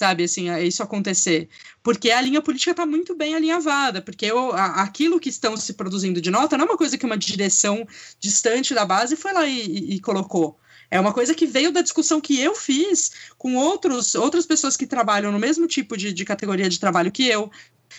sabe, 0.00 0.24
assim, 0.24 0.50
isso 0.64 0.82
acontecer. 0.82 1.46
Porque 1.82 2.10
a 2.10 2.22
linha 2.22 2.40
política 2.40 2.70
está 2.70 2.86
muito 2.86 3.14
bem 3.14 3.34
alinhavada, 3.34 4.00
porque 4.00 4.24
eu, 4.24 4.50
a, 4.52 4.82
aquilo 4.82 5.20
que 5.20 5.28
estão 5.28 5.54
se 5.58 5.74
produzindo 5.74 6.22
de 6.22 6.30
nota 6.30 6.56
não 6.56 6.64
é 6.64 6.68
uma 6.68 6.78
coisa 6.78 6.96
que 6.96 7.04
uma 7.04 7.18
direção 7.18 7.86
distante 8.18 8.72
da 8.72 8.86
base 8.86 9.14
foi 9.14 9.34
lá 9.34 9.46
e, 9.46 9.60
e, 9.60 9.94
e 9.96 10.00
colocou. 10.00 10.58
É 10.90 10.98
uma 10.98 11.12
coisa 11.12 11.34
que 11.34 11.46
veio 11.46 11.70
da 11.70 11.82
discussão 11.82 12.18
que 12.18 12.40
eu 12.40 12.54
fiz 12.54 13.12
com 13.36 13.56
outros, 13.56 14.14
outras 14.14 14.46
pessoas 14.46 14.74
que 14.74 14.86
trabalham 14.86 15.30
no 15.30 15.38
mesmo 15.38 15.66
tipo 15.66 15.96
de, 15.98 16.14
de 16.14 16.24
categoria 16.24 16.68
de 16.70 16.80
trabalho 16.80 17.12
que 17.12 17.28
eu, 17.28 17.50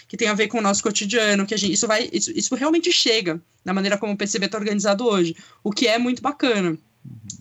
que 0.07 0.17
tem 0.17 0.27
a 0.27 0.33
ver 0.33 0.47
com 0.47 0.57
o 0.57 0.61
nosso 0.61 0.81
cotidiano, 0.81 1.45
que 1.45 1.53
a 1.53 1.57
gente, 1.57 1.73
isso 1.73 1.87
vai, 1.87 2.09
isso, 2.11 2.31
isso 2.31 2.55
realmente 2.55 2.91
chega 2.91 3.39
na 3.63 3.73
maneira 3.73 3.95
como 3.95 4.13
o 4.13 4.17
PCB 4.17 4.47
está 4.47 4.57
organizado 4.57 5.05
hoje, 5.05 5.35
o 5.63 5.71
que 5.71 5.87
é 5.87 5.99
muito 5.99 6.21
bacana. 6.21 6.75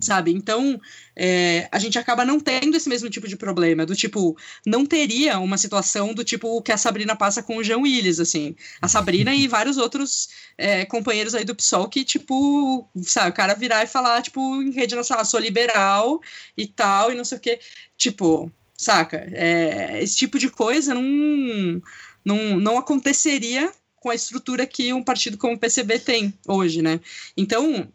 Sabe? 0.00 0.32
Então, 0.32 0.80
é, 1.14 1.68
a 1.70 1.78
gente 1.78 1.98
acaba 1.98 2.24
não 2.24 2.40
tendo 2.40 2.74
esse 2.74 2.88
mesmo 2.88 3.10
tipo 3.10 3.28
de 3.28 3.36
problema, 3.36 3.84
do 3.84 3.94
tipo, 3.94 4.36
não 4.66 4.86
teria 4.86 5.38
uma 5.38 5.58
situação 5.58 6.14
do 6.14 6.24
tipo 6.24 6.62
que 6.62 6.72
a 6.72 6.78
Sabrina 6.78 7.14
passa 7.14 7.42
com 7.42 7.58
o 7.58 7.62
Jean 7.62 7.78
Willis, 7.78 8.18
assim. 8.18 8.56
A 8.80 8.88
Sabrina 8.88 9.34
e 9.34 9.46
vários 9.46 9.76
outros 9.76 10.30
é, 10.56 10.86
companheiros 10.86 11.34
aí 11.34 11.44
do 11.44 11.54
PSOL 11.54 11.88
que, 11.88 12.04
tipo, 12.04 12.88
sabe, 13.02 13.30
o 13.30 13.34
cara 13.34 13.54
virar 13.54 13.84
e 13.84 13.86
falar, 13.86 14.22
tipo, 14.22 14.62
em 14.62 14.70
rede 14.70 14.96
nacional, 14.96 15.24
sou 15.26 15.38
liberal 15.38 16.20
e 16.56 16.66
tal, 16.66 17.12
e 17.12 17.14
não 17.14 17.24
sei 17.24 17.36
o 17.36 17.40
quê. 17.40 17.60
Tipo, 17.98 18.50
saca? 18.80 19.28
É, 19.32 20.02
esse 20.02 20.16
tipo 20.16 20.38
de 20.38 20.48
coisa 20.48 20.94
não, 20.94 21.82
não, 22.24 22.58
não 22.58 22.78
aconteceria 22.78 23.70
com 23.96 24.08
a 24.08 24.14
estrutura 24.14 24.66
que 24.66 24.92
um 24.94 25.04
partido 25.04 25.36
como 25.36 25.54
o 25.54 25.58
PCB 25.58 25.98
tem 25.98 26.32
hoje, 26.48 26.80
né? 26.80 26.98
Então, 27.36 27.86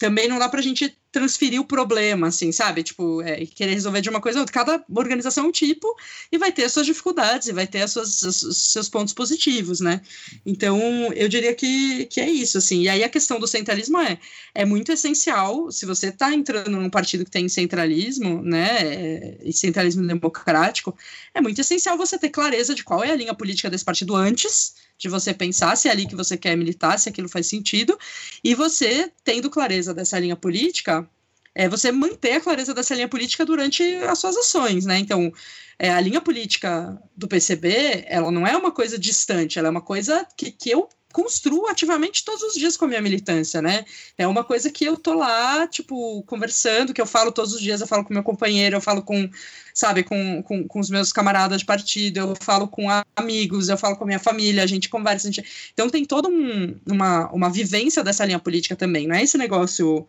também 0.00 0.26
não 0.26 0.38
dá 0.38 0.48
para 0.48 0.60
a 0.60 0.62
gente 0.62 0.96
transferir 1.12 1.60
o 1.60 1.64
problema, 1.64 2.28
assim, 2.28 2.50
sabe? 2.52 2.82
Tipo, 2.82 3.20
é, 3.20 3.44
querer 3.44 3.74
resolver 3.74 4.00
de 4.00 4.08
uma 4.08 4.20
coisa 4.20 4.38
ou 4.38 4.42
outra. 4.42 4.54
Cada 4.54 4.84
organização 4.88 5.44
é 5.44 5.48
um 5.48 5.52
tipo 5.52 5.94
e 6.32 6.38
vai 6.38 6.50
ter 6.50 6.64
as 6.64 6.72
suas 6.72 6.86
dificuldades 6.86 7.48
e 7.48 7.52
vai 7.52 7.66
ter 7.66 7.82
as 7.82 7.92
suas, 7.92 8.22
os 8.22 8.72
seus 8.72 8.88
pontos 8.88 9.12
positivos, 9.12 9.78
né? 9.78 10.00
Então, 10.46 10.80
eu 11.12 11.28
diria 11.28 11.54
que, 11.54 12.06
que 12.06 12.18
é 12.18 12.30
isso, 12.30 12.56
assim. 12.56 12.80
E 12.80 12.88
aí 12.88 13.04
a 13.04 13.10
questão 13.10 13.38
do 13.38 13.46
centralismo 13.46 13.98
é, 13.98 14.18
é 14.54 14.64
muito 14.64 14.90
essencial, 14.90 15.70
se 15.70 15.84
você 15.84 16.08
está 16.08 16.32
entrando 16.32 16.70
num 16.70 16.88
partido 16.88 17.22
que 17.22 17.30
tem 17.30 17.46
centralismo, 17.46 18.40
né, 18.42 18.78
é, 18.80 19.38
e 19.44 19.52
centralismo 19.52 20.06
democrático, 20.06 20.96
é 21.34 21.42
muito 21.42 21.60
essencial 21.60 21.98
você 21.98 22.18
ter 22.18 22.30
clareza 22.30 22.74
de 22.74 22.82
qual 22.82 23.04
é 23.04 23.10
a 23.10 23.16
linha 23.16 23.34
política 23.34 23.68
desse 23.68 23.84
partido 23.84 24.16
antes 24.16 24.74
de 25.00 25.08
você 25.08 25.32
pensar 25.32 25.74
se 25.76 25.88
é 25.88 25.90
ali 25.90 26.06
que 26.06 26.14
você 26.14 26.36
quer 26.36 26.54
militar, 26.56 26.98
se 26.98 27.08
aquilo 27.08 27.28
faz 27.28 27.46
sentido, 27.46 27.98
e 28.44 28.54
você, 28.54 29.10
tendo 29.24 29.48
clareza 29.48 29.94
dessa 29.94 30.18
linha 30.18 30.36
política, 30.36 31.08
é 31.54 31.68
você 31.68 31.90
manter 31.90 32.34
a 32.34 32.40
clareza 32.40 32.74
dessa 32.74 32.94
linha 32.94 33.08
política 33.08 33.44
durante 33.44 33.82
as 34.04 34.18
suas 34.18 34.36
ações, 34.36 34.84
né? 34.84 34.98
Então, 34.98 35.32
é, 35.78 35.90
a 35.90 36.00
linha 36.00 36.20
política 36.20 37.02
do 37.16 37.26
PCB, 37.26 38.04
ela 38.06 38.30
não 38.30 38.46
é 38.46 38.54
uma 38.54 38.70
coisa 38.70 38.98
distante, 38.98 39.58
ela 39.58 39.68
é 39.68 39.70
uma 39.70 39.80
coisa 39.80 40.26
que, 40.36 40.52
que 40.52 40.70
eu 40.70 40.86
construo 41.12 41.66
ativamente 41.66 42.24
todos 42.24 42.42
os 42.42 42.54
dias 42.54 42.76
com 42.76 42.84
a 42.84 42.88
minha 42.88 43.02
militância, 43.02 43.60
né? 43.60 43.84
É 44.16 44.26
uma 44.26 44.44
coisa 44.44 44.70
que 44.70 44.84
eu 44.84 44.96
tô 44.96 45.14
lá, 45.14 45.66
tipo, 45.66 46.22
conversando, 46.22 46.94
que 46.94 47.00
eu 47.00 47.06
falo 47.06 47.32
todos 47.32 47.52
os 47.52 47.60
dias, 47.60 47.80
eu 47.80 47.86
falo 47.86 48.04
com 48.04 48.14
meu 48.14 48.22
companheiro, 48.22 48.76
eu 48.76 48.80
falo 48.80 49.02
com, 49.02 49.28
sabe, 49.74 50.02
com, 50.04 50.42
com, 50.42 50.66
com 50.66 50.80
os 50.80 50.90
meus 50.90 51.12
camaradas 51.12 51.60
de 51.60 51.66
partido, 51.66 52.18
eu 52.18 52.34
falo 52.40 52.68
com 52.68 52.86
amigos, 53.16 53.68
eu 53.68 53.76
falo 53.76 53.96
com 53.96 54.04
a 54.04 54.06
minha 54.06 54.18
família, 54.18 54.62
a 54.62 54.66
gente 54.66 54.88
conversa, 54.88 55.28
a 55.28 55.30
gente... 55.30 55.70
então 55.72 55.90
tem 55.90 56.04
toda 56.04 56.28
um, 56.28 56.78
uma, 56.86 57.30
uma 57.32 57.50
vivência 57.50 58.04
dessa 58.04 58.24
linha 58.24 58.38
política 58.38 58.76
também, 58.76 59.06
não 59.06 59.16
é 59.16 59.22
esse 59.22 59.36
negócio... 59.36 60.06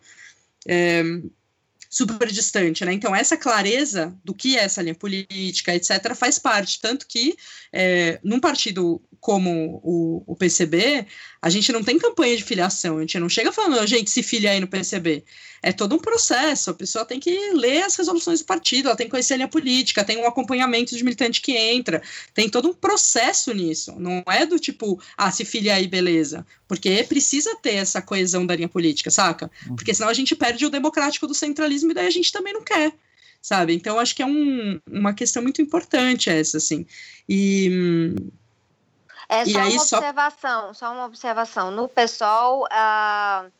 É, 0.66 1.02
super 1.92 2.26
distante, 2.32 2.86
né? 2.86 2.94
Então, 2.94 3.14
essa 3.14 3.36
clareza 3.36 4.18
do 4.24 4.32
que 4.32 4.56
é 4.56 4.64
essa 4.64 4.80
linha 4.80 4.94
política, 4.94 5.74
etc., 5.74 6.14
faz 6.14 6.38
parte. 6.38 6.80
Tanto 6.80 7.06
que, 7.06 7.36
é, 7.70 8.18
num 8.24 8.40
partido 8.40 8.98
como 9.22 9.80
o, 9.84 10.24
o, 10.26 10.34
PCB, 10.34 11.06
a 11.40 11.48
gente 11.48 11.70
não 11.70 11.84
tem 11.84 11.96
campanha 11.96 12.36
de 12.36 12.42
filiação, 12.42 12.98
a 12.98 13.00
gente 13.02 13.20
não 13.20 13.28
chega 13.28 13.52
falando, 13.52 13.78
a 13.78 13.86
gente 13.86 14.10
se 14.10 14.20
filia 14.20 14.50
aí 14.50 14.58
no 14.58 14.66
PCB. 14.66 15.24
É 15.62 15.70
todo 15.70 15.94
um 15.94 15.98
processo, 16.00 16.70
a 16.70 16.74
pessoa 16.74 17.04
tem 17.04 17.20
que 17.20 17.52
ler 17.52 17.84
as 17.84 17.94
resoluções 17.94 18.40
do 18.40 18.46
partido, 18.46 18.88
ela 18.88 18.96
tem 18.96 19.06
que 19.06 19.12
conhecer 19.12 19.34
a 19.34 19.36
linha 19.36 19.48
política, 19.48 20.02
tem 20.02 20.18
um 20.18 20.26
acompanhamento 20.26 20.96
de 20.96 21.04
militante 21.04 21.40
que 21.40 21.52
entra, 21.56 22.02
tem 22.34 22.50
todo 22.50 22.68
um 22.68 22.74
processo 22.74 23.54
nisso. 23.54 23.94
Não 23.96 24.24
é 24.26 24.44
do 24.44 24.58
tipo, 24.58 25.00
ah, 25.16 25.30
se 25.30 25.44
filia 25.44 25.76
aí, 25.76 25.86
beleza. 25.86 26.44
Porque 26.66 27.04
precisa 27.04 27.54
ter 27.62 27.74
essa 27.74 28.02
coesão 28.02 28.44
da 28.44 28.56
linha 28.56 28.68
política, 28.68 29.08
saca? 29.08 29.48
Uhum. 29.68 29.76
Porque 29.76 29.94
senão 29.94 30.08
a 30.08 30.14
gente 30.14 30.34
perde 30.34 30.66
o 30.66 30.70
democrático 30.70 31.28
do 31.28 31.34
centralismo 31.34 31.92
e 31.92 31.94
daí 31.94 32.08
a 32.08 32.10
gente 32.10 32.32
também 32.32 32.52
não 32.52 32.64
quer 32.64 32.92
sabe? 33.40 33.74
Então, 33.74 33.98
acho 33.98 34.14
que 34.14 34.22
é 34.22 34.26
um, 34.26 34.80
uma 34.88 35.12
questão 35.12 35.42
muito 35.42 35.60
importante 35.60 36.30
essa, 36.30 36.58
assim. 36.58 36.86
E, 37.28 38.14
é 39.32 39.44
só 39.44 39.58
uma 39.58 39.82
observação, 39.82 40.74
só... 40.74 40.86
só... 40.86 40.92
uma 40.92 41.04
observação. 41.06 41.70
No 41.70 41.88
PSOL, 41.88 42.64
uh, 42.64 43.50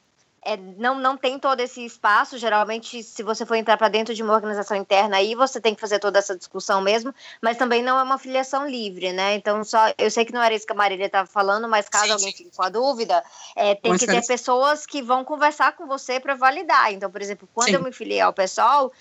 é, 0.44 0.56
não, 0.56 0.98
não 0.98 1.16
tem 1.16 1.38
todo 1.38 1.60
esse 1.60 1.84
espaço. 1.84 2.36
Geralmente, 2.36 3.02
se 3.02 3.22
você 3.22 3.46
for 3.46 3.54
entrar 3.54 3.76
para 3.76 3.88
dentro 3.88 4.14
de 4.14 4.22
uma 4.22 4.34
organização 4.34 4.76
interna, 4.76 5.16
aí 5.16 5.34
você 5.34 5.60
tem 5.60 5.74
que 5.74 5.80
fazer 5.80 5.98
toda 6.00 6.18
essa 6.18 6.36
discussão 6.36 6.80
mesmo, 6.80 7.14
mas 7.40 7.56
também 7.56 7.82
não 7.82 7.98
é 7.98 8.02
uma 8.02 8.18
filiação 8.18 8.68
livre, 8.68 9.12
né? 9.12 9.34
Então, 9.34 9.62
só 9.62 9.92
eu 9.96 10.10
sei 10.10 10.24
que 10.24 10.32
não 10.32 10.42
era 10.42 10.54
isso 10.54 10.66
que 10.66 10.72
a 10.72 10.76
Marília 10.76 11.06
estava 11.06 11.28
falando, 11.28 11.68
mas 11.68 11.88
caso 11.88 12.06
sim, 12.06 12.12
alguém 12.12 12.32
fique 12.32 12.50
com 12.56 12.62
a 12.62 12.68
dúvida, 12.68 13.22
é, 13.54 13.74
tem 13.74 13.96
que 13.96 14.06
ter 14.06 14.26
pessoas 14.26 14.84
que 14.84 15.00
vão 15.00 15.24
conversar 15.24 15.76
com 15.76 15.86
você 15.86 16.18
para 16.18 16.34
validar. 16.34 16.92
Então, 16.92 17.10
por 17.10 17.22
exemplo, 17.22 17.48
quando 17.54 17.68
sim. 17.68 17.74
eu 17.74 17.82
me 17.82 17.92
filiei 17.92 18.20
ao 18.20 18.32
PSOL, 18.32 18.92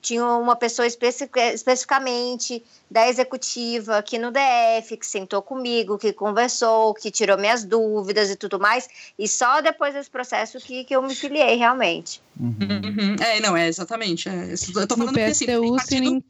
tinha 0.00 0.24
uma 0.24 0.56
pessoa 0.56 0.86
especificamente 0.86 2.64
da 2.90 3.06
executiva 3.08 3.98
aqui 3.98 4.18
no 4.18 4.30
DF, 4.30 4.96
que 4.96 5.06
sentou 5.06 5.42
comigo, 5.42 5.98
que 5.98 6.12
conversou, 6.12 6.94
que 6.94 7.10
tirou 7.10 7.36
minhas 7.36 7.64
dúvidas 7.64 8.30
e 8.30 8.36
tudo 8.36 8.58
mais, 8.58 8.88
e 9.18 9.28
só 9.28 9.60
depois 9.60 9.92
desse 9.92 10.08
processo 10.08 10.58
que, 10.58 10.77
que 10.84 10.94
eu 10.94 11.02
me 11.02 11.14
filiei 11.14 11.56
realmente. 11.56 12.20
Uhum. 12.38 12.56
Uhum. 12.84 13.16
É, 13.20 13.40
não, 13.40 13.56
é 13.56 13.68
exatamente. 13.68 14.28
É, 14.28 14.52
eu 14.52 14.86
tô 14.86 14.96
falando 14.96 15.16
no 15.16 15.32
PSTU, 15.32 15.44
que, 15.46 15.80
assim, 15.80 16.20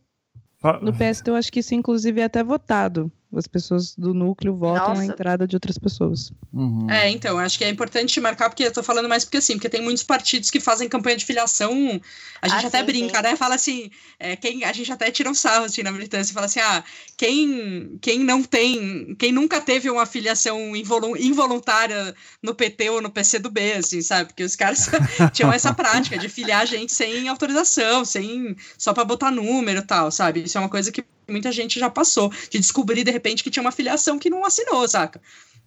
se, 0.60 0.83
No 0.83 0.93
PST 0.93 1.28
eu 1.28 1.35
acho 1.36 1.52
que 1.52 1.60
isso 1.60 1.75
inclusive 1.75 2.20
é 2.20 2.25
até 2.25 2.43
votado. 2.43 3.10
As 3.37 3.47
pessoas 3.47 3.95
do 3.95 4.15
núcleo 4.15 4.57
votam 4.57 4.89
Nossa. 4.89 5.03
a 5.03 5.05
entrada 5.05 5.47
de 5.47 5.55
outras 5.55 5.77
pessoas. 5.77 6.33
Uhum. 6.51 6.91
É, 6.91 7.11
então, 7.11 7.39
acho 7.39 7.59
que 7.59 7.65
é 7.65 7.69
importante 7.69 8.19
marcar, 8.21 8.49
porque 8.49 8.65
eu 8.65 8.73
tô 8.73 8.83
falando 8.83 9.07
mais 9.07 9.23
porque 9.23 9.37
assim, 9.37 9.55
porque 9.55 9.69
tem 9.69 9.83
muitos 9.83 10.03
partidos 10.03 10.51
que 10.51 10.59
fazem 10.59 10.89
campanha 10.89 11.17
de 11.19 11.27
filiação. 11.27 12.01
A 12.41 12.49
gente 12.49 12.65
ah, 12.65 12.69
até 12.69 12.79
sim, 12.79 12.87
brinca, 12.87 13.17
sim. 13.19 13.23
né? 13.23 13.37
Fala 13.37 13.55
assim, 13.55 13.91
é, 14.19 14.35
quem, 14.35 14.65
a 14.65 14.73
gente 14.73 14.91
até 14.91 15.11
tira 15.11 15.29
um 15.29 15.35
sarro 15.35 15.67
assim 15.67 15.83
na 15.83 15.93
militância, 15.93 16.33
fala 16.33 16.47
assim: 16.47 16.61
ah, 16.61 16.83
quem, 17.19 17.99
quem 18.01 18.21
não 18.21 18.43
tem, 18.43 19.15
quem 19.19 19.31
nunca 19.31 19.61
teve 19.61 19.91
uma 19.91 20.07
filiação 20.07 20.75
involuntária 20.75 22.15
no 22.43 22.55
PT 22.55 22.89
ou 22.89 23.03
no 23.03 23.11
PCdoB, 23.11 23.73
assim, 23.73 24.01
sabe? 24.01 24.29
Porque 24.29 24.43
os 24.43 24.57
caras 24.57 24.89
tinham 25.35 25.53
essa 25.53 25.75
prática 25.75 26.17
de 26.17 26.31
filiar 26.31 26.67
gente 26.67 26.93
sem 26.93 27.29
autorização, 27.29 28.07
sem 28.07 28.57
só 28.79 28.95
para 28.95 29.05
botar 29.05 29.31
número 29.31 29.81
e 29.81 29.87
tal, 29.87 30.11
sabe? 30.11 30.45
Isso 30.45 30.57
é 30.57 30.61
uma 30.63 30.71
coisa 30.71 30.91
que 30.91 31.05
muita 31.29 31.53
gente 31.53 31.79
já 31.79 31.91
passou, 31.91 32.33
de 32.51 32.59
descobrir 32.59 33.05
de 33.05 33.11
repente 33.11 33.45
que 33.45 33.51
tinha 33.51 33.63
uma 33.63 33.73
filiação 33.73 34.19
que 34.19 34.31
não 34.31 34.45
assinou, 34.45 34.87
saca? 34.89 35.21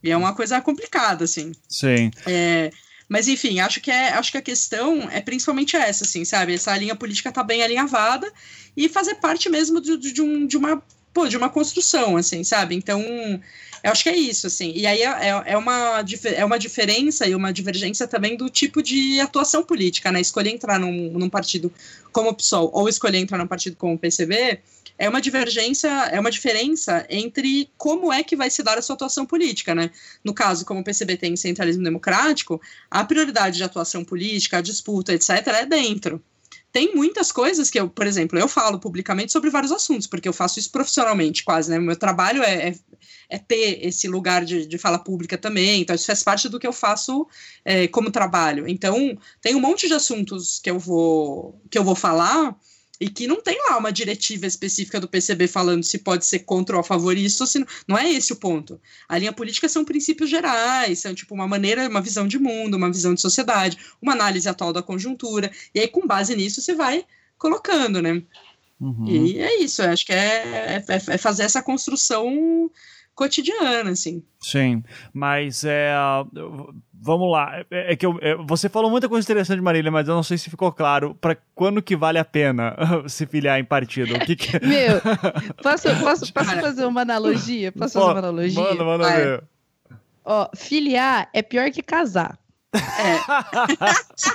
E 0.04 0.10
é 0.10 0.18
uma 0.18 0.34
coisa 0.34 0.60
complicada, 0.62 1.26
assim. 1.26 1.52
Sim. 1.70 2.12
É, 2.26 2.72
mas 3.08 3.28
enfim, 3.28 3.60
acho 3.60 3.80
que, 3.82 3.92
é, 3.92 4.14
acho 4.14 4.32
que 4.32 4.38
a 4.38 4.42
questão 4.42 5.10
é 5.12 5.22
principalmente 5.22 5.76
essa, 5.76 6.04
assim, 6.04 6.26
sabe? 6.26 6.54
Essa 6.54 6.76
linha 6.78 6.96
política 6.96 7.32
tá 7.32 7.44
bem 7.44 7.62
alinhavada 7.62 8.32
e 8.76 8.90
fazer 8.90 9.16
parte 9.16 9.50
mesmo 9.50 9.80
de, 9.80 9.98
de, 9.98 10.22
um, 10.22 10.48
de 10.48 10.58
uma 10.58 10.82
pô, 11.14 11.28
de 11.28 11.38
uma 11.38 11.50
construção, 11.50 12.18
assim, 12.18 12.44
sabe? 12.44 12.76
Então, 12.76 13.02
eu 13.84 13.92
acho 13.92 14.04
que 14.04 14.10
é 14.10 14.16
isso, 14.16 14.48
assim. 14.48 14.72
E 14.76 14.86
aí 14.86 15.02
é, 15.02 15.06
é, 15.06 15.44
é, 15.54 15.58
uma, 15.58 16.04
é 16.36 16.46
uma 16.46 16.60
diferença 16.60 17.28
e 17.28 17.34
uma 17.34 17.52
divergência 17.52 18.08
também 18.08 18.38
do 18.38 18.50
tipo 18.50 18.82
de 18.82 19.20
atuação 19.20 19.64
política, 19.64 20.12
né? 20.12 20.22
Escolher 20.22 20.52
entrar 20.52 20.80
num, 20.80 21.12
num 21.12 21.30
partido 21.30 21.72
como 22.12 22.30
o 22.30 22.34
PSOL 22.34 22.70
ou 22.74 22.88
escolher 22.88 23.18
entrar 23.18 23.38
num 23.38 23.48
partido 23.48 23.76
como 23.76 23.94
o 23.96 23.98
PCB 23.98 24.60
é 24.98 25.10
uma 25.10 25.20
divergência, 25.20 25.90
é 26.12 26.20
uma 26.20 26.30
diferença 26.30 27.06
entre 27.10 27.68
como 27.76 28.14
é 28.14 28.22
que 28.22 28.36
vai 28.36 28.52
se 28.52 28.62
dar 28.62 28.78
a 28.78 28.84
sua 28.84 28.94
atuação 28.94 29.26
política, 29.26 29.74
né? 29.74 29.90
No 30.24 30.32
caso, 30.32 30.64
como 30.64 30.82
o 30.82 30.84
PCB 30.84 31.18
tem 31.18 31.36
centralismo 31.36 31.84
democrático, 31.84 32.62
a 32.90 33.04
prioridade 33.04 33.58
de 33.58 33.64
atuação 33.64 34.06
política, 34.06 34.60
a 34.60 34.62
disputa, 34.62 35.12
etc., 35.12 35.30
é 35.48 35.66
dentro 35.66 36.22
tem 36.72 36.95
muitas 36.95 37.32
coisas 37.32 37.69
que 37.69 37.80
eu, 37.80 37.90
por 37.90 38.08
exemplo, 38.08 38.40
eu 38.40 38.48
falo 38.48 38.80
publicamente 38.80 39.32
sobre 39.32 39.50
vários 39.50 39.72
assuntos, 39.72 40.08
porque 40.08 40.27
eu 40.27 40.33
faço 40.33 40.58
isso 40.59 40.72
profissionalmente 40.72 41.43
quase, 41.43 41.69
né? 41.69 41.77
Meu 41.77 41.95
trabalho 41.95 42.41
é, 42.43 42.69
é, 42.69 42.75
é 43.30 43.38
ter 43.38 43.85
esse 43.85 44.08
lugar 44.08 44.45
de, 44.45 44.66
de 44.66 44.77
fala 44.77 44.98
pública 44.98 45.38
também, 45.38 45.82
então 45.82 45.95
isso 45.95 46.06
faz 46.06 46.24
parte 46.24 46.48
do 46.48 46.59
que 46.59 46.67
eu 46.67 46.74
faço 46.74 47.27
é, 47.66 47.88
como 47.88 48.09
trabalho. 48.11 48.67
Então, 48.67 49.17
tem 49.41 49.56
um 49.56 49.59
monte 49.59 49.88
de 49.88 49.93
assuntos 49.93 50.59
que 50.59 50.69
eu 50.69 50.80
vou, 50.80 51.61
que 51.69 51.77
eu 51.77 51.83
vou 51.83 51.95
falar 51.95 52.56
e 53.02 53.10
que 53.10 53.26
não 53.26 53.42
tem 53.42 53.58
lá 53.68 53.80
uma 53.80 53.92
diretiva 53.92 54.46
específica 54.46 55.00
do 55.00 55.08
PCB 55.08 55.48
falando 55.48 55.84
se 55.84 55.98
pode 55.98 56.24
ser 56.24 56.40
contra 56.40 56.76
ou 56.76 56.82
a 56.82 56.84
favor 56.84 57.18
isso, 57.18 57.48
se 57.48 57.58
não, 57.58 57.66
não 57.88 57.98
é 57.98 58.08
esse 58.12 58.32
o 58.32 58.36
ponto. 58.36 58.80
A 59.10 59.18
linha 59.18 59.34
política 59.34 59.68
são 59.68 59.84
princípios 59.84 60.30
gerais, 60.30 61.00
são 61.00 61.12
tipo 61.16 61.34
uma 61.34 61.48
maneira, 61.48 61.90
uma 61.90 62.00
visão 62.00 62.28
de 62.28 62.38
mundo, 62.38 62.78
uma 62.78 62.92
visão 62.92 63.16
de 63.16 63.20
sociedade, 63.20 63.80
uma 64.00 64.14
análise 64.14 64.48
atual 64.48 64.72
da 64.72 64.84
conjuntura, 64.84 65.52
e 65.74 65.80
aí 65.80 65.88
com 65.88 66.06
base 66.06 66.36
nisso 66.36 66.62
você 66.62 66.76
vai 66.76 67.04
colocando, 67.40 68.04
né? 68.04 68.22
Uhum. 68.80 69.08
E 69.08 69.40
é 69.40 69.60
isso, 69.60 69.82
acho 69.82 70.06
que 70.06 70.14
é, 70.14 70.76
é, 70.78 70.86
é 70.88 71.18
fazer 71.18 71.42
essa 71.42 71.64
construção 71.64 72.70
cotidiana, 73.16 73.92
assim. 73.92 74.24
Sim, 74.40 74.84
mas 75.14 75.64
é. 75.64 75.94
Vamos 76.94 77.32
lá. 77.32 77.64
É, 77.72 77.94
é 77.94 77.96
que 77.96 78.06
eu, 78.06 78.20
é, 78.22 78.36
você 78.36 78.70
falou 78.70 78.90
muita 78.92 79.10
coisa 79.10 79.26
interessante, 79.26 79.60
Marília, 79.60 79.92
mas 79.92 80.08
eu 80.08 80.14
não 80.14 80.22
sei 80.22 80.38
se 80.38 80.52
ficou 80.52 80.72
claro 80.72 81.16
para 81.16 81.36
quando 81.56 81.82
que 81.82 81.96
vale 81.96 82.20
a 82.20 82.26
pena 82.26 82.76
se 83.10 83.26
filiar 83.26 83.60
em 83.60 83.66
partido. 83.66 84.16
O 84.16 84.20
que, 84.20 84.36
que... 84.36 84.60
Meu, 84.66 85.02
posso, 85.64 85.88
posso, 86.00 86.32
posso 86.32 86.62
fazer 86.62 86.86
uma 86.86 87.02
analogia? 87.02 87.72
Posso 87.72 87.94
fazer 87.94 88.06
uma 88.06 88.20
analogia? 88.20 88.62
Manda, 88.62 88.84
manda 88.84 89.08
ah, 89.08 89.16
ver. 89.16 89.44
Ó, 90.24 90.50
filiar 90.56 91.28
é 91.34 91.42
pior 91.42 91.72
que 91.72 91.82
casar. 91.82 92.38
É. 92.74 93.18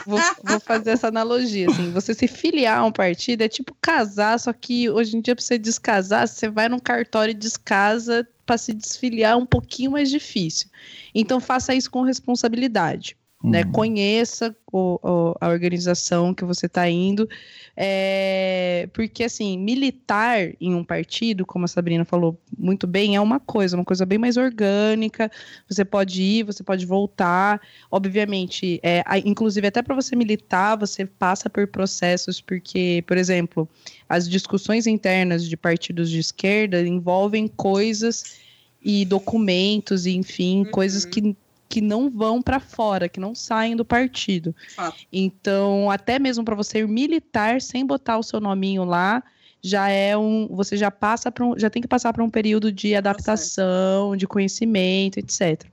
vou, 0.05 0.21
vou, 0.45 0.61
fazer 0.61 0.91
essa 0.91 1.09
analogia, 1.09 1.71
assim. 1.71 1.91
Você 1.93 2.13
se 2.13 2.29
filiar 2.29 2.81
a 2.81 2.85
um 2.85 2.93
partido 2.93 3.43
é 3.43 3.49
tipo 3.49 3.75
casar, 3.81 4.39
só 4.39 4.53
que 4.53 4.91
hoje 4.91 5.17
em 5.17 5.21
dia, 5.21 5.35
pra 5.35 5.43
você 5.43 5.57
descasar, 5.57 6.29
você 6.29 6.51
vai 6.51 6.69
num 6.69 6.79
cartório 6.79 7.31
e 7.31 7.35
descasa 7.35 8.29
para 8.47 8.57
se 8.57 8.73
desfiliar 8.73 9.33
é 9.33 9.37
um 9.37 9.45
pouquinho 9.45 9.91
mais 9.91 10.09
difícil. 10.09 10.71
Então 11.15 11.41
faça 11.41 11.75
isso 11.75 11.91
com 11.91 12.03
responsabilidade. 12.03 13.17
Né? 13.45 13.63
Uhum. 13.65 13.73
Conheça 13.73 14.57
o, 14.73 14.99
o, 15.03 15.35
a 15.41 15.49
organização 15.49 16.33
que 16.33 16.45
você 16.45 16.67
está 16.67 16.89
indo. 16.89 17.29
É, 17.77 18.89
porque, 18.93 19.25
assim, 19.25 19.59
militar 19.59 20.55
em 20.59 20.75
um 20.75 20.83
partido, 20.83 21.45
como 21.45 21.67
a 21.67 21.69
Sabrina 21.69 22.05
falou 22.05 22.41
muito 22.59 22.87
bem, 22.87 23.15
é 23.15 23.21
uma 23.21 23.39
coisa, 23.39 23.77
uma 23.77 23.85
coisa 23.85 24.07
bem 24.07 24.19
mais 24.19 24.37
orgânica. 24.39 25.31
Você 25.69 25.85
pode 25.85 26.23
ir, 26.23 26.45
você 26.45 26.63
pode 26.63 26.87
voltar. 26.87 27.61
Obviamente, 27.91 28.81
é, 28.83 29.05
inclusive, 29.25 29.67
até 29.67 29.83
para 29.83 29.95
você 29.95 30.17
militar, 30.17 30.77
você 30.77 31.05
passa 31.05 31.51
por 31.51 31.67
processos, 31.67 32.41
porque, 32.41 33.05
por 33.07 33.19
exemplo, 33.19 33.69
as 34.09 34.29
discussões 34.29 34.87
internas 34.87 35.47
de 35.47 35.57
partidos 35.57 36.11
de 36.11 36.19
esquerda 36.19 36.81
envolvem 36.81 37.47
coisas 37.47 38.39
e 38.83 39.05
documentos, 39.05 40.07
e, 40.07 40.13
enfim, 40.13 40.61
uhum. 40.61 40.71
coisas 40.71 41.05
que 41.05 41.37
que 41.69 41.81
não 41.81 42.11
vão 42.11 42.41
para 42.41 42.61
fora, 42.61 43.09
que 43.09 43.21
não 43.21 43.35
saem 43.35 43.77
do 43.77 43.85
partido. 43.85 44.55
Ah. 44.79 44.93
Então, 45.13 45.91
até 45.91 46.19
mesmo 46.19 46.45
para 46.45 46.55
você 46.55 46.79
ir 46.79 46.89
militar 46.89 47.61
sem 47.61 47.85
botar 47.85 48.19
o 48.19 48.23
seu 48.23 48.41
nominho 48.41 48.85
lá, 48.85 49.23
já 49.63 49.89
é 49.89 50.17
um, 50.17 50.49
você 50.49 50.77
já 50.77 50.91
passa 50.91 51.31
para 51.31 51.45
um, 51.45 51.59
já 51.59 51.69
tem 51.69 51.83
que 51.83 51.89
passar 51.89 52.13
para 52.13 52.23
um 52.23 52.31
período 52.31 52.71
de 52.71 52.95
adaptação, 52.95 54.17
de 54.17 54.27
conhecimento, 54.27 55.19
etc. 55.19 55.65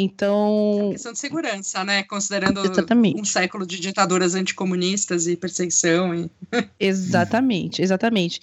Então, 0.00 0.90
é 0.90 0.92
questão 0.92 1.12
de 1.12 1.18
segurança, 1.18 1.84
né? 1.84 2.04
Considerando 2.04 2.64
exatamente. 2.64 3.20
um 3.20 3.24
século 3.24 3.66
de 3.66 3.80
ditaduras 3.80 4.36
anticomunistas 4.36 5.26
e 5.26 5.36
perseguição. 5.36 6.14
E... 6.14 6.30
exatamente, 6.78 7.82
exatamente. 7.82 8.40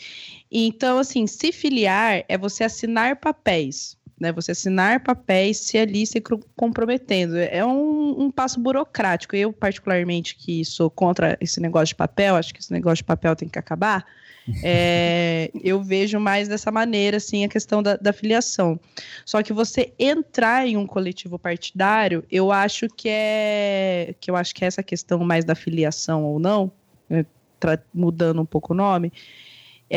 Então, 0.51 0.97
assim, 0.97 1.25
se 1.25 1.53
filiar 1.53 2.25
é 2.27 2.37
você 2.37 2.65
assinar 2.65 3.15
papéis 3.15 3.97
né? 4.19 4.31
Você 4.31 4.51
assinar 4.51 5.03
papéis, 5.03 5.57
se 5.57 5.77
ali 5.77 6.05
se 6.05 6.21
comprometendo. 6.55 7.37
É 7.37 7.65
um, 7.65 8.23
um, 8.23 8.31
passo 8.31 8.59
burocrático. 8.59 9.35
Eu, 9.35 9.51
particularmente, 9.51 10.35
que 10.35 10.63
sou 10.63 10.89
contra 10.89 11.37
esse 11.41 11.59
negócio 11.59 11.87
de 11.87 11.95
papel, 11.95 12.35
acho 12.35 12.53
que 12.53 12.59
esse 12.59 12.71
negócio 12.71 12.97
de 12.97 13.03
papel 13.03 13.35
tem 13.35 13.47
que 13.47 13.59
acabar. 13.59 14.05
É, 14.63 15.49
eu 15.63 15.81
vejo 15.81 16.19
mais 16.19 16.47
dessa 16.47 16.71
maneira, 16.71 17.17
assim, 17.17 17.43
a 17.43 17.49
questão 17.49 17.81
da, 17.81 17.97
da 17.97 18.13
filiação. 18.13 18.79
Só 19.25 19.41
que 19.41 19.51
você 19.51 19.91
entrar 19.97 20.67
em 20.67 20.77
um 20.77 20.85
coletivo 20.85 21.39
partidário, 21.39 22.23
eu 22.29 22.51
acho 22.51 22.87
que 22.87 23.09
é 23.09 24.13
que 24.19 24.29
eu 24.29 24.35
acho 24.35 24.53
que 24.53 24.63
é 24.63 24.67
essa 24.67 24.83
questão 24.83 25.17
mais 25.19 25.43
da 25.43 25.55
filiação 25.55 26.23
ou 26.23 26.37
não, 26.37 26.71
né, 27.09 27.25
mudando 27.91 28.39
um 28.39 28.45
pouco 28.45 28.73
o 28.73 28.75
nome, 28.75 29.11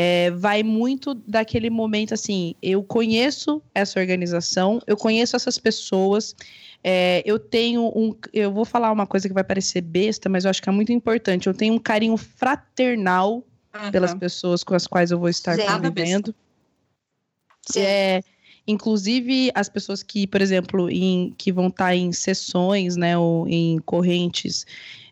é, 0.01 0.31
vai 0.31 0.63
muito 0.63 1.13
daquele 1.13 1.69
momento 1.69 2.13
assim: 2.13 2.55
eu 2.63 2.81
conheço 2.81 3.61
essa 3.75 3.99
organização, 3.99 4.81
eu 4.87 4.95
conheço 4.95 5.35
essas 5.35 5.57
pessoas, 5.57 6.33
é, 6.81 7.21
eu 7.25 7.37
tenho 7.37 7.91
um. 7.93 8.15
Eu 8.31 8.49
vou 8.49 8.63
falar 8.63 8.93
uma 8.93 9.05
coisa 9.05 9.27
que 9.27 9.33
vai 9.33 9.43
parecer 9.43 9.81
besta, 9.81 10.29
mas 10.29 10.45
eu 10.45 10.51
acho 10.51 10.61
que 10.61 10.69
é 10.69 10.71
muito 10.71 10.93
importante. 10.93 11.47
Eu 11.47 11.53
tenho 11.53 11.73
um 11.73 11.79
carinho 11.79 12.15
fraternal 12.15 13.43
uhum. 13.75 13.91
pelas 13.91 14.13
pessoas 14.13 14.63
com 14.63 14.73
as 14.73 14.87
quais 14.87 15.11
eu 15.11 15.19
vou 15.19 15.27
estar 15.27 15.57
Sim. 15.57 15.65
convivendo. 15.65 16.33
É, 17.75 18.21
inclusive 18.65 19.51
as 19.53 19.67
pessoas 19.67 20.01
que, 20.01 20.25
por 20.25 20.41
exemplo, 20.41 20.89
em, 20.89 21.35
que 21.37 21.51
vão 21.51 21.67
estar 21.67 21.93
em 21.93 22.13
sessões, 22.13 22.95
né, 22.95 23.17
ou 23.17 23.45
em 23.49 23.79
correntes 23.79 24.65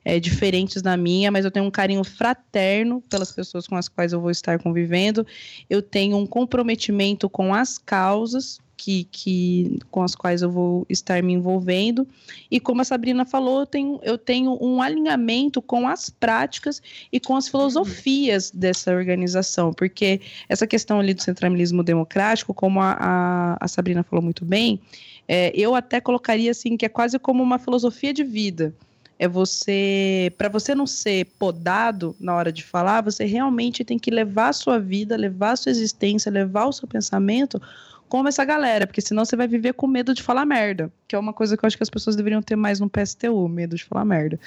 é, 0.08 0.22
diferentes 0.22 0.82
da 0.82 0.96
minha, 0.96 1.30
mas 1.30 1.44
eu 1.44 1.52
tenho 1.52 1.66
um 1.66 1.70
carinho 1.70 2.02
fraterno 2.02 3.04
pelas 3.10 3.30
pessoas 3.30 3.68
com 3.68 3.76
as 3.76 3.90
quais 3.90 4.14
eu 4.14 4.22
vou 4.22 4.32
estar 4.32 4.58
convivendo. 4.58 5.28
Eu 5.70 5.82
tenho 5.82 6.16
um 6.16 6.26
comprometimento 6.26 7.30
com 7.30 7.54
as 7.54 7.78
causas 7.78 8.58
que, 8.78 9.04
que, 9.12 9.78
com 9.92 10.02
as 10.02 10.16
quais 10.16 10.42
eu 10.42 10.50
vou 10.50 10.86
estar 10.88 11.22
me 11.22 11.34
envolvendo. 11.34 12.08
E 12.50 12.58
como 12.58 12.80
a 12.80 12.86
Sabrina 12.86 13.26
falou, 13.26 13.60
eu 13.60 13.66
tenho, 13.66 14.00
eu 14.02 14.18
tenho 14.18 14.58
um 14.62 14.82
alinhamento 14.82 15.62
com 15.62 15.86
as 15.86 16.10
práticas 16.10 16.82
e 17.12 17.20
com 17.20 17.36
as 17.36 17.50
filosofias 17.50 18.50
dessa 18.50 18.94
organização, 18.94 19.74
porque 19.74 20.22
essa 20.48 20.66
questão 20.66 21.02
ali 21.02 21.14
do 21.14 21.22
centralismo 21.22 21.84
democrático, 21.84 22.54
como 22.54 22.80
a, 22.80 22.96
a, 22.98 23.58
a 23.60 23.68
Sabrina 23.68 24.04
falou 24.04 24.24
muito 24.24 24.46
bem, 24.46 24.80
é, 25.28 25.52
eu 25.54 25.76
até 25.76 26.00
colocaria 26.00 26.52
assim 26.52 26.78
que 26.78 26.86
é 26.86 26.90
quase 26.90 27.20
como 27.20 27.44
uma 27.44 27.60
filosofia 27.60 28.14
de 28.14 28.24
vida 28.24 28.74
é 29.20 29.28
você, 29.28 30.32
para 30.38 30.50
você 30.50 30.76
não 30.76 30.86
ser 30.86 31.26
podado 31.40 32.16
na 32.20 32.36
hora 32.36 32.52
de 32.52 32.64
falar, 32.64 33.02
você 33.02 33.26
realmente 33.26 33.84
tem 33.84 33.98
que 33.98 34.12
levar 34.12 34.50
a 34.50 34.54
sua 34.54 34.80
vida, 34.80 35.18
levar 35.18 35.52
a 35.52 35.56
sua 35.56 35.72
existência, 35.72 36.32
levar 36.32 36.66
o 36.66 36.74
seu 36.74 36.88
pensamento 36.88 37.60
como 38.08 38.30
essa 38.30 38.46
galera, 38.46 38.88
porque 38.88 39.02
senão 39.02 39.26
você 39.26 39.36
vai 39.36 39.48
viver 39.48 39.74
com 39.74 39.86
medo 39.86 40.14
de 40.14 40.24
falar 40.24 40.46
merda, 40.46 40.92
que 41.08 41.16
é 41.16 41.20
uma 41.20 41.34
coisa 41.34 41.58
que 41.58 41.66
eu 41.66 41.68
acho 41.68 41.76
que 41.76 41.84
as 41.84 41.90
pessoas 41.90 42.16
deveriam 42.16 42.42
ter 42.42 42.56
mais 42.56 42.80
no 42.80 42.90
PSTU, 42.90 43.48
medo 43.50 43.76
de 43.76 43.84
falar 43.84 44.06
merda. 44.06 44.40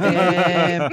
é... 0.00 0.88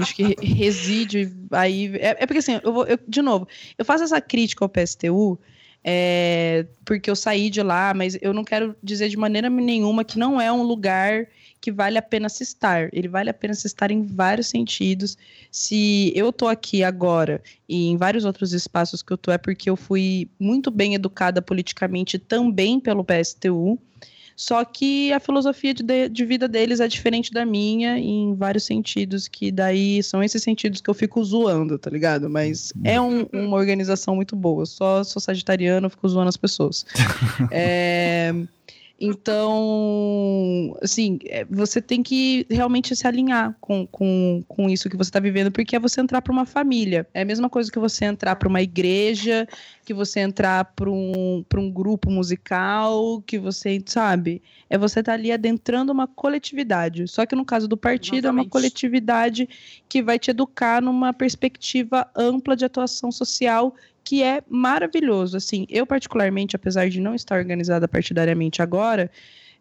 Acho 0.00 0.14
que 0.14 0.36
reside 0.40 1.32
aí. 1.50 1.96
É, 1.96 2.22
é 2.22 2.26
porque 2.26 2.38
assim, 2.38 2.60
eu 2.62 2.72
vou, 2.72 2.86
eu, 2.86 2.98
de 3.06 3.20
novo, 3.20 3.48
eu 3.76 3.84
faço 3.84 4.04
essa 4.04 4.20
crítica 4.20 4.64
ao 4.64 4.68
PSTU. 4.68 5.38
É, 5.82 6.66
porque 6.84 7.08
eu 7.08 7.16
saí 7.16 7.48
de 7.48 7.62
lá, 7.62 7.94
mas 7.94 8.18
eu 8.20 8.34
não 8.34 8.44
quero 8.44 8.76
dizer 8.82 9.08
de 9.08 9.16
maneira 9.16 9.48
nenhuma 9.48 10.04
que 10.04 10.18
não 10.18 10.40
é 10.40 10.52
um 10.52 10.62
lugar 10.62 11.28
que 11.60 11.72
vale 11.72 11.98
a 11.98 12.02
pena 12.02 12.28
se 12.28 12.42
estar. 12.42 12.88
Ele 12.92 13.08
vale 13.08 13.30
a 13.30 13.34
pena 13.34 13.54
se 13.54 13.66
estar 13.66 13.90
em 13.90 14.02
vários 14.02 14.48
sentidos. 14.48 15.16
Se 15.50 16.12
eu 16.14 16.32
tô 16.32 16.48
aqui 16.48 16.82
agora 16.82 17.42
e 17.68 17.88
em 17.88 17.96
vários 17.96 18.24
outros 18.24 18.52
espaços 18.52 19.02
que 19.02 19.12
eu 19.12 19.18
tô, 19.18 19.30
é 19.30 19.38
porque 19.38 19.68
eu 19.68 19.76
fui 19.76 20.28
muito 20.38 20.70
bem 20.70 20.94
educada 20.94 21.42
politicamente 21.42 22.18
também 22.18 22.80
pelo 22.80 23.04
PSTU. 23.04 23.78
Só 24.38 24.64
que 24.64 25.12
a 25.12 25.18
filosofia 25.18 25.74
de, 25.74 26.08
de 26.08 26.24
vida 26.24 26.46
deles 26.46 26.78
é 26.78 26.86
diferente 26.86 27.32
da 27.32 27.44
minha 27.44 27.98
em 27.98 28.36
vários 28.36 28.62
sentidos, 28.62 29.26
que 29.26 29.50
daí 29.50 30.00
são 30.00 30.22
esses 30.22 30.40
sentidos 30.40 30.80
que 30.80 30.88
eu 30.88 30.94
fico 30.94 31.22
zoando, 31.24 31.76
tá 31.76 31.90
ligado? 31.90 32.30
Mas 32.30 32.72
é 32.84 33.00
um, 33.00 33.26
uma 33.32 33.56
organização 33.56 34.14
muito 34.14 34.36
boa. 34.36 34.64
Só 34.64 35.02
sou 35.02 35.20
sagitariano, 35.20 35.90
fico 35.90 36.08
zoando 36.08 36.28
as 36.28 36.36
pessoas. 36.36 36.86
é. 37.50 38.32
Então, 39.00 40.76
assim, 40.82 41.20
é, 41.26 41.44
você 41.44 41.80
tem 41.80 42.02
que 42.02 42.44
realmente 42.50 42.96
se 42.96 43.06
alinhar 43.06 43.56
com, 43.60 43.86
com, 43.86 44.42
com 44.48 44.68
isso 44.68 44.90
que 44.90 44.96
você 44.96 45.08
está 45.08 45.20
vivendo, 45.20 45.52
porque 45.52 45.76
é 45.76 45.78
você 45.78 46.00
entrar 46.00 46.20
para 46.20 46.32
uma 46.32 46.44
família. 46.44 47.06
É 47.14 47.22
a 47.22 47.24
mesma 47.24 47.48
coisa 47.48 47.70
que 47.70 47.78
você 47.78 48.06
entrar 48.06 48.34
para 48.34 48.48
uma 48.48 48.60
igreja, 48.60 49.46
que 49.84 49.94
você 49.94 50.18
entrar 50.18 50.64
para 50.64 50.90
um, 50.90 51.44
um 51.54 51.70
grupo 51.70 52.10
musical, 52.10 53.22
que 53.22 53.38
você, 53.38 53.80
sabe? 53.86 54.42
É 54.68 54.76
você 54.76 54.98
estar 54.98 55.12
tá 55.12 55.18
ali 55.18 55.30
adentrando 55.30 55.92
uma 55.92 56.08
coletividade. 56.08 57.06
Só 57.06 57.24
que 57.24 57.36
no 57.36 57.44
caso 57.44 57.68
do 57.68 57.76
partido, 57.76 58.16
Exatamente. 58.16 58.40
é 58.40 58.42
uma 58.46 58.50
coletividade 58.50 59.48
que 59.88 60.02
vai 60.02 60.18
te 60.18 60.32
educar 60.32 60.82
numa 60.82 61.12
perspectiva 61.12 62.10
ampla 62.16 62.56
de 62.56 62.64
atuação 62.64 63.12
social 63.12 63.76
que 64.08 64.22
é 64.22 64.42
maravilhoso. 64.48 65.36
Assim, 65.36 65.66
eu 65.68 65.86
particularmente, 65.86 66.56
apesar 66.56 66.88
de 66.88 66.98
não 66.98 67.14
estar 67.14 67.36
organizada 67.36 67.86
partidariamente 67.86 68.62
agora, 68.62 69.10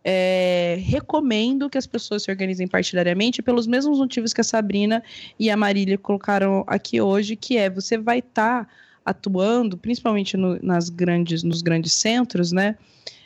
é, 0.02 0.78
recomendo 0.80 1.70
que 1.70 1.78
as 1.78 1.86
pessoas 1.86 2.24
se 2.24 2.32
organizem 2.32 2.66
partidariamente 2.66 3.42
pelos 3.42 3.68
mesmos 3.68 4.00
motivos 4.00 4.32
que 4.32 4.40
a 4.40 4.46
Sabrina 4.46 5.04
e 5.38 5.50
a 5.50 5.58
Marília 5.58 5.98
colocaram 5.98 6.64
aqui 6.66 7.02
hoje, 7.02 7.36
que 7.36 7.58
é 7.58 7.70
você 7.70 7.98
vai 7.98 8.20
estar 8.20 8.64
tá 8.64 8.72
atuando, 9.04 9.78
principalmente 9.78 10.38
no, 10.38 10.58
nas 10.64 10.88
grandes, 10.88 11.44
nos 11.44 11.62
grandes 11.62 11.92
centros, 11.92 12.54
né? 12.54 12.78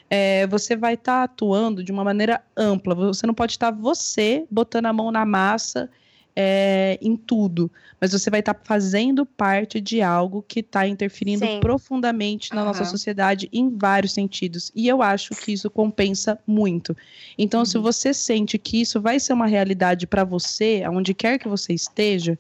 É, 0.09 0.47
você 0.47 0.75
vai 0.75 0.95
estar 0.95 1.19
tá 1.19 1.23
atuando 1.25 1.83
de 1.83 1.91
uma 1.91 2.03
maneira 2.03 2.41
ampla. 2.57 2.95
Você 2.95 3.27
não 3.27 3.35
pode 3.35 3.51
estar 3.51 3.71
tá 3.71 3.77
você 3.77 4.43
botando 4.49 4.87
a 4.87 4.93
mão 4.93 5.11
na 5.11 5.23
massa 5.23 5.87
é, 6.35 6.97
em 7.01 7.15
tudo, 7.15 7.71
mas 7.99 8.11
você 8.11 8.29
vai 8.29 8.39
estar 8.39 8.53
tá 8.53 8.61
fazendo 8.63 9.25
parte 9.25 9.81
de 9.81 10.01
algo 10.01 10.43
que 10.47 10.61
está 10.61 10.87
interferindo 10.87 11.45
Sim. 11.45 11.59
profundamente 11.59 12.53
na 12.53 12.61
uhum. 12.61 12.67
nossa 12.67 12.85
sociedade 12.85 13.49
em 13.51 13.69
vários 13.77 14.13
sentidos. 14.13 14.71
E 14.75 14.87
eu 14.87 15.01
acho 15.01 15.35
que 15.35 15.51
isso 15.51 15.69
compensa 15.69 16.39
muito. 16.47 16.95
Então, 17.37 17.61
uhum. 17.61 17.65
se 17.65 17.77
você 17.77 18.13
sente 18.13 18.57
que 18.57 18.81
isso 18.81 19.01
vai 19.01 19.19
ser 19.19 19.33
uma 19.33 19.47
realidade 19.47 20.07
para 20.07 20.23
você, 20.23 20.83
aonde 20.85 21.13
quer 21.13 21.37
que 21.37 21.47
você 21.47 21.73
esteja, 21.73 22.37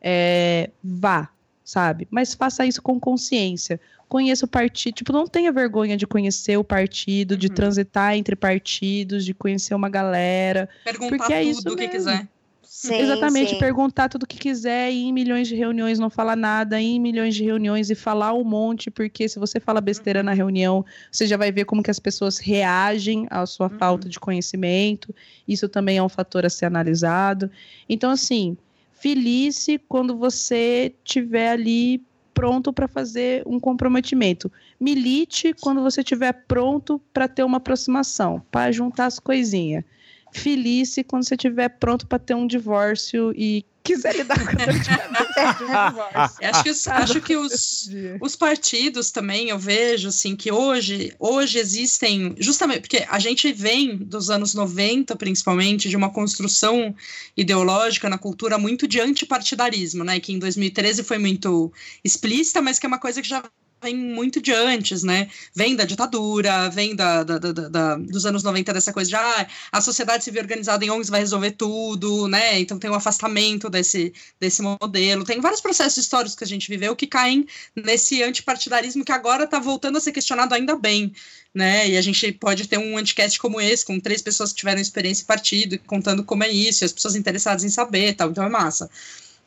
é, 0.00 0.70
vá, 0.82 1.28
sabe? 1.64 2.08
Mas 2.10 2.34
faça 2.34 2.66
isso 2.66 2.82
com 2.82 2.98
consciência. 2.98 3.80
Conheça 4.08 4.46
o 4.46 4.48
partido, 4.48 4.94
tipo, 4.94 5.12
não 5.12 5.26
tenha 5.26 5.52
vergonha 5.52 5.94
de 5.94 6.06
conhecer 6.06 6.56
o 6.56 6.64
partido, 6.64 7.32
uhum. 7.32 7.38
de 7.38 7.50
transitar 7.50 8.16
entre 8.16 8.34
partidos, 8.34 9.24
de 9.24 9.34
conhecer 9.34 9.74
uma 9.74 9.90
galera. 9.90 10.68
Perguntar 10.82 11.08
porque 11.08 11.32
é 11.32 11.40
tudo 11.40 11.50
isso 11.50 11.76
que 11.76 11.88
quiser. 11.88 12.26
Sim, 12.70 12.96
Exatamente, 12.96 13.52
sim. 13.52 13.58
perguntar 13.58 14.10
tudo 14.10 14.24
o 14.24 14.26
que 14.26 14.36
quiser, 14.36 14.92
ir 14.92 15.06
em 15.06 15.12
milhões 15.12 15.48
de 15.48 15.56
reuniões, 15.56 15.98
não 15.98 16.10
falar 16.10 16.36
nada, 16.36 16.78
ir 16.78 16.96
em 16.96 17.00
milhões 17.00 17.34
de 17.34 17.42
reuniões 17.42 17.88
e 17.88 17.94
falar 17.94 18.34
um 18.34 18.44
monte, 18.44 18.90
porque 18.90 19.26
se 19.26 19.38
você 19.38 19.58
fala 19.58 19.80
besteira 19.80 20.22
na 20.22 20.34
reunião, 20.34 20.84
você 21.10 21.26
já 21.26 21.38
vai 21.38 21.50
ver 21.50 21.64
como 21.64 21.82
que 21.82 21.90
as 21.90 21.98
pessoas 21.98 22.36
reagem 22.36 23.26
à 23.30 23.46
sua 23.46 23.68
uhum. 23.68 23.78
falta 23.78 24.06
de 24.06 24.20
conhecimento. 24.20 25.14
Isso 25.48 25.66
também 25.66 25.96
é 25.96 26.02
um 26.02 26.10
fator 26.10 26.44
a 26.44 26.50
ser 26.50 26.66
analisado. 26.66 27.50
Então, 27.88 28.10
assim, 28.10 28.54
feliz 28.92 29.66
quando 29.88 30.14
você 30.14 30.92
tiver 31.02 31.52
ali 31.52 32.02
pronto 32.34 32.70
para 32.70 32.86
fazer 32.86 33.42
um 33.46 33.58
comprometimento. 33.58 34.52
Milite 34.78 35.54
quando 35.58 35.80
você 35.80 36.02
estiver 36.02 36.34
pronto 36.46 37.00
para 37.14 37.26
ter 37.26 37.44
uma 37.44 37.56
aproximação, 37.56 38.42
para 38.50 38.70
juntar 38.70 39.06
as 39.06 39.18
coisinhas 39.18 39.84
feliz 40.32 40.96
quando 41.06 41.26
você 41.26 41.34
estiver 41.34 41.68
pronto 41.68 42.06
para 42.06 42.18
ter 42.18 42.34
um 42.34 42.46
divórcio 42.46 43.32
e 43.36 43.64
quiser 43.88 44.16
lidar 44.16 44.38
com 44.38 44.56
divórcio. 45.64 46.46
acho 46.46 46.62
que, 46.62 46.70
os, 46.70 46.88
acho 46.88 47.20
que 47.22 47.36
os, 47.36 47.90
os 48.20 48.36
partidos 48.36 49.10
também, 49.10 49.48
eu 49.48 49.58
vejo 49.58 50.08
assim, 50.08 50.36
que 50.36 50.52
hoje, 50.52 51.14
hoje 51.18 51.58
existem, 51.58 52.34
justamente 52.38 52.80
porque 52.82 53.06
a 53.08 53.18
gente 53.18 53.50
vem 53.52 53.96
dos 53.96 54.28
anos 54.28 54.52
90, 54.54 55.16
principalmente, 55.16 55.88
de 55.88 55.96
uma 55.96 56.10
construção 56.10 56.94
ideológica 57.36 58.08
na 58.08 58.18
cultura 58.18 58.58
muito 58.58 58.86
de 58.86 59.00
antipartidarismo, 59.00 60.04
né? 60.04 60.20
Que 60.20 60.32
em 60.32 60.38
2013 60.38 61.02
foi 61.02 61.18
muito 61.18 61.72
explícita, 62.04 62.60
mas 62.60 62.78
que 62.78 62.84
é 62.84 62.88
uma 62.88 62.98
coisa 62.98 63.22
que 63.22 63.28
já 63.28 63.42
vem 63.80 63.96
muito 63.96 64.40
de 64.40 64.52
antes, 64.52 65.02
né? 65.02 65.28
Vem 65.54 65.76
da 65.76 65.84
ditadura, 65.84 66.68
vem 66.68 66.94
da, 66.96 67.22
da, 67.22 67.38
da, 67.38 67.52
da, 67.52 67.94
dos 67.96 68.26
anos 68.26 68.42
90 68.42 68.72
dessa 68.72 68.92
coisa 68.92 69.08
de 69.08 69.16
ah, 69.16 69.46
a 69.72 69.80
sociedade 69.80 70.24
civil 70.24 70.42
organizada 70.42 70.84
em 70.84 70.90
ONGs 70.90 71.08
vai 71.08 71.20
resolver 71.20 71.52
tudo, 71.52 72.26
né? 72.28 72.58
Então 72.58 72.78
tem 72.78 72.90
um 72.90 72.94
afastamento 72.94 73.70
desse, 73.70 74.12
desse 74.40 74.62
modelo. 74.62 75.24
Tem 75.24 75.40
vários 75.40 75.60
processos 75.60 75.98
históricos 75.98 76.34
que 76.34 76.44
a 76.44 76.46
gente 76.46 76.68
viveu 76.68 76.96
que 76.96 77.06
caem 77.06 77.46
nesse 77.74 78.22
antipartidarismo 78.22 79.04
que 79.04 79.12
agora 79.12 79.44
está 79.44 79.58
voltando 79.58 79.98
a 79.98 80.00
ser 80.00 80.12
questionado 80.12 80.54
ainda 80.54 80.76
bem, 80.76 81.12
né? 81.54 81.88
E 81.88 81.96
a 81.96 82.02
gente 82.02 82.32
pode 82.32 82.66
ter 82.66 82.78
um 82.78 82.96
anticast 82.98 83.38
como 83.38 83.60
esse, 83.60 83.84
com 83.84 84.00
três 84.00 84.20
pessoas 84.22 84.52
que 84.52 84.58
tiveram 84.58 84.80
experiência 84.80 85.22
em 85.22 85.26
partido, 85.26 85.78
contando 85.86 86.24
como 86.24 86.44
é 86.44 86.48
isso, 86.48 86.84
e 86.84 86.86
as 86.86 86.92
pessoas 86.92 87.14
interessadas 87.14 87.64
em 87.64 87.68
saber 87.68 88.14
tal, 88.14 88.30
então 88.30 88.44
é 88.44 88.48
massa. 88.48 88.90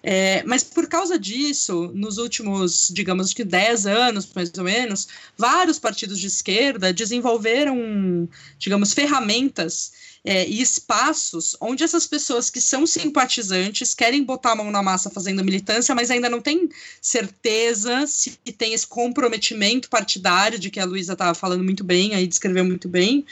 É, 0.04 0.42
mas 0.44 0.64
por 0.64 0.88
causa 0.88 1.18
disso, 1.20 1.92
nos 1.94 2.18
últimos, 2.18 2.90
digamos 2.92 3.34
que 3.34 3.44
10 3.44 3.86
anos, 3.86 4.28
mais 4.34 4.52
ou 4.58 4.64
menos, 4.64 5.08
vários 5.38 5.78
partidos 5.78 6.20
de 6.20 6.28
esquerda 6.28 6.92
desenvolveram, 6.92 8.28
digamos, 8.58 8.94
ferramentas 8.94 9.92
é, 10.26 10.48
e 10.48 10.62
espaços 10.62 11.56
onde 11.60 11.84
essas 11.84 12.08
pessoas 12.08 12.50
que 12.50 12.62
são 12.62 12.86
simpatizantes 12.86 13.94
querem 13.94 14.24
botar 14.24 14.54
a 14.54 14.56
mão 14.56 14.72
na 14.72 14.82
massa 14.82 15.10
fazendo 15.10 15.44
militância, 15.44 15.94
mas 15.94 16.10
ainda 16.10 16.30
não 16.30 16.42
tem 16.42 16.70
certeza 17.00 18.06
se 18.08 18.32
tem 18.58 18.74
esse 18.74 18.88
comprometimento 18.88 19.90
partidário 19.90 20.58
de 20.58 20.70
que 20.72 20.80
a 20.80 20.86
Luísa 20.86 21.14
estava 21.14 21.36
falando 21.36 21.64
muito 21.64 21.84
bem, 21.84 22.16
aí 22.16 22.26
descreveu 22.26 22.66
muito 22.66 22.88
bem, 22.88 23.26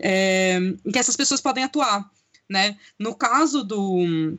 é, 0.00 0.58
em 0.84 0.90
que 0.90 0.98
essas 0.98 1.16
pessoas 1.16 1.40
podem 1.40 1.62
atuar. 1.62 2.08
Né? 2.48 2.78
No 2.98 3.14
caso 3.14 3.62
do 3.62 4.38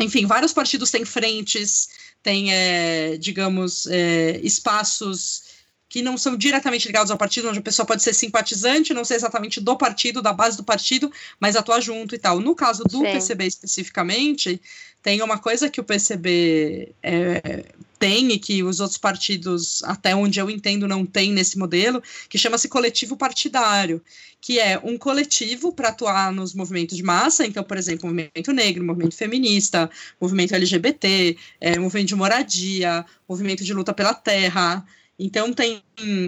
enfim, 0.00 0.26
vários 0.26 0.52
partidos 0.52 0.90
têm 0.90 1.04
frentes, 1.04 1.88
têm, 2.22 2.52
é, 2.52 3.16
digamos, 3.18 3.86
é, 3.86 4.40
espaços 4.42 5.50
que 5.88 6.02
não 6.02 6.16
são 6.16 6.36
diretamente 6.36 6.86
ligados 6.86 7.10
ao 7.10 7.18
partido, 7.18 7.48
onde 7.48 7.58
a 7.58 7.62
pessoa 7.62 7.84
pode 7.84 8.02
ser 8.02 8.14
simpatizante, 8.14 8.94
não 8.94 9.04
ser 9.04 9.14
exatamente 9.14 9.60
do 9.60 9.76
partido, 9.76 10.22
da 10.22 10.32
base 10.32 10.56
do 10.56 10.62
partido, 10.62 11.12
mas 11.40 11.56
atuar 11.56 11.80
junto 11.80 12.14
e 12.14 12.18
tal. 12.18 12.38
No 12.38 12.54
caso 12.54 12.84
do 12.84 12.98
Sim. 12.98 13.12
PCB 13.12 13.46
especificamente, 13.46 14.62
tem 15.02 15.20
uma 15.20 15.36
coisa 15.36 15.68
que 15.68 15.80
o 15.80 15.84
PCB 15.84 16.94
é, 17.02 17.64
tem 18.00 18.32
e 18.32 18.38
que 18.38 18.62
os 18.62 18.80
outros 18.80 18.96
partidos, 18.96 19.82
até 19.84 20.16
onde 20.16 20.40
eu 20.40 20.48
entendo, 20.48 20.88
não 20.88 21.04
tem 21.04 21.32
nesse 21.32 21.58
modelo, 21.58 22.02
que 22.30 22.38
chama-se 22.38 22.66
coletivo 22.66 23.14
partidário, 23.14 24.02
que 24.40 24.58
é 24.58 24.80
um 24.82 24.96
coletivo 24.96 25.70
para 25.70 25.90
atuar 25.90 26.32
nos 26.32 26.54
movimentos 26.54 26.96
de 26.96 27.02
massa, 27.02 27.46
então, 27.46 27.62
por 27.62 27.76
exemplo, 27.76 28.08
movimento 28.08 28.52
negro, 28.52 28.82
movimento 28.82 29.14
feminista, 29.14 29.90
movimento 30.18 30.54
LGBT, 30.54 31.36
é, 31.60 31.78
movimento 31.78 32.08
de 32.08 32.16
moradia, 32.16 33.04
movimento 33.28 33.62
de 33.62 33.74
luta 33.74 33.92
pela 33.92 34.14
terra, 34.14 34.82
então 35.18 35.52
tem, 35.52 35.82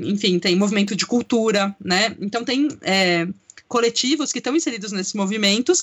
enfim, 0.05 0.39
tem 0.39 0.55
movimento 0.55 0.95
de 0.95 1.07
cultura, 1.07 1.75
né? 1.83 2.15
Então 2.21 2.45
tem 2.45 2.69
é, 2.83 3.27
coletivos 3.67 4.31
que 4.31 4.39
estão 4.39 4.55
inseridos 4.55 4.93
nesses 4.93 5.15
movimentos 5.15 5.83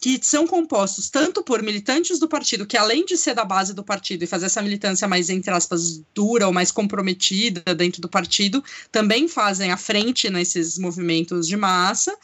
que 0.00 0.18
são 0.22 0.46
compostos 0.46 1.10
tanto 1.10 1.42
por 1.42 1.62
militantes 1.62 2.18
do 2.18 2.28
partido, 2.28 2.66
que 2.66 2.76
além 2.76 3.04
de 3.04 3.16
ser 3.16 3.34
da 3.34 3.44
base 3.44 3.74
do 3.74 3.82
partido 3.82 4.22
e 4.22 4.26
fazer 4.26 4.46
essa 4.46 4.62
militância 4.62 5.08
mais, 5.08 5.28
entre 5.28 5.50
aspas, 5.50 6.00
dura 6.14 6.46
ou 6.46 6.52
mais 6.52 6.70
comprometida 6.70 7.74
dentro 7.74 8.00
do 8.00 8.08
partido, 8.08 8.62
também 8.92 9.26
fazem 9.26 9.72
a 9.72 9.76
frente 9.76 10.30
nesses 10.30 10.78
movimentos 10.78 11.48
de 11.48 11.56
massa, 11.56 12.16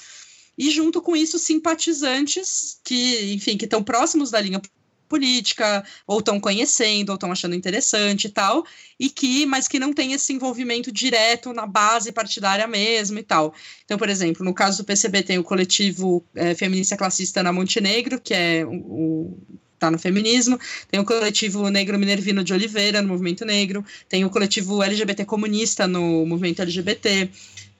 e 0.56 0.70
junto 0.70 1.02
com 1.02 1.16
isso, 1.16 1.38
simpatizantes 1.38 2.78
que, 2.84 3.32
enfim, 3.32 3.56
que 3.56 3.64
estão 3.64 3.82
próximos 3.82 4.30
da 4.30 4.40
linha 4.40 4.62
política, 5.08 5.84
ou 6.06 6.18
estão 6.18 6.40
conhecendo, 6.40 7.10
ou 7.10 7.14
estão 7.14 7.30
achando 7.30 7.54
interessante 7.54 8.26
e 8.26 8.30
tal, 8.30 8.64
e 8.98 9.08
que, 9.08 9.46
mas 9.46 9.68
que 9.68 9.78
não 9.78 9.92
tem 9.92 10.12
esse 10.12 10.32
envolvimento 10.32 10.90
direto 10.90 11.52
na 11.52 11.66
base 11.66 12.12
partidária 12.12 12.66
mesmo 12.66 13.18
e 13.18 13.22
tal. 13.22 13.54
Então, 13.84 13.98
por 13.98 14.08
exemplo, 14.08 14.44
no 14.44 14.54
caso 14.54 14.78
do 14.78 14.84
PCB 14.84 15.22
tem 15.22 15.38
o 15.38 15.44
coletivo 15.44 16.24
é, 16.34 16.54
feminista 16.54 16.96
classista 16.96 17.42
na 17.42 17.52
Montenegro, 17.52 18.20
que 18.20 18.34
é 18.34 18.64
o, 18.66 19.36
está 19.84 19.90
no 19.90 19.98
feminismo, 19.98 20.58
tem 20.90 20.98
o 20.98 21.04
coletivo 21.04 21.68
negro 21.68 21.98
Minervino 21.98 22.42
de 22.42 22.52
Oliveira, 22.52 23.02
no 23.02 23.08
movimento 23.08 23.44
negro, 23.44 23.84
tem 24.08 24.24
o 24.24 24.30
coletivo 24.30 24.82
LGBT 24.82 25.24
comunista 25.24 25.86
no 25.86 26.24
movimento 26.24 26.62
LGBT, 26.62 27.30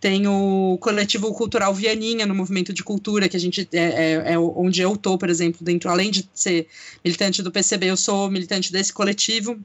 tem 0.05 0.27
o 0.27 0.77
coletivo 0.83 1.33
cultural 1.33 1.73
Vianinha 1.73 2.27
no 2.27 2.35
movimento 2.35 2.75
de 2.75 2.85
cultura, 2.85 3.27
que 3.27 3.39
a 3.39 3.41
gente 3.41 3.67
é, 3.73 3.79
é, 3.79 4.33
é 4.35 4.39
onde 4.39 4.83
eu 4.83 4.99
tô, 4.99 5.17
por 5.17 5.31
exemplo, 5.31 5.65
dentro, 5.65 5.89
além 5.89 6.11
de 6.11 6.29
ser 6.35 6.67
militante 7.03 7.43
do 7.43 7.51
PCB, 7.51 7.87
eu 7.87 7.97
sou 7.97 8.31
militante 8.31 8.71
desse 8.71 8.93
coletivo. 8.93 9.59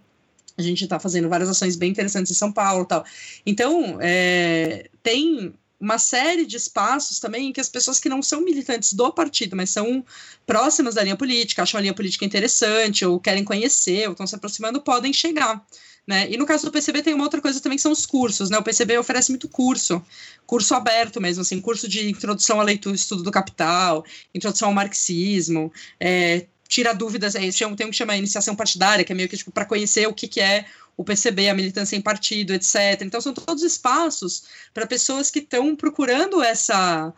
A 0.58 0.62
gente 0.62 0.82
está 0.86 0.98
fazendo 0.98 1.28
várias 1.28 1.50
ações 1.50 1.76
bem 1.76 1.92
interessantes 1.92 2.32
em 2.32 2.36
São 2.36 2.54
Paulo 2.54 2.86
tal. 2.86 3.04
Então, 3.46 3.98
é, 4.00 4.90
tem 5.04 5.54
uma 5.80 5.98
série 5.98 6.46
de 6.46 6.58
espaços 6.58 7.20
também 7.20 7.48
em 7.48 7.54
que 7.54 7.62
as 7.62 7.70
pessoas 7.70 8.00
que 8.00 8.10
não 8.10 8.22
são 8.22 8.42
militantes 8.42 8.94
do 8.94 9.12
partido, 9.14 9.56
mas 9.56 9.70
são 9.70 10.04
próximas 10.46 10.96
da 10.96 11.04
linha 11.04 11.16
política, 11.16 11.64
acham 11.64 11.78
a 11.78 11.82
linha 11.82 11.94
política 11.94 12.26
interessante, 12.26 13.06
ou 13.06 13.20
querem 13.20 13.44
conhecer, 13.44 14.08
ou 14.08 14.12
estão 14.12 14.28
se 14.28 14.36
aproximando, 14.36 14.82
podem 14.82 15.14
chegar. 15.14 15.66
Né? 16.06 16.28
E 16.32 16.38
no 16.38 16.46
caso 16.46 16.66
do 16.66 16.72
PCB 16.72 17.04
tem 17.04 17.14
uma 17.14 17.24
outra 17.24 17.40
coisa 17.40 17.62
também 17.62 17.78
que 17.78 17.84
são 17.84 17.92
os 17.92 18.06
cursos, 18.06 18.50
né? 18.50 18.58
O 18.58 18.64
PCB 18.64 18.98
oferece 18.98 19.30
muito 19.30 19.48
curso, 19.48 20.04
curso 20.46 20.74
aberto 20.74 21.22
mesmo, 21.22 21.42
assim, 21.42 21.62
curso 21.62 21.88
de 21.88 22.10
introdução 22.10 22.60
à 22.60 22.64
leitura, 22.64 22.96
estudo 22.96 23.22
do 23.22 23.30
capital, 23.30 24.04
introdução 24.34 24.70
ao 24.70 24.74
marxismo, 24.74 25.72
é, 26.00 26.48
tira 26.68 26.94
dúvidas, 26.94 27.36
é, 27.36 27.42
tem 27.52 27.68
um 27.68 27.76
que 27.76 27.94
chama 27.94 28.16
iniciação 28.16 28.56
partidária, 28.56 29.06
que 29.06 29.12
é 29.12 29.16
meio 29.16 29.30
que 29.30 29.38
tipo, 29.38 29.52
para 29.52 29.66
conhecer 29.66 30.08
o 30.08 30.14
que, 30.14 30.28
que 30.28 30.40
é 30.42 30.66
o 31.00 31.04
PCB, 31.06 31.48
a 31.48 31.54
militância 31.54 31.96
em 31.96 32.02
partido, 32.02 32.54
etc. 32.54 33.02
Então 33.02 33.22
são 33.22 33.34
todos 33.34 33.64
espaços 33.64 34.44
para 34.74 34.86
pessoas 34.86 35.32
que 35.32 35.40
estão 35.40 35.74
procurando 35.74 36.44
essa 36.44 37.14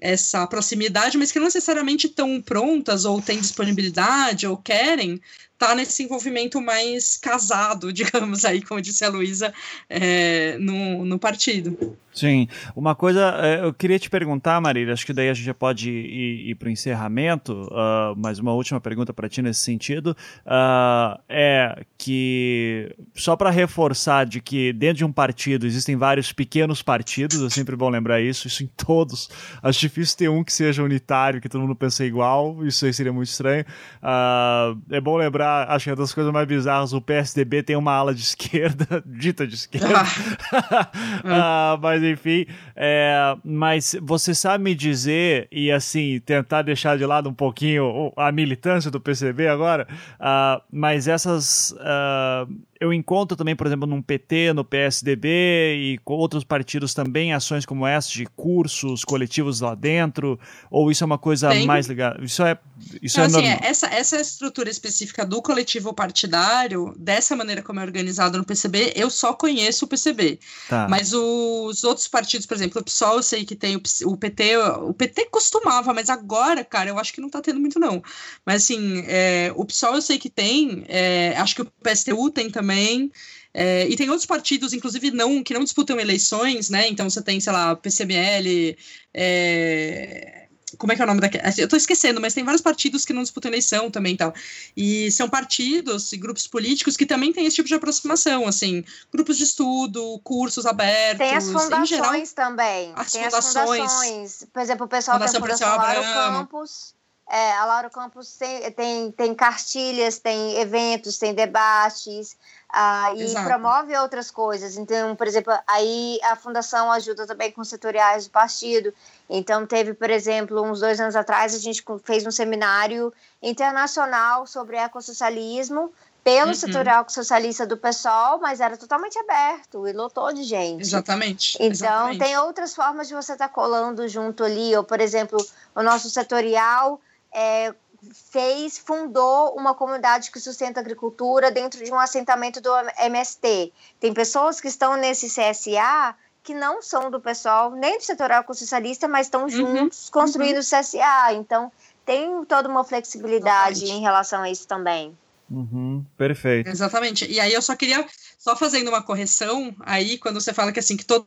essa 0.00 0.46
proximidade, 0.46 1.18
mas 1.18 1.32
que 1.32 1.38
não 1.38 1.44
necessariamente 1.44 2.06
estão 2.06 2.40
prontas 2.40 3.04
ou 3.04 3.20
têm 3.20 3.38
disponibilidade 3.38 4.46
ou 4.46 4.56
querem 4.56 5.20
tá 5.58 5.74
nesse 5.74 6.02
envolvimento 6.02 6.60
mais 6.60 7.16
casado, 7.16 7.92
digamos 7.92 8.44
aí, 8.44 8.62
como 8.62 8.80
disse 8.80 9.04
a 9.04 9.08
Luísa, 9.08 9.52
é, 9.88 10.56
no, 10.58 11.04
no 11.04 11.18
partido. 11.18 11.96
Sim. 12.16 12.48
Uma 12.74 12.94
coisa, 12.94 13.34
é, 13.42 13.62
eu 13.62 13.74
queria 13.74 13.98
te 13.98 14.08
perguntar, 14.08 14.58
Marília, 14.58 14.94
acho 14.94 15.04
que 15.04 15.12
daí 15.12 15.28
a 15.28 15.34
gente 15.34 15.44
já 15.44 15.52
pode 15.52 15.90
ir, 15.90 16.50
ir 16.50 16.54
para 16.54 16.68
o 16.68 16.70
encerramento, 16.70 17.52
uh, 17.52 18.16
mas 18.16 18.38
uma 18.38 18.54
última 18.54 18.80
pergunta 18.80 19.12
para 19.12 19.28
ti 19.28 19.42
nesse 19.42 19.60
sentido, 19.60 20.16
uh, 20.46 21.20
é 21.28 21.84
que, 21.98 22.96
só 23.14 23.36
para 23.36 23.50
reforçar 23.50 24.24
de 24.24 24.40
que 24.40 24.72
dentro 24.72 24.96
de 24.96 25.04
um 25.04 25.12
partido 25.12 25.66
existem 25.66 25.94
vários 25.94 26.32
pequenos 26.32 26.80
partidos, 26.80 27.42
é 27.42 27.50
sempre 27.50 27.76
bom 27.76 27.90
lembrar 27.90 28.18
isso, 28.22 28.46
isso 28.46 28.64
em 28.64 28.70
todos, 28.78 29.28
acho 29.62 29.78
difícil 29.78 30.16
ter 30.16 30.30
um 30.30 30.42
que 30.42 30.54
seja 30.54 30.82
unitário, 30.82 31.38
que 31.38 31.50
todo 31.50 31.60
mundo 31.60 31.76
pense 31.76 32.02
igual, 32.02 32.64
isso 32.64 32.86
aí 32.86 32.94
seria 32.94 33.12
muito 33.12 33.28
estranho. 33.28 33.66
Uh, 34.02 34.80
é 34.90 35.02
bom 35.02 35.18
lembrar, 35.18 35.45
acho 35.68 35.84
que 35.84 35.90
é 35.90 35.96
das 35.96 36.12
coisas 36.12 36.32
mais 36.32 36.46
bizarras, 36.46 36.92
o 36.92 37.00
PSDB 37.00 37.62
tem 37.62 37.76
uma 37.76 37.92
ala 37.92 38.14
de 38.14 38.22
esquerda, 38.22 39.02
dita 39.06 39.46
de 39.46 39.54
esquerda, 39.54 40.02
uh, 40.02 41.78
mas 41.80 42.02
enfim. 42.02 42.46
É, 42.74 43.36
mas 43.44 43.96
você 44.02 44.34
sabe 44.34 44.64
me 44.64 44.74
dizer, 44.74 45.48
e 45.50 45.70
assim, 45.70 46.20
tentar 46.20 46.62
deixar 46.62 46.98
de 46.98 47.06
lado 47.06 47.28
um 47.28 47.34
pouquinho 47.34 48.12
a 48.16 48.30
militância 48.30 48.90
do 48.90 49.00
PCB 49.00 49.48
agora, 49.48 49.86
uh, 50.20 50.62
mas 50.70 51.08
essas. 51.08 51.72
Uh, 51.72 52.75
eu 52.80 52.92
encontro 52.92 53.36
também, 53.36 53.56
por 53.56 53.66
exemplo, 53.66 53.86
no 53.86 54.02
PT, 54.02 54.52
no 54.52 54.64
PSDB 54.64 55.28
e 55.76 55.98
com 56.04 56.14
outros 56.14 56.44
partidos 56.44 56.94
também 56.94 57.32
ações 57.32 57.64
como 57.64 57.86
essa 57.86 58.10
de 58.10 58.26
cursos 58.36 59.04
coletivos 59.04 59.60
lá 59.60 59.74
dentro, 59.74 60.38
ou 60.70 60.90
isso 60.90 61.02
é 61.02 61.06
uma 61.06 61.18
coisa 61.18 61.48
Tem. 61.48 61.66
mais 61.66 61.86
ligada? 61.86 62.22
Isso 62.22 62.42
é 62.42 62.58
isso 63.02 63.18
então, 63.18 63.24
é 63.24 63.26
assim, 63.26 63.48
normal. 63.48 63.58
essa 63.62 63.86
essa 63.86 64.20
estrutura 64.20 64.68
específica 64.68 65.24
do 65.24 65.40
coletivo 65.40 65.94
partidário, 65.94 66.94
dessa 66.98 67.34
maneira 67.34 67.62
como 67.62 67.80
é 67.80 67.82
organizado 67.82 68.36
no 68.36 68.44
PCB, 68.44 68.92
eu 68.94 69.08
só 69.08 69.32
conheço 69.32 69.86
o 69.86 69.88
PCB. 69.88 70.38
Tá. 70.68 70.86
Mas 70.88 71.12
os 71.12 71.84
outros 71.84 72.06
partidos, 72.06 72.46
por 72.46 72.54
exemplo, 72.54 72.80
o 72.80 72.84
PSOL, 72.84 73.16
eu 73.16 73.22
sei 73.22 73.44
que 73.44 73.56
tem 73.56 73.76
o, 73.76 73.82
o 74.04 74.16
PT, 74.16 74.56
o 74.82 74.92
PT 74.92 75.28
costumava, 75.30 75.94
mas 75.94 76.10
agora, 76.10 76.64
cara, 76.64 76.90
eu 76.90 76.98
acho 76.98 77.12
que 77.12 77.20
não 77.20 77.30
tá 77.30 77.40
tendo 77.40 77.60
muito 77.60 77.78
não. 77.78 78.02
Mas 78.44 78.64
assim, 78.64 79.02
é, 79.06 79.52
o 79.56 79.64
PSOL 79.64 79.94
eu 79.94 80.02
sei 80.02 80.18
que 80.18 80.28
tem, 80.28 80.84
é, 80.88 81.34
acho 81.38 81.54
que 81.54 81.62
o 81.62 81.66
PSTU 81.82 82.30
tem 82.30 82.50
também 82.50 82.65
também. 82.66 83.12
É, 83.54 83.88
e 83.88 83.96
tem 83.96 84.10
outros 84.10 84.26
partidos, 84.26 84.72
inclusive, 84.72 85.10
não 85.10 85.42
que 85.42 85.54
não 85.54 85.64
disputam 85.64 85.98
eleições, 85.98 86.68
né? 86.68 86.88
Então 86.88 87.08
você 87.08 87.22
tem, 87.22 87.40
sei 87.40 87.52
lá, 87.52 87.74
PCML, 87.74 88.76
é, 89.14 90.46
como 90.76 90.92
é 90.92 90.96
que 90.96 91.00
é 91.00 91.04
o 91.04 91.06
nome 91.06 91.22
daquele? 91.22 91.42
Eu 91.56 91.66
tô 91.66 91.74
esquecendo, 91.74 92.20
mas 92.20 92.34
tem 92.34 92.44
vários 92.44 92.60
partidos 92.60 93.06
que 93.06 93.14
não 93.14 93.22
disputam 93.22 93.50
eleição 93.50 93.90
também 93.90 94.12
e 94.12 94.16
tal. 94.18 94.34
E 94.76 95.10
são 95.10 95.26
partidos 95.26 96.12
e 96.12 96.18
grupos 96.18 96.46
políticos 96.46 96.98
que 96.98 97.06
também 97.06 97.32
têm 97.32 97.46
esse 97.46 97.56
tipo 97.56 97.68
de 97.68 97.74
aproximação, 97.74 98.46
assim, 98.46 98.84
grupos 99.10 99.38
de 99.38 99.44
estudo, 99.44 100.20
cursos 100.22 100.66
abertos. 100.66 101.26
Tem 101.26 101.34
as 101.34 101.46
fundações 101.46 101.88
geral, 101.88 102.12
também. 102.34 102.92
As 102.94 103.12
tem 103.12 103.24
fundações, 103.24 103.56
as 103.56 103.92
fundações. 103.92 104.46
Por 104.52 104.60
exemplo, 104.60 104.84
o 104.84 104.88
pessoal 104.88 105.16
Fundação 105.16 105.40
tem 105.40 105.50
a 105.50 105.56
Fundação 105.56 105.76
Lauro 105.78 106.02
Campos. 106.02 106.96
É, 107.28 107.52
a 107.54 107.64
Laura 107.64 107.90
Campos 107.90 108.36
tem, 108.36 108.70
tem, 108.70 109.10
tem 109.10 109.34
cartilhas, 109.34 110.18
tem 110.20 110.58
eventos, 110.60 111.18
tem 111.18 111.34
debates, 111.34 112.36
ah, 112.68 113.12
e 113.14 113.22
Exato. 113.22 113.48
promove 113.48 113.96
outras 113.96 114.30
coisas. 114.30 114.76
Então, 114.76 115.14
por 115.14 115.26
exemplo, 115.26 115.52
aí 115.66 116.18
a 116.24 116.36
fundação 116.36 116.90
ajuda 116.90 117.26
também 117.26 117.50
com 117.52 117.64
setoriais 117.64 118.26
do 118.26 118.30
partido. 118.30 118.92
Então, 119.30 119.66
teve, 119.66 119.94
por 119.94 120.10
exemplo, 120.10 120.62
uns 120.62 120.80
dois 120.80 121.00
anos 121.00 121.16
atrás, 121.16 121.54
a 121.54 121.58
gente 121.58 121.84
fez 122.04 122.26
um 122.26 122.30
seminário 122.30 123.12
internacional 123.42 124.46
sobre 124.46 124.76
ecossocialismo 124.76 125.92
pelo 126.24 126.48
uhum. 126.48 126.54
setorial 126.54 127.08
socialista 127.08 127.64
do 127.64 127.76
PSOL, 127.76 128.40
mas 128.40 128.60
era 128.60 128.76
totalmente 128.76 129.16
aberto 129.16 129.86
e 129.86 129.92
lotou 129.92 130.32
de 130.32 130.42
gente. 130.42 130.82
Exatamente. 130.82 131.56
Então, 131.60 131.70
Exatamente. 131.70 132.18
tem 132.18 132.36
outras 132.38 132.74
formas 132.74 133.06
de 133.06 133.14
você 133.14 133.34
estar 133.34 133.46
tá 133.46 133.54
colando 133.54 134.08
junto 134.08 134.42
ali, 134.42 134.76
ou, 134.76 134.82
por 134.82 135.00
exemplo, 135.00 135.38
o 135.72 135.82
nosso 135.84 136.10
setorial 136.10 137.00
é, 137.32 137.72
fez, 138.12 138.78
fundou 138.78 139.54
uma 139.56 139.74
comunidade 139.74 140.30
que 140.30 140.40
sustenta 140.40 140.80
a 140.80 140.82
agricultura 140.82 141.50
dentro 141.50 141.84
de 141.84 141.92
um 141.92 141.98
assentamento 141.98 142.60
do 142.60 142.70
MST. 142.98 143.72
Tem 144.00 144.12
pessoas 144.12 144.60
que 144.60 144.68
estão 144.68 144.96
nesse 144.96 145.28
CSA 145.28 146.14
que 146.42 146.54
não 146.54 146.80
são 146.80 147.10
do 147.10 147.20
pessoal, 147.20 147.72
nem 147.72 147.98
do 147.98 148.04
setor 148.04 148.30
socialista, 148.54 149.08
mas 149.08 149.26
estão 149.26 149.42
uhum, 149.42 149.48
juntos 149.48 150.06
uhum, 150.06 150.12
construindo 150.12 150.54
uhum. 150.54 150.60
o 150.60 150.80
CSA. 150.80 151.32
Então, 151.32 151.72
tem 152.04 152.44
toda 152.44 152.68
uma 152.68 152.84
flexibilidade 152.84 153.78
Exatamente. 153.78 153.98
em 153.98 154.00
relação 154.00 154.42
a 154.42 154.50
isso 154.50 154.66
também. 154.68 155.16
Uhum, 155.50 156.04
perfeito. 156.16 156.68
Exatamente. 156.68 157.30
E 157.30 157.40
aí 157.40 157.52
eu 157.52 157.60
só 157.60 157.74
queria, 157.74 158.06
só 158.38 158.56
fazendo 158.56 158.88
uma 158.88 159.02
correção, 159.02 159.74
aí 159.80 160.18
quando 160.18 160.40
você 160.40 160.52
fala 160.52 160.72
que 160.72 160.78
assim, 160.78 160.96
que 160.96 161.04
todo 161.04 161.26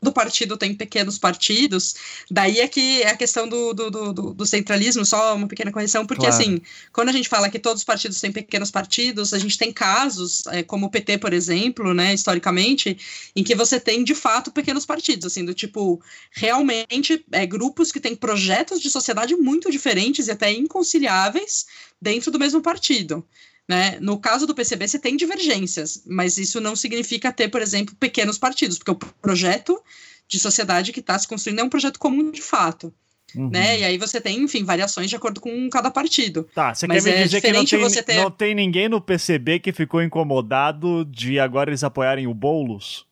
do 0.00 0.12
partido 0.12 0.56
tem 0.56 0.74
pequenos 0.74 1.18
partidos, 1.18 1.94
daí 2.30 2.60
é 2.60 2.68
que 2.68 3.02
é 3.02 3.10
a 3.10 3.16
questão 3.16 3.48
do, 3.48 3.72
do, 3.74 3.90
do, 3.90 4.12
do 4.34 4.46
centralismo, 4.46 5.04
só 5.04 5.34
uma 5.34 5.48
pequena 5.48 5.72
correção, 5.72 6.06
porque 6.06 6.26
claro. 6.26 6.34
assim, 6.34 6.60
quando 6.92 7.08
a 7.08 7.12
gente 7.12 7.28
fala 7.28 7.50
que 7.50 7.58
todos 7.58 7.80
os 7.80 7.84
partidos 7.84 8.20
têm 8.20 8.32
pequenos 8.32 8.70
partidos, 8.70 9.32
a 9.32 9.38
gente 9.38 9.58
tem 9.58 9.72
casos, 9.72 10.46
é, 10.48 10.62
como 10.62 10.86
o 10.86 10.90
PT, 10.90 11.18
por 11.18 11.32
exemplo, 11.32 11.92
né, 11.92 12.14
historicamente, 12.14 12.96
em 13.34 13.42
que 13.42 13.54
você 13.54 13.80
tem 13.80 14.04
de 14.04 14.14
fato 14.14 14.50
pequenos 14.52 14.86
partidos, 14.86 15.26
assim, 15.26 15.44
do 15.44 15.54
tipo, 15.54 16.00
realmente 16.30 17.24
é, 17.32 17.46
grupos 17.46 17.92
que 17.92 18.00
têm 18.00 18.14
projetos 18.14 18.80
de 18.80 18.90
sociedade 18.90 19.34
muito 19.36 19.70
diferentes 19.70 20.28
e 20.28 20.30
até 20.30 20.52
inconciliáveis 20.52 21.66
dentro 22.00 22.30
do 22.30 22.38
mesmo 22.38 22.60
partido. 22.60 23.24
Né? 23.68 23.98
No 24.00 24.18
caso 24.18 24.46
do 24.46 24.54
PCB, 24.54 24.88
você 24.88 24.98
tem 24.98 25.14
divergências, 25.14 26.02
mas 26.06 26.38
isso 26.38 26.58
não 26.58 26.74
significa 26.74 27.30
ter, 27.30 27.48
por 27.48 27.60
exemplo, 27.60 27.94
pequenos 27.96 28.38
partidos, 28.38 28.78
porque 28.78 28.90
o 28.90 28.96
projeto 29.20 29.78
de 30.26 30.38
sociedade 30.38 30.90
que 30.92 31.00
está 31.00 31.18
se 31.18 31.28
construindo 31.28 31.58
é 31.58 31.62
um 31.62 31.68
projeto 31.68 31.98
comum 31.98 32.30
de 32.30 32.40
fato. 32.40 32.92
Uhum. 33.36 33.50
Né? 33.50 33.80
E 33.80 33.84
aí 33.84 33.98
você 33.98 34.22
tem, 34.22 34.40
enfim, 34.40 34.64
variações 34.64 35.10
de 35.10 35.16
acordo 35.16 35.38
com 35.38 35.68
cada 35.68 35.90
partido. 35.90 36.48
Tá, 36.54 36.74
você 36.74 36.86
Mas 36.86 37.04
quer 37.04 37.10
me 37.10 37.16
é 37.16 37.22
dizer 37.24 37.40
que 37.42 37.52
não 37.52 37.64
tem, 37.64 38.02
ter... 38.02 38.16
não 38.16 38.30
tem 38.30 38.54
ninguém 38.54 38.88
no 38.88 39.02
PCB 39.02 39.58
que 39.58 39.70
ficou 39.70 40.02
incomodado 40.02 41.04
de 41.04 41.38
agora 41.38 41.68
eles 41.68 41.84
apoiarem 41.84 42.26
o 42.26 42.32
Boulos? 42.32 43.06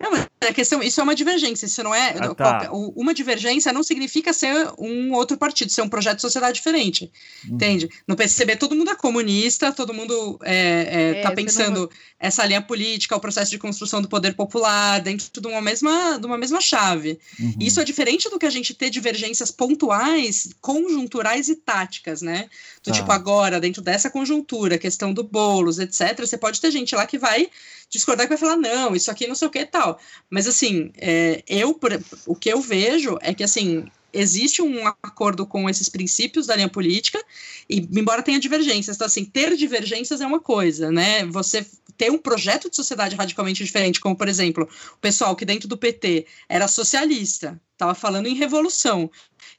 Não, 0.00 0.10
mas 0.10 0.28
a 0.40 0.52
questão, 0.52 0.82
isso 0.82 1.00
é 1.00 1.02
uma 1.02 1.14
divergência, 1.14 1.66
isso 1.66 1.82
não 1.82 1.94
é. 1.94 2.14
Ah, 2.18 2.34
tá. 2.34 2.70
Uma 2.72 3.12
divergência 3.12 3.72
não 3.72 3.82
significa 3.82 4.32
ser 4.32 4.72
um 4.78 5.12
outro 5.12 5.36
partido, 5.36 5.72
ser 5.72 5.82
um 5.82 5.88
projeto 5.88 6.16
de 6.16 6.22
sociedade 6.22 6.54
diferente. 6.54 7.10
Uhum. 7.48 7.56
Entende? 7.56 7.88
No 8.06 8.14
PCB 8.14 8.56
todo 8.56 8.76
mundo 8.76 8.90
é 8.90 8.94
comunista, 8.94 9.72
todo 9.72 9.92
mundo 9.92 10.38
é, 10.44 10.54
é, 10.54 11.18
é 11.18 11.22
tá 11.22 11.32
pensando 11.32 11.80
não... 11.80 11.88
essa 12.20 12.44
linha 12.44 12.62
política, 12.62 13.16
o 13.16 13.20
processo 13.20 13.50
de 13.50 13.58
construção 13.58 14.00
do 14.00 14.08
poder 14.08 14.34
popular, 14.34 15.00
dentro 15.00 15.28
de 15.40 15.48
uma 15.48 15.60
mesma, 15.60 16.18
de 16.18 16.26
uma 16.26 16.38
mesma 16.38 16.60
chave. 16.60 17.18
Uhum. 17.40 17.54
Isso 17.58 17.80
é 17.80 17.84
diferente 17.84 18.30
do 18.30 18.38
que 18.38 18.46
a 18.46 18.50
gente 18.50 18.74
ter 18.74 18.90
divergências 18.90 19.50
pontuais, 19.50 20.50
conjunturais 20.60 21.48
e 21.48 21.56
táticas, 21.56 22.22
né? 22.22 22.48
Do 22.84 22.90
tá. 22.90 22.92
tipo, 22.92 23.10
agora, 23.10 23.58
dentro 23.58 23.82
dessa 23.82 24.08
conjuntura, 24.08 24.78
questão 24.78 25.12
do 25.12 25.24
bolos, 25.24 25.80
etc., 25.80 26.20
você 26.20 26.38
pode 26.38 26.60
ter 26.60 26.70
gente 26.70 26.94
lá 26.94 27.06
que 27.06 27.18
vai 27.18 27.50
discordar 27.90 28.26
que 28.26 28.36
vai 28.36 28.38
falar, 28.38 28.56
não, 28.56 28.94
isso 28.94 29.10
aqui 29.10 29.26
não 29.26 29.34
sei 29.34 29.48
o 29.48 29.50
que 29.50 29.60
e 29.60 29.66
tal. 29.66 29.98
Mas 30.30 30.46
assim, 30.46 30.90
é, 30.96 31.42
eu, 31.46 31.78
o 32.26 32.34
que 32.34 32.50
eu 32.50 32.60
vejo 32.60 33.18
é 33.20 33.32
que 33.32 33.42
assim, 33.42 33.86
existe 34.12 34.62
um 34.62 34.86
acordo 34.86 35.46
com 35.46 35.68
esses 35.68 35.88
princípios 35.88 36.46
da 36.46 36.56
linha 36.56 36.68
política, 36.68 37.22
e 37.68 37.88
embora 37.92 38.22
tenha 38.22 38.38
divergências, 38.38 38.96
então 38.96 39.06
assim, 39.06 39.24
ter 39.24 39.56
divergências 39.56 40.20
é 40.20 40.26
uma 40.26 40.40
coisa, 40.40 40.90
né? 40.90 41.24
Você 41.26 41.66
ter 41.96 42.10
um 42.12 42.18
projeto 42.18 42.70
de 42.70 42.76
sociedade 42.76 43.16
radicalmente 43.16 43.64
diferente, 43.64 44.00
como 44.00 44.16
por 44.16 44.28
exemplo, 44.28 44.68
o 44.92 44.98
pessoal 44.98 45.34
que 45.34 45.44
dentro 45.44 45.68
do 45.68 45.76
PT 45.76 46.26
era 46.48 46.68
socialista, 46.68 47.60
estava 47.72 47.94
falando 47.94 48.26
em 48.26 48.34
revolução, 48.34 49.10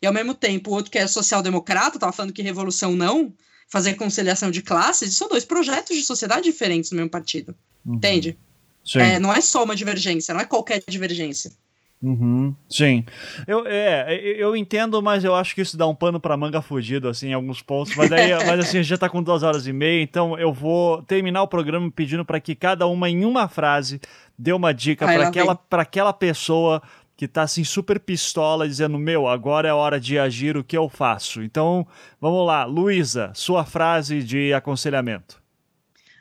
e 0.02 0.08
ao 0.08 0.14
mesmo 0.14 0.34
tempo 0.34 0.72
o 0.72 0.74
outro 0.74 0.92
que 0.92 0.98
é 0.98 1.08
social-democrata 1.08 1.98
estava 1.98 2.14
falando 2.14 2.34
que 2.34 2.42
revolução 2.42 2.96
não, 2.96 3.34
fazer 3.68 3.96
conciliação 3.96 4.50
de 4.50 4.62
classes, 4.62 5.16
são 5.16 5.28
dois 5.28 5.46
projetos 5.46 5.96
de 5.96 6.04
sociedade 6.04 6.44
diferentes 6.44 6.92
no 6.92 6.98
mesmo 6.98 7.12
partido. 7.12 7.56
Uhum. 7.86 7.96
Entende? 7.96 8.38
É, 8.96 9.20
não 9.20 9.32
é 9.32 9.42
só 9.42 9.64
uma 9.64 9.76
divergência, 9.76 10.34
não 10.34 10.42
é 10.42 10.46
qualquer 10.46 10.82
divergência. 10.88 11.52
Uhum, 12.02 12.56
sim. 12.70 13.04
Eu, 13.46 13.68
é, 13.68 14.16
eu 14.38 14.56
entendo, 14.56 15.02
mas 15.02 15.26
eu 15.26 15.36
acho 15.36 15.54
que 15.54 15.62
isso 15.62 15.76
dá 15.76 15.86
um 15.86 15.94
pano 15.94 16.18
pra 16.18 16.38
manga 16.38 16.62
fugido, 16.62 17.10
assim, 17.10 17.30
em 17.30 17.34
alguns 17.34 17.62
pontos. 17.62 17.94
Mas, 17.96 18.10
aí, 18.12 18.32
mas 18.48 18.60
assim, 18.62 18.82
já 18.82 18.98
tá 18.98 19.10
com 19.10 19.22
duas 19.22 19.44
horas 19.44 19.68
e 19.68 19.74
meia, 19.74 20.02
então 20.02 20.40
eu 20.40 20.54
vou 20.54 21.04
terminar 21.04 21.44
o 21.44 21.48
programa 21.48 21.92
pedindo 21.92 22.24
para 22.24 22.40
que 22.40 22.56
cada 22.56 22.88
uma, 22.88 23.10
em 23.10 23.26
uma 23.26 23.50
frase, 23.50 24.00
dê 24.38 24.54
uma 24.54 24.74
dica 24.74 25.06
para 25.06 25.28
aquela, 25.28 25.56
pra 25.56 25.82
aquela 25.82 26.14
pessoa 26.14 26.82
que 27.18 27.28
tá 27.28 27.42
assim 27.42 27.66
super 27.66 28.00
pistola, 28.00 28.66
dizendo: 28.66 28.98
Meu, 28.98 29.28
agora 29.28 29.68
é 29.68 29.74
hora 29.74 30.00
de 30.00 30.18
agir, 30.18 30.56
o 30.56 30.64
que 30.64 30.78
eu 30.78 30.88
faço? 30.88 31.44
Então, 31.44 31.86
vamos 32.20 32.48
lá, 32.48 32.64
Luísa, 32.64 33.32
sua 33.36 33.66
frase 33.66 34.24
de 34.24 34.54
aconselhamento. 34.54 35.38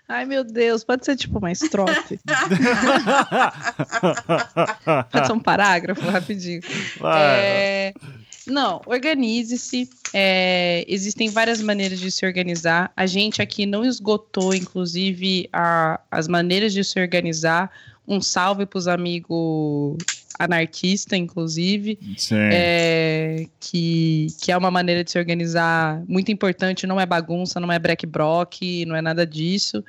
Ai, 0.09 0.25
meu 0.25 0.43
Deus, 0.43 0.83
pode 0.83 1.05
ser 1.05 1.17
tipo 1.17 1.39
uma 1.39 1.53
estrofe? 1.53 2.19
pode 5.13 5.27
ser 5.27 5.33
um 5.33 5.39
parágrafo, 5.39 6.01
rapidinho. 6.01 6.63
É... 7.15 7.93
Não, 8.47 8.81
organize-se. 8.87 9.91
É... 10.15 10.83
Existem 10.89 11.29
várias 11.29 11.61
maneiras 11.61 12.01
de 12.01 12.11
se 12.11 12.25
organizar. 12.25 12.91
A 12.97 13.05
gente 13.05 13.43
aqui 13.43 13.67
não 13.67 13.85
esgotou, 13.85 14.55
inclusive, 14.55 15.47
a... 15.53 16.01
as 16.11 16.27
maneiras 16.27 16.73
de 16.73 16.83
se 16.83 16.99
organizar. 16.99 17.71
Um 18.07 18.23
salve 18.23 18.65
para 18.65 18.79
os 18.79 18.89
amigos 18.89 19.99
anarquista, 20.39 21.17
inclusive, 21.17 21.99
é, 22.53 23.47
que, 23.59 24.29
que 24.41 24.53
é 24.53 24.57
uma 24.57 24.71
maneira 24.71 25.03
de 25.03 25.11
se 25.11 25.19
organizar 25.19 26.03
muito 26.07 26.31
importante, 26.31 26.87
não 26.87 27.01
é 27.01 27.05
bagunça, 27.05 27.59
não 27.59 27.73
é 27.73 27.79
break 27.79 28.07
broc, 28.07 28.61
não 28.87 28.95
é 28.95 29.03
nada 29.03 29.27
disso. 29.27 29.85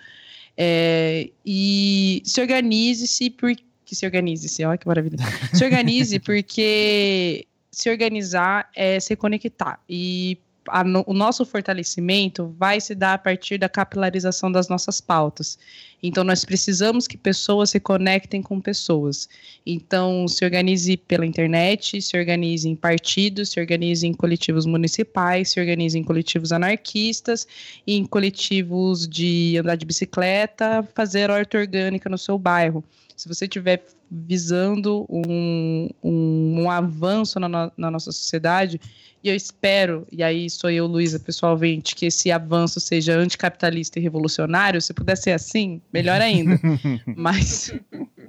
É, 0.58 1.30
e 1.46 2.22
se 2.26 2.42
organize-se 2.42 3.30
porque 3.30 3.64
se 3.86 4.06
organize-se, 4.06 4.66
olha 4.66 4.78
que 4.78 4.88
maravilha. 4.88 5.18
Se 5.54 5.64
organize 5.64 6.20
porque 6.20 7.46
se 7.72 7.90
organizar 7.90 8.70
é 8.76 9.00
se 9.00 9.16
conectar. 9.16 9.80
E 9.88 10.38
a, 10.68 10.84
o 11.06 11.14
nosso 11.14 11.46
fortalecimento 11.46 12.54
vai 12.58 12.82
se 12.82 12.94
dar 12.94 13.14
a 13.14 13.18
partir 13.18 13.58
da 13.58 13.70
capilarização 13.70 14.52
das 14.52 14.68
nossas 14.68 15.00
pautas. 15.00 15.58
Então, 16.02 16.24
nós 16.24 16.46
precisamos 16.46 17.08
que 17.08 17.18
pessoas 17.18 17.72
se 17.72 17.80
conectem 17.80 18.42
com 18.42 18.60
pessoas. 18.62 19.28
Então, 19.66 20.28
se 20.28 20.46
organize 20.46 20.96
pela 20.96 21.26
internet, 21.26 22.02
se 22.02 22.18
organize 22.18 22.68
em 22.68 22.76
partidos, 22.76 23.50
se 23.50 23.60
organize 23.60 24.08
em 24.08 24.14
coletivos 24.14 24.66
municipais, 24.66 25.50
se 25.50 25.60
organize 25.60 25.98
em 25.98 26.04
coletivos 26.04 26.52
anarquistas, 26.52 27.48
em 27.86 28.06
coletivos 28.06 29.08
de 29.08 29.58
andar 29.58 29.76
de 29.76 29.86
bicicleta, 29.86 30.88
fazer 30.96 31.30
horta 31.30 31.58
orgânica 31.58 32.10
no 32.10 32.18
seu 32.18 32.38
bairro. 32.38 32.84
Se 33.16 33.28
você 33.28 33.46
estiver 33.46 33.84
visando 34.10 35.06
um, 35.10 35.90
um, 36.02 36.62
um 36.62 36.72
avanço 36.72 37.40
na, 37.40 37.50
no, 37.50 37.72
na 37.78 37.92
nossa 37.92 38.12
sociedade, 38.12 38.80
e 39.22 39.28
eu 39.28 39.36
espero, 39.36 40.08
e 40.10 40.24
aí 40.24 40.50
sou 40.50 40.70
eu, 40.70 40.88
Luísa, 40.88 41.20
pessoalmente, 41.20 41.94
que 41.94 42.06
esse 42.06 42.32
avanço 42.32 42.80
seja 42.80 43.18
anticapitalista 43.18 44.00
e 44.00 44.02
revolucionário. 44.02 44.82
Se 44.82 44.94
puder 44.94 45.18
ser 45.18 45.32
assim, 45.32 45.82
melhor 45.92 46.22
ainda. 46.22 46.60
Mas, 47.16 47.74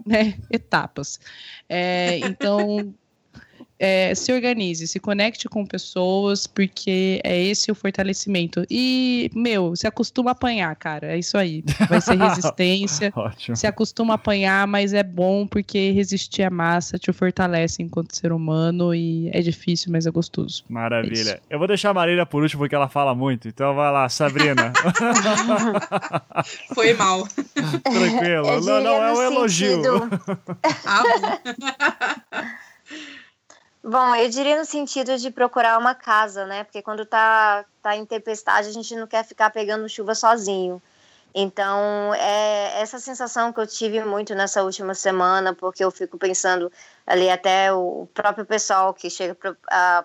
né, 0.07 0.35
etapas. 0.51 1.21
É, 1.69 2.19
então, 2.19 2.95
é, 3.81 4.15
se 4.15 4.31
organize, 4.31 4.87
se 4.87 5.01
conecte 5.01 5.49
com 5.49 5.65
pessoas, 5.65 6.47
porque 6.47 7.19
é 7.25 7.43
esse 7.43 7.73
o 7.73 7.75
fortalecimento. 7.75 8.63
E, 8.71 9.31
meu, 9.35 9.75
se 9.75 9.87
acostuma 9.87 10.31
a 10.31 10.33
apanhar, 10.33 10.77
cara. 10.77 11.15
É 11.15 11.19
isso 11.19 11.39
aí. 11.39 11.65
Vai 11.89 12.01
ser 12.03 12.17
resistência. 12.21 13.11
Ótimo. 13.17 13.57
Se 13.57 13.67
acostuma 13.67 14.15
a 14.15 14.17
apanhar, 14.17 14.67
mas 14.67 14.93
é 14.93 15.03
bom 15.03 15.47
porque 15.47 15.93
resistir 15.93 16.43
à 16.43 16.51
massa 16.51 16.99
te 16.99 17.11
fortalece 17.11 17.83
enquanto 17.83 18.15
ser 18.15 18.33
humano 18.33 18.95
e 18.95 19.31
é 19.33 19.41
difícil, 19.41 19.91
mas 19.91 20.07
é 20.07 20.11
gostoso. 20.11 20.63
Maravilha. 20.69 21.41
É 21.49 21.55
eu 21.55 21.59
vou 21.59 21.67
deixar 21.67 21.89
a 21.91 21.95
Marília 21.95 22.27
por 22.27 22.43
último 22.43 22.61
porque 22.61 22.75
ela 22.75 22.89
fala 22.89 23.15
muito. 23.15 23.49
Então 23.49 23.75
vai 23.75 23.91
lá, 23.91 24.07
Sabrina. 24.11 24.75
Foi 26.75 26.93
mal. 26.93 27.27
Tranquilo. 27.83 28.61
Não, 28.61 28.83
não, 28.83 29.03
é 29.03 29.13
um 29.15 29.23
elogio. 29.23 29.83
ah, 30.85 31.03
Bom, 33.83 34.15
eu 34.15 34.29
diria 34.29 34.59
no 34.59 34.65
sentido 34.65 35.17
de 35.17 35.31
procurar 35.31 35.79
uma 35.79 35.95
casa, 35.95 36.45
né? 36.47 36.65
Porque 36.65 36.83
quando 36.83 37.07
tá, 37.07 37.65
tá 37.83 37.97
em 37.97 38.05
tempestade, 38.05 38.69
a 38.69 38.73
gente 38.73 38.95
não 38.95 39.07
quer 39.07 39.25
ficar 39.25 39.51
pegando 39.51 39.89
chuva 39.89 40.15
sozinho. 40.15 40.83
Então, 41.35 42.13
é 42.15 42.81
essa 42.81 42.99
sensação 42.99 43.53
que 43.53 43.61
eu 43.61 43.67
tive 43.67 44.05
muito 44.05 44.35
nessa 44.35 44.63
última 44.63 44.95
semana, 44.95 45.55
porque 45.55 45.83
eu 45.83 45.91
fico 45.91 46.19
pensando 46.19 46.71
ali 47.07 47.31
até 47.31 47.73
o 47.73 48.07
próprio 48.13 48.45
pessoal 48.45 48.93
que 48.93 49.09
chega 49.09 49.35
para 49.35 50.05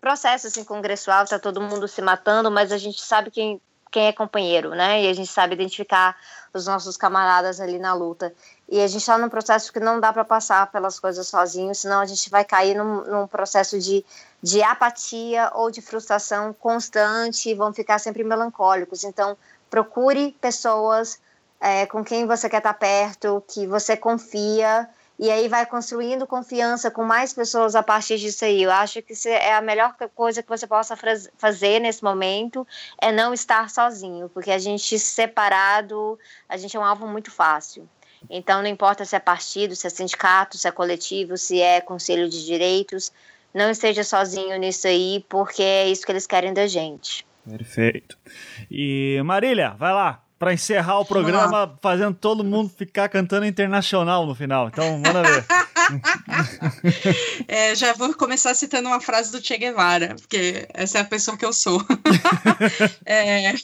processo 0.00 0.48
assim 0.48 0.64
congressual, 0.64 1.26
tá 1.26 1.38
todo 1.38 1.60
mundo 1.60 1.86
se 1.88 2.02
matando, 2.02 2.50
mas 2.50 2.72
a 2.72 2.78
gente 2.78 3.00
sabe 3.00 3.30
quem 3.30 3.60
quem 3.94 4.08
é 4.08 4.12
companheiro, 4.12 4.70
né? 4.70 5.04
E 5.04 5.08
a 5.08 5.12
gente 5.12 5.30
sabe 5.30 5.54
identificar 5.54 6.16
os 6.52 6.66
nossos 6.66 6.96
camaradas 6.96 7.60
ali 7.60 7.78
na 7.78 7.94
luta. 7.94 8.34
E 8.68 8.80
a 8.80 8.86
gente 8.86 9.00
está 9.00 9.18
num 9.18 9.28
processo 9.28 9.72
que 9.72 9.78
não 9.78 10.00
dá 10.00 10.12
para 10.12 10.24
passar 10.24 10.70
pelas 10.70 10.98
coisas 10.98 11.26
sozinho, 11.26 11.74
senão 11.74 12.00
a 12.00 12.06
gente 12.06 12.30
vai 12.30 12.44
cair 12.44 12.74
num, 12.74 13.04
num, 13.04 13.26
processo 13.26 13.78
de, 13.78 14.04
de 14.42 14.62
apatia 14.62 15.50
ou 15.54 15.70
de 15.70 15.82
frustração 15.82 16.52
constante 16.52 17.50
e 17.50 17.54
vão 17.54 17.72
ficar 17.72 17.98
sempre 17.98 18.24
melancólicos. 18.24 19.04
Então, 19.04 19.36
procure 19.68 20.34
pessoas 20.40 21.20
é, 21.60 21.86
com 21.86 22.02
quem 22.02 22.26
você 22.26 22.48
quer 22.48 22.58
estar 22.58 22.72
tá 22.72 22.78
perto, 22.78 23.42
que 23.46 23.66
você 23.66 23.96
confia 23.96 24.88
e 25.18 25.30
aí 25.30 25.48
vai 25.48 25.64
construindo 25.64 26.26
confiança 26.26 26.90
com 26.90 27.04
mais 27.04 27.32
pessoas 27.32 27.76
a 27.76 27.82
partir 27.82 28.18
disso 28.18 28.44
aí. 28.44 28.62
Eu 28.62 28.70
acho 28.70 29.00
que 29.00 29.14
é 29.28 29.54
a 29.54 29.60
melhor 29.60 29.94
coisa 30.14 30.42
que 30.42 30.48
você 30.48 30.66
possa 30.66 30.96
fazer 31.36 31.78
nesse 31.80 32.02
momento 32.02 32.66
é 33.00 33.12
não 33.12 33.32
estar 33.32 33.70
sozinho, 33.70 34.28
porque 34.28 34.50
a 34.50 34.58
gente 34.58 34.98
separado, 34.98 36.18
a 36.48 36.56
gente 36.56 36.76
é 36.76 36.80
um 36.80 36.84
alvo 36.84 37.06
muito 37.06 37.30
fácil. 37.30 37.88
Então 38.28 38.62
não 38.62 38.68
importa 38.68 39.04
se 39.04 39.16
é 39.16 39.20
partido, 39.20 39.76
se 39.76 39.86
é 39.86 39.90
sindicato, 39.90 40.58
se 40.58 40.68
é 40.68 40.70
coletivo, 40.70 41.36
se 41.36 41.60
é 41.60 41.80
conselho 41.80 42.28
de 42.28 42.44
direitos, 42.44 43.12
não 43.52 43.70
esteja 43.70 44.02
sozinho 44.02 44.56
nisso 44.58 44.86
aí, 44.86 45.24
porque 45.28 45.62
é 45.62 45.88
isso 45.88 46.04
que 46.04 46.12
eles 46.12 46.26
querem 46.26 46.52
da 46.52 46.66
gente. 46.66 47.24
Perfeito. 47.48 48.18
E 48.70 49.20
Marília, 49.24 49.74
vai 49.78 49.92
lá, 49.92 50.24
para 50.38 50.52
encerrar 50.52 50.98
o 50.98 51.04
programa, 51.04 51.78
fazendo 51.80 52.14
todo 52.14 52.42
mundo 52.42 52.68
ficar 52.68 53.08
cantando 53.08 53.46
internacional 53.46 54.26
no 54.26 54.34
final. 54.34 54.68
Então, 54.68 54.98
manda 54.98 55.22
ver. 55.22 55.44
é, 57.46 57.74
já 57.74 57.92
vou 57.92 58.14
começar 58.14 58.54
citando 58.54 58.88
uma 58.88 59.00
frase 59.00 59.30
do 59.30 59.44
Che 59.44 59.56
Guevara, 59.56 60.16
porque 60.16 60.66
essa 60.74 60.98
é 60.98 61.00
a 61.02 61.04
pessoa 61.04 61.36
que 61.36 61.44
eu 61.44 61.52
sou. 61.52 61.80
é, 63.06 63.46
é, 63.46 63.54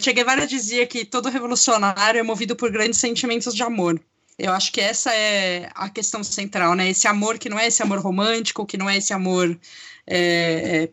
che 0.00 0.12
Guevara 0.12 0.46
dizia 0.46 0.86
que 0.86 1.04
todo 1.04 1.28
revolucionário 1.28 2.18
é 2.18 2.22
movido 2.22 2.54
por 2.54 2.70
grandes 2.70 2.98
sentimentos 2.98 3.54
de 3.54 3.62
amor. 3.62 4.00
Eu 4.38 4.52
acho 4.52 4.72
que 4.72 4.80
essa 4.80 5.14
é 5.14 5.70
a 5.74 5.88
questão 5.88 6.24
central, 6.24 6.74
né? 6.74 6.90
Esse 6.90 7.06
amor 7.06 7.38
que 7.38 7.48
não 7.48 7.58
é 7.58 7.68
esse 7.68 7.82
amor 7.82 7.98
romântico, 8.00 8.66
que 8.66 8.76
não 8.76 8.90
é 8.90 8.96
esse 8.96 9.12
amor 9.12 9.58
é, 10.06 10.82
é 10.84 10.88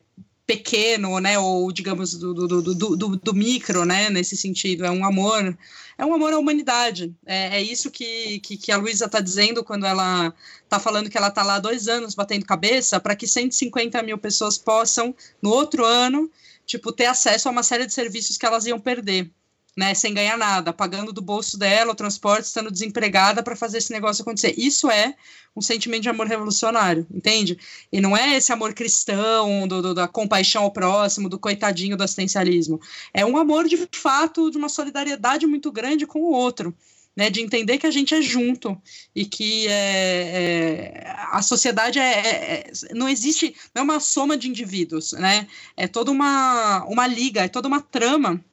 pequeno, 0.51 1.17
né, 1.19 1.39
ou 1.39 1.71
digamos 1.71 2.13
do, 2.15 2.33
do, 2.33 2.61
do, 2.61 2.95
do, 2.97 3.15
do 3.15 3.33
micro, 3.33 3.85
né, 3.85 4.09
nesse 4.09 4.35
sentido, 4.35 4.83
é 4.83 4.91
um 4.91 5.05
amor, 5.05 5.57
é 5.97 6.05
um 6.05 6.13
amor 6.13 6.33
à 6.33 6.37
humanidade, 6.37 7.15
é, 7.25 7.57
é 7.57 7.61
isso 7.61 7.89
que, 7.89 8.37
que, 8.39 8.57
que 8.57 8.69
a 8.69 8.75
Luísa 8.75 9.05
está 9.05 9.21
dizendo 9.21 9.63
quando 9.63 9.85
ela 9.85 10.33
está 10.63 10.77
falando 10.77 11.09
que 11.09 11.17
ela 11.17 11.29
está 11.29 11.41
lá 11.41 11.55
há 11.55 11.59
dois 11.59 11.87
anos 11.87 12.15
batendo 12.15 12.45
cabeça 12.45 12.99
para 12.99 13.15
que 13.15 13.25
150 13.25 14.03
mil 14.03 14.17
pessoas 14.17 14.57
possam, 14.57 15.15
no 15.41 15.51
outro 15.51 15.85
ano, 15.85 16.29
tipo, 16.65 16.91
ter 16.91 17.05
acesso 17.05 17.47
a 17.47 17.51
uma 17.51 17.63
série 17.63 17.85
de 17.85 17.93
serviços 17.93 18.37
que 18.37 18.45
elas 18.45 18.65
iam 18.65 18.79
perder, 18.79 19.31
né, 19.75 19.93
sem 19.93 20.13
ganhar 20.13 20.37
nada, 20.37 20.73
pagando 20.73 21.13
do 21.13 21.21
bolso 21.21 21.57
dela 21.57 21.93
o 21.93 21.95
transporte, 21.95 22.45
estando 22.45 22.69
desempregada 22.69 23.41
para 23.41 23.55
fazer 23.55 23.77
esse 23.77 23.91
negócio 23.91 24.21
acontecer. 24.21 24.53
Isso 24.57 24.89
é 24.91 25.15
um 25.55 25.61
sentimento 25.61 26.03
de 26.03 26.09
amor 26.09 26.27
revolucionário, 26.27 27.07
entende? 27.11 27.57
E 27.91 28.01
não 28.01 28.15
é 28.15 28.35
esse 28.35 28.51
amor 28.51 28.73
cristão, 28.73 29.67
do, 29.67 29.81
do, 29.81 29.93
da 29.93 30.07
compaixão 30.07 30.63
ao 30.63 30.71
próximo, 30.71 31.29
do 31.29 31.39
coitadinho 31.39 31.95
do 31.95 32.03
assistencialismo. 32.03 32.79
É 33.13 33.25
um 33.25 33.37
amor 33.37 33.67
de 33.67 33.87
fato, 33.91 34.51
de 34.51 34.57
uma 34.57 34.69
solidariedade 34.69 35.47
muito 35.47 35.71
grande 35.71 36.05
com 36.05 36.19
o 36.19 36.31
outro. 36.31 36.75
Né, 37.15 37.29
de 37.29 37.41
entender 37.41 37.77
que 37.77 37.87
a 37.87 37.91
gente 37.91 38.13
é 38.13 38.21
junto 38.21 38.79
e 39.15 39.25
que 39.25 39.67
é, 39.67 39.73
é, 39.73 41.15
a 41.31 41.41
sociedade 41.41 41.99
é, 41.99 42.03
é, 42.03 42.71
é 42.71 42.93
não 42.93 43.07
existe, 43.07 43.55
não 43.75 43.81
é 43.81 43.83
uma 43.83 43.99
soma 43.99 44.37
de 44.37 44.47
indivíduos, 44.47 45.11
né, 45.13 45.47
é 45.75 45.87
toda 45.87 46.11
uma, 46.11 46.85
uma 46.85 47.05
liga, 47.07 47.43
é 47.43 47.47
toda 47.47 47.67
uma 47.67 47.81
trama 47.81 48.43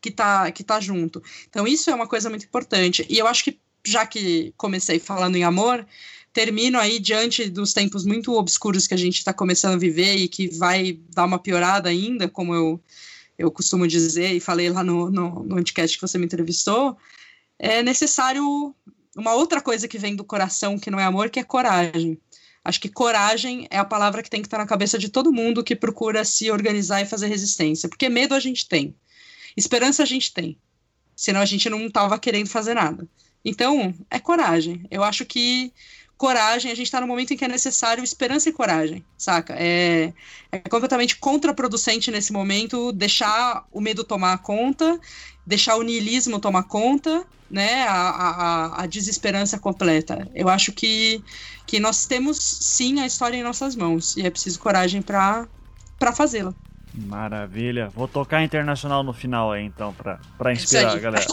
que 0.00 0.10
está 0.10 0.50
que 0.52 0.62
tá 0.62 0.80
junto. 0.80 1.22
Então 1.48 1.66
isso 1.66 1.90
é 1.90 1.94
uma 1.94 2.06
coisa 2.06 2.30
muito 2.30 2.44
importante. 2.44 3.04
E 3.08 3.18
eu 3.18 3.26
acho 3.26 3.42
que 3.42 3.58
já 3.84 4.06
que 4.06 4.52
comecei 4.56 4.98
falando 4.98 5.36
em 5.36 5.44
amor, 5.44 5.84
termino 6.32 6.78
aí 6.78 6.98
diante 6.98 7.48
dos 7.48 7.72
tempos 7.72 8.04
muito 8.04 8.32
obscuros 8.34 8.86
que 8.86 8.94
a 8.94 8.98
gente 8.98 9.18
está 9.18 9.32
começando 9.32 9.74
a 9.74 9.78
viver 9.78 10.16
e 10.16 10.28
que 10.28 10.48
vai 10.48 10.98
dar 11.10 11.24
uma 11.24 11.38
piorada 11.38 11.88
ainda, 11.88 12.28
como 12.28 12.54
eu, 12.54 12.80
eu 13.36 13.50
costumo 13.50 13.88
dizer 13.88 14.32
e 14.32 14.40
falei 14.40 14.70
lá 14.70 14.84
no, 14.84 15.10
no, 15.10 15.42
no 15.42 15.56
podcast 15.56 15.96
que 15.96 16.06
você 16.06 16.18
me 16.18 16.26
entrevistou, 16.26 16.96
é 17.58 17.82
necessário 17.82 18.74
uma 19.16 19.34
outra 19.34 19.60
coisa 19.60 19.88
que 19.88 19.98
vem 19.98 20.14
do 20.14 20.24
coração, 20.24 20.78
que 20.78 20.90
não 20.90 21.00
é 21.00 21.04
amor, 21.04 21.28
que 21.28 21.40
é 21.40 21.44
coragem. 21.44 22.18
Acho 22.64 22.80
que 22.80 22.88
coragem 22.88 23.66
é 23.70 23.78
a 23.78 23.84
palavra 23.84 24.22
que 24.22 24.30
tem 24.30 24.40
que 24.40 24.46
estar 24.46 24.58
na 24.58 24.66
cabeça 24.66 24.98
de 24.98 25.08
todo 25.08 25.32
mundo 25.32 25.64
que 25.64 25.74
procura 25.74 26.24
se 26.24 26.50
organizar 26.50 27.00
e 27.00 27.06
fazer 27.06 27.26
resistência. 27.26 27.88
Porque 27.88 28.08
medo 28.08 28.34
a 28.34 28.40
gente 28.40 28.68
tem. 28.68 28.94
Esperança 29.56 30.02
a 30.02 30.06
gente 30.06 30.32
tem. 30.32 30.56
Senão 31.16 31.40
a 31.40 31.46
gente 31.46 31.68
não 31.68 31.86
estava 31.86 32.18
querendo 32.18 32.48
fazer 32.48 32.74
nada. 32.74 33.08
Então, 33.44 33.94
é 34.10 34.18
coragem. 34.18 34.86
Eu 34.90 35.02
acho 35.02 35.24
que 35.24 35.72
coragem, 36.18 36.72
a 36.72 36.74
gente 36.74 36.86
está 36.86 37.00
no 37.00 37.06
momento 37.06 37.32
em 37.32 37.36
que 37.36 37.44
é 37.44 37.48
necessário 37.48 38.02
esperança 38.02 38.48
e 38.48 38.52
coragem, 38.52 39.04
saca? 39.16 39.54
É, 39.56 40.12
é 40.50 40.58
completamente 40.58 41.16
contraproducente 41.16 42.10
nesse 42.10 42.32
momento 42.32 42.90
deixar 42.90 43.64
o 43.72 43.80
medo 43.80 44.02
tomar 44.02 44.36
conta, 44.38 44.98
deixar 45.46 45.76
o 45.76 45.82
niilismo 45.82 46.40
tomar 46.40 46.64
conta, 46.64 47.24
né? 47.48 47.84
A, 47.84 47.94
a, 47.94 48.82
a 48.82 48.86
desesperança 48.86 49.60
completa. 49.60 50.28
Eu 50.34 50.48
acho 50.48 50.72
que, 50.72 51.22
que 51.64 51.78
nós 51.78 52.04
temos 52.04 52.36
sim 52.36 53.00
a 53.00 53.06
história 53.06 53.36
em 53.36 53.42
nossas 53.44 53.76
mãos 53.76 54.16
e 54.16 54.26
é 54.26 54.30
preciso 54.30 54.58
coragem 54.58 55.00
para 55.00 55.46
fazê-la. 56.12 56.52
Maravilha. 56.92 57.90
Vou 57.94 58.08
tocar 58.08 58.42
internacional 58.42 59.04
no 59.04 59.12
final 59.12 59.52
aí, 59.52 59.62
então, 59.62 59.94
para 60.36 60.52
inspirar 60.52 60.94
a 60.94 60.98
galera. 60.98 61.26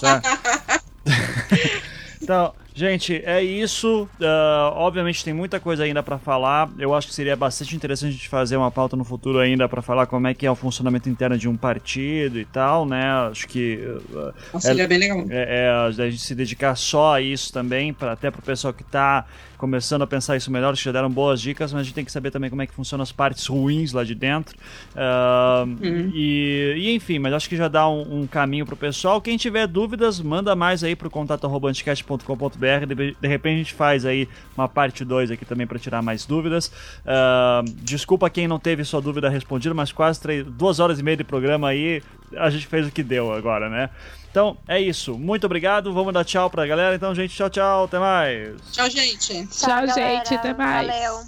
Tá? 0.00 0.22
então, 2.22 2.54
Gente, 2.74 3.20
é 3.24 3.42
isso. 3.42 4.08
Uh, 4.20 4.72
obviamente 4.74 5.24
tem 5.24 5.34
muita 5.34 5.58
coisa 5.58 5.84
ainda 5.84 6.02
para 6.02 6.18
falar. 6.18 6.70
Eu 6.78 6.94
acho 6.94 7.08
que 7.08 7.14
seria 7.14 7.36
bastante 7.36 7.74
interessante 7.74 8.10
a 8.10 8.12
gente 8.12 8.28
fazer 8.28 8.56
uma 8.56 8.70
pauta 8.70 8.96
no 8.96 9.04
futuro 9.04 9.38
ainda 9.38 9.68
para 9.68 9.82
falar 9.82 10.06
como 10.06 10.26
é 10.26 10.34
que 10.34 10.46
é 10.46 10.50
o 10.50 10.54
funcionamento 10.54 11.08
interno 11.08 11.36
de 11.36 11.48
um 11.48 11.56
partido 11.56 12.38
e 12.38 12.44
tal, 12.44 12.86
né? 12.86 13.10
Acho 13.30 13.46
que 13.48 13.76
uh, 13.76 14.32
Nossa, 14.52 14.72
é, 14.72 14.86
bem 14.86 14.98
legal. 14.98 15.24
É, 15.28 15.66
é, 15.66 15.70
a 15.70 16.10
gente 16.10 16.22
se 16.22 16.34
dedicar 16.34 16.76
só 16.76 17.14
a 17.14 17.20
isso 17.20 17.52
também, 17.52 17.92
para 17.92 18.12
até 18.12 18.30
pro 18.30 18.42
pessoal 18.42 18.72
que 18.72 18.84
tá 18.84 19.26
começando 19.60 20.00
a 20.00 20.06
pensar 20.06 20.38
isso 20.38 20.50
melhor, 20.50 20.74
já 20.74 20.90
deram 20.90 21.10
boas 21.10 21.38
dicas, 21.38 21.70
mas 21.70 21.82
a 21.82 21.84
gente 21.84 21.94
tem 21.94 22.02
que 22.02 22.10
saber 22.10 22.30
também 22.30 22.48
como 22.48 22.62
é 22.62 22.66
que 22.66 22.72
funcionam 22.72 23.02
as 23.02 23.12
partes 23.12 23.46
ruins 23.46 23.92
lá 23.92 24.02
de 24.02 24.14
dentro. 24.14 24.56
Uh, 24.94 25.68
uhum. 25.68 26.10
e, 26.14 26.74
e, 26.78 26.94
enfim, 26.94 27.18
mas 27.18 27.34
acho 27.34 27.46
que 27.46 27.56
já 27.56 27.68
dá 27.68 27.86
um, 27.86 28.22
um 28.22 28.26
caminho 28.26 28.64
pro 28.64 28.74
pessoal. 28.74 29.20
Quem 29.20 29.36
tiver 29.36 29.66
dúvidas, 29.66 30.18
manda 30.18 30.56
mais 30.56 30.82
aí 30.82 30.96
pro 30.96 31.10
contato 31.10 31.46
anticast.com.br. 31.66 32.86
De, 32.86 33.16
de 33.20 33.28
repente 33.28 33.54
a 33.54 33.58
gente 33.58 33.74
faz 33.74 34.06
aí 34.06 34.26
uma 34.56 34.66
parte 34.66 35.04
2 35.04 35.30
aqui 35.30 35.44
também 35.44 35.66
para 35.66 35.78
tirar 35.78 36.00
mais 36.00 36.24
dúvidas. 36.24 36.68
Uh, 37.04 37.62
desculpa 37.82 38.30
quem 38.30 38.48
não 38.48 38.58
teve 38.58 38.82
sua 38.82 39.02
dúvida 39.02 39.28
respondida, 39.28 39.74
mas 39.74 39.92
quase 39.92 40.18
três, 40.18 40.46
duas 40.46 40.80
horas 40.80 40.98
e 40.98 41.02
meia 41.02 41.18
de 41.18 41.24
programa 41.24 41.68
aí, 41.68 42.02
a 42.36 42.50
gente 42.50 42.66
fez 42.66 42.86
o 42.86 42.90
que 42.90 43.02
deu 43.02 43.32
agora, 43.32 43.68
né? 43.68 43.90
Então 44.30 44.56
é 44.68 44.80
isso. 44.80 45.18
Muito 45.18 45.44
obrigado. 45.44 45.92
Vamos 45.92 46.14
dar 46.14 46.24
tchau 46.24 46.48
pra 46.48 46.66
galera. 46.66 46.94
Então, 46.94 47.14
gente, 47.14 47.34
tchau, 47.34 47.50
tchau. 47.50 47.84
Até 47.84 47.98
mais. 47.98 48.60
Tchau, 48.72 48.88
gente. 48.88 49.46
Tchau, 49.48 49.86
tchau 49.86 49.94
gente. 49.94 50.34
Até 50.34 50.54
mais. 50.54 50.86
Valeu. 50.86 51.20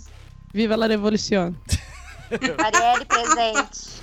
Viva 0.54 0.76
la 0.76 0.86
revolução. 0.86 1.54
Marielle 2.58 3.04
presente. 3.08 4.02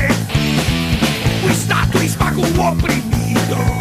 canibal. 2.61 3.80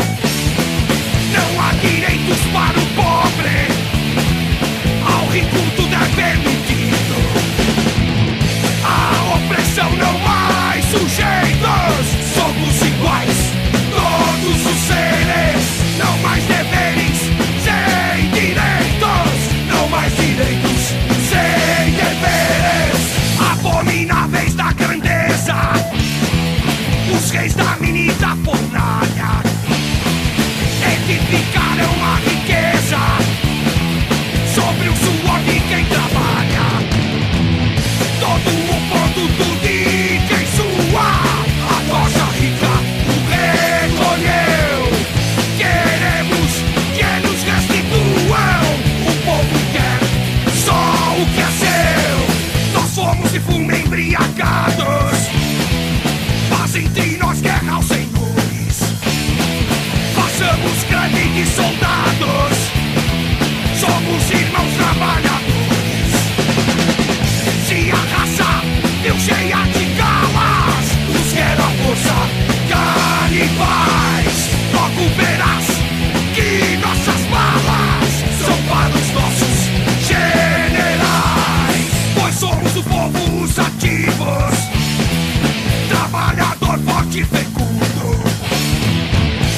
te 87.11 87.25
fecundo. 87.25 88.23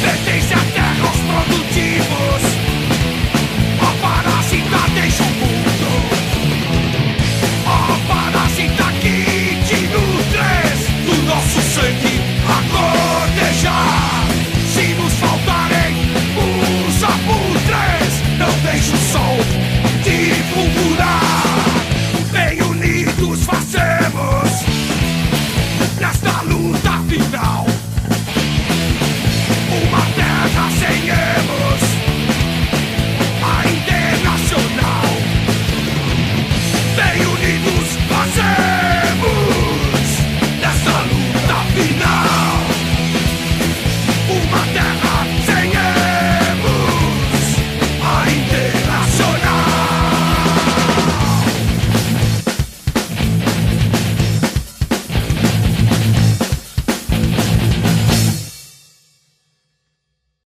Pertence 0.01 0.55
a 0.55 0.65
terra 0.73 1.07
aos 1.07 1.19
produtivos. 1.29 2.43
A 3.81 3.91
parasita 4.01 4.81
deixa 4.95 5.23
o 5.23 5.27
mundo. 5.27 5.91
A 7.67 7.99
parasita 8.09 8.85
que 9.03 9.59
te 9.69 9.81
nutres 9.93 10.79
do 11.05 11.23
nosso 11.25 11.61
sangue 11.61 12.21
a 12.49 12.59
cortejar 12.73 14.22